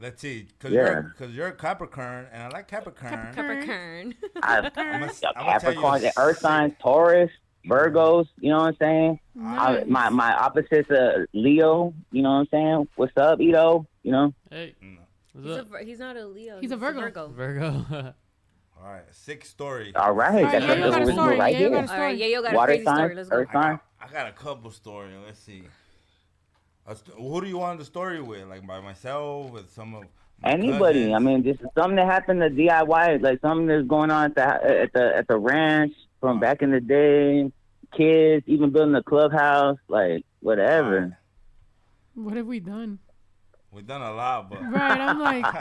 Let's 0.00 0.20
see, 0.22 0.46
cause 0.58 0.70
Yeah. 0.72 0.80
you're 0.90 1.14
cause 1.18 1.30
you're 1.30 1.46
a 1.48 1.52
Capricorn, 1.52 2.26
and 2.32 2.42
I 2.42 2.48
like 2.48 2.66
Capricorn. 2.68 3.32
Capricorn. 3.34 4.14
I, 4.42 4.58
I'm 4.76 5.02
a, 5.04 5.06
a 5.06 5.10
I'm 5.36 5.44
Capricorn, 5.46 6.00
tell 6.00 6.02
you, 6.02 6.10
Earth 6.18 6.38
signs, 6.38 6.72
Taurus, 6.80 7.30
Virgos. 7.68 8.26
You 8.38 8.50
know 8.50 8.58
what 8.58 8.66
I'm 8.68 8.76
saying? 8.80 9.20
I, 9.40 9.84
my 9.86 10.08
my 10.10 10.32
opposite's 10.36 10.90
a 10.90 11.26
Leo. 11.32 11.94
You 12.10 12.22
know 12.22 12.30
what 12.30 12.36
I'm 12.40 12.48
saying? 12.50 12.88
What's 12.96 13.16
up, 13.16 13.40
Ito? 13.40 13.86
You 14.02 14.12
know? 14.12 14.34
Hey, 14.50 14.74
No. 14.82 14.98
What's 15.34 15.46
He's, 15.46 15.56
a, 15.56 15.60
up? 15.60 15.68
Vir- 15.68 15.84
he's 15.84 15.98
not 15.98 16.16
a 16.16 16.26
Leo. 16.26 16.60
He's 16.60 16.70
a 16.72 16.76
Virgo. 16.76 17.28
Virgo. 17.28 17.84
All 18.82 18.90
right, 18.90 19.02
six 19.12 19.48
story. 19.48 19.92
All 19.94 20.12
right, 20.12 20.34
All 20.34 20.42
right, 20.42 20.52
that's 20.52 20.64
yeah, 20.66 20.74
you 20.74 20.80
what 20.82 20.90
got 20.90 21.02
a 21.02 21.04
we're 21.04 21.12
story. 21.12 21.38
right 21.38 21.52
Yeah, 21.52 21.58
you 21.60 21.68
here. 21.68 21.80
got 21.82 21.88
a 21.90 21.94
All 21.94 22.00
right, 22.00 22.16
yeah, 22.18 22.26
you 22.26 22.42
got 22.42 22.52
a 22.52 22.56
Water 22.56 22.72
crazy 22.72 22.84
story. 22.84 23.14
Let's 23.14 23.28
go. 23.28 23.36
Earth 23.36 23.48
I 23.50 23.52
signs. 23.52 23.78
got, 24.00 24.08
I 24.08 24.12
got 24.12 24.28
a 24.28 24.32
couple 24.32 24.70
stories. 24.70 25.14
Let's 25.24 25.38
see. 25.38 25.62
St- 26.92 27.16
who 27.18 27.40
do 27.40 27.46
you 27.46 27.58
want 27.58 27.78
the 27.78 27.84
story 27.84 28.20
with? 28.20 28.46
Like 28.46 28.66
by 28.66 28.80
myself, 28.80 29.50
with 29.52 29.70
some 29.72 29.94
of 29.94 30.04
my 30.42 30.50
Anybody. 30.50 31.06
cousins? 31.06 31.14
I 31.14 31.18
mean, 31.20 31.42
just 31.44 31.60
something 31.74 31.96
that 31.96 32.06
happened 32.06 32.40
to 32.40 32.50
DIY, 32.50 33.22
like 33.22 33.40
something 33.40 33.66
that's 33.66 33.86
going 33.86 34.10
on 34.10 34.26
at 34.26 34.34
the 34.34 34.42
at 34.82 34.92
the 34.92 35.16
at 35.16 35.28
the 35.28 35.38
ranch 35.38 35.92
from 36.20 36.32
uh-huh. 36.36 36.40
back 36.40 36.62
in 36.62 36.70
the 36.72 36.80
day. 36.80 37.50
Kids, 37.96 38.44
even 38.48 38.70
building 38.70 38.96
a 38.96 39.02
clubhouse, 39.04 39.78
like 39.88 40.24
whatever. 40.40 41.16
What 42.14 42.36
have 42.36 42.46
we 42.46 42.58
done? 42.60 42.98
We've 43.74 43.86
done 43.86 44.02
a 44.02 44.12
lot, 44.14 44.48
but 44.50 44.62
Right. 44.62 45.00
I'm 45.00 45.18
like, 45.18 45.44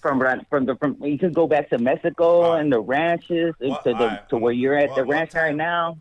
From 0.00 0.20
from 0.50 0.66
the 0.66 0.74
from 0.76 0.96
you 1.04 1.16
can 1.16 1.32
go 1.32 1.46
back 1.46 1.70
to 1.70 1.78
Mexico 1.78 2.42
Alright. 2.42 2.62
and 2.62 2.72
the 2.72 2.80
ranches 2.80 3.54
Well, 3.60 3.80
to 3.84 3.90
the 3.90 3.94
alright, 3.94 4.28
to 4.30 4.36
where 4.36 4.52
you're 4.52 4.76
at 4.76 4.88
well, 4.88 4.96
the 4.96 5.04
one 5.04 5.16
ranch 5.16 5.34
right 5.34 5.54
now. 5.54 5.96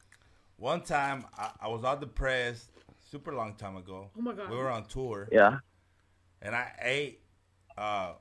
one 0.57 0.81
time 0.81 1.25
I, 1.37 1.51
I 1.61 1.67
was 1.67 1.83
all 1.83 1.97
depressed, 1.97 2.71
super 3.11 3.31
long 3.31 3.53
time 3.53 3.75
ago. 3.75 4.09
Oh 4.17 4.21
my 4.21 4.33
God. 4.33 4.49
We 4.49 4.55
were 4.57 4.71
on 4.71 4.85
tour, 4.85 5.29
Yeah. 5.31 5.59
and 6.41 6.55
I 6.55 6.71
ate 6.81 7.21
uh, 7.77 8.13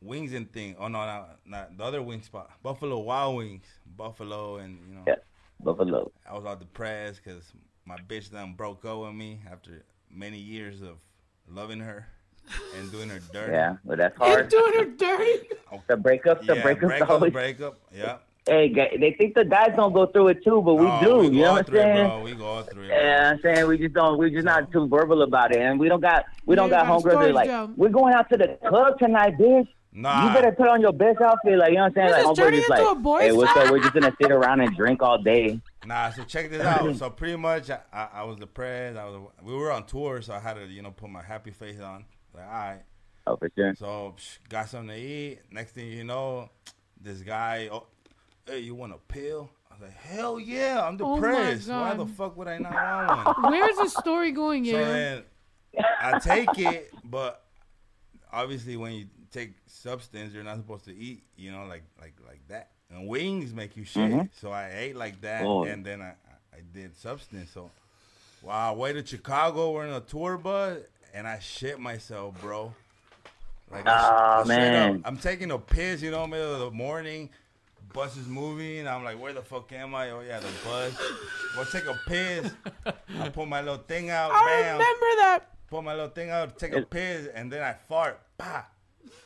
wings 0.00 0.32
and 0.32 0.50
thing. 0.50 0.76
Oh 0.78 0.88
no, 0.88 0.98
not, 1.04 1.38
not 1.44 1.76
the 1.76 1.84
other 1.84 2.00
wing 2.00 2.22
spot, 2.22 2.50
Buffalo 2.62 2.98
Wild 3.00 3.36
Wings, 3.36 3.66
Buffalo, 3.98 4.56
and 4.56 4.78
you 4.88 4.94
know. 4.94 5.02
Yeah. 5.06 5.16
Buffalo. 5.60 6.10
I 6.26 6.32
was 6.34 6.46
all 6.46 6.56
depressed 6.56 7.20
because 7.22 7.52
my 7.84 7.96
bitch 7.98 8.30
done 8.32 8.54
broke 8.54 8.84
up 8.86 8.98
with 9.00 9.12
me 9.14 9.40
after 9.50 9.84
many 10.10 10.38
years 10.38 10.80
of 10.82 10.96
loving 11.48 11.80
her 11.80 12.06
and 12.76 12.90
doing 12.90 13.08
her 13.08 13.20
dirty. 13.32 13.52
Yeah, 13.52 13.76
but 13.84 13.98
that's 13.98 14.16
you're 14.18 14.28
hard. 14.28 14.48
doing 14.48 14.72
her 14.78 14.84
dirty. 14.96 15.48
The 15.88 15.96
breakup, 15.96 16.46
the 16.46 16.54
yeah, 16.56 16.62
breakup, 16.62 16.88
breakup, 16.88 17.10
always. 17.10 17.32
breakup. 17.32 17.78
Yeah, 17.94 18.18
Hey, 18.48 18.72
they 18.72 19.12
think 19.18 19.34
the 19.34 19.44
guys 19.44 19.70
don't 19.74 19.92
go 19.92 20.06
through 20.06 20.28
it 20.28 20.44
too, 20.44 20.62
but 20.64 20.74
we 20.76 20.86
Oh, 20.86 21.00
do. 21.02 21.16
We 21.18 21.24
you 21.26 21.30
know 21.42 21.46
all 21.48 21.52
what 21.54 21.58
I'm 21.58 21.64
through 21.64 21.78
it, 21.80 21.82
saying? 21.82 22.06
bro. 22.06 22.22
We 22.22 22.34
go 22.34 22.44
all 22.44 22.62
through 22.62 22.84
it. 22.84 22.88
Yeah, 22.90 23.30
I'm 23.32 23.40
saying 23.42 23.66
we 23.66 23.78
just 23.78 23.94
don't. 23.94 24.16
We're 24.18 24.30
just 24.30 24.44
not 24.44 24.70
too 24.70 24.86
verbal 24.86 25.22
about 25.22 25.52
it, 25.52 25.60
and 25.60 25.80
we 25.80 25.88
don't 25.88 26.00
got. 26.00 26.26
We 26.46 26.54
don't 26.54 26.70
Yeah, 26.70 26.84
got 26.84 26.86
you 26.86 27.02
got 27.02 27.02
homegirls 27.04 27.20
that 27.22 27.30
are 27.30 27.32
like, 27.32 27.48
Joe. 27.48 27.70
we're 27.76 27.88
going 27.88 28.14
out 28.14 28.30
to 28.30 28.36
the 28.38 28.56
club 28.68 28.98
tonight, 29.00 29.36
bitch. 29.36 29.66
Nah, 29.92 30.28
You 30.28 30.34
better 30.34 30.52
put 30.52 30.68
on 30.68 30.80
your 30.80 30.92
best 30.92 31.20
outfit, 31.20 31.58
like 31.58 31.70
you 31.70 31.76
know 31.76 31.84
what 31.84 31.86
I'm 31.88 31.94
saying. 31.94 32.06
This 32.08 32.12
Like 32.12 32.20
is 32.22 32.26
homegirls 32.28 32.36
turning 32.36 32.60
just 32.60 32.70
into 32.70 32.84
like, 32.84 32.96
a 32.96 33.00
boys' 33.00 33.22
hey, 33.22 33.32
what's 33.32 33.56
up? 33.56 33.70
We're 33.70 33.78
just 33.80 33.94
gonna 33.94 34.12
sit 34.22 34.30
around 34.30 34.60
and 34.60 34.76
drink 34.76 35.02
all 35.02 35.18
day. 35.20 35.60
Nah, 35.86 36.10
so 36.10 36.24
check 36.24 36.50
this 36.50 36.62
out. 36.62 36.96
So 36.96 37.10
pretty 37.10 37.36
much, 37.36 37.70
I, 37.70 37.80
I, 37.92 38.08
I 38.14 38.22
was 38.24 38.36
depressed. 38.36 38.96
I 38.98 39.04
was. 39.04 39.30
We 39.42 39.54
were 39.54 39.70
on 39.70 39.86
tour, 39.86 40.20
so 40.22 40.34
I 40.34 40.40
had 40.40 40.54
to, 40.54 40.66
you 40.66 40.82
know, 40.82 40.90
put 40.90 41.10
my 41.10 41.22
happy 41.22 41.50
face 41.52 41.80
on. 41.80 42.04
Like, 42.34 42.44
all 42.44 42.50
right. 42.52 42.82
Oh, 43.28 43.36
for 43.36 43.50
sure. 43.56 43.74
So 43.76 44.14
psh, 44.18 44.38
got 44.48 44.68
something 44.68 44.94
to 44.96 45.00
eat. 45.00 45.40
Next 45.50 45.72
thing 45.72 45.88
you 45.90 46.04
know, 46.04 46.50
this 47.00 47.20
guy, 47.22 47.68
oh, 47.72 47.86
hey, 48.46 48.60
you 48.60 48.74
want 48.74 48.92
a 48.94 48.98
pill? 48.98 49.50
I 49.70 49.74
was 49.74 49.82
like, 49.82 49.96
hell 49.96 50.38
yeah, 50.40 50.84
I'm 50.86 50.96
depressed. 50.96 51.08
Oh 51.10 51.20
my 51.20 51.20
depressed. 51.20 51.68
Why 51.68 51.94
the 51.94 52.06
fuck 52.06 52.36
would 52.36 52.48
I 52.48 52.58
not 52.58 52.72
want 52.72 53.42
one? 53.42 53.52
Where's 53.52 53.76
the 53.76 53.88
story 53.88 54.32
going 54.32 54.64
So 54.64 54.70
here? 54.70 54.84
then 54.84 55.84
I 56.00 56.18
take 56.18 56.56
it, 56.58 56.92
but 57.04 57.44
obviously 58.32 58.76
when 58.76 58.92
you 58.92 59.06
take 59.30 59.54
substance, 59.66 60.32
you're 60.32 60.44
not 60.44 60.56
supposed 60.56 60.84
to 60.86 60.94
eat, 60.96 61.24
you 61.36 61.50
know, 61.52 61.66
like 61.66 61.82
like 62.00 62.14
like 62.26 62.40
that. 62.48 62.70
And 62.90 63.08
wings 63.08 63.52
make 63.52 63.76
you 63.76 63.84
shit. 63.84 64.10
Mhm. 64.10 64.28
So 64.40 64.50
I 64.52 64.70
ate 64.72 64.96
like 64.96 65.20
that, 65.22 65.42
Oh. 65.44 65.64
and 65.64 65.84
then 65.84 66.00
I 66.02 66.14
I 66.54 66.60
did 66.72 66.96
substance. 66.96 67.50
So 67.52 67.70
wow, 68.42 68.72
I 68.72 68.74
waited 68.76 69.06
to 69.06 69.16
Chicago. 69.16 69.72
We're 69.72 69.86
in 69.86 69.92
a 69.92 70.00
tour 70.00 70.38
bus, 70.38 70.78
and 71.12 71.26
I 71.26 71.38
shit 71.40 71.78
myself, 71.80 72.40
bro. 72.40 72.72
Like, 73.70 73.86
I 73.86 73.90
sh- 73.90 74.02
Ah, 74.04 74.38
I 74.40 74.44
straight 74.44 74.56
up- 74.56 74.92
man. 74.92 75.02
I'm 75.04 75.18
taking 75.18 75.50
a 75.50 75.58
piss, 75.58 76.00
you 76.00 76.10
know, 76.12 76.26
middle 76.26 76.52
of 76.54 76.60
the 76.60 76.70
morning. 76.70 77.30
Bus 77.92 78.16
is 78.16 78.26
moving. 78.28 78.86
I'm 78.86 79.02
like, 79.04 79.18
where 79.18 79.32
the 79.32 79.42
fuck 79.42 79.72
am 79.72 79.94
I? 79.94 80.10
Oh 80.10 80.20
yeah, 80.20 80.38
the 80.40 80.48
bus. 80.64 80.94
Well, 81.56 81.66
take 81.66 81.86
a 81.86 81.98
piss. 82.06 82.52
I 83.18 83.28
pull 83.30 83.46
my 83.46 83.60
little 83.62 83.78
thing 83.78 84.10
out. 84.10 84.30
I 84.32 84.44
bam 84.44 84.78
remember 84.78 85.06
that. 85.22 85.40
pull 85.68 85.82
my 85.82 85.94
little 85.94 86.10
thing 86.10 86.30
out, 86.30 86.58
take 86.58 86.72
a 86.72 86.82
piss, 86.82 87.26
and 87.34 87.50
then 87.52 87.62
I 87.62 87.72
fart. 87.72 88.20
Bah. 88.38 88.62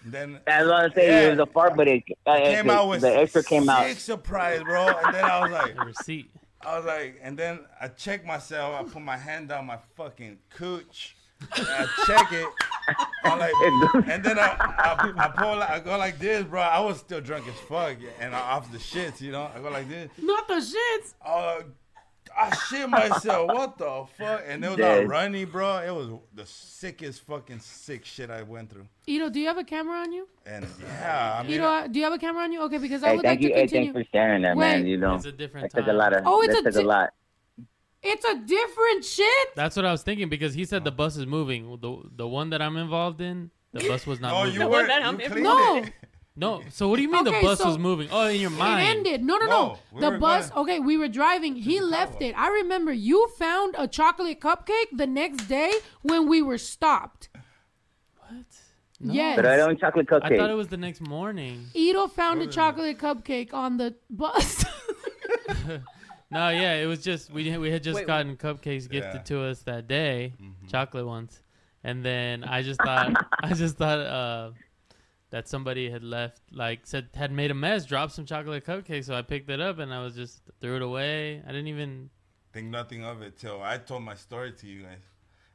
And 0.04 0.12
then 0.12 0.40
I 0.46 0.62
was 0.64 0.92
saying, 0.94 1.10
Yeah. 1.10 1.20
it 1.28 1.30
was 1.30 1.38
a 1.40 1.46
fart, 1.52 1.76
but 1.76 1.88
it, 1.88 2.02
uh, 2.26 2.36
came 2.38 2.66
the, 2.68 2.72
out 2.72 2.88
with 2.88 3.00
the 3.02 3.16
extra 3.16 3.42
came 3.42 3.68
out. 3.68 3.86
sick 3.86 3.98
surprise, 4.00 4.62
bro. 4.62 4.86
And 4.88 5.14
then 5.14 5.24
I 5.24 5.40
was 5.42 5.50
like, 5.52 5.74
The 5.76 5.84
receipt. 5.84 6.30
I 6.62 6.76
was 6.76 6.84
like, 6.86 7.18
and 7.22 7.38
then 7.38 7.60
I 7.80 7.88
check 7.88 8.24
myself. 8.26 8.74
I 8.78 8.82
put 8.90 9.02
my 9.02 9.16
hand 9.16 9.48
down 9.48 9.66
my 9.66 9.78
fucking 9.96 10.38
cooch. 10.50 11.16
And 11.56 11.66
I 11.70 11.86
check 12.06 12.32
it. 12.32 12.46
I'm 13.24 13.38
like, 13.38 13.52
and 14.10 14.22
then 14.22 14.38
I, 14.38 14.56
I, 14.78 15.12
I 15.16 15.28
pull, 15.28 15.56
like- 15.56 15.70
I 15.70 15.80
go 15.80 15.96
like 15.96 16.18
this, 16.18 16.44
bro. 16.44 16.60
I 16.60 16.80
was 16.80 16.98
still 16.98 17.22
drunk 17.22 17.48
as 17.48 17.54
fuck, 17.66 17.96
and 18.20 18.34
I 18.34 18.38
off 18.40 18.70
the 18.70 18.76
shits, 18.78 19.22
you 19.22 19.32
know. 19.32 19.50
I 19.54 19.58
go 19.60 19.70
like 19.70 19.88
this. 19.88 20.10
Not 20.20 20.46
the 20.48 20.54
shits. 20.56 21.14
Uh, 21.24 21.62
I 22.36 22.54
shit 22.68 22.88
myself. 22.88 23.48
What 23.48 23.76
the 23.78 24.04
fuck? 24.16 24.42
And 24.46 24.64
it 24.64 24.68
was 24.68 24.80
all 24.80 24.96
Dead. 25.00 25.08
runny, 25.08 25.44
bro. 25.44 25.78
It 25.78 25.90
was 25.94 26.08
the 26.34 26.46
sickest 26.46 27.22
fucking 27.26 27.60
sick 27.60 28.04
shit 28.04 28.30
I 28.30 28.42
went 28.42 28.70
through. 28.70 28.86
Ito, 29.06 29.28
do 29.30 29.40
you 29.40 29.46
have 29.48 29.58
a 29.58 29.64
camera 29.64 29.98
on 29.98 30.12
you? 30.12 30.28
And 30.46 30.66
yeah, 30.82 31.38
I 31.38 31.42
mean, 31.42 31.52
Ito, 31.54 31.88
do 31.88 31.98
you 31.98 32.04
have 32.04 32.14
a 32.14 32.18
camera 32.18 32.42
on 32.44 32.52
you? 32.52 32.62
Okay, 32.62 32.78
because 32.78 33.02
I 33.02 33.10
Hey, 33.10 33.16
would 33.16 33.24
like 33.24 33.40
you. 33.40 33.48
to 33.48 33.54
Hey, 33.54 33.60
continue. 33.62 33.92
thanks 33.92 34.08
for 34.08 34.16
sharing 34.16 34.42
that, 34.42 34.56
Wait. 34.56 34.66
man. 34.78 34.86
You 34.86 34.96
know, 34.96 35.14
It's 35.14 35.26
a 35.26 35.32
different 35.32 35.70
that 35.72 35.78
took 35.78 35.86
a 35.86 35.90
time. 35.90 35.96
lot 35.98 36.12
of. 36.12 36.22
Oh, 36.26 36.40
it's 36.42 36.54
a 36.54 36.70
di- 36.70 36.80
a 36.80 36.82
lot. 36.86 37.10
It's 38.02 38.24
a 38.24 38.36
different 38.38 39.04
shit. 39.04 39.54
That's 39.54 39.76
what 39.76 39.84
I 39.84 39.92
was 39.92 40.02
thinking 40.02 40.28
because 40.30 40.54
he 40.54 40.64
said 40.64 40.84
the 40.84 40.90
bus 40.92 41.16
is 41.16 41.26
moving. 41.26 41.78
The 41.82 41.98
the 42.16 42.26
one 42.26 42.50
that 42.50 42.62
I'm 42.62 42.76
involved 42.78 43.20
in, 43.20 43.50
the 43.74 43.86
bus 43.86 44.06
was 44.06 44.20
not 44.20 44.32
oh, 44.32 44.44
moving. 44.46 44.60
you 44.60 44.68
were 44.68 44.86
that 44.86 45.02
you 45.02 45.08
I'm 45.08 45.16
cleaned 45.18 45.36
in- 45.36 45.42
No. 45.42 45.76
it. 45.76 45.92
No. 46.40 46.62
So 46.70 46.88
what 46.88 46.96
do 46.96 47.02
you 47.02 47.10
mean 47.12 47.26
Okay, 47.28 47.40
the 47.40 47.46
bus 47.46 47.58
so- 47.58 47.66
was 47.68 47.78
moving? 47.78 48.08
Oh, 48.10 48.26
in 48.26 48.40
your 48.40 48.50
mind. 48.50 48.80
It 48.82 48.90
ended. 48.96 49.18
No, 49.30 49.36
no, 49.36 49.46
no. 49.46 49.50
No, 49.50 49.78
we 49.92 50.00
the 50.00 50.10
were 50.12 50.18
bus. 50.18 50.50
going- 50.50 50.60
Okay, 50.62 50.78
we 50.80 50.96
were 50.96 51.08
driving. 51.20 51.54
He 51.56 51.80
left 51.80 52.20
it. 52.22 52.32
I 52.36 52.48
remember 52.60 52.92
you 52.92 53.28
found 53.38 53.74
a 53.78 53.86
chocolate 53.86 54.40
cupcake 54.40 54.90
the 55.02 55.06
next 55.06 55.40
day 55.48 55.72
when 56.02 56.28
we 56.28 56.40
were 56.42 56.58
stopped. 56.58 57.28
What? 58.18 58.46
No. 59.02 59.12
Yes. 59.14 59.36
But 59.36 59.46
I 59.46 59.56
don't 59.56 59.78
chocolate 59.78 60.06
cupcake. 60.06 60.24
I 60.24 60.36
thought 60.36 60.50
it 60.50 60.52
cupcake. 60.52 60.56
was 60.56 60.68
the 60.68 60.76
next 60.86 61.00
morning. 61.00 61.66
Ito 61.74 62.06
found 62.08 62.42
a 62.42 62.46
chocolate 62.46 62.98
cupcake 62.98 63.52
on 63.54 63.76
the 63.76 63.94
bus. 64.10 64.64
No, 66.32 66.48
yeah, 66.50 66.74
it 66.74 66.86
was 66.86 67.02
just 67.02 67.32
we 67.32 67.56
we 67.58 67.72
had 67.72 67.82
just 67.82 67.96
Wait, 67.96 68.06
gotten 68.06 68.36
cupcakes 68.36 68.88
gifted 68.88 69.14
Yeah. 69.26 69.30
to 69.30 69.42
us 69.50 69.62
that 69.62 69.88
day, 69.88 70.34
Mm-hmm. 70.40 70.68
chocolate 70.68 71.04
ones, 71.04 71.42
and 71.82 72.04
then 72.04 72.44
I 72.44 72.62
just 72.62 72.80
thought 72.80 73.10
I 73.42 73.52
just 73.52 73.76
thought 73.76 73.98
uh, 73.98 74.50
that 75.30 75.48
somebody 75.48 75.90
had 75.90 76.02
left, 76.02 76.40
like 76.52 76.80
said 76.84 77.08
had 77.14 77.30
made 77.32 77.50
a 77.50 77.54
mess, 77.54 77.84
dropped 77.86 78.12
some 78.12 78.26
chocolate 78.26 78.64
cupcakes, 78.66 79.04
so 79.06 79.14
I 79.14 79.22
picked 79.22 79.48
it 79.50 79.60
up 79.60 79.78
and 79.78 79.92
I 79.94 80.02
was 80.02 80.14
just 80.14 80.40
threw 80.60 80.76
it 80.76 80.82
away. 80.82 81.42
I 81.46 81.52
didn't 81.52 81.68
even. 81.68 82.10
Think 82.52 82.66
nothing 82.66 83.04
of 83.04 83.22
it 83.22 83.38
till 83.38 83.62
I 83.62 83.78
told 83.78 84.02
my 84.02 84.14
story 84.16 84.50
to 84.52 84.66
you 84.66 84.82
guys, 84.82 85.04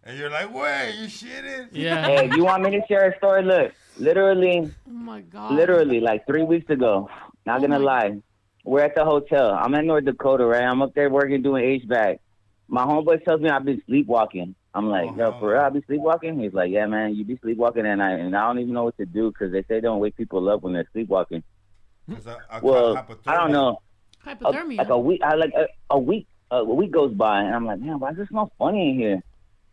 and 0.05 0.17
you're 0.17 0.29
like, 0.29 0.53
"Wait, 0.53 0.95
you 0.97 1.07
shitted?" 1.07 1.69
Yeah. 1.73 2.05
Hey, 2.05 2.29
you 2.33 2.45
want 2.45 2.63
me 2.63 2.71
to 2.71 2.81
share 2.87 3.09
a 3.11 3.17
story? 3.17 3.43
Look, 3.43 3.73
literally, 3.97 4.71
oh 4.87 4.91
my 4.91 5.19
god. 5.21 5.51
literally, 5.51 5.99
like 5.99 6.25
three 6.25 6.43
weeks 6.43 6.69
ago. 6.69 7.09
Not 7.45 7.57
Oh 7.59 7.61
gonna 7.67 7.79
my- 7.79 7.85
lie, 7.85 8.21
we're 8.63 8.79
at 8.79 8.95
the 8.95 9.03
hotel. 9.03 9.51
I'm 9.51 9.73
in 9.75 9.87
North 9.87 10.05
Dakota, 10.05 10.45
right? 10.45 10.63
I'm 10.63 10.81
up 10.81 10.93
there 10.95 11.09
working 11.09 11.41
doing 11.41 11.65
HVAC. 11.81 12.19
My 12.69 12.85
homeboy 12.85 13.25
tells 13.25 13.41
me 13.41 13.49
I've 13.49 13.65
been 13.65 13.81
sleepwalking. 13.87 14.55
I'm 14.75 14.89
like, 14.89 15.09
Oh, 15.13 15.15
yo, 15.17 15.39
for 15.39 15.53
real, 15.53 15.61
I 15.61 15.69
be 15.69 15.81
sleepwalking? 15.87 16.37
He's 16.37 16.53
like, 16.53 16.69
yeah, 16.69 16.85
man, 16.85 17.15
you 17.15 17.23
be 17.23 17.37
sleepwalking 17.37 17.85
at 17.85 17.95
night, 17.95 18.19
and 18.19 18.35
I 18.35 18.45
don't 18.47 18.59
even 18.59 18.73
know 18.73 18.83
what 18.83 18.97
to 18.97 19.05
do 19.05 19.31
because 19.31 19.53
they 19.53 19.63
say 19.63 19.79
don't 19.79 19.99
wake 19.99 20.17
people 20.17 20.49
up 20.49 20.63
when 20.63 20.73
they're 20.73 20.87
sleepwalking. 20.91 21.43
I, 22.09 22.57
I 22.57 22.59
Well, 22.59 22.97
I 23.25 23.35
don't 23.37 23.51
know. 23.53 23.79
A- 24.25 24.35
Hypothermia. 24.35 24.77
like 24.77 24.89
a 24.89 24.99
week, 24.99 25.21
I 25.23 25.35
like 25.35 25.53
a, 25.55 25.67
a 25.89 25.97
week, 25.97 26.27
a 26.51 26.63
week 26.63 26.91
goes 26.91 27.13
by, 27.13 27.41
and 27.41 27.55
I'm 27.55 27.65
like, 27.65 27.79
man, 27.79 27.99
why 27.99 28.11
does 28.11 28.19
it 28.25 28.29
smell 28.29 28.51
funny 28.59 28.89
in 28.89 28.99
here? 28.99 29.23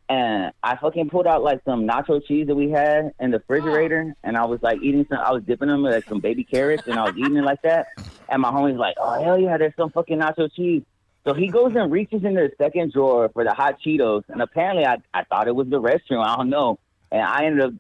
And 0.09 0.53
I 0.63 0.77
fucking 0.77 1.11
pulled 1.11 1.27
out 1.27 1.43
like 1.43 1.61
some 1.65 1.87
nacho 1.87 2.25
cheese 2.25 2.47
that 2.47 2.55
we 2.55 2.71
had 2.71 3.13
in 3.19 3.33
the 3.33 3.39
refrigerator, 3.39 4.15
and 4.23 4.37
I 4.37 4.45
was 4.47 4.63
like 4.63 4.79
eating 4.83 5.05
some. 5.09 5.19
I 5.19 5.33
was 5.33 5.43
dipping 5.43 5.69
them 5.69 5.83
with 5.83 5.95
like 5.95 6.09
some 6.09 6.21
baby 6.21 6.45
carrots, 6.45 6.85
and 6.87 6.99
I 6.99 7.05
was 7.05 7.17
eating 7.17 7.37
it 7.37 7.45
like 7.45 7.63
that. 7.63 7.87
And 8.29 8.41
my 8.43 8.51
homie's 8.51 8.79
like, 8.79 8.95
"Oh 9.01 9.23
hell 9.23 9.39
yeah, 9.39 9.57
there's 9.57 9.75
some 9.77 9.91
fucking 9.91 10.19
nacho 10.19 10.53
cheese." 10.55 10.83
So 11.25 11.35
he 11.35 11.49
goes 11.49 11.73
and 11.77 11.93
reaches 11.93 12.25
into 12.25 12.49
the 12.49 12.51
second 12.59 12.93
drawer 12.93 13.29
for 13.33 13.45
the 13.45 13.55
hot 13.55 13.79
Cheetos, 13.85 14.25
and 14.29 14.43
apparently 14.43 14.85
I 14.85 14.97
I 15.15 15.25
thought 15.25 15.47
it 15.49 15.55
was 15.55 15.69
the 15.69 15.81
restroom. 15.81 16.25
I 16.27 16.37
don't 16.37 16.51
know, 16.51 16.79
and 17.11 17.23
I 17.23 17.45
ended 17.45 17.65
up 17.65 17.73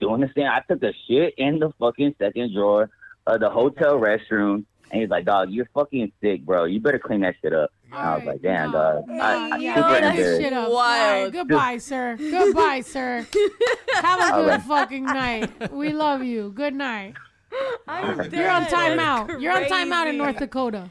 doing 0.00 0.20
the 0.20 0.30
same. 0.36 0.46
I 0.46 0.60
took 0.68 0.82
a 0.82 0.92
shit 1.08 1.34
in 1.36 1.58
the 1.58 1.72
fucking 1.78 2.14
second 2.18 2.54
drawer 2.54 2.90
of 3.26 3.40
the 3.40 3.50
hotel 3.50 3.98
restroom. 3.98 4.64
And 4.90 5.00
he's 5.00 5.10
like, 5.10 5.24
dog, 5.24 5.50
you're 5.50 5.68
fucking 5.74 6.12
sick, 6.20 6.44
bro. 6.44 6.64
You 6.66 6.78
better 6.78 6.98
clean 6.98 7.22
that 7.22 7.34
shit 7.42 7.52
up. 7.52 7.72
And 7.86 7.94
I 7.94 8.16
was 8.16 8.26
like, 8.26 8.42
damn, 8.42 8.70
dog. 8.70 9.04
I, 9.10 9.50
I 9.50 9.56
yeah, 9.56 9.74
super 9.74 9.88
clean 9.88 10.02
that 10.02 10.10
embarrassed. 10.14 10.42
shit 10.42 10.52
up. 10.52 10.68
All 10.68 10.74
right, 10.76 11.30
goodbye, 11.32 11.78
sir. 11.78 12.16
Goodbye, 12.16 12.80
sir. 12.82 13.26
Have 13.94 14.20
a 14.20 14.32
good 14.36 14.48
right. 14.48 14.62
fucking 14.62 15.04
night. 15.04 15.72
We 15.72 15.92
love 15.92 16.22
you. 16.22 16.52
Good 16.54 16.74
night. 16.74 17.14
I'm 17.88 18.30
You're 18.30 18.50
on 18.50 18.64
dead. 18.64 18.72
timeout. 18.72 19.40
You're 19.40 19.52
on 19.52 19.64
timeout 19.64 20.08
in 20.08 20.16
North 20.18 20.38
Dakota. 20.38 20.90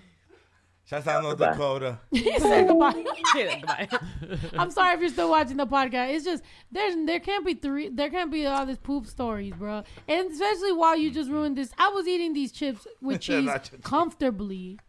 Shouts 0.94 1.07
out 1.07 1.24
North 1.24 1.40
Dakota. 1.40 1.98
he 2.11 2.38
said 2.38 2.68
goodbye. 2.68 3.03
goodbye. 3.34 3.90
I'm 4.60 4.70
sorry 4.70 4.94
if 4.94 4.99
you're 4.99 5.10
still 5.10 5.32
watching 5.32 5.57
the 5.57 5.65
podcast. 5.65 6.14
It's 6.14 6.24
just 6.24 6.44
there's 6.72 6.94
there 7.07 7.20
can't 7.20 7.44
be 7.44 7.56
three 7.56 7.90
there 7.90 8.11
can't 8.11 8.32
be 8.32 8.45
all 8.45 8.64
this 8.68 8.78
poop 8.78 9.07
stories, 9.07 9.56
bro. 9.56 9.84
And 10.07 10.32
especially 10.32 10.72
while 10.72 10.95
you 10.95 11.10
just 11.10 11.32
ruined 11.32 11.57
this. 11.57 11.72
I 11.80 11.88
was 11.90 12.07
eating 12.07 12.34
these 12.34 12.52
chips 12.52 12.86
with 13.02 13.22
cheese 13.22 13.49
cheese. 13.64 13.82
comfortably. 13.82 14.80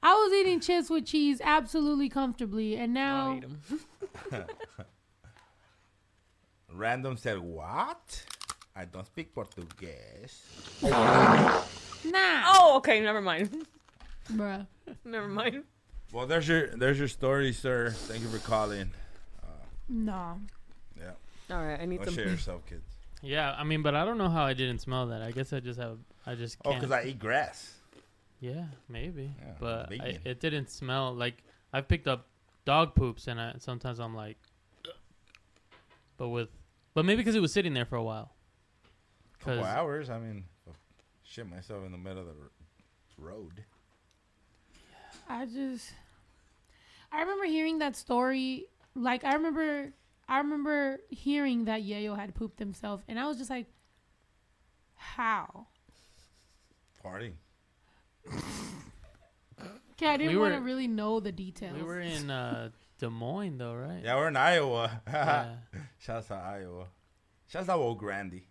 I 0.00 0.12
was 0.12 0.32
eating 0.32 0.60
chips 0.60 0.90
with 0.90 1.06
cheese 1.06 1.40
absolutely 1.42 2.08
comfortably, 2.08 2.76
and 2.76 2.94
now 2.94 3.40
Random 6.72 7.16
said, 7.16 7.40
"What? 7.40 8.24
I 8.76 8.84
don't 8.84 9.06
speak 9.06 9.34
Portuguese." 9.34 10.44
nah, 10.82 11.62
Oh, 12.46 12.74
okay. 12.76 13.00
Never 13.00 13.20
mind. 13.20 13.66
Bruh. 14.32 14.66
Never 15.04 15.28
mind. 15.28 15.64
Well, 16.12 16.26
there's 16.26 16.46
your 16.48 16.68
there's 16.68 16.98
your 16.98 17.08
story, 17.08 17.52
sir. 17.52 17.90
Thank 17.90 18.22
you 18.22 18.28
for 18.28 18.38
calling. 18.38 18.90
No. 19.88 20.40
Yeah. 20.98 21.12
All 21.50 21.62
right, 21.64 21.80
I 21.80 21.84
need 21.86 21.98
Go 21.98 22.06
some. 22.06 22.14
share 22.14 22.28
yourself, 22.28 22.66
kids. 22.66 22.82
Yeah, 23.22 23.54
I 23.56 23.64
mean, 23.64 23.82
but 23.82 23.94
I 23.94 24.04
don't 24.04 24.18
know 24.18 24.28
how 24.28 24.44
I 24.44 24.52
didn't 24.52 24.80
smell 24.80 25.06
that. 25.08 25.22
I 25.22 25.30
guess 25.30 25.52
I 25.52 25.60
just 25.60 25.78
have. 25.80 25.98
I 26.26 26.34
just 26.34 26.58
Oh, 26.64 26.70
can't. 26.70 26.82
because 26.82 26.92
I 26.92 27.04
eat 27.08 27.18
grass. 27.18 27.72
Yeah, 28.40 28.64
maybe. 28.88 29.30
Yeah, 29.40 29.52
but 29.60 29.92
I, 29.92 30.18
it 30.24 30.40
didn't 30.40 30.70
smell 30.70 31.14
like 31.14 31.36
I've 31.72 31.88
picked 31.88 32.06
up 32.08 32.26
dog 32.64 32.94
poops, 32.94 33.26
and 33.28 33.40
I, 33.40 33.54
sometimes 33.58 33.98
I'm 34.00 34.14
like, 34.14 34.36
but 36.16 36.28
with, 36.28 36.48
but 36.94 37.04
maybe 37.04 37.18
because 37.18 37.34
it 37.34 37.40
was 37.40 37.52
sitting 37.52 37.74
there 37.74 37.84
for 37.86 37.96
a 37.96 38.02
while. 38.02 38.32
Couple 39.40 39.64
hours. 39.64 40.10
I 40.10 40.18
mean, 40.18 40.44
oh, 40.68 40.72
shit 41.24 41.48
myself 41.48 41.84
in 41.86 41.92
the 41.92 41.98
middle 41.98 42.20
of 42.22 42.26
the 42.26 43.22
road. 43.22 43.62
I 45.28 45.46
just 45.46 45.92
I 47.12 47.20
remember 47.20 47.44
hearing 47.44 47.78
that 47.78 47.96
story. 47.96 48.66
Like 48.94 49.24
I 49.24 49.34
remember 49.34 49.92
I 50.28 50.38
remember 50.38 50.98
hearing 51.10 51.64
that 51.66 51.82
Yeyo 51.82 52.16
had 52.16 52.34
pooped 52.34 52.58
himself, 52.58 53.02
and 53.08 53.18
I 53.18 53.26
was 53.26 53.38
just 53.38 53.50
like, 53.50 53.66
how? 54.94 55.66
Party. 57.02 57.34
Okay, 59.92 60.08
I 60.08 60.18
didn't 60.18 60.34
We 60.34 60.38
want 60.38 60.54
to 60.54 60.60
really 60.60 60.88
know 60.88 61.20
the 61.20 61.32
details. 61.32 61.74
We 61.74 61.82
were 61.82 62.00
in 62.00 62.30
uh, 62.30 62.68
Des 62.98 63.08
Moines, 63.08 63.56
though, 63.56 63.72
right? 63.72 64.02
Yeah, 64.04 64.16
we're 64.16 64.28
in 64.28 64.36
Iowa. 64.36 65.00
Yeah. 65.08 65.54
Shouts 65.98 66.30
out 66.30 66.44
Iowa. 66.44 66.88
Shouts 67.48 67.70
out 67.70 67.78
Old 67.78 67.96
Grandy. 67.96 68.46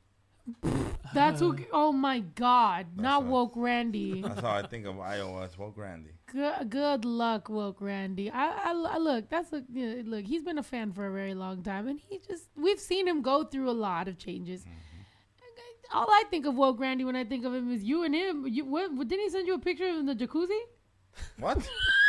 That's 1.14 1.42
who. 1.42 1.56
Oh 1.72 1.92
my 1.92 2.22
God! 2.22 2.88
Not 2.98 3.26
what- 3.26 3.32
woke 3.32 3.54
Randy. 3.58 4.24
That's 4.24 4.42
how 4.42 4.56
I 4.56 4.64
think 4.66 4.88
of 4.88 5.00
Iowa. 5.00 5.44
It's 5.44 5.56
Old 5.60 5.76
Grandy. 5.76 6.15
Good, 6.36 6.70
good 6.70 7.06
luck, 7.06 7.48
woke 7.48 7.80
Randy. 7.80 8.30
I, 8.30 8.48
I, 8.48 8.72
I 8.72 8.98
look. 8.98 9.30
That's 9.30 9.54
a 9.54 9.64
yeah, 9.72 10.02
look. 10.04 10.26
He's 10.26 10.44
been 10.44 10.58
a 10.58 10.64
fan 10.64 10.92
for 10.92 11.08
a 11.08 11.12
very 11.14 11.34
long 11.34 11.64
time, 11.64 11.88
and 11.88 11.98
he 11.98 12.20
just 12.20 12.50
we've 12.58 12.80
seen 12.80 13.08
him 13.08 13.22
go 13.22 13.46
through 13.46 13.70
a 13.70 13.78
lot 13.88 14.10
of 14.10 14.18
changes. 14.18 14.64
Mm-hmm. 14.64 15.98
All 15.98 16.08
I 16.10 16.24
think 16.30 16.46
of 16.46 16.56
woke 16.56 16.78
Randy 16.78 17.06
when 17.06 17.16
I 17.16 17.24
think 17.24 17.46
of 17.46 17.54
him 17.54 17.72
is 17.72 17.84
you 17.84 18.04
and 18.04 18.14
him. 18.14 18.46
You, 18.48 18.66
what, 18.66 19.08
didn't 19.08 19.24
he 19.24 19.30
send 19.30 19.48
you 19.48 19.54
a 19.54 19.60
picture 19.60 19.88
of 19.88 19.96
him 19.96 20.00
in 20.02 20.06
the 20.08 20.28
jacuzzi? 20.28 20.60
What? 21.40 21.58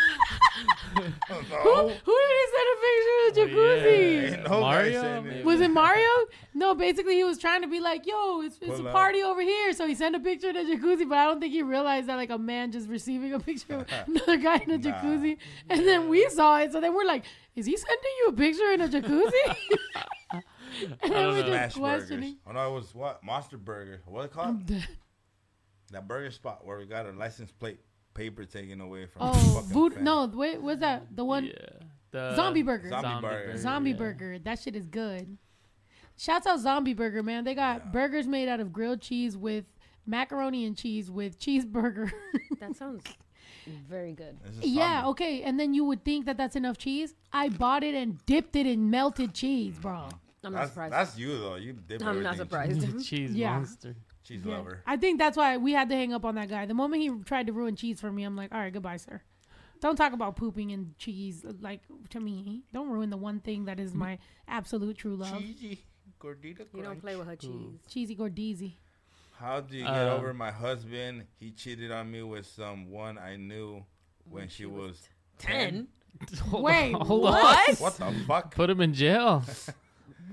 Who, 0.96 1.02
who 1.02 2.16
did 2.20 2.36
he 2.38 2.46
send 2.54 2.68
a 2.72 2.76
picture 2.86 3.18
of 3.28 3.34
the 3.34 3.42
Oh, 3.42 3.46
jacuzzi? 3.46 4.22
yeah. 4.22 4.36
Ain't 4.36 4.50
no 4.50 4.60
Mario, 4.60 5.02
saying 5.02 5.26
it. 5.26 5.44
Was 5.44 5.60
it 5.60 5.70
Mario? 5.70 6.08
No, 6.54 6.74
basically 6.74 7.14
he 7.16 7.24
was 7.24 7.38
trying 7.38 7.62
to 7.62 7.68
be 7.68 7.80
like, 7.80 8.06
"Yo, 8.06 8.40
it's, 8.42 8.56
it's 8.60 8.76
Pull 8.76 8.86
a 8.86 8.88
up. 8.88 8.94
party 8.94 9.22
over 9.22 9.42
here." 9.42 9.72
So 9.74 9.86
he 9.86 9.94
sent 9.94 10.16
a 10.16 10.20
picture 10.20 10.48
of 10.48 10.54
the 10.54 10.60
jacuzzi, 10.62 11.08
but 11.08 11.18
I 11.18 11.24
don't 11.26 11.40
think 11.40 11.52
he 11.52 11.62
realized 11.62 12.08
that 12.08 12.16
like 12.16 12.30
a 12.30 12.38
man 12.38 12.72
just 12.72 12.88
receiving 12.88 13.34
a 13.34 13.40
picture 13.40 13.74
of 13.76 13.86
another 14.06 14.36
guy 14.38 14.56
in 14.56 14.70
a 14.70 14.78
Nah. 14.78 14.90
jacuzzi, 14.90 15.36
and 15.68 15.86
then 15.86 16.08
we 16.08 16.28
saw 16.30 16.58
it. 16.60 16.72
So 16.72 16.80
then 16.80 16.94
we're 16.94 17.04
like, 17.04 17.24
"Is 17.54 17.66
he 17.66 17.76
sending 17.76 18.12
you 18.20 18.28
a 18.28 18.32
picture 18.32 18.72
in 18.72 18.80
a 18.80 18.88
jacuzzi?" 18.88 19.56
and 20.32 20.42
then 21.02 21.10
don't 21.10 21.34
we're 21.34 21.42
know. 21.42 21.42
just 21.42 21.46
Smash 21.46 21.74
burgers. 21.74 21.78
questioning. 21.78 22.36
Oh 22.46 22.52
no, 22.52 22.70
it 22.70 22.74
was 22.74 22.94
what? 22.94 23.22
Monster 23.24 23.58
Burger. 23.58 24.00
What 24.06 24.24
it 24.24 24.32
called? 24.32 24.62
that 25.92 26.08
burger 26.08 26.30
spot 26.32 26.66
where 26.66 26.78
we 26.78 26.84
got 26.86 27.06
a 27.06 27.12
license 27.12 27.52
plate 27.52 27.78
paper 28.16 28.44
taken 28.44 28.80
away 28.80 29.06
from. 29.06 29.22
Oh, 29.22 29.32
fucking 29.72 30.02
no, 30.02 30.26
wait, 30.26 30.60
was 30.60 30.78
that? 30.78 31.14
The 31.14 31.24
one 31.24 31.46
Yeah. 31.46 31.52
The 32.12 32.34
Zombie 32.34 32.62
burger. 32.62 32.88
Zombie 32.88 33.20
burger. 33.20 33.56
zombie 33.58 33.90
yeah. 33.90 33.96
burger. 33.96 34.38
That 34.38 34.58
shit 34.58 34.74
is 34.74 34.86
good. 34.86 35.36
Shouts 36.16 36.46
out 36.46 36.60
zombie 36.60 36.94
burger, 36.94 37.22
man. 37.22 37.44
They 37.44 37.54
got 37.54 37.92
burgers 37.92 38.26
made 38.26 38.48
out 38.48 38.58
of 38.58 38.72
grilled 38.72 39.02
cheese 39.02 39.36
with 39.36 39.64
macaroni 40.06 40.64
and 40.64 40.76
cheese 40.76 41.10
with 41.10 41.38
cheeseburger. 41.38 42.10
That 42.60 42.74
sounds 42.74 43.02
very 43.86 44.12
good. 44.12 44.38
Yeah, 44.62 45.02
zombie. 45.02 45.08
okay. 45.10 45.42
And 45.42 45.60
then 45.60 45.74
you 45.74 45.84
would 45.84 46.04
think 46.04 46.24
that 46.24 46.38
that's 46.38 46.56
enough 46.56 46.78
cheese. 46.78 47.14
I 47.34 47.50
bought 47.50 47.82
it 47.84 47.94
and 47.94 48.24
dipped 48.24 48.56
it 48.56 48.66
in 48.66 48.88
melted 48.88 49.34
cheese, 49.34 49.78
bro. 49.78 50.08
I'm 50.42 50.52
not 50.52 50.60
That's, 50.60 50.70
surprised. 50.70 50.92
that's 50.94 51.18
you 51.18 51.38
though. 51.38 51.56
You 51.56 51.72
dip 51.74 52.02
I'm 52.06 52.22
not 52.22 52.36
surprised. 52.36 53.04
cheese 53.04 53.32
Yeah. 53.34 53.56
monster. 53.58 53.94
Cheese 54.26 54.42
Yeah. 54.44 54.56
lover. 54.56 54.82
I 54.86 54.96
think 54.96 55.18
that's 55.18 55.36
why 55.36 55.56
we 55.56 55.72
had 55.72 55.88
to 55.88 55.94
hang 55.94 56.12
up 56.12 56.24
on 56.24 56.34
that 56.34 56.48
guy. 56.48 56.66
The 56.66 56.74
moment 56.74 57.02
he 57.02 57.10
tried 57.24 57.46
to 57.46 57.52
ruin 57.52 57.76
cheese 57.76 58.00
for 58.00 58.10
me, 58.10 58.24
I'm 58.24 58.34
like, 58.36 58.52
all 58.52 58.58
right, 58.58 58.72
goodbye, 58.72 58.96
sir. 58.96 59.22
Don't 59.80 59.96
talk 59.96 60.12
about 60.12 60.36
pooping 60.36 60.72
and 60.72 60.96
cheese 60.98 61.44
like 61.60 61.82
to 62.10 62.18
me. 62.20 62.62
Don't 62.72 62.88
ruin 62.88 63.10
the 63.10 63.16
one 63.16 63.40
thing 63.40 63.66
that 63.66 63.78
is 63.78 63.94
my 63.94 64.18
absolute 64.48 64.96
true 64.96 65.16
love. 65.16 65.38
Cheesy. 65.38 65.84
Gordita 66.18 66.64
you 66.74 66.82
don't 66.82 67.00
play 67.00 67.14
with 67.14 67.26
her 67.28 67.36
cheese. 67.36 67.78
Cheesy 67.88 68.16
gordeezy. 68.16 68.72
How 69.38 69.60
do 69.60 69.76
you 69.76 69.84
get 69.84 69.92
Um, 70.08 70.18
over 70.18 70.32
my 70.32 70.50
husband? 70.50 71.26
He 71.38 71.50
cheated 71.50 71.92
on 71.92 72.10
me 72.10 72.22
with 72.22 72.46
someone 72.46 73.18
I 73.18 73.36
knew 73.36 73.84
when 74.24 74.48
she 74.48 74.64
was 74.64 75.08
Ten. 75.38 75.88
Wait, 76.50 76.92
Hold 76.94 77.26
on. 77.26 77.32
What? 77.34 77.78
What 77.78 77.96
the 77.98 78.12
fuck? 78.26 78.54
Put 78.54 78.70
him 78.70 78.80
in 78.80 78.94
jail. 78.94 79.44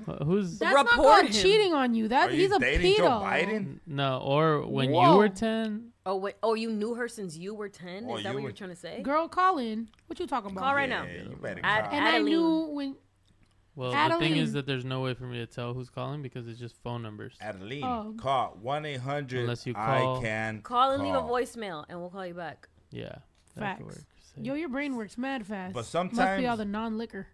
Wh- 0.07 0.23
Who's 0.25 0.59
That's 0.59 0.73
not 0.73 0.85
Report 0.89 1.07
called 1.21 1.25
him. 1.27 1.31
cheating 1.31 1.73
on 1.73 1.93
you. 1.95 2.07
That 2.07 2.29
Are 2.29 2.31
he's 2.31 2.49
you 2.49 2.55
a 2.55 2.59
dating 2.59 2.93
pedo. 2.93 2.97
Joe 2.97 3.09
Biden? 3.23 3.79
no? 3.85 4.19
Or 4.19 4.65
when 4.65 4.89
you 4.93 5.15
were 5.17 5.29
ten? 5.29 5.89
Oh 6.05 6.17
wait. 6.17 6.35
Oh, 6.43 6.53
you 6.53 6.69
knew 6.71 6.95
her 6.95 7.07
since 7.07 7.37
you 7.37 7.53
were 7.53 7.69
ten. 7.69 8.05
Oh, 8.07 8.17
Is 8.17 8.23
that 8.23 8.29
you 8.29 8.35
what 8.35 8.43
were- 8.43 8.49
you're 8.49 8.55
trying 8.55 8.71
to 8.71 8.75
say? 8.75 9.01
Girl, 9.01 9.27
call 9.27 9.57
in. 9.59 9.87
What 10.07 10.19
you 10.19 10.27
talking 10.27 10.51
about? 10.51 10.61
Call 10.61 10.75
right 10.75 10.89
now. 10.89 11.03
Yeah, 11.03 11.23
you 11.29 11.37
better 11.41 11.61
Ad- 11.63 11.85
call. 11.85 11.93
And 11.93 12.05
I 12.05 12.09
Adeline. 12.09 12.25
knew 12.25 12.67
when. 12.73 12.95
Well, 13.75 13.89
the 13.89 13.95
thing 13.95 14.11
Adeline. 14.11 14.37
is 14.37 14.53
that 14.53 14.67
there's 14.67 14.85
no 14.85 15.01
way 15.01 15.13
for 15.15 15.23
me 15.23 15.39
to 15.39 15.47
tell 15.47 15.73
who's 15.73 15.89
calling 15.89 16.21
because 16.21 16.47
it's 16.47 16.59
just 16.59 16.75
phone 16.83 17.01
numbers. 17.01 17.35
Adeline, 17.41 17.83
Oh. 17.83 18.13
call 18.17 18.57
one 18.61 18.85
eight 18.85 18.99
hundred. 18.99 19.41
Unless 19.41 19.65
you 19.65 19.73
I 19.75 19.99
call- 20.01 20.21
can 20.21 20.61
Call 20.61 20.91
and 20.91 21.01
leave 21.03 21.15
a 21.15 21.21
voicemail, 21.21 21.85
and 21.89 21.99
we'll 21.99 22.09
call 22.11 22.25
you 22.27 22.35
back. 22.35 22.67
Yeah, 22.91 23.05
that 23.55 23.77
could 23.77 23.85
Facts. 23.85 23.95
work. 23.97 24.05
Say- 24.35 24.41
Yo, 24.43 24.53
your 24.55 24.69
brain 24.69 24.95
works 24.95 25.17
mad 25.17 25.47
fast. 25.47 25.73
But 25.73 25.91
Must 26.13 26.37
be 26.37 26.45
all 26.47 26.57
the 26.57 26.65
non-liquor. 26.65 27.27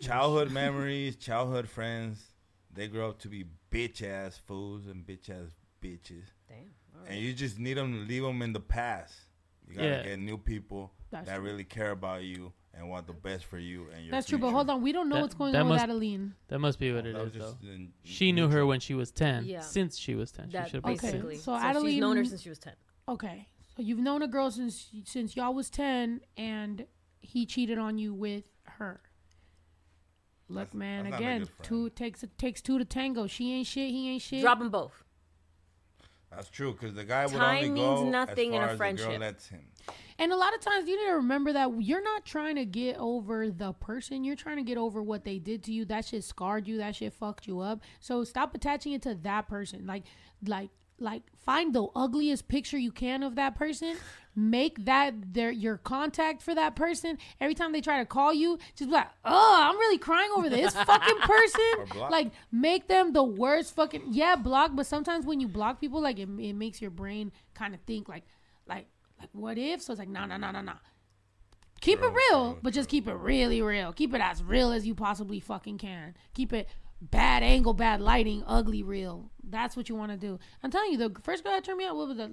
Childhood 0.00 0.50
memories, 0.50 1.16
childhood 1.16 1.68
friends. 1.68 2.24
They 2.72 2.88
grow 2.88 3.10
up 3.10 3.18
to 3.20 3.28
be 3.28 3.44
bitch 3.70 4.02
ass 4.06 4.40
fools 4.46 4.86
and 4.86 5.04
bitch 5.06 5.28
ass 5.28 5.50
bitches, 5.82 6.24
Damn. 6.48 6.56
all 6.94 7.02
right. 7.02 7.10
and 7.10 7.20
you 7.20 7.32
just 7.32 7.58
need 7.58 7.74
them 7.74 7.92
to 7.92 7.98
leave 8.08 8.22
them 8.22 8.40
in 8.42 8.52
the 8.52 8.60
past. 8.60 9.14
You 9.68 9.74
gotta 9.76 9.88
Yeah. 9.88 10.02
get 10.02 10.18
new 10.18 10.38
people 10.38 10.92
That's 11.10 11.26
that 11.26 11.36
true. 11.36 11.44
really 11.44 11.64
care 11.64 11.90
about 11.90 12.22
you 12.22 12.52
and 12.72 12.88
want 12.88 13.06
the 13.08 13.12
best 13.12 13.44
for 13.44 13.58
you 13.58 13.88
and 13.94 14.04
your. 14.04 14.10
That's 14.12 14.26
true, 14.28 14.38
but 14.38 14.52
hold 14.52 14.70
on. 14.70 14.80
We 14.82 14.92
don't 14.92 15.08
know 15.08 15.16
That- 15.16 15.22
what's 15.22 15.34
going 15.34 15.52
that 15.52 15.60
on 15.62 15.66
with 15.68 15.74
must- 15.76 15.84
Adeline. 15.84 16.34
That 16.48 16.58
must 16.60 16.78
be 16.78 16.92
what 16.92 17.04
oh, 17.04 17.08
it 17.08 17.12
That 17.12 17.32
though. 17.34 17.38
just 17.52 17.62
in- 17.64 17.92
She 18.04 18.32
knew 18.32 18.48
her 18.48 18.64
when 18.64 18.80
she 18.80 18.94
was 18.94 19.10
ten. 19.10 19.44
Yeah. 19.44 19.60
Since 19.60 19.98
she 19.98 20.14
was 20.14 20.32
ten, 20.32 20.48
That 20.50 20.66
she 20.66 20.70
should 20.70 20.84
Okay, 20.84 20.94
be 20.94 20.98
basically. 21.00 21.36
so 21.36 21.42
So, 21.42 21.54
Adeline- 21.56 21.90
she's 21.92 22.00
known 22.00 22.16
her 22.16 22.24
since 22.24 22.40
she 22.42 22.48
was 22.48 22.58
ten. 22.58 22.74
Okay, 23.08 23.48
so 23.76 23.82
you've 23.82 23.98
known 23.98 24.22
a 24.22 24.28
girl 24.28 24.50
since 24.50 24.90
since 25.04 25.36
y'all 25.36 25.52
was 25.54 25.68
ten, 25.70 26.20
and 26.36 26.86
he 27.20 27.44
cheated 27.44 27.76
on 27.78 27.98
you 27.98 28.14
with 28.14 28.44
her. 28.64 29.02
Look, 30.50 30.64
That's- 30.72 30.74
man. 30.74 31.04
that's 31.10 31.16
Again, 31.16 31.48
two 31.62 31.90
takes 31.90 32.22
it 32.22 32.36
takes 32.36 32.60
two 32.60 32.78
to 32.78 32.84
tango. 32.84 33.26
She 33.26 33.52
ain't 33.54 33.66
shit. 33.66 33.90
He 33.90 34.10
ain't 34.10 34.22
shit. 34.22 34.40
Drop 34.42 34.58
them 34.58 34.70
both. 34.70 35.04
That's 36.30 36.48
true, 36.48 36.72
because 36.72 36.94
the 36.94 37.04
guy 37.04 37.26
would 37.26 37.34
Time 37.34 37.56
only 37.56 37.70
means 37.70 38.00
go 38.00 38.08
nothing 38.08 38.54
as 38.56 38.56
in 38.56 38.62
a 38.62 38.76
far 38.78 38.86
as 38.86 38.96
the 38.96 39.02
girl 39.02 39.06
friendship. 39.06 39.20
lets 39.20 39.48
him. 39.48 39.64
And 40.18 40.32
a 40.32 40.36
lot 40.36 40.54
of 40.54 40.60
times 40.60 40.88
you 40.88 40.96
need 40.96 41.08
to 41.08 41.16
remember 41.16 41.52
that 41.54 41.82
you're 41.82 42.02
not 42.02 42.24
trying 42.24 42.54
to 42.56 42.64
get 42.64 42.96
over 42.98 43.50
the 43.50 43.72
person. 43.72 44.22
You're 44.22 44.36
trying 44.36 44.58
to 44.58 44.62
get 44.62 44.78
over 44.78 45.02
what 45.02 45.24
they 45.24 45.38
did 45.38 45.64
to 45.64 45.72
you. 45.72 45.84
That 45.86 46.04
shit 46.04 46.22
scarred 46.22 46.68
you. 46.68 46.76
That 46.76 46.94
shit 46.94 47.14
fucked 47.14 47.46
you 47.48 47.58
up. 47.60 47.80
So 48.00 48.22
stop 48.22 48.54
attaching 48.54 48.92
it 48.92 49.02
to 49.02 49.14
that 49.22 49.48
person. 49.48 49.86
Like, 49.86 50.04
like, 50.46 50.70
like, 51.00 51.22
find 51.44 51.74
the 51.74 51.86
ugliest 51.96 52.48
picture 52.48 52.78
you 52.78 52.92
can 52.92 53.22
of 53.22 53.34
that 53.36 53.54
person. 53.56 53.96
Make 54.36 54.84
that 54.84 55.34
their 55.34 55.50
your 55.50 55.78
contact 55.78 56.40
for 56.40 56.54
that 56.54 56.76
person. 56.76 57.18
Every 57.40 57.54
time 57.54 57.72
they 57.72 57.80
try 57.80 57.98
to 57.98 58.06
call 58.06 58.32
you, 58.32 58.58
just 58.76 58.88
be 58.88 58.94
like, 58.94 59.08
"Oh, 59.24 59.58
I'm 59.60 59.76
really 59.76 59.98
crying 59.98 60.30
over 60.36 60.48
this 60.48 60.72
fucking 60.72 61.18
person." 61.20 62.00
Like, 62.10 62.30
make 62.52 62.86
them 62.86 63.12
the 63.12 63.24
worst 63.24 63.74
fucking 63.74 64.04
yeah 64.12 64.36
block. 64.36 64.72
But 64.74 64.86
sometimes 64.86 65.26
when 65.26 65.40
you 65.40 65.48
block 65.48 65.80
people, 65.80 66.00
like 66.00 66.20
it, 66.20 66.28
it 66.38 66.52
makes 66.52 66.80
your 66.80 66.92
brain 66.92 67.32
kind 67.54 67.74
of 67.74 67.80
think 67.82 68.08
like, 68.08 68.22
like, 68.68 68.86
like 69.18 69.30
what 69.32 69.58
if? 69.58 69.82
So 69.82 69.92
it's 69.92 69.98
like, 69.98 70.08
no, 70.08 70.24
no, 70.26 70.36
no, 70.36 70.52
no, 70.52 70.60
no. 70.60 70.74
Keep 71.80 72.02
it 72.02 72.12
real, 72.12 72.58
but 72.62 72.74
just 72.74 72.90
keep 72.90 73.08
it 73.08 73.14
really 73.14 73.62
real. 73.62 73.92
Keep 73.92 74.14
it 74.14 74.20
as 74.20 74.44
real 74.44 74.70
as 74.70 74.86
you 74.86 74.94
possibly 74.94 75.40
fucking 75.40 75.78
can. 75.78 76.14
Keep 76.34 76.52
it 76.52 76.68
bad 77.00 77.42
angle, 77.42 77.72
bad 77.74 78.00
lighting, 78.00 78.42
ugly 78.46 78.82
real. 78.82 79.30
That's 79.42 79.76
what 79.76 79.88
you 79.88 79.94
want 79.94 80.12
to 80.12 80.18
do. 80.18 80.38
I'm 80.62 80.70
telling 80.70 80.92
you, 80.92 80.98
the 80.98 81.14
first 81.22 81.42
girl 81.44 81.52
that 81.52 81.64
turned 81.64 81.78
me 81.78 81.86
out, 81.86 81.96
what 81.96 82.08
was 82.08 82.18
it, 82.18 82.30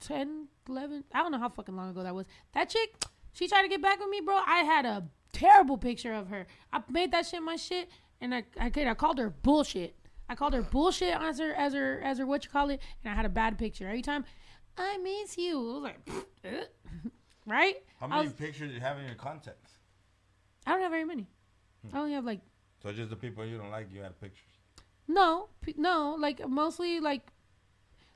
10, 0.00 0.48
11? 0.68 1.04
I 1.14 1.18
don't 1.22 1.32
know 1.32 1.38
how 1.38 1.48
fucking 1.48 1.76
long 1.76 1.90
ago 1.90 2.02
that 2.02 2.14
was. 2.14 2.26
That 2.54 2.68
chick, 2.70 2.94
she 3.32 3.46
tried 3.48 3.62
to 3.62 3.68
get 3.68 3.82
back 3.82 4.00
with 4.00 4.08
me, 4.08 4.20
bro. 4.24 4.34
I 4.46 4.60
had 4.64 4.84
a 4.86 5.04
terrible 5.32 5.76
picture 5.78 6.12
of 6.14 6.28
her. 6.28 6.46
I 6.72 6.82
made 6.88 7.12
that 7.12 7.26
shit 7.26 7.42
my 7.42 7.56
shit, 7.56 7.88
and 8.20 8.34
I, 8.34 8.44
I, 8.58 8.70
could- 8.70 8.86
I 8.86 8.94
called 8.94 9.18
her 9.18 9.30
bullshit. 9.30 9.94
I 10.28 10.34
called 10.36 10.54
her 10.54 10.62
bullshit 10.62 11.14
as 11.20 11.38
her, 11.40 11.52
as 11.54 11.74
her, 11.74 12.00
as 12.02 12.18
her, 12.18 12.26
what 12.26 12.44
you 12.44 12.50
call 12.50 12.70
it, 12.70 12.80
and 13.04 13.12
I 13.12 13.16
had 13.16 13.26
a 13.26 13.30
bad 13.30 13.58
picture. 13.58 13.86
Every 13.86 14.02
time, 14.02 14.24
I 14.78 14.96
miss 14.98 15.36
you. 15.36 15.58
I 15.58 15.74
was 15.74 15.82
like, 15.82 16.00
right? 17.46 17.76
How 18.00 18.06
many 18.06 18.22
was- 18.24 18.32
pictures 18.32 18.68
do 18.68 18.74
you 18.74 18.80
have 18.80 18.98
in 18.98 19.04
your 19.06 19.14
contacts? 19.16 19.72
I 20.66 20.72
don't 20.72 20.82
have 20.82 20.90
very 20.92 21.04
many. 21.04 21.26
Hmm. 21.90 21.96
I 21.96 22.00
only 22.00 22.12
have 22.12 22.24
like 22.24 22.40
So 22.82 22.92
just 22.92 23.10
the 23.10 23.16
people 23.16 23.44
you 23.44 23.58
don't 23.58 23.70
like, 23.70 23.88
you 23.92 24.00
had 24.02 24.18
pictures. 24.20 24.54
no, 25.08 25.48
p- 25.60 25.74
no, 25.76 26.16
like 26.18 26.46
mostly 26.48 27.00
like 27.00 27.22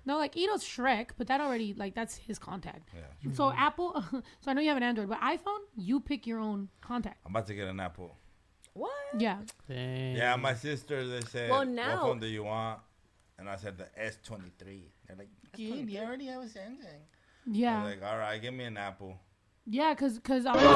no, 0.06 0.18
like 0.18 0.36
Ito's 0.36 0.62
Shrek, 0.64 1.10
but 1.16 1.26
that 1.28 1.40
already 1.40 1.72
like 1.74 1.94
that's 1.94 2.16
his 2.16 2.38
contact. 2.38 2.88
Yeah. 2.94 3.32
So 3.34 3.50
Apple, 3.52 4.04
so 4.40 4.50
I 4.50 4.52
know 4.52 4.60
you 4.60 4.68
have 4.68 4.76
an 4.76 4.82
Android, 4.82 5.08
but 5.08 5.20
iPhone, 5.20 5.60
you 5.76 6.00
pick 6.00 6.26
your 6.26 6.38
own 6.38 6.68
contact. 6.82 7.18
I'm 7.24 7.32
about 7.32 7.46
to 7.46 7.54
get 7.54 7.68
an 7.68 7.80
Apple. 7.80 8.14
What? 8.74 8.90
Yeah. 9.16 9.38
Yeah, 9.68 10.36
my 10.36 10.54
sister, 10.54 11.06
they 11.06 11.20
said, 11.22 11.48
Well, 11.50 11.64
now, 11.64 12.02
what 12.02 12.08
phone 12.08 12.20
do 12.20 12.26
you 12.26 12.44
want? 12.44 12.80
And 13.38 13.48
I 13.48 13.56
said 13.56 13.78
the 13.78 13.86
S23. 14.00 14.82
They're 15.06 15.16
like, 15.16 15.28
dude, 15.54 15.88
you 15.90 16.00
already 16.00 16.26
have 16.26 16.42
a 16.42 16.46
Samsung. 16.46 17.00
Yeah. 17.46 17.80
I 17.80 17.84
was 17.84 17.94
like, 17.94 18.02
all 18.10 18.18
right, 18.18 18.40
give 18.42 18.52
me 18.54 18.64
an 18.64 18.76
Apple. 18.76 19.16
Yeah, 19.66 19.94
cause 19.94 20.18
cause 20.22 20.44
honestly, 20.48 20.70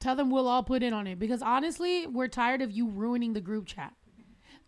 tell 0.00 0.14
them 0.16 0.30
we'll 0.30 0.48
all 0.48 0.62
put 0.62 0.82
in 0.82 0.92
on 0.92 1.06
it 1.06 1.18
because 1.18 1.42
honestly, 1.42 2.06
we're 2.06 2.28
tired 2.28 2.62
of 2.62 2.70
you 2.70 2.88
ruining 2.88 3.32
the 3.32 3.40
group 3.40 3.66
chat. 3.66 3.92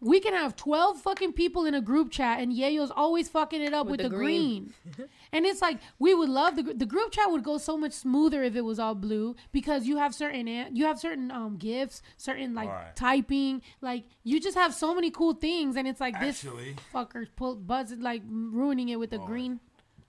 We 0.03 0.19
can 0.19 0.33
have 0.33 0.57
twelve 0.57 0.99
fucking 1.03 1.35
people 1.35 1.67
in 1.67 1.75
a 1.75 1.81
group 1.83 2.11
chat, 2.11 2.41
and 2.41 2.51
Yeyo's 2.55 2.91
always 2.91 3.29
fucking 3.29 3.61
it 3.61 3.75
up 3.75 3.85
with, 3.87 4.01
With 4.01 4.05
the, 4.05 4.09
the 4.09 4.17
green. 4.17 4.73
green. 4.97 5.09
and 5.33 5.45
it's 5.45 5.61
like 5.61 5.79
we 5.99 6.15
would 6.15 6.31
love 6.31 6.57
the 6.57 6.63
the 6.63 6.87
group 6.87 7.13
chat 7.13 7.31
would 7.31 7.45
go 7.45 7.59
so 7.59 7.77
much 7.77 7.93
smoother 7.93 8.43
if 8.43 8.57
it 8.57 8.63
was 8.63 8.79
all 8.79 8.95
blue 8.95 9.37
because 9.53 9.87
you 9.87 9.99
have 9.99 10.15
certain 10.15 10.49
an- 10.49 10.75
you 10.75 10.87
have 10.87 10.99
certain 10.99 11.31
um 11.31 11.59
gifts, 11.59 12.01
certain 12.17 12.55
like 12.55 12.71
Alright. 12.71 12.97
typing, 12.97 13.61
like 13.83 14.05
you 14.25 14.41
just 14.41 14.57
have 14.57 14.73
so 14.73 14.95
many 14.95 15.11
cool 15.11 15.35
things, 15.35 15.77
and 15.77 15.87
it's 15.87 16.01
like 16.01 16.15
Actually- 16.15 16.73
this 16.73 16.83
fucker's 16.95 17.29
pull 17.37 17.57
buzz 17.57 17.93
like 17.93 18.23
ruining 18.27 18.89
it 18.89 18.99
with 18.99 19.11
the 19.11 19.19
green. 19.19 19.61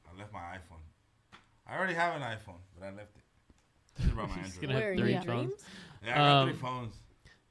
I 0.10 0.18
left 0.18 0.32
my 0.32 0.40
iPhone. 0.40 0.80
I 1.68 1.78
already 1.78 1.96
have 1.96 2.16
an 2.16 2.22
iPhone, 2.22 2.62
but 2.80 2.86
I 2.86 2.92
left 2.92 3.18
it. 3.18 3.21
This 4.02 4.06
is 4.08 4.14
about 4.14 4.30
my 4.30 4.38
He's 4.44 4.58
gonna 4.58 4.74
have 4.74 4.82
Where, 4.84 4.96
three 4.98 5.14
in 5.14 5.22
phones. 5.24 5.54
Yeah, 6.04 6.12
I 6.14 6.18
got 6.18 6.28
Um, 6.44 6.50
three 6.50 6.58
phones. 6.60 6.96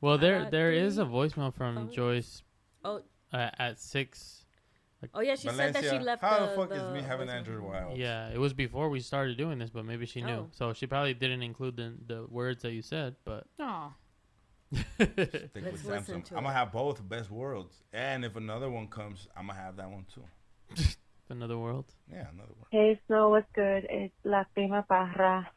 Well, 0.01 0.18
there 0.18 0.43
got 0.43 0.51
there 0.51 0.72
is 0.72 0.98
a 0.98 1.05
three 1.05 1.14
voicemail 1.14 1.55
from 1.55 1.74
phones. 1.77 1.94
Joyce 1.94 2.43
Oh, 2.85 3.02
uh, 3.32 3.51
at 3.59 3.78
six. 3.78 4.44
oh 5.14 5.20
yeah, 5.20 5.35
she 5.36 5.48
said 5.48 5.74
that 5.74 5.85
she 5.85 5.98
left. 5.98 6.22
How 6.22 6.40
the, 6.40 6.47
the 6.47 6.52
fuck 6.56 6.72
is 6.72 6.82
me 6.93 7.02
having 7.02 7.28
voicemail. 7.28 7.35
Android 7.35 7.60
Wild? 7.62 7.98
Yeah, 7.98 8.28
it 8.31 8.39
was 8.39 8.52
before 8.52 8.89
we 8.89 9.01
started 9.01 9.36
doing 9.36 9.59
this, 9.59 9.70
but 9.70 9.85
maybe 9.85 10.06
she 10.06 10.22
knew. 10.22 10.32
Oh. 10.32 10.48
So 10.52 10.72
she 10.72 10.86
probably 10.86 11.14
didn't 11.14 11.43
include 11.43 11.77
the 11.77 11.94
the 12.06 12.27
words 12.28 12.62
that 12.62 12.72
you 12.72 12.82
said, 12.82 13.14
but 13.24 13.47
Aw. 13.60 13.93
Stick 14.72 15.10
Let's 15.18 15.55
with 15.55 15.85
listen 15.86 16.22
Samsung. 16.22 16.24
to 16.24 16.36
I'm 16.36 16.44
gonna 16.44 16.55
have 16.55 16.72
both 16.72 17.06
best 17.09 17.31
worlds, 17.31 17.82
and 17.93 18.24
if 18.24 18.36
another 18.36 18.70
one 18.70 18.89
comes, 18.89 19.28
I'm 19.36 19.47
gonna 19.48 19.59
have 19.59 19.77
that 19.77 19.90
one 19.90 20.06
too. 20.12 20.24
another 21.28 21.59
world. 21.59 21.86
Yeah, 22.10 22.27
another 22.32 22.55
one. 22.56 22.66
Hey, 22.70 23.01
Snow, 23.06 23.28
what's 23.31 23.51
good? 23.55 23.86
It's 23.90 24.14
La 24.24 24.44
Prima 24.55 24.85
Parra. 24.89 25.51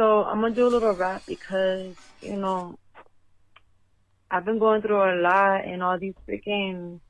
So 0.00 0.24
I'm 0.24 0.40
gonna 0.40 0.54
do 0.54 0.66
a 0.66 0.72
little 0.72 0.94
rap 0.94 1.24
because, 1.26 1.94
you 2.22 2.34
know, 2.34 2.78
I've 4.30 4.46
been 4.46 4.58
going 4.58 4.80
through 4.80 4.96
a 4.96 5.20
lot 5.20 5.66
and 5.66 5.82
all 5.82 5.98
these 5.98 6.14
freaking 6.26 7.00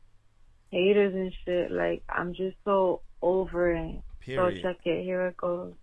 haters 0.72 1.14
and 1.14 1.32
shit. 1.44 1.70
Like, 1.70 2.02
I'm 2.08 2.34
just 2.34 2.56
so 2.64 3.02
over 3.22 3.70
it. 3.70 4.02
Period. 4.18 4.56
So 4.56 4.68
check 4.68 4.78
it. 4.84 5.04
Here 5.04 5.26
it 5.28 5.36
goes. 5.36 5.74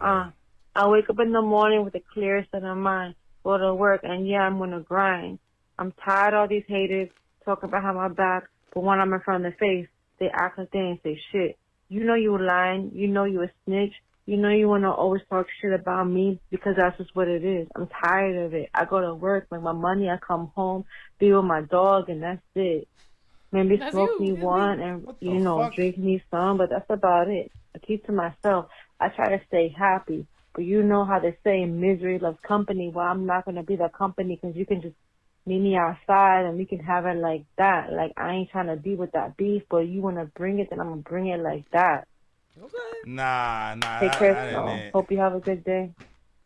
Uh, 0.00 0.30
I 0.74 0.88
wake 0.88 1.08
up 1.08 1.20
in 1.20 1.30
the 1.30 1.42
morning 1.42 1.84
with 1.84 1.94
a 1.94 2.02
clear 2.12 2.44
set 2.50 2.64
of 2.64 2.76
mind, 2.76 3.14
go 3.44 3.56
to 3.56 3.72
work, 3.72 4.00
and 4.02 4.26
yeah, 4.26 4.40
I'm 4.40 4.58
gonna 4.58 4.80
grind. 4.80 5.38
I'm 5.78 5.92
tired 6.04 6.34
of 6.34 6.40
all 6.40 6.48
these 6.48 6.64
haters 6.66 7.08
talking 7.44 7.70
behind 7.70 7.96
my 7.96 8.08
back, 8.08 8.48
but 8.74 8.82
when 8.82 8.98
I'm 8.98 9.12
in 9.12 9.20
front 9.20 9.46
of 9.46 9.52
their 9.52 9.58
face, 9.60 9.86
they 10.18 10.26
act 10.26 10.58
like 10.58 10.72
they 10.72 10.80
ain't 10.80 11.02
say 11.04 11.20
shit. 11.30 11.56
You 11.88 12.02
know 12.02 12.14
you 12.14 12.36
lying. 12.36 12.90
You 12.92 13.06
know 13.06 13.24
you 13.26 13.42
a 13.42 13.50
snitch. 13.64 13.94
You 14.26 14.36
know 14.36 14.48
you 14.48 14.68
wanna 14.68 14.90
always 14.92 15.22
talk 15.30 15.46
shit 15.60 15.72
about 15.72 16.04
me 16.04 16.40
because 16.50 16.74
that's 16.76 16.98
just 16.98 17.14
what 17.14 17.28
it 17.28 17.44
is. 17.44 17.68
I'm 17.76 17.86
tired 17.86 18.36
of 18.44 18.54
it. 18.54 18.70
I 18.74 18.84
go 18.84 19.00
to 19.00 19.14
work, 19.14 19.46
make 19.52 19.62
my 19.62 19.72
money, 19.72 20.10
I 20.10 20.18
come 20.18 20.50
home, 20.54 20.84
be 21.18 21.32
with 21.32 21.44
my 21.44 21.62
dog, 21.62 22.08
and 22.08 22.22
that's 22.22 22.42
it. 22.56 22.88
Maybe 23.52 23.76
That's 23.76 23.92
smoke 23.92 24.18
you. 24.18 24.26
me 24.26 24.32
That's 24.32 24.42
one 24.42 24.80
and 24.80 25.06
you 25.20 25.38
know 25.38 25.64
fuck? 25.64 25.74
drink 25.74 25.96
me 25.98 26.22
some, 26.30 26.58
but 26.58 26.70
that's 26.70 26.90
about 26.90 27.28
it. 27.28 27.52
I 27.74 27.78
keep 27.78 28.04
to 28.06 28.12
myself. 28.12 28.66
I 28.98 29.08
try 29.08 29.36
to 29.36 29.44
stay 29.46 29.68
happy, 29.68 30.26
but 30.54 30.64
you 30.64 30.82
know 30.82 31.04
how 31.04 31.20
they 31.20 31.36
say 31.44 31.64
misery 31.64 32.18
loves 32.18 32.38
company. 32.46 32.90
Well, 32.92 33.06
I'm 33.06 33.26
not 33.26 33.44
gonna 33.44 33.62
be 33.62 33.76
that 33.76 33.94
company 33.94 34.38
because 34.40 34.56
you 34.56 34.66
can 34.66 34.82
just 34.82 34.96
meet 35.46 35.60
me 35.60 35.76
outside 35.76 36.46
and 36.46 36.58
we 36.58 36.64
can 36.66 36.80
have 36.80 37.06
it 37.06 37.16
like 37.16 37.44
that. 37.58 37.92
Like 37.92 38.12
I 38.16 38.32
ain't 38.32 38.50
trying 38.50 38.66
to 38.66 38.76
be 38.76 38.96
with 38.96 39.12
that 39.12 39.36
beef, 39.36 39.62
but 39.70 39.86
you 39.86 40.02
wanna 40.02 40.24
bring 40.34 40.58
it, 40.58 40.70
then 40.70 40.80
I'm 40.80 40.88
gonna 40.88 41.02
bring 41.02 41.28
it 41.28 41.40
like 41.40 41.70
that. 41.72 42.08
Nah, 43.04 43.74
nah. 43.76 44.00
Take 44.00 44.12
that, 44.12 44.18
care, 44.18 44.34
that 44.34 44.50
Snow. 44.50 44.68
ain't 44.68 44.80
it. 44.86 44.92
Hope 44.92 45.10
you 45.10 45.18
have 45.18 45.34
a 45.34 45.40
good 45.40 45.64
day. 45.64 45.90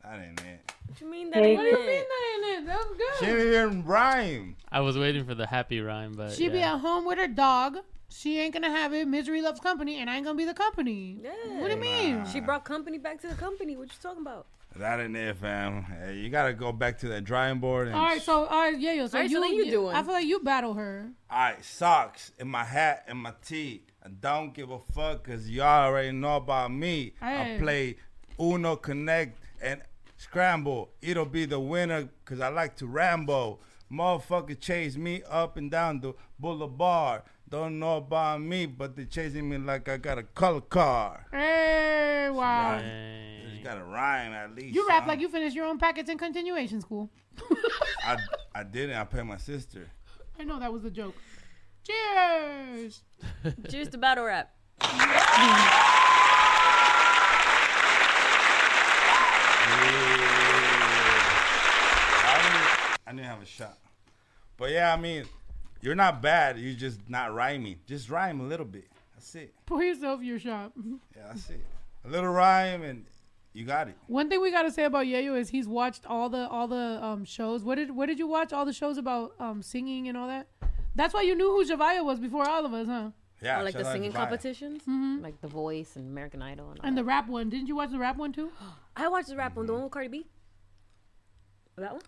That 0.02 0.20
ain't 0.20 0.40
it. 0.40 0.72
What 0.86 1.00
you 1.00 1.10
mean 1.10 1.30
that 1.30 1.42
Hey, 1.42 1.50
ain't 1.50 1.56
What 1.58 1.62
do 1.64 1.68
you 1.70 1.76
it? 1.76 1.86
mean 1.86 2.04
that 2.08 2.32
ain't 2.34 2.62
it? 2.62 2.66
That 2.66 2.78
was 2.78 2.98
good. 2.98 3.06
She 3.20 3.26
didn't 3.26 3.46
even 3.46 3.84
rhyme. 3.84 4.56
I 4.70 4.80
was 4.80 4.98
waiting 4.98 5.24
for 5.24 5.34
the 5.34 5.46
happy 5.46 5.80
rhyme, 5.80 6.12
but 6.14 6.32
She 6.32 6.48
be 6.48 6.60
at 6.60 6.78
home 6.78 7.06
with 7.06 7.18
her 7.18 7.28
dog. 7.28 7.78
She 8.08 8.40
ain't 8.40 8.52
gonna 8.52 8.70
have 8.70 8.92
it. 8.92 9.06
Misery 9.06 9.40
loves 9.40 9.60
company, 9.60 9.98
and 10.00 10.10
I 10.10 10.16
ain't 10.16 10.24
gonna 10.24 10.36
be 10.36 10.44
the 10.44 10.54
company. 10.54 11.18
Yeah. 11.22 11.30
What 11.60 11.68
do 11.68 11.74
you 11.74 11.80
mean? 11.80 12.26
She 12.26 12.40
brought 12.40 12.64
company 12.64 12.98
back 12.98 13.20
to 13.20 13.28
the 13.28 13.36
company. 13.36 13.76
What 13.76 13.88
you 13.88 13.94
talking 14.02 14.22
about? 14.22 14.46
That 14.76 15.00
ain't 15.00 15.16
it, 15.16 15.36
fam. 15.36 15.82
Hey, 15.82 16.16
you 16.16 16.28
gotta 16.28 16.52
go 16.52 16.72
back 16.72 16.98
to 16.98 17.08
that 17.08 17.24
drawing 17.24 17.58
board. 17.60 17.86
And 17.88 17.96
All 17.96 18.02
right, 18.04 18.20
so 18.22 18.46
all 18.46 18.60
right, 18.60 18.78
yeah, 18.78 18.92
yo. 18.94 19.06
So 19.06 19.16
All 19.18 19.22
right, 19.22 19.30
you, 19.30 19.36
so 19.36 19.40
then 19.42 19.54
you 19.54 19.70
doing. 19.70 19.96
I 19.96 20.02
feel 20.02 20.12
like 20.12 20.26
you 20.26 20.40
battle 20.40 20.74
her. 20.74 21.10
All 21.30 21.38
right, 21.38 21.64
socks 21.64 22.32
in 22.38 22.48
my 22.48 22.64
hat 22.64 23.04
and 23.06 23.18
my 23.18 23.32
tee. 23.44 23.82
I 24.02 24.08
don't 24.08 24.54
give 24.54 24.70
a 24.70 24.78
fuck 24.78 25.24
because 25.24 25.50
y'all 25.50 25.86
already 25.86 26.12
know 26.12 26.36
about 26.36 26.72
me. 26.72 27.12
I 27.20 27.56
play 27.60 27.96
Uno 28.40 28.76
Connect 28.76 29.38
and 29.60 29.82
Scramble. 30.16 30.90
It'll 31.02 31.26
be 31.26 31.44
the 31.44 31.60
winner 31.60 32.08
because 32.24 32.40
I 32.40 32.48
like 32.48 32.76
to 32.76 32.86
ramble. 32.86 33.60
Motherfucker 33.92 34.58
chase 34.58 34.96
me 34.96 35.22
up 35.28 35.56
and 35.56 35.70
down 35.70 36.00
the 36.00 36.14
boulevard. 36.38 37.22
Don't 37.48 37.78
know 37.78 37.96
about 37.96 38.40
me, 38.40 38.64
but 38.66 38.96
they 38.96 39.04
chasing 39.04 39.48
me 39.48 39.58
like 39.58 39.88
I 39.88 39.96
got 39.96 40.18
a 40.18 40.22
color 40.22 40.60
car. 40.60 41.26
Hey, 41.32 42.30
wow. 42.30 42.76
You 42.76 43.50
just 43.50 43.64
gotta 43.64 43.84
rhyme 43.84 44.32
at 44.32 44.54
least. 44.54 44.74
You 44.74 44.86
rap 44.88 45.02
huh? 45.02 45.08
like 45.08 45.20
you 45.20 45.28
finished 45.28 45.56
your 45.56 45.66
own 45.66 45.78
packets 45.78 46.08
in 46.08 46.16
continuation 46.16 46.80
school. 46.80 47.10
I, 48.04 48.16
I 48.54 48.62
didn't. 48.62 48.96
I 48.96 49.04
pay 49.04 49.22
my 49.22 49.36
sister. 49.36 49.90
I 50.38 50.44
know 50.44 50.58
that 50.60 50.72
was 50.72 50.84
a 50.84 50.90
joke. 50.90 51.16
Cheers. 51.84 53.02
Cheers 53.70 53.88
to 53.88 53.98
battle 53.98 54.24
rap. 54.24 54.50
I 63.06 63.12
didn't, 63.12 63.24
have 63.24 63.42
a 63.42 63.46
shot. 63.46 63.76
But 64.56 64.70
yeah, 64.70 64.92
I 64.92 64.96
mean, 64.96 65.24
you're 65.80 65.94
not 65.94 66.22
bad. 66.22 66.58
You're 66.58 66.74
just 66.74 67.00
not 67.08 67.34
rhyming. 67.34 67.80
Just 67.86 68.08
rhyme 68.08 68.40
a 68.40 68.44
little 68.44 68.66
bit. 68.66 68.86
That's 69.14 69.34
it. 69.34 69.52
Pour 69.66 69.82
yourself 69.82 70.22
your 70.22 70.38
shot. 70.38 70.72
Yeah, 71.16 71.22
that's 71.28 71.50
it. 71.50 71.60
A 72.04 72.08
little 72.08 72.30
rhyme 72.30 72.82
and 72.82 73.04
you 73.52 73.64
got 73.64 73.88
it. 73.88 73.96
One 74.06 74.30
thing 74.30 74.40
we 74.40 74.50
gotta 74.50 74.70
say 74.70 74.84
about 74.84 75.06
Yeyo 75.06 75.38
is 75.38 75.50
he's 75.50 75.66
watched 75.66 76.06
all 76.06 76.28
the 76.28 76.48
all 76.48 76.68
the 76.68 76.98
um 77.02 77.24
shows. 77.24 77.64
What 77.64 77.74
did 77.74 77.90
what 77.90 78.06
did 78.06 78.18
you 78.18 78.26
watch? 78.26 78.52
All 78.52 78.64
the 78.64 78.72
shows 78.72 78.96
about 78.96 79.32
um 79.38 79.60
singing 79.60 80.08
and 80.08 80.16
all 80.16 80.28
that. 80.28 80.46
That's 81.00 81.14
why 81.14 81.22
you 81.22 81.34
knew 81.34 81.50
who 81.50 81.64
Shavaya 81.64 82.04
was 82.04 82.20
before 82.20 82.46
all 82.46 82.66
of 82.66 82.74
us, 82.74 82.86
huh? 82.86 83.10
Yeah, 83.40 83.60
Or 83.60 83.64
like 83.64 83.72
the 83.74 83.84
singing 83.90 84.10
to 84.10 84.18
Vaya. 84.18 84.26
competitions, 84.26 84.82
Mhm. 84.86 85.22
like 85.22 85.40
The 85.40 85.48
Voice 85.48 85.96
and 85.96 86.06
American 86.10 86.42
Idol. 86.42 86.72
And, 86.72 86.80
all 86.80 86.86
And 86.86 86.98
the 86.98 87.04
rap 87.04 87.26
one. 87.26 87.48
Didn't 87.48 87.68
you 87.68 87.76
watch 87.76 87.90
the 87.90 87.98
rap 87.98 88.18
one 88.18 88.34
too? 88.34 88.52
I 88.96 89.08
watched 89.08 89.28
the 89.28 89.36
rap 89.36 89.56
one, 89.56 89.64
the 89.64 89.72
one 89.72 89.84
with 89.84 89.92
Cardi 89.92 90.08
B. 90.08 90.26
That 91.76 91.92
one? 91.92 92.02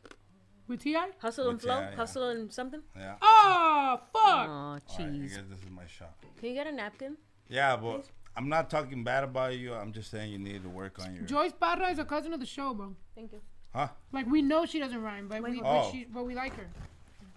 With 0.68 0.82
T.I.? 0.82 1.08
Hustle 1.20 1.48
and 1.48 1.58
Flow? 1.58 1.80
Yeah. 1.80 1.94
Hustle 1.96 2.28
and 2.28 2.52
something? 2.52 2.82
Yeah. 2.94 3.14
Oh, 3.22 3.98
fuck. 4.12 4.22
Aw, 4.24 4.48
Alright, 4.48 4.82
I 4.86 4.94
cheese. 4.94 5.36
guess 5.36 5.44
this 5.48 5.60
is 5.64 5.70
my 5.70 5.86
shot. 5.86 6.14
Can 6.38 6.50
you 6.50 6.54
get 6.54 6.66
a 6.66 6.72
napkin? 6.72 7.16
Yeah, 7.48 7.76
but 7.76 8.04
I'm 8.36 8.50
not 8.50 8.68
talking 8.68 9.02
bad 9.04 9.24
about 9.24 9.56
you. 9.56 9.72
I'm 9.72 9.92
just 9.92 10.10
saying 10.10 10.30
you 10.32 10.38
need 10.38 10.62
to 10.64 10.68
work 10.68 10.98
on 11.02 11.14
your. 11.14 11.24
Joyce 11.24 11.52
Parra 11.58 11.88
is 11.90 11.98
a 11.98 12.04
cousin 12.04 12.34
of 12.34 12.40
the 12.40 12.46
show, 12.46 12.74
bro. 12.74 12.94
Thank 13.14 13.32
you. 13.32 13.40
Huh? 13.74 13.88
Like 14.12 14.26
we 14.26 14.42
know 14.42 14.66
she 14.66 14.78
doesn't 14.78 15.02
rhyme, 15.02 15.28
but 15.28 15.42
we, 15.42 15.60
but, 15.62 15.66
Oh. 15.86 15.90
she, 15.90 16.04
but 16.04 16.24
we 16.26 16.34
like 16.34 16.54
her. 16.56 16.66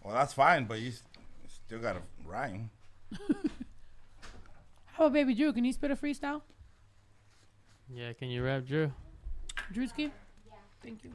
Well, 0.03 0.13
that's 0.13 0.33
fine, 0.33 0.65
but 0.65 0.79
you 0.79 0.91
s- 1.65 1.67
still 1.67 1.79
gotta 1.79 2.01
rhyme. 2.25 2.69
How 4.93 5.05
about 5.05 5.13
Baby 5.13 5.35
Drew? 5.35 5.51
Can 5.53 5.63
he 5.63 5.71
spit 5.71 5.91
a 5.91 5.95
freestyle? 5.95 6.41
Yeah, 7.93 8.13
can 8.13 8.29
you 8.29 8.43
rap, 8.43 8.65
Drew? 8.65 8.91
Drewski? 9.73 10.11
Yeah. 10.47 10.53
Thank 10.81 11.03
you. 11.03 11.11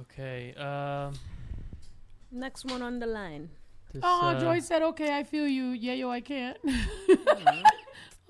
Okay. 0.00 0.54
Um. 0.54 1.14
Next 2.30 2.64
one 2.66 2.82
on 2.82 2.98
the 2.98 3.06
line. 3.06 3.48
This, 3.92 4.02
Oh, 4.04 4.28
uh, 4.28 4.40
Joyce 4.40 4.66
said, 4.66 4.82
"Okay, 4.82 5.16
I 5.16 5.24
feel 5.24 5.46
you. 5.48 5.66
Yeah, 5.70 5.94
yo, 5.94 6.10
I 6.10 6.20
can't." 6.20 6.58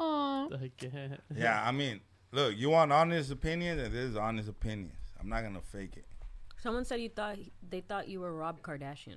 Oh, 0.01 0.49
I 0.55 0.71
can't. 0.77 1.21
Yeah, 1.37 1.61
I 1.67 1.73
mean, 1.73 1.99
look, 2.31 2.57
you 2.57 2.71
want 2.71 2.93
honest 2.93 3.33
opinions, 3.33 3.83
and 3.83 3.93
this 3.93 4.11
is 4.11 4.15
honest 4.17 4.49
opinions. 4.49 4.95
I'm 5.19 5.29
not 5.29 5.43
gonna 5.43 5.61
fake 5.61 5.97
it. 5.97 6.07
Someone 6.57 6.85
said 6.85 7.01
you 7.01 7.09
thought 7.09 7.37
they 7.69 7.81
thought 7.81 8.07
you 8.09 8.21
were 8.21 8.33
Rob 8.33 8.63
Kardashian. 8.63 9.17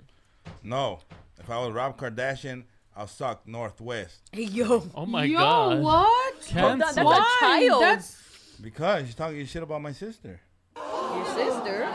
No, 0.63 0.99
if 1.39 1.49
I 1.49 1.57
was 1.65 1.73
Rob 1.73 1.97
Kardashian, 1.97 2.63
I'll 2.95 3.07
suck 3.07 3.47
North 3.47 3.80
West. 3.81 4.22
Hey 4.31 4.43
yo. 4.43 4.84
Oh 4.95 5.05
my 5.05 5.23
Yo, 5.23 5.38
god. 5.39 5.81
what? 5.81 6.41
Cancel. 6.45 6.77
That's 6.77 6.97
a 6.97 7.03
Why? 7.03 7.38
child. 7.39 7.81
That's 7.81 8.18
Because 8.61 9.03
you're 9.05 9.13
talking 9.13 9.45
shit 9.45 9.63
about 9.63 9.81
my 9.81 9.91
sister. 9.93 10.39
Your 10.76 11.26
sister. 11.26 11.89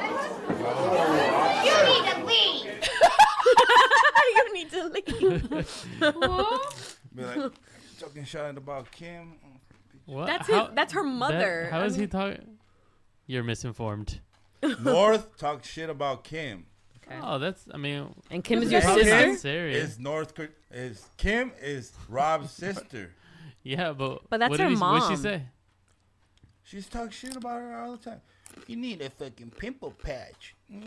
You 1.65 1.85
need 1.85 2.11
to 2.11 2.25
leave. 2.25 2.67
you 4.37 4.55
need 4.55 4.71
to 4.71 4.85
leave. 4.85 6.01
Be 7.15 7.23
like, 7.23 7.53
talking 8.01 8.25
shit 8.25 8.57
about 8.57 8.91
Kim. 8.91 9.35
What? 10.07 10.27
That's 10.27 10.47
his- 10.49 10.69
that's 10.75 10.93
her 10.93 11.03
mother. 11.05 11.63
That, 11.65 11.73
how 11.73 11.81
I 11.81 11.85
is 11.87 11.97
he 11.97 12.07
talking? 12.07 12.59
You're 13.27 13.43
misinformed. 13.45 14.21
North 14.83 15.37
talk 15.37 15.65
shit 15.65 15.91
about 15.91 16.25
Kim. 16.25 16.67
Oh, 17.23 17.39
that's. 17.39 17.65
I 17.73 17.77
mean. 17.77 18.13
And 18.31 18.43
Kim 18.43 18.63
is 18.63 18.73
your 18.73 18.81
probably 18.81 19.05
sister? 19.05 19.27
not 19.29 19.39
serious. 19.39 19.91
Is 19.93 19.99
North 19.99 20.33
is 20.71 21.07
Kim 21.17 21.53
is 21.63 21.93
Rob's 22.09 22.51
sister. 22.65 23.13
Yeah, 23.63 23.93
but. 23.93 24.23
But 24.29 24.41
that's 24.41 24.51
what 24.51 24.61
her 24.61 24.69
did 24.69 24.77
he, 24.77 24.81
What'd 24.83 25.09
she 25.09 25.17
say? 25.17 25.43
She's 26.65 26.89
talk 26.89 27.13
shit 27.13 27.37
about 27.37 27.61
her 27.61 27.77
all 27.79 27.93
the 27.93 27.99
time. 28.11 28.21
You 28.67 28.77
need 28.77 29.01
a 29.03 29.11
fucking 29.11 29.53
pimple 29.57 29.93
patch. 30.03 30.55
well, 30.71 30.83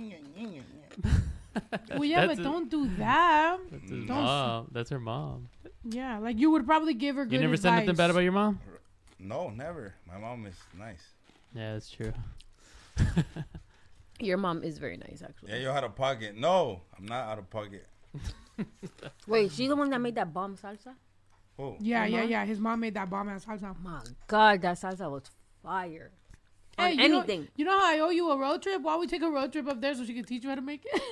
yeah, 2.04 2.26
That's 2.26 2.36
but 2.36 2.40
a- 2.40 2.44
don't 2.44 2.70
do 2.70 2.90
that. 2.98 3.58
That's 3.72 3.90
his 3.90 4.06
Don't. 4.06 4.10
mom. 4.10 4.68
That's 4.72 4.90
her 4.90 5.00
mom. 5.00 5.48
Yeah, 5.86 6.20
like 6.20 6.38
you 6.38 6.52
would 6.52 6.66
probably 6.66 6.94
give 6.94 7.16
her 7.16 7.24
good 7.26 7.34
You 7.36 7.40
never 7.40 7.54
advice. 7.54 7.72
said 7.72 7.80
nothing 7.86 7.96
bad 7.96 8.10
about 8.10 8.20
your 8.22 8.32
mom? 8.34 8.60
No, 9.20 9.50
never. 9.50 9.94
My 10.08 10.18
mom 10.18 10.46
is 10.48 10.56
nice. 10.78 11.04
Yeah, 11.56 11.74
that's 11.74 11.90
true. 11.90 12.14
Your 14.20 14.38
mom 14.38 14.64
is 14.64 14.78
very 14.78 14.98
nice, 14.98 15.22
actually. 15.28 15.52
Yeah, 15.52 15.58
you're 15.60 15.72
out 15.72 15.84
of 15.84 15.96
pocket. 15.96 16.36
No, 16.38 16.82
I'm 16.98 17.06
not 17.06 17.28
out 17.30 17.40
of 17.40 17.50
pocket. 17.50 17.86
Wait, 19.28 19.52
she's 19.52 19.70
the 19.70 19.76
one 19.76 19.90
that 19.92 20.02
made 20.02 20.16
that 20.16 20.34
bomb 20.34 20.58
salsa? 20.58 20.94
Oh, 21.58 21.76
Yeah, 21.80 22.06
Your 22.06 22.12
yeah, 22.12 22.22
mom? 22.24 22.30
yeah. 22.32 22.46
His 22.46 22.60
mom 22.60 22.80
made 22.82 22.94
that 22.96 23.10
bomb 23.10 23.30
ass 23.30 23.46
salsa. 23.46 23.76
Oh 23.76 23.78
my 23.84 24.02
God, 24.28 24.62
that 24.62 24.78
salsa 24.78 25.10
was 25.10 25.24
fire. 25.64 26.12
On 26.78 26.88
Hey, 26.88 26.94
you 27.04 27.10
know- 27.10 27.20
anything. 27.20 27.48
you 27.56 27.66
know 27.66 27.78
how 27.78 27.94
I 27.96 28.00
owe 28.00 28.10
you 28.10 28.30
a 28.32 28.38
road 28.38 28.62
trip? 28.62 28.82
Why 28.82 28.94
don't 28.94 29.02
we 29.02 29.08
take 29.08 29.22
a 29.22 29.30
road 29.30 29.52
trip 29.52 29.68
up 29.68 29.82
there 29.82 29.94
so 29.94 30.06
she 30.06 30.14
can 30.14 30.24
teach 30.24 30.44
you 30.44 30.50
how 30.50 30.56
to 30.56 30.62
make 30.62 30.84
it? 30.86 31.02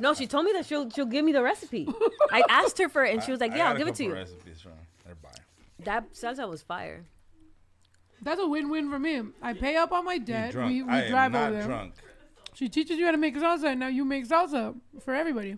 No, 0.00 0.14
she 0.14 0.26
told 0.26 0.44
me 0.46 0.52
that 0.52 0.64
she'll 0.64 0.88
she'll 0.90 1.04
give 1.06 1.24
me 1.24 1.32
the 1.32 1.42
recipe. 1.42 1.86
I 2.30 2.42
asked 2.48 2.78
her 2.78 2.88
for 2.88 3.04
it, 3.04 3.12
and 3.12 3.22
she 3.22 3.32
was 3.32 3.40
like, 3.40 3.52
"Yeah, 3.54 3.68
I'll 3.70 3.76
give 3.76 3.88
it 3.88 3.96
to 3.96 4.04
you." 4.04 4.12
Recipes 4.14 4.60
from 4.60 4.72
everybody. 5.04 5.40
That 5.80 6.12
salsa 6.12 6.48
was 6.48 6.62
fire. 6.62 7.04
That's 8.22 8.40
a 8.40 8.46
win-win 8.46 8.90
for 8.90 8.98
me. 8.98 9.22
I 9.42 9.52
pay 9.54 9.76
up 9.76 9.92
on 9.92 10.04
my 10.04 10.18
debt. 10.18 10.52
drunk. 10.52 10.70
We, 10.70 10.82
we 10.82 10.90
I 10.90 11.02
am 11.04 11.10
drive 11.10 11.32
not 11.32 11.42
over 11.48 11.52
there. 11.58 11.66
drunk. 11.66 11.94
She 12.54 12.68
teaches 12.68 12.98
you 12.98 13.06
how 13.06 13.12
to 13.12 13.16
make 13.16 13.36
salsa, 13.36 13.68
and 13.70 13.80
now 13.80 13.88
you 13.88 14.04
make 14.04 14.26
salsa 14.28 14.74
for 15.02 15.14
everybody. 15.14 15.56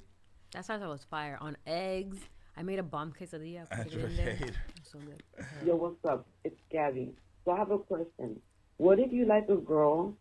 That 0.53 0.67
salsa 0.67 0.89
was 0.89 1.03
fire 1.05 1.39
on 1.41 1.57
eggs. 1.67 2.19
I 2.57 2.63
made 2.63 2.79
a 2.79 2.83
bomb 2.83 3.13
quesadilla. 3.13 3.67
I 3.73 3.77
put 3.83 3.93
it 3.95 4.05
in 4.05 4.17
there. 4.17 4.29
It 4.29 4.41
was 4.41 4.51
So 4.93 4.99
good. 4.99 5.23
Yo, 5.67 5.75
what's 5.77 6.05
up? 6.05 6.27
It's 6.45 6.61
Gabby. 6.71 7.13
So 7.45 7.53
I 7.53 7.57
have 7.59 7.71
a 7.71 7.79
question. 7.79 8.41
What 8.77 8.99
if 9.01 9.13
you 9.13 9.25
like 9.27 9.49
a 9.49 9.57
girl 9.57 10.15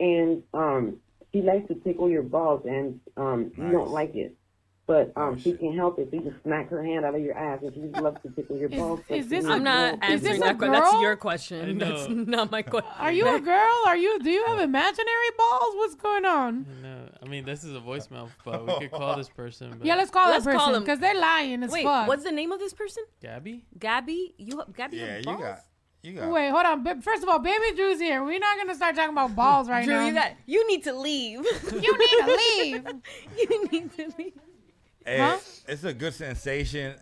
and 0.00 0.42
um 0.54 0.98
she 1.32 1.42
likes 1.42 1.66
to 1.68 1.74
tickle 1.74 2.08
your 2.08 2.22
balls 2.22 2.64
and 2.64 3.00
um 3.16 3.50
you 3.56 3.70
don't 3.72 3.86
Nice. 3.86 3.90
like 3.90 4.14
it? 4.14 4.34
But 4.86 5.12
Oh, 5.16 5.22
um 5.28 5.38
she 5.38 5.54
can't 5.54 5.74
help 5.74 5.98
it, 5.98 6.08
so 6.10 6.16
you 6.16 6.22
can 6.22 6.34
smack 6.42 6.68
her 6.68 6.84
hand 6.84 7.06
out 7.06 7.14
of 7.14 7.22
your 7.22 7.34
ass 7.38 7.60
and 7.62 7.72
she 7.72 7.80
just 7.80 7.96
loves 8.02 8.20
to 8.22 8.28
tickle 8.30 8.58
your 8.58 8.68
Is- 8.68 8.78
balls. 8.78 9.00
but 9.08 9.16
is 9.16 9.28
this 9.28 9.44
needs 9.44 9.46
a- 9.48 9.52
I'm 9.56 9.64
not 9.64 9.92
more 10.00 10.10
answering 10.10 10.36
a 10.36 10.44
that 10.44 10.58
question. 10.58 10.72
That's 10.72 11.00
your 11.02 11.16
question. 11.16 11.78
That's 11.78 12.08
not 12.10 12.50
my 12.52 12.60
question. 12.72 12.90
Are 12.98 13.10
you 13.12 13.26
a 13.34 13.40
girl? 13.40 13.82
Are 13.86 13.96
you? 13.96 14.18
Do 14.20 14.30
you 14.30 14.44
have 14.44 14.60
imaginary 14.60 15.30
balls? 15.38 15.74
What's 15.76 15.94
going 15.94 16.26
on? 16.26 16.66
No, 16.82 17.08
I 17.22 17.26
mean 17.28 17.46
this 17.46 17.64
is 17.64 17.74
a 17.74 17.80
voicemail, 17.80 18.28
but 18.44 18.66
we 18.66 18.74
could 18.80 18.90
call 18.90 19.16
this 19.16 19.30
person. 19.30 19.74
But 19.78 19.86
Yeah, 19.86 19.94
let's 19.94 20.10
call 20.10 20.28
Let's 20.28 20.44
that 20.44 20.54
call 20.54 20.66
person 20.68 20.82
because 20.82 20.98
they're 20.98 21.18
lying 21.18 21.62
as 21.62 21.70
Wait, 21.70 21.84
fuck. 21.84 22.06
what's 22.06 22.24
the 22.24 22.32
name 22.32 22.52
of 22.52 22.58
this 22.60 22.74
person? 22.74 23.04
Gabby. 23.22 23.64
Gabby. 23.78 24.34
You 24.36 24.62
Gabby 24.76 24.98
Yeah, 24.98 25.06
have 25.06 25.18
you 25.20 25.24
got, 25.38 25.58
you 26.02 26.12
got. 26.12 26.30
Wait, 26.30 26.50
hold 26.50 26.66
on. 26.66 27.00
First 27.00 27.22
of 27.22 27.30
all, 27.30 27.38
baby 27.38 27.74
Drew's 27.74 28.00
here. 28.00 28.22
We're 28.22 28.38
not 28.38 28.58
gonna 28.58 28.74
start 28.74 28.96
talking 28.96 29.12
about 29.14 29.34
balls 29.34 29.66
right 29.70 29.82
Drew, 29.86 29.94
now. 29.94 30.06
you 30.06 30.12
got. 30.12 30.32
You 30.44 30.68
need 30.68 30.84
to 30.84 30.92
leave. 30.92 31.40
You 31.72 31.98
need 31.98 32.10
to 32.20 32.38
leave. 32.38 32.84
you 33.38 33.68
need 33.72 33.92
to 33.96 34.12
leave. 34.18 34.32
Hey, 35.04 35.18
Huh? 35.18 35.38
it's 35.68 35.84
a 35.84 35.92
good 35.92 36.14
sensation. 36.14 36.94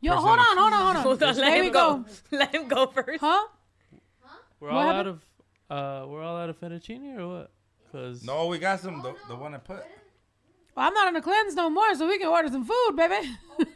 Yo, 0.00 0.14
hold 0.14 0.38
on, 0.38 0.56
hold 0.56 0.72
on, 0.72 0.72
hold 0.72 0.96
on. 0.96 1.02
Hold 1.02 1.22
on, 1.22 1.36
let 1.36 1.36
There 1.36 1.54
him 1.56 1.64
we 1.66 1.70
go. 1.70 2.04
Let 2.30 2.54
him 2.54 2.68
go 2.68 2.86
first. 2.86 3.20
Huh? 3.20 3.46
Huh? 4.22 4.38
We're 4.58 4.68
What 4.72 4.86
all 4.86 4.92
out 4.92 5.06
of. 5.06 5.22
Uh, 5.68 6.06
we're 6.08 6.22
all 6.22 6.36
out 6.38 6.48
of 6.48 6.58
fettuccine 6.58 7.18
or 7.18 7.28
what? 7.28 7.50
Cause 7.92 8.24
No, 8.24 8.46
we 8.46 8.58
got 8.58 8.80
some. 8.80 9.02
The, 9.02 9.14
the 9.28 9.36
one 9.36 9.54
I 9.54 9.58
put. 9.58 9.84
Well, 10.74 10.86
I'm 10.86 10.94
not 10.94 11.08
on 11.08 11.14
the 11.14 11.20
cleanse 11.20 11.54
no 11.54 11.68
more, 11.68 11.94
so 11.94 12.06
we 12.08 12.18
can 12.18 12.28
order 12.28 12.48
some 12.48 12.64
food, 12.64 12.96
baby. 12.96 13.30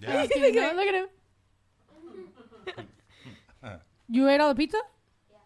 Yeah. 0.00 0.12
Just 0.26 0.32
kidding, 0.32 0.54
Look 0.76 0.86
at 0.86 0.94
him. 0.94 1.08
You 4.08 4.28
ate 4.28 4.40
all 4.40 4.48
the 4.48 4.54
pizza? 4.54 4.78
Yeah. 5.28 5.36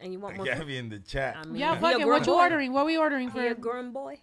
And 0.00 0.12
you 0.12 0.20
want 0.20 0.36
more? 0.36 0.46
food? 0.46 0.54
Gabby 0.54 0.78
in 0.78 0.88
the 0.88 1.00
chat. 1.00 1.36
I 1.36 1.44
mean, 1.44 1.56
Yeah, 1.56 1.74
he 1.74 1.80
fuck 1.80 1.94
it. 1.94 2.04
grown 2.04 2.08
What 2.20 2.26
you 2.26 2.34
ordering? 2.34 2.72
What 2.72 2.86
we 2.86 2.96
ordering 2.96 3.30
He 3.30 3.38
a 3.46 3.54
grown 3.54 3.92
boy. 3.92 4.18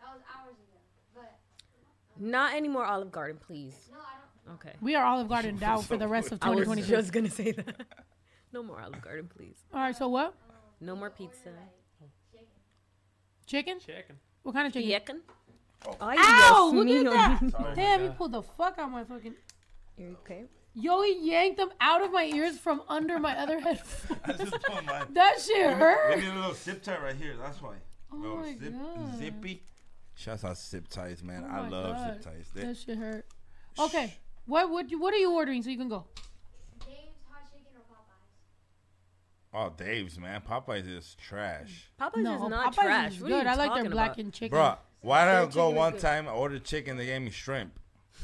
That 0.00 0.08
was 0.12 0.22
hours 0.34 0.54
ago. 0.54 0.78
But 1.14 1.38
Not 2.20 2.54
anymore 2.54 2.84
Olive 2.84 3.10
Garden, 3.10 3.38
please. 3.44 3.74
no, 3.90 3.98
I 3.98 4.02
don't. 4.46 4.54
Okay. 4.56 4.76
We 4.80 4.94
are 4.94 5.04
Olive 5.04 5.28
Garden 5.28 5.58
out 5.62 5.84
for 5.84 5.96
the 5.96 6.06
rest 6.06 6.32
of 6.32 6.38
I 6.42 6.50
was 6.50 6.64
2022. 6.66 6.88
just 6.96 7.12
gonna 7.12 7.30
say 7.30 7.52
that. 7.52 7.86
no 8.52 8.62
more 8.62 8.80
Olive 8.80 9.00
Garden, 9.00 9.28
please. 9.34 9.56
All 9.72 9.80
right, 9.80 9.96
so 9.96 10.08
what? 10.08 10.34
Oh, 10.50 10.54
no 10.80 10.94
more 10.94 11.10
pizza. 11.10 11.50
Chicken? 13.46 13.80
chicken. 13.80 14.16
What 14.42 14.54
kind 14.54 14.66
of 14.68 14.72
chicken? 14.72 14.90
Chicken. 14.90 15.20
Oh. 15.86 15.96
Ay, 16.00 16.14
Ow! 16.18 16.70
Dios 16.72 17.04
Look 17.04 17.14
at 17.14 17.40
that. 17.40 17.50
Sorry, 17.52 17.74
Damn, 17.74 18.00
my 18.00 18.06
he 18.06 18.12
pulled 18.12 18.32
the 18.32 18.42
fuck 18.42 18.78
out 18.78 18.86
of 18.86 18.90
my 18.92 19.04
fucking. 19.04 19.34
You 19.96 20.16
okay? 20.24 20.44
Yo, 20.74 21.02
he 21.02 21.18
yanked 21.30 21.56
them 21.56 21.70
out 21.80 22.02
of 22.02 22.12
my 22.12 22.24
ears 22.26 22.58
from 22.58 22.82
under 22.88 23.18
my 23.18 23.36
other 23.36 23.58
head. 23.58 23.80
I 24.24 24.32
just 24.34 24.52
put 24.52 24.84
my. 24.84 25.02
that 25.14 25.40
shit 25.40 25.66
We 25.66 25.72
hurt. 25.72 26.16
We 26.16 26.22
need 26.22 26.28
a 26.30 26.34
little 26.36 26.54
zip 26.54 26.82
tie 26.82 26.98
right 27.02 27.16
here. 27.16 27.34
That's 27.42 27.60
why. 27.60 27.74
Oh 28.12 28.16
little 28.16 28.36
my 28.36 28.56
zip, 28.56 28.72
God. 28.72 29.18
zippy. 29.18 29.62
Shouts 30.20 30.44
out 30.44 30.58
zip 30.58 30.86
ties, 30.88 31.22
man. 31.22 31.46
Oh 31.50 31.54
I 31.54 31.68
love 31.68 31.96
God. 31.96 32.22
zip 32.22 32.22
ties. 32.22 32.50
They- 32.54 32.62
That 32.64 32.76
shit 32.76 32.98
hurt. 32.98 33.24
Okay, 33.78 34.14
what 34.44 34.68
what 34.68 34.90
you- 34.90 35.00
what 35.00 35.14
are 35.14 35.18
you 35.18 35.32
ordering 35.32 35.62
so 35.62 35.70
you 35.70 35.78
can 35.78 35.88
go? 35.88 36.06
Dave's 36.80 37.16
hot 37.30 37.50
chicken 37.50 37.72
or 37.74 37.94
Popeyes? 37.94 39.70
Oh, 39.70 39.74
Dave's 39.76 40.18
man. 40.18 40.42
Popeyes 40.42 40.86
is 40.94 41.14
trash. 41.14 41.90
Popeyes 41.98 42.22
no, 42.22 42.34
is 42.44 42.50
not 42.50 42.74
Popeyes 42.74 42.84
trash. 42.84 43.12
is 43.16 43.20
What 43.22 43.32
are 43.32 43.34
good. 43.36 43.44
you 43.44 43.48
I 43.50 43.54
like 43.54 43.68
their 43.70 43.76
talking 43.78 43.90
blackened 43.90 44.32
chicken. 44.34 44.58
Bruh, 44.58 44.76
why 45.00 45.24
did 45.24 45.34
I 45.34 45.46
go 45.46 45.70
one 45.70 45.96
time, 45.96 46.28
I 46.28 46.32
ordered 46.32 46.64
chicken, 46.64 46.98
they 46.98 47.06
gave 47.06 47.22
me 47.22 47.30
shrimp? 47.30 47.78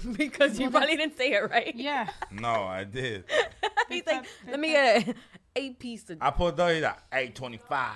about? 0.04 0.16
because 0.18 0.58
you 0.58 0.66
Well, 0.66 0.72
probably 0.82 0.96
didn't 0.96 1.16
say 1.16 1.32
it 1.32 1.50
right. 1.50 1.74
Yeah. 1.74 2.10
No, 2.30 2.64
I 2.64 2.84
did. 2.84 3.24
He's 3.88 4.04
like, 4.06 4.26
let 4.46 4.60
me 4.60 4.68
get 4.72 5.08
a 5.08 5.14
eight 5.54 5.78
piece 5.78 6.10
of. 6.10 6.18
I 6.20 6.30
put 6.30 6.56
those 6.58 6.82
at 6.82 7.02
825. 7.10 7.94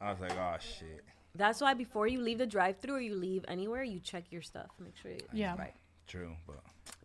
I 0.00 0.10
was 0.12 0.20
like, 0.20 0.36
oh, 0.38 0.56
shit. 0.60 1.04
That's 1.34 1.60
why 1.60 1.74
before 1.74 2.06
you 2.06 2.20
leave 2.20 2.38
the 2.38 2.46
drive-through 2.46 2.94
or 2.94 3.00
you 3.00 3.14
leave 3.14 3.44
anywhere, 3.48 3.82
you 3.82 4.00
check 4.00 4.24
your 4.30 4.42
stuff. 4.42 4.68
Make 4.78 4.96
sure 4.96 5.10
it's 5.12 5.24
Yeah. 5.32 5.56
right. 5.56 5.74
True, 6.06 6.36
but 6.46 6.60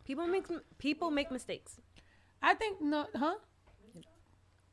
People 0.05 0.27
make 0.27 0.45
people 0.77 1.11
make 1.11 1.31
mistakes. 1.31 1.79
I 2.41 2.53
think 2.55 2.81
no, 2.81 3.07
huh? 3.15 3.35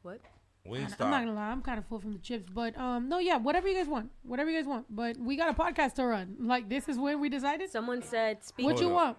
What? 0.03 0.21
I'm 0.67 0.81
not 0.81 0.99
gonna 1.25 1.35
lie, 1.35 1.51
I'm 1.51 1.61
kind 1.61 1.79
of 1.79 1.87
full 1.87 2.01
from 2.01 2.13
the 2.15 2.19
chips, 2.19 2.47
but 2.53 2.77
um, 2.79 3.09
no, 3.09 3.19
yeah, 3.19 3.37
whatever 3.37 3.69
you 3.69 3.75
guys 3.77 3.87
want, 3.87 4.11
whatever 4.23 4.51
you 4.51 4.59
guys 4.59 4.67
want. 4.67 4.87
But 4.89 5.19
we 5.19 5.37
got 5.37 5.51
a 5.51 5.55
podcast 5.55 5.95
to 5.97 6.07
run. 6.07 6.37
Like 6.41 6.69
this 6.69 6.89
is 6.89 6.99
when 6.99 7.21
we 7.21 7.29
decided. 7.29 7.71
Someone 7.71 8.03
said, 8.03 8.43
"Speak." 8.45 8.65
What 8.67 8.79
you 8.81 8.89
Hold 8.89 8.95
want? 8.95 9.19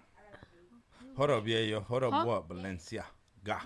Hold 1.17 1.29
up, 1.29 1.47
yeah, 1.47 1.59
yo. 1.59 1.79
Hold 1.81 2.03
up, 2.03 2.13
Huh? 2.13 2.25
what? 2.25 2.47
Valencia. 2.47 3.05
Ga. 3.43 3.59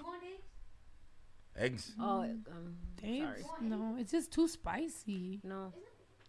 Eggs. 1.55 1.93
Oh, 1.99 2.21
um, 2.21 2.75
Dave, 2.95 3.23
sorry. 3.23 3.43
no, 3.61 3.95
it's 3.99 4.11
just 4.11 4.31
too 4.31 4.47
spicy. 4.47 5.39
No, 5.43 5.73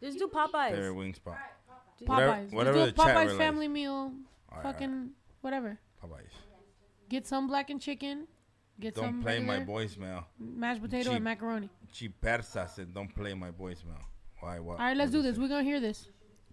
just 0.02 0.18
do 0.18 0.28
Popeyes. 0.28 0.72
Their 0.72 0.94
wing 0.94 1.14
spot. 1.14 1.38
Popeyes. 2.02 2.08
Whatever, 2.08 2.42
Just 2.42 2.54
whatever 2.54 2.76
do 2.78 2.82
a 2.84 2.86
the 2.86 2.92
Popeyes 2.92 3.16
realized. 3.16 3.38
family 3.38 3.68
meal. 3.68 4.12
Alright, 4.50 4.62
fucking 4.64 5.10
whatever. 5.42 5.78
Popeyes. 6.02 6.32
Get 7.08 7.26
some 7.26 7.46
blackened 7.46 7.80
chicken. 7.82 8.26
Get 8.78 8.94
some. 8.94 9.04
Don't 9.04 9.12
some 9.14 9.22
play 9.22 9.40
my 9.40 9.58
regular 9.58 9.80
voicemail. 9.84 10.24
mashed 10.38 10.80
potato 10.82 11.04
Cheap- 11.10 11.16
and 11.16 11.24
macaroni. 11.24 11.68
Cheap 11.92 12.14
persa 12.22 12.68
said, 12.70 12.94
don't 12.94 13.14
play 13.14 13.34
my 13.34 13.50
voicemail. 13.50 14.00
Why? 14.40 14.58
What? 14.58 14.78
All 14.78 14.86
right, 14.86 14.96
let's 14.96 15.10
do 15.10 15.20
did 15.22 15.34
this. 15.34 15.38
We're 15.38 15.48
gonna 15.48 15.64
hear 15.64 15.80
this. 15.80 16.08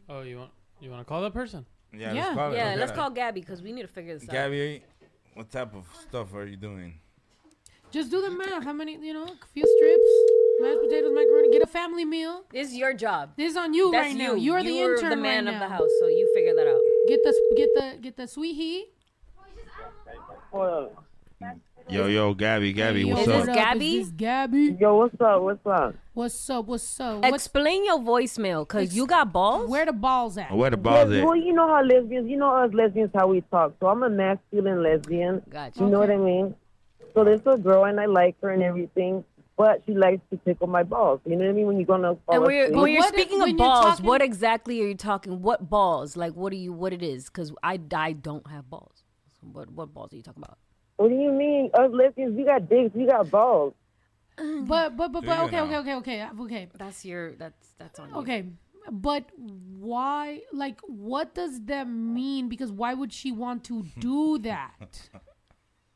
Oh, 0.10 0.22
you 0.22 0.38
want 0.40 0.52
you 0.82 0.90
want 0.92 1.02
to 1.02 1.06
call 1.06 1.22
that 1.22 1.34
person? 1.34 1.66
Yeah, 1.94 2.12
Yeah. 2.12 2.24
let's 2.26 2.36
call. 2.36 2.54
Yeah, 2.54 2.70
Okay. 2.72 2.80
let's 2.80 2.92
call 2.92 3.10
Gabby 3.12 3.40
because 3.40 3.62
we 3.62 3.72
need 3.72 3.84
to 3.84 3.88
figure 3.88 4.14
this 4.16 4.24
out. 4.28 4.34
Gabby, 4.34 4.84
what 5.36 5.50
type 5.50 5.74
of 5.74 5.88
stuff 6.02 6.34
are 6.36 6.46
you 6.46 6.58
doing? 6.58 7.00
Just 7.92 8.12
do 8.12 8.22
the 8.22 8.30
math. 8.32 8.64
How 8.66 8.74
many? 8.74 8.98
You 8.98 9.14
know, 9.14 9.24
a 9.24 9.46
few 9.54 9.64
strips, 9.66 10.12
mashed 10.62 10.80
potatoes, 10.82 11.12
macaroni. 11.14 11.52
Get 11.52 11.62
a 11.64 11.68
family 11.68 12.06
meal. 12.06 12.44
This 12.52 12.70
is 12.70 12.76
your 12.76 12.94
job. 12.94 13.32
This 13.38 13.52
is 13.52 13.58
on 13.58 13.74
you 13.74 13.92
That's 13.92 14.08
right 14.08 14.16
you. 14.16 14.28
now. 14.28 14.34
You're 14.36 14.64
the 14.64 14.72
You're 14.72 14.96
intern 14.96 15.10
the 15.12 15.16
man 15.18 15.46
right 15.46 15.54
of 15.54 15.60
now. 15.60 15.68
the 15.68 15.74
house, 15.76 15.90
so 16.00 16.08
you 16.08 16.32
figure 16.36 16.56
that 16.56 16.68
out. 16.68 16.82
Get 17.08 17.24
the 17.24 17.34
get 17.58 17.70
the 17.76 17.98
get 18.02 18.18
the 18.18 18.28
sweet 18.28 18.54
heat. 18.54 18.88
Yo, 21.90 22.08
yo, 22.08 22.34
Gabby, 22.34 22.74
Gabby, 22.74 23.04
Hey, 23.04 23.08
yo, 23.08 23.16
what's 23.16 23.28
what 23.28 23.36
up? 23.44 23.48
up? 23.50 23.56
Gabby? 23.56 23.96
Is 23.98 24.08
this 24.08 24.12
Gabby? 24.18 24.76
Yo, 24.78 24.98
what's 24.98 25.22
up? 25.22 25.42
What's 25.42 25.66
up? 25.66 25.96
What's 26.14 26.50
up? 26.50 26.66
What's 26.66 27.00
up? 27.00 27.22
What's, 27.22 27.46
Explain 27.46 27.86
your 27.86 28.00
voicemail, 28.00 28.68
cause 28.68 28.94
you 28.94 29.06
got 29.08 29.32
balls. 29.32 29.70
where 29.70 29.86
the 29.86 29.94
balls 29.94 30.38
at? 30.38 30.52
Where 30.52 30.70
the 30.70 30.76
balls 30.76 31.10
Yes, 31.12 31.22
at? 31.22 31.26
well, 31.26 31.36
you 31.38 31.54
know 31.54 31.66
how 31.66 31.82
lesbians, 31.82 32.30
you 32.30 32.36
know 32.36 32.54
us 32.54 32.74
lesbians 32.74 33.12
how 33.16 33.28
we 33.28 33.40
talk. 33.40 33.74
So 33.80 33.88
I'm 33.88 34.04
a 34.04 34.10
masculine 34.10 34.84
lesbian. 34.84 35.42
Gotcha. 35.50 35.80
You 35.80 35.86
know 35.88 36.00
what 36.00 36.12
I 36.12 36.18
mean? 36.18 36.56
So 37.14 37.24
there's 37.24 37.40
a 37.46 37.58
girl 37.58 37.86
and 37.86 38.02
I 38.02 38.06
like 38.06 38.36
her 38.42 38.50
and 38.50 38.62
everything, 38.64 39.24
but 39.58 39.82
she 39.86 39.94
likes 39.94 40.22
to 40.30 40.38
tickle 40.46 40.68
my 40.68 40.84
balls. 40.84 41.20
You 41.26 41.36
know 41.36 41.46
what 41.46 41.50
I 41.50 41.54
mean? 41.54 41.66
When 41.66 41.78
you're 41.78 41.86
gonna 41.88 42.16
fall 42.26 42.36
And 42.36 42.44
when 42.44 42.56
you're, 42.56 42.72
when 42.72 42.92
you're 42.92 43.00
what 43.02 43.14
speaking 43.14 43.40
when 43.40 43.52
of 43.52 43.58
balls, 43.58 43.86
talking- 43.86 44.06
what 44.06 44.22
exactly 44.22 44.82
are 44.84 44.88
you 44.88 44.96
talking? 44.96 45.42
What 45.42 45.70
balls? 45.70 46.16
Like, 46.16 46.34
what 46.34 46.52
do 46.52 46.58
you? 46.58 46.72
What 46.72 46.94
it 46.94 47.02
is? 47.02 47.26
Because 47.26 47.52
I, 47.64 47.80
I 47.96 48.14
don't 48.14 48.48
have 48.48 48.70
balls. 48.70 49.04
So 49.42 49.48
what 49.52 49.70
what 49.72 49.94
balls 49.94 50.14
are 50.14 50.16
you 50.16 50.22
talking 50.22 50.44
about? 50.44 50.58
What 50.98 51.10
do 51.10 51.16
you 51.16 51.32
mean? 51.32 51.70
Us 51.74 51.92
lesbians, 51.92 52.36
we 52.38 52.44
got 52.44 52.70
dicks, 52.70 52.94
we 52.96 53.06
got 53.06 53.30
balls. 53.30 53.74
But 54.38 54.96
but 54.96 55.12
but, 55.12 55.26
but 55.26 55.40
okay 55.46 55.62
okay 55.62 55.78
okay 55.78 55.96
okay 55.96 56.30
okay 56.40 56.68
That's 56.78 57.04
your. 57.04 57.34
That's 57.36 57.74
that's 57.80 58.00
on 58.00 58.10
you. 58.10 58.16
okay. 58.18 58.46
But 58.90 59.26
why? 59.38 60.42
Like, 60.54 60.80
what 60.82 61.36
does 61.36 61.60
that 61.66 61.90
mean? 61.90 62.48
Because 62.48 62.72
why 62.72 62.94
would 62.94 63.12
she 63.12 63.32
want 63.32 63.64
to 63.66 63.84
do 64.00 64.38
that? 64.40 65.10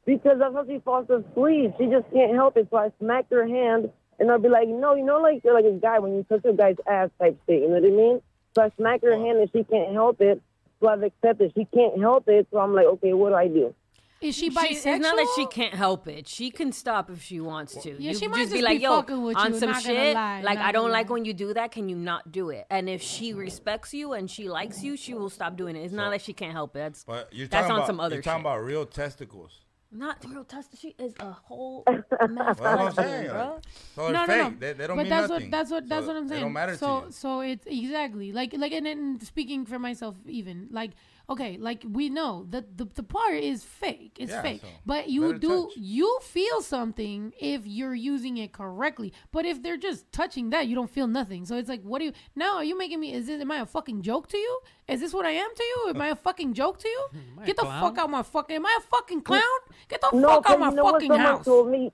Because 0.06 0.40
that's 0.40 0.54
how 0.54 0.66
she 0.66 0.80
falls 0.80 1.10
asleep. 1.10 1.74
She 1.78 1.86
just 1.88 2.12
can't 2.12 2.34
help 2.34 2.58
it. 2.58 2.68
So 2.72 2.78
I 2.78 2.92
smack 3.00 3.30
her 3.30 3.48
hand 3.48 3.90
and 4.20 4.32
I'll 4.32 4.40
be 4.40 4.50
like, 4.50 4.68
no, 4.68 4.96
you 4.96 5.04
know, 5.06 5.20
like 5.20 5.44
you're 5.44 5.54
like 5.54 5.66
a 5.66 5.78
guy 5.78 6.00
when 6.00 6.16
you 6.16 6.24
touch 6.24 6.44
a 6.46 6.54
guy's 6.54 6.76
ass 6.90 7.10
type 7.20 7.38
shit. 7.48 7.62
You 7.62 7.68
know 7.70 7.76
what 7.80 7.86
I 7.86 7.90
mean? 7.96 8.22
So 8.56 8.64
I 8.64 8.72
smack 8.78 9.02
her 9.04 9.16
hand 9.16 9.38
and 9.40 9.50
she 9.52 9.64
can't 9.64 9.94
help 9.94 10.20
it. 10.22 10.42
So 10.80 10.88
I've 10.88 11.04
accepted 11.04 11.54
she 11.56 11.66
can't 11.66 12.00
help 12.00 12.28
it. 12.28 12.48
So 12.52 12.58
I'm 12.60 12.74
like, 12.74 12.86
okay, 12.88 13.14
what 13.14 13.30
do 13.30 13.36
I 13.36 13.48
do? 13.48 13.76
Is 14.22 14.36
she 14.36 14.52
She, 14.52 14.56
bisexual? 14.56 14.72
it's 14.98 15.02
not 15.02 15.16
that 15.18 15.34
she 15.36 15.46
can't 15.48 15.74
help 15.74 16.08
it. 16.08 16.28
She 16.28 16.52
can 16.52 16.72
stop 16.72 17.10
if 17.10 17.24
she 17.24 17.40
wants 17.40 17.74
to. 17.82 17.90
Yeah, 17.92 18.12
you 18.12 18.18
she 18.18 18.28
might 18.28 18.38
just 18.38 18.52
be 18.52 18.58
just 18.60 18.66
like, 18.66 18.78
be 18.78 18.84
"Yo, 18.84 18.90
fucking 18.98 19.22
with 19.24 19.36
on 19.36 19.54
you, 19.54 19.60
some 19.60 19.70
not 19.72 19.84
gonna 19.84 19.96
shit. 19.96 20.14
lie, 20.14 20.42
like, 20.44 20.60
I 20.60 20.72
don't 20.72 20.84
gonna 20.84 20.94
like 20.94 21.10
when 21.10 21.26
you 21.26 21.34
do 21.34 21.54
that. 21.56 21.72
Can 21.72 21.90
you 21.90 21.96
not 21.96 22.32
do 22.32 22.52
it?" 22.52 22.68
And 22.70 22.88
if 22.88 23.02
she 23.02 23.34
respects 23.34 23.96
you 23.96 24.14
and 24.14 24.30
she 24.30 24.48
likes 24.48 24.84
you, 24.84 24.96
she 24.96 25.16
will 25.16 25.32
stop 25.32 25.58
doing 25.58 25.76
it. 25.76 25.80
It's 25.86 25.94
not 25.94 26.12
that 26.12 26.22
she 26.22 26.34
can't 26.34 26.52
help 26.52 26.76
it. 26.76 26.80
That's 26.80 27.04
But 27.04 27.34
you're 27.34 27.48
that's 27.48 27.66
on 27.68 27.78
about, 27.78 27.88
some 27.88 28.00
other 28.00 28.16
you're 28.16 28.22
talking 28.22 28.42
shit. 28.42 28.46
about 28.46 28.58
real 28.64 28.86
testicles. 28.86 29.62
Not 29.92 30.24
real 30.30 30.44
test. 30.46 30.78
She 30.80 30.96
is 30.98 31.14
a 31.20 31.32
whole 31.32 31.84
Well, 31.86 32.28
mess, 32.30 32.58
that's 32.60 32.60
what 32.60 32.66
I'm 32.80 32.92
saying. 32.94 33.30
bro. 33.30 33.54
like, 33.56 33.64
so 33.96 34.12
no, 34.12 34.26
no, 34.26 34.26
fake. 34.26 34.38
no. 34.38 34.50
They, 34.60 34.74
they 34.74 34.88
don't 34.88 34.96
but 34.98 35.04
mean 35.04 35.10
that's 35.10 35.30
nothing. 35.30 35.46
what 35.48 35.52
that's 35.52 35.72
what 35.72 35.90
that's 35.90 36.06
So 36.06 36.14
what 36.14 36.16
I'm 36.18 36.28
saying. 36.30 36.40
They 36.40 36.44
don't 36.46 36.54
matter 36.54 36.78
so 36.78 37.00
to 37.02 37.06
you. 37.08 37.12
so 37.12 37.40
it's 37.42 37.66
exactly 37.68 38.32
like 38.32 38.54
like 38.58 38.72
and 38.72 38.86
then 38.86 39.20
speaking 39.22 39.66
for 39.66 39.80
myself 39.80 40.16
even 40.28 40.68
like 40.72 40.92
okay 41.30 41.58
like 41.58 41.84
we 41.90 42.10
know 42.10 42.46
that 42.50 42.78
the 42.78 42.86
the 42.96 43.04
part 43.04 43.36
is 43.36 43.64
fake. 43.64 44.18
It's 44.20 44.32
Yeah, 44.32 44.42
fake. 44.42 44.62
so 44.62 44.68
but 44.86 45.10
you 45.10 45.28
let 45.28 45.42
do 45.42 45.66
touch. 45.68 45.74
you 45.78 46.20
feel 46.22 46.62
something 46.62 47.34
if 47.40 47.66
you're 47.66 47.96
using 47.96 48.38
it 48.38 48.52
correctly. 48.54 49.14
But 49.32 49.46
if 49.46 49.62
they're 49.64 49.78
just 49.78 50.12
touching 50.12 50.50
that, 50.52 50.68
you 50.68 50.76
don't 50.76 50.90
feel 50.90 51.08
nothing. 51.08 51.46
So 51.46 51.56
it's 51.58 51.70
like 51.70 51.84
what 51.84 52.00
do 52.00 52.06
you 52.06 52.14
now 52.36 52.56
are 52.58 52.64
you 52.64 52.78
making 52.78 53.00
me 53.00 53.14
is 53.14 53.28
this 53.28 53.42
am 53.42 53.52
I 53.52 53.58
a 53.60 53.66
fucking 53.66 54.02
joke 54.02 54.28
to 54.30 54.38
you? 54.38 54.60
Is 54.88 55.00
this 55.00 55.14
what 55.14 55.26
I 55.26 55.32
am 55.32 55.50
to 55.56 55.64
you? 55.64 55.90
Am 55.90 56.02
I 56.02 56.08
a 56.10 56.16
fucking 56.16 56.54
joke 56.54 56.80
to 56.80 56.88
you? 56.88 57.08
I 57.42 57.46
Get 57.46 57.56
the 57.56 57.64
clown? 57.64 57.82
fuck 57.82 57.98
out 58.00 58.06
of 58.06 58.12
my 58.12 58.24
fucking 58.24 58.56
am 58.58 58.66
I 58.66 58.78
a 58.80 58.82
fucking 58.82 59.22
clown? 59.22 59.42
Get 59.88 60.02
the 60.02 60.10
No, 60.18 60.28
fuck 60.28 60.44
'cause 60.46 60.54
out 60.54 60.60
my 60.60 60.70
you 60.70 60.76
know 60.76 60.84
what 60.84 60.94
fucking 60.96 61.10
someone 61.12 61.26
house. 61.26 61.46
told 61.46 61.70
me. 61.70 61.92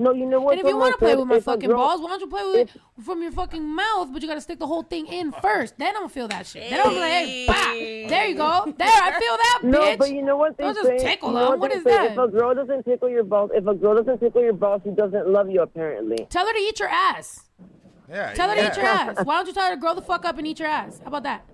No, 0.00 0.14
you 0.14 0.24
know 0.24 0.40
what? 0.40 0.52
And 0.52 0.62
if 0.62 0.66
you 0.66 0.78
want 0.78 0.94
to 0.94 0.98
play 0.98 1.14
with 1.14 1.26
my 1.26 1.40
fucking 1.40 1.68
girl- 1.68 1.76
balls, 1.76 2.00
why 2.00 2.08
don't 2.08 2.20
you 2.20 2.26
play 2.26 2.42
with 2.42 2.56
it 2.74 2.80
from 3.04 3.20
your 3.22 3.32
fucking 3.32 3.62
mouth? 3.62 4.08
But 4.10 4.22
you 4.22 4.28
gotta 4.28 4.40
stick 4.40 4.58
the 4.58 4.66
whole 4.66 4.82
thing 4.82 5.06
in 5.06 5.30
first. 5.30 5.76
Then 5.76 5.88
I'm 5.94 6.02
gonna 6.04 6.08
feel 6.08 6.26
that 6.28 6.46
shit. 6.46 6.70
Then 6.70 6.80
I'm 6.80 6.94
like, 6.96 7.10
hey, 7.10 7.46
bah, 7.46 8.08
there 8.08 8.26
you 8.26 8.34
go. 8.34 8.74
There, 8.78 8.88
I 8.88 9.18
feel 9.20 9.36
that, 9.36 9.60
Bitch. 9.62 9.68
No, 9.70 9.80
bitch. 9.80 9.98
but 9.98 10.10
you 10.10 10.22
know 10.22 10.38
what 10.38 10.56
they 10.56 10.64
Don't 10.64 10.74
say? 10.86 10.92
just 10.94 11.04
tickle 11.04 11.28
you 11.28 11.34
know 11.34 11.50
them. 11.50 11.60
What 11.60 11.70
they 11.70 11.76
is 11.76 11.84
say? 11.84 11.90
that? 11.90 12.12
If 12.12 12.18
a 12.18 12.28
girl 12.28 12.54
doesn't 12.54 12.84
tickle 12.84 13.10
your 13.10 13.24
balls, 13.24 13.50
if 13.52 13.66
a 13.66 13.74
girl 13.74 13.94
doesn't 13.94 14.18
tickle 14.20 14.42
your 14.42 14.54
balls, 14.54 14.80
she 14.84 14.90
doesn't 14.90 15.28
love 15.28 15.50
you. 15.50 15.60
Apparently. 15.60 16.26
Tell 16.30 16.46
her 16.46 16.52
to 16.54 16.58
eat 16.58 16.80
your 16.80 16.88
ass. 16.88 17.50
Yeah, 18.08 18.32
Tell 18.32 18.48
her 18.48 18.56
to 18.56 18.66
eat 18.70 18.76
your 18.76 18.86
ass. 18.86 19.22
Why 19.24 19.36
don't 19.36 19.46
you 19.48 19.52
tell 19.52 19.68
her 19.68 19.74
to 19.74 19.80
grow 19.80 19.94
the 19.94 20.00
fuck 20.02 20.24
up 20.24 20.38
and 20.38 20.46
eat 20.46 20.58
your 20.58 20.68
ass? 20.68 20.98
How 21.00 21.08
about 21.08 21.24
that? 21.24 21.44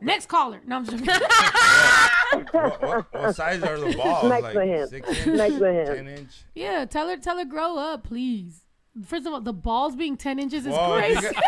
Next 0.00 0.26
caller. 0.26 0.60
No, 0.66 0.76
I'm 0.76 0.84
just. 0.86 1.04
what, 2.32 2.82
what, 2.82 3.12
what 3.14 3.36
size 3.36 3.62
are 3.62 3.78
the 3.78 3.96
balls? 3.96 4.24
Next 4.28 4.42
like 4.42 4.52
to 4.54 4.64
him. 4.64 4.88
six 4.88 5.08
inch, 5.08 5.26
Next 5.36 5.58
to 5.58 5.66
him. 5.72 5.86
ten 5.96 6.08
inch. 6.08 6.30
yeah, 6.54 6.84
tell 6.84 7.08
her, 7.08 7.16
tell 7.16 7.38
her 7.38 7.44
grow 7.44 7.78
up, 7.78 8.04
please. 8.04 8.60
First 9.06 9.26
of 9.26 9.32
all, 9.32 9.40
the 9.40 9.52
balls 9.52 9.96
being 9.96 10.16
ten 10.16 10.38
inches 10.38 10.66
is 10.66 10.72
Well, 10.72 10.94
if 10.96 11.08
you, 11.10 11.14
crazy. 11.20 11.34
guys, 11.34 11.42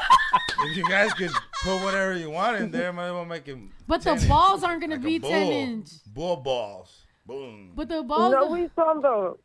if 0.70 0.76
you 0.76 0.84
guys 0.88 1.12
could 1.14 1.30
put 1.62 1.82
whatever 1.84 2.16
you 2.16 2.30
want 2.30 2.56
in 2.56 2.70
there, 2.70 2.92
might 2.92 3.06
as 3.08 3.12
well 3.12 3.24
make 3.24 3.46
it. 3.48 3.58
But 3.86 3.98
the 4.02 4.10
10 4.10 4.18
inch. 4.20 4.28
balls 4.28 4.62
aren't 4.64 4.80
gonna 4.80 4.94
Like 4.96 5.04
a 5.04 5.06
be 5.06 5.18
ten 5.18 5.46
bull. 5.46 5.52
inch. 5.52 5.88
Bull 6.06 6.36
balls. 6.36 7.00
Boom. 7.26 7.72
But 7.74 7.88
the 7.88 8.02
balls. 8.02 8.32
no, 8.32 8.46
we 8.50 8.68
talking 8.74 8.98
about. 9.00 9.40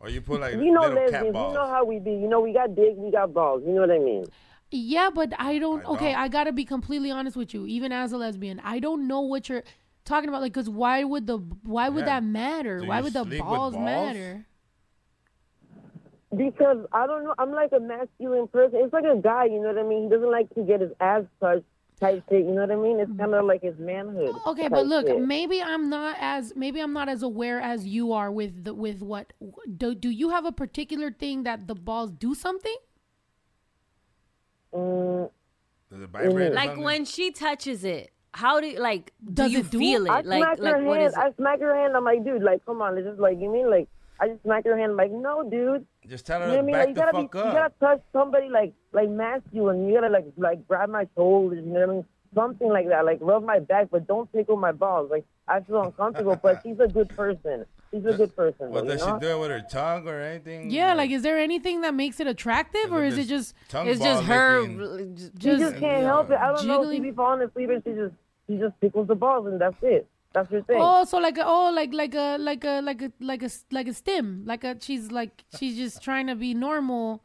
Or 0.00 0.08
you 0.08 0.20
put 0.20 0.40
like 0.40 0.54
You 0.54 0.72
know, 0.72 0.80
little 0.80 0.96
lesbians. 0.96 1.12
cat 1.12 1.24
You 1.26 1.32
know 1.32 1.66
how 1.68 1.84
we 1.84 2.00
be. 2.00 2.10
You 2.10 2.28
know, 2.28 2.40
we 2.40 2.52
got 2.52 2.74
dicks, 2.74 2.96
we 2.96 3.12
got 3.12 3.32
balls. 3.32 3.62
You 3.64 3.72
know 3.74 3.82
what 3.82 3.90
I 3.92 3.98
mean? 4.00 4.24
Yeah, 4.72 5.10
but 5.14 5.32
I 5.38 5.58
don't. 5.58 5.84
I 5.84 5.90
okay. 5.90 6.14
I 6.14 6.28
gotta 6.28 6.52
be 6.52 6.64
completely 6.64 7.10
honest 7.10 7.36
with 7.36 7.52
you. 7.52 7.66
Even 7.66 7.92
as 7.92 8.12
a 8.12 8.16
lesbian, 8.16 8.60
I 8.64 8.78
don't 8.78 9.06
know 9.06 9.20
what 9.20 9.48
you're 9.48 9.64
talking 10.04 10.28
about. 10.28 10.40
Like, 10.40 10.54
cause 10.54 10.68
why 10.68 11.04
would 11.04 11.26
the 11.26 11.38
why 11.62 11.90
would 11.90 12.00
Yeah. 12.00 12.20
that 12.20 12.24
matter? 12.24 12.80
Do 12.80 12.86
why 12.86 13.02
would 13.02 13.12
the 13.12 13.24
balls, 13.24 13.74
balls? 13.74 13.74
matter? 13.74 14.46
Because 16.34 16.86
I 16.92 17.06
don't 17.06 17.24
know. 17.24 17.34
I'm 17.38 17.52
like 17.52 17.72
a 17.72 17.80
masculine 17.80 18.48
person. 18.48 18.80
It's 18.82 18.92
like 18.94 19.04
a 19.04 19.16
guy. 19.16 19.44
You 19.44 19.60
know 19.60 19.68
what 19.68 19.78
I 19.78 19.82
mean? 19.82 20.04
He 20.04 20.08
doesn't 20.08 20.30
like 20.30 20.48
to 20.54 20.62
get 20.62 20.80
his 20.80 20.92
ass 21.00 21.24
touched. 21.38 21.66
Type 22.00 22.24
shit. 22.30 22.46
You 22.46 22.52
know 22.52 22.62
what 22.62 22.70
I 22.70 22.76
mean? 22.76 22.98
It's 22.98 23.12
kind 23.18 23.34
of 23.34 23.44
like 23.44 23.62
his 23.62 23.78
manhood. 23.78 24.34
Okay, 24.46 24.68
but 24.68 24.86
look, 24.86 25.06
shit. 25.06 25.20
maybe 25.20 25.62
I'm 25.62 25.90
not 25.90 26.16
as 26.18 26.54
maybe 26.56 26.80
I'm 26.80 26.94
not 26.94 27.08
as 27.10 27.22
aware 27.22 27.60
as 27.60 27.86
you 27.86 28.12
are 28.12 28.32
with 28.32 28.64
the 28.64 28.74
with 28.74 29.02
what 29.02 29.34
do 29.76 29.94
do 29.94 30.08
you 30.08 30.30
have 30.30 30.46
a 30.46 30.50
particular 30.50 31.12
thing 31.12 31.42
that 31.44 31.68
the 31.68 31.74
balls 31.74 32.10
do 32.10 32.34
something? 32.34 32.74
Mm, 34.72 35.30
Does 35.90 36.00
it 36.02 36.08
vibrate 36.10 36.52
Like 36.54 36.76
when 36.78 37.04
she 37.04 37.30
touches 37.30 37.84
it, 37.84 38.10
how 38.32 38.60
do 38.60 38.66
you 38.66 38.78
like? 38.80 39.12
Do 39.24 39.32
Does 39.42 39.52
you 39.52 39.60
it 39.60 39.70
do 39.70 39.78
feel 39.78 40.06
it? 40.06 40.10
I 40.10 40.20
like 40.22 40.42
smack 40.42 40.58
like 40.58 40.74
her 40.76 40.82
what 40.84 40.98
hand. 41.00 41.08
is 41.08 41.12
it? 41.14 41.18
I 41.18 41.32
smack 41.34 41.60
her 41.60 41.76
hand. 41.76 41.96
I'm 41.96 42.04
like, 42.04 42.24
dude, 42.24 42.42
like, 42.42 42.64
come 42.64 42.80
on. 42.80 42.96
It's 42.96 43.06
just 43.06 43.20
like, 43.20 43.38
you 43.38 43.50
mean 43.50 43.68
like, 43.70 43.88
I 44.20 44.28
just 44.28 44.42
smack 44.42 44.64
her 44.64 44.76
hand. 44.78 44.92
I'm 44.92 44.96
like, 44.96 45.10
no, 45.10 45.42
dude. 45.48 45.84
Just 46.08 46.26
tell 46.26 46.40
her 46.40 46.46
You 46.46 46.52
know 46.52 46.58
to 46.58 46.62
mean? 46.64 46.72
back 46.72 46.80
Like, 46.80 46.88
you 46.88 46.94
the 46.94 47.00
gotta 47.00 47.18
be, 47.18 47.22
fuck 47.24 47.34
you 47.34 47.52
gotta 47.52 47.74
touch 47.78 48.00
somebody 48.12 48.48
like, 48.48 48.72
like 48.92 49.10
masculine. 49.10 49.86
You 49.86 49.94
gotta 50.00 50.08
like, 50.12 50.26
like 50.38 50.66
grab 50.66 50.88
my 50.88 51.06
shoulders. 51.14 51.62
You 51.64 51.72
know 51.72 51.80
what 51.80 51.90
I 51.90 51.92
mean? 51.96 52.04
Something 52.34 52.68
like 52.70 52.88
that. 52.88 53.04
Like 53.04 53.18
rub 53.20 53.44
my 53.44 53.58
back, 53.58 53.88
but 53.90 54.06
don't 54.06 54.32
tickle 54.32 54.56
my 54.56 54.72
balls. 54.72 55.10
Like 55.10 55.26
I 55.48 55.60
feel 55.60 55.82
uncomfortable, 55.82 56.38
but 56.42 56.60
she's 56.62 56.78
a 56.80 56.86
good 56.88 57.08
person. 57.10 57.64
She's 57.90 58.04
a 58.06 58.12
good 58.14 58.34
person. 58.34 58.70
Well, 58.70 58.84
does 58.84 59.00
you 59.04 59.12
she 59.14 59.18
do 59.20 59.28
it 59.36 59.40
with 59.40 59.50
her 59.50 59.60
tongue 59.68 60.08
or 60.08 60.18
anything? 60.20 60.70
Yeah, 60.70 60.94
like 60.94 61.10
is 61.10 61.22
there 61.22 61.38
anything 61.38 61.82
that 61.82 61.94
makes 61.94 62.20
it 62.20 62.26
attractive, 62.26 62.92
or 62.92 63.04
is 63.04 63.18
it 63.18 63.26
just 63.26 63.54
tongue 63.68 63.86
It's 63.88 64.00
just 64.00 64.22
her. 64.24 64.62
licking? 64.62 65.16
just- 65.16 65.32
She 65.42 65.56
just 65.56 65.76
can't 65.76 66.04
help 66.04 66.30
it. 66.30 66.38
I 66.38 66.52
don't 66.54 66.66
know. 66.66 66.90
She 66.90 67.00
be 67.00 67.10
falling 67.10 67.42
asleep 67.46 67.70
and 67.70 67.82
she 67.84 67.92
just 67.92 68.14
she 68.48 68.56
just 68.56 68.74
tickles 68.80 69.08
the 69.08 69.14
balls 69.14 69.46
and 69.46 69.60
that's 69.60 69.76
it. 69.82 70.08
That's 70.32 70.50
her 70.50 70.62
thing. 70.62 70.78
oh 70.80 71.04
so 71.04 71.18
like 71.18 71.36
a, 71.36 71.44
oh 71.44 71.70
like 71.74 71.92
like 71.92 72.14
a 72.14 72.38
like 72.38 72.64
a 72.64 72.80
like 72.80 73.02
a 73.02 73.12
like 73.20 73.42
a 73.42 73.50
like 73.70 73.88
a 73.88 73.92
stim 73.92 74.44
like 74.46 74.64
a 74.64 74.78
she's 74.80 75.12
like 75.12 75.44
she's 75.58 75.76
just 75.76 76.02
trying 76.02 76.28
to 76.28 76.34
be 76.34 76.54
normal, 76.54 77.22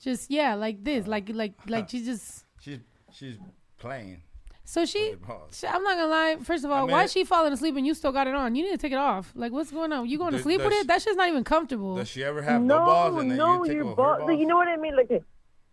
just 0.00 0.28
yeah 0.32 0.54
like 0.54 0.82
this 0.82 1.06
like 1.06 1.28
like 1.32 1.52
like 1.68 1.88
she's 1.88 2.04
just 2.06 2.44
She's 2.58 2.80
she's 3.12 3.36
playing. 3.78 4.22
So 4.70 4.84
she, 4.84 5.16
she- 5.50 5.66
I'm 5.66 5.82
not 5.82 5.96
gonna 5.96 6.06
lie. 6.06 6.36
First 6.44 6.64
of 6.64 6.70
all, 6.70 6.86
mean, 6.86 6.92
why 6.92 7.02
is 7.02 7.10
she 7.10 7.24
falling 7.24 7.52
asleep 7.52 7.74
and 7.74 7.84
you 7.84 7.92
still 7.92 8.12
got 8.12 8.28
it 8.28 8.36
on? 8.36 8.54
You 8.54 8.62
need 8.62 8.70
to 8.70 8.78
take 8.78 8.92
it 8.92 8.98
off. 8.98 9.32
Like, 9.34 9.50
what's 9.50 9.72
going 9.72 9.92
on? 9.92 10.08
You 10.08 10.16
going 10.16 10.32
to 10.32 10.38
sleep 10.38 10.60
with 10.60 10.70
does 10.70 10.82
it? 10.82 10.86
That 10.86 11.02
shit's 11.02 11.16
not 11.16 11.28
even 11.28 11.42
comfortable. 11.42 11.96
Does 11.96 12.06
she 12.06 12.22
ever 12.22 12.40
have 12.40 12.62
no, 12.62 12.78
balls 12.78 13.20
and 13.20 13.32
then 13.32 13.36
no, 13.36 13.64
you 13.64 13.66
take 13.66 13.74
your 13.78 13.86
off 13.86 13.90
her 13.90 13.96
balls. 13.96 14.18
balls? 14.20 14.38
You 14.38 14.46
know 14.46 14.54
what 14.54 14.68
I 14.68 14.76
mean? 14.76 14.94
Like, 14.94 15.10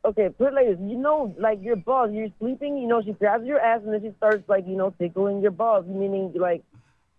okay, 0.04 0.30
put 0.30 0.48
it 0.48 0.54
like 0.56 0.66
this. 0.66 0.80
You 0.80 0.98
know, 0.98 1.36
like 1.38 1.62
your 1.62 1.76
balls. 1.76 2.10
You're 2.12 2.30
sleeping. 2.40 2.76
You 2.76 2.88
know, 2.88 3.04
she 3.04 3.12
grabs 3.12 3.46
your 3.46 3.60
ass 3.60 3.82
and 3.86 3.94
then 3.94 4.02
she 4.02 4.12
starts 4.18 4.50
like, 4.50 4.66
you 4.68 4.76
know, 4.76 4.92
tickling 5.00 5.42
your 5.44 5.52
balls. 5.52 5.86
Meaning, 5.86 6.34
like, 6.34 6.64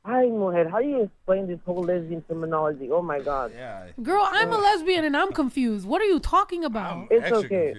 I 0.05 0.25
Mohead, 0.25 0.69
how 0.69 0.81
do 0.81 0.89
you 0.89 1.03
explain 1.03 1.47
this 1.47 1.61
whole 1.65 1.85
lesbian 1.85 2.23
terminology? 2.23 2.91
Oh 2.91 3.03
my 3.03 3.21
god. 3.21 3.53
Yeah. 3.55 3.87
Girl, 4.03 4.27
I'm 4.29 4.53
a 4.53 4.59
lesbian 4.59 5.05
and 5.05 5.17
I'm 5.17 5.31
confused. 5.31 5.87
What 5.87 6.03
are 6.03 6.07
you 6.07 6.19
talking 6.19 6.65
about? 6.65 7.07
It's 7.13 7.31
okay. 7.31 7.73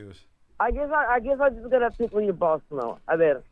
I 0.57 0.71
guess 0.71 0.89
I, 0.89 1.15
I 1.15 1.19
guess 1.19 1.37
I 1.41 1.49
just 1.49 1.69
gotta 1.69 1.89
tickle 1.97 2.21
your 2.21 2.31
balls 2.31 2.61
now. 2.71 2.99
A 3.09 3.17
ver, 3.17 3.43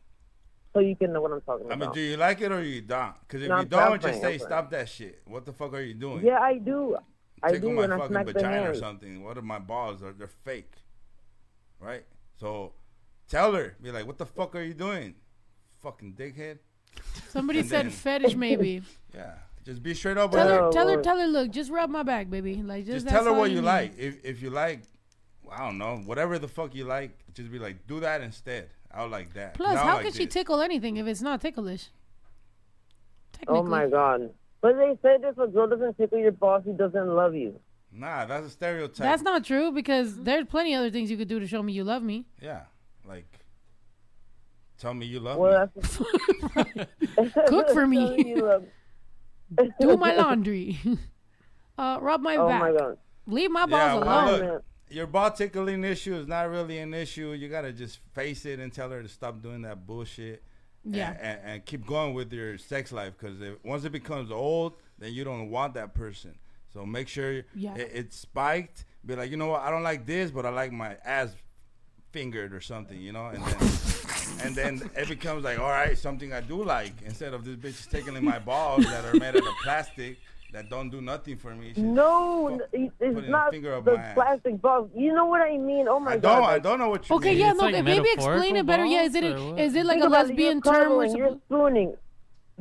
so 0.77 0.81
you 0.81 0.95
can 0.95 1.11
know 1.13 1.21
what 1.21 1.31
I'm 1.31 1.41
talking 1.41 1.71
I 1.71 1.75
mean, 1.75 1.91
do 1.91 1.99
you 1.99 2.17
like 2.17 2.39
it 2.41 2.51
or 2.51 2.61
you 2.63 2.81
don't? 2.81 3.13
Because 3.21 3.41
if 3.43 3.49
No, 3.49 3.55
you 3.55 3.59
I'm- 3.61 3.67
don't, 3.67 3.81
I'm 3.81 3.91
just 3.93 4.01
playing, 4.01 4.13
say 4.13 4.17
I'm 4.17 4.21
playing. 4.21 4.39
stop 4.39 4.69
that 4.71 4.89
shit. 4.89 5.21
What 5.25 5.45
the 5.45 5.53
fuck 5.53 5.73
are 5.73 5.81
you 5.81 5.93
doing? 5.95 6.25
Yeah, 6.25 6.39
I 6.39 6.57
do. 6.57 6.97
I 7.43 7.51
Tickle 7.51 7.69
do, 7.69 7.75
my 7.75 7.83
and 7.85 7.93
I 7.93 7.97
fucking 7.97 8.11
smack 8.13 8.25
the 8.27 8.33
vagina 8.33 8.61
or 8.61 8.65
hands. 8.65 8.79
something. 8.79 9.23
What 9.23 9.37
are 9.37 9.41
my 9.41 9.59
balls? 9.59 10.01
Are 10.03 10.11
they're 10.13 10.27
fake? 10.27 10.73
Right. 11.79 12.05
So 12.39 12.73
tell 13.27 13.53
her, 13.53 13.75
be 13.81 13.91
like, 13.91 14.07
what 14.07 14.17
the 14.17 14.25
fuck 14.25 14.55
are 14.55 14.61
you 14.63 14.73
doing? 14.73 15.15
Fucking 15.81 16.13
dickhead. 16.13 16.59
Somebody 17.29 17.59
And 17.59 17.69
said 17.69 17.85
then- 17.85 17.91
fetish, 17.91 18.35
maybe. 18.35 18.81
Yeah. 19.13 19.33
Just 19.65 19.83
be 19.83 19.93
straight 19.93 20.17
up 20.17 20.31
with 20.31 20.39
Tell 20.39 20.47
her. 20.47 20.63
her, 20.65 20.71
tell 20.71 20.87
her, 20.87 20.97
oh, 20.99 21.01
tell 21.01 21.19
her. 21.19 21.27
Look, 21.27 21.51
just 21.51 21.69
rub 21.71 21.89
my 21.89 22.01
back, 22.03 22.29
baby. 22.29 22.55
Like, 22.63 22.85
just, 22.85 22.93
Just 22.97 23.05
that's 23.07 23.15
tell 23.17 23.25
her 23.25 23.31
all 23.31 23.39
what 23.39 23.49
you 23.51 23.57
need. 23.57 23.65
like. 23.65 23.97
If 23.97 24.23
if 24.23 24.41
you 24.41 24.49
like, 24.49 24.83
I 25.51 25.57
don't 25.65 25.77
know, 25.77 25.97
whatever 26.05 26.39
the 26.39 26.47
fuck 26.47 26.73
you 26.73 26.85
like, 26.85 27.11
just 27.33 27.51
be 27.51 27.59
like, 27.59 27.85
do 27.85 27.99
that 27.99 28.21
instead. 28.21 28.69
I 28.91 29.03
would 29.03 29.11
like 29.11 29.33
that. 29.33 29.53
Plus, 29.53 29.77
how 29.77 29.95
like 29.95 30.03
can 30.05 30.13
she 30.13 30.25
tickle 30.27 30.61
anything 30.61 30.97
if 30.97 31.05
it's 31.07 31.21
not 31.21 31.41
ticklish? 31.41 31.89
Oh 33.47 33.63
my 33.63 33.87
god. 33.87 34.31
But 34.61 34.77
they 34.77 34.97
said 35.01 35.21
if 35.23 35.37
a 35.37 35.47
girl 35.47 35.67
doesn't 35.67 35.97
tickle 35.97 36.17
your 36.17 36.31
boss, 36.31 36.63
he 36.65 36.71
doesn't 36.73 37.07
love 37.07 37.35
you. 37.35 37.59
Nah, 37.91 38.25
that's 38.25 38.47
a 38.47 38.49
stereotype. 38.49 38.97
That's 38.97 39.21
not 39.21 39.43
true 39.45 39.71
because 39.71 40.17
there's 40.23 40.45
plenty 40.45 40.73
other 40.73 40.89
things 40.89 41.11
you 41.11 41.17
could 41.17 41.27
do 41.27 41.39
to 41.39 41.47
show 41.47 41.61
me 41.61 41.73
you 41.73 41.83
love 41.83 42.01
me. 42.03 42.25
Yeah, 42.41 42.61
like 43.07 43.27
tell 44.79 44.93
me 44.93 45.05
you 45.05 45.19
love 45.19 45.37
Well, 45.37 45.69
me. 45.75 46.85
Cook 47.47 47.69
for 47.69 47.85
me. 47.87 48.35
Love- 48.35 48.65
Do 49.79 49.95
my 49.97 50.15
laundry. 50.17 50.77
uh, 51.77 51.99
rub 52.01 52.21
my 52.21 52.35
Oh 52.37 52.47
back. 52.47 52.61
my 52.61 52.71
god. 52.71 52.97
Leave 53.27 53.51
my 53.51 53.65
Yeah, 53.69 53.93
balls 53.95 54.05
well, 54.05 54.29
alone. 54.29 54.39
look, 54.53 54.63
your 54.89 55.07
ball 55.07 55.31
tickling 55.31 55.83
issue 55.83 56.15
is 56.15 56.27
not 56.27 56.49
really 56.49 56.79
an 56.79 56.93
issue. 56.93 57.31
You 57.33 57.49
gotta 57.49 57.71
just 57.73 57.99
face 58.13 58.45
it 58.45 58.59
and 58.59 58.71
tell 58.73 58.89
her 58.89 59.01
to 59.01 59.09
stop 59.09 59.41
doing 59.41 59.61
that 59.63 59.85
bullshit. 59.85 60.43
Yeah. 60.89 61.17
and, 61.19 61.39
and 61.43 61.65
keep 61.65 61.85
going 61.85 62.13
with 62.13 62.31
your 62.31 62.57
sex 62.57 62.93
life 62.93 63.13
because 63.19 63.35
once 63.65 63.83
it 63.83 63.91
becomes 63.91 64.31
old, 64.31 64.75
then 64.97 65.11
you 65.11 65.25
don't 65.25 65.49
want 65.49 65.73
that 65.73 65.93
person. 65.93 66.35
So 66.73 66.85
make 66.85 67.09
sure 67.09 67.43
Yeah. 67.55 67.75
it, 67.75 67.91
it's 67.93 68.17
spiked. 68.17 68.85
Be 69.05 69.15
like, 69.15 69.29
you 69.29 69.35
know 69.37 69.47
what? 69.47 69.61
I 69.63 69.69
don't 69.69 69.83
like 69.83 70.05
this, 70.05 70.31
but 70.31 70.45
I 70.45 70.49
like 70.49 70.71
my 70.71 70.95
ass 71.03 71.35
fingered 72.11 72.53
or 72.53 72.61
something, 72.61 72.99
you 72.99 73.11
know. 73.11 73.27
And 73.27 73.43
then, 73.43 73.69
and 74.43 74.55
then 74.55 74.89
it 74.95 75.07
becomes 75.09 75.43
like, 75.43 75.59
all 75.59 75.69
right, 75.69 75.97
something 75.97 76.31
I 76.31 76.39
do 76.41 76.63
like 76.63 76.93
instead 77.05 77.33
of 77.33 77.43
this 77.43 77.57
bitch 77.57 77.81
is 77.81 77.87
tickling 77.87 78.23
my 78.23 78.39
balls 78.39 78.85
that 78.85 79.03
are 79.05 79.13
made 79.19 79.35
out 79.35 79.47
of 79.47 79.53
plastic 79.63 80.17
that 80.53 80.69
don't 80.69 80.89
do 80.89 81.01
nothing 81.01 81.37
for 81.37 81.53
me. 81.53 81.73
She's 81.73 81.83
No, 81.83 82.61
it's 82.71 82.93
putting 82.99 83.17
a 83.17 83.29
not 83.29 83.51
finger 83.51 83.75
up 83.75 83.85
the 83.85 84.01
plastic 84.13 84.61
balls. 84.61 84.89
You 84.95 85.13
know 85.13 85.25
what 85.25 85.41
I 85.41 85.57
mean? 85.57 85.87
Oh 85.87 85.99
my 85.99 86.13
I 86.13 86.17
god. 86.17 86.35
don't. 86.39 86.43
I 86.49 86.59
don't 86.59 86.79
know 86.79 86.89
what 86.89 87.09
you 87.09 87.15
Okay, 87.17 87.31
mean. 87.31 87.39
yeah, 87.39 87.51
no, 87.53 87.67
okay, 87.67 87.81
maybe 87.81 88.09
explain 88.13 88.55
it 88.55 88.65
better. 88.65 88.85
Yeah, 88.85 89.03
is 89.03 89.15
it 89.15 89.23
a, 89.23 89.55
is 89.61 89.75
it 89.75 89.85
like 89.85 89.95
Think 89.95 90.03
a 90.05 90.07
about 90.07 90.25
it, 90.25 90.27
lesbian 90.29 90.61
you're 90.63 90.73
term? 90.73 90.91
We're 90.97 91.05
cuddling, 91.07 91.17
You're 91.17 91.37
spooning. 91.47 91.93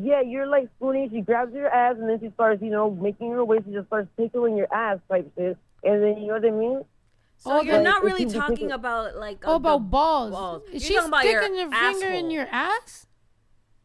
Yeah, 0.02 0.20
you're 0.20 0.46
like 0.46 0.68
spooning. 0.76 1.10
She 1.10 1.20
grabs 1.22 1.54
your 1.54 1.68
ass 1.68 1.96
and 1.98 2.08
then 2.08 2.20
she 2.20 2.30
starts, 2.34 2.60
you 2.62 2.70
know, 2.70 2.90
making 2.90 3.30
her 3.30 3.44
way. 3.44 3.58
She 3.64 3.72
just 3.72 3.86
starts 3.86 4.08
tickling 4.18 4.56
your 4.56 4.72
ass 4.72 4.98
type 5.08 5.30
shit. 5.36 5.56
And 5.84 6.02
then 6.02 6.18
you 6.18 6.26
know 6.28 6.34
what 6.34 6.44
I 6.44 6.50
mean? 6.50 6.84
So 7.38 7.52
Oh, 7.52 7.62
you're 7.62 7.80
not 7.82 8.02
really 8.02 8.26
talking 8.26 8.72
about 8.72 9.16
like 9.16 9.38
Oh, 9.46 9.52
uh, 9.52 9.56
about 9.56 9.90
balls. 9.90 10.32
balls. 10.32 10.62
Is 10.72 10.82
You're 10.82 10.88
she 10.88 10.94
talking 10.96 11.08
about 11.08 11.20
sticking 11.22 11.54
your 11.56 11.70
your 11.70 11.92
finger 11.92 12.08
in 12.08 12.30
your 12.30 12.46
ass? 12.50 13.05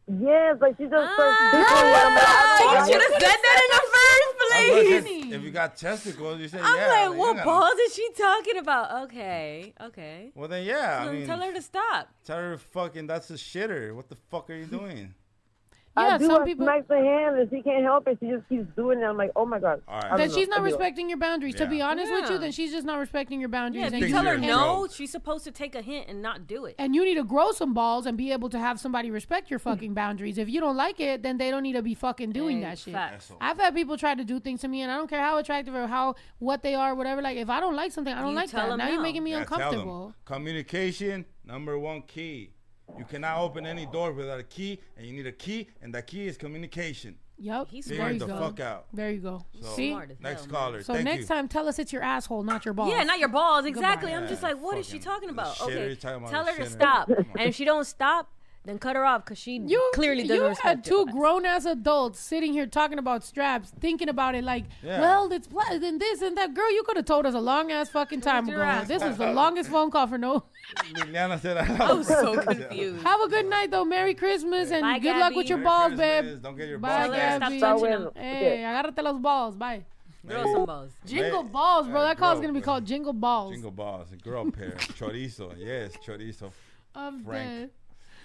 Yes, 0.08 0.56
like 0.60 0.76
she 0.76 0.84
just 0.84 0.92
starts 1.14 1.18
Ah, 1.18 1.50
tickling. 1.52 1.94
I'm 1.94 2.14
like, 2.14 2.26
I 2.26 2.86
you 2.86 2.92
should 2.92 3.02
have 3.02 3.22
said 3.22 3.38
that 3.46 3.60
in 3.62 3.68
the 3.76 3.82
first 3.92 4.02
I 4.02 4.24
was 4.26 4.88
gonna 4.88 5.02
place. 5.02 5.04
say, 5.30 5.36
if 5.36 5.42
you 5.42 5.50
got 5.50 5.76
testicles, 5.76 6.40
you 6.40 6.48
say 6.48 6.58
I'm 6.60 6.76
yeah. 6.76 6.86
like, 6.88 7.10
then 7.10 7.18
what 7.18 7.36
gotta- 7.36 7.44
balls 7.48 7.74
is 7.86 7.94
she 7.94 8.08
talking 8.18 8.56
about? 8.58 9.02
Okay, 9.04 9.72
okay. 9.80 10.32
Well 10.34 10.48
then, 10.48 10.64
yeah. 10.64 11.04
So 11.04 11.10
I 11.10 11.12
mean, 11.12 11.26
tell 11.26 11.40
her 11.40 11.52
to 11.52 11.62
stop. 11.62 12.08
Tell 12.24 12.36
her 12.36 12.58
fucking 12.58 13.06
that's 13.06 13.30
a 13.30 13.34
shitter. 13.34 13.94
What 13.94 14.08
the 14.08 14.16
fuck 14.16 14.50
are 14.50 14.54
you 14.56 14.66
doing? 14.66 15.14
Yeah, 15.94 16.02
I 16.14 16.18
do. 16.18 16.26
some 16.26 16.42
I 16.42 16.44
people- 16.46 16.64
smack 16.64 16.88
the 16.88 16.96
hand 16.96 17.36
and 17.38 17.50
she 17.50 17.60
can't 17.60 17.84
help 17.84 18.08
it. 18.08 18.16
She 18.18 18.26
just 18.30 18.48
keeps 18.48 18.64
doing 18.76 19.00
it. 19.00 19.04
I'm 19.04 19.16
like, 19.18 19.30
oh 19.36 19.44
my 19.44 19.58
god. 19.58 19.82
All 19.86 19.94
right. 19.96 20.04
I 20.04 20.08
don't 20.08 20.18
Then 20.18 20.28
know. 20.28 20.34
she's 20.34 20.48
not 20.48 20.56
I 20.56 20.60
do 20.60 20.64
it. 20.64 20.68
respecting 20.70 21.08
your 21.10 21.18
boundaries. 21.18 21.54
To 21.56 21.66
be 21.66 21.76
Yeah. 21.78 21.88
honest 21.88 22.10
with 22.10 22.30
you, 22.30 22.38
then 22.38 22.50
she's 22.52 22.72
just 22.72 22.86
not 22.86 22.98
respecting 22.98 23.40
your 23.40 23.50
boundaries. 23.50 23.82
Yeah, 23.82 23.86
if 23.88 23.92
and 23.94 24.02
you 24.02 24.08
tell 24.08 24.24
her 24.24 24.38
no, 24.38 24.88
she's 24.90 25.10
supposed 25.12 25.44
to 25.44 25.50
take 25.50 25.74
a 25.74 25.82
hint 25.82 26.08
and 26.08 26.22
not 26.22 26.46
do 26.46 26.64
it. 26.64 26.76
And 26.78 26.94
you 26.94 27.04
need 27.04 27.16
to 27.16 27.24
grow 27.24 27.52
some 27.52 27.74
balls 27.74 28.06
and 28.06 28.16
be 28.16 28.32
able 28.32 28.48
to 28.48 28.58
have 28.58 28.80
somebody 28.80 29.10
respect 29.10 29.50
your 29.50 29.58
fucking 29.58 29.92
boundaries. 30.02 30.38
If 30.38 30.48
you 30.48 30.60
don't 30.60 30.76
like 30.78 30.98
it, 30.98 31.22
then 31.22 31.36
they 31.36 31.50
don't 31.50 31.62
need 31.62 31.74
to 31.74 31.82
be 31.82 31.94
fucking 31.94 32.30
doing 32.32 32.58
Hey, 32.58 32.64
that 32.64 32.78
shit. 32.78 32.94
facts. 32.94 33.30
I've 33.40 33.58
had 33.58 33.74
people 33.74 33.98
try 33.98 34.14
to 34.14 34.24
do 34.24 34.40
things 34.40 34.62
to 34.62 34.68
me, 34.68 34.80
and 34.80 34.90
I 34.90 34.96
don't 34.96 35.10
care 35.10 35.20
how 35.20 35.36
attractive 35.36 35.74
or 35.74 35.86
how 35.86 36.14
what 36.38 36.62
they 36.62 36.74
are, 36.74 36.94
whatever. 36.94 37.20
Like 37.20 37.36
if 37.36 37.50
I 37.50 37.60
don't 37.60 37.76
like 37.76 37.92
something, 37.92 38.14
I 38.14 38.20
don't 38.22 38.30
You 38.30 38.36
like 38.36 38.50
tell 38.50 38.66
that. 38.66 38.72
'em 38.72 38.78
Now 38.78 38.88
you're 38.88 39.02
making 39.02 39.24
me 39.24 39.32
Yeah, 39.32 39.40
uncomfortable. 39.40 40.14
Communication, 40.24 41.26
number 41.44 41.78
one 41.78 42.00
key. 42.02 42.54
You 42.98 43.04
cannot 43.04 43.40
open 43.40 43.66
any 43.66 43.86
door 43.86 44.12
without 44.12 44.38
a 44.38 44.42
key, 44.44 44.78
and 44.96 45.06
you 45.06 45.12
need 45.12 45.26
a 45.26 45.32
key, 45.32 45.68
and 45.80 45.94
that 45.94 46.06
key 46.06 46.26
is 46.26 46.36
communication. 46.36 47.16
Yep. 47.38 47.68
He's 47.70 47.86
there 47.86 47.96
Figure 47.98 48.10
you 48.10 48.16
it 48.16 48.18
the 48.20 48.26
go. 48.26 48.38
fuck 48.38 48.60
out. 48.60 48.86
There 48.92 49.10
you 49.10 49.18
go. 49.20 49.44
So, 49.60 49.68
See. 49.74 49.90
Smart 49.90 50.10
as 50.12 50.20
Next 50.20 50.42
hell, 50.44 50.50
caller. 50.52 50.82
So 50.82 50.92
Thank 50.92 51.06
next 51.06 51.20
you. 51.22 51.26
time, 51.26 51.48
tell 51.48 51.66
us 51.68 51.78
it's 51.78 51.92
your 51.92 52.02
asshole, 52.02 52.42
not 52.44 52.64
your 52.64 52.74
balls. 52.74 52.92
Yeah, 52.92 53.02
not 53.02 53.18
your 53.18 53.30
balls. 53.30 53.64
Exactly. 53.64 54.12
I'm 54.14 54.28
just 54.28 54.42
like, 54.42 54.60
what 54.62 54.78
is 54.78 54.86
she 54.86 54.98
fucking 54.98 55.02
talking 55.04 55.28
about? 55.30 55.56
shitter. 55.56 55.64
Okay, 55.70 55.86
You're 55.86 55.96
talking 55.96 56.18
about 56.18 56.30
tell 56.30 56.44
her 56.44 56.54
to 56.56 56.62
shitter. 56.62 56.68
stop. 56.70 57.08
And 57.08 57.40
if 57.48 57.54
she 57.56 57.64
don't 57.64 57.84
stop, 57.84 58.30
then 58.64 58.78
cut 58.78 58.94
her 58.94 59.04
off 59.04 59.24
because 59.24 59.38
she 59.38 59.58
You 59.58 59.90
clearly 59.94 60.22
doesn't 60.22 60.36
you 60.36 60.48
respect 60.48 60.66
had 60.66 60.84
two 60.84 61.06
grown 61.06 61.44
ass 61.44 61.64
adults 61.64 62.20
sitting 62.20 62.52
here 62.52 62.66
talking 62.66 62.98
about 62.98 63.24
straps, 63.24 63.72
thinking 63.80 64.08
about 64.08 64.34
it 64.36 64.44
like, 64.44 64.64
Yeah. 64.82 65.00
well, 65.00 65.32
it's 65.32 65.48
pla- 65.48 65.64
and 65.70 66.00
this 66.00 66.22
and 66.22 66.36
that. 66.36 66.54
Girl, 66.54 66.70
you 66.72 66.82
could 66.84 66.96
have 66.96 67.06
told 67.06 67.26
us 67.26 67.34
a 67.34 67.40
long 67.40 67.72
ass 67.72 67.88
fucking 67.88 68.20
time 68.20 68.48
ago. 68.48 68.60
ass. 68.60 68.86
This 68.88 69.02
is 69.02 69.16
the 69.16 69.32
longest 69.32 69.68
phone 69.70 69.90
call 69.90 70.06
for 70.06 70.16
no. 70.18 70.44
Liliana 70.94 71.40
said 71.40 71.56
I 71.58 71.92
was 71.92 72.06
so 72.06 72.40
confused. 72.42 73.02
Have 73.04 73.20
a 73.20 73.28
good 73.28 73.46
night 73.46 73.70
though. 73.70 73.84
Merry 73.84 74.14
Christmas 74.14 74.70
and 74.70 74.82
Bye, 74.82 74.98
good 75.00 75.16
luck 75.16 75.34
with 75.34 75.48
your 75.48 75.58
Merry 75.58 75.66
balls, 75.68 75.92
Christmas. 75.94 76.32
babe. 76.34 76.42
Don't 76.42 76.56
get 76.56 76.68
your 76.68 76.78
Bye, 76.78 76.88
balls 77.08 77.16
Tell 77.16 77.30
her 77.32 77.38
Gabby. 77.40 77.58
stop 77.58 77.76
Está 77.76 77.80
touching 77.80 77.90
them. 77.90 78.10
bueno. 78.14 78.28
Hey, 78.28 78.58
agárrate 78.58 79.02
los 79.02 79.18
balls. 79.20 79.56
Bye. 79.56 79.84
Throw 80.26 80.44
some 80.44 80.66
balls. 80.66 80.90
Jingle 81.04 81.42
May- 81.42 81.48
balls, 81.50 81.88
bro. 81.88 82.00
uh, 82.00 82.04
That 82.04 82.16
call's 82.18 82.34
girl, 82.38 82.42
gonna 82.42 82.52
be 82.60 82.60
called 82.64 82.84
jingle 82.86 83.12
balls. 83.12 83.52
Jingle 83.54 83.72
balls, 83.72 84.12
a 84.12 84.16
girl 84.16 84.48
pair, 84.52 84.70
chorizo. 84.98 85.52
Yes, 85.58 85.96
chorizo. 86.06 86.52
I'm 86.94 87.24
Frank. 87.24 87.48
dead. 87.50 87.70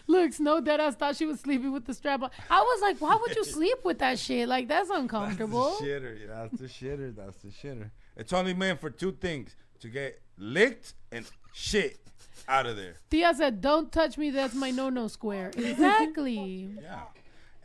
Look, 0.08 0.34
Snow 0.34 0.62
Deadass 0.62 0.96
thought 0.96 1.16
she 1.18 1.26
was 1.26 1.40
sleeping 1.40 1.72
with 1.74 1.86
the 1.86 1.94
strap 1.94 2.22
on. 2.22 2.30
I 2.50 2.62
was 2.62 2.82
like, 2.82 3.00
why 3.00 3.16
would 3.16 3.36
you 3.36 3.44
sleep 3.58 3.80
with 3.84 4.00
that 4.00 4.18
shit? 4.18 4.48
Like, 4.48 4.68
that's 4.68 4.90
uncomfortable. 4.90 5.70
That's 5.72 5.82
the 5.82 5.88
shitter. 5.88 6.28
That's 6.28 6.58
the 6.62 6.68
shitter. 6.68 7.16
That's 7.16 7.38
the 7.42 7.50
shitter. 7.50 7.92
It's 8.16 8.34
only 8.34 8.54
meant 8.54 8.80
for 8.80 8.90
two 8.90 9.12
things: 9.12 9.56
to 9.82 9.90
get 9.90 10.22
licked 10.38 10.94
and 11.12 11.26
shit 11.54 12.00
out 12.48 12.66
of 12.66 12.78
there. 12.78 12.96
Tia 13.10 13.34
said, 13.36 13.62
don't 13.62 13.92
touch 13.92 14.18
me. 14.18 14.30
That's 14.30 14.56
my 14.56 14.72
no-no 14.72 15.08
square. 15.08 15.52
Exactly. 15.58 16.70
Yeah. 16.82 17.02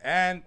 And 0.03 0.43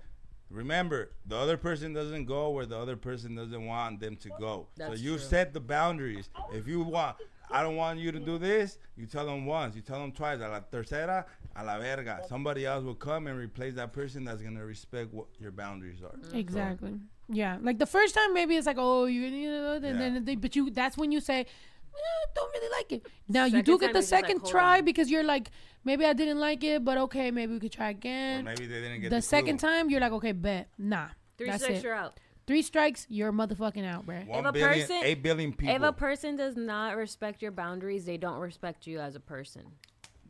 remember, 0.50 1.12
the 1.26 1.36
other 1.36 1.56
person 1.56 1.92
doesn't 1.92 2.26
go 2.26 2.50
where 2.50 2.66
the 2.66 2.78
other 2.78 2.96
person 2.96 3.34
doesn't 3.34 3.64
want 3.64 4.00
them 4.00 4.16
to 4.16 4.30
go. 4.38 4.66
That's 4.76 4.96
so 4.96 5.02
you 5.02 5.16
true. 5.16 5.18
set 5.18 5.52
the 5.54 5.60
boundaries. 5.60 6.28
If 6.52 6.68
you 6.68 6.82
want, 6.82 7.16
I 7.50 7.62
don't 7.62 7.76
want 7.76 7.98
you 7.98 8.12
to 8.12 8.20
do 8.20 8.38
this. 8.38 8.78
You 8.96 9.06
tell 9.06 9.26
them 9.26 9.46
once. 9.46 9.74
You 9.74 9.82
tell 9.82 10.00
them 10.00 10.12
twice. 10.12 10.40
A 10.40 10.48
la 10.48 10.60
tercera, 10.60 11.24
a 11.58 11.64
la 11.64 11.78
verga. 11.78 12.20
Somebody 12.28 12.66
else 12.66 12.84
will 12.84 12.94
come 12.94 13.26
and 13.26 13.38
replace 13.38 13.74
that 13.74 13.92
person 13.92 14.24
that's 14.24 14.42
gonna 14.42 14.64
respect 14.64 15.12
what 15.12 15.26
your 15.38 15.50
boundaries 15.52 16.00
are. 16.02 16.14
Exactly. 16.38 16.94
Yeah. 17.28 17.58
Like 17.60 17.78
the 17.78 17.86
first 17.86 18.14
time, 18.14 18.34
maybe 18.34 18.56
it's 18.56 18.66
like, 18.66 18.76
oh, 18.78 19.06
you, 19.06 19.22
you 19.22 19.50
know, 19.50 19.72
and 19.74 19.84
Yeah. 19.84 19.92
then 19.92 20.24
they, 20.24 20.36
but 20.36 20.54
you, 20.54 20.70
that's 20.70 20.96
when 20.96 21.10
you 21.12 21.20
say, 21.20 21.40
eh, 21.40 22.26
don't 22.34 22.52
really 22.52 22.70
like 22.78 22.92
it. 22.92 23.06
Now 23.28 23.46
you 23.46 23.62
do 23.62 23.78
get 23.78 23.92
the 23.92 24.00
just 24.00 24.12
like, 24.12 24.26
second 24.26 24.46
try 24.46 24.78
on. 24.78 24.84
because 24.84 25.10
you're 25.10 25.24
like, 25.24 25.50
maybe 25.84 26.04
I 26.04 26.12
didn't 26.12 26.38
like 26.38 26.62
it, 26.62 26.84
but 26.84 26.98
okay, 26.98 27.30
maybe 27.30 27.52
we 27.54 27.58
could 27.60 27.72
try 27.72 27.88
Or 27.88 27.90
again. 27.90 28.44
maybe 28.44 28.66
they 28.66 28.80
didn't 28.80 29.00
get 29.00 29.10
the 29.10 29.16
the, 29.16 29.22
second 29.22 29.58
clue. 29.58 29.68
time, 29.68 29.90
you're 29.90 30.00
like, 30.00 30.12
okay, 30.12 30.32
bet, 30.32 30.68
nah. 30.78 31.08
Three 31.38 31.48
that's 31.50 31.62
strikes, 31.64 31.80
it. 31.80 31.84
you're 31.84 31.94
out. 31.94 32.18
Three 32.46 32.62
strikes, 32.62 33.06
you're 33.08 33.32
motherfucking 33.32 33.84
out, 33.84 34.06
bruh. 34.06 34.24
One 34.28 34.44
If 34.44 34.50
a 34.50 34.52
billion- 34.52 34.80
person- 34.86 35.00
eight 35.02 35.20
billion 35.22 35.52
people. 35.52 35.74
If 35.74 35.82
a 35.82 35.92
person 35.92 36.36
does 36.36 36.56
not 36.56 36.96
respect 36.96 37.42
your 37.42 37.50
boundaries, 37.50 38.04
they 38.04 38.18
don't 38.18 38.38
respect 38.38 38.86
you 38.86 39.00
as 39.00 39.16
a 39.16 39.20
person. 39.20 39.62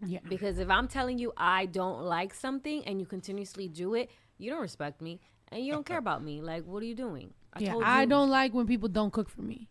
Yeah. 0.04 0.18
Because 0.28 0.58
if 0.58 0.68
I'm 0.70 0.88
telling 0.88 1.18
you 1.18 1.32
I 1.36 1.66
don't 1.66 2.02
like 2.02 2.34
something 2.34 2.84
and 2.84 3.00
you 3.00 3.06
continuously 3.06 3.68
do 3.68 3.94
it, 3.94 4.10
you 4.38 4.50
don't 4.50 4.60
respect 4.60 5.00
me 5.00 5.20
and 5.50 5.64
you 5.64 5.72
don't 5.72 5.86
care 5.86 5.98
about 5.98 6.22
me. 6.22 6.40
Like, 6.40 6.64
what 6.64 6.82
are 6.82 6.86
you 6.86 6.94
doing? 6.94 7.32
I 7.52 7.60
yeah, 7.60 7.72
told 7.72 7.84
I 7.84 8.02
you. 8.02 8.08
don't 8.08 8.30
like 8.30 8.52
when 8.52 8.66
people 8.66 8.88
don't 8.88 9.12
cook 9.12 9.28
for 9.28 9.42
me. 9.42 9.68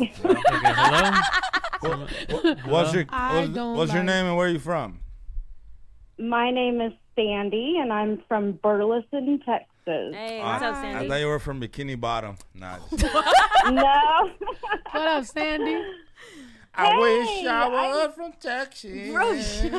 Okay, 0.00 0.12
hello. 0.16 1.20
What's 2.66 2.94
your 2.94 3.04
I 3.10 3.40
what's, 3.40 3.52
don't 3.52 3.92
your 3.92 4.02
name 4.02 4.26
and 4.26 4.36
where 4.36 4.46
are 4.46 4.50
you 4.50 4.58
from? 4.58 5.00
my 6.18 6.50
name 6.50 6.80
is 6.80 6.92
Sandy, 7.14 7.76
and 7.78 7.92
I'm 7.92 8.22
from 8.26 8.52
Burleson, 8.52 9.40
Texas. 9.44 9.66
Hey, 9.86 10.40
Uh, 10.40 10.46
I 10.46 11.06
thought 11.06 11.20
you 11.20 11.26
were 11.26 11.38
from 11.38 11.60
Bikini 11.60 12.00
Bottom. 12.00 12.36
Nah. 12.54 12.78
no. 13.70 14.30
what 14.92 15.08
up, 15.08 15.24
Sandy? 15.24 15.82
I 16.76 16.98
wish 16.98 17.28
Hey, 17.28 17.46
I 17.46 17.66
I- 17.68 18.06
was 18.06 18.14
from 18.14 18.32
Texas. 18.40 19.62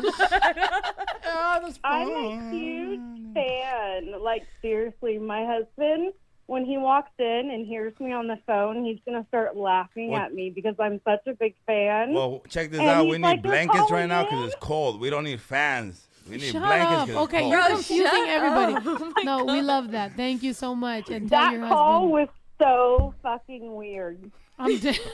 I'm 1.83 2.11
a 2.11 2.49
huge 2.51 2.99
fan. 3.33 4.21
Like 4.21 4.45
seriously, 4.61 5.17
my 5.17 5.45
husband, 5.45 6.13
when 6.47 6.65
he 6.65 6.77
walks 6.77 7.11
in 7.19 7.49
and 7.51 7.65
hears 7.67 7.93
me 7.99 8.11
on 8.13 8.27
the 8.27 8.37
phone, 8.47 8.83
he's 8.83 8.99
gonna 9.05 9.25
start 9.27 9.55
laughing 9.55 10.11
What? 10.11 10.21
at 10.23 10.33
me 10.33 10.49
because 10.49 10.75
I'm 10.79 10.99
such 11.05 11.25
a 11.27 11.33
big 11.33 11.55
fan. 11.65 12.13
Well, 12.13 12.41
check 12.49 12.71
this 12.71 12.79
And 12.79 12.89
out. 12.89 13.03
he's 13.03 13.11
We 13.11 13.17
need 13.17 13.23
like, 13.23 13.43
"We're 13.43 13.51
blankets 13.51 13.79
right 13.79 13.87
calling 13.89 14.07
now 14.09 14.19
in." 14.21 14.25
because 14.25 14.45
it's 14.47 14.55
cold. 14.59 14.99
We 14.99 15.09
don't 15.09 15.23
need 15.25 15.41
fans. 15.41 16.07
We 16.29 16.37
need 16.37 16.51
Shut 16.51 16.61
blankets. 16.63 16.91
up. 16.91 16.99
'cause 16.99 17.09
it's 17.09 17.17
Okay, 17.19 17.39
cold. 17.39 17.51
you're 17.51 17.61
Bro, 17.61 17.69
confusing 17.75 18.05
shut 18.05 18.29
everybody. 18.29 18.73
up. 18.75 18.83
Oh 18.85 19.11
my 19.15 19.21
no, 19.23 19.37
we 19.45 19.57
God. 19.59 19.65
love 19.65 19.91
that. 19.91 20.15
Thank 20.15 20.43
you 20.43 20.53
so 20.53 20.75
much. 20.75 21.09
And 21.09 21.29
tell 21.29 21.41
that 21.41 21.53
your 21.53 21.67
call 21.67 21.93
husband. 22.01 22.11
was 22.11 22.27
so 22.59 23.13
fucking 23.23 23.75
weird. 23.75 24.31
I'm 24.59 24.77
dead. 24.79 24.99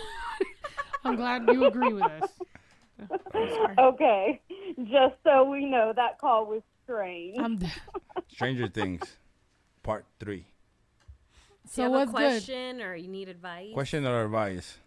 I'm 1.03 1.15
glad 1.15 1.47
you 1.47 1.65
agree 1.65 1.93
with 1.93 2.03
us. 2.03 2.29
Okay, 3.79 4.39
just 4.85 5.15
so 5.23 5.43
we 5.49 5.65
know, 5.65 5.93
that 5.95 6.19
call 6.19 6.45
was 6.45 6.61
strange. 6.83 7.37
I'm 7.39 7.57
dead. 7.57 7.71
Stranger 8.29 8.67
Things, 8.67 9.17
part 9.81 10.05
three. 10.19 10.45
Do 10.45 10.51
you 11.63 11.69
So 11.71 11.81
have 11.83 11.91
what's 11.91 12.11
a 12.11 12.13
good? 12.13 12.19
question 12.19 12.81
or 12.81 12.95
you 12.95 13.07
need 13.07 13.29
advice? 13.29 13.73
Question 13.73 14.05
or 14.05 14.23
advice? 14.25 14.77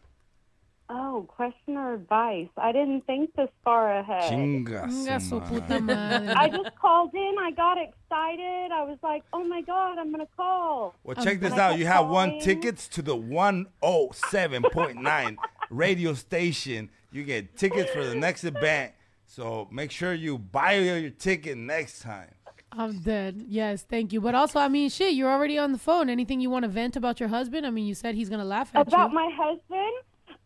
Oh, 0.88 1.26
question 1.28 1.76
or 1.76 1.94
advice? 1.94 2.46
I 2.56 2.70
didn't 2.70 3.04
think 3.06 3.34
this 3.34 3.48
far 3.64 3.90
ahead. 3.98 4.30
Chinga 4.30 4.84
Chinga 4.86 5.20
su 5.20 5.28
su 5.28 5.40
madre. 5.40 5.60
puta 5.60 5.80
madre. 5.80 6.32
I 6.34 6.48
just 6.48 6.76
called 6.76 7.12
in. 7.12 7.34
I 7.40 7.50
got 7.50 7.76
excited. 7.76 8.70
I 8.72 8.84
was 8.84 8.96
like, 9.02 9.24
"Oh 9.32 9.42
my 9.42 9.62
god, 9.62 9.98
I'm 9.98 10.12
gonna 10.12 10.28
call." 10.36 10.94
Well, 11.02 11.16
Um, 11.18 11.24
check 11.24 11.40
this 11.40 11.54
out. 11.54 11.70
kept 11.70 11.80
You 11.80 11.86
have 11.86 12.06
one 12.08 12.28
calling. 12.28 12.44
tickets 12.44 12.86
to 12.88 13.02
the 13.02 13.16
107.9 13.16 15.36
radio 15.70 16.14
station. 16.14 16.90
You 17.12 17.24
get 17.24 17.56
tickets 17.56 17.90
for 17.92 18.04
the 18.04 18.14
next 18.14 18.44
event. 18.44 18.92
So 19.26 19.68
make 19.70 19.90
sure 19.90 20.14
you 20.14 20.38
buy 20.38 20.74
your 20.74 21.10
ticket 21.10 21.56
next 21.56 22.00
time. 22.02 22.30
I'm 22.72 22.98
dead. 23.00 23.44
Yes, 23.48 23.82
thank 23.82 24.12
you. 24.12 24.20
But 24.20 24.34
also, 24.34 24.58
I 24.58 24.68
mean, 24.68 24.90
shit, 24.90 25.14
you're 25.14 25.30
already 25.30 25.58
on 25.58 25.72
the 25.72 25.78
phone. 25.78 26.10
Anything 26.10 26.40
you 26.40 26.50
want 26.50 26.64
to 26.64 26.68
vent 26.68 26.94
about 26.94 27.20
your 27.20 27.30
husband? 27.30 27.66
I 27.66 27.70
mean, 27.70 27.86
you 27.86 27.94
said 27.94 28.14
he's 28.14 28.28
gonna 28.28 28.44
laugh 28.44 28.70
at 28.74 28.82
About 28.86 28.92
you. 28.92 29.04
About 29.04 29.14
my 29.14 29.30
husband, 29.34 29.92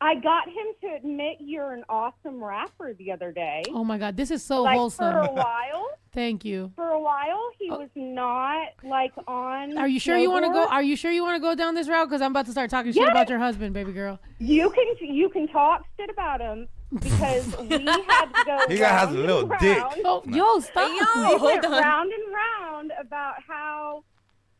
I 0.02 0.14
got 0.14 0.48
him 0.48 0.66
to 0.80 0.96
admit 0.96 1.36
you're 1.40 1.72
an 1.72 1.84
awesome 1.88 2.42
rapper 2.42 2.94
the 2.94 3.12
other 3.12 3.32
day. 3.32 3.62
oh 3.68 3.84
my 3.84 3.98
god, 3.98 4.16
this 4.16 4.30
is 4.30 4.42
so 4.42 4.62
like 4.62 4.76
wholesome. 4.78 5.12
for 5.12 5.18
a 5.20 5.32
while. 5.32 5.88
Thank 6.12 6.44
you. 6.44 6.72
For 6.74 6.88
a 6.88 7.00
while, 7.00 7.50
he 7.58 7.70
oh. 7.70 7.78
was 7.78 7.90
not 7.94 8.68
like 8.82 9.12
on. 9.28 9.78
Are 9.78 9.86
you 9.86 10.00
sure 10.00 10.16
you 10.16 10.30
want 10.30 10.44
to 10.44 10.50
go? 10.50 10.66
Are 10.66 10.82
you 10.82 10.96
sure 10.96 11.10
you 11.10 11.22
want 11.22 11.36
to 11.36 11.40
go 11.40 11.54
down 11.54 11.74
this 11.74 11.88
route? 11.88 12.08
Because 12.08 12.22
I'm 12.22 12.32
about 12.32 12.46
to 12.46 12.52
start 12.52 12.70
talking 12.70 12.92
shit 12.92 13.08
about 13.08 13.28
your 13.28 13.38
husband, 13.38 13.74
baby 13.74 13.92
girl. 13.92 14.18
You 14.38 14.70
can 14.70 14.84
you 15.14 15.28
can 15.28 15.46
talk 15.48 15.84
shit 15.98 16.10
about 16.10 16.40
him 16.40 16.66
because 16.98 17.46
we 17.60 17.68
had 17.68 18.24
to 18.26 18.44
go. 18.44 18.58
He 18.68 18.78
got- 18.78 18.98
has 18.98 19.10
a 19.10 19.18
little 19.18 19.50
and 19.52 19.60
dick. 19.60 19.78
round. 19.78 20.00
Oh, 20.04 20.22
yo, 20.26 20.60
stop. 20.60 20.90
we 21.16 21.46
went 21.46 21.64
round 21.64 22.10
and 22.12 22.34
round 22.34 22.92
about 22.98 23.34
how 23.46 24.02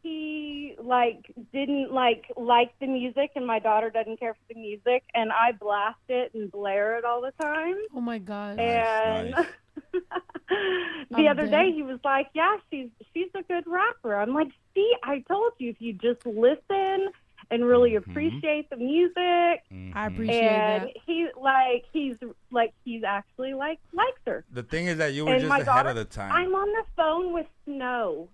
he 0.03 0.75
like 0.83 1.31
didn't 1.53 1.93
like 1.93 2.25
like 2.37 2.71
the 2.81 2.87
music 2.87 3.31
and 3.37 3.47
my 3.47 3.59
daughter 3.59 3.91
doesn't 3.91 4.19
care 4.19 4.35
for 4.35 4.55
the 4.55 4.61
music 4.61 5.03
and 5.15 5.31
I 5.33 5.53
blast 5.53 5.99
it 6.09 6.33
and 6.35 6.51
blare 6.51 6.97
it 6.99 7.05
all 7.05 7.21
the 7.21 7.33
time. 7.43 7.75
Oh 7.95 8.01
my 8.01 8.19
god. 8.19 8.59
and 8.59 9.31
nice. 9.31 9.47
the 11.11 11.17
I'm 11.17 11.27
other 11.29 11.47
dead. 11.47 11.51
day 11.51 11.73
he 11.75 11.83
was 11.83 11.99
like, 12.05 12.29
"Yeah, 12.35 12.57
she's 12.71 12.89
she's 13.15 13.29
a 13.37 13.43
good 13.43 13.65
rapper." 13.67 14.17
I'm 14.17 14.35
like, 14.35 14.49
"See, 14.75 14.91
I 15.05 15.23
told 15.29 15.53
you 15.59 15.71
if 15.71 15.77
you 15.81 15.93
just 15.95 16.25
listen 16.27 17.09
and 17.51 17.65
really 17.65 17.91
Mm-hmm. 17.93 18.11
appreciate 18.11 18.71
the 18.71 18.77
music." 18.77 19.63
I 19.95 20.07
appreciate 20.07 20.41
and 20.41 20.85
that. 20.85 20.97
he 21.07 21.27
like 21.41 21.85
he's 21.93 22.17
like 22.51 22.73
he's 22.85 23.03
actually 23.05 23.55
like 23.55 23.79
likes 23.93 24.21
her. 24.27 24.45
The 24.53 24.63
thing 24.63 24.87
is 24.87 24.99
that 24.99 25.13
you 25.15 25.25
were 25.27 25.33
and 25.33 25.41
just 25.41 25.51
ahead 25.51 25.67
daughter, 25.67 25.89
of 25.91 25.97
the 25.97 26.05
time. 26.05 26.33
I'm 26.33 26.55
on 26.55 26.69
the 26.69 26.85
phone 26.97 27.33
with 27.33 27.47
Snow. 27.65 28.29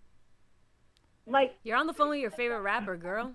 Like 1.26 1.55
You're 1.64 1.76
on 1.76 1.86
the 1.86 1.92
phone 1.92 2.10
with 2.10 2.20
your 2.20 2.30
favorite 2.30 2.60
rapper, 2.60 2.96
girl. 2.96 3.32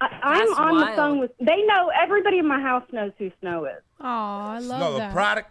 I, 0.00 0.06
I'm 0.22 0.46
That's 0.46 0.58
on 0.60 0.78
the 0.80 0.86
phone 0.94 1.18
with. 1.18 1.32
They 1.40 1.62
know 1.62 1.90
everybody 2.00 2.38
in 2.38 2.46
my 2.46 2.60
house 2.60 2.84
knows 2.92 3.10
who 3.18 3.32
Snow 3.40 3.64
is. 3.64 3.82
Oh, 4.00 4.04
I 4.06 4.58
love 4.60 4.80
no, 4.80 4.98
the 5.06 5.12
product. 5.12 5.50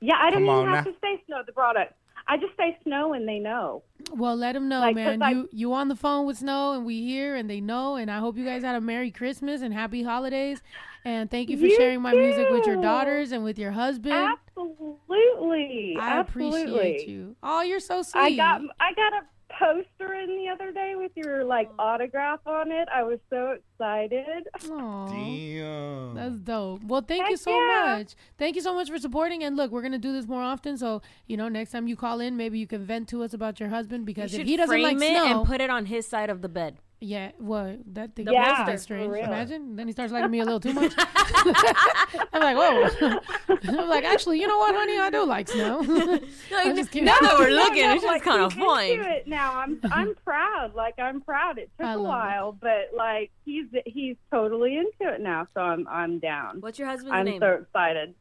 Yeah, 0.00 0.14
I 0.20 0.30
don't 0.30 0.44
even 0.44 0.66
have 0.68 0.84
now. 0.84 0.92
to 0.92 0.96
say 1.02 1.20
Snow 1.26 1.42
Tha 1.44 1.52
Product. 1.52 1.92
I 2.28 2.36
just 2.36 2.56
say 2.56 2.78
Snow 2.84 3.12
and 3.14 3.26
they 3.26 3.38
know. 3.38 3.82
Well, 4.12 4.36
let 4.36 4.52
them 4.52 4.68
know, 4.68 4.80
Like, 4.80 4.94
'cause 4.96 5.18
man. 5.18 5.22
I- 5.22 5.30
you 5.30 5.48
you 5.50 5.72
on 5.72 5.88
the 5.88 5.96
phone 5.96 6.24
with 6.26 6.38
Snow, 6.38 6.72
and 6.72 6.84
we 6.86 7.02
here, 7.02 7.34
and 7.34 7.50
they 7.50 7.60
know. 7.60 7.96
And 7.96 8.10
I 8.10 8.18
hope 8.18 8.36
you 8.36 8.44
guys 8.44 8.62
had 8.62 8.76
a 8.76 8.80
Merry 8.80 9.10
Christmas 9.10 9.60
and 9.62 9.74
Happy 9.74 10.02
Holidays. 10.04 10.62
And 11.04 11.30
thank 11.30 11.50
you 11.50 11.58
for 11.58 11.66
You 11.66 11.76
sharing 11.76 12.00
my 12.00 12.12
music 12.12 12.48
with 12.50 12.64
your 12.66 12.80
daughters 12.80 13.32
and 13.32 13.42
with 13.44 13.58
your 13.58 13.72
husband. 13.72 14.14
Absolutely, 14.56 15.96
I 16.00 16.18
absolutely. 16.20 16.62
appreciate 16.62 17.08
you. 17.08 17.36
Oh, 17.42 17.60
you're 17.62 17.80
so 17.80 18.02
sweet. 18.02 18.20
I 18.20 18.36
got 18.36 18.60
I 18.78 18.94
got 18.94 19.12
a 19.14 19.20
poster 19.58 20.14
in 20.14 20.36
the 20.36 20.48
other 20.48 20.72
day 20.72 20.94
with 20.96 21.12
your 21.14 21.44
like 21.44 21.70
autograph 21.78 22.40
on 22.46 22.70
it. 22.70 22.88
I 22.92 23.02
was 23.02 23.18
so 23.30 23.56
excited. 23.58 24.46
Aw. 24.70 25.06
Damn. 25.06 26.14
That's 26.14 26.38
dope. 26.40 26.82
Well, 26.84 27.02
thank 27.02 27.28
you 27.30 27.36
so 27.36 27.50
yeah. 27.50 27.96
much. 27.98 28.14
Thank 28.38 28.56
you 28.56 28.62
so 28.62 28.74
much 28.74 28.90
for 28.90 28.98
supporting. 28.98 29.44
And 29.44 29.56
look, 29.56 29.70
we're 29.70 29.82
gonna 29.82 29.98
do 29.98 30.12
this 30.12 30.26
more 30.26 30.42
often. 30.42 30.76
So 30.76 31.02
you 31.26 31.36
know, 31.36 31.48
next 31.48 31.70
time 31.70 31.88
you 31.88 31.96
call 31.96 32.20
in, 32.20 32.36
maybe 32.36 32.58
you 32.58 32.66
can 32.66 32.84
vent 32.84 33.08
to 33.08 33.22
us 33.22 33.34
about 33.34 33.60
your 33.60 33.68
husband 33.68 34.02
You 34.02 34.06
because 34.06 34.34
if 34.34 34.46
he 34.46 34.56
doesn't 34.56 34.68
frame 34.68 34.82
like 34.82 34.96
it 34.96 35.16
snow, 35.16 35.40
and 35.40 35.46
put 35.46 35.60
it 35.60 35.70
on 35.70 35.86
his 35.86 36.06
side 36.06 36.30
of 36.30 36.42
the 36.42 36.48
bed. 36.48 36.76
Yeah, 37.00 37.32
what 37.38 37.78
that 37.94 38.14
thing 38.14 38.24
The 38.24 38.32
that's 38.32 38.50
poster, 38.50 38.64
that's 38.66 38.82
strange. 38.82 39.10
for. 39.10 39.16
Imagine 39.16 39.76
then 39.76 39.86
he 39.86 39.92
starts 39.92 40.12
liking 40.12 40.30
me 40.30 40.40
a 40.40 40.44
little 40.44 40.60
too 40.60 40.72
much. 40.80 40.92
I'm 40.96 42.40
like, 42.42 42.56
whoa. 42.56 43.18
I'm 43.68 43.88
like, 43.88 44.04
actually, 44.04 44.40
you 44.40 44.46
know 44.46 44.58
what, 44.58 44.74
honey, 44.74 44.98
I 44.98 45.10
do 45.10 45.24
like 45.24 45.48
snow. 45.48 45.80
I'm 46.54 46.76
just 46.76 46.90
kidding. 46.90 47.04
now 47.06 47.16
that 47.20 47.36
we're 47.38 47.50
looking, 47.50 47.82
no, 47.82 47.92
it's 47.94 48.02
just 48.02 48.06
like, 48.12 48.22
kind 48.22 48.42
of 48.42 48.52
he's 48.52 48.62
into 48.62 49.02
fun. 49.02 49.12
It 49.12 49.26
now 49.28 49.58
I'm 49.58 49.80
I'm 49.92 50.14
proud. 50.24 50.74
Like 50.74 50.98
I'm 50.98 51.20
proud. 51.20 51.58
It 51.58 51.70
took 51.78 51.86
a 51.86 51.90
love 51.90 51.98
it. 51.98 52.02
while, 52.08 52.52
but 52.52 52.90
like 52.96 53.30
he's 53.44 53.66
he's 53.86 54.16
totally 54.30 54.76
into 54.76 55.12
it 55.12 55.20
now. 55.20 55.46
So 55.54 55.60
I'm 55.60 55.86
I'm 55.88 56.18
down. 56.20 56.60
What's 56.60 56.78
your 56.78 56.88
husband's 56.88 57.12
name? 57.24 57.34
I'm 57.34 57.40
so 57.40 57.62
excited. 57.62 58.14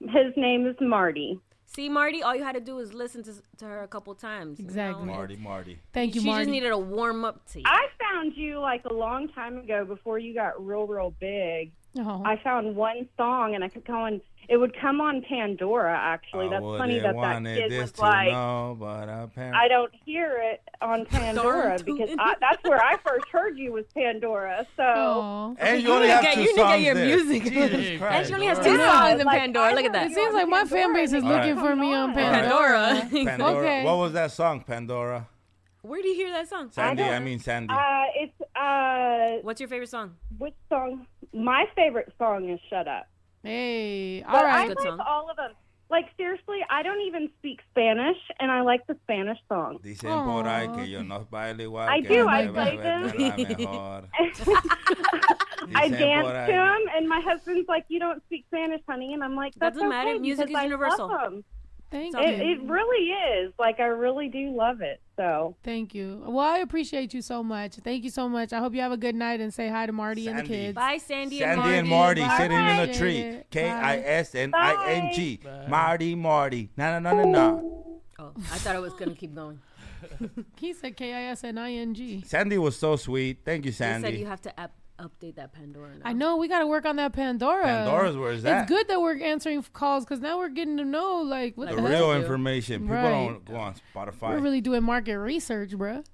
His 0.00 0.32
name 0.36 0.66
is 0.66 0.76
Marty. 0.80 1.40
See, 1.70 1.88
Marty, 1.90 2.22
all 2.22 2.34
you 2.34 2.42
had 2.44 2.54
to 2.54 2.60
do 2.60 2.76
was 2.76 2.94
listen 2.94 3.22
to, 3.24 3.34
to 3.58 3.64
her 3.66 3.82
a 3.82 3.88
couple 3.88 4.14
times. 4.14 4.58
you 4.58 4.64
Exactly. 4.64 5.04
know? 5.04 5.12
Marty, 5.12 5.36
Marty. 5.36 5.78
Thank 5.92 6.14
you, 6.14 6.22
she 6.22 6.26
Marty. 6.26 6.44
just 6.44 6.50
needed 6.50 6.72
a 6.72 6.78
warm 6.78 7.24
up 7.26 7.46
to 7.52 7.58
you. 7.60 7.64
I 7.66 7.86
found 8.00 8.32
you 8.36 8.58
like 8.58 8.84
a 8.86 8.92
long 8.94 9.28
time 9.28 9.58
ago 9.58 9.84
before 9.84 10.18
you 10.18 10.32
got 10.34 10.64
real 10.64 10.86
real 10.86 11.14
big. 11.20 11.70
Oh. 11.98 12.22
I 12.24 12.40
found 12.42 12.74
one 12.74 13.06
song 13.18 13.54
and 13.54 13.62
I 13.62 13.68
kept 13.68 13.86
going. 13.86 14.20
It 14.48 14.56
would 14.56 14.74
come 14.80 15.00
on 15.02 15.20
Pandora. 15.28 15.94
Actually, 15.94 16.46
I 16.46 16.50
that's 16.50 16.62
funny 16.64 16.98
that 17.00 17.14
that 17.14 17.44
kid 17.44 17.78
was 17.78 17.98
like. 17.98 18.30
know, 18.32 18.76
but 18.80 19.02
apparently. 19.08 19.58
I 19.60 19.68
don't 19.68 19.92
hear 20.06 20.38
it 20.42 20.62
on 20.80 21.04
Pandora 21.04 21.78
because. 21.84 22.08
I, 22.18 22.34
that's 22.40 22.64
where 22.64 22.82
I 22.82 22.96
first 22.96 23.26
heard 23.30 23.58
you 23.58 23.72
was 23.72 23.84
Pandora. 23.94 24.66
So 24.76 24.82
Aw. 24.82 25.54
And 25.58 25.82
you 25.82 25.88
You 25.88 25.94
only 25.94 26.06
need 26.08 26.12
to 26.12 26.16
have 26.16 26.22
get- 26.22 26.34
two 26.34 26.40
you 26.40 26.46
need 26.56 26.62
to 26.62 26.68
get 26.68 26.80
your 26.80 26.94
there. 26.94 27.06
music. 27.16 27.42
Jesus 27.44 28.00
And 28.02 28.26
she 28.26 28.32
only 28.34 28.46
has 28.46 28.58
two 28.58 28.70
right. 28.70 28.78
Yeah, 28.78 29.08
songs 29.10 29.20
in 29.20 29.26
like, 29.26 29.38
Pandora. 29.40 29.74
Look 29.74 29.84
at 29.84 29.92
that. 29.92 30.10
It 30.10 30.14
seems 30.14 30.32
like 30.34 30.48
my 30.48 30.64
fan 30.64 30.94
base 30.94 31.12
is 31.12 31.22
All 31.24 31.28
looking 31.30 31.56
right. 31.56 31.64
for 31.66 31.76
me 31.76 31.92
on 31.94 32.10
All 32.10 32.16
right. 32.16 32.32
Pandora. 32.32 33.08
Pandora. 33.10 33.54
Okay. 33.58 33.84
What 33.84 33.98
was 33.98 34.12
that 34.14 34.32
song, 34.32 34.62
Pandora? 34.62 35.28
Where 35.82 36.00
do 36.02 36.08
you 36.08 36.14
hear 36.14 36.30
that 36.32 36.48
song? 36.48 36.70
Sandy, 36.72 37.02
don't- 37.02 37.12
I, 37.12 37.18
mean 37.18 37.38
Sandy. 37.38 37.72
Uh, 37.74 38.04
it's 38.16 38.56
uh, 38.56 39.42
What's 39.42 39.60
your 39.60 39.68
favorite 39.68 39.88
song? 39.90 40.14
which 40.38 40.54
song? 40.70 41.06
My 41.34 41.66
favorite 41.76 42.12
song 42.18 42.48
is 42.48 42.58
"Shut 42.70 42.88
Up." 42.88 43.06
Hey, 43.42 44.22
But 44.22 44.34
all 44.34 44.46
I. 44.46 44.68
Good 44.68 44.78
like 44.78 44.88
song. 44.88 45.00
all 45.00 45.30
of 45.30 45.36
them. 45.36 45.52
Like 45.90 46.06
seriously, 46.18 46.58
I 46.68 46.82
don't 46.82 47.00
even 47.00 47.30
speak 47.38 47.60
Spanish, 47.70 48.18
and 48.40 48.50
I 48.50 48.60
like 48.60 48.86
the 48.86 48.94
Spanish 49.04 49.38
songs. 49.48 49.80
Dicen 49.82 50.22
por 50.24 50.46
ahí 50.46 50.68
que 50.76 50.86
yo 50.86 51.02
no 51.02 51.26
bailo 51.30 51.62
igual 51.62 51.88
I 51.88 52.02
que 52.02 52.08
do, 52.08 52.28
I 52.28 52.46
play 52.48 52.76
them. 52.76 53.04
I 55.74 55.88
dance 55.88 56.26
to 56.28 56.52
them, 56.52 56.80
and 56.94 57.08
my 57.08 57.20
husband's 57.20 57.66
like, 57.68 57.86
"You 57.88 58.00
don't 58.00 58.22
speak 58.26 58.44
Spanish, 58.48 58.82
honey," 58.86 59.14
and 59.14 59.24
I'm 59.24 59.34
like, 59.34 59.54
"That's 59.56 59.76
Doesn't 59.76 59.88
matter. 59.88 60.18
Music 60.20 60.50
is 60.50 60.54
I 60.54 60.64
universal. 60.64 61.08
Love 61.92 62.02
'em. 62.02 62.12
Thank 62.12 62.14
It's 62.26 62.40
It, 62.40 62.46
you. 62.46 62.52
it 62.52 62.62
really 62.70 63.10
is. 63.10 63.52
Like 63.58 63.80
I 63.80 63.84
really 63.86 64.28
do 64.28 64.50
love 64.54 64.80
it. 64.80 65.00
So 65.16 65.56
Thank 65.64 65.94
you. 65.94 66.22
Well, 66.26 66.38
I 66.46 66.58
appreciate 66.58 67.12
you 67.14 67.22
so 67.22 67.42
much. 67.42 67.76
Thank 67.76 68.04
you 68.04 68.10
so 68.10 68.28
much. 68.28 68.52
I 68.52 68.58
hope 68.58 68.74
you 68.74 68.80
have 68.80 68.92
a 68.92 68.96
good 68.96 69.14
night 69.14 69.40
and 69.40 69.52
say 69.52 69.68
hi 69.68 69.86
to 69.86 69.92
Marty 69.92 70.28
and 70.28 70.38
the 70.38 70.42
kids. 70.42 70.74
Bye, 70.76 70.98
Sandy, 70.98 71.42
and 71.42 71.60
Sandy 71.60 71.62
Marty. 71.62 71.78
and 71.78 71.88
Marty 71.88 72.20
Bye. 72.22 72.36
sitting 72.36 72.58
in 72.58 72.78
a 72.90 72.94
tree. 72.94 73.40
K 73.50 73.68
I 73.70 73.96
S 73.98 74.34
N 74.34 74.50
Bye. 74.50 74.74
I 74.78 74.92
N 74.92 75.10
G. 75.12 75.40
Marty, 75.68 76.14
Marty. 76.14 76.70
No, 76.76 76.98
no, 77.00 77.12
no, 77.12 77.22
no, 77.24 77.30
no. 77.30 78.00
Oh, 78.20 78.32
I 78.52 78.58
thought 78.58 78.76
I 78.76 78.80
was 78.80 78.92
gonna 78.94 79.14
keep 79.14 79.34
going. 79.34 79.60
He 80.58 80.72
said 80.74 80.96
K 80.96 81.12
I 81.12 81.22
S 81.32 81.42
N 81.44 81.58
I 81.58 81.72
N 81.72 81.94
G. 81.94 82.22
Sandy 82.26 82.58
was 82.58 82.76
so 82.78 82.94
sweet. 82.96 83.38
Thank 83.44 83.64
you, 83.64 83.72
Sandy. 83.72 84.02
They 84.08 84.12
said 84.14 84.20
you 84.20 84.26
have 84.26 84.40
to 84.42 84.60
ap- 84.60 84.72
update 84.98 85.36
that 85.36 85.52
Pandora. 85.52 85.90
Now. 85.96 86.02
I 86.04 86.12
know 86.12 86.36
we 86.36 86.48
got 86.48 86.58
to 86.60 86.66
work 86.66 86.84
on 86.84 86.96
that 86.96 87.12
Pandora. 87.12 87.64
Pandora's 87.64 88.16
where 88.16 88.32
is 88.32 88.42
that? 88.42 88.62
It's 88.62 88.68
good 88.70 88.88
that 88.88 89.00
we're 89.00 89.22
answering 89.22 89.62
calls 89.72 90.04
because 90.04 90.20
now 90.20 90.38
we're 90.38 90.48
getting 90.48 90.76
to 90.78 90.84
know 90.84 91.22
like 91.22 91.56
what 91.56 91.68
the 91.70 91.76
the, 91.76 91.82
real 91.82 92.12
information. 92.12 92.82
People 92.82 92.96
Right. 92.96 93.10
don't 93.28 93.44
go 93.44 93.56
on 93.56 93.74
Spotify. 93.94 94.30
We're 94.30 94.40
really 94.40 94.60
doing 94.60 94.82
market 94.82 95.18
research, 95.18 95.70
bruh. 95.70 96.04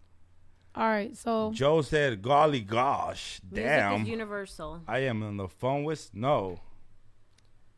All 0.76 0.88
right, 0.88 1.16
so 1.16 1.52
Joe 1.54 1.82
said, 1.82 2.20
"Golly 2.20 2.60
gosh, 2.60 3.40
Music 3.50 3.64
damn." 3.64 4.02
is 4.02 4.08
universal. 4.08 4.82
I 4.88 4.98
am 5.00 5.22
on 5.22 5.36
the 5.36 5.46
phone 5.48 5.84
with 5.84 6.10
no. 6.12 6.58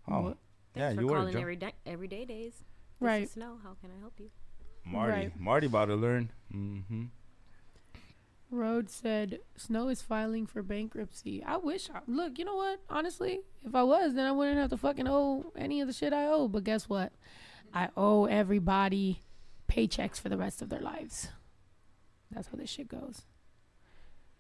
Oh, 0.09 0.21
What? 0.23 0.37
yeah, 0.75 0.95
for 0.95 1.01
you 1.03 1.07
were 1.09 1.17
calling 1.19 1.33
Joe. 1.35 1.41
every 1.41 1.57
day, 1.57 1.73
everyday 1.85 2.25
days. 2.25 2.53
This 2.55 2.65
Right. 3.01 3.23
is 3.25 3.33
Snow. 3.33 3.59
How 3.63 3.75
can 3.83 3.91
I 3.95 4.01
help 4.01 4.15
you? 4.19 4.31
Marty. 4.85 5.13
Right. 5.13 5.39
Marty 5.39 5.67
about 5.67 5.87
to 5.87 5.95
learn. 5.97 6.31
Mm-hmm. 6.55 7.05
Rhodes 8.57 8.93
said 8.95 9.41
Snow 9.57 9.89
is 9.89 10.03
filing 10.03 10.47
for 10.47 10.63
bankruptcy. 10.63 11.43
I 11.45 11.57
wish. 11.59 11.89
I, 11.91 12.01
look, 12.07 12.39
you 12.39 12.45
know 12.45 12.57
what? 12.57 12.81
Honestly, 12.91 13.41
if 13.65 13.75
I 13.75 13.83
was, 13.83 14.15
then 14.15 14.27
I 14.27 14.33
wouldn't 14.33 14.59
have 14.59 14.71
to 14.71 14.77
fucking 14.77 15.07
owe 15.09 15.53
any 15.57 15.81
of 15.81 15.87
the 15.87 15.93
shit 15.93 16.13
I 16.13 16.27
owe. 16.27 16.49
But 16.49 16.65
guess 16.65 16.89
what? 16.89 17.13
I 17.75 17.89
owe 17.97 18.25
everybody 18.27 19.23
paychecks 19.69 20.21
for 20.21 20.29
the 20.29 20.37
rest 20.39 20.63
of 20.63 20.69
their 20.69 20.81
lives. 20.81 21.29
That's 22.31 22.49
how 22.49 22.57
this 22.57 22.71
shit 22.71 22.89
goes. 22.89 23.23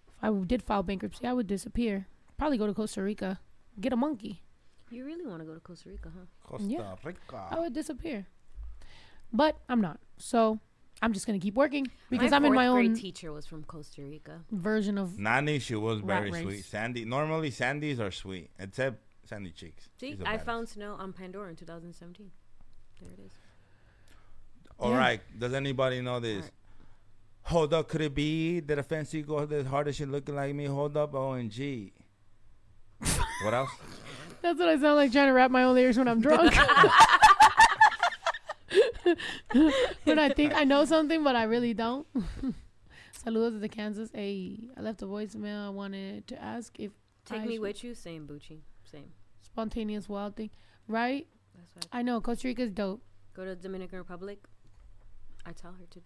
If 0.08 0.24
I 0.24 0.30
did 0.46 0.62
file 0.62 0.82
bankruptcy, 0.82 1.26
I 1.26 1.32
would 1.32 1.46
disappear. 1.46 2.06
Probably 2.38 2.58
go 2.58 2.66
to 2.66 2.74
Costa 2.74 3.02
Rica, 3.02 3.40
get 3.80 3.92
a 3.92 3.96
monkey. 3.96 4.42
You 4.90 5.04
really 5.04 5.26
want 5.26 5.40
to 5.40 5.44
go 5.46 5.54
to 5.54 5.60
Costa 5.60 5.88
Rica, 5.88 6.10
huh? 6.14 6.26
Costa 6.44 6.66
Yeah. 6.68 6.94
Rica. 7.04 7.48
I 7.50 7.58
would 7.60 7.72
disappear. 7.72 8.26
But 9.32 9.58
I'm 9.68 9.80
not. 9.80 9.98
So 10.16 10.60
I'm 11.02 11.12
just 11.12 11.26
gonna 11.26 11.38
keep 11.38 11.54
working 11.54 11.86
because 12.10 12.30
my 12.30 12.36
I'm 12.38 12.44
in 12.46 12.54
my 12.54 12.66
fourth 12.66 12.74
grade 12.76 12.90
own 12.92 12.96
teacher 12.96 13.32
was 13.32 13.46
from 13.46 13.64
Costa 13.64 14.02
Rica. 14.02 14.40
version 14.50 14.96
of 14.98 15.18
Nani, 15.18 15.58
she 15.58 15.74
was 15.76 16.00
Rat 16.00 16.20
very 16.22 16.30
race. 16.30 16.42
sweet. 16.42 16.64
Sandy, 16.64 17.04
normally 17.04 17.50
Sandys 17.50 18.00
are 18.00 18.10
sweet, 18.10 18.50
except 18.58 18.98
Sandy 19.24 19.50
Cheeks. 19.50 19.88
See, 20.00 20.12
She's 20.12 20.20
a 20.20 20.28
I 20.28 20.38
badass. 20.38 20.44
found 20.44 20.68
Snow 20.68 20.94
on 20.98 21.12
Pandora 21.12 21.50
in 21.50 21.56
2017. 21.56 22.30
There 23.00 23.10
it 23.12 23.20
is. 23.26 23.32
All 24.78 24.90
Yeah. 24.92 24.98
right. 24.98 25.20
Does 25.38 25.52
anybody 25.52 26.00
know 26.00 26.18
this? 26.20 26.50
Hold 27.42 27.74
up, 27.74 27.88
could 27.88 28.00
it 28.00 28.14
be 28.14 28.60
that 28.60 28.78
a 28.78 28.82
fancy 28.82 29.22
girl 29.22 29.46
that's 29.46 29.68
hard 29.68 29.88
as 29.88 29.96
she 29.96 30.04
looking 30.06 30.34
like 30.34 30.54
me? 30.54 30.64
Hold 30.64 30.96
up, 30.96 31.14
ONG. 31.14 31.92
what 33.44 33.54
else? 33.54 33.70
That's 34.42 34.58
what 34.58 34.68
I 34.68 34.78
sound 34.78 34.96
like 34.96 35.12
trying 35.12 35.26
to 35.28 35.32
rap 35.32 35.50
my 35.50 35.64
own 35.64 35.76
ears 35.78 35.98
when 35.98 36.08
I'm 36.08 36.20
drunk. 36.20 36.54
when 40.04 40.18
I 40.18 40.28
think 40.30 40.54
I 40.54 40.64
know 40.64 40.84
something, 40.94 41.22
but 41.22 41.36
I 41.36 41.44
really 41.44 41.74
don't. 41.74 42.06
Saludos 43.24 43.60
to 43.60 43.68
Kansas. 43.68 44.10
Hey, 44.12 44.58
I 44.76 44.80
left 44.80 45.02
a 45.02 45.06
voicemail. 45.06 45.66
I 45.66 45.70
wanted 45.70 46.26
to 46.28 46.42
ask 46.42 46.78
if 46.78 46.92
Take 47.24 47.40
I 47.40 47.44
me 47.46 47.54
should- 47.54 47.62
with 47.62 47.84
you, 47.84 47.94
same 47.94 48.26
Bucci, 48.26 48.60
same. 48.84 49.10
spontaneous 49.42 50.08
wild 50.08 50.36
thing, 50.36 50.50
right? 50.88 51.26
That's 51.56 51.74
right. 51.76 51.86
I 51.92 52.02
know 52.02 52.20
Costa 52.20 52.48
Rica's 52.48 52.70
dope. 52.70 53.02
Go 53.34 53.44
to 53.44 53.54
Dominican 53.56 53.98
Republic. 53.98 54.38
I 55.44 55.52
tell 55.52 55.72
her 55.72 55.86
to. 55.90 56.00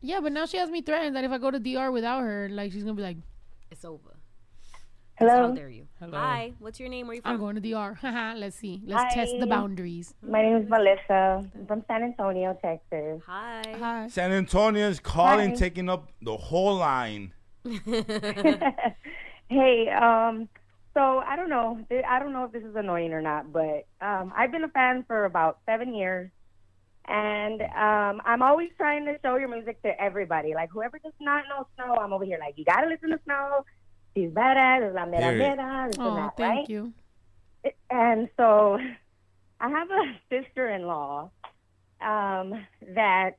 Yeah, 0.00 0.20
but 0.20 0.32
now 0.32 0.46
she 0.46 0.56
has 0.58 0.70
me 0.70 0.82
threatened 0.82 1.16
that 1.16 1.24
if 1.24 1.30
I 1.30 1.38
go 1.38 1.50
to 1.50 1.58
DR 1.58 1.90
without 1.90 2.20
her, 2.22 2.48
like 2.50 2.72
she's 2.72 2.82
gonna 2.84 2.94
be 2.94 3.02
like, 3.02 3.16
It's 3.70 3.84
over. 3.84 4.15
Hello? 5.18 5.48
How 5.48 5.54
dare 5.54 5.70
you? 5.70 5.88
Hello. 5.98 6.18
Hi. 6.18 6.52
What's 6.58 6.78
your 6.78 6.90
name? 6.90 7.06
Where 7.06 7.12
are 7.12 7.16
you 7.16 7.22
from? 7.22 7.32
I'm 7.32 7.38
going 7.38 7.54
to 7.54 7.60
DR. 7.62 7.94
Haha, 8.00 8.34
Let's 8.36 8.56
see. 8.56 8.82
Let's 8.84 9.14
test 9.14 9.32
the 9.38 9.46
Hi. 9.46 9.46
boundaries. 9.46 10.14
My 10.20 10.42
name 10.42 10.56
is 10.58 10.68
Melissa. 10.68 11.42
I'm 11.54 11.66
from 11.66 11.84
San 11.88 12.02
Antonio, 12.02 12.52
Texas. 12.60 13.22
Hi. 13.26 13.62
Hi. 13.78 14.08
San 14.08 14.30
Antonio's 14.32 15.00
calling, 15.00 15.50
Hi. 15.50 15.56
taking 15.56 15.88
up 15.88 16.12
the 16.20 16.36
whole 16.36 16.76
line. 16.76 17.32
hey, 19.48 19.88
um, 19.88 20.50
so 20.92 21.00
I 21.26 21.34
don't 21.34 21.48
know. 21.48 21.78
I 22.06 22.18
don't 22.18 22.34
know 22.34 22.44
if 22.44 22.52
this 22.52 22.62
is 22.62 22.76
annoying 22.76 23.14
or 23.14 23.22
not, 23.22 23.50
but 23.52 23.86
um, 24.02 24.34
I've 24.36 24.52
been 24.52 24.64
a 24.64 24.68
fan 24.68 25.02
for 25.06 25.24
about 25.24 25.60
seven 25.64 25.94
years, 25.94 26.30
and 27.08 27.62
um, 27.62 28.20
I'm 28.26 28.42
always 28.42 28.68
trying 28.76 29.06
to 29.06 29.16
show 29.22 29.36
your 29.36 29.48
music 29.48 29.80
to 29.82 29.98
everybody. 30.00 30.52
Like 30.54 30.70
whoever 30.70 30.98
does 30.98 31.14
not 31.20 31.44
know 31.48 31.66
Snow, 31.76 31.94
I'm 31.96 32.12
over 32.12 32.24
here 32.24 32.38
like, 32.38 32.54
you 32.58 32.66
gotta 32.66 32.86
listen 32.86 33.10
to 33.10 33.20
Snow. 33.24 33.64
She's 34.16 34.30
badass. 34.30 34.88
Es 34.88 34.94
la 34.94 35.04
mera 35.06 35.20
Period. 35.30 35.56
mera. 35.58 35.86
This 35.88 35.98
and 35.98 36.06
Oh, 36.06 36.14
that, 36.16 36.36
thank 36.38 36.56
right? 36.60 36.68
you. 36.70 36.92
And 37.90 38.28
so 38.38 38.78
I 39.60 39.68
have 39.68 39.88
a 39.90 40.04
sister-in-law 40.30 41.30
um, 42.00 42.66
that 42.94 43.32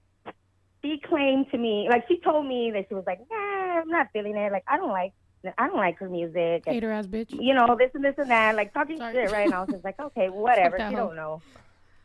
she 0.84 1.02
claimed 1.08 1.48
to 1.52 1.58
me, 1.58 1.88
like 1.90 2.06
she 2.08 2.20
told 2.20 2.46
me 2.46 2.72
that 2.74 2.86
she 2.90 2.94
was 2.96 3.04
like, 3.08 3.20
nah, 3.32 3.82
I'm 3.82 3.90
not 3.90 4.08
feeling 4.14 4.36
it. 4.38 4.52
Like 4.52 4.64
I 4.68 4.78
don't 4.78 4.90
like, 4.92 5.14
I 5.58 5.68
don't 5.68 5.78
like 5.78 5.98
her 6.00 6.10
music. 6.10 6.64
And, 6.68 6.74
Hater 6.76 6.92
ass 6.92 7.08
bitch. 7.08 7.32
you 7.32 7.54
know, 7.54 7.76
this 7.78 7.92
and 7.96 8.04
this 8.04 8.16
and 8.18 8.30
that, 8.30 8.56
like 8.56 8.74
talking 8.74 8.98
Sorry. 8.98 9.14
shit, 9.14 9.32
right? 9.32 9.46
And 9.46 9.54
I 9.54 9.60
was 9.62 9.70
just 9.72 9.84
like, 9.84 10.00
okay, 10.00 10.30
whatever. 10.30 10.78
that 10.78 10.92
You 10.92 10.98
don't 10.98 11.16
know, 11.16 11.42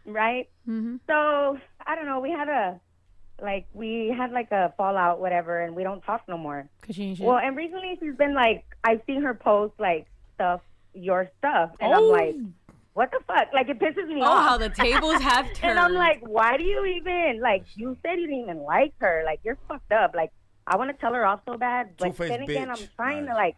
right? 0.07 0.49
Mm-hmm. 0.69 0.97
So 1.07 1.59
I 1.87 1.95
don't 1.95 2.07
know. 2.07 2.21
We 2.21 2.31
had 2.31 2.49
a, 2.49 2.81
like, 3.41 3.67
we 3.73 4.15
had 4.17 4.33
like 4.33 4.51
a 4.53 4.73
fallout, 4.77 5.21
whatever, 5.21 5.61
and 5.61 5.75
we 5.75 5.83
don't 5.83 6.03
talk 6.03 6.23
no 6.29 6.37
more. 6.39 6.69
Cause 6.83 6.95
she. 6.97 7.17
Well, 7.21 7.39
and 7.39 7.57
recently 7.57 7.97
she's 8.01 8.15
been 8.17 8.35
like, 8.35 8.65
I've 8.85 9.01
seen 9.07 9.23
her 9.23 9.35
post 9.35 9.75
like 9.79 10.07
stuff, 10.35 10.61
your 10.95 11.31
stuff, 11.39 11.71
and 11.81 11.93
I'm 11.95 12.03
Oh. 12.03 12.09
like, 12.09 12.35
what 12.95 13.11
the 13.11 13.21
fuck? 13.27 13.49
Like 13.55 13.69
it 13.69 13.79
pisses 13.79 14.07
me 14.07 14.21
Oh, 14.21 14.27
off. 14.27 14.49
how 14.49 14.59
the 14.59 14.69
tables 14.69 15.21
have 15.23 15.47
turned. 15.55 15.71
and 15.71 15.79
I'm 15.79 15.95
like, 15.95 16.21
why 16.21 16.57
do 16.59 16.65
you 16.65 16.85
even 16.85 17.41
like? 17.41 17.65
You 17.75 17.97
said 18.03 18.19
you 18.21 18.27
didn't 18.27 18.43
even 18.43 18.63
like 18.65 18.93
her. 19.01 19.23
Like 19.25 19.41
you're 19.45 19.59
fucked 19.67 19.93
up. 19.93 20.15
Like 20.15 20.31
I 20.67 20.77
want 20.77 20.91
to 20.91 20.97
tell 21.01 21.15
her 21.15 21.25
off 21.25 21.41
so 21.49 21.57
bad, 21.57 21.95
but 21.99 22.09
Two-faced 22.09 22.29
then 22.31 22.43
again, 22.43 22.69
bitch. 22.69 22.83
I'm 22.83 22.89
trying 22.97 23.27
to 23.27 23.35
like, 23.35 23.57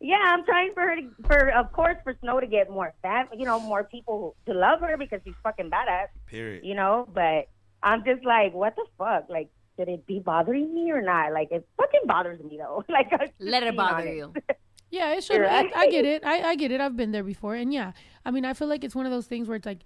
yeah, 0.00 0.16
I'm 0.20 0.44
trying 0.44 0.74
for 0.74 0.80
her 0.82 0.96
to, 0.96 1.08
for 1.26 1.50
of 1.52 1.72
course, 1.72 1.96
for 2.02 2.14
Snow 2.20 2.40
to 2.40 2.46
get 2.48 2.68
more 2.70 2.92
fat, 3.02 3.28
you 3.36 3.44
know, 3.46 3.60
more 3.60 3.84
people 3.84 4.34
to 4.46 4.52
love 4.52 4.80
her 4.80 4.96
because 4.96 5.20
she's 5.24 5.34
fucking 5.44 5.70
badass, 5.70 6.08
Period. 6.26 6.64
you 6.64 6.74
know. 6.74 7.08
But 7.14 7.46
I'm 7.82 8.04
just 8.04 8.24
like, 8.24 8.52
what 8.52 8.76
the 8.76 8.84
fuck? 8.98 9.26
Like, 9.28 9.50
should 9.76 9.88
it 9.88 10.06
be 10.06 10.20
bothering 10.20 10.74
me 10.74 10.90
or 10.90 11.02
not? 11.02 11.32
Like, 11.32 11.50
it 11.50 11.66
fucking 11.76 12.02
bothers 12.06 12.42
me 12.42 12.58
though. 12.58 12.84
like, 12.88 13.10
Let 13.38 13.62
it 13.62 13.76
bother 13.76 14.08
honest. 14.08 14.16
you. 14.16 14.34
Yeah, 14.92 15.14
it 15.14 15.24
should. 15.24 15.40
Right. 15.40 15.72
I, 15.74 15.80
I 15.84 15.90
get 15.90 16.04
it. 16.04 16.22
I, 16.22 16.50
I 16.50 16.54
get 16.54 16.70
it. 16.70 16.78
I've 16.78 16.98
been 16.98 17.12
there 17.12 17.24
before, 17.24 17.54
and 17.54 17.72
yeah, 17.72 17.92
I 18.26 18.30
mean, 18.30 18.44
I 18.44 18.52
feel 18.52 18.68
like 18.68 18.84
it's 18.84 18.94
one 18.94 19.06
of 19.06 19.10
those 19.10 19.24
things 19.26 19.48
where 19.48 19.56
it's 19.56 19.64
like, 19.64 19.78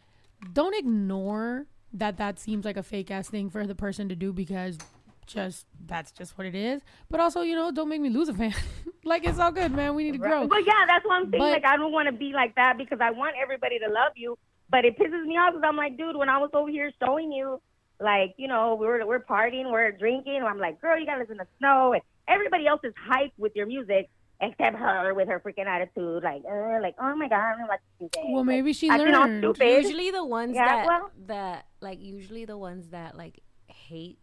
don't 0.53 0.75
ignore 0.75 1.67
that. 1.93 2.17
That 2.17 2.41
seems 2.41 2.65
like 2.65 2.77
a 2.77 2.83
fake 2.83 3.13
ass 3.13 3.29
thing 3.29 3.49
for 3.49 3.69
the 3.69 3.77
person 3.77 4.09
to 4.09 4.17
do 4.17 4.33
because 4.33 4.79
just 5.27 5.67
that's 5.87 6.11
just 6.11 6.37
what 6.37 6.45
it 6.45 6.57
is. 6.57 6.83
But 7.09 7.21
also, 7.21 7.43
you 7.43 7.55
know, 7.55 7.71
don't 7.71 7.89
make 7.89 8.01
me 8.01 8.11
lose 8.11 8.29
a 8.29 8.35
fan. 8.35 8.53
like 9.05 9.25
it's 9.25 9.39
all 9.39 9.53
good, 9.53 9.71
man. 9.71 9.95
We 9.95 10.03
need 10.03 10.13
to 10.13 10.19
grow. 10.19 10.49
But 10.49 10.67
yeah, 10.67 10.85
that's 10.89 11.05
what 11.05 11.15
I'm 11.15 11.31
saying. 11.31 11.41
But- 11.41 11.53
like, 11.53 11.65
I 11.65 11.77
don't 11.77 11.93
want 11.93 12.07
to 12.07 12.13
be 12.13 12.33
like 12.33 12.57
that 12.57 12.77
because 12.77 12.99
I 13.01 13.13
want 13.13 13.37
everybody 13.41 13.79
to 13.79 13.87
love 13.89 14.13
you. 14.17 14.37
But 14.69 14.85
it 14.85 14.99
pisses 14.99 15.25
me 15.25 15.35
off 15.37 15.53
because 15.55 15.65
I'm 15.65 15.77
like, 15.77 15.97
dude, 15.97 16.17
when 16.17 16.29
I 16.29 16.39
was 16.39 16.51
over 16.53 16.69
here 16.69 16.91
showing 17.01 17.31
you, 17.31 17.61
like, 18.01 18.35
you 18.37 18.49
know, 18.49 18.75
we 18.75 18.87
were 18.87 19.07
we're 19.07 19.21
partying, 19.21 19.71
we're 19.71 19.93
drinking. 19.93 20.43
I'm 20.43 20.59
like, 20.59 20.81
girl, 20.81 20.99
you 20.99 21.07
gotta 21.07 21.21
listen 21.21 21.39
to 21.39 21.47
Snow, 21.59 21.93
and 21.93 22.03
everybody 22.29 22.67
else 22.67 22.81
is 22.85 22.93
hyped 23.11 23.33
with 23.39 23.53
your 23.57 23.67
music 23.67 24.09
except 24.41 24.77
her 24.77 25.15
with 25.15 25.29
her 25.29 25.41
freaking 25.41 25.65
attitude, 25.67 26.23
like, 26.23 26.43
uh, 26.51 26.79
like, 26.83 26.95
oh 27.01 27.17
my 27.17 27.27
god, 27.29 27.39
I 27.41 27.57
don't 27.59 27.69
like 27.69 27.81
music. 27.99 28.21
Well, 28.29 28.45
maybe 28.45 28.73
she 28.75 28.91
acting 28.91 29.15
all 29.15 29.23
learned. 29.23 29.43
stupid. 29.43 29.85
Usually 29.85 30.11
the 30.11 30.25
ones 30.25 30.55
Yeah, 30.55 30.67
that 30.67 30.87
well- 30.87 31.11
that 31.27 31.67
like 31.81 32.01
usually 32.03 32.45
the 32.45 32.59
ones 32.59 32.89
that 32.89 33.17
like 33.17 33.41
hate 33.69 34.19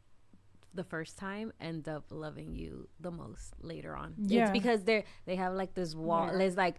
the 0.75 0.83
first 0.83 1.17
time 1.17 1.51
end 1.59 1.87
up 1.87 2.05
loving 2.09 2.55
you 2.55 2.89
the 2.99 3.11
most 3.11 3.53
later 3.61 3.95
on. 3.95 4.13
Yeah. 4.17 4.43
It's 4.43 4.51
because 4.51 4.83
they're 4.83 5.03
they 5.25 5.35
have 5.35 5.53
like 5.53 5.73
this 5.73 5.95
wall. 5.95 6.27
Yeah. 6.31 6.37
There's 6.37 6.57
like 6.57 6.75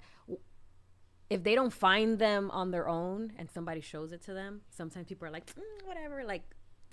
if 1.31 1.43
they 1.43 1.55
don't 1.55 1.73
find 1.73 2.19
them 2.19 2.51
on 2.53 2.71
their 2.71 2.89
own 2.89 3.33
and 3.39 3.51
somebody 3.51 3.81
shows 3.81 4.13
it 4.13 4.23
to 4.25 4.35
them, 4.35 4.61
sometimes 4.71 5.07
people 5.09 5.27
are 5.27 5.31
like, 5.31 5.47
"Mm, 5.55 5.87
whatever, 5.87 6.23
like. 6.25 6.43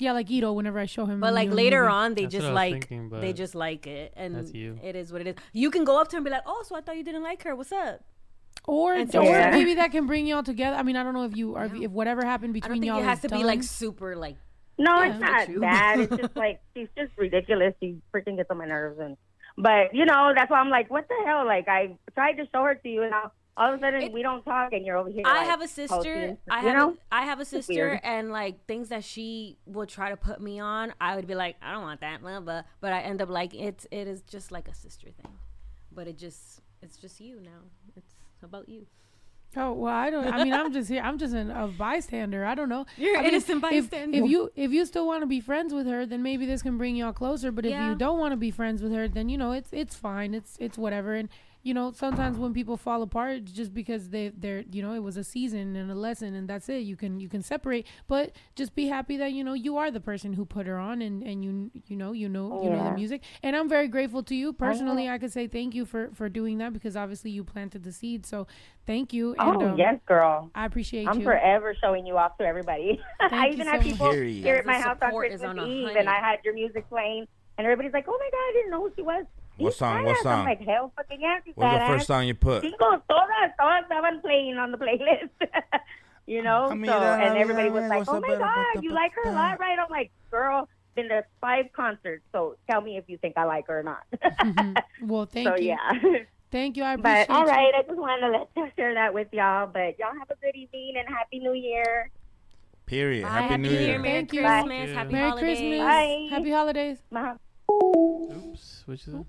Yeah, 0.02 0.14
like 0.14 0.30
Ito. 0.32 0.52
Whenever 0.54 0.80
I 0.80 0.86
show 0.88 1.06
him, 1.06 1.20
But 1.20 1.34
like 1.34 1.52
later 1.52 1.84
movie. 1.84 1.92
on, 1.94 2.14
they 2.16 2.22
That's 2.24 2.32
just 2.34 2.44
what 2.48 2.50
I 2.58 2.66
was 2.66 2.72
like 2.74 2.88
thinking, 2.90 3.22
they 3.22 3.34
just 3.34 3.54
like 3.56 3.86
it, 3.88 4.14
and 4.16 4.54
you. 4.56 4.80
it 4.84 4.96
is 4.96 5.12
what 5.14 5.22
it 5.22 5.28
is. 5.28 5.36
You 5.54 5.70
can 5.70 5.84
go 5.86 6.00
up 6.02 6.08
to 6.10 6.16
her 6.16 6.18
and 6.18 6.26
be 6.26 6.32
like, 6.32 6.44
"Oh, 6.46 6.64
so 6.68 6.76
I 6.76 6.82
thought 6.82 6.98
you 6.98 7.04
didn't 7.04 7.24
like 7.24 7.44
her. 7.44 7.56
What's 7.56 7.72
up?" 7.72 8.02
or 8.66 8.94
And 8.96 9.16
or 9.16 9.24
Yeah. 9.24 9.52
maybe 9.52 9.76
that 9.76 9.92
can 9.92 10.06
bring 10.08 10.26
y'all 10.28 10.44
together. 10.44 10.76
I 10.76 10.84
mean, 10.84 10.96
I 10.96 11.04
don't 11.04 11.14
know 11.14 11.24
if 11.26 11.36
you 11.38 11.56
are 11.56 11.66
if, 11.66 11.74
if 11.76 11.92
whatever 11.92 12.26
happened 12.26 12.52
I 12.52 12.54
between 12.54 12.72
don't 12.74 12.82
think 12.82 12.94
y'all 12.94 13.00
it 13.02 13.06
has 13.06 13.24
is 13.24 13.30
to 13.30 13.36
be 13.36 13.44
like 13.44 13.64
super 13.64 14.16
like 14.16 14.38
No, 14.78 15.02
Yeah. 15.02 15.12
it's 15.12 15.20
not 15.20 15.46
True. 15.46 15.60
that. 15.62 15.96
It's 16.00 16.16
just 16.24 16.36
like 16.36 16.62
she's 16.76 16.88
just 16.98 17.12
ridiculous. 17.18 17.74
She 17.80 17.98
freaking 18.14 18.38
gets 18.38 18.50
on 18.52 18.58
my 18.58 18.66
nerves, 18.66 19.00
and 19.00 19.18
but 19.58 19.94
you 19.94 20.06
know 20.06 20.34
that's 20.36 20.50
why 20.50 20.60
I'm 20.60 20.70
like, 20.70 20.90
what 20.90 21.08
the 21.08 21.16
hell? 21.26 21.46
Like 21.46 21.68
I 21.68 21.96
tried 22.16 22.34
to 22.34 22.46
show 22.52 22.64
her 22.64 22.76
to 22.76 22.90
you, 22.90 23.02
and 23.04 23.12
now 23.12 23.32
all 23.58 23.74
of 23.74 23.80
a 23.80 23.82
sudden 23.82 24.02
It- 24.04 24.12
we 24.14 24.22
don't 24.24 24.44
talk, 24.44 24.74
and 24.74 24.86
you're 24.86 24.98
over 24.98 25.10
here. 25.10 25.24
I 25.26 25.40
like, 25.40 25.48
have 25.48 25.62
a 25.62 25.68
sister. 25.68 25.96
posting, 25.96 26.38
I 26.50 26.62
you 26.62 26.68
have 26.70 26.78
know? 26.78 26.90
a, 27.12 27.16
I 27.16 27.22
have 27.24 27.40
a 27.40 27.46
sister, 27.46 28.00
and 28.04 28.32
like 28.32 28.66
things 28.66 28.90
that 28.90 29.04
she 29.04 29.58
would 29.66 29.90
try 29.90 30.10
to 30.10 30.18
put 30.18 30.42
me 30.42 30.60
on, 30.60 30.94
I 31.02 31.16
would 31.16 31.28
be 31.28 31.36
like, 31.36 31.58
I 31.62 31.74
don't 31.74 31.84
want 31.84 32.02
that, 32.02 32.22
blah, 32.22 32.40
blah. 32.40 32.62
But 32.80 32.94
I 32.94 33.02
end 33.02 33.22
up 33.22 33.30
like 33.30 33.54
it's 33.54 33.86
it 33.92 34.08
is 34.08 34.22
just 34.24 34.52
like 34.52 34.68
a 34.68 34.74
sister 34.74 35.08
thing, 35.12 35.32
but 35.92 36.08
it 36.08 36.18
just 36.18 36.62
it's 36.82 36.98
just 36.98 37.20
you 37.20 37.40
now. 37.42 37.62
It's 37.96 38.14
about 38.42 38.68
you. 38.70 38.88
Oh 39.58 39.74
well, 39.74 39.94
I 39.94 40.10
don't. 40.10 40.26
I 40.34 40.46
mean, 40.46 40.54
I'm 40.54 40.72
just 40.72 40.88
here. 40.90 41.02
I'm 41.04 41.18
just 41.18 41.34
an, 41.34 41.52
a 41.52 41.68
bystander. 41.68 42.46
I 42.46 42.56
don't 42.56 42.70
know. 42.70 42.86
You're 42.98 43.18
I 43.18 43.20
an 43.20 43.26
mean, 43.26 43.34
innocent 43.34 43.58
if- 43.58 43.62
bystander. 43.90 44.18
If, 44.24 44.30
you 44.32 44.50
if 44.56 44.72
you 44.72 44.86
still 44.86 45.06
want 45.06 45.24
to 45.24 45.28
be 45.28 45.42
friends 45.42 45.74
with 45.74 45.88
her, 45.88 46.06
then 46.06 46.24
maybe 46.24 46.46
this 46.46 46.62
can 46.62 46.78
bring 46.78 46.96
y'all 46.96 47.12
closer. 47.12 47.52
But 47.52 47.66
if 47.66 47.72
Yeah. 47.72 47.90
you 47.90 47.96
don't 47.96 48.18
want 48.18 48.32
to 48.32 48.38
be 48.38 48.50
friends 48.50 48.82
with 48.82 48.94
her, 48.94 49.10
then 49.10 49.28
you 49.28 49.38
know 49.38 49.52
it's 49.52 49.68
it's 49.74 49.94
fine. 49.94 50.34
It's 50.34 50.56
it's 50.62 50.78
whatever. 50.78 51.16
And 51.16 51.28
you 51.64 51.74
know, 51.74 51.92
sometimes 51.92 52.38
when 52.38 52.54
people 52.54 52.76
fall 52.78 53.04
apart, 53.04 53.46
just 53.46 53.74
because 53.74 54.10
they 54.10 54.30
they're 54.30 54.64
you 54.72 54.82
know 54.82 54.94
it 54.94 55.04
was 55.04 55.18
a 55.18 55.24
season 55.24 55.76
and 55.76 55.92
a 55.92 55.96
lesson 55.96 56.34
and 56.34 56.48
that's 56.48 56.70
it. 56.70 56.80
You 56.80 56.96
can 56.96 57.20
you 57.20 57.30
can 57.30 57.42
separate, 57.42 57.86
but 58.08 58.32
just 58.56 58.74
be 58.74 58.88
happy 58.88 59.18
that 59.18 59.34
you 59.34 59.44
know 59.44 59.54
you 59.54 59.78
are 59.78 59.92
the 59.92 60.00
person 60.00 60.34
who 60.34 60.46
put 60.46 60.66
her 60.66 60.78
on 60.78 61.02
and 61.02 61.22
and 61.22 61.44
you 61.44 61.72
you 61.88 61.96
know 61.96 62.12
you 62.14 62.30
know 62.30 62.64
you 62.64 62.70
know 62.70 62.84
the 62.84 62.92
music. 62.92 63.22
And 63.44 63.56
I'm 63.56 63.70
very 63.70 63.88
grateful 63.88 64.24
to 64.24 64.36
you 64.36 64.54
personally. 64.54 65.08
I 65.08 65.18
could 65.18 65.32
say 65.32 65.48
thank 65.48 65.76
you 65.76 65.86
for 65.86 66.10
for 66.14 66.30
doing 66.30 66.58
that 66.60 66.74
because 66.74 66.96
obviously 66.98 67.32
you 67.32 67.44
planted 67.44 67.84
the 67.84 67.92
seed. 67.92 68.26
So 68.26 68.48
thank 68.88 69.14
you. 69.14 69.36
And, 69.38 69.62
oh 69.62 69.70
um, 69.70 69.78
yes, 69.78 70.00
girl. 70.08 70.50
I 70.56 70.66
appreciate 70.66 71.04
you. 71.04 71.10
I'm 71.10 71.22
forever 71.22 71.76
showing 71.80 72.06
you 72.06 72.18
off 72.18 72.38
to 72.40 72.44
everybody. 72.44 73.00
I 73.20 73.30
Thank 73.30 73.54
even 73.54 73.68
you 73.68 73.72
had 73.72 73.82
so 73.82 73.88
people 73.90 74.08
much. 74.08 74.16
here 74.16 74.24
Period. 74.24 74.60
at 74.60 74.66
my 74.66 74.78
The 74.78 74.84
house 74.84 74.98
on 75.02 75.10
support 75.10 75.32
is 75.32 75.42
Christmas 75.42 75.64
on 75.64 75.70
a 75.70 75.72
Eve, 75.72 75.96
and 75.96 76.10
I 76.10 76.20
had 76.20 76.40
your 76.44 76.54
music 76.54 76.90
playing, 76.90 77.28
and 77.58 77.66
everybody's 77.66 77.94
like, 77.94 78.06
"Oh 78.08 78.18
my 78.18 78.30
god, 78.32 78.38
I 78.38 78.52
didn't 78.54 78.72
know 78.72 78.82
who 78.82 78.92
she 78.96 79.02
was." 79.04 79.26
What 79.62 79.74
song? 79.74 80.04
What 80.06 80.18
song? 80.24 80.40
I'm 80.40 80.46
like, 80.46 80.62
"Hell, 80.62 80.92
fucking 80.96 81.22
yes, 81.22 81.42
she's 81.46 81.56
What's 81.56 81.80
the 81.80 81.86
first 81.86 82.08
song 82.08 82.28
you 82.28 82.34
put? 82.36 82.62
Cinco, 82.62 83.02
todas, 83.10 83.52
todas 83.60 83.84
estaban 83.84 84.22
playing 84.22 84.58
on 84.58 84.72
the 84.72 84.78
playlist. 84.78 85.30
you 86.28 86.42
know, 86.44 86.70
so 86.70 86.76
Mira, 86.76 87.18
and 87.20 87.38
everybody 87.38 87.70
mira, 87.70 87.82
was 87.82 87.90
like, 87.90 88.08
"Oh 88.10 88.20
my 88.20 88.36
god, 88.38 88.84
you 88.84 88.92
like 88.92 89.14
her 89.14 89.30
a 89.30 89.34
lot, 89.34 89.60
right?" 89.60 89.78
I'm 89.80 89.90
like, 89.90 90.12
"Girl, 90.30 90.68
been 90.96 91.10
to 91.10 91.24
five 91.40 91.66
concerts, 91.74 92.24
so 92.32 92.56
tell 92.70 92.82
me 92.82 92.98
if 92.98 93.06
you 93.08 93.18
think 93.18 93.38
I 93.38 93.46
like 93.46 93.68
her 93.68 93.80
or 93.80 93.84
not." 93.84 94.04
Mm-hmm. 94.22 94.74
well, 95.08 95.26
thank 95.26 95.48
so 95.48 95.56
you. 95.56 95.70
yeah. 95.70 96.20
Thank 96.52 96.76
you. 96.76 96.84
I 96.84 96.96
appreciate 96.96 97.28
But 97.30 97.34
all 97.34 97.42
you. 97.44 97.48
right, 97.48 97.74
I 97.74 97.82
just 97.84 97.98
wanted 97.98 98.28
to 98.28 98.46
let 98.56 98.76
share 98.76 98.94
that 98.94 99.14
with 99.14 99.28
y'all. 99.32 99.68
But 99.68 99.98
y'all 100.00 100.14
have 100.20 100.30
a 100.30 100.36
good 100.42 100.56
evening 100.56 100.96
and 100.98 101.08
happy 101.08 101.40
New 101.40 101.54
Year. 101.54 102.10
Period. 102.86 103.24
Bye, 103.24 103.30
Happy 103.30 103.48
Happy 103.48 103.62
New 103.62 103.70
New 103.70 103.76
Year. 103.76 103.82
Year, 103.88 104.00
Merry 104.00 104.14
Thank 104.16 104.34
you. 104.34 104.42
Christmas, 104.42 104.92
Happy 104.92 105.14
Merry 105.14 105.30
holidays. 105.30 105.58
Christmas. 105.60 105.80
Bye. 105.80 106.28
Happy 106.30 106.52
holidays. 106.52 106.98
Oops. 107.72 108.84
Which 108.86 109.08
is 109.08 109.14
it? 109.14 109.26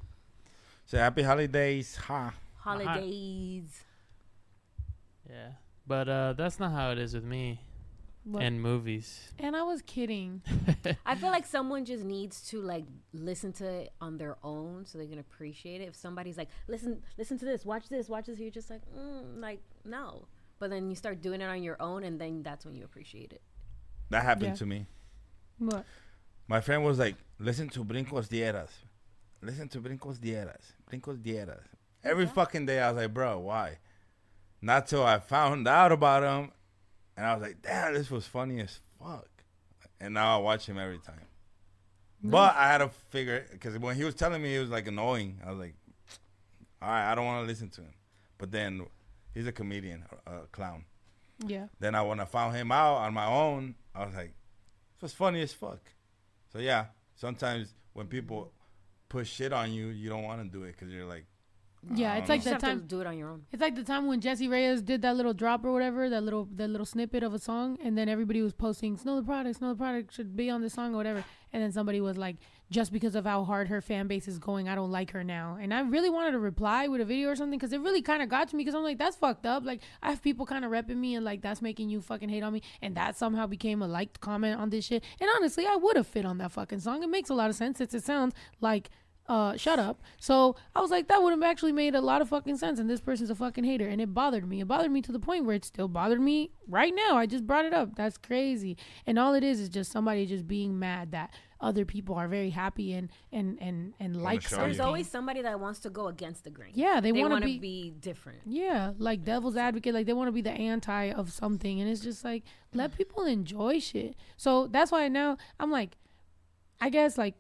Say 0.93 0.99
happy 0.99 1.23
holidays. 1.23 1.97
Ha. 1.97 2.35
Holidays. 2.59 3.83
Yeah. 5.27 5.53
But 5.87 6.07
uh, 6.07 6.35
that's 6.35 6.61
not 6.61 6.73
how 6.73 6.91
it 6.91 6.99
is 6.99 7.15
with 7.15 7.25
me. 7.25 7.62
What? 8.25 8.43
And 8.43 8.61
movies. 8.61 9.33
And 9.39 9.57
I 9.57 9.62
was 9.62 9.81
kidding. 9.81 10.43
I 11.07 11.15
feel 11.15 11.31
like 11.31 11.47
someone 11.47 11.87
just 11.87 12.05
needs 12.05 12.47
to 12.51 12.61
like 12.61 12.85
listen 13.15 13.55
to 13.55 13.65
it 13.67 13.93
on 14.03 14.19
their 14.19 14.37
own 14.45 14.85
so 14.85 14.99
they 14.99 15.07
can 15.07 15.19
appreciate 15.19 15.81
it. 15.81 15.89
If 15.89 15.97
somebody's 15.97 16.37
like, 16.37 16.51
listen, 16.69 17.03
listen 17.17 17.39
to 17.39 17.47
this, 17.47 17.65
watch 17.65 17.89
this, 17.89 18.11
watch 18.11 18.27
this, 18.27 18.39
you're 18.39 18.51
just 18.51 18.69
like, 18.69 18.83
mm, 18.95 19.41
like 19.41 19.61
no. 19.87 20.27
But 20.59 20.69
then 20.69 20.91
you 20.91 20.95
start 20.95 21.23
doing 21.23 21.41
it 21.41 21.47
on 21.47 21.62
your 21.62 21.81
own, 21.81 22.05
and 22.05 22.21
then 22.21 22.43
that's 22.43 22.67
when 22.67 22.77
you 22.77 22.85
appreciate 22.85 23.33
it. 23.33 23.41
That 24.11 24.25
happened 24.25 24.49
Yeah. 24.49 24.57
to 24.57 24.67
me. 24.67 24.87
What? 25.59 25.87
My 26.49 26.61
friend 26.61 26.85
was 26.85 26.99
like, 26.99 27.15
listen 27.39 27.71
to 27.71 27.83
Brincos 27.83 28.29
Dieras. 28.29 28.69
Listen 29.41 29.69
to 29.71 29.81
Brincos 29.81 30.19
Dieras. 30.19 30.75
Brincos 30.93 31.23
Dieras. 31.23 31.62
Every 32.05 32.27
fucking 32.27 32.67
day 32.67 32.81
I 32.81 32.91
was 32.91 33.03
like, 33.03 33.15
bro, 33.15 33.39
why? 33.39 33.79
Not 34.61 34.87
till 34.87 35.05
I 35.05 35.19
found 35.19 35.67
out 35.67 35.93
about 35.93 36.23
him. 36.23 36.53
And 37.17 37.27
I 37.27 37.35
was 37.35 37.43
like, 37.43 37.62
damn, 37.62 37.95
this 37.95 38.11
was 38.11 38.27
funny 38.27 38.61
as 38.61 38.81
fuck. 38.99 39.29
And 40.01 40.15
now 40.15 40.39
I 40.39 40.43
watch 40.43 40.67
him 40.67 40.79
every 40.79 40.99
time. 40.99 41.27
But 42.23 42.55
I 42.57 42.69
had 42.69 42.79
to 42.79 42.89
figure 43.11 43.47
because 43.51 43.77
when 43.79 43.97
he 43.97 44.05
was 44.05 44.15
telling 44.15 44.43
me 44.43 44.55
it 44.55 44.61
was 44.61 44.71
like 44.71 44.87
annoying, 44.87 45.41
I 45.45 45.51
was 45.51 45.59
like, 45.59 45.75
all 46.81 46.89
right, 46.89 47.11
I 47.11 47.15
don't 47.15 47.27
want 47.27 47.45
to 47.45 47.49
listen 47.49 47.69
to 47.71 47.81
him. 47.81 47.95
But 48.39 48.53
then 48.53 48.87
he's 49.35 49.47
a 49.47 49.53
comedian, 49.53 50.05
a 50.27 50.33
a 50.33 50.47
clown. 50.47 50.85
Yeah. 51.45 51.67
Then 51.81 51.97
I 51.97 52.03
when 52.03 52.21
I 52.21 52.25
found 52.25 52.55
him 52.55 52.71
out 52.71 52.99
on 52.99 53.12
my 53.12 53.27
own, 53.27 53.75
I 53.95 54.05
was 54.05 54.15
like, 54.15 54.29
it 54.29 55.03
was 55.03 55.12
funny 55.12 55.43
as 55.43 55.53
fuck. 55.53 55.81
So 56.53 56.59
yeah, 56.61 56.87
sometimes 57.17 57.75
when 57.93 58.07
people 58.07 58.53
push 59.12 59.31
shit 59.31 59.52
on 59.52 59.73
you, 59.73 59.86
you 60.02 60.08
don't 60.08 60.24
want 60.31 60.42
to 60.42 60.49
do 60.58 60.65
it 60.65 60.73
because 60.73 60.91
you're 60.92 61.05
like, 61.15 61.26
Yeah, 61.94 62.15
oh, 62.15 62.18
it's 62.18 62.28
like 62.28 62.41
know. 62.44 62.52
that 62.52 62.60
Just 62.60 62.66
have 62.66 62.74
to 62.76 62.81
time. 62.81 62.86
do 62.94 63.00
it 63.02 63.07
on 63.07 63.16
your 63.18 63.28
own. 63.32 63.42
It's 63.52 63.60
like 63.66 63.74
the 63.74 63.82
time 63.92 64.07
when 64.07 64.20
Jessie 64.20 64.49
Reyez 64.49 64.84
did 64.84 65.02
that 65.02 65.16
little 65.16 65.34
drop 65.34 65.65
or 65.65 65.73
whatever, 65.73 66.08
that 66.15 66.23
little 66.23 66.44
that 66.60 66.68
little 66.74 66.86
snippet 66.86 67.23
of 67.23 67.34
a 67.34 67.39
song, 67.39 67.76
and 67.84 67.99
then 67.99 68.08
everybody 68.08 68.41
was 68.49 68.55
posting 68.66 68.97
Snow 68.97 69.16
Tha 69.20 69.26
Product, 69.26 69.57
Snow 69.58 69.70
Tha 69.74 69.78
Product 69.84 70.15
should 70.15 70.31
be 70.42 70.49
on 70.55 70.62
this 70.62 70.74
song 70.74 70.94
or 70.94 70.97
whatever, 71.02 71.24
and 71.52 71.62
then 71.62 71.73
somebody 71.73 72.00
was 72.00 72.16
like, 72.16 72.36
just 72.70 72.91
because 72.97 73.15
of 73.16 73.24
how 73.26 73.41
hard 73.44 73.66
her 73.68 73.81
fan 73.82 74.07
base 74.07 74.26
is 74.28 74.39
going, 74.39 74.68
I 74.68 74.74
don't 74.76 74.92
like 74.99 75.10
her 75.10 75.24
now, 75.24 75.58
and 75.60 75.74
I 75.74 75.81
really 75.97 76.08
wanted 76.08 76.32
to 76.32 76.39
reply 76.39 76.86
with 76.89 77.00
a 77.00 77.05
video 77.05 77.28
or 77.28 77.36
something 77.36 77.58
because 77.58 77.73
it 77.74 77.81
really 77.81 78.00
kind 78.00 78.23
of 78.23 78.28
got 78.36 78.49
to 78.50 78.57
me 78.57 78.62
because 78.62 78.76
I'm 78.76 78.84
like, 78.91 78.99
that's 78.99 79.16
fucked 79.16 79.44
up. 79.44 79.65
Like 79.70 79.81
I 80.02 80.10
have 80.10 80.23
people 80.23 80.47
kind 80.47 80.65
of 80.65 80.70
repping 80.70 80.97
me 81.07 81.16
and 81.16 81.24
like 81.24 81.42
that's 81.42 81.60
making 81.60 81.91
you 81.91 82.00
fucking 82.00 82.28
hate 82.28 82.44
on 82.44 82.52
me, 82.52 82.62
and 82.81 82.94
that 82.97 83.16
somehow 83.16 83.47
became 83.49 83.82
a 83.82 83.89
liked 83.89 84.20
comment 84.20 84.60
on 84.60 84.70
this 84.70 84.84
shit. 84.86 85.02
And 85.20 85.28
honestly, 85.36 85.66
I 85.66 85.76
would 85.76 85.97
have 85.97 86.07
fit 86.07 86.24
on 86.24 86.39
that 86.39 86.52
fucking 86.52 86.81
song. 86.81 87.02
It 87.02 87.10
makes 87.10 87.28
a 87.28 87.34
lot 87.34 87.50
of 87.50 87.57
sense 87.57 87.78
since 87.78 87.92
it 87.92 88.05
sounds 88.05 88.34
like 88.60 88.89
uh 89.28 89.57
shut 89.57 89.78
up. 89.78 90.02
So 90.18 90.57
i 90.75 90.81
was 90.81 90.91
like 90.91 91.07
that 91.09 91.23
would 91.23 91.31
have 91.31 91.42
actually 91.44 91.73
made 91.73 91.94
a 91.94 92.01
lot 92.01 92.20
of 92.23 92.28
fucking 92.28 92.57
sense 92.57 92.78
and 92.81 92.91
this 92.91 93.01
person's 93.01 93.31
a 93.31 93.34
fucking 93.34 93.65
hater 93.65 93.86
and 93.86 94.01
it 94.01 94.12
bothered 94.12 94.49
me. 94.49 94.60
It 94.60 94.68
bothered 94.68 94.91
me 94.91 95.01
to 95.02 95.12
the 95.12 95.20
point 95.20 95.44
where 95.44 95.55
it 95.55 95.65
still 95.65 95.89
bothered 95.89 96.20
me 96.20 96.51
right 96.68 96.92
now. 96.94 97.17
I 97.17 97.26
just 97.26 97.47
brought 97.47 97.65
it 97.65 97.73
up. 97.73 97.94
That's 97.94 98.18
crazy. 98.18 98.76
And 99.07 99.18
all 99.18 99.34
it 99.34 99.44
is 99.44 99.60
is 99.60 99.68
just 99.68 99.92
somebody 99.92 100.26
just 100.26 100.47
being 100.49 100.78
mad 100.78 101.12
that 101.12 101.31
other 101.60 101.84
people 101.84 102.17
are 102.17 102.26
very 102.26 102.51
happy 102.51 102.92
and 102.92 103.09
and 103.31 103.57
and 103.60 103.94
and 104.01 104.20
like 104.20 104.42
show 104.42 104.57
There's 104.57 104.81
always 104.81 105.09
somebody 105.09 105.42
that 105.42 105.60
wants 105.60 105.78
to 105.81 105.91
go 105.91 106.09
against 106.09 106.42
the 106.42 106.51
grain. 106.51 106.73
Yeah, 106.75 107.01
they 107.01 107.12
wanna 107.12 107.34
wanna 107.34 107.47
be- 107.47 107.60
be 107.60 107.91
different. 108.01 108.41
yeah 108.44 108.92
like 108.99 109.23
devil's 109.23 109.57
advocate 109.57 109.94
like 109.94 110.07
they 110.07 110.12
want 110.12 110.26
to 110.26 110.33
be 110.33 110.42
the 110.42 110.51
anti 110.51 111.12
of 111.12 111.31
something 111.33 111.81
and 111.81 111.89
it's 111.89 112.01
just 112.01 112.25
like 112.25 112.42
let 112.75 112.97
people 112.97 113.25
enjoy 113.25 113.78
shit. 113.78 114.17
So 114.36 114.67
that's 114.67 114.91
why 114.91 115.07
now 115.07 115.36
i'm 115.60 115.70
like 115.70 115.97
i 116.81 116.89
guess 116.91 117.17
like 117.17 117.34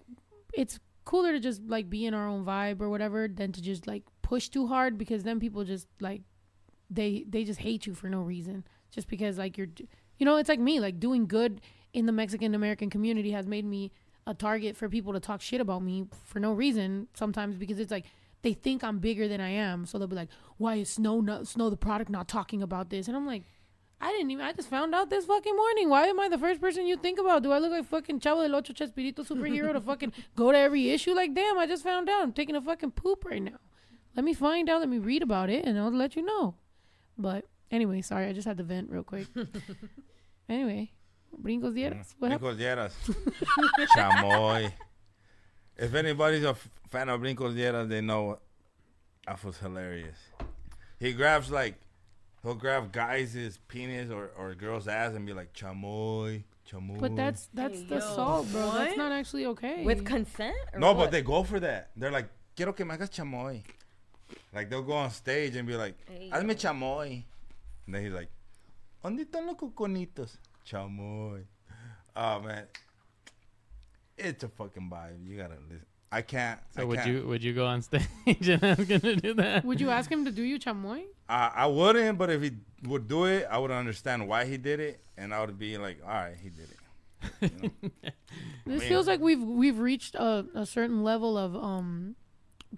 it's 0.54 0.78
cooler 1.04 1.32
to 1.32 1.40
just 1.40 1.62
like 1.66 1.90
be 1.90 2.06
in 2.06 2.14
our 2.14 2.28
own 2.28 2.44
vibe 2.44 2.80
or 2.80 2.88
whatever 2.88 3.28
than 3.28 3.52
to 3.52 3.62
just 3.62 3.86
like 3.86 4.02
push 4.22 4.48
too 4.48 4.66
hard 4.66 4.96
because 4.96 5.22
then 5.24 5.40
people 5.40 5.64
just 5.64 5.86
like 6.00 6.22
they 6.90 7.24
they 7.28 7.44
just 7.44 7.60
hate 7.60 7.86
you 7.86 7.94
for 7.94 8.08
no 8.08 8.20
reason. 8.20 8.64
Just 8.90 9.08
because 9.08 9.38
like 9.38 9.56
you're 9.56 9.68
you 10.18 10.26
know 10.26 10.36
it's 10.36 10.48
like 10.48 10.60
me 10.60 10.78
like 10.78 11.00
doing 11.00 11.26
good 11.26 11.60
in 11.92 12.06
the 12.06 12.12
mexican 12.12 12.54
american 12.54 12.88
community 12.88 13.32
has 13.32 13.46
made 13.46 13.64
me 13.64 13.90
a 14.26 14.32
target 14.32 14.76
for 14.76 14.88
people 14.88 15.12
to 15.12 15.20
talk 15.20 15.40
shit 15.40 15.60
about 15.60 15.82
me 15.82 16.06
for 16.24 16.38
no 16.38 16.52
reason 16.52 17.08
sometimes 17.12 17.56
because 17.56 17.80
it's 17.80 17.90
like 17.90 18.04
they 18.42 18.52
think 18.52 18.84
i'm 18.84 18.98
bigger 18.98 19.26
than 19.26 19.40
i 19.40 19.48
am. 19.48 19.84
So 19.84 19.98
they'll 19.98 20.06
be 20.06 20.16
like 20.16 20.28
why 20.58 20.76
is 20.76 20.90
snow 20.90 21.20
not, 21.20 21.48
Snow 21.48 21.70
Tha 21.70 21.76
Product 21.76 22.10
not 22.10 22.28
talking 22.28 22.62
about 22.62 22.90
this? 22.90 23.08
And 23.08 23.16
i'm 23.16 23.26
like 23.26 23.42
I 24.04 24.10
didn't 24.10 24.32
even. 24.32 24.44
I 24.44 24.52
just 24.52 24.68
found 24.68 24.94
out 24.96 25.10
this 25.10 25.24
fucking 25.26 25.54
morning. 25.56 25.88
Why 25.88 26.06
am 26.08 26.18
I 26.18 26.28
the 26.28 26.36
first 26.36 26.60
person 26.60 26.86
you 26.86 26.96
think 26.96 27.20
about? 27.20 27.44
Do 27.44 27.52
I 27.52 27.58
look 27.58 27.70
like 27.70 27.84
fucking 27.86 28.18
Chavo 28.18 28.42
del 28.42 28.56
Ocho 28.56 28.72
Chespirito 28.72 29.20
superhero 29.26 29.72
to 29.72 29.80
fucking 29.80 30.12
go 30.34 30.50
to 30.50 30.58
every 30.58 30.90
issue? 30.90 31.14
Like, 31.14 31.34
damn, 31.34 31.56
I 31.56 31.66
just 31.66 31.84
found 31.84 32.08
out. 32.10 32.20
I'm 32.22 32.32
taking 32.32 32.56
a 32.56 32.60
fucking 32.60 32.90
poop 32.90 33.24
right 33.24 33.40
now. 33.40 33.60
Let 34.16 34.24
me 34.24 34.34
find 34.34 34.68
out. 34.68 34.80
Let 34.80 34.88
me 34.88 34.98
read 34.98 35.22
about 35.22 35.50
it, 35.50 35.64
and 35.64 35.78
I'll 35.78 35.92
let 35.92 36.16
you 36.16 36.22
know. 36.22 36.56
But 37.16 37.44
anyway, 37.70 38.02
sorry, 38.02 38.26
I 38.26 38.32
just 38.32 38.46
had 38.48 38.56
to 38.58 38.64
vent 38.64 38.90
real 38.90 39.04
quick. 39.04 39.28
anyway, 40.48 40.90
brincos 41.40 41.72
dieras. 41.74 42.14
What 42.18 42.32
happened? 42.32 42.58
Brincos 42.58 42.92
Dieras. 43.04 43.86
Chamoy. 43.96 44.72
If 45.76 45.94
anybody's 45.94 46.44
a 46.44 46.50
f- 46.50 46.68
fan 46.88 47.08
of 47.08 47.20
Brincos 47.20 47.54
Dieras, 47.56 47.88
they 47.88 48.00
know 48.00 48.38
that 49.26 49.42
was 49.44 49.58
hilarious. 49.58 50.16
He 50.98 51.12
grabs 51.12 51.50
like, 51.50 51.76
he'll 52.42 52.54
grab 52.54 52.92
guys' 52.92 53.58
penis 53.68 54.10
or, 54.10 54.30
or 54.36 54.54
girls' 54.54 54.88
ass 54.88 55.14
and 55.14 55.24
be 55.26 55.32
like, 55.32 55.52
chamoy, 55.52 56.42
chamoy. 56.70 56.98
But 56.98 57.16
that's 57.16 57.48
that's 57.54 57.78
Hey, 57.80 57.84
the 57.86 57.94
yo, 57.96 58.00
assault, 58.00 58.50
bro. 58.52 58.70
That's 58.72 58.96
not 58.96 59.12
actually 59.12 59.46
okay. 59.46 59.84
With 59.84 60.04
consent? 60.04 60.56
Or 60.72 60.80
No, 60.80 60.88
what? 60.92 60.98
but 61.04 61.10
they 61.10 61.22
go 61.22 61.42
for 61.42 61.60
that. 61.60 61.90
They're 61.96 62.10
like, 62.10 62.28
quiero 62.56 62.72
que 62.72 62.84
me 62.84 62.94
hagas 62.94 63.10
chamoy. 63.10 63.62
Like, 64.54 64.70
they'll 64.70 64.82
go 64.82 64.92
on 64.94 65.10
stage 65.10 65.56
and 65.56 65.66
be 65.68 65.76
like, 65.76 65.94
Hey, 66.08 66.30
hazme 66.32 66.54
chamoy. 66.54 67.22
And 67.86 67.94
then 67.94 68.04
he's 68.04 68.12
like, 68.12 68.28
¿dónde 69.04 69.26
están 69.26 69.46
los 69.46 69.56
coconitos? 69.56 70.36
Chamoy. 70.66 71.44
Oh, 72.14 72.40
man. 72.40 72.64
It's 74.16 74.44
a 74.44 74.48
fucking 74.48 74.90
vibe. 74.90 75.26
You 75.26 75.36
gotta 75.38 75.56
listen. 75.68 75.86
I 76.12 76.20
can't. 76.20 76.60
So 76.76 76.82
I 76.82 76.84
would 76.84 76.98
can't. 76.98 77.08
you 77.08 77.26
would 77.26 77.42
you 77.42 77.54
go 77.54 77.66
on 77.66 77.80
stage 77.88 78.48
and 78.48 78.62
ask 78.62 78.86
him 78.86 79.00
to 79.00 79.16
do 79.16 79.34
that? 79.34 79.64
Would 79.64 79.80
you 79.80 79.88
ask 79.88 80.12
him 80.12 80.26
to 80.26 80.30
do 80.30 80.42
you 80.42 80.58
chamoy? 80.58 81.04
I, 81.28 81.50
I 81.56 81.66
wouldn't, 81.66 82.18
but 82.18 82.28
if 82.28 82.42
he 82.42 82.52
would 82.86 83.08
do 83.08 83.24
it, 83.24 83.48
I 83.50 83.56
would 83.56 83.70
understand 83.70 84.28
why 84.28 84.44
he 84.44 84.58
did 84.58 84.78
it, 84.78 85.00
and 85.16 85.32
I 85.32 85.40
would 85.40 85.58
be 85.58 85.78
like, 85.78 86.00
all 86.04 86.10
right, 86.12 86.36
he 86.36 86.50
did 86.50 86.68
it. 86.70 86.78
You 87.40 87.70
know? 88.02 88.10
This 88.64 88.80
Man. 88.80 88.88
feels 88.88 89.06
like 89.06 89.20
we've 89.20 89.42
we've 89.42 89.78
reached 89.78 90.14
a, 90.14 90.46
a 90.54 90.66
certain 90.66 91.02
level 91.02 91.36
of 91.36 91.56
um 91.56 92.14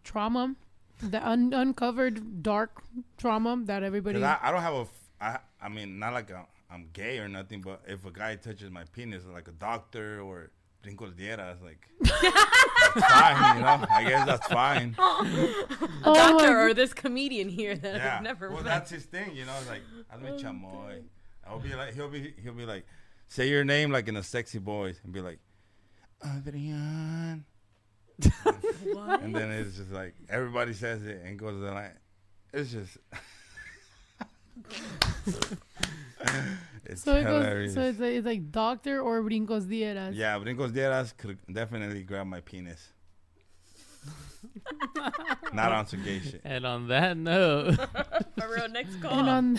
trauma, 0.02 0.54
the 1.00 1.26
un- 1.26 1.52
uncovered 1.52 2.42
dark 2.42 2.82
trauma 3.18 3.60
that 3.64 3.82
everybody. 3.82 4.22
I, 4.22 4.38
I 4.42 4.50
don't 4.52 4.62
have 4.62 4.74
a. 4.74 4.80
f- 4.80 5.10
I, 5.20 5.38
I 5.60 5.68
mean, 5.68 5.98
not 5.98 6.12
like 6.12 6.30
a, 6.30 6.46
I'm 6.70 6.88
gay 6.92 7.18
or 7.18 7.28
nothing, 7.28 7.60
but 7.60 7.82
if 7.86 8.04
a 8.04 8.10
guy 8.10 8.36
touches 8.36 8.70
my 8.70 8.84
penis, 8.92 9.24
like 9.32 9.48
a 9.48 9.52
doctor 9.52 10.20
or 10.20 10.50
brincos 10.84 11.14
dieras, 11.14 11.62
like, 11.62 11.88
that's 12.00 13.12
fine, 13.12 13.56
you 13.56 13.62
know? 13.62 13.84
I 13.90 14.04
guess 14.06 14.26
that's 14.26 14.46
fine. 14.48 14.94
a 14.98 15.02
Oh 16.04 16.14
doctor 16.14 16.60
or 16.68 16.74
this 16.74 16.92
comedian 16.92 17.48
here 17.48 17.76
that 17.76 17.96
Yeah. 17.96 18.16
I've 18.16 18.22
never 18.22 18.48
well, 18.48 18.58
met. 18.58 18.64
that's 18.66 18.90
his 18.90 19.04
thing, 19.04 19.34
you 19.34 19.44
know? 19.46 19.54
It's 19.58 19.68
like, 19.68 19.82
hazme 20.12 20.30
oh, 20.30 20.42
chamoy. 20.42 21.02
I'll 21.46 21.58
be 21.58 21.74
like, 21.74 21.94
he'll 21.94 22.08
be, 22.08 22.34
he'll 22.42 22.52
be 22.54 22.66
like, 22.66 22.86
say 23.28 23.48
your 23.48 23.64
name 23.64 23.90
like 23.90 24.08
in 24.08 24.16
a 24.16 24.22
sexy 24.22 24.58
voice 24.58 25.00
and 25.04 25.12
be 25.12 25.20
like, 25.20 25.38
Adrian. 26.24 27.44
What? 28.92 29.22
And 29.22 29.34
then 29.34 29.50
it's 29.50 29.76
just 29.76 29.90
like 29.90 30.14
everybody 30.28 30.72
says 30.72 31.04
it 31.04 31.20
and 31.24 31.38
goes 31.38 31.54
to 31.54 31.58
the 31.60 31.72
line. 31.72 31.98
It's 32.52 32.70
just. 32.70 32.98
it's 36.84 37.02
so 37.02 37.16
it 37.16 37.26
hilarious. 37.26 37.74
goes. 37.74 37.82
So 37.84 37.88
it's 37.90 37.98
like, 38.00 38.12
it's 38.12 38.26
like 38.26 38.50
doctor 38.50 39.00
or 39.00 39.22
brincos 39.22 39.64
dieras. 39.66 40.14
yeah, 40.14 40.38
Brincos 40.38 40.70
Dieras 40.72 41.16
could 41.16 41.38
definitely 41.52 42.02
grab 42.02 42.26
my 42.26 42.40
penis. 42.40 42.92
Not 45.52 45.72
on 45.72 45.86
some 45.86 46.02
gay 46.04 46.20
shit. 46.20 46.40
And 46.44 46.66
on 46.66 46.88
that 46.88 47.16
note, 47.16 47.74
For 48.38 48.48
real, 48.54 48.68
next 48.68 49.00
call. 49.00 49.12
And 49.18 49.28
on 49.28 49.58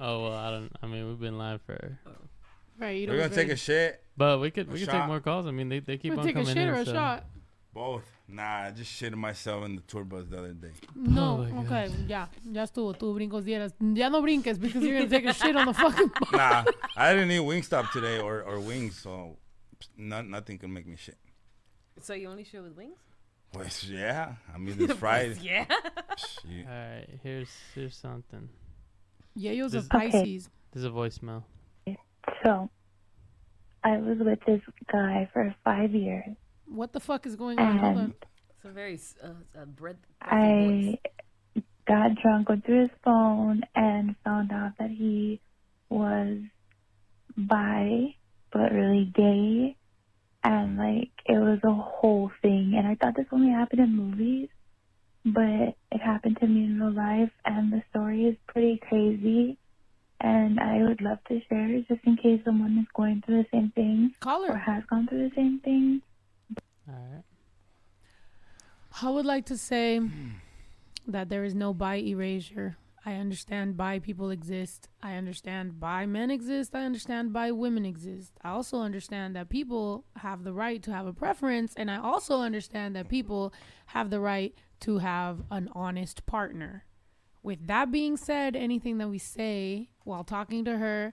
oh 0.00 0.22
well, 0.24 0.34
I 0.34 0.50
don't. 0.50 0.70
I 0.82 0.86
mean, 0.86 1.08
we've 1.08 1.20
been 1.20 1.38
live 1.38 1.60
for. 1.62 1.98
Oh. 2.06 2.10
right, 2.78 2.98
you 3.00 3.08
We're 3.08 3.16
gonna 3.18 3.34
take 3.34 3.48
a 3.50 3.56
shit. 3.56 4.02
But 4.16 4.40
we 4.40 4.50
could 4.50 4.68
A 4.68 4.72
we 4.72 4.78
could 4.80 4.86
shot. 4.90 4.98
take 5.00 5.06
more 5.06 5.20
calls. 5.20 5.46
I 5.46 5.50
mean, 5.52 5.68
they 5.68 5.78
they 5.80 5.96
keep 5.96 6.10
Wanna 6.14 6.20
on 6.22 6.26
take 6.26 6.36
a 6.36 6.40
coming 6.40 6.54
shit 6.54 6.62
in. 6.64 6.68
or 6.68 6.74
a 6.74 6.84
so- 6.84 6.92
shot? 6.92 7.26
Both. 7.74 8.04
Nah, 8.34 8.62
I 8.66 8.70
just 8.70 8.90
shitted 8.90 9.14
myself 9.16 9.62
in 9.66 9.76
the 9.76 9.82
tour 9.82 10.04
bus 10.04 10.24
the 10.30 10.38
other 10.38 10.54
day. 10.54 10.70
No, 10.96 11.46
Oh 11.50 11.54
my 11.54 11.62
okay, 11.66 11.92
yeah, 12.08 12.26
ya 12.50 12.62
estuvo. 12.62 12.94
Tú 12.96 13.14
brincos 13.14 13.44
dieras. 13.44 13.72
Ya 13.80 14.08
no 14.08 14.22
brinques 14.22 14.58
because 14.58 14.82
you're 14.82 14.98
gonna 15.00 15.10
take 15.10 15.26
a 15.26 15.34
shit 15.34 15.54
on 15.54 15.66
the 15.66 15.74
fucking. 15.74 16.10
nah, 16.32 16.64
I 16.96 17.12
didn't 17.12 17.30
eat 17.30 17.40
Wingstop 17.40 17.90
today 17.92 18.18
or, 18.20 18.42
or 18.42 18.58
wings, 18.58 18.98
so 18.98 19.36
not, 19.98 20.26
nothing 20.26 20.56
can 20.56 20.72
make 20.72 20.86
me 20.86 20.96
shit. 20.96 21.18
So 22.00 22.14
you 22.14 22.28
only 22.30 22.44
shit 22.44 22.62
with 22.62 22.74
wings? 22.74 22.96
Pues 23.52 23.86
yeah, 23.90 24.32
I 24.54 24.56
mean 24.56 24.76
it's 24.80 24.94
Friday. 24.98 25.36
yeah. 25.42 25.66
You- 26.48 26.64
All 26.64 26.70
right, 26.74 27.06
here's 27.22 27.50
here's 27.74 27.94
something. 27.96 28.48
Yeyo's 29.36 29.74
a 29.74 29.80
This- 29.80 29.88
Pisces. 29.88 30.48
This 30.72 30.80
is 30.80 30.84
a 30.86 30.90
voicemail. 30.90 31.42
So, 32.44 32.70
I 33.84 33.98
was 33.98 34.18
with 34.20 34.38
this 34.46 34.62
guy 34.90 35.28
for 35.34 35.54
five 35.64 35.92
years. 35.94 36.34
What 36.74 36.92
the 36.92 37.00
fuck 37.00 37.26
is 37.26 37.36
going 37.36 37.58
on? 37.58 37.78
Hold 37.78 37.96
on. 37.98 38.14
It's 38.56 38.64
a 38.64 38.68
very 38.68 38.98
uh, 39.22 39.60
uh, 39.60 39.64
bread. 39.66 39.96
breathy 40.20 41.00
I 41.04 41.08
got 41.86 42.14
drunk, 42.22 42.48
went 42.48 42.64
through 42.64 42.82
his 42.82 42.90
phone, 43.04 43.62
and 43.74 44.14
found 44.24 44.52
out 44.52 44.72
that 44.78 44.90
he 44.90 45.40
was 45.90 46.38
bi, 47.36 48.14
but 48.52 48.72
really 48.72 49.10
gay. 49.14 49.76
And, 50.44 50.76
like, 50.76 51.10
it 51.26 51.38
was 51.38 51.60
a 51.64 51.72
whole 51.72 52.30
thing. 52.40 52.74
And 52.76 52.86
I 52.86 52.94
thought 52.94 53.16
this 53.16 53.26
only 53.32 53.50
happened 53.52 53.80
in 53.80 53.96
movies, 53.96 54.48
but 55.24 55.74
it 55.92 56.00
happened 56.02 56.38
to 56.40 56.46
me 56.46 56.64
in 56.64 56.80
real 56.80 56.92
life. 56.92 57.30
And 57.44 57.72
the 57.72 57.82
story 57.90 58.24
is 58.24 58.36
pretty 58.48 58.80
crazy. 58.88 59.58
And 60.20 60.58
I 60.58 60.82
would 60.84 61.00
love 61.00 61.18
to 61.28 61.40
share 61.48 61.68
it 61.68 61.88
just 61.88 62.00
in 62.04 62.16
case 62.16 62.40
someone 62.44 62.78
is 62.78 62.86
going 62.94 63.22
through 63.26 63.42
the 63.42 63.48
same 63.52 63.72
thing 63.74 64.14
Call 64.20 64.44
her. 64.46 64.54
or 64.54 64.56
has 64.56 64.84
gone 64.88 65.08
through 65.08 65.28
the 65.28 65.34
same 65.34 65.58
thing. 65.60 66.00
All 66.88 66.94
right. 67.12 67.24
I 69.00 69.10
would 69.10 69.26
like 69.26 69.46
to 69.46 69.56
say 69.56 70.00
that 71.06 71.28
there 71.28 71.44
is 71.44 71.54
no 71.54 71.72
bi 71.72 71.96
erasure. 71.96 72.76
I 73.04 73.14
understand 73.14 73.76
bi 73.76 73.98
people 73.98 74.30
exist. 74.30 74.88
I 75.02 75.14
understand 75.14 75.80
bi 75.80 76.06
men 76.06 76.30
exist. 76.30 76.74
I 76.74 76.84
understand 76.84 77.32
bi 77.32 77.50
women 77.50 77.84
exist. 77.84 78.32
I 78.42 78.50
also 78.50 78.78
understand 78.78 79.34
that 79.34 79.48
people 79.48 80.04
have 80.16 80.44
the 80.44 80.52
right 80.52 80.82
to 80.82 80.92
have 80.92 81.06
a 81.06 81.12
preference. 81.12 81.74
And 81.76 81.90
I 81.90 81.98
also 81.98 82.40
understand 82.40 82.94
that 82.94 83.08
people 83.08 83.52
have 83.86 84.10
the 84.10 84.20
right 84.20 84.54
to 84.80 84.98
have 84.98 85.42
an 85.50 85.68
honest 85.74 86.26
partner. 86.26 86.84
With 87.42 87.66
that 87.66 87.90
being 87.90 88.16
said, 88.16 88.54
anything 88.54 88.98
that 88.98 89.08
we 89.08 89.18
say 89.18 89.90
while 90.04 90.22
talking 90.22 90.64
to 90.64 90.78
her, 90.78 91.12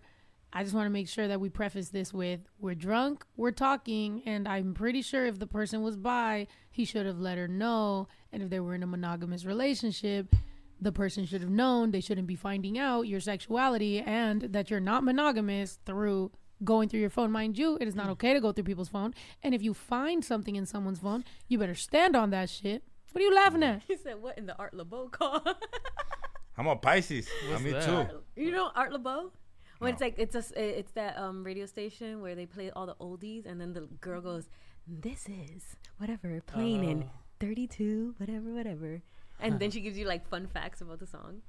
I 0.51 0.63
just 0.63 0.73
want 0.73 0.87
to 0.87 0.91
make 0.91 1.07
sure 1.07 1.27
that 1.27 1.39
we 1.39 1.49
preface 1.49 1.89
this 1.89 2.13
with 2.13 2.39
we're 2.59 2.75
drunk, 2.75 3.23
we're 3.37 3.51
talking, 3.51 4.23
and 4.25 4.47
I'm 4.47 4.73
pretty 4.73 5.01
sure 5.01 5.25
if 5.25 5.37
the 5.37 5.47
person 5.47 5.83
was 5.83 5.95
bi, 5.95 6.47
he 6.71 6.85
should 6.85 7.05
have 7.05 7.19
let 7.19 7.37
her 7.37 7.47
know. 7.47 8.07
And 8.31 8.41
if 8.41 8.49
they 8.49 8.59
were 8.59 8.73
in 8.73 8.83
a 8.83 8.87
monogamous 8.87 9.45
relationship, 9.45 10.35
the 10.81 10.91
person 10.91 11.25
should 11.25 11.41
have 11.41 11.49
known 11.49 11.91
they 11.91 12.01
shouldn't 12.01 12.27
be 12.27 12.35
finding 12.35 12.79
out 12.79 13.03
your 13.03 13.19
sexuality 13.19 13.99
and 13.99 14.41
that 14.41 14.69
you're 14.71 14.79
not 14.79 15.03
monogamous 15.03 15.79
through 15.85 16.31
going 16.63 16.89
through 16.89 16.99
your 16.99 17.09
phone. 17.09 17.31
Mind 17.31 17.57
you, 17.57 17.77
it 17.79 17.87
is 17.87 17.95
not 17.95 18.07
mm. 18.07 18.11
okay 18.11 18.33
to 18.33 18.41
go 18.41 18.51
through 18.51 18.63
people's 18.63 18.89
phone. 18.89 19.13
And 19.43 19.53
if 19.53 19.61
you 19.61 19.73
find 19.73 20.23
something 20.23 20.55
in 20.55 20.65
someone's 20.65 20.99
phone, 20.99 21.23
you 21.47 21.57
better 21.57 21.75
stand 21.75 22.15
on 22.15 22.31
that 22.31 22.49
shit. 22.49 22.83
What 23.11 23.21
are 23.21 23.25
you 23.25 23.35
laughing 23.35 23.63
at? 23.63 23.81
He 23.87 23.97
said, 23.97 24.21
"What 24.21 24.37
in 24.37 24.45
the 24.45 24.57
Art 24.57 24.73
Laboe 24.73 25.11
call?" 25.11 25.43
I'm 26.57 26.67
a 26.67 26.75
Pisces. 26.75 27.27
What's 27.47 27.61
I 27.61 27.63
mean 27.63 27.73
that? 27.73 28.09
too. 28.11 28.41
you 28.41 28.51
know 28.51 28.69
Art 28.75 28.91
Laboe? 28.91 29.31
When 29.80 29.93
it's 29.93 30.01
like 30.01 30.16
it's 30.17 30.35
a 30.35 30.80
it's 30.80 30.91
that 30.93 31.17
um 31.17 31.43
radio 31.43 31.66
station 31.66 32.22
where 32.22 32.35
they 32.35 32.45
play 32.45 32.69
all 32.72 32.85
the 32.85 32.95
oldies, 32.95 33.45
and 33.45 33.59
then 33.59 33.74
the 33.74 33.82
girl 34.01 34.22
goes, 34.22 34.49
"This 34.88 35.27
is 35.27 35.75
whatever 35.98 36.41
playing 36.45 36.83
in 36.83 37.03
Oh. 37.03 37.09
32, 37.40 38.16
whatever, 38.17 38.53
whatever," 38.53 39.01
and 39.40 39.59
then 39.59 39.72
she 39.72 39.80
gives 39.82 39.98
you 39.98 40.06
like 40.06 40.27
fun 40.27 40.48
facts 40.48 40.82
about 40.82 40.99
the 40.99 41.08
song. 41.08 41.41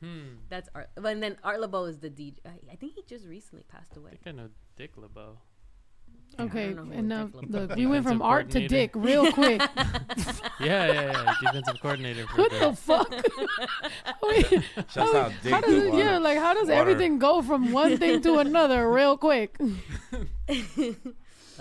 Hmm. 0.00 0.44
That's 0.48 0.68
Art. 0.74 0.90
But 0.94 1.12
and 1.14 1.22
then 1.22 1.38
Art 1.42 1.58
Laboe 1.60 1.88
is 1.88 1.98
the 1.98 2.10
DJ. 2.10 2.36
I, 2.44 2.72
I 2.72 2.76
think 2.76 2.92
he 2.94 3.02
just 3.02 3.26
recently 3.26 3.64
passed 3.66 3.92
I 3.96 4.00
away. 4.00 4.10
think 4.10 4.26
I 4.26 4.32
know 4.32 4.48
Dick 4.76 4.96
LeBeau. 4.96 5.38
Okay, 6.40 6.72
know 6.72 6.84
who 6.84 6.92
and 6.92 7.08
now 7.08 7.24
Dick 7.26 7.44
look, 7.48 7.70
is. 7.72 7.76
we 7.76 7.86
went 7.86 8.06
from 8.06 8.22
art 8.22 8.48
to 8.50 8.68
dick 8.68 8.92
real 8.94 9.32
quick. 9.32 9.60
Yeah, 10.60 10.86
yeah, 10.92 10.92
yeah. 11.12 11.34
Defensive 11.40 11.80
coordinator. 11.80 12.26
For 12.26 12.42
what 12.42 12.50
Dick. 12.50 12.60
the 12.60 12.72
fuck? 12.74 13.10
Wait, 14.22 14.46
Shouts 14.74 14.96
how, 14.96 15.16
out 15.16 15.32
Dick 15.42 15.52
how 15.52 15.60
does 15.60 15.70
to 15.74 15.88
it, 15.88 15.94
yeah, 15.94 16.18
like 16.18 16.36
how 16.38 16.52
does 16.52 16.68
Water. 16.68 16.80
everything 16.80 17.18
go 17.20 17.42
from 17.42 17.70
one 17.70 17.96
thing 17.96 18.20
to 18.22 18.38
another 18.38 18.90
real 18.90 19.16
quick? 19.16 19.56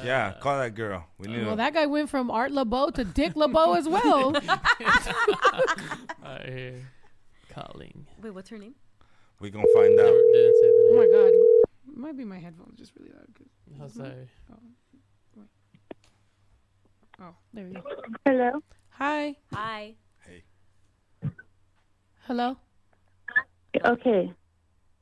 Yeah, 0.03 0.33
call 0.41 0.57
that 0.59 0.73
girl. 0.75 1.05
We 1.19 1.27
need 1.27 1.45
Well, 1.45 1.55
that 1.57 1.73
guy 1.73 1.85
went 1.85 2.09
from 2.09 2.29
Art 2.31 2.51
Laboe 2.51 2.91
to 2.95 3.03
Dick 3.03 3.35
LeBeau 3.35 3.73
as 3.73 3.87
well. 3.87 4.35
Out 6.23 6.45
here 6.45 6.87
calling. 7.53 8.05
Wait, 8.21 8.31
what's 8.33 8.49
her 8.49 8.57
name? 8.57 8.75
we 9.39 9.49
gonna 9.51 9.65
find 9.75 9.99
out. 9.99 10.05
Never, 10.05 10.17
didn't 10.33 10.55
say 10.55 10.67
the 10.67 10.89
oh 10.91 10.97
my 10.97 11.05
god, 11.05 11.91
it 11.93 11.97
might 11.97 12.17
be 12.17 12.25
my 12.25 12.39
headphones 12.39 12.77
just 12.79 12.93
really 12.97 13.11
loud. 13.11 13.27
Mm-hmm. 13.71 13.99
'cause- 14.01 14.27
Oh. 14.51 15.43
Oh, 17.19 17.35
there 17.53 17.65
we 17.67 17.73
go. 17.73 17.81
Hello? 18.25 18.63
Hi, 18.91 19.35
Hi. 19.53 19.95
Hey. 20.25 20.43
Hello. 22.27 22.57
Okay. 23.83 24.33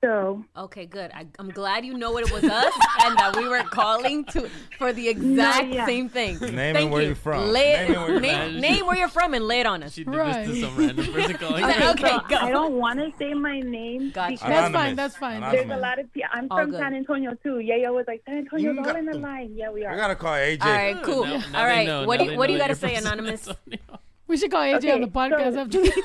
So, 0.06 0.46
Okay, 0.56 0.86
good. 0.86 1.10
I, 1.16 1.26
I'm 1.40 1.50
glad 1.50 1.84
you 1.84 1.98
know 1.98 2.12
what 2.12 2.24
it 2.28 2.32
was 2.32 2.44
us 2.44 2.74
and 3.04 3.18
that 3.18 3.36
we 3.36 3.48
were 3.48 3.64
calling 3.64 4.24
to 4.26 4.48
for 4.78 4.94
the 4.94 5.08
exact 5.10 5.70
yeah. 5.70 5.86
same 5.88 6.10
thing. 6.10 6.38
Name 6.40 6.76
Thank 6.76 6.92
where 6.92 7.02
you. 7.02 7.08
you're 7.08 7.16
from. 7.16 7.50
Lay 7.50 7.72
it- 7.74 7.90
Name 7.90 7.92
and 7.96 8.02
where 8.04 8.12
you're 8.12 8.20
name, 8.22 8.52
from. 8.52 8.62
name 8.62 8.86
where 8.86 8.98
you're 8.98 9.08
from 9.10 9.34
and 9.34 9.48
lay 9.48 9.62
it 9.62 9.66
on 9.66 9.82
us. 9.82 9.94
She 9.94 10.04
did 10.04 10.14
Right. 10.14 10.46
this 10.46 10.60
to 10.60 10.62
some 10.66 10.78
random 10.78 11.06
person 11.12 11.38
calling. 11.38 11.64
Okay, 11.66 11.90
okay, 11.90 12.08
so 12.10 12.20
go. 12.30 12.36
I 12.36 12.52
don't 12.52 12.74
want 12.74 13.00
to 13.00 13.12
say 13.18 13.34
my 13.34 13.60
name 13.62 14.12
Gotcha. 14.12 14.34
because 14.34 14.48
That's 14.48 14.74
fine. 14.74 14.96
That's 14.96 15.18
fine. 15.18 15.42
there's 15.42 15.72
a 15.72 15.78
lot 15.78 15.98
of 15.98 16.14
people. 16.14 16.30
I'm 16.32 16.48
All 16.52 16.60
from 16.60 16.70
good. 16.72 16.80
San 16.80 16.94
Antonio 16.94 17.34
too. 17.42 17.60
Yeah, 17.60 17.76
Yeyo 17.78 17.96
was 17.96 18.06
like, 18.08 18.22
San 18.28 18.38
Antonio's 18.38 18.78
all 18.88 18.96
in 18.96 19.06
the 19.08 19.18
line. 19.18 19.54
Yeah, 19.56 19.70
we 19.72 19.80
We 19.80 19.86
are. 19.88 19.96
gotta 19.96 20.16
call 20.16 20.34
AJ. 20.34 20.62
All 20.64 20.72
right, 20.72 21.02
cool. 21.04 21.24
Now- 21.26 21.38
now 21.38 21.60
All 21.62 21.66
they 21.66 21.72
right, 21.72 21.88
know, 21.88 22.06
what 22.06 22.20
do 22.20 22.26
you, 22.26 22.38
what 22.38 22.46
do 22.48 22.54
you 22.54 22.60
got 22.60 22.68
to 22.68 22.76
say, 22.76 22.94
anonymous? 22.96 23.50
We 24.28 24.38
should 24.38 24.50
call 24.50 24.62
AJ 24.62 24.92
on 24.94 25.02
the 25.02 25.08
podcast 25.08 25.54
so- 25.54 25.60
after 25.62 25.82
this. 25.82 25.96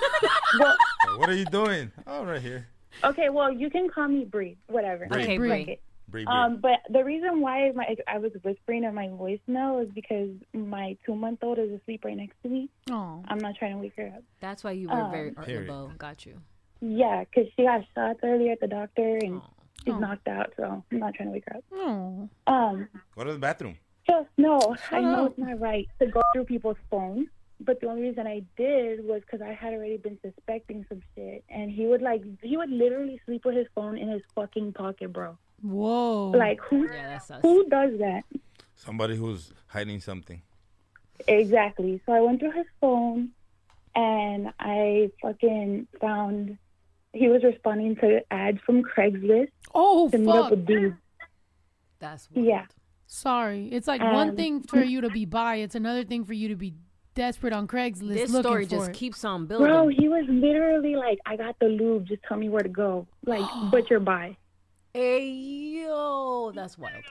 What 1.16 1.28
are 1.28 1.34
you 1.34 1.46
doing? 1.46 1.90
Oh, 2.06 2.24
right 2.24 2.40
here. 2.40 2.66
Okay, 3.04 3.28
well, 3.30 3.52
you 3.52 3.70
can 3.70 3.88
call 3.88 4.08
me 4.08 4.24
Bree, 4.24 4.56
whatever. 4.68 5.06
Bree. 5.06 5.22
Okay, 5.22 5.36
Bree. 5.38 5.48
Bree. 5.48 5.62
Okay. 5.62 5.80
Bree, 6.08 6.24
Bree. 6.24 6.32
Um, 6.34 6.56
but 6.60 6.80
the 6.90 7.04
reason 7.04 7.40
why 7.40 7.70
my 7.74 7.94
I 8.08 8.18
was 8.18 8.32
whispering 8.42 8.82
in 8.84 8.94
my 8.94 9.06
voicemail 9.08 9.82
is 9.84 9.88
because 9.94 10.30
my 10.52 10.96
two 11.06 11.14
month 11.14 11.38
old 11.42 11.58
is 11.58 11.70
asleep 11.80 12.04
right 12.04 12.16
next 12.16 12.34
to 12.42 12.48
me. 12.48 12.68
Oh, 12.90 13.22
I'm 13.28 13.38
not 13.38 13.54
trying 13.56 13.72
to 13.72 13.78
wake 13.78 13.94
her 13.96 14.08
up. 14.16 14.22
That's 14.40 14.64
why 14.64 14.72
you 14.72 14.88
were 14.88 14.94
Um, 14.94 15.10
very 15.12 15.32
Art 15.36 15.46
Period. 15.46 15.68
Laboe. 15.70 15.96
Got 15.98 16.26
you. 16.26 16.40
Yeah, 16.80 17.24
because 17.24 17.50
she 17.56 17.62
got 17.62 17.82
shots 17.94 18.18
earlier 18.24 18.52
at 18.52 18.60
the 18.60 18.66
doctor 18.66 19.18
and 19.22 19.36
Oh. 19.36 19.44
she's 19.84 19.94
Oh. 19.94 19.98
knocked 19.98 20.26
out, 20.26 20.52
so 20.56 20.82
I'm 20.90 20.98
not 20.98 21.14
trying 21.14 21.28
to 21.28 21.32
wake 21.32 21.44
her 21.48 21.56
up. 21.58 21.64
oh, 21.74 22.28
Um, 22.46 22.88
Go 23.16 23.24
to 23.24 23.32
the 23.34 23.38
bathroom. 23.38 23.76
so 24.08 24.26
no, 24.36 24.74
I 24.90 25.00
know 25.00 25.26
up. 25.26 25.30
it's 25.30 25.38
not 25.38 25.60
right 25.60 25.86
to 26.00 26.06
go 26.08 26.22
through 26.32 26.46
people's 26.46 26.78
phones. 26.90 27.28
But 27.62 27.80
the 27.80 27.88
only 27.88 28.02
reason 28.02 28.26
I 28.26 28.42
did 28.56 29.04
was 29.04 29.20
because 29.20 29.42
I 29.42 29.52
had 29.52 29.74
already 29.74 29.98
been 29.98 30.18
suspecting 30.22 30.86
some 30.88 31.00
shit, 31.14 31.44
and 31.50 31.70
he 31.70 31.86
would 31.86 32.00
like 32.02 32.22
he 32.42 32.56
would 32.56 32.70
literally 32.70 33.20
sleep 33.26 33.44
with 33.44 33.54
his 33.56 33.66
phone 33.74 33.98
in 33.98 34.08
his 34.08 34.22
fucking 34.34 34.72
pocket, 34.72 35.12
bro. 35.12 35.36
whoa. 35.62 36.30
Like 36.30 36.58
who 36.62 36.84
Yeah, 36.90 37.08
that's 37.08 37.30
us. 37.30 37.40
who 37.42 37.68
does 37.68 37.98
that? 37.98 38.22
Somebody 38.76 39.14
who's 39.16 39.52
hiding 39.66 40.00
something. 40.00 40.40
Exactly. 41.28 42.00
So 42.06 42.12
I 42.12 42.20
went 42.22 42.40
through 42.40 42.52
his 42.52 42.66
phone 42.80 43.30
and 43.94 44.52
I 44.58 45.10
fucking 45.20 45.86
found 46.00 46.56
he 47.12 47.28
was 47.28 47.42
responding 47.44 47.96
to 47.96 48.22
ads 48.32 48.58
from 48.64 48.82
Craigslist 48.82 49.48
oh 49.74 50.08
to 50.10 50.16
meet 50.18 50.28
up 50.30 50.50
with 50.50 50.64
dudes. 50.64 50.96
That's 51.98 52.28
wild. 52.30 52.46
Yeah. 52.46 52.64
Sorry, 53.06 53.66
it's 53.72 53.86
like 53.88 54.00
one 54.00 54.30
Um, 54.30 54.36
thing 54.36 54.60
for 54.62 54.80
you 54.82 55.00
to 55.02 55.10
be 55.10 55.24
bi. 55.26 55.56
It's 55.56 55.74
another 55.74 56.04
thing 56.04 56.24
for 56.24 56.32
you 56.32 56.48
to 56.48 56.56
be 56.56 56.74
desperate 57.14 57.52
on 57.52 57.66
Craigslist. 57.66 58.14
This 58.14 58.30
looking 58.30 58.50
story 58.50 58.64
for 58.64 58.70
just 58.70 58.90
it. 58.90 58.94
keeps 58.94 59.24
on 59.24 59.46
building. 59.46 59.66
Bro, 59.66 59.88
he 59.88 60.08
was 60.08 60.24
literally 60.28 60.96
like, 60.96 61.18
I 61.26 61.36
got 61.36 61.58
the 61.58 61.66
lube, 61.66 62.06
just 62.06 62.22
tell 62.28 62.36
me 62.36 62.48
where 62.48 62.62
to 62.62 62.68
go. 62.68 63.06
Like, 63.26 63.44
but 63.70 63.90
you're 63.90 64.00
bi. 64.00 64.36
Hey 64.92 65.28
yo, 65.28 66.52
that's 66.54 66.76
wild. 66.76 67.04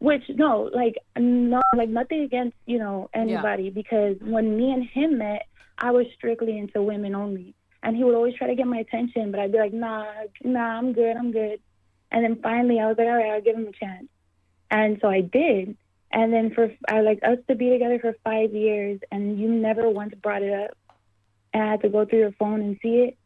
Which 0.00 0.22
no, 0.30 0.70
like 0.74 0.96
no 1.18 1.60
like 1.76 1.88
nothing 1.88 2.22
against, 2.22 2.56
you 2.66 2.78
know, 2.78 3.10
anybody 3.14 3.68
because 3.70 4.16
when 4.22 4.56
me 4.56 4.72
and 4.72 4.84
him 4.84 5.18
met, 5.18 5.46
I 5.78 5.90
was 5.90 6.06
strictly 6.16 6.58
into 6.58 6.82
women 6.82 7.14
only. 7.14 7.54
and 7.82 7.96
he 7.96 8.04
would 8.04 8.14
always 8.14 8.34
try 8.34 8.46
to 8.46 8.54
get 8.54 8.66
my 8.66 8.78
attention, 8.78 9.30
but 9.30 9.40
I'd 9.40 9.52
be 9.52 9.58
like, 9.58 9.72
nah, 9.72 10.04
nah, 10.42 10.78
I'm 10.78 10.92
good, 10.92 11.16
I'm 11.16 11.32
good. 11.32 11.60
And 12.12 12.24
then 12.24 12.40
finally, 12.42 12.80
I 12.80 12.88
was 12.88 12.96
like, 12.98 13.06
all 13.06 13.14
right, 13.14 13.30
I'll 13.30 13.40
give 13.40 13.56
him 13.56 13.66
a 13.68 13.72
chance. 13.72 14.08
And 14.70 14.98
so 15.00 15.08
I 15.08 15.20
did. 15.20 15.76
And 16.12 16.32
then 16.32 16.52
for 16.54 16.72
I 16.88 17.00
like 17.02 17.20
us 17.22 17.38
to 17.48 17.54
be 17.54 17.70
together 17.70 17.98
for 18.00 18.14
five 18.24 18.52
years, 18.52 19.00
and 19.12 19.38
you 19.38 19.48
never 19.48 19.88
once 19.88 20.12
brought 20.20 20.42
it 20.42 20.52
up, 20.52 20.76
and 21.52 21.62
I 21.62 21.70
had 21.72 21.82
to 21.82 21.88
go 21.88 22.04
through 22.04 22.18
your 22.18 22.32
phone 22.32 22.60
and 22.60 22.78
see 22.82 22.96
it. 23.08 23.16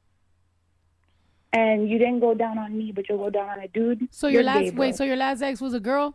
And 1.52 1.88
you 1.88 1.98
didn't 1.98 2.20
go 2.20 2.34
down 2.34 2.58
on 2.58 2.76
me, 2.76 2.92
but 2.92 3.08
you'll 3.08 3.18
go 3.18 3.30
down 3.30 3.48
on 3.48 3.60
a 3.60 3.68
dude. 3.68 4.08
So 4.10 4.26
your 4.26 4.42
You're 4.42 4.42
last 4.44 4.60
gay, 4.64 4.70
bro. 4.70 4.80
wait, 4.80 4.96
so 4.96 5.04
your 5.04 5.16
last 5.16 5.40
ex 5.40 5.60
was 5.60 5.72
a 5.72 5.80
girl? 5.80 6.14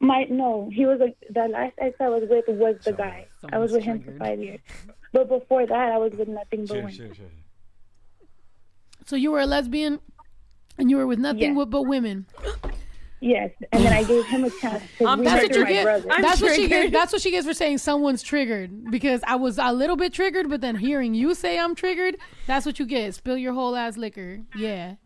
My 0.00 0.24
no, 0.30 0.70
he 0.72 0.86
was 0.86 1.00
like 1.00 1.16
the 1.30 1.48
last 1.48 1.74
ex 1.78 1.96
I 2.00 2.08
was 2.08 2.22
with 2.28 2.44
was 2.48 2.76
the 2.84 2.92
guy. 2.92 3.26
I 3.52 3.58
was 3.58 3.72
with 3.72 3.82
him 3.82 4.00
for 4.02 4.12
five 4.18 4.38
years, 4.38 4.60
but 5.12 5.28
before 5.28 5.66
that 5.66 5.92
I 5.92 5.98
was 5.98 6.12
with 6.12 6.28
nothing 6.28 6.66
but 6.66 6.76
women. 6.76 6.92
Sure, 6.92 7.14
sure. 7.14 7.26
So 9.06 9.16
you 9.16 9.32
were 9.32 9.40
a 9.40 9.46
lesbian, 9.46 10.00
and 10.78 10.88
you 10.90 10.96
were 10.96 11.06
with 11.06 11.18
nothing 11.18 11.40
Yes. 11.40 11.56
with, 11.56 11.70
but 11.70 11.82
women. 11.82 12.26
Yes, 13.20 13.50
and 13.72 13.82
then 13.84 13.92
I 13.92 14.04
gave 14.04 14.24
him 14.26 14.44
a 14.44 14.50
chance 14.50 14.82
to 14.98 15.06
Um, 15.06 15.24
that's 15.24 15.42
what 15.48 15.56
you 15.56 15.64
get. 15.66 15.84
brother. 15.84 16.08
That's 16.20 16.42
what 16.42 16.54
she 16.56 16.68
gets. 16.68 16.92
That's 16.92 17.12
what 17.12 17.22
she 17.22 17.30
gets 17.30 17.46
for 17.46 17.54
saying 17.54 17.78
someone's 17.78 18.22
triggered. 18.22 18.90
Because 18.90 19.22
I 19.26 19.36
was 19.36 19.58
a 19.58 19.72
little 19.72 19.96
bit 19.96 20.12
triggered, 20.12 20.50
but 20.50 20.60
then 20.60 20.76
hearing 20.76 21.14
you 21.14 21.34
say 21.34 21.58
I'm 21.58 21.74
triggered, 21.74 22.16
that's 22.46 22.66
what 22.66 22.78
you 22.78 22.84
get. 22.86 23.14
Spill 23.14 23.38
your 23.38 23.54
whole 23.54 23.76
ass 23.76 23.96
liquor. 23.96 24.40
Yeah. 24.56 24.96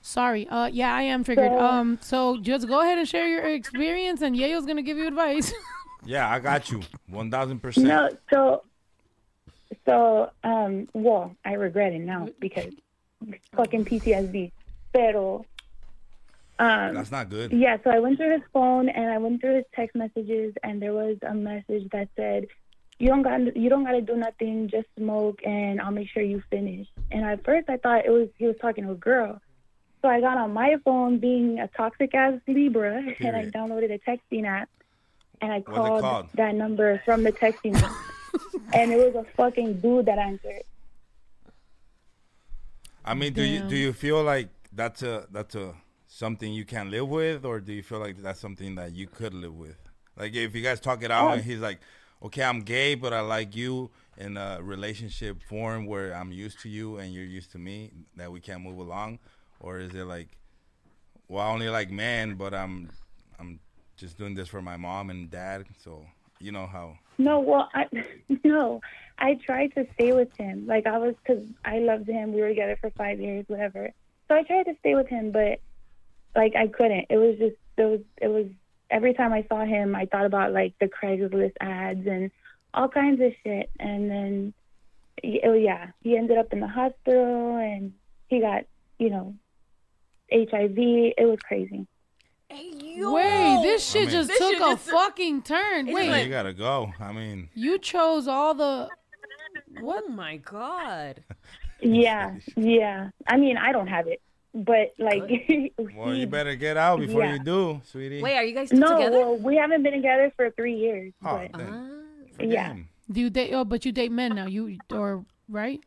Sorry. 0.00 0.48
Uh, 0.48 0.66
yeah, 0.66 0.92
I 0.92 1.02
am 1.02 1.22
triggered. 1.22 1.52
So- 1.52 1.60
Um, 1.60 1.98
so 2.02 2.38
just 2.38 2.66
go 2.66 2.80
ahead 2.80 2.98
and 2.98 3.08
share 3.08 3.28
your 3.28 3.44
experience, 3.44 4.20
and 4.20 4.34
Yeyo's 4.34 4.66
gonna 4.66 4.82
give 4.82 4.96
you 4.98 5.06
advice. 5.06 5.52
Yeah, 6.04 6.28
I 6.28 6.40
got 6.40 6.68
you. 6.72 6.80
One 7.06 7.30
thousand 7.30 7.60
percent. 7.60 7.86
No, 7.86 8.08
so 8.28 8.64
so 9.86 10.30
um 10.42 10.88
well, 10.94 11.36
I 11.44 11.52
regret 11.52 11.92
it 11.92 12.00
now 12.00 12.28
because 12.40 12.72
fucking 13.54 13.84
PTSD. 13.84 14.50
Pero 14.92 15.44
um 16.62 16.94
That's 16.94 17.10
not 17.10 17.28
good. 17.28 17.52
Yeah, 17.52 17.76
so 17.82 17.90
I 17.90 17.98
went 17.98 18.18
through 18.18 18.32
his 18.32 18.42
phone 18.52 18.88
and 18.88 19.10
I 19.10 19.18
went 19.18 19.40
through 19.40 19.56
his 19.56 19.64
text 19.74 19.96
messages 19.96 20.54
and 20.62 20.80
there 20.80 20.92
was 20.92 21.16
a 21.26 21.34
message 21.34 21.88
that 21.90 22.08
said 22.14 22.46
you 23.00 23.08
don't 23.08 23.22
got 23.22 23.56
you 23.56 23.68
don't 23.68 23.84
got 23.84 23.92
to 23.92 24.00
do 24.00 24.16
nothing, 24.16 24.68
just 24.68 24.86
smoke 24.96 25.40
and 25.44 25.80
I'll 25.80 25.90
make 25.90 26.08
sure 26.08 26.22
you 26.22 26.40
finish. 26.50 26.86
And 27.10 27.24
at 27.24 27.44
first 27.44 27.68
I 27.68 27.78
thought 27.78 28.06
it 28.06 28.10
was 28.10 28.28
he 28.38 28.46
was 28.46 28.54
talking 28.60 28.84
to 28.84 28.92
a 28.92 28.94
girl. 28.94 29.40
So 30.02 30.08
I 30.08 30.20
got 30.20 30.36
on 30.36 30.52
my 30.52 30.76
phone 30.84 31.18
being 31.18 31.58
a 31.58 31.66
toxic 31.68 32.14
ass 32.14 32.38
Libra 32.46 33.02
and 33.20 33.36
I 33.36 33.46
downloaded 33.46 33.92
a 33.92 33.98
texting 34.08 34.46
app 34.46 34.68
and 35.40 35.52
I 35.52 35.62
called, 35.62 36.00
called? 36.00 36.28
that 36.34 36.54
number 36.54 37.02
from 37.04 37.24
the 37.24 37.32
texting 37.32 37.74
app. 37.74 37.92
and 38.72 38.92
it 38.92 38.98
was 38.98 39.14
a 39.16 39.26
fucking 39.36 39.80
dude 39.80 40.06
that 40.06 40.18
answered. 40.18 40.62
I 43.04 43.14
mean, 43.14 43.32
do 43.32 43.42
you 43.42 43.62
do 43.62 43.74
you 43.74 43.92
feel 43.92 44.22
like 44.22 44.48
that's 44.72 45.02
a 45.02 45.26
that's 45.32 45.56
a 45.56 45.74
something 46.22 46.52
you 46.52 46.64
can't 46.64 46.88
live 46.96 47.08
with, 47.08 47.44
or 47.44 47.58
do 47.60 47.72
you 47.72 47.82
feel 47.82 47.98
like 47.98 48.16
that's 48.22 48.38
something 48.46 48.76
that 48.76 48.90
you 48.94 49.06
could 49.18 49.34
live 49.34 49.56
with? 49.66 49.76
Like 50.16 50.32
if 50.34 50.54
you 50.54 50.62
guys 50.62 50.78
talk 50.78 51.02
it 51.02 51.10
out 51.10 51.26
Oh. 51.30 51.32
and 51.32 51.42
he's 51.42 51.58
like, 51.68 51.80
okay, 52.26 52.44
I'm 52.44 52.60
gay, 52.60 52.94
but 52.94 53.12
I 53.12 53.22
like 53.36 53.56
you 53.56 53.90
in 54.16 54.36
a 54.36 54.60
relationship 54.62 55.42
form 55.42 55.80
where 55.92 56.08
I'm 56.14 56.30
used 56.30 56.60
to 56.60 56.68
you 56.68 56.98
and 56.98 57.12
you're 57.12 57.24
used 57.38 57.50
to 57.52 57.58
me, 57.58 57.90
that 58.18 58.30
we 58.30 58.38
can't 58.40 58.62
move 58.62 58.78
along, 58.78 59.18
or 59.58 59.80
is 59.80 59.92
it 60.00 60.04
like, 60.16 60.28
well, 61.28 61.42
I 61.46 61.50
only 61.50 61.68
like 61.78 61.90
men, 61.90 62.26
but 62.42 62.52
I'm 62.54 62.74
I'm 63.40 63.58
just 63.96 64.16
doing 64.16 64.34
this 64.36 64.46
for 64.54 64.62
my 64.62 64.76
mom 64.76 65.10
and 65.10 65.28
dad, 65.28 65.60
so 65.84 66.06
you 66.38 66.52
know 66.52 66.66
how. 66.76 66.86
No, 67.18 67.40
well, 67.40 67.68
I 67.74 67.84
no, 68.44 68.80
I 69.18 69.34
tried 69.48 69.74
to 69.74 69.82
stay 69.94 70.12
with 70.12 70.30
him. 70.36 70.66
Like 70.68 70.86
I 70.86 70.98
was, 70.98 71.16
cause 71.26 71.42
I 71.64 71.76
loved 71.80 72.06
him. 72.08 72.32
We 72.32 72.40
were 72.42 72.48
together 72.54 72.76
for 72.80 72.90
five 72.90 73.18
years, 73.26 73.44
whatever. 73.48 73.90
So 74.28 74.36
I 74.36 74.42
tried 74.44 74.66
to 74.70 74.74
stay 74.78 74.94
with 74.94 75.08
him, 75.08 75.32
but 75.32 75.58
like 76.36 76.54
I 76.56 76.66
couldn't. 76.68 77.06
It 77.10 77.16
was 77.16 77.36
just 77.38 77.56
it 77.76 77.84
was 77.84 78.00
it 78.20 78.28
was 78.28 78.46
every 78.90 79.14
time 79.14 79.32
I 79.32 79.44
saw 79.48 79.64
him, 79.64 79.94
I 79.94 80.06
thought 80.06 80.26
about 80.26 80.52
like 80.52 80.74
the 80.80 80.86
Craigslist 80.88 81.54
ads 81.60 82.06
and 82.06 82.30
all 82.74 82.88
kinds 82.88 83.20
of 83.20 83.32
shit. 83.44 83.70
And 83.80 84.10
then, 84.10 84.54
oh 85.44 85.52
yeah, 85.54 85.88
he 86.02 86.16
ended 86.16 86.38
up 86.38 86.52
in 86.52 86.60
the 86.60 86.68
hospital 86.68 87.56
and 87.56 87.92
he 88.28 88.40
got 88.40 88.64
you 88.98 89.10
know 89.10 89.34
HIV. 90.32 90.76
It 90.76 91.28
was 91.28 91.38
crazy. 91.40 91.86
Wait, 92.50 93.60
this 93.62 93.88
shit 93.90 94.02
I 94.02 94.04
mean- 94.04 94.10
just 94.10 94.28
This 94.28 94.38
took 94.38 94.52
shit 94.52 94.60
a 94.62 94.64
just- 94.74 94.90
fucking 94.90 95.42
turn. 95.42 95.86
Yeah, 95.86 95.94
Wait, 95.94 96.24
you 96.24 96.30
gotta 96.30 96.52
go. 96.52 96.92
I 97.00 97.12
mean, 97.12 97.48
you 97.54 97.78
chose 97.78 98.28
all 98.28 98.54
the. 98.54 98.88
What? 99.80 100.04
Oh 100.06 100.10
my 100.12 100.36
god. 100.36 101.22
Yeah, 101.80 102.36
yeah. 102.56 103.08
I 103.26 103.36
mean, 103.38 103.56
I 103.56 103.72
don't 103.72 103.86
have 103.88 104.06
it, 104.06 104.20
but 104.54 104.92
like, 104.98 105.22
well, 105.96 106.14
you 106.14 106.26
better 106.26 106.54
get 106.54 106.76
out 106.76 107.00
before 107.00 107.24
Yeah. 107.24 107.34
you 107.34 107.38
do, 107.44 107.80
sweetie. 107.84 108.22
Wait, 108.22 108.36
are 108.36 108.44
you 108.44 108.54
guys 108.54 108.68
still 108.68 108.80
no, 108.80 108.96
together? 108.96 109.18
well, 109.18 109.36
we 109.38 109.56
haven't 109.56 109.82
been 109.82 109.94
together 109.94 110.32
for 110.36 110.50
three 110.50 110.74
years. 110.76 111.12
Oh, 111.24 111.46
but, 111.52 111.58
then 111.58 112.50
yeah. 112.50 112.76
Do 113.10 113.20
you 113.20 113.30
date? 113.30 113.52
Oh, 113.52 113.64
but 113.64 113.84
you 113.84 113.92
date 113.92 114.12
men 114.12 114.34
now. 114.34 114.46
You 114.46 114.78
or 114.90 115.24
right? 115.48 115.80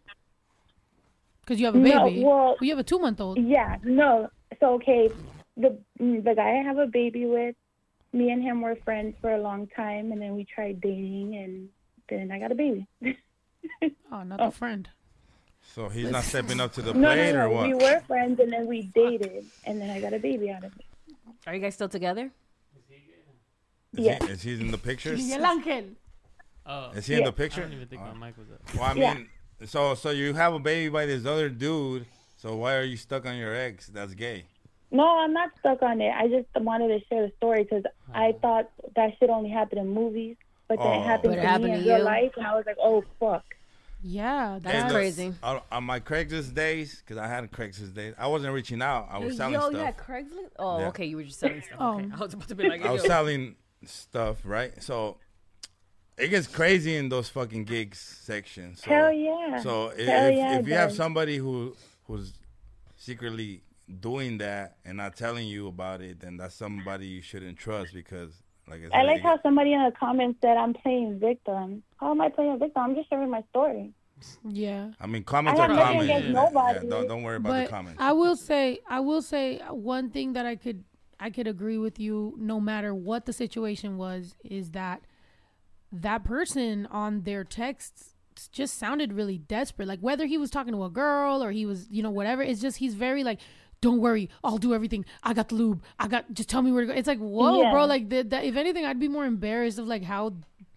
Because 1.42 1.60
you 1.60 1.66
have 1.68 1.76
a 1.76 1.80
No, 1.80 2.06
baby. 2.06 2.24
well- 2.24 2.58
you 2.62 2.70
have 2.72 2.80
a 2.80 2.84
two 2.84 3.00
month 3.00 3.22
old. 3.22 3.38
Yeah, 3.40 3.78
no. 3.84 4.30
So 4.60 4.74
okay, 4.76 5.10
the 5.58 5.78
mm, 6.00 6.24
the 6.24 6.34
guy 6.36 6.60
I 6.60 6.64
have 6.64 6.78
a 6.78 6.88
baby 6.88 7.26
with, 7.26 7.56
me 8.14 8.32
and 8.32 8.42
him 8.42 8.62
were 8.62 8.76
friends 8.78 9.16
for 9.22 9.32
a 9.32 9.40
long 9.42 9.68
time, 9.68 10.12
and 10.12 10.22
then 10.22 10.36
we 10.36 10.46
tried 10.46 10.82
dating, 10.82 11.36
and 11.36 11.70
then 12.10 12.32
I 12.32 12.40
got 12.40 12.52
a 12.52 12.56
baby. 12.56 12.88
Oh, 14.12 14.22
not 14.22 14.40
a 14.40 14.52
friend. 14.52 14.88
So 15.74 15.90
he's 15.90 16.10
not 16.10 16.24
stepping 16.24 16.60
up 16.60 16.72
to 16.74 16.82
the 16.82 16.94
no, 16.94 17.10
plate, 17.10 17.34
no, 17.34 17.46
or 17.46 17.50
no. 17.50 17.56
what? 17.56 17.68
We 17.68 17.74
were 17.74 18.00
friends, 18.08 18.40
and 18.40 18.52
then 18.52 18.66
we 18.68 18.84
dated, 18.96 19.46
and 19.66 19.82
then 19.82 19.90
I 19.90 20.00
got 20.00 20.14
a 20.14 20.20
baby 20.20 20.50
out 20.50 20.64
of 20.64 20.72
it. 20.78 20.86
Are 21.48 21.54
you 21.54 21.60
guys 21.62 21.74
still 21.74 21.90
together? 21.90 22.32
Is, 23.94 24.06
Yeah. 24.06 24.26
he, 24.26 24.32
is 24.32 24.42
he 24.42 24.54
in 24.54 24.72
the 24.72 24.78
pictures? 24.78 25.20
Miguel 25.28 25.42
Ángel. 25.60 25.96
Oh, 26.68 26.92
Is 26.92 27.06
he 27.06 27.14
in 27.16 27.24
the 27.24 27.32
picture? 27.32 27.62
I 27.62 27.66
don't 27.66 27.74
even 27.74 27.88
think 27.88 28.02
my 28.02 28.14
mic 28.14 28.38
was 28.38 28.48
up. 28.52 28.74
Well, 28.76 28.84
I 28.84 28.94
Yeah. 28.94 29.14
mean, 29.14 29.30
so 29.66 29.94
so 29.96 30.10
you 30.10 30.34
have 30.34 30.54
a 30.54 30.60
baby 30.60 30.90
by 30.90 31.06
this 31.06 31.26
other 31.26 31.48
dude. 31.50 32.06
So 32.38 32.56
why 32.56 32.76
are 32.76 32.84
you 32.84 32.98
stuck 32.98 33.26
on 33.26 33.38
your 33.38 33.56
ex? 33.56 33.88
That's 33.88 34.14
gay. 34.16 34.46
No, 34.92 35.06
I'm 35.20 35.34
not 35.34 35.52
stuck 35.60 35.82
on 35.84 36.02
it. 36.02 36.12
I 36.12 36.28
just 36.28 36.48
wanted 36.56 36.88
to 36.88 37.06
share 37.08 37.28
the 37.28 37.32
story 37.38 37.64
because 37.64 37.84
I 38.14 38.34
oh. 38.36 38.40
thought 38.42 38.70
that 38.96 39.12
shit 39.20 39.30
only 39.30 39.50
happened 39.50 39.82
in 39.82 39.90
movies, 39.90 40.38
but 40.68 40.78
then 40.80 40.88
Oh. 40.88 41.02
it 41.02 41.04
happened 41.06 41.32
But 41.34 41.40
it 41.40 41.42
to 41.44 41.48
happened 41.48 41.74
me 41.74 41.78
in 41.80 41.84
to 41.86 41.94
real 41.96 42.04
life, 42.04 42.32
and 42.38 42.48
I 42.48 42.56
was 42.56 42.66
like, 42.66 42.78
oh 42.80 43.04
fuck. 43.20 43.44
Yeah, 44.08 44.60
That's 44.62 44.76
And, 44.76 44.88
uh, 44.88 44.94
crazy. 44.94 45.34
On, 45.42 45.62
on 45.72 45.84
my 45.84 46.00
Craigslist 46.00 46.54
days, 46.54 47.00
because 47.02 47.18
I 47.18 47.28
had 47.28 47.50
Craigslist 47.52 47.96
days, 47.96 48.14
I 48.20 48.28
wasn't 48.28 48.54
reaching 48.54 48.82
out. 48.84 49.08
I 49.10 49.18
was 49.18 49.36
selling 49.36 49.54
Yo, 49.56 49.62
stuff. 49.62 49.72
you 49.74 49.80
had 49.80 49.98
Craigslist? 49.98 50.52
Oh, 50.60 50.80
Yeah. 50.80 50.88
okay. 50.90 51.06
You 51.06 51.18
were 51.18 51.24
just 51.24 51.40
selling 51.40 51.62
stuff. 51.64 51.78
Oh. 51.80 51.96
Okay. 51.96 52.10
I 52.14 52.18
was 52.20 52.34
about 52.36 52.48
to 52.50 52.56
be 52.56 52.70
like, 52.70 52.86
I 52.86 52.92
was 52.92 53.02
yo. 53.02 53.08
selling 53.08 53.56
stuff, 53.86 54.38
right? 54.44 54.72
So 54.84 55.18
it 56.20 56.28
gets 56.28 56.46
crazy 56.46 56.96
in 56.96 57.10
those 57.10 57.30
fucking 57.30 57.64
gigs 57.64 57.98
sections. 57.98 58.84
So, 58.84 58.92
Hell 58.92 59.12
yeah. 59.12 59.60
So 59.62 59.90
i- 59.90 60.02
Hell 60.02 60.28
if, 60.30 60.36
yeah, 60.38 60.54
if 60.60 60.62
it 60.62 60.68
you 60.70 60.74
have 60.76 60.94
somebody 60.94 61.38
who 61.38 61.76
who's 62.04 62.34
secretly 62.96 63.64
doing 64.00 64.38
that 64.38 64.78
and 64.86 64.98
not 64.98 65.16
telling 65.16 65.48
you 65.48 65.68
about 65.68 66.02
it, 66.02 66.20
then 66.20 66.38
that's 66.38 66.54
somebody 66.56 67.08
you 67.08 67.22
shouldn't 67.24 67.58
trust 67.58 67.92
because, 67.94 68.34
like 68.70 68.82
I 68.94 69.00
I 69.00 69.04
like 69.04 69.22
how 69.22 69.40
somebody 69.42 69.74
in 69.74 69.84
the 69.84 69.92
comments 69.92 70.40
said 70.42 70.58
I'm 70.58 70.74
playing 70.74 71.20
victim. 71.20 71.84
How 71.98 72.12
am 72.12 72.22
I 72.22 72.30
playing 72.30 72.54
a 72.54 72.58
victim? 72.58 72.82
I'm 72.84 72.96
just 72.96 73.10
sharing 73.10 73.30
my 73.30 73.44
story. 73.50 73.94
Yeah. 74.48 74.92
I 75.00 75.08
mean, 75.08 75.24
comments 75.24 75.60
I 75.60 75.66
are 75.66 75.68
have 75.68 75.78
nothing 75.78 76.00
comments. 76.00 76.06
against 76.06 76.28
Yeah, 76.28 76.34
nobody. 76.34 76.88
don't 76.88 77.08
don't 77.08 77.24
worry 77.24 77.36
about 77.36 77.50
but 77.50 77.64
the 77.66 77.70
comments. 77.70 78.02
I 78.02 78.14
will 78.14 78.36
say, 78.36 78.80
I 78.88 79.00
will 79.02 79.22
say 79.22 79.60
one 79.70 80.10
thing 80.10 80.34
that 80.34 80.46
I 80.46 80.56
could, 80.56 80.84
I 81.20 81.30
could 81.30 81.48
agree 81.48 81.78
with 81.78 82.00
you. 82.00 82.34
No 82.38 82.60
matter 82.60 82.96
what 82.96 83.26
the 83.26 83.34
situation 83.34 83.98
was, 83.98 84.36
is 84.44 84.72
that 84.72 85.02
that 85.92 86.24
person 86.24 86.88
on 86.88 87.22
their 87.22 87.44
texts 87.44 88.16
just 88.52 88.78
sounded 88.78 89.14
really 89.14 89.38
desperate. 89.38 89.88
Like 89.88 90.00
whether 90.00 90.26
he 90.26 90.38
was 90.38 90.50
talking 90.50 90.74
to 90.74 90.84
a 90.84 90.90
girl 90.90 91.44
or 91.44 91.52
he 91.52 91.66
was, 91.66 91.88
you 91.90 92.02
know, 92.02 92.10
whatever. 92.10 92.42
It's 92.42 92.62
just 92.62 92.78
he's 92.78 92.96
very 92.96 93.24
like. 93.24 93.40
Don't 93.82 94.00
worry, 94.00 94.30
I'll 94.44 94.58
do 94.58 94.74
everything. 94.74 95.06
I 95.24 95.34
got 95.34 95.50
the 95.50 95.56
lube. 95.56 95.84
I 96.00 96.08
got. 96.08 96.32
Just 96.34 96.50
tell 96.50 96.62
me 96.62 96.72
where 96.72 96.82
to 96.82 96.88
go. 96.88 96.94
It's 96.94 97.08
like, 97.08 97.20
whoa, 97.20 97.62
Yeah. 97.62 97.72
bro. 97.72 97.86
Like, 97.86 98.10
the, 98.10 98.20
if 98.44 98.56
anything, 98.56 98.86
I'd 98.86 99.00
be 99.00 99.08
more 99.08 99.26
embarrassed 99.26 99.78
of 99.80 99.88
like 99.88 100.04
how 100.04 100.34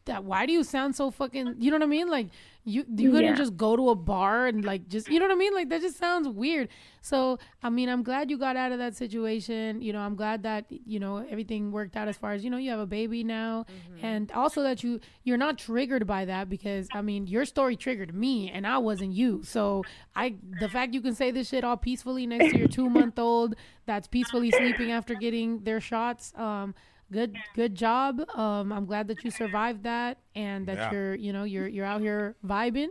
that. 0.09 0.25
Why 0.25 0.45
do 0.45 0.53
you 0.53 0.63
sound 0.65 0.95
so 0.97 1.11
fucking? 1.11 1.57
You 1.61 1.71
know 1.71 1.77
what 1.77 1.85
I 1.85 1.87
mean? 1.87 2.09
Like, 2.11 2.29
you 2.65 2.85
you 2.99 3.11
couldn't 3.13 3.31
Yeah. 3.31 3.35
just 3.35 3.57
go 3.57 3.77
to 3.77 3.89
a 3.91 3.95
bar 3.95 4.47
and 4.47 4.63
like 4.63 4.89
just 4.89 5.09
you 5.09 5.19
know 5.19 5.25
what 5.27 5.33
I 5.33 5.39
mean? 5.39 5.55
Like 5.55 5.71
that 5.71 5.81
just 5.81 5.97
sounds 5.97 6.29
weird. 6.29 6.69
So 7.01 7.39
I 7.63 7.71
mean, 7.71 7.89
I'm 7.89 8.03
glad 8.03 8.29
you 8.31 8.37
got 8.37 8.57
out 8.57 8.73
of 8.73 8.79
that 8.79 8.95
situation. 8.95 9.81
You 9.81 9.95
know, 9.95 10.01
I'm 10.01 10.15
glad 10.17 10.43
that 10.43 10.67
you 10.69 10.99
know 11.01 11.25
everything 11.31 11.73
worked 11.73 11.97
out 11.97 12.09
as 12.09 12.17
far 12.19 12.33
as 12.33 12.45
you 12.45 12.51
know 12.51 12.59
you 12.59 12.69
have 12.71 12.81
a 12.81 12.87
baby 12.87 13.25
now, 13.25 13.65
and 14.03 14.31
also 14.33 14.63
that 14.65 14.83
you 14.85 15.01
you're 15.25 15.39
not 15.39 15.57
triggered 15.57 16.07
by 16.07 16.27
that 16.27 16.51
because 16.51 16.91
I 16.93 17.01
mean 17.01 17.27
your 17.27 17.47
story 17.47 17.75
triggered 17.77 18.13
me 18.15 18.51
and 18.51 18.67
I 18.67 18.77
wasn't 18.79 19.13
you. 19.13 19.43
So 19.45 19.87
I 20.15 20.35
the 20.59 20.69
fact 20.69 20.93
you 20.93 21.01
can 21.01 21.15
say 21.15 21.31
this 21.31 21.49
shit 21.49 21.65
all 21.65 21.79
peacefully 21.79 22.27
next 22.27 22.49
to 22.51 22.57
your 22.59 22.69
two 22.79 22.91
month 22.91 23.19
old 23.19 23.55
that's 23.87 24.09
peacefully 24.09 24.51
sleeping 24.51 24.91
after 24.91 25.15
getting 25.15 25.61
their 25.61 25.81
shots. 25.81 26.35
Um, 26.37 26.75
good 27.13 27.35
good 27.55 27.75
job. 27.75 28.21
Um, 28.37 28.73
I'm 28.73 28.87
glad 28.87 29.09
that 29.09 29.25
you 29.25 29.31
survived 29.31 29.83
that 29.85 30.19
and 30.35 30.67
that 30.67 30.77
Yeah. 30.79 30.93
you're 30.93 31.15
you 31.15 31.33
know 31.33 31.45
you're 31.45 31.69
you're 31.69 31.87
out 31.87 32.01
here 32.01 32.37
vibing. 32.45 32.91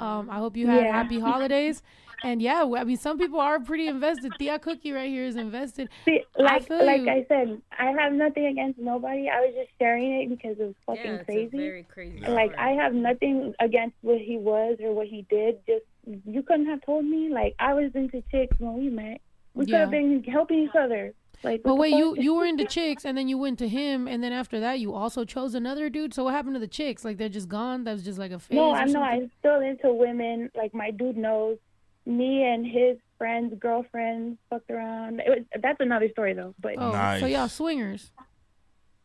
Um, 0.00 0.30
I 0.30 0.36
hope 0.38 0.56
you 0.56 0.66
had 0.68 0.84
Yeah. 0.84 0.92
happy 0.92 1.18
holidays. 1.18 1.82
And 2.24 2.42
yeah, 2.42 2.64
I 2.76 2.82
mean, 2.84 2.96
some 2.96 3.16
people 3.16 3.38
are 3.40 3.60
pretty 3.60 3.86
invested. 3.86 4.36
Thea 4.38 4.58
Cookie 4.58 4.90
right 4.92 5.08
here 5.08 5.24
is 5.24 5.36
invested. 5.36 5.88
See, 6.04 6.20
I 6.36 6.42
like 6.42 6.66
feel 6.68 6.84
like 6.84 7.02
you. 7.02 7.10
I 7.10 7.24
said, 7.28 7.62
I 7.78 7.92
have 7.92 8.12
nothing 8.12 8.46
against 8.46 8.78
nobody. 8.78 9.28
I 9.28 9.40
was 9.40 9.54
just 9.54 9.70
sharing 9.78 10.22
it 10.22 10.28
because 10.28 10.58
it 10.58 10.64
was 10.64 10.74
fucking 10.84 11.04
Yeah, 11.04 11.22
crazy. 11.24 11.56
very 11.56 11.82
crazy 11.84 12.20
like. 12.26 12.54
I 12.58 12.70
have 12.70 12.92
nothing 12.92 13.54
against 13.60 13.96
what 14.02 14.18
he 14.20 14.36
was 14.36 14.78
or 14.82 14.92
what 14.92 15.06
he 15.06 15.22
did. 15.30 15.58
Just 15.66 15.84
you 16.26 16.42
couldn't 16.42 16.66
have 16.66 16.80
told 16.82 17.04
me. 17.04 17.28
Like 17.28 17.54
I 17.60 17.74
was 17.74 17.92
into 17.94 18.22
chicks 18.32 18.56
when 18.58 18.74
we 18.78 18.88
met. 18.88 19.20
We 19.54 19.64
could 19.64 19.74
Yeah. 19.74 19.80
have 19.80 19.90
been 19.90 20.22
helping 20.24 20.58
each 20.60 20.74
other. 20.76 21.12
Like, 21.44 21.62
But 21.62 21.76
wait, 21.76 21.94
you 21.94 22.16
you 22.18 22.34
were 22.34 22.44
into 22.44 22.64
chicks, 22.76 23.04
and 23.04 23.16
then 23.16 23.28
you 23.28 23.38
went 23.38 23.58
to 23.60 23.68
him, 23.68 24.08
and 24.08 24.22
then 24.22 24.32
after 24.32 24.58
that, 24.60 24.80
you 24.80 24.94
also 24.94 25.24
chose 25.24 25.54
another 25.54 25.88
dude. 25.88 26.12
So 26.14 26.24
what 26.24 26.34
happened 26.34 26.54
to 26.54 26.60
the 26.60 26.66
chicks? 26.66 27.04
Like 27.04 27.16
they're 27.16 27.28
just 27.28 27.48
gone. 27.48 27.84
That 27.84 27.92
was 27.92 28.02
just 28.04 28.18
like 28.18 28.32
a 28.32 28.38
phase. 28.38 28.56
No, 28.56 28.72
I 28.72 28.84
know. 28.84 28.92
something? 28.92 29.02
I'm 29.02 29.30
still 29.38 29.60
into 29.60 29.92
women. 29.92 30.50
Like 30.56 30.74
my 30.74 30.90
dude 30.90 31.16
knows. 31.16 31.58
Me 32.06 32.42
and 32.42 32.66
his 32.66 32.96
friends, 33.18 33.54
girlfriends, 33.60 34.38
fucked 34.48 34.70
around. 34.70 35.20
It 35.20 35.28
was, 35.28 35.38
that's 35.62 35.80
another 35.80 36.08
story 36.08 36.32
though. 36.32 36.54
But 36.58 36.74
Oh, 36.78 37.18
so 37.20 37.26
y'all 37.26 37.48
swingers. 37.48 38.10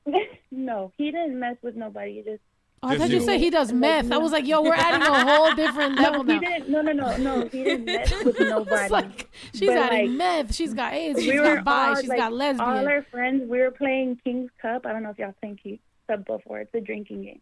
no, 0.51 0.91
he 0.97 1.11
didn't 1.11 1.39
mess 1.39 1.57
with 1.61 1.75
nobody. 1.75 2.15
He 2.15 2.31
just. 2.31 2.41
Oh, 2.83 2.89
I 2.89 2.97
thought 2.97 3.09
you 3.09 3.21
said 3.21 3.39
he 3.39 3.49
does 3.49 3.71
meth. 3.71 4.11
I 4.11 4.17
was 4.17 4.31
like, 4.33 4.45
yo, 4.45 4.61
we're 4.61 4.73
adding 4.75 5.01
a 5.01 5.25
whole 5.35 5.53
different 5.55 5.95
level 5.97 6.23
no, 6.25 6.33
now. 6.33 6.39
he 6.39 6.45
didn't. 6.45 6.69
No, 6.69 6.81
no, 6.81 6.91
no, 6.91 7.15
no. 7.17 7.47
He 7.47 7.63
didn't 7.63 7.85
mess 7.85 8.23
with 8.25 8.39
nobody. 8.39 8.81
It's 8.81 8.91
like 8.91 9.29
she's 9.53 9.69
But, 9.69 9.77
adding 9.77 10.09
like, 10.09 10.17
meth. 10.17 10.53
She's 10.55 10.73
got 10.73 10.93
AIDS. 10.93 11.19
She's 11.23 11.31
we 11.31 11.39
were 11.39 11.55
got 11.55 11.63
bi. 11.65 11.87
all, 11.89 11.95
She's 11.95 12.09
like, 12.09 12.17
got 12.19 12.33
lesbian. 12.33 12.69
All 12.69 12.87
our 12.87 13.01
friends, 13.03 13.49
we 13.49 13.59
were 13.59 13.71
playing 13.71 14.19
King's 14.23 14.51
Cup. 14.61 14.85
I 14.85 14.91
don't 14.91 15.01
know 15.03 15.11
if 15.11 15.17
y'all 15.17 15.33
played 15.41 15.63
King's 15.63 15.79
Cup 16.09 16.25
before. 16.25 16.59
It's 16.59 16.73
a 16.75 16.81
drinking 16.81 17.23
game. 17.23 17.41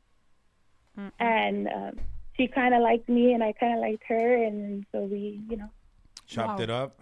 And 1.19 1.67
um, 1.67 1.99
she 2.37 2.47
kind 2.47 2.75
of 2.75 2.81
liked 2.81 3.09
me, 3.09 3.33
and 3.33 3.43
I 3.43 3.53
kind 3.53 3.73
of 3.73 3.79
liked 3.79 4.03
her, 4.07 4.43
and 4.43 4.85
so 4.91 4.99
we, 5.05 5.41
you 5.49 5.57
know. 5.57 5.69
Chopped 6.27 6.59
Wow. 6.59 6.63
it 6.63 6.69
up. 6.69 6.99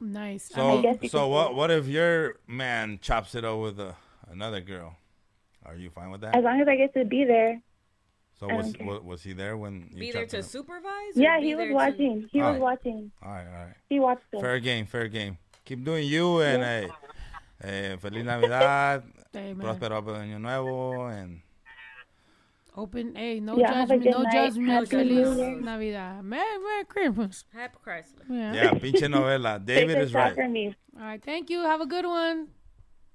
Nice. 0.00 0.50
So, 0.54 0.82
guess 0.82 1.10
so 1.10 1.28
what? 1.28 1.54
What 1.54 1.70
if 1.70 1.86
your 1.86 2.36
man 2.46 2.98
chops 3.02 3.34
it 3.34 3.44
up 3.44 3.58
with 3.58 3.78
a, 3.80 3.96
another 4.30 4.60
girl? 4.60 4.96
Are 5.66 5.76
you 5.76 5.90
fine 5.90 6.10
with 6.10 6.20
that? 6.22 6.36
As 6.36 6.44
long 6.44 6.60
as 6.60 6.68
I 6.68 6.76
get 6.76 6.94
to 6.94 7.04
be 7.04 7.24
there. 7.24 7.60
so 8.38 8.48
was, 8.48 8.74
was 8.80 9.02
was 9.02 9.22
he 9.22 9.32
there 9.32 9.56
when 9.56 9.88
you 9.92 10.00
Be 10.00 10.10
there 10.12 10.26
to 10.26 10.38
it 10.38 10.44
up? 10.44 10.50
supervise? 10.50 11.14
Yeah, 11.14 11.38
he 11.40 11.54
there 11.54 11.58
was 11.58 11.68
to- 11.68 11.74
watching. 11.74 12.28
He 12.32 12.38
was 12.40 12.46
Alright. 12.46 12.60
watching. 12.60 13.12
All 13.22 13.30
right, 13.30 13.46
all 13.46 13.64
right. 13.66 13.74
He 13.88 14.00
watched 14.00 14.24
it. 14.32 14.40
Fair 14.40 14.58
game, 14.60 14.86
fair 14.86 15.08
game. 15.08 15.38
Keep 15.64 15.84
doing 15.84 16.06
you 16.08 16.40
and 16.40 16.62
hey, 16.62 16.88
eh, 17.62 17.96
feliz 17.96 18.24
Navidad, 18.24 19.04
próspero 19.32 20.02
año 20.18 20.40
nuevo, 20.40 21.06
and 21.06 21.40
Open. 22.74 23.14
Hey, 23.14 23.38
no 23.38 23.58
Yeah, 23.58 23.84
judgment. 23.84 24.04
No 24.10 24.22
night. 24.22 24.32
judgment. 24.32 24.88
Feliz 24.88 25.36
Navidad. 25.60 26.24
Merry, 26.24 26.58
Merry 26.58 26.84
Christmas. 26.86 27.44
Happy 27.52 27.76
Christmas. 27.82 28.24
Yeah. 28.30 28.54
yeah, 28.54 28.70
pinche 28.72 29.06
novela. 29.12 29.58
David 29.64 29.98
is 29.98 30.14
right. 30.14 30.34
from 30.34 30.52
me. 30.52 30.74
All 30.98 31.04
right. 31.04 31.22
Thank 31.22 31.50
you. 31.50 31.60
Have 31.60 31.82
a 31.82 31.86
good 31.86 32.06
one. 32.06 32.48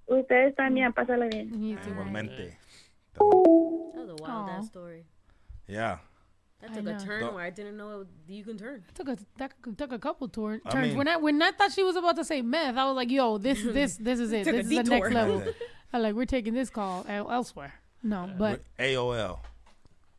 Ustedes 0.07 0.55
también, 0.55 0.93
pásala 0.93 1.27
bien. 1.29 1.51
Igualmente. 1.85 2.57
That 3.13 3.23
was 3.23 4.09
a 4.09 4.15
wild 4.23 4.49
ass 4.49 4.67
story. 4.67 5.05
Yeah. 5.67 5.97
That 6.61 6.73
took 6.73 6.85
know. 6.85 6.95
a 6.95 6.99
turn 6.99 7.21
Don't- 7.21 7.33
where 7.35 7.43
I 7.43 7.49
didn't 7.51 7.77
know 7.77 8.01
it, 8.01 8.07
you 8.27 8.43
can 8.43 8.57
turn. 8.57 8.83
Took 8.95 9.09
a 9.09 9.17
that 9.37 9.53
took 9.77 9.91
a 9.91 9.99
couple 9.99 10.27
tour, 10.27 10.59
I 10.65 10.69
turns. 10.71 10.87
mean- 10.87 10.97
when 10.97 11.07
I 11.07 11.17
when 11.17 11.41
I 11.41 11.51
thought 11.51 11.71
she 11.71 11.83
was 11.83 11.95
about 11.95 12.15
to 12.15 12.23
say 12.23 12.41
meth, 12.41 12.77
I 12.77 12.85
was 12.85 12.95
like, 12.95 13.11
"Yo, 13.11 13.37
this 13.37 13.61
this 13.61 13.97
this 14.01 14.19
is 14.19 14.31
it. 14.31 14.43
Took 14.45 14.55
this 14.55 14.65
is 14.65 14.69
the 14.77 14.83
next 14.83 15.11
level." 15.11 15.43
I 15.93 15.99
like 15.99 16.15
we're 16.15 16.25
taking 16.25 16.53
this 16.53 16.69
call 16.69 17.05
elsewhere. 17.07 17.73
No, 18.01 18.29
but 18.37 18.61
AOL. 18.79 19.39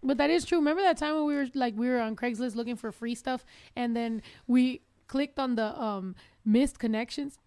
But 0.02 0.18
that 0.18 0.30
is 0.30 0.44
true. 0.44 0.58
Remember 0.58 0.82
that 0.82 0.96
time 0.96 1.14
when 1.16 1.24
we 1.26 1.34
were 1.34 1.46
like 1.54 1.74
we 1.76 1.88
were 1.88 2.00
on 2.00 2.14
Craigslist 2.14 2.54
looking 2.54 2.76
for 2.76 2.92
free 2.92 3.14
stuff, 3.16 3.44
and 3.74 3.96
then 3.96 4.22
we 4.46 4.82
clicked 5.08 5.38
on 5.40 5.56
the 5.56 5.80
um 5.80 6.14
missed 6.44 6.78
connections 6.78 7.38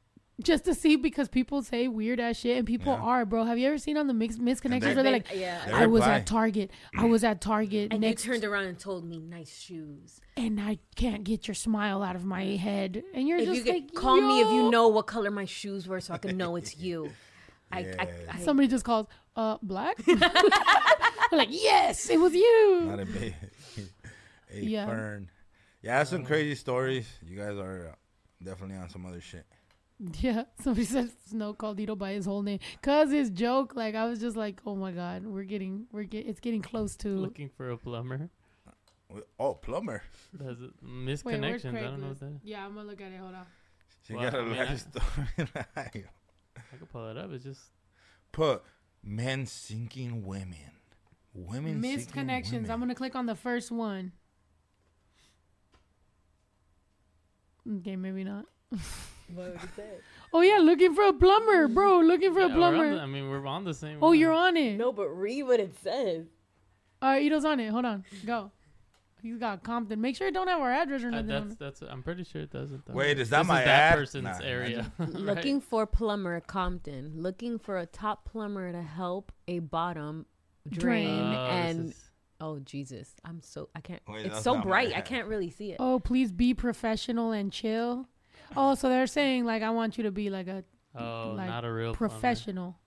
just 0.43 0.65
to 0.65 0.73
see 0.75 0.95
because 0.95 1.29
people 1.29 1.61
say 1.63 1.87
weird 1.87 2.19
ass 2.19 2.37
shit, 2.37 2.57
and 2.57 2.65
people 2.67 2.93
Yeah. 2.93 3.01
are, 3.01 3.25
bro. 3.25 3.43
Have 3.45 3.57
you 3.57 3.67
ever 3.67 3.77
seen 3.77 3.97
on 3.97 4.07
the 4.07 4.13
mix 4.13 4.35
misconnections 4.37 4.61
connections 4.61 4.95
where 4.95 5.03
they're 5.03 5.11
like, 5.13 5.27
Yeah. 5.33 5.61
I 5.73 5.85
was 5.87 6.03
at 6.03 6.25
Target, 6.25 6.71
I 6.97 7.05
was 7.05 7.23
at 7.23 7.41
Target 7.41 7.91
And 7.91 8.01
next, 8.01 8.25
you 8.25 8.31
turned 8.33 8.43
around 8.43 8.65
and 8.65 8.77
told 8.79 9.05
me 9.05 9.19
nice 9.19 9.57
shoes. 9.57 10.19
and 10.37 10.59
I 10.59 10.79
can't 10.95 11.23
get 11.23 11.47
your 11.47 11.55
smile 11.55 12.01
out 12.03 12.15
of 12.15 12.25
my 12.25 12.43
head, 12.43 13.03
and 13.13 13.27
you're 13.27 13.39
if 13.39 13.45
just 13.45 13.57
you 13.57 13.63
get, 13.63 13.73
like, 13.73 13.93
call 13.93 14.19
me 14.21 14.41
if 14.41 14.47
you 14.51 14.69
know 14.69 14.87
what 14.89 15.07
color 15.07 15.31
my 15.31 15.45
shoes 15.45 15.87
were, 15.87 15.99
so 16.01 16.13
I 16.13 16.17
can 16.17 16.37
know 16.37 16.55
it's 16.55 16.77
you. 16.85 17.11
I, 17.73 17.79
I, 17.97 18.07
I, 18.33 18.39
Somebody 18.41 18.67
just 18.67 18.83
calls, 18.83 19.07
uh, 19.37 19.57
black. 19.61 19.95
We're 20.07 21.37
like, 21.37 21.47
yes, 21.51 22.09
it 22.09 22.19
was 22.19 22.33
you. 22.33 22.81
Not 22.85 22.99
a 22.99 23.05
big. 23.05 23.33
a 24.53 24.59
Yeah. 24.59 24.85
fern. 24.85 25.29
Yeah, 25.81 25.99
that's 25.99 26.09
some 26.09 26.25
crazy 26.25 26.55
stories. 26.55 27.07
You 27.25 27.37
guys 27.37 27.57
are 27.57 27.91
uh, 27.91 27.95
definitely 28.43 28.75
on 28.75 28.89
some 28.89 29.05
other 29.05 29.21
shit. 29.21 29.45
Yeah, 30.19 30.45
somebody 30.63 30.85
said 30.85 31.11
Snow 31.29 31.53
called 31.53 31.77
Dito 31.77 31.95
by 31.97 32.13
his 32.13 32.25
whole 32.25 32.41
name, 32.41 32.57
cause 32.81 33.11
his 33.11 33.29
joke. 33.29 33.75
Like 33.75 33.93
I 33.93 34.05
was 34.05 34.19
just 34.19 34.35
like, 34.35 34.59
oh 34.65 34.75
my 34.75 34.91
god, 34.91 35.25
we're 35.25 35.43
getting, 35.43 35.85
we're 35.91 36.03
get, 36.03 36.25
it's 36.25 36.39
getting 36.39 36.61
close 36.63 36.95
to. 36.97 37.09
Looking 37.09 37.49
for 37.49 37.69
a 37.69 37.77
plumber. 37.77 38.29
Uh, 39.15 39.19
oh, 39.39 39.53
plumber. 39.53 40.01
That's 40.33 40.59
it. 40.59 40.71
Wait, 40.81 40.89
misconnections. 40.89 41.77
I 41.77 41.81
don't 41.83 42.01
know 42.01 42.07
what 42.07 42.19
that 42.19 42.25
is. 42.27 42.41
Yeah, 42.43 42.65
I'm 42.65 42.73
gonna 42.73 42.87
look 42.89 42.99
at 43.01 43.11
it. 43.11 43.19
Hold 43.19 43.35
on. 43.35 43.45
She 44.07 44.15
Well, 44.15 44.23
got 44.31 44.39
a 44.39 44.41
I 44.41 44.45
mean, 44.45 44.57
life 44.57 44.69
I- 44.69 44.75
story. 44.77 45.49
I 45.75 45.81
could 46.77 46.89
pull 46.91 47.07
it 47.09 47.17
up. 47.17 47.31
It's 47.33 47.43
just 47.43 47.61
Put 48.31 48.63
men 49.03 49.45
sinking 49.45 50.25
women. 50.25 50.71
Women 51.33 51.79
Missed 51.79 52.11
connections. 52.11 52.53
women. 52.63 52.71
I'm 52.71 52.79
gonna 52.79 52.95
click 52.95 53.15
on 53.15 53.25
the 53.27 53.35
first 53.35 53.69
one. 53.71 54.13
Okay, 57.79 57.95
maybe 57.95 58.23
not. 58.23 58.45
What 59.35 59.51
would 59.53 59.61
you 59.61 59.67
say? 59.75 59.89
Oh 60.33 60.41
yeah, 60.41 60.57
looking 60.59 60.93
for 60.95 61.03
a 61.07 61.13
plumber, 61.13 61.67
bro. 61.67 61.99
Looking 61.99 62.33
for 62.33 62.39
Yeah, 62.41 62.45
a 62.47 62.49
plumber. 62.55 62.95
the- 62.95 63.01
I 63.01 63.05
mean, 63.05 63.29
we're 63.29 63.45
on 63.45 63.63
the 63.65 63.73
same. 63.73 63.97
oh, 64.01 64.07
one. 64.07 64.19
you're 64.19 64.31
on 64.31 64.55
it. 64.57 64.77
No, 64.77 64.91
but 64.91 65.09
read 65.09 65.43
what 65.43 65.59
it 65.59 65.75
says. 65.83 66.25
All 67.01 67.09
right, 67.09 67.23
Ito's 67.23 67.45
on 67.45 67.59
it. 67.59 67.69
Hold 67.69 67.85
on, 67.85 68.05
go. 68.25 68.51
He's 69.21 69.37
got 69.37 69.61
Compton. 69.63 70.01
Make 70.01 70.15
sure 70.15 70.27
it 70.29 70.33
don't 70.33 70.47
have 70.47 70.61
our 70.61 70.71
address 70.71 71.03
or 71.03 71.09
Uh, 71.09 71.21
nothing. 71.21 71.31
on 71.31 71.47
that's 71.49 71.79
that's. 71.79 71.91
I'm 71.91 72.01
pretty 72.01 72.23
sure 72.23 72.41
it 72.41 72.49
doesn't. 72.51 72.85
Though. 72.87 72.93
Wait, 72.93 73.19
is 73.19 73.29
that 73.29 73.39
This 73.39 73.47
my 73.49 73.59
that 73.63 73.67
ad? 73.93 73.97
person's 73.99 74.23
Nah, 74.23 74.39
area? 74.43 74.91
Looking 74.99 75.61
for 75.61 75.85
plumber 75.85 76.39
Compton. 76.41 77.13
Looking 77.17 77.59
for 77.59 77.77
a 77.77 77.85
top 77.85 78.25
plumber 78.25 78.71
to 78.71 78.81
help 78.81 79.31
a 79.47 79.59
bottom 79.59 80.25
drain 80.67 81.07
Drain. 81.07 81.19
Oh, 81.35 81.47
and 81.49 81.93
oh 82.39 82.59
Jesus, 82.59 83.13
I'm 83.23 83.41
so 83.41 83.69
I 83.75 83.81
can't. 83.81 84.01
Wait, 84.07 84.25
it's 84.25 84.41
so 84.41 84.59
bright, 84.59 84.93
I 84.95 85.01
can't 85.01 85.27
really 85.27 85.51
see 85.51 85.71
it. 85.71 85.77
Oh, 85.79 85.99
please 85.99 86.31
be 86.31 86.53
professional 86.55 87.31
and 87.31 87.51
chill. 87.51 88.07
Oh, 88.55 88.75
so 88.75 88.89
they're 88.89 89.07
saying 89.07 89.45
like 89.45 89.61
I 89.63 89.69
want 89.69 89.97
you 89.97 90.03
to 90.03 90.11
be 90.11 90.29
like 90.29 90.47
a 90.47 90.63
Oh, 90.93 91.33
like 91.37 91.47
not 91.47 91.63
a 91.65 91.71
real 91.71 91.93
plumber. 91.95 92.11
professional. 92.13 92.77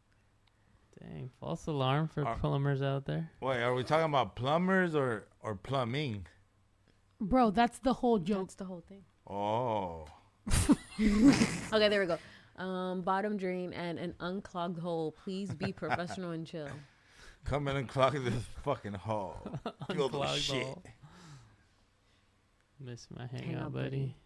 Dang, 1.01 1.31
false 1.41 1.67
alarm 1.67 2.09
for 2.09 2.25
plumbers 2.41 2.83
out 2.83 3.07
there. 3.07 3.31
Wait, 3.41 3.63
are 3.63 3.75
we 3.75 3.83
talking 3.83 4.05
about 4.07 4.37
plumbers 4.37 4.95
or 4.95 5.27
or 5.41 5.55
plumbing? 5.55 6.27
Bro, 7.21 7.53
that's 7.53 7.79
the 7.79 7.93
whole 7.95 8.19
joke. 8.19 8.39
That's 8.49 8.55
the 8.57 8.65
whole 8.65 8.85
thing. 8.89 9.03
Oh. 9.29 10.07
Okay, 11.73 11.89
there 11.89 12.01
we 12.01 12.07
go. 12.07 12.19
Um, 12.63 13.03
bottom 13.03 13.37
drain 13.37 13.73
and 13.73 13.99
an 13.99 14.15
unclogged 14.21 14.79
hole. 14.79 15.11
Please 15.25 15.51
be 15.53 15.73
professional 15.83 16.31
and 16.31 16.47
chill. 16.47 16.69
Come 17.45 17.67
in 17.69 17.77
and 17.77 17.89
clog 17.89 18.13
this 18.23 18.45
fucking 18.63 18.95
hole. 18.95 19.37
Filled 19.93 20.13
with 20.13 20.23
Unclogged 20.23 20.41
shit. 20.41 20.63
hole. 20.63 20.83
Miss 22.81 23.09
my 23.11 23.27
hangout, 23.27 23.45
Hangout 23.47 23.73
buddy. 23.73 23.89
buddy. 23.91 24.17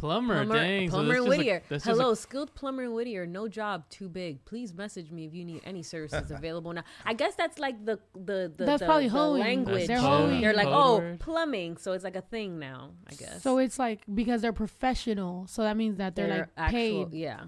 Plumber, 0.00 0.44
Plumber, 0.46 0.54
dang. 0.54 0.88
plumber 0.88 1.12
that's 1.14 1.22
in 1.24 1.28
Whittier. 1.28 1.62
that's 1.68 1.84
just 1.84 1.98
a- 1.98 2.02
Hello, 2.02 2.14
skilled 2.14 2.54
plumber 2.54 2.84
in 2.84 2.92
Whittier. 2.94 3.26
No 3.26 3.48
job 3.48 3.88
too 3.90 4.08
big. 4.08 4.42
Please 4.46 4.72
message 4.72 5.10
me 5.10 5.26
if 5.26 5.34
you 5.34 5.44
need 5.44 5.60
any 5.64 5.82
services 5.82 6.30
available 6.40 6.72
now. 6.72 6.84
I 7.04 7.12
guess 7.12 7.34
that's 7.34 7.58
like 7.58 7.84
the 7.84 7.98
the 8.14 8.50
the, 8.56 8.64
That's 8.64 8.80
the, 8.80 8.86
probably 8.86 9.08
the 9.08 9.12
hoeing. 9.18 9.40
language. 9.42 9.86
They're 9.86 9.98
hoeing. 10.00 10.40
They're 10.40 10.54
like, 10.54 10.66
Code 10.66 10.74
oh, 10.74 10.98
word. 10.98 11.20
plumbing. 11.20 11.76
So 11.76 11.92
it's 11.92 12.02
like 12.04 12.16
a 12.16 12.22
thing 12.22 12.58
now. 12.58 12.92
I 13.10 13.14
guess. 13.14 13.42
So 13.42 13.58
it's 13.58 13.78
like 13.78 14.00
because 14.12 14.40
they're 14.40 14.52
professional, 14.54 15.46
so 15.46 15.62
that 15.62 15.76
means 15.76 15.98
that 15.98 16.16
they're, 16.16 16.28
like 16.28 16.48
actual. 16.56 17.06
paid. 17.06 17.12
Yeah, 17.14 17.40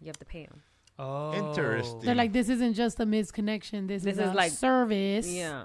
you 0.00 0.06
have 0.08 0.18
to 0.18 0.24
pay 0.24 0.46
them. 0.46 0.62
Oh, 0.98 1.32
Interesting. 1.32 2.00
They're 2.00 2.14
like, 2.14 2.32
this 2.32 2.50
isn't 2.50 2.74
just 2.74 3.00
a 3.00 3.06
misconnection. 3.06 3.88
This, 3.88 4.02
This 4.02 4.18
is, 4.18 4.20
is 4.24 4.30
a 4.32 4.34
like- 4.34 4.52
service. 4.52 5.26
Yeah. 5.26 5.64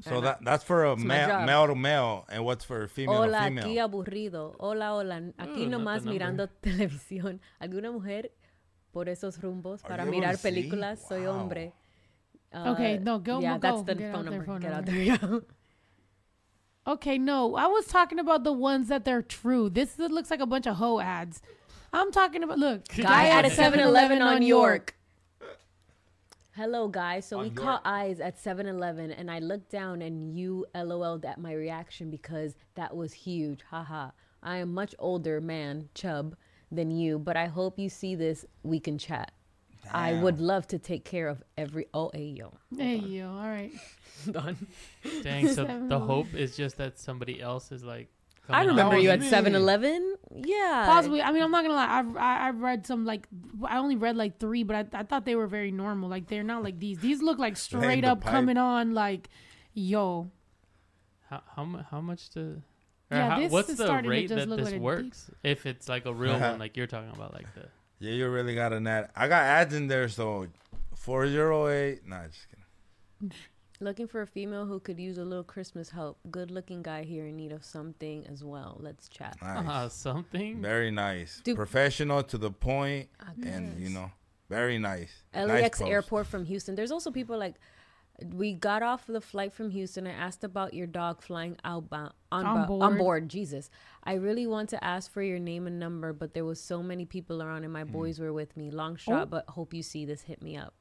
So 0.00 0.20
that 0.20 0.44
that's 0.44 0.64
for 0.64 0.84
a 0.84 0.92
it's 0.94 1.04
male, 1.04 1.44
male 1.46 1.66
to 1.68 1.74
male, 1.74 2.24
and 2.28 2.44
what's 2.44 2.64
for 2.64 2.88
female 2.88 3.14
Hola, 3.22 3.38
to 3.38 3.50
aquí 3.50 3.62
female? 3.62 3.88
aburrido. 3.88 4.56
Hola, 4.58 4.90
hola. 4.92 5.20
Mm, 5.20 5.32
aquí 5.38 5.62
Oh, 5.66 5.68
not 5.68 5.80
nomás 5.80 6.04
mirando 6.04 6.48
televisión. 6.62 7.40
¿Alguna 7.60 7.92
mujer 7.92 8.32
por 8.92 9.08
esos 9.08 9.38
rumbos 9.40 9.84
Are 9.84 9.88
para 9.96 10.04
mirar 10.04 10.32
to 10.32 10.38
see? 10.38 10.48
películas? 10.50 10.98
Soy 11.08 11.26
Wow. 11.26 11.32
hombre. 11.38 11.72
Okay, 12.52 12.96
ah, 12.96 13.00
no, 13.02 13.18
go- 13.20 13.40
Yeah, 13.40 13.54
go. 13.58 13.60
that's 13.60 13.82
the 13.84 13.94
Get 13.94 14.08
out 14.10 14.14
phone 14.14 14.24
their 14.24 14.30
number. 14.32 14.46
phone 14.46 14.60
Get 14.60 14.72
out 14.72 14.84
there. 14.86 15.02
Yeah. 15.02 15.18
Okay, 16.86 17.16
no, 17.16 17.56
I 17.56 17.66
was 17.66 17.86
talking 17.86 18.18
about 18.18 18.44
the 18.44 18.52
ones 18.52 18.88
that 18.88 19.04
they're 19.06 19.22
true. 19.22 19.70
This 19.70 19.98
is- 19.98 20.10
looks 20.10 20.30
like 20.30 20.40
a 20.40 20.46
bunch 20.46 20.66
of 20.66 20.76
hoe 20.76 21.00
ads. 21.00 21.40
I'm 21.94 22.10
talking 22.12 22.42
about 22.42 22.58
look, 22.58 22.86
Guy 22.88 23.28
at 23.28 23.44
a 23.44 23.48
7-Eleven 23.48 24.20
on 24.20 24.42
York. 24.42 24.94
Hello, 26.56 26.86
guys. 26.86 27.26
So 27.26 27.38
we 27.38 27.46
On 27.48 27.54
your- 27.54 27.64
caught 27.64 27.82
eyes 27.84 28.20
at 28.20 28.38
7 28.38 28.66
Eleven, 28.66 29.10
and 29.10 29.30
I 29.30 29.40
looked 29.40 29.70
down 29.70 30.00
and 30.02 30.36
you 30.36 30.66
LOL'd 30.74 31.24
at 31.24 31.38
my 31.40 31.52
reaction 31.52 32.10
because 32.10 32.54
that 32.76 32.96
was 32.96 33.12
huge. 33.12 33.62
Haha. 33.70 34.10
I 34.42 34.58
am 34.58 34.72
much 34.72 34.94
older 34.98 35.40
man, 35.40 35.88
Chub, 35.94 36.36
than 36.70 36.90
you, 36.90 37.18
but 37.18 37.36
I 37.36 37.46
hope 37.46 37.78
you 37.78 37.88
see 37.88 38.14
this. 38.14 38.44
We 38.62 38.78
can 38.78 38.98
chat. 38.98 39.32
I 39.92 40.14
would 40.14 40.40
love 40.40 40.66
to 40.68 40.78
take 40.78 41.04
care 41.04 41.28
of 41.28 41.42
every. 41.58 41.86
Oh, 41.92 42.10
hey, 42.14 42.26
yo. 42.28 42.54
Hey, 42.74 42.96
yo. 42.96 43.28
All 43.30 43.48
right. 43.48 43.72
Done. 44.30 44.56
Dang, 45.22 45.48
so 45.48 45.64
the 45.88 45.98
hope 45.98 46.32
is 46.34 46.56
just 46.56 46.76
that 46.78 46.98
somebody 46.98 47.40
else 47.40 47.70
is 47.72 47.84
like. 47.84 48.08
I 48.48 48.64
remember 48.64 48.98
you 48.98 49.10
at 49.10 49.22
7 49.22 49.54
Eleven. 49.54 50.16
Yeah. 50.34 50.84
Possibly. 50.86 51.22
I 51.22 51.32
mean, 51.32 51.42
I'm 51.42 51.50
not 51.50 51.62
gonna 51.62 51.74
lie. 51.74 51.98
I've 51.98 52.16
I, 52.16 52.48
I've 52.48 52.60
read 52.60 52.86
some 52.86 53.04
like 53.04 53.26
I 53.64 53.78
only 53.78 53.96
read 53.96 54.16
like 54.16 54.38
three, 54.38 54.62
but 54.62 54.94
I, 54.94 55.00
I 55.00 55.02
thought 55.04 55.24
they 55.24 55.34
were 55.34 55.46
very 55.46 55.70
normal. 55.70 56.08
Like 56.08 56.28
they're 56.28 56.42
not 56.42 56.62
like 56.62 56.78
these. 56.78 56.98
These 56.98 57.22
look 57.22 57.38
like 57.38 57.56
straight 57.56 58.04
up 58.04 58.20
pipe. 58.20 58.32
coming 58.32 58.56
on. 58.56 58.92
Like, 58.92 59.28
yo, 59.72 60.30
How 61.30 61.42
how, 61.54 61.84
how 61.90 62.00
much 62.00 62.30
to? 62.30 62.62
Yeah, 63.10 63.30
how, 63.30 63.38
this 63.38 63.52
what's 63.52 63.68
is 63.68 63.76
the 63.76 63.84
starting 63.84 64.04
to 64.04 64.10
rate 64.10 64.28
just 64.28 64.36
that 64.36 64.48
look 64.48 64.58
this 64.58 64.70
like 64.70 64.76
a 64.76 64.80
works? 64.80 65.30
If 65.42 65.66
it's 65.66 65.88
like 65.88 66.06
a 66.06 66.12
real 66.12 66.32
uh-huh. 66.32 66.50
one, 66.50 66.58
like 66.58 66.76
you're 66.76 66.86
talking 66.86 67.10
about, 67.10 67.32
like 67.32 67.46
the. 67.54 67.68
Yeah, 68.00 68.12
you 68.12 68.28
really 68.28 68.54
got 68.54 68.72
an 68.72 68.86
ad. 68.86 69.10
I 69.14 69.28
got 69.28 69.42
ads 69.42 69.72
in 69.72 69.86
there, 69.86 70.08
so 70.08 70.48
four 70.94 71.28
zero 71.28 71.68
eight. 71.68 72.06
Nah, 72.06 72.26
just 72.26 72.46
kidding. 72.48 73.32
Looking 73.84 74.06
for 74.08 74.22
a 74.22 74.26
female 74.26 74.64
who 74.64 74.80
could 74.80 74.98
use 74.98 75.18
a 75.18 75.24
little 75.24 75.44
Christmas 75.44 75.90
help. 75.90 76.16
Good 76.30 76.50
looking 76.50 76.82
guy 76.82 77.02
here 77.02 77.26
in 77.26 77.36
need 77.36 77.52
of 77.52 77.62
something 77.62 78.26
as 78.26 78.42
well. 78.42 78.78
Let's 78.80 79.10
chat. 79.10 79.36
Ah, 79.42 79.56
ah, 79.58 79.60
nice. 79.60 79.68
Uh, 79.68 79.88
something. 79.90 80.62
Very 80.62 80.90
nice, 80.90 81.42
Dude. 81.44 81.54
professional 81.54 82.22
to 82.22 82.38
the 82.38 82.50
point, 82.50 83.10
ah, 83.20 83.32
and 83.44 83.78
you 83.78 83.90
know, 83.90 84.10
very 84.48 84.78
nice. 84.78 85.24
Nice 85.34 85.48
LAX 85.48 85.78
post. 85.80 85.90
airport 85.90 86.26
from 86.28 86.46
Houston. 86.46 86.76
There's 86.76 86.90
also 86.90 87.10
people 87.10 87.36
like 87.36 87.56
we 88.32 88.54
got 88.54 88.82
off 88.82 89.06
the 89.06 89.20
flight 89.20 89.52
from 89.52 89.68
Houston. 89.68 90.06
I 90.06 90.12
asked 90.12 90.44
about 90.44 90.72
your 90.72 90.86
dog 90.86 91.20
flying 91.20 91.58
outbound 91.62 92.14
on, 92.32 92.46
On 92.46 92.66
bo- 92.66 92.80
on 92.80 92.92
board. 92.92 92.98
board. 92.98 93.28
Jesus, 93.28 93.68
I 94.02 94.14
really 94.14 94.46
want 94.46 94.70
to 94.70 94.82
ask 94.82 95.12
for 95.12 95.20
your 95.20 95.38
name 95.38 95.66
and 95.66 95.78
number, 95.78 96.14
but 96.14 96.32
there 96.32 96.46
was 96.46 96.58
so 96.58 96.82
many 96.82 97.04
people 97.04 97.42
around, 97.42 97.64
and 97.64 97.72
my 97.72 97.82
hmm. 97.82 97.92
boys 97.92 98.18
were 98.18 98.32
with 98.32 98.56
me. 98.56 98.70
Long 98.70 98.96
shot, 98.96 99.24
Oh. 99.24 99.26
but 99.26 99.44
hope 99.50 99.74
you 99.74 99.82
see 99.82 100.06
this. 100.06 100.22
Hit 100.22 100.40
me 100.40 100.56
up. 100.56 100.72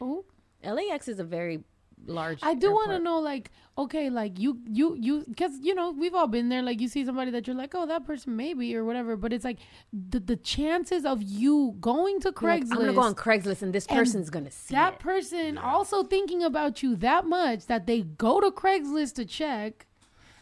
Oh. 0.00 0.24
LAX 0.64 1.08
is 1.08 1.18
a 1.18 1.24
very 1.24 1.64
large. 2.06 2.40
I 2.42 2.54
do 2.54 2.72
want 2.72 2.90
to 2.90 2.98
know, 2.98 3.18
like, 3.20 3.50
okay, 3.76 4.10
like 4.10 4.38
you, 4.38 4.60
you, 4.66 4.96
you, 4.98 5.24
because 5.28 5.52
you 5.60 5.74
know 5.74 5.90
we've 5.90 6.14
all 6.14 6.26
been 6.26 6.48
there. 6.48 6.62
Like 6.62 6.80
you 6.80 6.88
see 6.88 7.04
somebody 7.04 7.30
that 7.30 7.46
you're 7.46 7.56
like, 7.56 7.74
oh, 7.74 7.86
that 7.86 8.06
person 8.06 8.36
maybe 8.36 8.74
or 8.76 8.84
whatever. 8.84 9.16
But 9.16 9.32
it's 9.32 9.44
like 9.44 9.58
the 9.92 10.20
the 10.20 10.36
chances 10.36 11.04
of 11.04 11.22
you 11.22 11.76
going 11.80 12.20
to 12.20 12.32
You're 12.40 12.50
like, 12.50 12.64
Craigslist. 12.64 12.72
I'm 12.72 12.78
gonna 12.78 12.92
go 12.92 13.00
on 13.00 13.14
Craigslist, 13.14 13.62
and 13.62 13.72
this 13.72 13.86
and 13.86 13.98
person's 13.98 14.30
gonna 14.30 14.50
see 14.50 14.74
that 14.74 14.94
it. 14.94 14.98
person 15.00 15.58
also 15.58 16.02
thinking 16.02 16.42
about 16.42 16.82
you 16.82 16.96
that 16.96 17.26
much 17.26 17.66
that 17.66 17.86
they 17.86 18.02
go 18.02 18.40
to 18.40 18.50
Craigslist 18.50 19.14
to 19.14 19.24
check. 19.24 19.86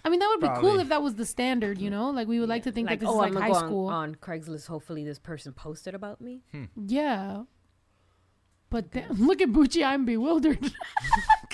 I 0.05 0.09
mean, 0.09 0.21
that 0.21 0.29
would 0.29 0.41
be 0.41 0.61
cool 0.61 0.79
if 0.79 0.89
that 0.89 1.03
was 1.03 1.17
the 1.17 1.27
standard, 1.27 1.79
you 1.79 1.91
know. 1.91 2.11
Like 2.11 2.27
we 2.27 2.41
would 2.41 2.49
like 2.49 2.63
to 2.63 2.73
think 2.73 2.89
like, 2.89 3.01
that 3.01 3.07
this 3.07 3.15
oh, 3.15 3.23
is 3.23 3.29
I'm 3.29 3.35
like 3.35 3.53
high 3.53 3.59
school. 3.59 3.89
on, 3.89 4.11
on 4.11 4.15
Craigslist. 4.15 4.67
Hopefully, 4.67 5.05
this 5.05 5.19
person 5.19 5.53
posted 5.53 5.95
about 5.95 6.21
me. 6.21 6.43
Hmm. 6.53 6.65
Yeah. 6.87 7.43
But 8.71 8.93
then, 8.93 9.07
look 9.11 9.43
at 9.43 9.51
Bucci. 9.51 9.85
I'm 9.85 10.05
bewildered. 10.05 10.73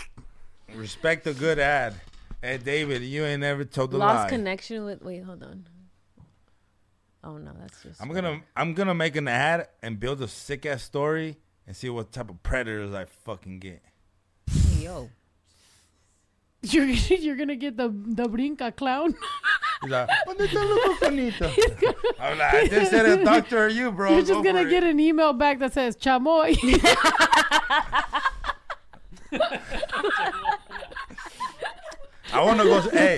Respect 0.75 1.27
a 1.27 1.33
good 1.33 1.59
ad. 1.59 1.95
Hey, 2.43 2.59
David, 2.59 3.03
you 3.03 3.25
ain't 3.25 3.41
never 3.41 3.65
told 3.65 3.91
the 3.91 3.99
Lost 3.99 4.25
lie. 4.25 4.29
connection 4.29 4.85
with. 4.85 5.03
Wait, 5.03 5.25
hold 5.25 5.43
on. 5.43 5.67
Oh 7.25 7.39
no, 7.39 7.53
that's 7.59 7.83
just. 7.83 8.01
I'm 8.01 8.13
gonna 8.13 8.41
I'm 8.55 8.75
gonna 8.75 8.95
make 8.95 9.17
an 9.17 9.27
ad 9.27 9.69
and 9.83 9.99
build 9.99 10.21
a 10.23 10.29
sick 10.29 10.65
ass 10.67 10.83
story 10.83 11.39
and 11.67 11.75
see 11.75 11.89
what 11.89 12.13
type 12.13 12.31
of 12.31 12.43
predators 12.43 12.93
I 12.95 13.07
fucking 13.07 13.59
get. 13.59 13.83
Hey, 14.49 14.85
yo. 14.85 15.11
you're 16.63 16.85
you're 16.87 17.37
gonna 17.37 17.57
get 17.57 17.77
the 17.77 17.89
the 17.89 18.29
brinca 18.29 18.77
clown. 18.77 19.15
He's 19.83 19.91
like, 19.91 20.09
"¿Dónde 20.27 20.47
está 20.47 20.61
el 20.61 20.69
loco? 20.69 21.07
I'm 22.19 22.39
like, 22.39 22.55
I 22.55 22.67
just 22.69 22.91
said 22.91 23.07
a 23.07 23.25
doctor 23.25 23.65
or 23.65 23.69
you, 23.69 23.91
bro. 23.93 24.11
You're 24.13 24.21
just 24.21 24.33
Go 24.33 24.43
gonna 24.43 24.63
for 24.63 24.67
it. 24.69 24.71
get 24.71 24.85
an 24.85 24.99
email 25.01 25.33
back 25.33 25.59
that 25.59 25.73
says 25.75 25.97
chamoy. 25.97 26.57
I 32.33 32.43
want 32.43 32.59
to 32.61 32.65
go. 32.65 32.81
Hey, 32.91 33.17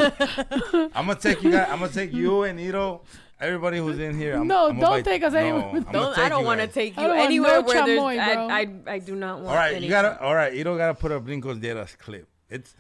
I'm 0.94 1.06
gonna 1.06 1.14
take 1.16 1.42
you 1.42 1.50
guys. 1.50 1.68
I'm 1.70 1.80
gonna 1.80 1.92
take 1.92 2.12
you 2.12 2.42
and 2.42 2.60
Ito. 2.60 3.02
Everybody 3.40 3.78
who's 3.78 3.98
in 4.00 4.18
here. 4.18 4.36
I'm, 4.36 4.48
No, 4.48 4.68
I'm 4.68 4.80
don't 4.80 5.04
take 5.04 5.22
us 5.22 5.32
no, 5.32 5.38
anywhere. 5.38 5.62
I'm 5.70 5.82
Don't, 5.92 6.12
take 6.14 6.24
I 6.24 6.28
don't 6.28 6.44
want 6.44 6.60
to 6.60 6.66
take 6.66 6.96
you 6.96 7.04
anywhere 7.08 7.60
no 7.60 7.66
where 7.68 7.82
chamoy, 7.84 8.34
bro. 8.34 8.48
I, 8.48 8.60
I 8.60 8.94
I 8.94 8.98
do 8.98 9.14
not 9.14 9.36
want. 9.36 9.48
All 9.50 9.54
right, 9.54 9.74
any 9.76 9.84
you 9.86 9.90
gotta. 9.90 10.20
All 10.20 10.34
right, 10.34 10.52
Ito 10.52 10.76
gotta 10.76 10.94
put 10.94 11.12
a 11.12 11.20
Brincos 11.20 11.60
Dieras 11.60 11.96
clip. 11.96 12.26
It's 12.50 12.74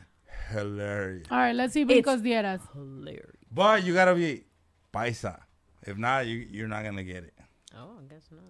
hilarious. 0.50 1.28
All 1.30 1.38
right, 1.38 1.54
let's 1.54 1.74
see 1.74 1.82
It's 1.82 1.90
brincos 1.92 2.22
dieras. 2.22 2.60
Hilarious. 2.74 3.37
But 3.50 3.84
you 3.84 3.94
gotta 3.94 4.14
be 4.14 4.44
paisa. 4.92 5.40
If 5.82 5.96
not, 5.96 6.26
you 6.26 6.46
you're 6.50 6.68
not 6.68 6.84
gonna 6.84 7.04
get 7.04 7.24
it. 7.24 7.34
Oh, 7.76 7.98
I 8.00 8.12
guess 8.12 8.28
not. 8.30 8.42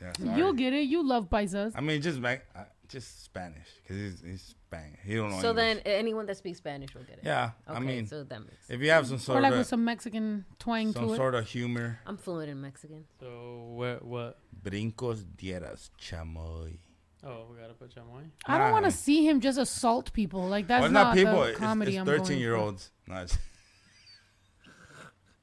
Yeah, 0.00 0.12
sorry. 0.24 0.38
You'll 0.38 0.52
get 0.52 0.72
it. 0.72 0.82
You 0.82 1.06
love 1.06 1.30
paisas. 1.30 1.72
I 1.74 1.80
mean, 1.80 2.02
just 2.02 2.20
back, 2.20 2.44
uh, 2.54 2.64
just 2.88 3.24
Spanish, 3.24 3.68
cause 3.88 3.96
he's 3.96 4.22
he's 4.24 4.42
Spanish. 4.42 4.98
He 5.04 5.14
don't 5.14 5.30
know. 5.30 5.40
So 5.40 5.50
English. 5.50 5.82
then, 5.84 5.92
anyone 5.94 6.26
that 6.26 6.36
speaks 6.36 6.58
Spanish 6.58 6.94
will 6.94 7.02
get 7.02 7.18
it. 7.18 7.24
Yeah, 7.24 7.52
Okay, 7.68 7.76
I 7.76 7.80
mean, 7.80 8.06
so 8.06 8.22
that 8.24 8.40
makes. 8.40 8.68
if 8.68 8.80
you 8.80 8.90
have 8.90 9.06
some 9.06 9.18
sort 9.18 9.38
or 9.38 9.40
like 9.40 9.52
of 9.52 9.58
with 9.58 9.66
some 9.68 9.84
Mexican 9.84 10.44
twang 10.58 10.92
some 10.92 11.06
to 11.06 11.12
it. 11.14 11.16
sort 11.16 11.34
of 11.34 11.46
humor, 11.46 12.00
I'm 12.06 12.18
fluent 12.18 12.50
in 12.50 12.60
Mexican. 12.60 13.04
So 13.20 13.72
where 13.74 13.96
what? 13.98 14.38
brincos 14.62 15.24
dieras 15.36 15.90
chamoy. 16.00 16.78
Oh, 17.24 17.46
we 17.50 17.58
gotta 17.58 17.74
put 17.74 17.94
chamoy. 17.94 18.30
I 18.44 18.58
don't 18.58 18.72
want 18.72 18.84
to 18.84 18.90
see 18.90 19.26
him 19.26 19.40
just 19.40 19.58
assault 19.58 20.12
people. 20.12 20.46
Like 20.46 20.66
that's 20.66 20.82
well, 20.82 20.90
it's 20.90 20.92
not, 20.92 21.06
not 21.06 21.16
people. 21.16 21.44
the 21.44 21.52
comedy 21.54 21.92
it's 21.92 22.00
I'm 22.00 22.06
going 22.06 22.18
thirteen 22.18 22.38
year 22.38 22.54
olds. 22.54 22.90
No, 23.06 23.16
it's, 23.22 23.38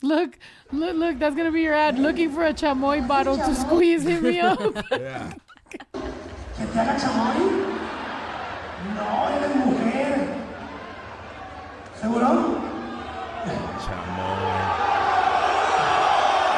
Look, 0.03 0.37
look, 0.73 0.95
look. 0.97 1.17
That's 1.17 1.33
gonna 1.33 1.49
be 1.51 1.61
your 1.61 1.73
ad. 1.73 1.97
Looking 1.97 2.29
for 2.29 2.43
a 2.45 2.53
chamoy 2.53 3.07
bottle 3.07 3.37
to 3.37 3.55
squeeze. 3.55 4.03
Hit 4.03 4.21
me 4.21 4.37
up. 4.51 4.59
yeah. 4.91 5.31
¿Que 5.71 6.65
te 6.67 6.77
haga 6.77 6.99
chamoy? 6.99 7.39
No, 8.95 9.07
eres 9.31 9.55
mujer. 9.55 10.27
¿Seguro? 11.95 12.59
chamoy. 13.79 14.43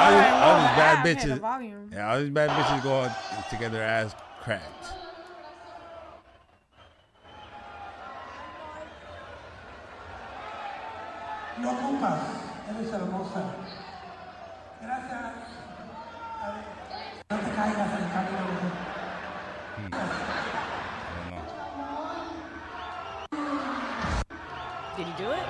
All, 0.02 0.12
these, 0.12 0.34
all 0.42 0.56
these 0.60 0.76
bad 0.76 1.06
bitches. 1.06 1.92
Yeah, 1.94 2.12
all 2.12 2.20
these 2.20 2.30
bad 2.32 2.50
bitches 2.50 2.84
go 2.84 3.02
out 3.02 3.50
to 3.52 3.56
get 3.58 3.72
their 3.72 3.84
ass 3.84 4.16
cracked. 4.42 4.88
No 11.62 11.70
ocupas. 11.70 12.45
Eres 12.68 12.92
hermosa. 12.94 13.42
Gracias. 14.82 15.34
No 17.30 17.38
te 17.38 17.52
caigas 17.56 17.92
en 17.94 18.04
el 18.04 18.12
camino. 18.12 18.46
Did 24.98 25.08
you 25.08 25.14
do 25.18 25.32
it? 25.32 25.46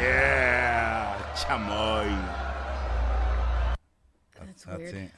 Yeah, 0.00 1.16
chamoy. 1.36 2.08
That's 4.38 4.64
That's 4.64 4.78
weird. 4.78 4.94
it. 4.94 5.10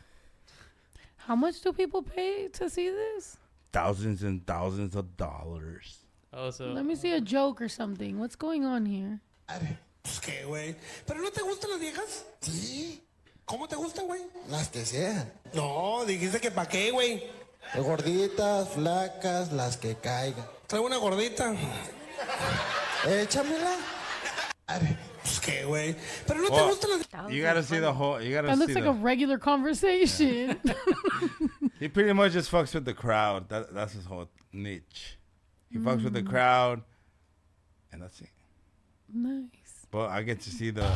How 1.17 1.35
much 1.37 1.61
do 1.61 1.73
people 1.73 2.03
pay 2.03 2.49
to 2.49 2.71
see 2.71 2.91
this? 2.91 3.37
Thousands 3.77 4.23
and 4.23 4.41
thousands 4.47 4.97
of 4.97 5.05
dollars. 5.19 5.99
Oh, 6.33 6.51
so 6.51 6.73
Let 6.73 6.87
me 6.87 6.95
see 6.95 7.13
a 7.13 7.21
joke 7.21 7.61
or 7.61 7.69
something. 7.69 8.19
What's 8.19 8.35
going 8.35 8.65
on 8.65 8.87
here? 8.87 9.21
Pues 10.03 10.19
qué, 10.19 10.47
güey. 10.47 10.75
¿Pero 11.07 11.21
no 11.21 11.29
te 11.31 11.43
gustan 11.43 11.73
las 11.73 11.81
viejas? 11.81 12.25
Sí. 12.41 13.03
¿Cómo 13.45 13.69
te 13.69 13.77
gustan, 13.77 14.07
güey? 14.07 14.23
Las 14.49 14.71
que 14.71 14.87
sean. 14.87 15.31
No, 15.53 16.07
dijiste 16.07 16.41
que 16.41 16.51
pa' 16.51 16.67
qué, 16.67 16.91
güey. 16.91 17.23
Gorditas, 17.77 18.71
flacas, 18.71 19.53
las 19.53 19.77
que 19.77 19.95
caigan. 19.97 20.47
Traigo 20.67 20.87
una 20.87 20.97
gordita. 20.97 21.55
Échamela. 23.07 23.77
Pues 24.67 24.81
qué, 25.47 25.65
güey. 25.65 25.95
¿Pero 26.27 26.41
no 26.41 26.49
te 26.49 26.53
Well, 26.55 26.69
gustan 26.75 26.91
las 26.91 27.33
you 27.33 27.43
gotta 27.43 27.63
see 27.63 27.79
the 27.79 27.93
whole. 27.93 28.21
You 28.21 28.33
gotta 28.35 28.49
That 28.49 28.55
see 28.57 28.61
looks 28.61 28.75
like 28.75 28.85
the. 28.85 28.91
a 28.91 28.95
regular 28.95 29.39
conversation. 29.39 30.59
He 31.79 31.89
pretty 31.89 32.13
much 32.15 32.33
just 32.33 32.51
fucks 32.51 32.73
with 32.75 32.87
the 32.87 32.95
crowd. 32.95 33.51
That, 33.51 33.75
that's 33.75 33.93
his 33.93 34.07
whole 34.07 34.29
niche. 34.53 35.19
He 35.71 35.79
fucks 35.79 36.03
with 36.03 36.15
the 36.15 36.23
Mm. 36.23 36.29
crowd, 36.31 36.83
and 37.93 38.01
that's 38.01 38.19
it. 38.23 38.31
nice. 39.13 39.87
But 39.91 40.09
I 40.11 40.23
get 40.23 40.41
to 40.43 40.51
see 40.51 40.71
the 40.71 40.89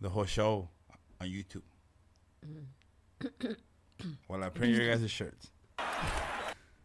the 0.00 0.08
whole 0.08 0.24
show 0.24 0.68
on 1.20 1.28
YouTube. 1.28 1.62
While 4.26 4.42
I 4.44 4.48
print 4.48 4.74
your 4.74 4.88
guys' 4.96 5.10
shirts. 5.10 5.50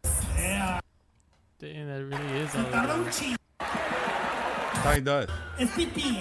damn, 0.04 1.88
that 1.88 2.04
really 2.04 2.40
is 2.40 2.56
all. 2.56 2.62
it 2.62 3.08
is. 3.08 3.38
That's 3.60 4.84
how 4.84 4.92
he 4.94 5.02
does. 5.02 5.30
Es 5.60 5.70
pipí, 5.72 6.18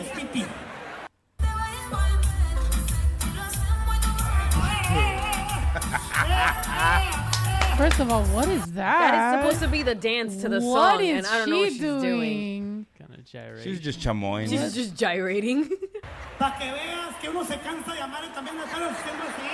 Ah. 6.67 7.75
First 7.77 8.01
of 8.01 8.11
all, 8.11 8.25
what 8.35 8.49
is 8.49 8.65
that? 8.73 8.99
That 9.12 9.15
is 9.15 9.43
supposed 9.43 9.62
to 9.62 9.69
be 9.69 9.83
the 9.85 9.95
dance 9.95 10.37
to 10.43 10.49
the 10.49 10.61
What 10.61 10.97
song, 10.99 11.05
is 11.05 11.19
and 11.19 11.27
I 11.27 11.39
don't 11.39 11.51
know 11.51 11.59
what 11.61 11.73
she's 11.73 11.81
doing. 11.81 12.03
doing? 12.03 12.87
Kind 12.99 13.15
of 13.15 13.25
gyrate. 13.25 13.62
She's 13.62 13.81
just 13.81 14.01
chamoying. 14.01 14.49
She's 14.49 14.75
just 14.75 14.97
gyrating. 14.97 15.69
Para 16.39 16.59
que 16.59 16.67
veas 16.73 17.15
que 17.20 17.28
uno 17.31 17.45
se 17.45 17.57
cansa 17.59 17.95
de 17.95 18.01
amar 18.03 18.23
y 18.25 18.28
también 18.35 18.59
acá 18.59 18.78
lo 18.78 18.91
haciendo 18.91 19.25
así. 19.25 19.49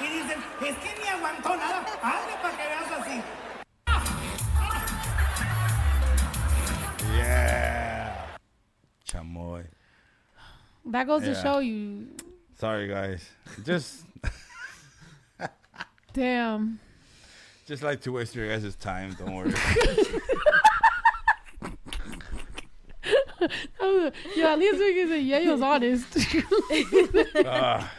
Y 0.00 0.06
dicen, 0.08 0.38
es 0.66 0.76
que 0.78 1.02
ni 1.02 1.08
aguantó 1.08 1.56
nada. 1.56 1.84
Hazle 2.02 2.34
para 2.40 2.56
que 2.56 2.64
veas 2.64 2.90
así. 3.00 3.22
Yeah. 7.16 8.26
Chamoy. 9.06 9.64
That 10.86 11.06
goes 11.06 11.22
to 11.24 11.34
show 11.34 11.58
you. 11.58 12.08
Sorry, 12.58 12.88
guys. 12.88 13.28
Just, 13.64 14.04
Damn. 16.12 16.80
just 17.66 17.82
like 17.82 18.00
to 18.02 18.12
waste 18.12 18.34
your 18.34 18.48
guys' 18.48 18.74
time. 18.76 19.16
Don't 19.18 19.34
worry. 19.34 19.52
yeah, 24.36 24.52
at 24.52 24.58
least 24.58 24.78
we 24.78 24.94
can 24.94 25.08
say 25.08 25.22
Yeyo's 25.24 25.62
honest. 25.62 26.16
Ah. 27.46 27.92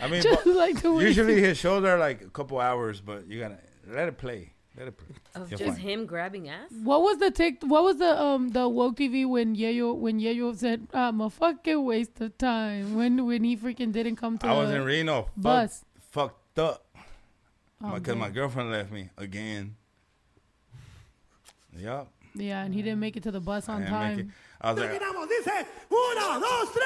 I 0.00 0.08
mean, 0.08 0.22
Just 0.22 0.44
like 0.46 0.80
to 0.82 0.92
waste 0.94 1.06
usually 1.06 1.34
your- 1.36 1.48
his 1.48 1.58
shows 1.58 1.84
are 1.84 1.98
like 1.98 2.20
a 2.22 2.28
couple 2.28 2.58
hours, 2.60 3.00
but 3.00 3.26
you 3.28 3.40
gotta 3.40 3.58
let 3.88 4.08
it 4.08 4.18
play. 4.18 4.52
Let 4.76 4.88
it 4.88 4.96
play. 4.98 5.16
Of 5.36 5.50
You'll 5.50 5.58
just 5.58 5.70
find. 5.70 5.80
him 5.80 6.04
grabbing 6.06 6.48
ass. 6.48 6.70
What 6.82 7.02
was 7.02 7.18
the 7.18 7.30
tick? 7.30 7.58
What 7.62 7.84
was 7.84 7.96
the 7.98 8.20
um 8.20 8.48
the 8.48 8.68
woke 8.68 8.96
TV 8.96 9.26
when 9.26 9.54
Yeyo 9.56 9.94
when 9.96 10.20
Yayo 10.20 10.54
said 10.56 10.88
I'm 10.92 11.20
a 11.20 11.30
fucking 11.30 11.84
waste 11.84 12.20
of 12.20 12.36
time 12.36 12.94
when 12.96 13.24
when 13.24 13.44
he 13.44 13.56
freaking 13.56 13.92
didn't 13.92 14.16
come 14.16 14.36
to 14.38 14.46
I 14.48 14.52
was 14.58 14.70
in 14.70 14.84
Reno. 14.84 15.28
bus. 15.36 15.84
Fuck, 16.10 16.36
fucked 16.54 16.58
up. 16.58 16.84
Oh, 17.82 17.94
Because 17.94 18.16
my 18.16 18.30
girlfriend 18.30 18.70
left 18.70 18.90
me 18.92 19.10
again. 19.18 19.76
Yup. 21.76 22.08
Yeah, 22.34 22.62
and 22.64 22.74
he 22.74 22.82
didn't 22.82 23.00
make 23.00 23.16
it 23.16 23.22
to 23.24 23.30
the 23.30 23.40
bus 23.40 23.68
on 23.68 23.82
I 23.82 23.84
didn't 23.84 24.16
make 24.16 24.18
it. 24.18 24.22
time. 24.22 24.32
I 24.60 24.72
was 24.72 24.80
like, 24.80 25.00
dice, 25.00 25.66
uno, 25.90 26.40
dos, 26.40 26.72
tres. 26.72 26.84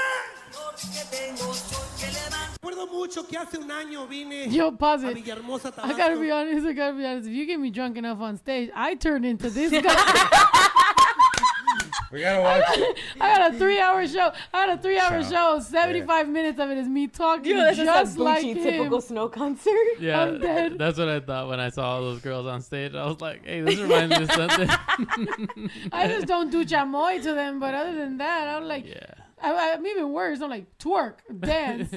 Recuerdo 2.61 2.87
mucho 2.91 3.23
que 3.25 3.39
hace 3.39 3.59
un 3.59 3.71
año 3.71 4.07
vine 4.09 4.49
Yo, 4.51 4.73
pause 4.73 5.05
it. 5.05 5.17
I 5.17 5.93
gotta 5.93 6.17
be 6.19 6.31
honest. 6.31 6.67
I 6.67 6.73
gotta 6.73 6.97
be 6.97 7.07
honest. 7.07 7.29
If 7.29 7.35
you 7.35 7.47
get 7.47 7.61
me 7.61 7.71
drunk 7.71 7.97
enough 7.97 8.21
on 8.21 8.37
stage, 8.37 8.71
I 8.75 8.95
turn 8.95 9.25
into 9.25 9.49
this 9.51 9.71
guy. 9.83 10.69
We 12.13 12.21
gotta 12.21 12.41
watch 12.43 12.65
it. 12.79 12.99
I 13.21 13.37
got 13.37 13.55
a 13.55 13.59
three-hour 13.59 14.07
show. 14.09 14.33
I 14.53 14.59
had 14.61 14.79
a 14.79 14.83
three-hour 14.83 15.23
Shut 15.23 15.31
show. 15.33 15.61
Seventy-five 15.61 16.29
minutes 16.29 16.59
of 16.59 16.71
it 16.71 16.79
is 16.79 16.89
me 16.89 17.07
talking 17.09 17.57
Yo, 17.57 17.63
that's 17.63 17.77
just 17.77 17.87
just 17.87 18.17
a 18.19 18.23
like 18.23 18.45
him. 18.45 18.57
typical 18.57 19.01
snow 19.01 19.29
concert. 19.29 19.75
Yeah, 20.01 20.23
I'm 20.23 20.41
dead. 20.41 20.79
that's 20.79 20.99
what 20.99 21.09
I 21.09 21.21
thought 21.21 21.49
when 21.49 21.61
I 21.61 21.69
saw 21.71 21.97
all 21.97 22.01
those 22.03 22.21
girls 22.21 22.47
on 22.47 22.61
stage. 22.63 22.95
I 22.95 23.07
was 23.07 23.21
like, 23.21 23.45
"Hey, 23.47 23.61
this 23.61 23.79
reminds 23.79 24.17
me 24.17 24.25
of 24.25 24.33
something." 24.33 24.69
I 25.93 26.09
just 26.09 26.27
don't 26.27 26.51
do 26.51 26.65
chamoy 26.65 27.23
to 27.23 27.35
them, 27.35 27.61
but 27.61 27.75
other 27.75 27.95
than 27.95 28.19
that, 28.19 28.49
I'm 28.49 28.65
like, 28.65 28.87
yeah. 28.87 29.15
I, 29.43 29.73
I'm 29.75 29.87
even 29.87 30.13
worse. 30.13 30.41
I'm 30.41 30.51
like, 30.51 30.67
twerk, 30.79 31.17
dance, 31.41 31.95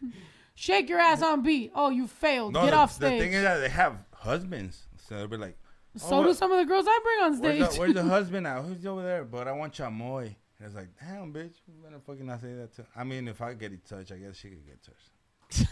shake 0.54 0.88
your 0.88 0.98
ass 0.98 1.22
on 1.22 1.42
beat. 1.42 1.72
Oh, 1.74 1.90
you 1.90 2.06
failed. 2.06 2.54
No, 2.54 2.62
Get 2.62 2.70
the, 2.70 2.76
off 2.76 2.98
the 2.98 3.06
stage. 3.06 3.20
thing 3.20 3.32
is 3.32 3.42
that 3.42 3.58
they 3.58 3.68
have 3.68 3.96
husbands, 4.14 4.86
so 5.08 5.16
they'll 5.16 5.28
be 5.28 5.36
like, 5.36 5.56
so 5.96 6.20
"Oh, 6.20 6.24
do 6.24 6.34
some 6.34 6.52
of 6.52 6.58
the 6.58 6.64
girls 6.64 6.86
I 6.88 6.98
bring 7.02 7.20
on 7.24 7.40
Where's 7.40 7.56
stage. 7.56 7.74
the, 7.74 7.80
where's 7.80 7.94
the 7.94 8.02
husband 8.16 8.46
at? 8.46 8.62
Who's 8.62 8.84
over 8.86 9.02
there? 9.02 9.24
But 9.24 9.48
I 9.48 9.52
want 9.52 9.72
chamoy. 9.74 10.34
And 10.58 10.66
it's 10.66 10.74
like, 10.74 10.88
damn, 11.00 11.32
bitch, 11.32 11.54
you 11.66 11.74
better 11.82 11.98
fucking 12.06 12.26
not 12.26 12.40
say 12.42 12.52
that 12.54 12.74
to. 12.76 12.84
I 12.94 13.02
mean, 13.04 13.28
if 13.28 13.40
I 13.40 13.54
get 13.54 13.72
it 13.72 13.84
touched, 13.86 14.12
I 14.12 14.16
guess 14.16 14.36
she 14.36 14.50
could 14.50 14.66
get 14.66 14.78
touched. 14.82 15.68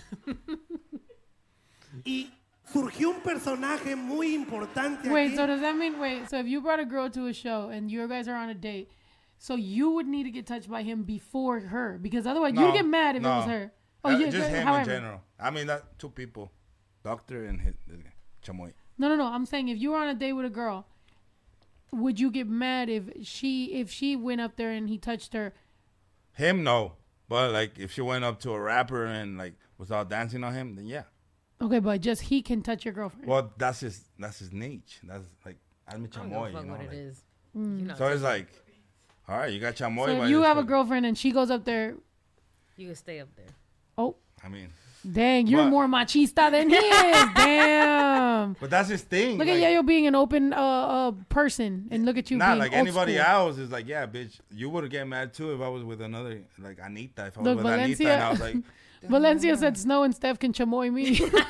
Y 2.05 2.31
surgió 2.71 3.11
un 3.15 3.21
personaje 3.23 3.97
muy 3.97 4.35
importante 4.35 5.09
Wait, 5.11 5.29
aquí. 5.33 5.37
so 5.37 5.47
does 5.47 5.61
that 5.61 5.77
mean 5.77 5.99
wait? 5.99 6.29
So 6.29 6.39
if 6.39 6.47
you 6.47 6.61
brought 6.61 6.81
a 6.81 6.85
girl 6.85 7.09
to 7.11 7.27
a 7.27 7.33
show 7.33 7.71
and 7.71 7.91
you 7.91 8.07
guys 8.09 8.29
are 8.29 8.35
on 8.37 8.49
a 8.51 8.55
date, 8.55 8.91
so 9.39 9.55
you 9.55 9.91
would 9.93 10.07
need 10.07 10.25
to 10.25 10.31
get 10.31 10.47
touched 10.47 10.69
by 10.69 10.83
him 10.83 11.03
before 11.05 11.61
her 11.61 11.99
because 12.01 12.27
otherwise 12.27 12.55
you'd 12.55 12.75
get 12.75 12.85
mad 12.87 13.17
if 13.17 13.23
it 13.23 13.27
was 13.27 13.47
her. 13.47 13.73
Oh, 14.05 14.11
Uh, 14.15 14.19
yeah, 14.19 14.31
just 14.31 14.51
yeah, 14.51 14.57
him 14.59 14.67
however. 14.67 14.91
in 14.91 14.97
general. 14.97 15.21
I 15.41 15.51
mean, 15.51 15.67
that 15.69 15.99
two 15.99 16.11
people, 16.11 16.53
doctor 17.03 17.45
and 17.45 17.61
his, 17.61 17.75
this 17.87 18.01
chamoy. 18.45 18.73
No, 18.99 19.09
no, 19.09 19.17
no. 19.17 19.27
I'm 19.27 19.47
saying 19.47 19.69
if 19.69 19.79
you 19.79 19.91
were 19.93 19.99
on 19.99 20.09
a 20.09 20.15
date 20.15 20.33
with 20.33 20.45
a 20.45 20.51
girl, 20.51 20.87
would 21.93 22.19
you 22.21 22.31
get 22.31 22.49
mad 22.49 22.89
if 22.89 23.05
she 23.23 23.75
if 23.75 23.91
she 23.91 24.17
went 24.17 24.41
up 24.41 24.57
there 24.57 24.71
and 24.71 24.89
he 24.89 24.99
touched 24.99 25.33
her? 25.35 25.53
Him, 26.33 26.63
no. 26.65 26.93
But 27.29 27.53
like, 27.53 27.79
if 27.79 27.93
she 27.93 28.01
went 28.01 28.25
up 28.25 28.41
to 28.41 28.53
a 28.53 28.61
rapper 28.61 29.05
and 29.05 29.39
like 29.39 29.55
was 29.79 29.91
all 29.91 30.05
dancing 30.05 30.43
on 30.45 30.53
him, 30.55 30.75
then 30.75 30.87
yeah. 30.87 31.05
Okay, 31.61 31.79
but 31.81 32.01
just 32.01 32.23
he 32.23 32.41
can 32.43 32.63
touch 32.63 32.85
your 32.85 32.95
girlfriend. 32.95 33.27
Well, 33.29 33.53
that's 33.59 33.81
his 33.81 34.05
that's 34.19 34.39
his 34.39 34.53
niche. 34.53 35.01
That's 35.03 35.25
like 35.45 35.57
I'm 35.87 36.05
a 36.05 36.09
I 36.09 36.11
don't 36.11 36.29
give 36.29 36.33
a 36.33 36.35
chamoy, 36.37 36.53
fuck 36.53 36.63
you 36.63 36.67
know. 36.69 36.73
what 36.75 36.81
it 36.83 36.89
like- 36.89 36.97
is. 36.97 37.23
Mm. 37.57 37.81
You 37.81 37.87
know, 37.87 37.95
So 37.97 38.07
it's 38.09 38.23
like, 38.23 38.49
all 39.29 39.37
right, 39.39 39.53
you 39.53 39.59
got 39.61 39.75
chamoy. 39.75 40.07
So 40.07 40.23
if 40.23 40.31
you 40.31 40.43
have 40.43 40.59
a 40.59 40.63
girlfriend 40.63 41.07
and 41.07 41.17
she 41.17 41.33
goes 41.33 41.51
up 41.51 41.65
there, 41.65 41.95
you 42.77 42.87
can 42.89 42.95
stay 42.97 43.21
up 43.21 43.29
there. 43.37 43.47
oh 43.97 44.17
I 44.45 44.49
mean, 44.49 44.69
dang, 45.11 45.47
you're 45.47 45.65
But- 45.65 45.71
more 45.71 45.87
machista 45.87 46.51
than 46.51 46.71
he 46.71 46.77
is. 46.77 47.27
Damn. 47.35 48.57
but 48.61 48.71
that's 48.71 48.89
his 48.89 49.03
thing. 49.03 49.39
Look 49.39 49.49
like, 49.49 49.57
at 49.57 49.63
Yeyo 49.63 49.85
being 49.87 50.07
an 50.07 50.15
open 50.15 50.53
uh, 50.53 50.57
uh 50.57 51.13
person, 51.29 51.89
and 51.91 52.05
look 52.05 52.17
at 52.17 52.31
you 52.31 52.37
Not 52.37 52.51
being 52.51 52.59
like 52.59 52.73
old 52.73 52.79
anybody 52.81 53.17
school. 53.17 53.27
else 53.27 53.59
is 53.59 53.71
like, 53.71 53.87
yeah, 53.89 54.07
bitch, 54.07 54.39
you 54.51 54.71
would 54.71 54.89
get 54.91 55.07
mad 55.07 55.35
too 55.35 55.53
if 55.55 55.61
I 55.61 55.69
was 55.69 55.85
with 55.85 56.01
another 56.01 56.43
like 56.59 56.79
Anita. 56.83 57.27
If 57.27 57.39
I 57.39 57.41
was 57.41 57.47
Look, 57.47 57.65
with 57.65 57.73
Anita 57.73 58.11
and 58.13 58.23
I 58.23 58.31
was 58.31 58.41
like, 58.41 58.57
Valencia 59.03 59.57
said 59.57 59.77
Snow 59.79 60.03
and 60.03 60.15
Steph 60.15 60.39
can 60.39 60.53
chamoy 60.53 60.93
me. 60.93 61.21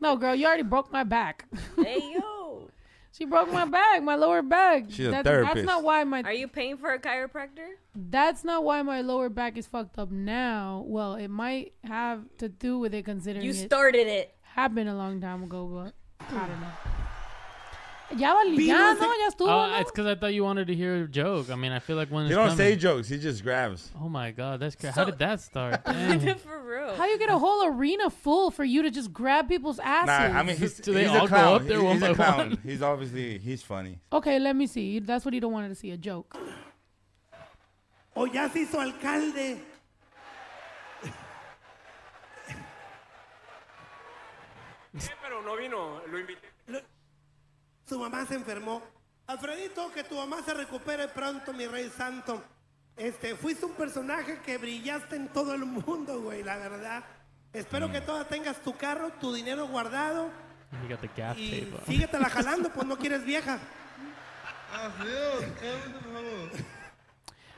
no, 0.00 0.16
girl, 0.16 0.34
you 0.34 0.46
already 0.46 0.62
broke 0.62 0.92
my 0.92 1.04
back. 1.04 1.46
Hey 1.76 1.98
yo, 2.14 2.37
She 3.12 3.24
broke 3.24 3.52
my 3.52 3.64
back, 3.64 4.02
my 4.02 4.14
lower 4.14 4.42
back. 4.42 4.84
She's 4.90 5.06
a 5.06 5.10
That- 5.10 5.24
That's 5.24 5.28
therapist. 5.28 5.66
not 5.66 5.82
why 5.82 6.04
my 6.04 6.22
are 6.22 6.32
you 6.32 6.46
paying 6.48 6.76
for 6.76 6.92
a 6.92 6.98
chiropractor? 6.98 7.68
that's 7.94 8.44
not 8.44 8.62
why 8.64 8.82
my 8.82 9.00
lower 9.00 9.28
back 9.28 9.56
is 9.58 9.66
fucked 9.66 9.98
up 9.98 10.10
now. 10.10 10.84
Well, 10.86 11.14
it 11.16 11.28
might 11.28 11.72
have 11.84 12.24
to 12.38 12.48
do 12.48 12.78
with 12.78 12.94
it 12.94 13.04
considering 13.04 13.44
You 13.44 13.50
it 13.52 13.66
started 13.66 14.06
it. 14.06 14.34
happened 14.42 14.88
a 14.88 14.94
long 14.94 15.20
time 15.20 15.42
ago, 15.44 15.66
but 15.66 15.94
I 16.36 16.46
don't 16.46 16.60
know. 16.60 16.72
Ya, 18.16 18.32
vali- 18.32 18.56
ya, 18.66 18.94
no, 18.94 19.12
ya 19.14 19.28
estuvo, 19.28 19.48
Oh, 19.48 19.66
no? 19.68 19.76
it's 19.80 19.90
because 19.90 20.06
I 20.06 20.14
thought 20.14 20.32
you 20.32 20.42
wanted 20.42 20.68
to 20.68 20.74
hear 20.74 21.04
a 21.04 21.06
joke. 21.06 21.50
I 21.50 21.56
mean, 21.56 21.72
I 21.72 21.78
feel 21.78 21.96
like 21.96 22.10
one. 22.10 22.24
he 22.24 22.30
is 22.30 22.36
don't 22.36 22.48
coming. 22.48 22.56
say 22.56 22.74
jokes. 22.74 23.06
He 23.08 23.18
just 23.18 23.42
grabs. 23.44 23.90
Oh 24.00 24.08
my 24.08 24.30
god, 24.30 24.60
that's 24.60 24.74
crazy. 24.76 24.94
How 24.94 25.04
did 25.04 25.18
that 25.18 25.40
start? 25.42 25.84
For 25.84 26.62
real. 26.64 26.94
How 26.96 27.04
you 27.06 27.18
get 27.18 27.28
a 27.28 27.36
whole 27.38 27.66
arena 27.66 28.08
full 28.08 28.50
for 28.50 28.64
you 28.64 28.82
to 28.82 28.90
just 28.90 29.12
grab 29.12 29.46
people's 29.46 29.78
asses? 29.78 30.06
Nah, 30.32 30.38
I 30.40 30.42
mean, 30.42 30.56
he's, 30.56 30.78
Do 30.78 30.94
they 30.94 31.02
he's 31.02 31.10
all 31.10 31.16
a 31.16 31.20
go 31.20 31.26
clown. 31.26 31.54
up 31.56 31.66
there 31.66 31.78
He- 31.80 31.84
one 31.84 31.92
he's 31.96 32.00
by 32.02 32.08
a 32.08 32.14
clown. 32.14 32.38
one? 32.38 32.58
He's 32.64 32.80
obviously 32.82 33.38
he's 33.38 33.62
funny. 33.62 33.98
Okay, 34.10 34.38
let 34.38 34.56
me 34.56 34.66
see. 34.66 35.00
That's 35.00 35.26
what 35.26 35.34
he 35.34 35.40
don't 35.40 35.52
want 35.52 35.68
to 35.68 35.74
see, 35.74 35.90
a 35.90 35.98
joke. 35.98 36.34
O 38.16 38.24
ya 38.24 38.48
se 38.48 38.60
hizo 38.64 38.80
alcalde. 38.80 39.60
Pero 45.22 45.42
no 45.42 45.56
vino, 45.56 46.00
lo 46.10 46.18
invité. 46.18 46.47
Su 47.88 47.98
mamá 47.98 48.26
se 48.26 48.34
enfermó. 48.34 48.82
Alfredito, 49.26 49.90
que 49.92 50.04
tu 50.04 50.16
mamá 50.16 50.42
se 50.42 50.54
recupere 50.54 51.08
pronto, 51.08 51.52
mi 51.52 51.66
rey 51.66 51.90
santo. 51.96 52.42
Este, 52.96 53.34
fuiste 53.34 53.64
un 53.64 53.72
personaje 53.72 54.40
que 54.44 54.58
brillaste 54.58 55.16
en 55.16 55.28
todo 55.28 55.54
el 55.54 55.64
mundo, 55.64 56.20
güey, 56.20 56.42
la 56.42 56.58
verdad. 56.58 57.04
Espero 57.52 57.90
que 57.90 58.00
todavía 58.00 58.28
tengas 58.28 58.60
tu 58.60 58.76
carro, 58.76 59.10
tu 59.20 59.32
dinero 59.32 59.66
guardado 59.68 60.30
You 60.82 60.88
got 60.88 61.00
the 61.00 61.08
gaff 61.16 61.38
y 61.38 61.62
tape. 61.62 61.74
on. 61.74 61.86
síguetela 61.86 62.28
jalando, 62.28 62.68
pues 62.70 62.86
no 62.86 62.96
quieres 62.96 63.24
vieja. 63.24 63.58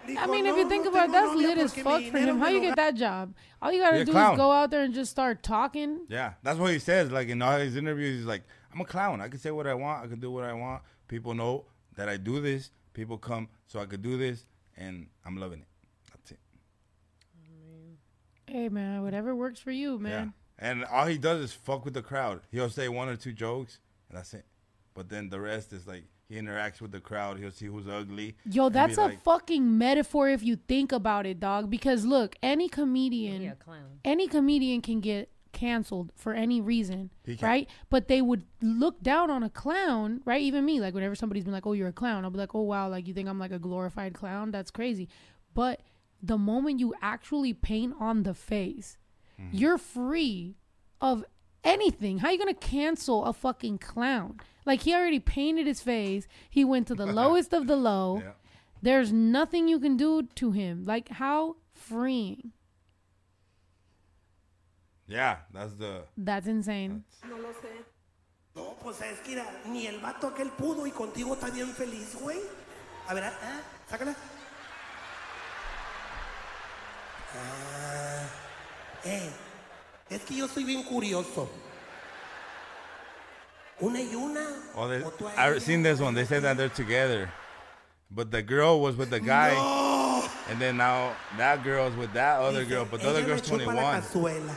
I 0.07 0.27
mean, 0.27 0.47
if 0.47 0.57
you 0.57 0.69
think 0.69 0.87
about 0.87 1.09
it, 1.09 1.13
that's 1.13 1.35
lit 1.35 1.59
as 1.59 1.75
fuck 1.75 2.03
for 2.05 2.19
him. 2.19 2.39
How 2.39 2.49
you 2.49 2.61
get 2.61 2.77
that 2.77 2.95
job? 2.95 3.35
All 3.61 3.73
you 3.73 3.81
gotta 3.83 4.05
do 4.05 4.13
clown. 4.13 4.35
is 4.35 4.39
go 4.39 4.53
out 4.53 4.71
there 4.71 4.83
and 4.83 4.95
just 4.95 5.11
start 5.11 5.43
talking. 5.43 6.01
Yeah, 6.09 6.35
that's 6.43 6.59
what 6.59 6.73
he 6.73 6.79
says. 6.79 7.11
Like 7.11 7.29
in 7.29 7.43
all 7.43 7.59
his 7.59 7.77
interviews, 7.77 8.19
he's 8.19 8.27
like, 8.27 8.45
"I'm 8.73 8.81
a 8.81 8.85
clown. 8.85 9.21
I 9.21 9.29
can 9.29 9.39
say 9.39 9.51
what 9.51 9.67
I 9.67 9.75
want. 9.75 10.05
I 10.05 10.09
can 10.09 10.21
do 10.21 10.31
what 10.31 10.45
I 10.45 10.53
want. 10.53 10.83
People 11.09 11.35
know 11.35 11.65
that 11.97 12.09
I 12.09 12.17
do 12.17 12.41
this. 12.41 12.71
People 12.93 13.19
come 13.19 13.49
so 13.67 13.81
I 13.81 13.87
could 13.87 14.03
do 14.03 14.17
this, 14.19 14.47
and 14.77 15.07
I'm 15.25 15.37
loving 15.37 15.61
it. 15.61 15.69
That's 16.13 16.33
it. 16.33 16.39
Hey 18.47 18.69
man, 18.69 19.03
whatever 19.03 19.35
works 19.35 19.61
for 19.61 19.71
you, 19.71 19.99
man. 19.99 20.33
Yeah. 20.59 20.69
And 20.71 20.85
all 20.85 21.07
he 21.07 21.19
does 21.19 21.41
is 21.41 21.53
fuck 21.53 21.85
with 21.85 21.95
the 21.95 22.03
crowd. 22.03 22.41
He'll 22.51 22.69
say 22.69 22.89
one 22.89 23.09
or 23.09 23.17
two 23.17 23.33
jokes, 23.33 23.79
and 24.09 24.19
that's 24.19 24.35
it. 24.35 24.45
But 24.93 25.09
then 25.09 25.31
the 25.31 25.41
rest 25.41 25.73
is 25.73 25.87
like 25.87 26.05
he 26.29 26.35
interacts 26.35 26.81
with 26.81 26.91
the 26.93 27.01
crowd. 27.01 27.39
He'll 27.39 27.51
see 27.53 27.67
who's 27.67 27.89
ugly. 27.89 28.37
Yo, 28.45 28.69
that's 28.69 28.99
a 28.99 29.03
like, 29.03 29.23
fucking 29.23 29.79
metaphor 29.79 30.29
if 30.29 30.43
you 30.43 30.57
think 30.57 30.93
about 30.93 31.27
it, 31.27 31.41
dog. 31.41 31.71
Because 31.71 32.05
look, 32.05 32.37
any 32.43 32.69
comedian, 32.69 33.43
Yeah, 33.43 33.53
clown. 33.53 34.01
any 34.05 34.27
comedian 34.27 34.83
can 34.83 35.01
get 35.01 35.31
canceled 35.61 36.13
for 36.17 36.33
any 36.33 36.61
reason, 36.61 37.11
can. 37.25 37.37
right? 37.43 37.69
But 37.91 38.09
they 38.09 38.23
would 38.23 38.45
look 38.63 39.03
down 39.03 39.31
on 39.31 39.43
a 39.43 39.51
clown, 39.51 40.23
right? 40.25 40.41
Even 40.41 40.65
me, 40.65 40.81
like 40.81 40.95
whenever 40.95 41.15
somebody's 41.15 41.45
been 41.45 41.53
like, 41.53 41.67
"Oh, 41.67 41.73
you're 41.73 41.89
a 41.89 41.93
clown," 41.93 42.25
I'll 42.25 42.31
be 42.31 42.39
like, 42.39 42.55
"Oh, 42.55 42.63
wow, 42.63 42.89
like 42.89 43.07
you 43.07 43.15
think 43.15 43.29
I'm 43.29 43.39
like 43.39 43.53
a 43.53 43.59
glorified 43.59 44.15
clown? 44.15 44.51
That's 44.51 44.71
crazy." 44.71 45.09
But 45.55 45.81
the 46.23 46.39
moment 46.39 46.81
you 46.81 46.95
actually 47.03 47.53
paint 47.53 47.95
on 47.99 48.23
the 48.23 48.35
face 48.35 48.99
mm-hmm. 49.41 49.57
you're 49.57 49.79
free 49.79 50.57
of 51.01 51.25
anything. 51.65 52.19
How 52.19 52.31
you 52.31 52.39
gonna 52.39 52.55
cancel 52.55 53.25
a 53.25 53.33
fucking 53.33 53.79
clown? 53.79 54.41
Like 54.67 54.83
he 54.83 54.95
already 54.95 55.21
painted 55.21 55.67
his 55.67 55.81
face. 55.81 56.27
He 56.49 56.65
went 56.65 56.87
to 56.89 56.95
the 56.95 57.07
lowest 57.21 57.53
of 57.53 57.67
the 57.67 57.77
low. 57.77 58.23
Yeah. 58.25 58.33
There's 58.83 59.13
nothing 59.13 59.69
you 59.69 59.79
can 59.79 59.97
do 59.97 60.23
to 60.37 60.53
him. 60.53 60.85
Like 60.85 61.09
how 61.09 61.57
freeing. 61.73 62.53
Yeah, 65.11 65.39
that's 65.53 65.73
the. 65.75 66.05
That's 66.17 66.47
insane. 66.47 67.03
No 67.29 67.37
lo 67.37 67.49
sé. 67.51 67.85
No, 68.55 68.77
pues 68.81 69.01
es 69.01 69.19
que 69.21 69.31
mira, 69.31 69.45
ni 69.67 69.87
el 69.89 69.99
vato 70.01 70.29
aquel 70.29 70.51
pudo 70.51 70.87
y 70.87 70.93
contigo 70.93 71.35
está 71.35 71.51
bien 71.51 71.75
feliz, 71.75 72.15
güey. 72.21 72.39
A 73.09 73.15
ver, 73.15 73.25
ah, 73.25 73.61
sácala. 73.89 74.15
Ah, 77.35 78.23
eh, 79.05 79.31
es 80.11 80.21
que 80.23 80.37
yo 80.37 80.47
soy 80.49 80.65
bien 80.65 80.85
curioso. 80.85 81.49
Una 83.81 84.01
y 84.01 84.15
una. 84.15 84.47
Oh, 84.77 84.89
they, 84.89 85.03
o 85.03 85.11
tú 85.11 85.27
a 85.27 85.33
I've 85.37 85.57
ella. 85.57 85.61
seen 85.61 85.83
this 85.83 86.01
one. 86.01 86.15
They 86.15 86.25
said 86.27 86.43
that 86.43 86.57
they're 86.57 86.69
together, 86.69 87.31
but 88.11 88.31
the 88.31 88.43
girl 88.43 88.81
was 88.81 88.95
with 88.97 89.11
the 89.11 89.21
guy, 89.21 89.55
No. 89.55 90.23
and 90.51 90.61
then 90.61 90.77
now 90.77 91.15
that 91.39 91.65
girl's 91.65 91.97
with 91.97 92.13
that 92.13 92.41
other 92.41 92.65
girl, 92.65 92.85
but 92.89 93.01
the 93.01 93.09
other 93.09 93.25
girl's 93.25 93.43
chupa 93.43 93.67
la 93.75 94.01
21. 94.01 94.51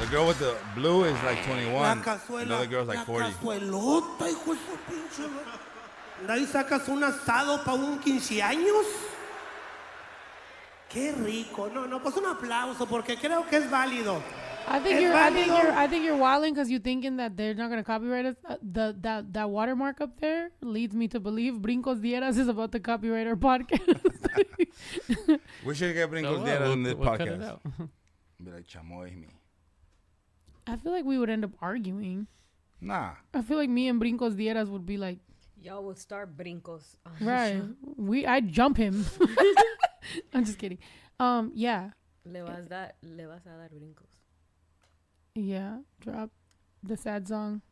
The 0.00 0.06
girl 0.06 0.26
with 0.28 0.38
the 0.38 0.54
blue 0.76 1.04
is 1.04 1.14
like 1.24 1.38
La 1.48 1.54
21. 1.54 2.02
cazuela. 2.02 2.42
Another 2.42 2.66
girl's 2.66 2.88
like 2.88 2.98
la 2.98 3.04
40. 3.04 3.30
cazuelota, 3.32 4.30
hijo 4.30 4.54
de 4.54 4.60
su 4.60 4.76
pinche 4.88 5.28
madre. 5.28 5.58
¿De 6.26 6.32
ahí 6.32 6.46
sacas 6.46 6.88
un 6.88 7.02
asado 7.04 7.64
para 7.64 7.74
un 7.78 7.98
15 7.98 8.42
años? 8.42 8.86
Qué 10.88 11.12
rico. 11.12 11.68
No, 11.72 11.86
no, 11.86 12.00
pues 12.02 12.16
un 12.16 12.26
aplauso 12.26 12.86
porque 12.86 13.16
creo 13.16 13.46
que 13.48 13.56
es 13.56 13.70
válido. 13.70 14.22
I 14.70 14.80
think 14.80 15.00
you're. 15.00 15.14
I 15.14 15.30
think 15.32 15.46
you're. 15.48 15.72
I 15.72 15.86
think 15.88 16.04
you're 16.04 16.16
wilding 16.16 16.52
because 16.54 16.70
you're 16.70 16.82
thinking 16.82 17.16
that 17.16 17.36
they're 17.36 17.54
not 17.54 17.68
gonna 17.70 17.82
copyright 17.82 18.26
us. 18.26 18.36
Uh, 18.44 18.56
the 18.62 18.94
that 19.00 19.32
that 19.32 19.48
watermark 19.50 20.00
up 20.00 20.18
there 20.20 20.50
leads 20.60 20.94
me 20.94 21.08
to 21.08 21.18
believe 21.20 21.54
Brincos 21.54 22.00
Dieras 22.02 22.36
is 22.38 22.48
about 22.48 22.72
to 22.72 22.80
copyright 22.80 23.26
our 23.26 23.36
podcast. 23.36 23.98
We 25.64 25.74
should 25.74 25.94
get 25.94 26.10
Brincos 26.10 26.38
what? 26.38 26.46
Dieras 26.46 26.60
We'll- 26.60 26.72
on 26.72 26.82
this 26.82 26.94
we'll 26.94 27.16
cut 27.16 27.20
it 27.28 27.40
podcast. 27.40 27.48
out. 27.48 27.60
Be 28.44 28.50
like, 28.52 28.66
chamoy 28.66 29.16
me. 29.18 29.26
I 30.68 30.76
feel 30.76 30.92
like 30.92 31.04
we 31.04 31.18
would 31.18 31.30
end 31.30 31.44
up 31.44 31.52
arguing. 31.60 32.26
Nah. 32.80 33.12
I 33.34 33.42
feel 33.42 33.56
like 33.56 33.70
me 33.70 33.88
and 33.88 34.00
Brincos 34.00 34.34
Dieras 34.34 34.68
would 34.68 34.86
be 34.86 34.96
like, 34.98 35.18
Y'all 35.60 35.82
would 35.84 35.98
start 35.98 36.36
brincos. 36.36 36.94
right. 37.20 37.62
We 37.96 38.24
I'd 38.26 38.52
jump 38.52 38.76
him. 38.76 39.04
I'm 40.32 40.44
just 40.44 40.58
kidding. 40.58 40.78
Um, 41.18 41.50
yeah, 41.54 41.90
Le 42.24 42.44
vas, 42.44 42.64
dar, 42.68 42.92
le 43.02 43.26
vas 43.26 43.40
a 43.46 43.48
dar 43.48 43.68
brincos. 43.74 44.06
yeah. 45.34 45.78
Drop 46.00 46.30
the 46.84 46.96
sad 46.96 47.26
song. 47.26 47.62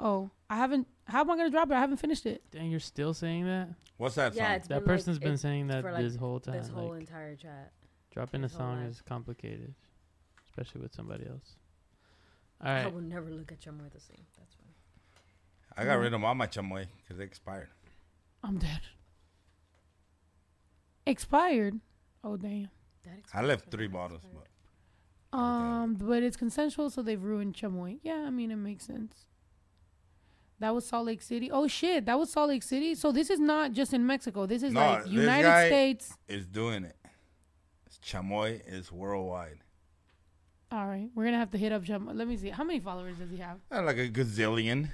Oh, 0.00 0.30
I 0.50 0.56
haven't. 0.56 0.88
How 1.04 1.20
am 1.20 1.30
I 1.30 1.36
gonna 1.36 1.50
drop 1.50 1.70
it? 1.70 1.74
I 1.74 1.80
haven't 1.80 1.98
finished 1.98 2.26
it. 2.26 2.42
Dang, 2.50 2.68
you're 2.70 2.80
still 2.80 3.14
saying 3.14 3.44
that? 3.46 3.68
What's 3.96 4.16
that 4.16 4.34
Yeah, 4.34 4.46
song? 4.48 4.54
it's 4.56 4.68
That 4.68 4.74
been, 4.80 4.84
like, 4.88 4.96
person's 4.98 5.18
been 5.20 5.36
saying 5.38 5.68
that 5.68 5.84
like, 5.84 5.96
this 6.02 6.16
whole 6.16 6.40
time. 6.40 6.54
This 6.58 6.68
whole 6.68 6.90
like, 6.90 7.00
entire 7.00 7.36
chat. 7.36 7.72
dropping 8.10 8.42
a 8.44 8.48
song 8.48 8.82
is 8.82 9.00
complicated, 9.00 9.74
especially 10.48 10.82
with 10.82 10.92
somebody 10.92 11.26
else. 11.26 11.54
All 12.64 12.70
I 12.70 12.86
will 12.86 13.00
never 13.02 13.30
look 13.30 13.52
at 13.52 13.60
Chamoy 13.60 13.90
the 13.92 14.00
same. 14.00 14.24
That's 14.38 14.54
fine. 14.54 14.66
I 15.76 15.84
got 15.84 15.94
rid 15.98 16.14
of 16.14 16.24
all 16.24 16.34
my 16.34 16.46
chamoy 16.46 16.86
because 17.02 17.18
they 17.18 17.24
expired. 17.24 17.68
I'm 18.42 18.56
dead. 18.58 18.80
Expired. 21.06 21.80
Oh 22.24 22.36
damn. 22.36 22.68
I 23.32 23.42
left 23.42 23.70
three 23.70 23.86
bottles, 23.86 24.22
but 24.34 25.38
Um, 25.38 25.94
but 25.94 26.22
it's 26.22 26.36
consensual, 26.36 26.90
so 26.90 27.02
they've 27.02 27.22
ruined 27.22 27.54
Chamoy. 27.54 27.98
Yeah, 28.02 28.24
I 28.26 28.30
mean 28.30 28.50
it 28.50 28.56
makes 28.56 28.84
sense. 28.86 29.26
That 30.58 30.74
was 30.74 30.86
Salt 30.86 31.06
Lake 31.06 31.20
City. 31.22 31.50
Oh 31.50 31.68
shit, 31.68 32.06
that 32.06 32.18
was 32.18 32.32
Salt 32.32 32.48
Lake 32.48 32.62
City. 32.62 32.94
So 32.94 33.12
this 33.12 33.28
is 33.30 33.38
not 33.38 33.72
just 33.72 33.92
in 33.92 34.06
Mexico. 34.06 34.46
This 34.46 34.62
is 34.62 34.72
no, 34.72 34.80
like 34.80 35.02
this 35.04 35.12
United 35.12 35.42
guy 35.42 35.66
States. 35.68 36.14
is 36.28 36.46
doing 36.46 36.84
it. 36.84 36.96
Chamoy 38.02 38.60
is 38.66 38.90
worldwide. 38.90 39.58
All 40.72 40.86
right, 40.86 41.08
we're 41.14 41.24
gonna 41.24 41.38
have 41.38 41.50
to 41.52 41.58
hit 41.58 41.70
up 41.72 41.84
Chamoy. 41.84 42.14
Let 42.16 42.26
me 42.26 42.36
see. 42.36 42.50
How 42.50 42.64
many 42.64 42.80
followers 42.80 43.16
does 43.18 43.30
he 43.30 43.36
have? 43.36 43.58
Uh, 43.70 43.82
Like 43.82 43.98
a 43.98 44.08
gazillion. 44.08 44.88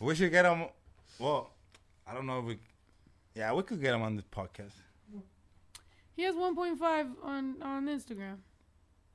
We 0.00 0.14
should 0.14 0.30
get 0.30 0.44
him. 0.44 0.66
Well, 1.18 1.50
I 2.06 2.14
don't 2.14 2.26
know 2.26 2.40
if 2.40 2.44
we. 2.44 2.58
Yeah, 3.34 3.52
we 3.52 3.62
could 3.62 3.80
get 3.80 3.94
him 3.94 4.02
on 4.02 4.16
this 4.16 4.24
podcast. 4.30 4.72
He 6.16 6.22
has 6.24 6.34
1.5 6.34 6.80
on 7.22 7.62
on 7.62 7.86
Instagram. 7.86 8.38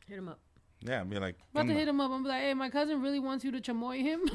Hit 0.08 0.18
him 0.18 0.30
up. 0.30 0.40
Yeah, 0.82 1.02
i 1.02 1.04
be 1.04 1.20
like. 1.20 1.36
About 1.52 1.68
to 1.68 1.74
hit 1.74 1.88
him 1.88 2.00
up. 2.02 2.12
I'm 2.12 2.24
like, 2.24 2.42
hey, 2.42 2.54
my 2.54 2.70
cousin 2.70 3.02
really 3.02 3.20
wants 3.20 3.44
you 3.44 3.52
to 3.52 3.60
chamoy 3.60 4.02
him. 4.02 4.22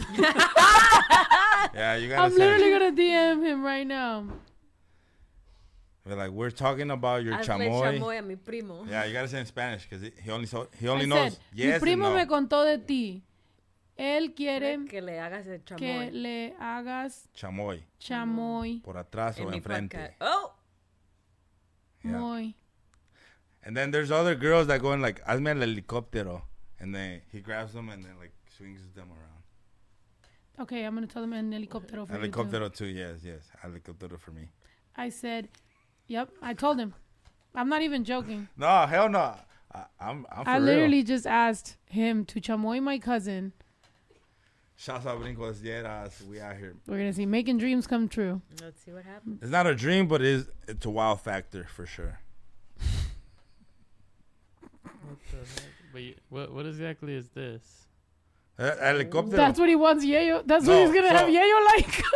Yeah, 1.75 1.97
you 1.97 2.09
gotta 2.11 2.23
I'm 2.23 2.33
say. 2.33 2.39
literally 2.39 2.71
gonna 2.71 2.93
DM 2.93 3.43
him 3.45 3.63
right 3.65 3.87
now. 3.87 4.27
Be 6.09 6.15
like, 6.15 6.31
we're 6.31 6.51
talking 6.51 6.91
about 6.91 7.23
your 7.23 7.35
ah, 7.35 7.39
Hazle 7.43 7.69
chamoy. 7.69 7.99
chamoy 7.99 8.19
a 8.19 8.23
mi 8.23 8.37
primo. 8.37 8.85
Yeah, 8.89 9.05
you 9.05 9.13
gotta 9.13 9.29
say 9.29 9.41
in 9.41 9.47
Spanish 9.47 9.87
because 9.87 10.11
he 10.25 10.31
only 10.31 10.47
so 10.47 10.69
he 10.81 10.87
I 10.89 10.91
only 10.91 11.07
knows 11.07 11.33
said, 11.35 11.39
yes 11.55 11.67
Mi 11.67 11.73
and 11.75 11.83
primo 11.83 12.09
no. 12.11 12.15
me 12.17 12.25
contó 12.27 12.65
de 12.65 12.79
ti. 12.79 13.23
Él 13.99 14.35
quiere 14.35 14.79
Que 14.89 15.03
le 15.03 15.19
hagas 15.19 15.47
el 15.49 15.59
chamoy. 15.65 15.79
que 15.79 16.11
le 16.13 16.55
hagas 16.61 17.29
chamoy 17.35 17.83
chamoy. 17.99 18.81
por 18.83 18.97
atrás 18.97 19.39
o 19.39 19.43
En 19.43 19.51
mi 19.51 19.57
enfrente. 19.59 19.97
podcast. 19.99 20.15
Oh! 20.21 20.53
Yeah. 22.05 22.13
Muy. 22.19 22.55
And 23.65 23.77
then 23.77 23.91
there's 23.91 24.11
other 24.11 24.35
girls 24.37 24.69
that 24.69 24.81
go 24.81 24.93
in 24.93 25.03
like, 25.03 25.21
hazme 25.27 25.49
el 25.49 25.57
helicóptero. 25.67 26.43
And 26.81 26.95
then 26.95 27.23
he 27.33 27.41
grabs 27.41 27.73
them 27.75 27.89
and 27.91 28.05
then 28.05 28.13
like 28.21 28.33
swings 28.57 28.81
them 28.95 29.09
around. 29.11 29.43
Okay, 30.61 30.85
I'm 30.85 30.95
gonna 30.95 31.07
tell 31.09 31.23
him 31.25 31.33
an 31.33 31.51
helicóptero 31.53 32.07
for 32.07 32.15
you 32.19 32.31
too. 32.31 32.39
Helicóptero 32.39 32.73
too, 32.73 32.87
yes, 32.87 33.19
yes. 33.25 33.51
Helicóptero 33.63 34.19
for 34.19 34.31
me. 34.31 34.49
I 34.97 35.09
said, 35.11 35.49
yep. 36.09 36.29
I 36.43 36.55
told 36.55 36.79
him. 36.81 36.95
I'm 37.55 37.69
not 37.69 37.83
even 37.83 38.03
joking. 38.05 38.49
No, 38.57 38.87
hell 38.87 39.09
no. 39.09 39.35
I, 39.75 39.85
I'm, 40.01 40.27
I'm 40.33 40.45
for 40.45 40.51
I 40.51 40.57
real. 40.57 40.65
literally 40.65 41.03
just 41.03 41.27
asked 41.27 41.77
him 41.87 42.25
to 42.27 42.41
chamoy 42.41 42.83
my 42.83 42.99
cousin. 42.99 43.53
Shouts 44.77 45.07
out 45.07 45.21
Brincos 45.21 45.57
Dieras. 45.57 46.25
We 46.27 46.41
out 46.41 46.57
here. 46.57 46.75
We're 46.87 46.99
gonna 46.99 47.13
see 47.13 47.27
making 47.27 47.59
dreams 47.59 47.87
come 47.87 48.09
true. 48.09 48.41
Let's 48.63 48.81
see 48.85 48.93
what 48.93 49.05
happens. 49.05 49.43
It's 49.43 49.51
not 49.51 49.67
a 49.67 49.75
dream, 49.75 50.07
but 50.09 50.21
it 50.23 50.29
is, 50.29 50.49
it's 50.69 50.87
a 50.87 50.91
wow 50.91 51.17
factor 51.17 51.67
for 51.75 51.85
sure. 51.85 52.21
What 54.83 55.19
the 55.31 55.37
heck? 55.37 55.73
But 55.93 56.03
you- 56.03 56.15
what 56.29 56.53
what 56.55 56.67
exactly 56.67 57.15
is 57.15 57.29
this? 57.31 57.87
Uh, 58.59 58.71
helicóptero. 58.83 59.31
That's 59.31 59.59
what 59.59 59.69
he 59.69 59.77
wants 59.77 60.05
Yeyo. 60.05 60.43
That's 60.47 60.65
No, 60.65 60.73
what 60.79 60.87
he's 60.87 60.95
gonna 60.95 61.09
so- 61.09 61.27
have 61.27 61.29
Yeyo 61.29 61.67
like. 61.67 62.03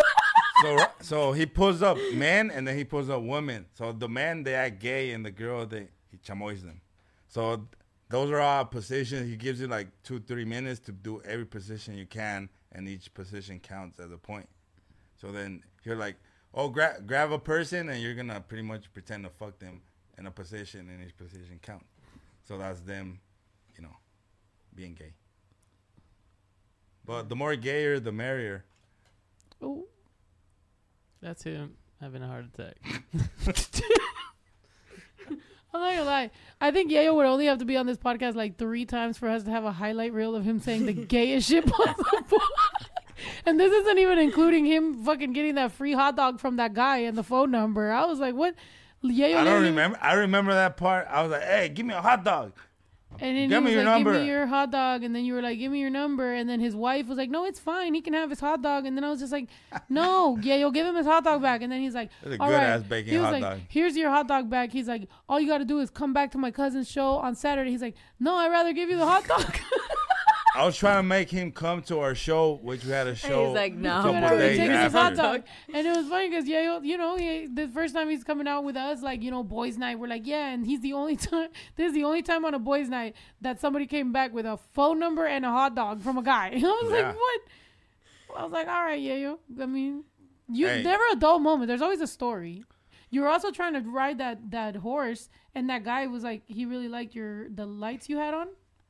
so 0.62 0.78
so 1.00 1.32
he 1.32 1.47
pulls 1.47 1.82
up 1.82 1.99
men 2.15 2.50
and 2.50 2.66
then 2.66 2.76
he 2.76 2.84
pulls 2.84 3.10
up 3.10 3.23
women. 3.23 3.66
So 3.74 3.92
the 3.92 4.08
man 4.08 4.42
they 4.42 4.55
act 4.55 4.81
gay 4.81 5.12
and 5.12 5.24
the 5.24 5.31
girl 5.31 5.66
they 5.66 5.89
he 6.10 6.18
chamoys 6.18 6.62
them. 6.62 6.81
So 7.28 7.66
those 8.08 8.31
are 8.31 8.41
all 8.41 8.65
positions. 8.65 9.28
He 9.28 9.36
gives 9.36 9.60
you 9.60 9.66
like 9.66 9.89
two 10.02 10.20
three 10.20 10.44
minutes 10.44 10.81
to 10.81 10.92
do 10.92 11.20
every 11.24 11.47
position 11.47 11.94
you 11.94 12.07
can, 12.07 12.49
and 12.73 12.89
each 12.89 13.12
position 13.15 13.58
counts 13.58 13.99
as 13.99 14.12
a 14.12 14.18
point. 14.18 14.49
So 15.20 15.32
then 15.32 15.62
you're 15.84 15.97
like, 15.97 16.16
oh, 16.55 16.68
grab 16.68 17.07
grab 17.07 17.32
a 17.32 17.39
person 17.39 17.89
and 17.89 18.02
you're 18.02 18.15
gonna 18.15 18.41
pretty 18.41 18.65
much 18.65 18.92
pretend 18.92 19.24
to 19.24 19.31
fuck 19.31 19.58
them 19.58 19.82
in 20.18 20.26
a 20.26 20.31
position, 20.31 20.89
and 20.89 21.02
each 21.05 21.16
position 21.16 21.58
counts. 21.62 21.89
So 22.44 22.58
that's 22.58 22.81
them, 22.81 23.20
you 23.76 23.82
know, 23.82 23.97
being 24.74 24.94
gay. 24.94 25.15
But 27.05 27.28
the 27.28 27.36
more 27.36 27.57
gayer, 27.57 27.99
the 27.99 28.12
merrier. 28.12 28.65
Oh. 29.60 29.86
That's 31.23 31.44
him 31.44 31.76
having 32.01 32.23
a 32.23 32.26
heart 32.26 32.47
attack. 32.52 32.76
I'm 35.75 35.81
not 35.81 35.92
gonna 35.92 36.05
lie. 36.05 36.31
I 36.60 36.70
think 36.70 36.91
Yeyo 36.91 37.15
would 37.15 37.25
only 37.25 37.47
have 37.47 37.59
to 37.59 37.65
be 37.65 37.76
on 37.76 37.86
this 37.86 37.97
podcast 37.97 38.34
like 38.34 38.59
three 38.59 38.84
times 38.84 39.17
for 39.17 39.28
us 39.28 39.44
to 39.44 39.51
have 39.51 39.65
a 39.65 39.73
highlight 39.73 40.12
reel 40.12 40.34
of 40.34 40.44
him 40.44 40.59
saying 40.60 40.84
the 40.84 40.92
gayest 41.09 41.49
shit 41.49 41.65
possible. 41.65 42.41
and 43.47 43.59
this 43.59 43.73
isn't 43.73 43.99
even 43.99 44.18
including 44.18 44.67
him 44.67 45.02
fucking 45.05 45.33
getting 45.33 45.55
that 45.55 45.73
free 45.73 45.92
hot 45.92 46.17
dog 46.17 46.41
from 46.41 46.57
that 46.57 46.75
guy 46.75 46.99
and 46.99 47.17
the 47.17 47.23
phone 47.23 47.51
number. 47.51 47.91
I 47.91 48.05
was 48.05 48.18
like, 48.18 48.34
what? 48.34 48.55
Yeyo 49.02 49.36
I 49.36 49.44
don't 49.44 49.62
remember. 49.62 49.99
I 50.02 50.15
remember 50.15 50.52
that 50.52 50.76
part. 50.76 51.07
I 51.10 51.23
was 51.23 51.33
like, 51.33 51.42
"Hey, 51.42 51.68
give 51.70 51.86
me 51.86 51.94
a 51.94 52.01
hot 52.02 52.25
dog." 52.25 52.52
And 53.23 53.36
then 53.36 53.49
Give 53.49 53.59
he 53.59 53.60
me 53.60 53.65
was 53.67 53.75
your 53.75 53.84
like, 53.84 54.05
"Give 54.05 54.15
me 54.15 54.26
your 54.26 54.47
hot 54.49 54.73
dog," 54.73 55.05
and 55.05 55.15
then 55.15 55.25
you 55.25 55.34
were 55.34 55.42
like, 55.42 55.57
"Give 55.57 55.70
me 55.70 55.78
your 55.78 55.91
number," 55.91 56.34
and 56.34 56.51
then 56.51 56.59
his 56.59 56.75
wife 56.75 57.07
was 57.07 57.17
like, 57.17 57.31
"No, 57.31 57.44
it's 57.44 57.60
fine. 57.60 57.94
He 57.94 58.01
can 58.01 58.15
have 58.15 58.31
his 58.31 58.41
hot 58.41 58.62
dog." 58.62 58.84
And 58.84 58.97
then 58.97 59.05
I 59.05 59.10
was 59.10 59.20
just 59.20 59.31
like, 59.31 59.47
"No, 59.89 60.36
yeah, 60.42 60.57
you'll 60.57 60.73
give 60.73 60.84
him 60.84 60.97
his 60.97 61.07
hot 61.07 61.23
dog 61.23 61.41
back." 61.41 61.62
And 61.62 61.70
then 61.70 61.81
he's 61.81 61.94
like, 61.94 62.10
That's 62.25 62.41
"All 62.41 62.51
bacon 62.89 63.12
he 63.12 63.18
was 63.20 63.31
like, 63.31 63.42
dog. 63.42 63.60
"Here's 63.68 63.97
your 63.97 64.10
hot 64.10 64.26
dog 64.26 64.51
back." 64.51 64.73
He's 64.73 64.89
like, 64.89 65.09
"All 65.28 65.39
you 65.39 65.47
got 65.47 65.59
to 65.59 65.65
do 65.65 65.78
is 65.78 65.89
come 65.89 66.12
back 66.12 66.33
to 66.33 66.39
my 66.39 66.51
cousin's 66.51 66.91
show 66.91 67.10
on 67.10 67.36
Saturday." 67.36 67.70
He's 67.70 67.83
like, 67.83 67.94
"No, 68.18 68.34
I'd 68.34 68.51
rather 68.51 68.73
give 68.73 68.91
you 68.91 68.97
the 68.97 69.07
hot 69.07 69.25
dog." 69.28 69.57
I 70.55 70.65
was 70.67 70.77
trying 70.77 70.99
to 70.99 71.03
make 71.03 71.31
him 71.31 71.51
come 71.51 71.81
to 71.85 72.01
our 72.01 72.15
show, 72.15 72.59
which 72.63 72.85
we 72.85 72.91
had 72.91 73.07
a 73.07 73.15
show. 73.15 73.47
He's 73.47 73.55
like, 73.55 73.73
a 73.73 73.77
"No." 73.77 74.03
couple 74.03 74.39
days 74.39 74.59
takes 74.59 74.83
his 74.85 74.93
hot 74.93 75.15
dog. 75.17 75.43
And 75.73 75.87
it 75.87 75.97
was 75.97 76.09
funny 76.09 76.29
because 76.29 76.47
yeah, 76.47 76.79
you 76.83 76.99
know, 76.99 77.17
he, 77.17 77.47
the 77.47 77.69
first 77.69 77.95
time 77.95 78.11
he's 78.11 78.23
coming 78.23 78.47
out 78.47 78.63
with 78.65 78.77
us, 78.77 79.01
like 79.03 79.23
you 79.23 79.31
know, 79.31 79.43
boys' 79.43 79.79
night, 79.79 79.99
we're 79.99 80.09
like, 80.09 80.27
yeah, 80.27 80.51
and 80.51 80.67
he's 80.67 80.81
the 80.81 80.93
only 80.93 81.17
time. 81.31 81.49
This 81.77 81.89
is 81.89 81.95
the 81.95 82.05
only 82.05 82.23
time 82.23 82.45
on 82.45 82.53
a 82.55 82.59
boys' 82.59 82.89
night 82.89 83.17
that 83.41 83.61
somebody 83.61 83.87
came 83.87 84.13
back 84.13 84.33
with 84.35 84.45
a 84.47 84.59
phone 84.73 84.99
number 84.99 85.27
and 85.27 85.45
a 85.47 85.51
hot 85.51 85.75
dog 85.75 86.03
from 86.03 86.19
a 86.19 86.23
guy. 86.23 86.49
I 86.55 86.59
was 86.61 86.91
Yeah. 86.91 86.97
like, 87.09 87.17
what? 87.17 87.41
I 88.39 88.43
was 88.45 88.53
like, 88.53 88.69
all 88.69 88.83
right, 88.83 89.01
yeah, 89.01 89.15
yo. 89.15 89.39
I 89.61 89.67
mean, 89.67 90.05
you 90.51 90.67
Hey. 90.67 90.83
never 90.83 91.03
a 91.13 91.17
dull 91.17 91.39
moment. 91.39 91.69
There's 91.69 91.83
always 91.83 92.01
a 92.01 92.07
story. 92.07 92.65
You're 93.11 93.29
also 93.29 93.51
trying 93.51 93.75
to 93.75 93.81
ride 93.81 94.19
that 94.19 94.51
that 94.51 94.77
horse, 94.77 95.29
and 95.55 95.69
that 95.71 95.85
guy 95.85 96.07
was 96.07 96.23
like, 96.23 96.43
he 96.47 96.65
really 96.67 96.89
liked 96.89 97.15
your 97.15 97.49
the 97.51 97.65
lights 97.67 98.09
you 98.09 98.19
had 98.19 98.33
on. 98.35 98.49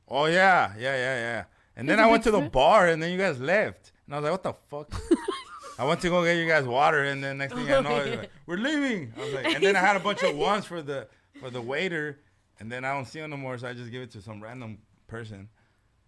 Oh 0.09 0.25
yeah, 0.25 0.73
yeah, 0.77 0.95
yeah, 0.95 1.17
yeah. 1.17 1.43
And 1.75 1.89
then 1.89 1.99
I 1.99 2.07
went 2.07 2.23
to 2.23 2.31
the 2.31 2.41
bar, 2.41 2.87
and 2.87 3.01
then 3.01 3.11
you 3.11 3.17
guys 3.17 3.39
left, 3.39 3.91
and 4.05 4.13
I 4.15 4.19
was 4.19 4.23
like, 4.23 4.31
"What 4.31 4.43
the 4.43 4.53
fuck?" 4.53 5.01
I 5.79 5.85
went 5.85 6.01
to 6.01 6.09
go 6.09 6.23
get 6.23 6.37
you 6.37 6.47
guys 6.47 6.65
water, 6.65 7.03
and 7.03 7.23
then 7.23 7.39
next 7.39 7.53
thing 7.55 7.71
I 7.71 7.79
know, 7.81 7.95
like, 7.95 8.29
we're 8.45 8.57
leaving. 8.57 9.11
I 9.17 9.19
was 9.19 9.33
like, 9.33 9.45
and 9.55 9.63
then 9.63 9.75
I 9.75 9.79
had 9.79 9.95
a 9.95 9.99
bunch 9.99 10.21
of 10.21 10.35
ones 10.49 10.65
for 10.65 10.81
the 10.83 11.07
for 11.39 11.49
the 11.49 11.61
waiter, 11.61 12.19
and 12.59 12.71
then 12.71 12.85
I 12.85 12.93
don't 12.93 13.05
see 13.05 13.19
them 13.19 13.31
no 13.31 13.37
more, 13.37 13.57
so 13.57 13.67
I 13.67 13.73
just 13.73 13.89
give 13.91 14.03
it 14.03 14.11
to 14.11 14.21
some 14.21 14.41
random 14.41 14.77
person. 15.07 15.49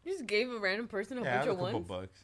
You 0.04 0.12
just 0.14 0.28
gave 0.28 0.52
a 0.52 0.60
random 0.60 0.88
person 0.88 1.18
a 1.18 1.24
yeah, 1.24 1.38
bunch 1.38 1.48
a 1.48 1.52
of 1.52 1.58
couple 1.58 1.74
ones. 1.74 1.88
bucks. 1.88 2.24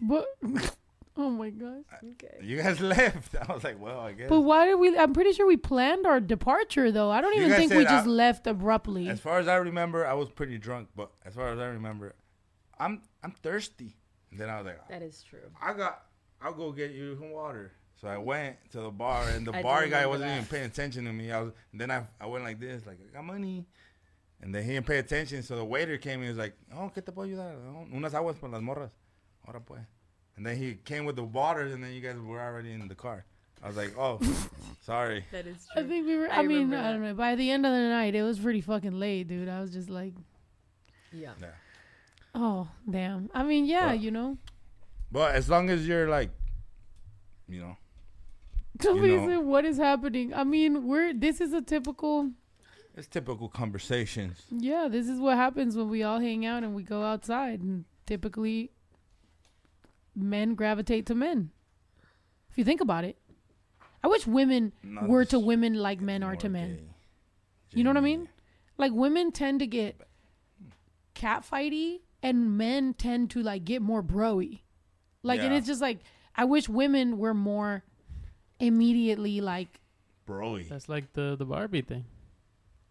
But 0.00 0.26
oh 1.16 1.30
my 1.30 1.50
gosh. 1.50 1.82
Okay. 2.12 2.38
You 2.42 2.58
guys 2.62 2.80
left. 2.80 3.34
I 3.36 3.52
was 3.52 3.64
like, 3.64 3.80
well, 3.80 3.98
I 3.98 4.12
guess. 4.12 4.28
But 4.28 4.42
why 4.42 4.66
did 4.66 4.76
we? 4.76 4.96
I'm 4.96 5.12
pretty 5.12 5.32
sure 5.32 5.46
we 5.48 5.56
planned 5.56 6.06
our 6.06 6.20
departure 6.20 6.92
though. 6.92 7.10
I 7.10 7.20
don't 7.20 7.34
You 7.36 7.46
even 7.46 7.56
think 7.56 7.72
we 7.72 7.82
just 7.82 8.06
I- 8.06 8.10
left 8.10 8.46
abruptly. 8.46 9.08
As 9.08 9.18
far 9.18 9.40
as 9.40 9.48
I 9.48 9.56
remember, 9.56 10.06
I 10.06 10.14
was 10.14 10.30
pretty 10.30 10.58
drunk, 10.58 10.88
but 10.94 11.10
as 11.26 11.34
far 11.34 11.48
as 11.48 11.58
I 11.58 11.66
remember, 11.66 12.14
I'm 12.80 13.02
I'm 13.22 13.32
thirsty. 13.42 13.94
And 14.30 14.40
then 14.40 14.48
I 14.48 14.56
was 14.58 14.66
like, 14.66 14.88
That 14.88 15.02
is 15.02 15.22
true. 15.22 15.40
I 15.60 15.72
got, 15.74 16.02
I'll 16.40 16.54
go 16.54 16.72
get 16.72 16.92
you 16.92 17.16
some 17.16 17.30
water. 17.30 17.72
So 18.00 18.08
I 18.08 18.16
went 18.16 18.56
to 18.72 18.80
the 18.80 18.90
bar, 18.90 19.28
and 19.28 19.46
the 19.46 19.54
I 19.54 19.62
bar 19.62 19.86
guy 19.86 20.06
wasn't 20.06 20.30
that. 20.30 20.36
even 20.36 20.46
paying 20.46 20.64
attention 20.64 21.04
to 21.04 21.12
me. 21.12 21.30
I 21.30 21.42
was, 21.42 21.52
and 21.72 21.80
then 21.80 21.90
I, 21.90 22.04
I 22.18 22.26
went 22.26 22.44
like 22.44 22.58
this, 22.58 22.86
like 22.86 22.98
I 23.06 23.12
got 23.12 23.24
money, 23.24 23.66
and 24.40 24.54
then 24.54 24.64
he 24.64 24.72
didn't 24.72 24.86
pay 24.86 24.98
attention. 24.98 25.42
So 25.42 25.56
the 25.56 25.64
waiter 25.64 25.98
came 25.98 26.14
and 26.14 26.22
he 26.24 26.28
was 26.30 26.38
like, 26.38 26.54
"Oh, 26.74 26.90
¿qué 26.96 27.04
te 27.04 27.12
puedo 27.12 27.28
ayudar? 27.28 27.56
Oh, 27.74 27.86
Unas 27.94 28.14
aguas 28.14 28.36
para 28.40 28.52
las 28.52 28.62
morras." 28.62 28.90
Ahora 29.46 29.60
pues. 29.60 29.82
And 30.36 30.46
then 30.46 30.56
he 30.56 30.76
came 30.76 31.04
with 31.04 31.16
the 31.16 31.24
water, 31.24 31.62
and 31.66 31.84
then 31.84 31.92
you 31.92 32.00
guys 32.00 32.16
were 32.18 32.40
already 32.40 32.72
in 32.72 32.88
the 32.88 32.94
car. 32.94 33.26
I 33.62 33.66
was 33.66 33.76
like, 33.76 33.94
"Oh, 33.98 34.18
sorry." 34.80 35.26
That 35.32 35.46
is 35.46 35.66
true. 35.70 35.82
I 35.82 35.86
think 35.86 36.06
we 36.06 36.16
were. 36.16 36.30
I, 36.30 36.38
I 36.38 36.42
mean, 36.42 36.72
I 36.72 36.92
don't 36.92 37.02
know. 37.02 37.12
By 37.12 37.34
the 37.34 37.50
end 37.50 37.66
of 37.66 37.72
the 37.72 37.88
night, 37.90 38.14
it 38.14 38.22
was 38.22 38.38
pretty 38.38 38.62
fucking 38.62 38.98
late, 38.98 39.28
dude. 39.28 39.48
I 39.50 39.60
was 39.60 39.72
just 39.72 39.90
like, 39.90 40.14
Yeah. 41.12 41.32
Yeah. 41.38 41.48
Oh 42.34 42.68
damn. 42.88 43.30
I 43.34 43.42
mean, 43.42 43.64
yeah, 43.66 43.86
Well, 43.86 43.94
you 43.96 44.10
know. 44.10 44.38
But 45.12 45.34
as 45.34 45.48
long 45.48 45.70
as 45.70 45.86
you're 45.86 46.08
like, 46.08 46.30
you 47.48 47.60
know, 47.60 47.76
"What 49.44 49.64
is 49.64 49.76
happening?" 49.76 50.32
I 50.34 50.44
mean, 50.44 50.86
we're. 50.86 51.12
This 51.14 51.40
is 51.40 51.52
a 51.52 51.60
typical. 51.62 52.30
it's 52.96 53.08
typical 53.08 53.48
conversations. 53.48 54.42
Yeah, 54.50 54.88
this 54.88 55.08
is 55.08 55.18
what 55.18 55.36
happens 55.36 55.76
when 55.76 55.88
we 55.88 56.02
all 56.02 56.20
hang 56.20 56.46
out 56.46 56.62
and 56.62 56.74
we 56.74 56.82
go 56.82 57.02
outside, 57.02 57.60
and 57.60 57.84
typically, 58.06 58.70
men 60.14 60.54
gravitate 60.54 61.06
to 61.06 61.14
men. 61.14 61.50
If 62.50 62.58
you 62.58 62.64
think 62.64 62.80
about 62.80 63.04
it, 63.04 63.16
I 64.02 64.08
wish 64.08 64.26
women 64.26 64.72
Not 64.82 65.08
were 65.08 65.24
to 65.26 65.38
women 65.38 65.74
like 65.74 66.00
men 66.00 66.22
are 66.22 66.36
to 66.36 66.48
men. 66.48 66.76
gay. 66.76 67.78
You 67.78 67.84
know 67.84 67.90
what 67.90 67.96
I 67.96 68.00
mean? 68.00 68.28
Like 68.78 68.92
women 68.92 69.30
tend 69.30 69.60
to 69.60 69.66
get 69.66 70.00
catfighty, 71.14 72.00
and 72.22 72.56
men 72.58 72.94
tend 72.94 73.30
to 73.30 73.42
like 73.42 73.64
get 73.64 73.82
more 73.82 74.02
broy. 74.02 74.60
Like, 75.22 75.40
and 75.40 75.52
it's 75.52 75.66
just 75.66 75.80
like 75.80 75.98
I 76.36 76.44
wish 76.44 76.68
women 76.68 77.18
were 77.18 77.34
more 77.34 77.82
immediately 78.58 79.40
like, 79.40 79.80
Broy. 80.26 80.68
That's 80.68 80.88
like 80.88 81.12
the 81.12 81.36
the 81.36 81.44
Barbie 81.44 81.82
thing. 81.82 82.04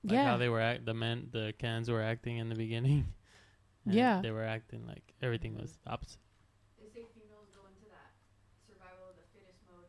Like 0.03 0.13
yeah, 0.13 0.25
how 0.31 0.37
they 0.37 0.49
were 0.49 0.61
act 0.61 0.85
the 0.85 0.93
men 0.93 1.29
the 1.31 1.53
cans 1.57 1.89
were 1.89 2.01
acting 2.01 2.37
in 2.37 2.49
the 2.49 2.55
beginning. 2.55 3.05
And 3.85 3.95
Yeah. 3.95 4.19
They 4.21 4.29
were 4.31 4.43
acting 4.43 4.85
like 4.85 5.15
everything 5.23 5.55
was 5.55 5.79
opposite. 5.87 6.19
They 6.77 6.85
say 6.91 7.07
females 7.15 7.47
go 7.55 7.63
into 7.71 7.87
that 7.87 8.11
survival 8.67 9.07
of 9.09 9.15
the 9.15 9.23
fittest 9.31 9.63
mode 9.71 9.87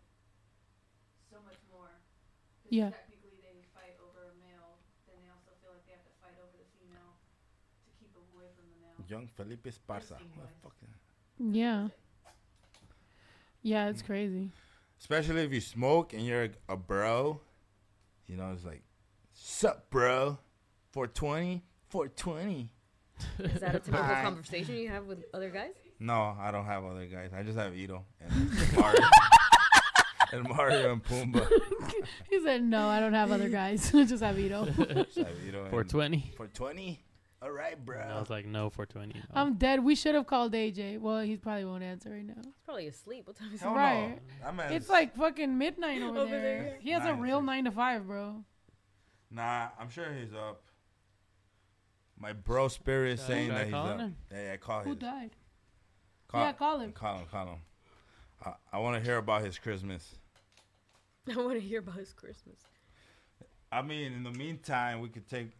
so 1.28 1.43
much 1.43 1.59
more. 1.69 1.91
'Cause 1.91 2.70
Yeah. 2.70 2.91
Technically, 2.94 3.35
they 3.43 3.67
fight 3.75 3.99
over 3.99 4.31
a 4.31 4.35
male, 4.39 4.78
then 5.10 5.19
they 5.20 5.28
also 5.35 5.51
feel 5.59 5.75
like 5.75 5.83
they 5.91 5.94
have 5.99 6.07
to 6.07 6.15
fight 6.23 6.39
over 6.39 6.55
the 6.55 6.70
female 6.78 7.19
to 7.83 7.91
keep 7.99 8.15
away 8.15 8.47
from 8.55 8.70
the 8.70 8.78
male. 8.78 8.99
Young 9.10 9.28
Felipe 9.36 9.64
Esparza. 9.64 10.12
Interesting 10.20 10.30
What 10.62 10.72
voice. 10.80 11.55
yeah, 11.56 11.89
yeah. 13.62 13.89
It's 13.89 14.02
crazy. 14.02 14.50
Especially 15.00 15.42
if 15.42 15.52
you 15.52 15.60
smoke 15.60 16.12
and 16.12 16.24
you're 16.24 16.48
a 16.68 16.76
bro. 16.76 17.40
You 18.26 18.36
know, 18.36 18.52
it's 18.55 18.64
like, 18.64 18.82
sup, 19.32 19.90
bro? 19.90 20.39
420? 20.92 21.62
420. 21.89 22.70
Is 23.40 23.60
that 23.60 23.74
a 23.74 23.78
typical 23.80 24.02
Hi. 24.05 24.22
conversation 24.22 24.76
you 24.76 24.89
have 24.89 25.06
with 25.06 25.24
other 25.34 25.50
guys? 25.50 25.72
No, 25.98 26.36
I 26.39 26.50
don't 26.50 26.66
have 26.66 26.84
other 26.84 27.06
guys. 27.06 27.30
I 27.36 27.42
just 27.42 27.58
have 27.58 27.76
Ito 27.76 28.05
and 28.20 28.72
Mario. 28.76 29.06
and 30.32 30.48
Mario 30.48 30.92
and 30.92 31.02
Pumbaa. 31.05 31.48
He 32.30 32.40
said, 32.42 32.62
"No, 32.62 32.86
I 32.89 33.00
don't 33.00 33.12
have 33.14 33.30
other 33.32 33.48
guys. 33.48 33.90
Just 33.92 34.22
have 34.22 34.39
Ito." 34.39 34.64
Just 34.66 35.18
have 35.18 35.36
Ito 35.47 35.62
and- 35.62 35.70
420. 35.70 36.32
420? 36.36 37.02
All 37.43 37.51
right, 37.51 37.83
bro. 37.83 37.99
And 38.01 38.12
I 38.12 38.19
was 38.20 38.28
like, 38.28 38.44
no, 38.44 38.69
420. 38.69 39.15
no. 39.19 39.41
I'm 39.41 39.55
dead. 39.55 39.83
We 39.83 39.94
should 39.94 40.15
have 40.15 40.27
called 40.27 40.52
AJ. 40.52 40.99
Well, 41.01 41.20
he 41.20 41.36
probably 41.39 41.65
won't 41.65 41.83
answer 41.83 42.10
right 42.10 42.27
now. 42.27 42.35
He's 42.44 42.52
probably 42.67 42.86
asleep. 42.86 43.27
What 43.27 43.36
time 43.36 43.49
is 43.55 43.62
it? 43.62 43.65
no. 43.65 43.75
right. 43.75 44.19
That 44.43 44.55
man's- 44.55 44.73
It's 44.75 44.89
like 44.91 45.17
fucking 45.17 45.57
midnight 45.57 46.02
over, 46.02 46.19
Over 46.19 46.31
there. 46.31 46.41
there. 46.62 46.78
He 46.81 46.91
has 46.91 47.02
a 47.02 47.07
Nine 47.07 47.17
to 47.17 47.23
real 47.23 47.41
nine 47.41 47.65
to 47.65 47.70
five, 47.70 48.07
bro. 48.07 48.44
Nah, 49.31 49.69
I'm 49.78 49.89
sure 49.89 50.12
he's 50.12 50.35
up. 50.35 50.62
My 52.19 52.35
bro 52.35 52.69
spirit 52.69 53.12
is 53.12 53.20
saying 53.23 53.49
that 53.49 53.65
he's 53.65 53.73
calling 53.73 53.93
up. 53.93 54.01
him? 54.01 54.17
Yeah, 54.31 54.43
yeah, 54.43 54.57
call 54.59 54.81
Who 54.83 54.93
him. 54.93 54.99
died? 54.99 55.31
Call, 56.28 56.41
Yeah, 56.44 56.52
call 56.52 56.78
him. 56.81 56.93
Call 56.93 57.19
him, 57.20 57.27
call 57.31 57.47
him. 57.47 57.59
I, 58.44 58.52
I 58.75 58.78
want 58.81 58.99
to 58.99 59.02
hear 59.02 59.17
about 59.17 59.43
his 59.43 59.59
Christmas. 59.59 60.17
I 61.33 61.36
want 61.39 61.55
to 61.55 61.60
hear 61.60 61.78
about 61.78 61.97
his 61.97 62.12
Christmas. 62.12 62.59
I 63.73 63.81
mean, 63.81 64.12
in 64.12 64.25
the 64.25 64.33
meantime, 64.33 65.01
we 65.01 65.09
could 65.09 65.27
take. 65.28 65.52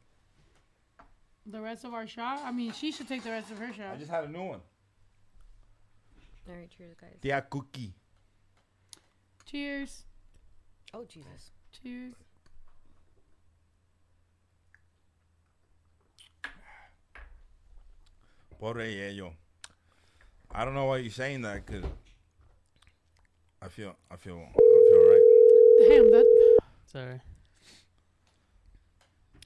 The 1.47 1.61
rest 1.61 1.85
of 1.85 1.95
our 1.95 2.07
shot. 2.07 2.41
I 2.45 2.53
mean, 2.53 2.73
she 2.73 2.93
should 2.93 3.09
take 3.09 3.23
the 3.23 3.31
rest 3.31 3.51
of 3.51 3.59
her 3.59 3.73
shot. 3.73 3.95
I 3.95 3.97
just 3.97 4.11
had 4.11 4.25
a 4.25 4.29
new 4.29 4.43
one. 4.43 4.61
All 6.49 6.55
right, 6.55 6.69
cheers, 6.77 6.95
guys. 7.01 7.11
Tia 7.23 7.45
Cookie. 7.49 7.93
Cheers. 9.47 10.05
Oh 10.93 11.05
Jesus. 11.05 11.51
Cheers. 11.83 12.15
Pobre 18.59 18.85
ello. 18.85 19.33
I 20.53 20.65
don't 20.65 20.75
know 20.75 20.85
why 20.85 20.99
you're 20.99 21.11
saying 21.11 21.43
that 21.43 21.65
because 21.65 21.85
I 23.63 23.69
feel, 23.69 23.97
I 24.11 24.17
feel, 24.17 24.37
I 24.37 24.81
feel 24.91 25.01
right. 25.09 25.89
Damn, 25.89 26.11
that 26.11 26.61
Sorry. 26.87 27.21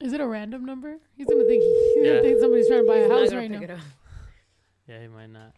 Is 0.00 0.12
it 0.12 0.20
a 0.20 0.26
random 0.26 0.64
number? 0.64 0.96
He's 1.16 1.26
gonna 1.26 1.44
think 1.44 1.62
he's 1.62 2.06
gonna 2.06 2.22
think 2.22 2.40
somebody's 2.40 2.68
trying 2.68 2.82
to 2.82 2.86
buy 2.88 2.96
a 2.96 3.00
He's 3.02 3.08
not 3.08 3.20
house 3.20 3.32
right 3.32 3.50
now. 3.50 3.60
Yeah, 4.88 5.00
he 5.02 5.08
might 5.08 5.30
not. 5.30 5.52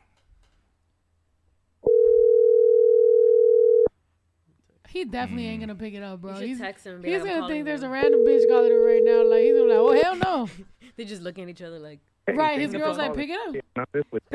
He 4.88 5.04
definitely 5.04 5.44
Mm. 5.44 5.48
ain't 5.48 5.60
gonna 5.60 5.74
pick 5.74 5.94
it 5.94 6.02
up, 6.02 6.20
bro. 6.22 6.38
You 6.38 6.46
He's, 6.48 6.58
text 6.60 6.86
him 6.86 7.02
he's 7.02 7.14
like, 7.20 7.24
gonna 7.24 7.40
calling 7.40 7.52
think 7.54 7.64
there's 7.66 7.82
a 7.82 7.88
random 7.88 8.20
bitch 8.20 8.48
calling 8.48 8.72
him 8.72 8.78
right 8.82 9.02
now. 9.04 9.24
Like 9.24 9.42
he's 9.42 9.52
gonna 9.52 9.64
be 9.64 9.70
like, 9.70 9.78
oh 9.78 10.02
hell 10.02 10.16
no. 10.16 10.48
They 10.96 11.04
just 11.04 11.20
looking 11.20 11.44
at 11.44 11.50
each 11.50 11.60
other 11.60 11.78
like. 11.78 12.00
right, 12.28 12.58
his 12.58 12.72
girl's 12.72 12.96
like, 12.96 13.14
pick 13.14 13.28
it 13.28 13.38
up. 13.38 13.52
Pick 13.52 13.64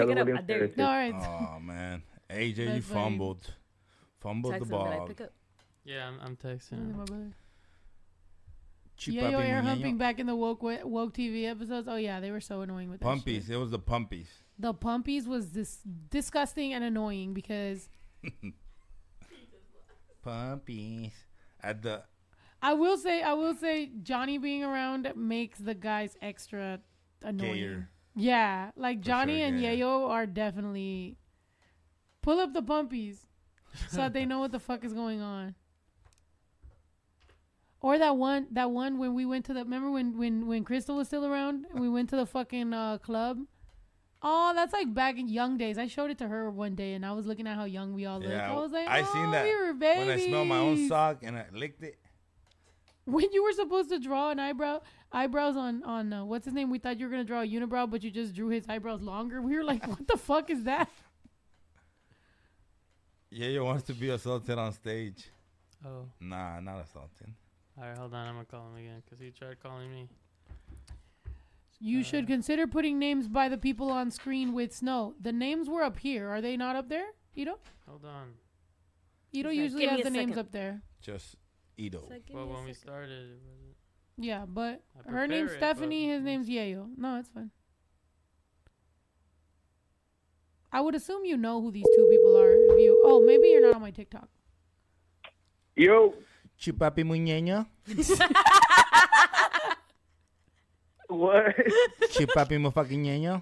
it 0.10 0.18
up. 0.18 0.28
I 0.28 0.42
dare 0.42 0.66
you. 0.66 0.74
No, 0.78 0.86
all 0.86 0.92
right. 0.92 1.16
Oh 1.16 1.60
man, 1.60 2.04
AJ, 2.30 2.58
you 2.58 2.66
funny. 2.68 2.82
fumbled, 2.82 3.54
fumbled 4.20 4.54
Text 4.54 4.70
the 4.70 4.76
him 4.76 4.82
ball. 4.82 5.00
like, 5.00 5.08
pick 5.08 5.22
up. 5.22 5.34
Yeah, 5.84 6.08
I'm, 6.08 6.20
I'm 6.22 6.36
texting. 6.36 6.74
Him. 6.74 7.34
My 9.08 9.14
brother. 9.14 9.30
Yeah, 9.30 9.32
yo, 9.32 9.40
papi 9.40 9.50
air 9.50 9.62
humping 9.62 9.98
back 9.98 10.20
in 10.20 10.28
the 10.28 10.36
woke 10.36 10.62
woke 10.62 11.14
TV 11.14 11.50
episodes. 11.50 11.88
Oh 11.90 11.96
yeah, 11.96 12.20
they 12.20 12.32
were 12.32 12.42
so 12.42 12.62
annoying 12.62 12.90
with. 12.90 13.02
Pumpies. 13.02 13.50
It 13.50 13.58
was 13.58 13.72
the 13.72 13.80
pumpies. 13.80 14.28
The 14.60 14.74
pumpies 14.74 15.28
was 15.28 15.52
this 15.52 15.80
disgusting 16.10 16.74
and 16.74 16.84
annoying 16.84 17.34
because 17.34 17.90
Pumpies. 20.26 21.12
At 21.64 21.82
the 21.82 22.04
I 22.62 22.74
will 22.74 22.98
say 22.98 23.22
I 23.22 23.34
will 23.34 23.56
say 23.56 23.92
Johnny 24.04 24.38
being 24.38 24.64
around 24.64 25.12
makes 25.16 25.60
the 25.60 25.74
guys 25.74 26.16
extra 26.22 26.80
annoying. 27.24 27.54
gayer. 27.54 27.90
Yeah, 28.16 28.72
like 28.76 29.02
Johnny 29.02 29.40
sure, 29.40 29.48
and 29.48 29.62
yeah. 29.62 29.72
Yeyo 29.72 30.10
are 30.10 30.26
definitely 30.26 31.18
pull 32.22 32.40
up 32.40 32.54
the 32.54 32.62
pumpies 32.62 33.26
so 33.90 33.98
that 33.98 34.14
they 34.14 34.26
know 34.26 34.40
what 34.40 34.52
the 34.52 34.60
fuck 34.60 34.84
is 34.84 34.94
going 34.94 35.22
on. 35.22 35.56
Or 37.82 37.98
that 37.98 38.16
one, 38.16 38.48
that 38.52 38.70
one 38.70 39.00
when 39.00 39.14
we 39.16 39.26
went 39.26 39.46
to 39.46 39.54
the. 39.54 39.64
Remember 39.64 39.90
when 39.90 40.18
when 40.18 40.48
when 40.48 40.64
Crystal 40.64 40.98
was 40.98 41.08
still 41.08 41.26
around 41.26 41.66
and 41.72 41.80
we 41.80 41.90
went 41.90 42.10
to 42.12 42.16
the 42.16 42.28
fucking 42.28 42.74
uh, 42.74 43.00
club, 43.00 43.40
Oh, 44.24 44.54
that's 44.56 44.72
like 44.72 44.94
back 44.94 45.18
in 45.18 45.28
young 45.28 45.58
days. 45.58 45.80
I 45.80 45.88
showed 45.88 46.12
it 46.12 46.20
to 46.20 46.28
her 46.28 46.52
one 46.52 46.76
day, 46.76 46.94
and 46.94 47.04
I 47.04 47.12
was 47.12 47.26
looking 47.26 47.48
at 47.48 47.56
how 47.56 47.66
young 47.66 47.94
we 47.94 48.06
all 48.06 48.20
look. 48.20 48.30
Yeah, 48.30 48.52
I 48.52 48.56
was 48.56 48.72
like, 48.72 48.88
I 48.88 49.02
oh, 49.02 49.14
seen 49.14 49.32
that 49.32 49.44
we 49.46 49.56
were 49.56 49.74
when 49.74 50.10
I 50.10 50.20
smelled 50.20 50.48
my 50.48 50.58
own 50.58 50.88
sock 50.88 51.24
and 51.24 51.38
I 51.38 51.46
licked 51.52 51.82
it. 51.82 51.98
When 53.06 53.32
you 53.32 53.44
were 53.44 53.54
supposed 53.54 53.90
to 53.90 53.98
draw 53.98 54.30
an 54.30 54.40
eyebrow, 54.40 54.82
eyebrows 55.12 55.58
on 55.58 55.84
on 55.84 56.14
uh, 56.14 56.24
what's 56.24 56.46
his 56.46 56.54
name? 56.54 56.70
We 56.70 56.78
thought 56.78 57.00
you 57.00 57.08
were 57.08 57.12
gonna 57.12 57.24
draw 57.24 57.42
a 57.42 57.48
unibrow, 57.48 57.90
but 57.90 58.04
you 58.04 58.12
just 58.12 58.36
drew 58.36 58.50
his 58.50 58.64
eyebrows 58.70 59.02
longer. 59.02 59.42
We 59.42 59.58
were 59.58 59.64
like, 59.64 59.88
what 59.88 60.08
the 60.08 60.18
fuck 60.18 60.52
is 60.52 60.64
that? 60.66 60.88
Yeah, 63.32 63.48
you 63.48 63.64
wants 63.64 63.84
to 63.84 63.94
be 63.94 64.10
assaulted 64.10 64.60
on 64.60 64.72
stage. 64.74 65.30
Oh. 65.84 66.06
Nah, 66.20 66.60
not 66.60 66.84
assaulted. 66.84 67.34
All 67.78 67.88
right, 67.88 67.98
hold 67.98 68.14
on. 68.14 68.28
I'm 68.28 68.34
gonna 68.36 68.46
call 68.46 68.68
him 68.68 68.78
again 68.78 69.02
because 69.04 69.20
he 69.20 69.32
tried 69.32 69.62
calling 69.62 69.92
me. 69.92 70.08
You 71.80 72.04
should 72.04 72.28
consider 72.28 72.68
putting 72.68 73.00
names 73.00 73.28
by 73.28 73.50
the 73.50 73.58
people 73.58 73.90
on 73.90 74.12
screen 74.12 74.54
with 74.54 74.72
snow. 74.72 75.16
The 75.20 75.32
names 75.32 75.68
were 75.68 75.82
up 75.82 75.98
here. 75.98 76.30
Are 76.30 76.40
they 76.40 76.56
not 76.56 76.76
up 76.76 76.90
there? 76.90 77.08
Ito? 77.36 77.58
Hold 77.88 78.06
on. 78.06 78.34
Ito 79.34 79.50
He's 79.50 79.58
like, 79.58 79.64
usually 79.64 79.82
"Give 79.82 79.92
has 79.92 80.00
a 80.02 80.04
the 80.04 80.10
names 80.12 80.38
up 80.38 80.52
there. 80.52 80.84
Just 81.02 81.38
Ito. 81.78 82.08
Well, 82.32 82.48
when 82.48 82.66
we 82.66 82.74
started, 82.74 83.40
wasn't. 83.44 83.76
Yeah, 84.18 84.46
but 84.48 84.84
her 85.08 85.26
name's 85.26 85.54
it, 85.54 85.58
Stephanie. 85.58 86.08
His 86.08 86.24
name's 86.24 86.48
Yeyo. 86.48 86.90
No, 86.98 87.18
it's 87.18 87.30
fine. 87.30 87.50
I 90.72 90.82
would 90.82 90.96
assume 90.96 91.26
you 91.26 91.38
know 91.38 91.62
who 91.62 91.72
these 91.72 91.88
two 91.96 92.08
people 92.10 92.38
are. 92.38 92.54
If 92.54 92.80
you, 92.80 93.02
oh, 93.04 93.26
maybe 93.26 93.48
you're 93.48 93.62
not 93.62 93.76
on 93.76 93.82
my 93.82 93.92
TikTok. 93.92 94.30
Yo. 95.76 96.14
Chupapi 96.62 97.04
muñeño. 97.04 97.66
What? 101.10 101.56
Chupapi 102.14 102.58
motherfucking 102.58 103.02
ñeño. 103.02 103.42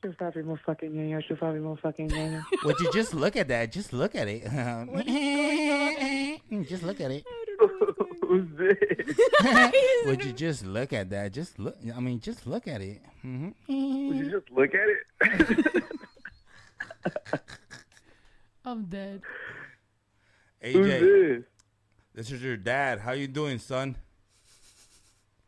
Chupapi 0.00 0.42
motherfucking 0.46 0.92
ñeño, 0.94 1.20
chupapi 1.26 1.58
motherfucking 1.58 2.08
ñeño. 2.08 2.44
Would 2.64 2.78
you 2.78 2.92
just 2.92 3.12
look 3.14 3.34
at 3.36 3.48
that? 3.48 3.72
Just 3.72 3.92
look 3.92 4.14
at 4.14 4.28
it. 4.28 4.44
just 6.68 6.84
look 6.84 7.00
at 7.00 7.10
it. 7.10 7.24
Who's 8.22 8.46
this? 8.56 8.78
Would 10.06 10.24
you 10.24 10.32
just 10.32 10.64
look 10.64 10.92
at 10.92 11.10
that? 11.10 11.32
Just 11.32 11.58
look. 11.58 11.76
I 11.94 11.98
mean, 11.98 12.20
just 12.20 12.46
look 12.46 12.68
at 12.68 12.80
it. 12.80 13.02
hmm 13.22 13.48
Would 13.68 14.16
you 14.16 14.30
just 14.30 14.48
look 14.52 14.70
at 14.72 14.88
it? 14.88 15.04
I'm 18.64 18.84
dead. 18.84 19.20
AJ, 20.62 20.72
Who's 20.72 20.86
this? 21.00 21.44
this 22.14 22.30
is 22.32 22.42
your 22.42 22.56
dad. 22.56 23.00
How 23.00 23.12
you 23.12 23.26
doing, 23.26 23.58
son? 23.58 23.96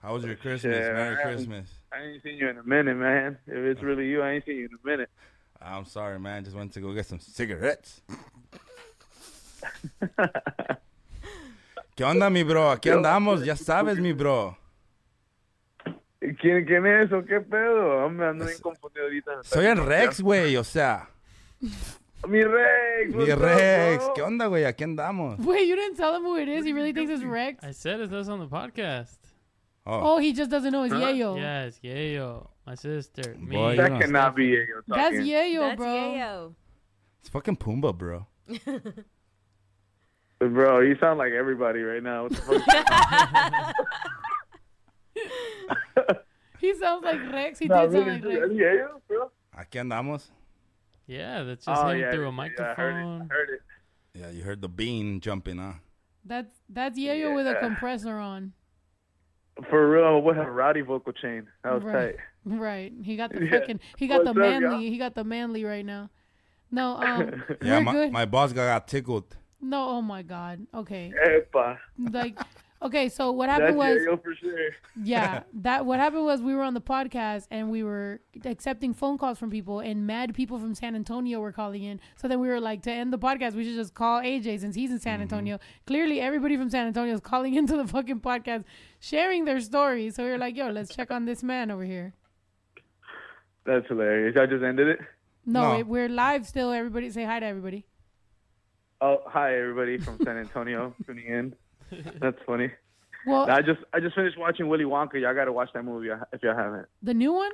How 0.02 0.14
was 0.14 0.24
your 0.24 0.36
Christmas? 0.36 0.74
I 0.76 0.92
Merry 0.92 1.16
haven't- 1.16 1.34
Christmas. 1.36 1.68
I 1.92 2.02
ain't 2.02 2.22
seen 2.22 2.36
you 2.38 2.48
in 2.48 2.56
a 2.58 2.62
minute, 2.62 2.96
man. 2.96 3.38
If 3.46 3.54
it's 3.54 3.82
really 3.82 4.08
you, 4.08 4.22
I 4.22 4.32
ain't 4.32 4.44
seen 4.46 4.56
you 4.56 4.64
in 4.66 4.70
a 4.82 4.86
minute. 4.86 5.10
I'm 5.60 5.84
sorry, 5.84 6.18
man. 6.18 6.42
Just 6.44 6.56
went 6.56 6.72
to 6.72 6.80
go 6.80 6.92
get 6.94 7.06
some 7.06 7.20
cigarettes. 7.20 8.00
¿Qué 11.94 12.04
onda, 12.04 12.30
mi 12.30 12.42
bro? 12.42 12.70
Aquí 12.70 12.88
andamos. 12.90 13.44
Ya 13.44 13.54
sabes, 13.54 13.98
mi 13.98 14.12
bro. 14.12 14.56
¿Quién, 16.40 16.64
¿Quién 16.64 16.86
es 16.86 17.06
eso? 17.06 17.22
¿Qué 17.24 17.40
pedo? 17.40 18.08
Me 18.08 18.24
ando 18.24 18.46
bien 18.46 18.58
confundido 18.60 19.04
ahorita. 19.04 19.42
Soy 19.42 19.66
el 19.66 19.84
Rex, 19.84 20.20
güey. 20.22 20.56
O 20.56 20.64
sea, 20.64 21.08
Mi 22.28 22.42
Rex. 22.44 23.10
mi 23.12 23.18
what's 23.18 23.32
up, 23.32 23.40
Rex. 23.40 24.04
bro? 24.04 24.14
¿Qué 24.14 24.22
onda, 24.22 24.46
güey? 24.46 24.64
Aquí 24.64 24.84
andamos. 24.84 25.38
Wait, 25.44 25.66
you 25.66 25.74
didn't 25.76 25.96
tell 25.96 26.14
him 26.14 26.22
who 26.22 26.36
it 26.36 26.48
is. 26.48 26.64
He 26.64 26.72
really 26.72 26.92
thinks 26.92 27.10
it's 27.12 27.24
Rex. 27.24 27.64
I 27.64 27.72
said 27.72 28.00
it's 28.00 28.12
us 28.12 28.28
on 28.28 28.38
the 28.38 28.46
podcast. 28.46 29.16
Oh. 29.84 30.14
oh, 30.14 30.18
he 30.18 30.32
just 30.32 30.48
doesn't 30.50 30.70
know 30.72 30.84
it's 30.84 30.94
Yeyo. 30.94 31.36
Yeah, 31.36 31.64
it's 31.64 31.80
Yeyo, 31.80 32.46
my 32.64 32.76
sister. 32.76 33.34
Me. 33.36 33.56
Boy, 33.56 33.70
you 33.72 33.76
That 33.78 33.88
don't 33.88 34.00
cannot 34.00 34.36
be 34.36 34.50
Yeyo 34.50 34.82
That's 34.86 35.16
talking. 35.16 35.22
Yeyo, 35.26 35.60
That's 35.60 35.76
bro. 35.76 35.86
Yeyo. 35.88 36.54
It's 37.20 37.28
fucking 37.30 37.56
Pumbaa, 37.56 37.92
bro. 37.96 38.26
Bro, 40.40 40.80
you 40.80 40.96
sound 40.98 41.18
like 41.20 41.30
everybody 41.32 41.82
right 41.82 42.02
now. 42.02 42.24
What 42.24 42.32
the 42.32 42.42
fuck? 42.42 42.62
He 46.58 46.74
sounds 46.74 47.04
like 47.04 47.20
Rex. 47.32 47.58
He 47.60 47.66
Nah, 47.68 47.82
did 47.86 47.92
sound 47.92 48.06
really, 48.06 48.20
like 48.20 48.22
dude, 48.22 48.34
Rex. 48.34 48.48
that's 48.48 48.60
Yeyo, 48.60 48.88
bro. 49.08 49.30
Aquí 49.56 49.78
andamos. 49.78 50.30
Yeah, 51.06 51.42
that's 51.42 51.64
just 51.66 51.82
Oh, 51.82 51.88
him 51.88 52.00
yeah, 52.00 52.12
through 52.12 52.22
yeah, 52.22 52.28
a 52.28 52.32
I 52.32 52.34
heard 52.34 52.50
it, 52.50 52.56
microphone. 52.56 53.28
heard 53.30 53.48
it. 53.50 53.60
Yeah, 54.14 54.30
you 54.30 54.42
heard 54.42 54.60
the 54.62 54.68
bean 54.68 55.20
jumping, 55.20 55.58
huh? 55.58 55.74
That's 56.24 56.52
that's 56.68 56.98
Yeyo 56.98 57.34
with 57.34 57.46
a 57.46 57.54
compressor 57.56 58.16
on. 58.16 58.52
For 59.68 59.90
real, 59.90 60.20
what 60.22 60.36
have 60.36 60.46
a 60.46 60.50
rowdy 60.50 60.80
vocal 60.80 61.12
chain. 61.12 61.46
That 61.64 61.74
was 61.74 61.82
right. 61.82 62.16
tight. 62.16 62.24
Right. 62.44 62.92
He 63.04 63.16
got 63.16 63.32
the 63.32 63.44
Yeah. 63.44 63.50
fucking 63.60 63.80
he 63.96 64.08
got 64.08 64.24
the 64.24 64.32
What's 64.32 64.38
up, 64.38 64.60
manly 64.62 64.90
he 64.90 64.98
got 64.98 65.14
the 65.14 65.22
manly 65.24 65.64
right 65.64 65.84
now. 65.86 66.10
No, 66.70 66.96
um 66.96 67.42
Yeah, 67.62 67.78
we're 67.78 67.82
my, 67.84 67.92
good. 67.92 68.12
my 68.12 68.24
boss 68.24 68.52
got, 68.52 68.66
got 68.66 68.88
tickled. 68.88 69.36
no, 69.60 69.88
oh 69.90 70.02
my 70.02 70.22
god. 70.22 70.66
Okay. 70.74 71.12
Epa. 71.24 71.78
Like 71.98 72.38
okay, 72.84 73.08
so 73.08 73.32
what 73.32 73.46
That's 73.46 73.60
happened 73.60 73.78
was 73.78 73.98
for 74.22 74.34
sure. 74.34 74.70
yeah, 75.02 75.42
that 75.54 75.86
what 75.86 75.98
happened 76.00 76.24
was 76.24 76.42
we 76.42 76.54
were 76.54 76.62
on 76.62 76.74
the 76.74 76.80
podcast 76.80 77.46
and 77.50 77.70
we 77.70 77.82
were 77.82 78.20
accepting 78.44 78.92
phone 78.94 79.18
calls 79.18 79.38
from 79.38 79.50
people 79.50 79.80
and 79.80 80.06
mad 80.06 80.34
people 80.34 80.58
from 80.58 80.74
San 80.74 80.94
Antonio 80.94 81.40
were 81.40 81.52
calling 81.52 81.82
in. 81.82 82.00
So 82.16 82.28
then 82.28 82.40
we 82.40 82.48
were 82.48 82.60
like, 82.60 82.82
to 82.82 82.92
end 82.92 83.12
the 83.12 83.18
podcast, 83.18 83.54
we 83.54 83.64
should 83.64 83.74
just 83.74 83.94
call 83.94 84.20
AJ 84.20 84.60
since 84.60 84.74
he's 84.74 84.90
in 84.90 84.98
San 84.98 85.14
mm-hmm. 85.14 85.22
Antonio. 85.22 85.58
Clearly, 85.86 86.20
everybody 86.20 86.56
from 86.56 86.70
San 86.70 86.86
Antonio 86.86 87.14
is 87.14 87.20
calling 87.20 87.54
into 87.62 87.76
the 87.76 87.86
fucking 87.86 88.20
podcast, 88.20 88.64
sharing 89.00 89.44
their 89.44 89.60
stories. 89.60 90.16
So 90.16 90.24
we 90.24 90.30
were 90.30 90.38
like, 90.38 90.56
yo, 90.56 90.70
let's 90.70 90.94
check 90.94 91.10
on 91.10 91.24
this 91.24 91.42
man 91.42 91.70
over 91.70 91.84
here. 91.84 92.14
That's 93.64 93.86
hilarious. 93.86 94.36
I 94.36 94.46
just 94.46 94.64
ended 94.64 94.88
it. 94.88 94.98
No, 95.46 95.72
No. 95.72 95.78
It, 95.78 95.86
we're 95.86 96.08
live 96.08 96.46
still. 96.46 96.72
Everybody 96.72 97.10
say 97.10 97.24
hi 97.24 97.40
to 97.40 97.46
everybody. 97.46 97.86
Oh, 99.00 99.22
hi 99.26 99.58
everybody 99.58 99.98
from 99.98 100.18
San 100.22 100.36
Antonio 100.38 100.94
tuning 101.06 101.26
in. 101.26 101.54
That's 102.20 102.38
funny. 102.46 102.70
Well, 103.26 103.48
I 103.50 103.62
just 103.62 103.80
I 103.92 104.00
just 104.00 104.14
finished 104.14 104.36
watching 104.38 104.68
Willy 104.68 104.84
Wonka. 104.84 105.20
Y'all 105.20 105.34
got 105.34 105.44
to 105.44 105.52
watch 105.52 105.70
that 105.74 105.84
movie 105.84 106.08
if 106.32 106.42
y'all 106.42 106.56
haven't. 106.56 106.86
the 107.02 107.14
new 107.14 107.32
one. 107.32 107.52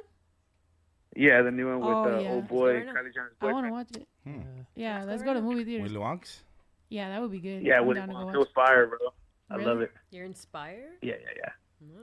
Yeah, 1.16 1.42
the 1.42 1.50
new 1.50 1.66
one 1.68 1.80
with 1.80 1.88
Oh, 1.88 2.16
the 2.16 2.22
yeah. 2.22 2.30
old 2.30 2.48
boy, 2.48 2.74
Let's 2.74 2.86
go 2.86 2.92
right 2.92 3.04
Kylie 3.04 3.14
Jenner's 3.14 3.32
I 3.40 3.46
want 3.52 3.66
to 3.66 3.72
watch 3.72 3.88
it. 3.96 4.08
Hmm. 4.24 4.40
Yeah, 4.76 5.04
let's 5.04 5.22
go 5.22 5.34
to 5.34 5.40
the 5.40 5.46
movie 5.46 5.64
theaters. 5.64 5.92
Willy 5.92 6.04
Wonks? 6.04 6.40
Yeah, 6.90 7.08
that 7.10 7.20
would 7.20 7.32
be 7.32 7.40
good. 7.40 7.62
Yeah, 7.62 7.80
Willy 7.80 7.94
down 8.00 8.08
to 8.08 8.14
go 8.14 8.20
Wonka. 8.20 8.24
watch 8.26 8.34
It 8.34 8.38
was 8.38 8.48
fire, 8.54 8.86
bro. 8.86 8.98
I 9.50 9.54
Really? 9.56 9.66
love 9.66 9.80
it. 9.80 9.90
You're 10.10 10.26
inspired? 10.26 10.92
Yeah, 11.02 11.14
yeah, 11.20 11.30
yeah. 11.36 11.50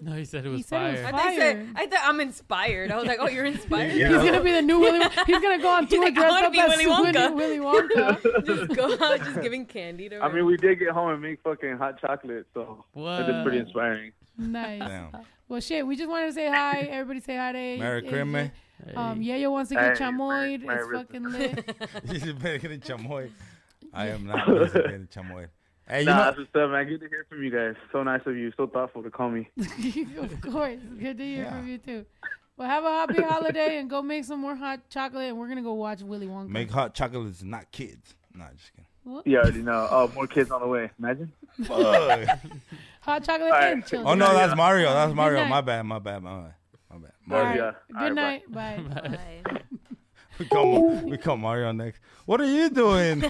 No, 0.02 0.14
he 0.14 0.26
said 0.26 0.45
it 0.45 0.50
He 0.50 0.56
was 0.58 0.66
said 0.66 0.82
it 0.88 0.92
was 0.92 1.00
fire. 1.02 1.08
I 1.08 1.12
thought, 1.12 1.34
you 1.34 1.40
said, 1.40 1.68
I 1.76 1.88
thought 1.88 2.00
I'm 2.04 2.20
inspired. 2.20 2.92
I 2.92 2.98
was 2.98 3.06
like, 3.08 3.18
oh, 3.20 3.28
you're 3.28 3.45
inspired? 3.45 3.92
He's 3.92 4.08
gonna 4.08 4.42
be 4.44 4.52
the 4.52 4.62
new 4.62 4.80
Willy. 4.80 5.00
Wonka. 5.00 5.26
He's 5.26 5.40
gonna 5.42 5.62
go 5.62 5.70
on 5.70 5.84
He's 5.88 5.92
tour 5.94 6.04
like, 6.04 6.16
dressed 6.16 6.44
up 6.44 6.52
be 6.52 6.60
as 6.60 6.70
Willy 6.70 6.86
Willy 6.88 7.12
Wonka. 7.14 7.36
Willy 7.36 7.58
Wonka. 8.40 8.45
just 8.45 8.76
go 8.76 8.94
out, 9.06 9.20
just 9.20 9.42
giving 9.42 9.66
candy 9.66 10.10
to 10.10 10.20
I 10.22 10.32
mean, 10.32 10.45
we 10.45 10.58
did 10.58 10.80
get 10.80 10.90
home 10.90 11.10
and 11.12 11.22
make 11.22 11.42
fucking 11.44 11.78
hot 11.78 12.00
chocolate, 12.00 12.45
so 12.54 12.86
What? 12.94 13.22
it's 13.30 13.44
pretty 13.44 13.60
inspiring. 13.60 14.12
Nice. 14.38 14.80
Damn. 14.80 15.10
Well, 15.48 15.62
shit. 15.62 15.86
We 15.86 15.95
just 15.95 16.10
wanted 16.10 16.28
to 16.28 16.34
say 16.34 16.48
hi. 16.50 16.82
Everybody 16.82 17.20
say 17.22 17.38
hi 17.38 17.52
to 17.54 17.58
A- 17.58 17.78
Merry 17.80 18.02
AJ. 18.02 18.10
Christmas. 18.10 18.52
Um, 18.95 19.22
Yeyo 19.22 19.52
wants 19.52 19.70
to 19.70 19.76
get 19.76 19.98
Hey, 19.98 20.04
chamoyed. 20.04 20.62
Merry 20.64 20.80
It's 20.84 20.92
fucking 20.92 21.24
lit. 21.32 21.76
He's 22.12 22.34
better 22.34 22.58
getting 22.58 22.80
chamoy. 22.82 23.30
I 23.94 24.08
am 24.10 24.26
not 24.26 24.45
busy 24.48 24.74
getting 24.82 25.08
chamoy. 25.08 25.48
Hey, 25.88 25.99
you 25.99 26.05
nah, 26.07 26.17
know, 26.17 26.23
that's 26.25 26.38
what's 26.38 26.55
up, 26.55 26.72
man. 26.72 26.88
Good 26.88 27.01
to 27.01 27.09
hear 27.09 27.25
from 27.30 27.43
you 27.43 27.51
guys. 27.51 27.75
So 27.91 28.01
nice 28.03 28.22
of 28.25 28.35
you. 28.35 28.51
So 28.57 28.65
thoughtful 28.67 29.03
to 29.03 29.11
call 29.11 29.30
me. 29.30 29.49
of 30.17 30.41
course. 30.41 30.80
Good 30.99 31.17
to 31.19 31.23
hear 31.23 31.43
Yeah. 31.43 31.51
from 31.51 31.67
you 31.67 31.77
too. 31.77 32.05
Well, 32.57 32.67
have 32.67 32.83
a 32.85 32.89
happy 32.89 33.22
holiday 33.27 33.77
and 33.77 33.89
go 33.89 34.01
make 34.01 34.23
some 34.25 34.39
more 34.39 34.55
hot 34.55 34.89
chocolate. 34.89 35.30
And 35.30 35.38
we're 35.38 35.47
gonna 35.47 35.61
go 35.61 35.73
watch 35.73 36.01
Willy 36.01 36.25
Wonka. 36.27 36.49
make 36.49 36.72
hot 36.72 36.93
chocolates, 36.95 37.43
not 37.43 37.72
kids. 37.72 38.15
Nah, 38.33 38.45
just 38.57 38.72
kidding. 38.72 38.85
What? 39.03 39.27
You 39.27 39.38
already 39.38 39.61
know. 39.61 39.88
Oh, 39.91 40.11
more 40.15 40.25
kids 40.25 40.49
on 40.49 40.61
the 40.61 40.67
way. 40.67 40.89
Imagine. 40.97 41.31
Hot 41.69 43.23
chocolate 43.23 43.41
All 43.43 43.49
right. 43.51 43.73
and 43.73 43.85
children. 43.85 44.07
oh 44.07 44.15
no, 44.15 44.33
that's 44.33 44.55
Mario. 44.55 44.91
That's 44.91 45.14
Mario. 45.14 45.45
My 45.45 45.61
bad. 45.61 45.83
My 45.85 45.99
bad. 45.99 46.23
My 46.23 46.39
bad. 46.39 46.51
My 46.89 46.97
bad. 46.97 47.11
All 47.30 47.39
Mario. 47.43 47.65
right. 47.65 47.75
Good 47.89 47.97
All 48.01 48.14
night. 48.15 48.43
right, 48.51 48.83
Bye. 48.91 49.01
Bye. 49.01 49.43
We 50.38 50.45
call 50.45 50.89
we 51.01 51.17
call 51.17 51.38
Mario 51.38 51.72
next. 51.72 52.01
What 52.25 52.41
are 52.41 52.45
you 52.45 52.69
doing? 52.69 53.23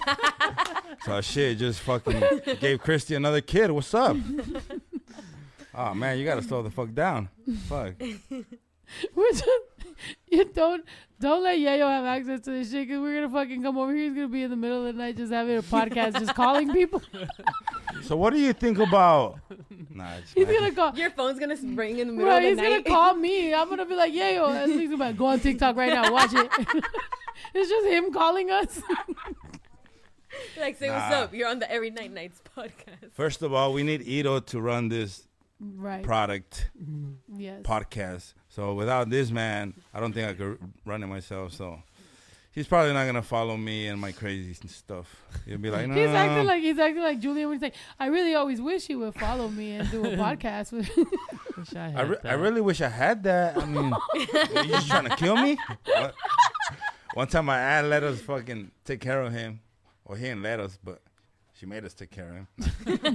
so 1.05 1.21
shit, 1.21 1.57
just 1.57 1.79
fucking 1.81 2.23
gave 2.59 2.81
Christy 2.81 3.15
another 3.15 3.41
kid. 3.41 3.71
What's 3.71 3.93
up? 3.93 4.17
Oh 5.77 5.93
man, 5.93 6.17
you 6.17 6.23
gotta 6.23 6.41
slow 6.41 6.61
the 6.63 6.69
fuck 6.71 6.93
down. 6.93 7.27
Fuck. 7.67 7.95
We're 9.15 9.31
just, 9.31 9.43
you 10.27 10.45
don't 10.45 10.83
don't 11.19 11.43
let 11.43 11.57
Yeyo 11.57 11.87
have 11.89 12.05
access 12.05 12.41
to 12.41 12.51
this 12.51 12.71
shit 12.71 12.87
because 12.87 13.01
we're 13.01 13.15
gonna 13.21 13.29
fucking 13.33 13.63
come 13.63 13.77
over 13.77 13.93
here. 13.93 14.05
He's 14.09 14.15
gonna 14.15 14.27
be 14.27 14.43
in 14.43 14.49
the 14.49 14.57
middle 14.57 14.85
of 14.85 14.93
the 14.93 15.01
night 15.01 15.15
just 15.15 15.31
having 15.31 15.57
a 15.57 15.61
podcast, 15.77 16.19
just 16.19 16.35
calling 16.35 16.71
people. 16.73 17.01
So 18.03 18.17
what 18.17 18.33
do 18.33 18.39
you 18.39 18.51
think 18.51 18.77
about? 18.79 19.39
Nah, 19.89 20.15
it's 20.17 20.33
He's 20.33 20.45
gonna 20.45 20.71
call. 20.73 20.93
Your 20.95 21.09
phone's 21.11 21.39
going 21.39 21.55
to 21.55 21.75
ring 21.75 21.99
in 21.99 22.07
the 22.07 22.13
middle 22.13 22.27
Bro, 22.27 22.37
of 22.37 22.43
the 22.43 22.49
he's 22.49 22.57
night. 22.57 22.83
gonna 22.85 22.95
call 22.95 23.15
me. 23.27 23.53
I'm 23.53 23.69
gonna 23.69 23.85
be 23.85 23.95
like, 23.95 24.13
Yeyo, 24.13 24.49
and 24.63 24.71
he's 24.73 24.89
gonna 24.89 24.97
be 24.97 25.03
like, 25.05 25.17
go 25.17 25.27
on 25.27 25.39
TikTok 25.39 25.77
right 25.77 25.93
now, 25.93 26.11
watch 26.11 26.33
it. 26.33 26.51
it's 27.53 27.69
just 27.69 27.87
him 27.87 28.11
calling 28.11 28.51
us. 28.51 28.81
like, 30.59 30.77
say, 30.77 30.89
what's 30.89 31.13
up? 31.13 31.33
You're 31.33 31.47
on 31.47 31.59
the 31.59 31.71
Every 31.71 31.89
Night 31.91 32.11
Nights 32.11 32.41
podcast. 32.57 33.13
First 33.13 33.41
of 33.41 33.53
all, 33.53 33.71
we 33.73 33.83
need 33.83 34.01
Ito 34.05 34.41
to 34.41 34.59
run 34.61 34.89
this 34.89 35.27
right. 35.59 36.03
product 36.03 36.69
Yes. 37.33 37.61
podcast. 37.63 38.33
So 38.55 38.73
without 38.73 39.09
this 39.09 39.31
man, 39.31 39.73
I 39.93 39.99
don't 39.99 40.13
think 40.13 40.29
I 40.29 40.33
could 40.33 40.57
run 40.85 41.03
it 41.03 41.07
myself. 41.07 41.51
So 41.51 41.77
he's 42.53 42.65
probably 42.67 42.93
not 42.93 43.05
gonna 43.05 43.21
follow 43.21 43.57
me 43.57 43.87
and 43.87 43.99
my 43.99 44.13
crazy 44.13 44.53
stuff. 44.69 45.13
He'll 45.45 45.57
be 45.57 45.69
like, 45.69 45.87
no. 45.89 45.95
He's 46.01 46.07
acting 46.07 46.47
like 46.47 46.61
he's 46.61 46.79
acting 46.79 47.03
like 47.03 47.19
Julian 47.19 47.49
when 47.49 47.57
he's 47.57 47.61
like, 47.61 47.75
I 47.99 48.05
really 48.07 48.33
always 48.33 48.61
wish 48.61 48.87
he 48.87 48.95
would 48.95 49.13
follow 49.15 49.49
me 49.49 49.71
and 49.73 49.91
do 49.91 50.05
a 50.05 50.09
podcast 50.25 50.71
with. 50.71 50.89
Wish 51.57 51.75
I 51.75 51.85
I, 51.85 51.89
had 51.89 52.09
re- 52.09 52.17
I 52.23 52.33
really 52.33 52.59
wish 52.61 52.81
I 52.81 52.89
had 52.89 53.23
that. 53.23 53.57
I 53.57 53.65
mean, 53.65 53.93
are 53.93 54.63
you 54.65 54.71
just 54.71 54.87
trying 54.89 55.07
to 55.09 55.15
kill 55.15 55.37
me? 55.37 55.57
What? 55.85 56.13
One 57.13 57.27
time 57.27 57.45
my 57.45 57.57
aunt 57.57 57.87
let 57.87 58.03
us 58.03 58.19
fucking 58.19 58.71
take 58.83 58.99
care 58.99 59.21
of 59.21 59.31
him. 59.31 59.61
Well, 60.05 60.17
he 60.17 60.25
didn't 60.25 60.43
let 60.43 60.59
us, 60.59 60.77
but 60.83 61.01
she 61.53 61.65
made 61.65 61.85
us 61.85 61.93
take 61.93 62.11
care 62.11 62.45
of 62.57 62.97
him. 62.97 63.09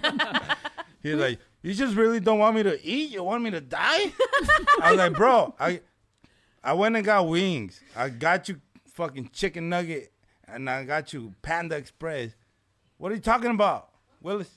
He's 1.03 1.17
like, 1.17 1.39
you 1.63 1.75
just 1.75 1.95
really 1.97 2.21
don't 2.21 2.39
want 2.39 2.57
me 2.57 2.63
to 2.63 2.85
eat? 2.85 3.11
You 3.11 3.23
want 3.23 3.43
me 3.43 3.51
to 3.51 3.61
die? 3.61 4.13
I 4.83 4.91
was 4.91 4.97
like, 4.97 5.15
bro, 5.15 5.55
I, 5.59 5.81
I 6.63 6.73
went 6.73 6.97
and 6.97 7.05
got 7.05 7.27
wings. 7.29 7.81
I 7.97 8.09
got 8.09 8.49
you 8.49 8.61
fucking 8.87 9.31
chicken 9.33 9.69
nugget, 9.69 10.13
and 10.49 10.69
I 10.69 10.85
got 10.85 11.13
you 11.13 11.35
Panda 11.43 11.77
Express. 11.77 12.31
What 12.99 13.13
are 13.13 13.15
you 13.15 13.21
talking 13.21 13.51
about, 13.51 13.91
Willis? 14.21 14.51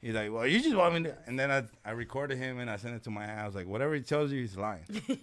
He's 0.00 0.14
like, 0.14 0.30
well, 0.32 0.46
you 0.46 0.60
just 0.60 0.76
want 0.76 0.94
me 0.94 1.02
to. 1.04 1.16
And 1.26 1.38
then 1.38 1.50
I, 1.50 1.64
I 1.84 1.92
recorded 1.92 2.38
him 2.38 2.60
and 2.60 2.70
I 2.70 2.76
sent 2.76 2.94
it 2.94 3.02
to 3.04 3.10
my 3.10 3.24
aunt. 3.24 3.40
I 3.40 3.46
was 3.46 3.54
like, 3.54 3.66
whatever 3.66 3.94
he 3.94 4.02
tells 4.02 4.30
you, 4.30 4.40
he's 4.40 4.56
lying. 4.56 4.84
he's 5.06 5.18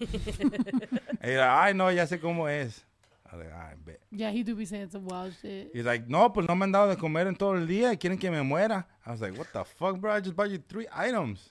like, 1.22 1.40
I 1.40 1.72
know, 1.72 1.88
ya 1.90 2.06
sé 2.06 2.20
cómo 2.20 2.50
es. 2.50 2.84
I 3.34 3.36
was 3.36 3.46
like, 3.46 3.56
I 3.56 3.74
bet. 3.84 4.00
yeah, 4.12 4.30
he 4.30 4.44
do 4.44 4.54
be 4.54 4.64
saying 4.66 4.90
some 4.92 5.06
wild 5.06 5.34
shit. 5.42 5.72
He's 5.74 5.86
like, 5.86 6.08
no, 6.08 6.30
pues 6.30 6.48
no 6.48 6.54
me 6.54 6.66
han 6.66 6.72
dado 6.72 6.90
de 6.90 6.96
comer 6.96 7.26
en 7.28 7.36
todo 7.36 7.54
el 7.56 7.66
día. 7.66 7.90
y 7.90 7.96
Quieren 7.98 8.20
que 8.20 8.30
me 8.30 8.38
muera. 8.38 8.86
I 9.08 9.12
was 9.12 9.22
like, 9.22 9.36
what 9.36 9.48
the 9.52 9.64
fuck, 9.64 10.00
bro? 10.00 10.14
I 10.14 10.20
just 10.20 10.36
bought 10.36 10.52
you 10.52 10.60
three 10.70 10.86
items. 10.94 11.50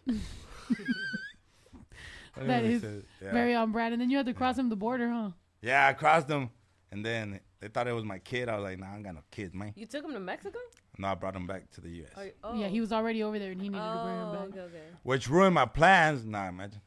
Whatever 2.34 2.46
That 2.46 2.64
he 2.64 2.74
is 2.74 2.82
said. 2.82 3.04
Yeah. 3.20 3.32
very 3.32 3.54
on 3.56 3.72
brand. 3.72 3.94
And 3.94 4.00
then 4.00 4.10
you 4.10 4.16
had 4.16 4.26
to 4.26 4.32
cross 4.34 4.56
him 4.56 4.68
the 4.68 4.76
border, 4.76 5.10
huh? 5.10 5.30
Yeah, 5.60 5.88
I 5.88 5.92
crossed 5.92 6.28
him. 6.28 6.50
And 6.92 7.04
then 7.04 7.40
they 7.60 7.68
thought 7.68 7.88
it 7.88 7.92
was 7.94 8.04
my 8.04 8.18
kid. 8.18 8.48
I 8.48 8.54
was 8.56 8.62
like, 8.64 8.78
nah, 8.78 8.92
I 8.92 8.94
ain't 8.96 9.04
got 9.04 9.14
no 9.14 9.22
kids, 9.30 9.52
man. 9.54 9.72
You 9.74 9.86
took 9.86 10.04
him 10.04 10.12
to 10.12 10.20
Mexico? 10.20 10.58
No, 10.98 11.08
I 11.08 11.14
brought 11.14 11.34
him 11.34 11.46
back 11.46 11.70
to 11.72 11.80
the 11.80 11.88
U.S. 11.88 12.10
Are 12.16 12.24
you- 12.26 12.32
oh. 12.44 12.54
Yeah, 12.54 12.68
he 12.68 12.78
oh. 12.78 12.82
was 12.82 12.92
already 12.92 13.22
over 13.24 13.38
there 13.38 13.50
and 13.50 13.60
he 13.60 13.68
needed 13.68 13.80
to 13.82 14.02
bring 14.04 14.14
him 14.16 14.28
Oh, 14.28 14.32
back. 14.34 14.42
okay, 14.50 14.60
okay. 14.60 14.84
Which 15.02 15.28
ruined 15.28 15.54
my 15.54 15.66
plans. 15.66 16.24
Nah, 16.24 16.48
imagine. 16.48 16.80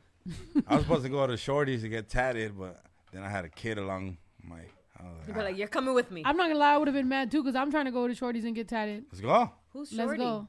I 0.68 0.76
was 0.76 0.84
supposed 0.86 1.04
to 1.04 1.10
go 1.10 1.26
to 1.28 1.36
Shorty's 1.38 1.82
to 1.82 1.90
get 1.90 2.08
tatted, 2.10 2.58
but 2.58 2.82
then 3.12 3.24
I 3.24 3.30
had 3.30 3.46
a 3.46 3.50
kid 3.50 3.78
along 3.78 4.18
my. 4.44 4.62
I 5.00 5.04
was 5.04 5.18
like, 5.20 5.28
You 5.28 5.34
were 5.34 5.44
like, 5.44 5.58
you're 5.58 5.68
coming 5.68 5.94
with 5.94 6.12
me. 6.12 6.24
I'm 6.26 6.38
not 6.38 6.48
gonna 6.48 6.60
lie, 6.60 6.74
I 6.74 6.78
would 6.78 6.88
have 6.88 6.96
been 6.96 7.10
mad 7.10 7.32
too 7.32 7.44
because 7.44 7.56
I'm 7.56 7.72
trying 7.72 7.86
to 7.86 7.92
go 7.92 8.08
to 8.08 8.16
Shorty's 8.16 8.46
and 8.46 8.56
get 8.56 8.68
tatted. 8.68 9.06
let's 9.12 9.22
go. 9.22 9.52
Who's 9.74 9.90
Shorty? 9.90 10.08
Let's 10.08 10.20
go. 10.20 10.48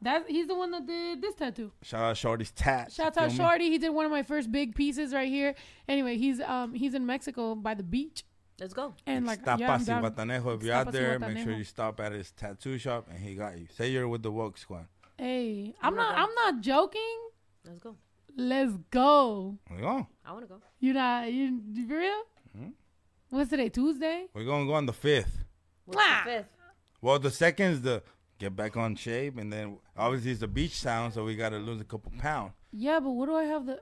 That 0.00 0.24
he's 0.28 0.46
the 0.46 0.54
one 0.54 0.70
that 0.70 0.86
did 0.86 1.20
this 1.20 1.34
tattoo. 1.34 1.70
Shout 1.82 2.02
out 2.02 2.16
Shorty's 2.16 2.50
tat. 2.52 2.90
Shout 2.90 3.14
Feel 3.14 3.24
out 3.24 3.30
me? 3.30 3.36
Shorty. 3.36 3.70
He 3.70 3.78
did 3.78 3.90
one 3.90 4.06
of 4.06 4.10
my 4.10 4.22
first 4.22 4.50
big 4.50 4.74
pieces 4.74 5.12
right 5.12 5.28
here. 5.28 5.54
Anyway, 5.88 6.16
he's 6.16 6.40
um 6.40 6.72
he's 6.74 6.94
in 6.94 7.04
Mexico 7.04 7.54
by 7.54 7.74
the 7.74 7.82
beach. 7.82 8.24
Let's 8.58 8.72
go. 8.72 8.94
And 9.06 9.26
like 9.26 9.42
Ixtapa 9.44 9.58
yeah, 9.58 9.72
I'm 9.74 9.84
down- 9.84 10.02
Zihuatanejo. 10.02 10.56
If 10.56 10.62
you're 10.62 10.74
Tapa 10.74 10.88
out 10.88 10.92
there, 10.92 11.18
make 11.18 11.38
sure 11.38 11.52
you 11.52 11.64
stop 11.64 12.00
at 12.00 12.12
his 12.12 12.30
tattoo 12.30 12.78
shop 12.78 13.08
and 13.10 13.18
he 13.18 13.34
got 13.34 13.58
you. 13.58 13.66
Say 13.76 13.90
you're 13.90 14.08
with 14.08 14.22
the 14.22 14.30
woke 14.30 14.56
squad. 14.56 14.86
Hey, 15.18 15.74
I'm 15.82 15.94
not 15.94 16.16
I'm 16.16 16.34
not 16.34 16.60
joking. 16.62 17.18
Let's 17.66 17.78
go. 17.78 17.96
Let's 18.36 18.72
go. 18.90 19.58
Let's 19.70 19.82
go. 19.84 20.08
I 20.24 20.32
want 20.32 20.44
to 20.44 20.48
go. 20.48 20.60
You 20.80 20.92
not 20.94 21.30
you, 21.32 21.60
you 21.74 21.86
for 21.86 21.98
real? 21.98 22.22
What's 23.34 23.50
today? 23.50 23.68
Tuesday? 23.68 24.26
We're 24.32 24.44
gonna 24.44 24.64
go 24.64 24.74
on 24.74 24.86
the 24.86 24.92
fifth. 24.92 25.44
What's 25.86 25.98
the 25.98 26.06
ah. 26.06 26.22
fifth? 26.24 26.46
Well, 27.02 27.18
the 27.18 27.32
second 27.32 27.72
is 27.72 27.82
the 27.82 28.00
get 28.38 28.54
back 28.54 28.76
on 28.76 28.94
shape, 28.94 29.38
and 29.38 29.52
then 29.52 29.78
obviously 29.96 30.30
it's 30.30 30.38
the 30.38 30.46
beach 30.46 30.80
town, 30.80 31.10
so 31.10 31.24
we 31.24 31.34
gotta 31.34 31.58
lose 31.58 31.80
a 31.80 31.84
couple 31.84 32.12
pounds. 32.16 32.52
Yeah, 32.70 33.00
but 33.00 33.10
what 33.10 33.26
do 33.26 33.34
I 33.34 33.42
have 33.42 33.66
the? 33.66 33.80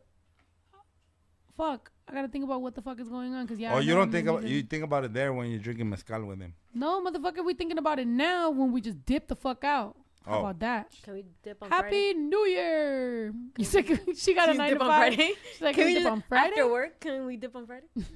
Fuck, 1.54 1.90
I 2.08 2.14
gotta 2.14 2.28
think 2.28 2.44
about 2.44 2.62
what 2.62 2.74
the 2.74 2.80
fuck 2.80 2.98
is 2.98 3.10
going 3.10 3.34
on 3.34 3.44
because 3.44 3.60
yeah. 3.60 3.74
oh, 3.74 3.78
you 3.80 3.92
don't 3.92 4.04
I'm 4.04 4.10
think 4.10 4.26
about 4.26 4.44
you 4.44 4.62
think 4.62 4.84
about 4.84 5.04
it 5.04 5.12
there 5.12 5.34
when 5.34 5.50
you're 5.50 5.60
drinking 5.60 5.90
mezcal 5.90 6.24
with 6.24 6.40
him. 6.40 6.54
No, 6.72 7.04
motherfucker, 7.04 7.44
we 7.44 7.52
thinking 7.52 7.76
about 7.76 7.98
it 7.98 8.06
now 8.06 8.48
when 8.48 8.72
we 8.72 8.80
just 8.80 9.04
dip 9.04 9.28
the 9.28 9.36
fuck 9.36 9.64
out. 9.64 9.98
How 10.24 10.36
Oh. 10.36 10.40
about 10.40 10.60
that? 10.60 10.92
Can 11.02 11.12
we 11.12 11.24
dip 11.42 11.62
on 11.62 11.68
Friday? 11.68 11.84
Happy 11.84 12.12
Friday? 12.12 12.18
New 12.20 12.46
Year! 12.46 13.34
You 13.58 13.64
said 13.66 13.84
she 14.16 14.32
got 14.32 14.48
a 14.48 14.52
Can 14.52 14.54
we 14.54 14.58
nine 14.58 14.70
dip 14.70 14.78
to 14.78 14.84
on 14.84 14.90
five. 14.90 15.14
Friday? 15.14 15.32
She's 15.52 15.60
like, 15.60 15.74
Can 15.74 15.84
can 15.84 15.84
we 15.84 15.90
we 15.90 15.94
dip 15.94 16.02
just- 16.04 16.12
on 16.12 16.24
Friday? 16.26 16.50
After 16.52 16.72
work, 16.72 17.00
can 17.00 17.26
we 17.26 17.36
dip 17.36 17.54
on 17.54 17.66
Friday? 17.66 17.86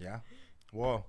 Yeah. 0.00 0.20
Well, 0.72 1.06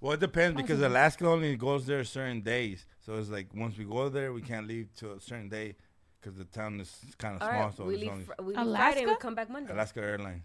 well, 0.00 0.12
it 0.12 0.20
depends 0.20 0.56
because 0.60 0.80
Alaska 0.80 1.26
only 1.26 1.56
goes 1.56 1.86
there 1.86 2.04
certain 2.04 2.40
days. 2.42 2.86
So 3.04 3.14
it's 3.14 3.28
like 3.28 3.48
once 3.54 3.76
we 3.78 3.84
go 3.84 4.08
there, 4.08 4.32
we 4.32 4.42
can't 4.42 4.66
leave 4.66 4.88
till 4.96 5.12
a 5.12 5.20
certain 5.20 5.48
day 5.48 5.74
because 6.20 6.36
the 6.36 6.44
town 6.44 6.80
is 6.80 6.98
kind 7.18 7.36
of 7.36 7.42
All 7.42 7.48
small. 7.48 7.60
right, 7.62 7.76
so 7.76 7.84
we 7.84 7.94
it's 7.94 8.02
leave, 8.02 8.10
only 8.12 8.24
fr- 8.24 8.32
we 8.40 8.46
leave 8.46 8.54
Friday 8.54 8.66
and 8.66 8.96
we 8.96 9.02
Alaska? 9.04 9.16
come 9.22 9.34
back 9.34 9.50
Monday. 9.50 9.72
Alaska 9.72 10.00
Airlines. 10.00 10.42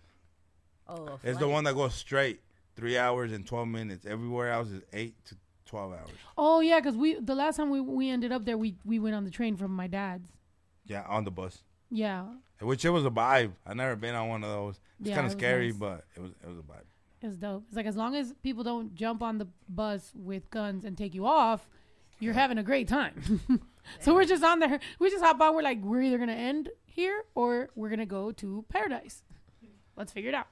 Oh, 0.87 1.19
It's 1.23 1.33
the 1.37 1.39
flight. 1.45 1.49
one 1.51 1.63
that 1.65 1.75
goes 1.75 1.93
straight, 1.95 2.41
three 2.75 2.97
hours 2.97 3.31
and 3.31 3.45
twelve 3.45 3.67
minutes. 3.67 4.05
Everywhere 4.05 4.51
else 4.51 4.69
is 4.69 4.81
eight 4.93 5.15
to 5.25 5.35
twelve 5.65 5.93
hours. 5.93 6.09
Oh 6.37 6.59
yeah, 6.59 6.79
because 6.79 6.95
we 6.97 7.15
the 7.19 7.35
last 7.35 7.55
time 7.57 7.69
we 7.69 7.79
we 7.81 8.09
ended 8.09 8.31
up 8.31 8.45
there, 8.45 8.57
we 8.57 8.75
we 8.85 8.99
went 8.99 9.15
on 9.15 9.23
the 9.23 9.31
train 9.31 9.55
from 9.57 9.71
my 9.75 9.87
dad's. 9.87 10.29
Yeah, 10.85 11.03
on 11.07 11.23
the 11.23 11.31
bus. 11.31 11.63
Yeah, 11.89 12.25
Which 12.61 12.85
it 12.85 12.89
was 12.89 13.05
a 13.05 13.09
vibe. 13.09 13.51
I 13.65 13.73
never 13.73 13.95
been 13.97 14.15
on 14.15 14.29
one 14.29 14.43
of 14.43 14.49
those. 14.49 14.79
It's 14.99 15.09
Yeah, 15.09 15.15
kind 15.15 15.25
it 15.25 15.31
of 15.31 15.35
was 15.35 15.41
scary, 15.41 15.67
nice. 15.67 15.75
but 15.77 16.05
it 16.15 16.21
was 16.21 16.31
it 16.43 16.47
was 16.47 16.57
a 16.57 16.61
vibe. 16.61 16.85
It's 17.21 17.37
dope. 17.37 17.63
It's 17.67 17.77
like 17.77 17.85
as 17.85 17.95
long 17.95 18.15
as 18.15 18.33
people 18.43 18.63
don't 18.63 18.95
jump 18.95 19.21
on 19.21 19.37
the 19.37 19.47
bus 19.69 20.11
with 20.15 20.49
guns 20.49 20.85
and 20.85 20.97
take 20.97 21.13
you 21.13 21.25
off, 21.25 21.67
you're 22.19 22.33
having 22.33 22.57
a 22.57 22.63
great 22.63 22.87
time. 22.87 23.41
so 23.99 24.13
we're 24.13 24.25
just 24.25 24.43
on 24.43 24.59
there. 24.59 24.79
We 24.99 25.09
just 25.09 25.23
hop 25.23 25.39
on. 25.41 25.55
We're 25.55 25.61
like, 25.61 25.81
we're 25.83 26.01
either 26.01 26.17
gonna 26.17 26.33
end 26.33 26.69
here 26.85 27.23
or 27.35 27.69
we're 27.75 27.89
gonna 27.89 28.05
go 28.05 28.31
to 28.33 28.65
paradise. 28.69 29.23
Let's 29.95 30.11
figure 30.11 30.29
it 30.29 30.35
out. 30.35 30.47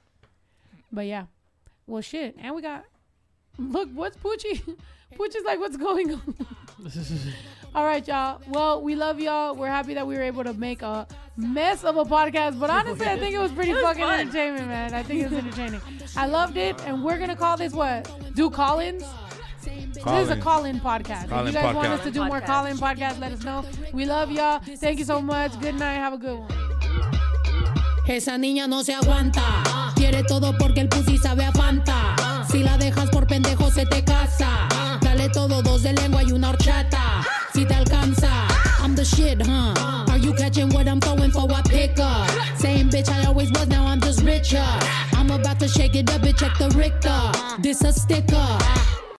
But 0.92 1.06
yeah, 1.06 1.26
well 1.86 2.02
shit, 2.02 2.36
and 2.38 2.54
we 2.54 2.62
got. 2.62 2.84
Look, 3.58 3.90
what's 3.92 4.16
Poochie? 4.16 4.76
Poochie's 5.16 5.44
like, 5.44 5.58
what's 5.58 5.76
going 5.76 6.12
on? 6.14 6.34
All 7.74 7.84
right, 7.84 8.06
y'all. 8.06 8.40
Well, 8.48 8.82
we 8.82 8.94
love 8.96 9.20
y'all. 9.20 9.54
We're 9.54 9.68
happy 9.68 9.94
that 9.94 10.06
we 10.06 10.14
were 10.16 10.22
able 10.22 10.42
to 10.44 10.54
make 10.54 10.82
a 10.82 11.06
mess 11.36 11.84
of 11.84 11.96
a 11.96 12.04
podcast, 12.04 12.58
but 12.58 12.68
honestly, 12.70 13.06
I 13.06 13.16
think 13.18 13.34
it 13.34 13.38
was 13.38 13.52
pretty 13.52 13.70
It 13.70 13.74
was 13.74 13.82
fucking 13.84 14.02
fun. 14.02 14.20
entertainment, 14.20 14.66
man. 14.68 14.94
I 14.94 15.02
think 15.02 15.22
it 15.22 15.30
was 15.30 15.38
entertaining. 15.38 15.80
I 16.16 16.26
loved 16.26 16.56
it, 16.56 16.80
and 16.86 17.04
we're 17.04 17.18
gonna 17.18 17.36
call 17.36 17.56
this 17.56 17.72
what? 17.72 18.10
Do 18.34 18.50
call-ins. 18.50 19.04
This 19.62 20.06
is 20.06 20.30
a 20.30 20.36
Call-in. 20.36 20.40
call-in 20.40 20.80
podcast. 20.80 21.24
if 21.24 21.30
Call-in 21.30 21.46
you 21.48 21.52
guys 21.52 21.74
want 21.74 21.88
us 21.88 22.02
to 22.04 22.10
do 22.10 22.24
more 22.24 22.40
call-in 22.40 22.76
podcasts, 22.78 23.20
let 23.20 23.32
us 23.32 23.44
know. 23.44 23.64
We 23.92 24.06
love 24.06 24.30
y'all. 24.32 24.60
Thank 24.60 24.98
you 24.98 25.04
so 25.04 25.20
much. 25.20 25.52
Good 25.60 25.74
night. 25.74 25.94
Have 25.98 26.14
a 26.14 26.18
good 26.18 26.38
one. 26.38 26.48
Esa 28.08 28.32
niña 28.38 28.66
no 28.68 28.82
se 28.82 28.94
aguanta. 28.94 29.92
Quiere 29.94 30.24
todo 30.24 30.52
porque 30.58 30.80
el 30.80 30.88
pussy 30.88 31.18
sabe 31.18 31.44
a 31.44 31.52
Fanta. 31.52 32.44
Si 32.48 32.62
la 32.64 32.76
dejas 32.78 33.10
por 33.10 33.26
pendejo 33.26 33.70
se 33.70 33.84
te 33.86 34.02
casa. 34.02 34.66
De 35.90 35.96
lengua 36.02 36.22
y 36.22 36.30
una 36.30 36.50
horchata. 36.50 37.26
Si 37.52 37.64
te 37.64 37.74
alcanza, 37.74 38.46
I'm 38.80 38.94
the 38.94 39.04
shit, 39.04 39.44
huh? 39.44 39.74
Are 40.08 40.18
you 40.18 40.32
catching 40.34 40.68
what 40.68 40.86
I'm 40.86 41.00
throwing 41.00 41.32
for 41.32 41.50
a 41.50 41.62
pickup? 41.64 42.30
Same 42.56 42.88
bitch 42.88 43.08
I 43.08 43.26
always 43.26 43.50
was, 43.50 43.66
now 43.66 43.86
I'm 43.86 44.00
just 44.00 44.22
richer. 44.22 44.64
I'm 45.14 45.30
about 45.30 45.58
to 45.58 45.66
shake 45.66 45.96
it 45.96 46.08
up 46.12 46.22
and 46.22 46.36
check 46.36 46.56
the 46.58 46.68
Richter. 46.76 47.32
This 47.60 47.82
a 47.82 47.92
sticker. 47.92 48.89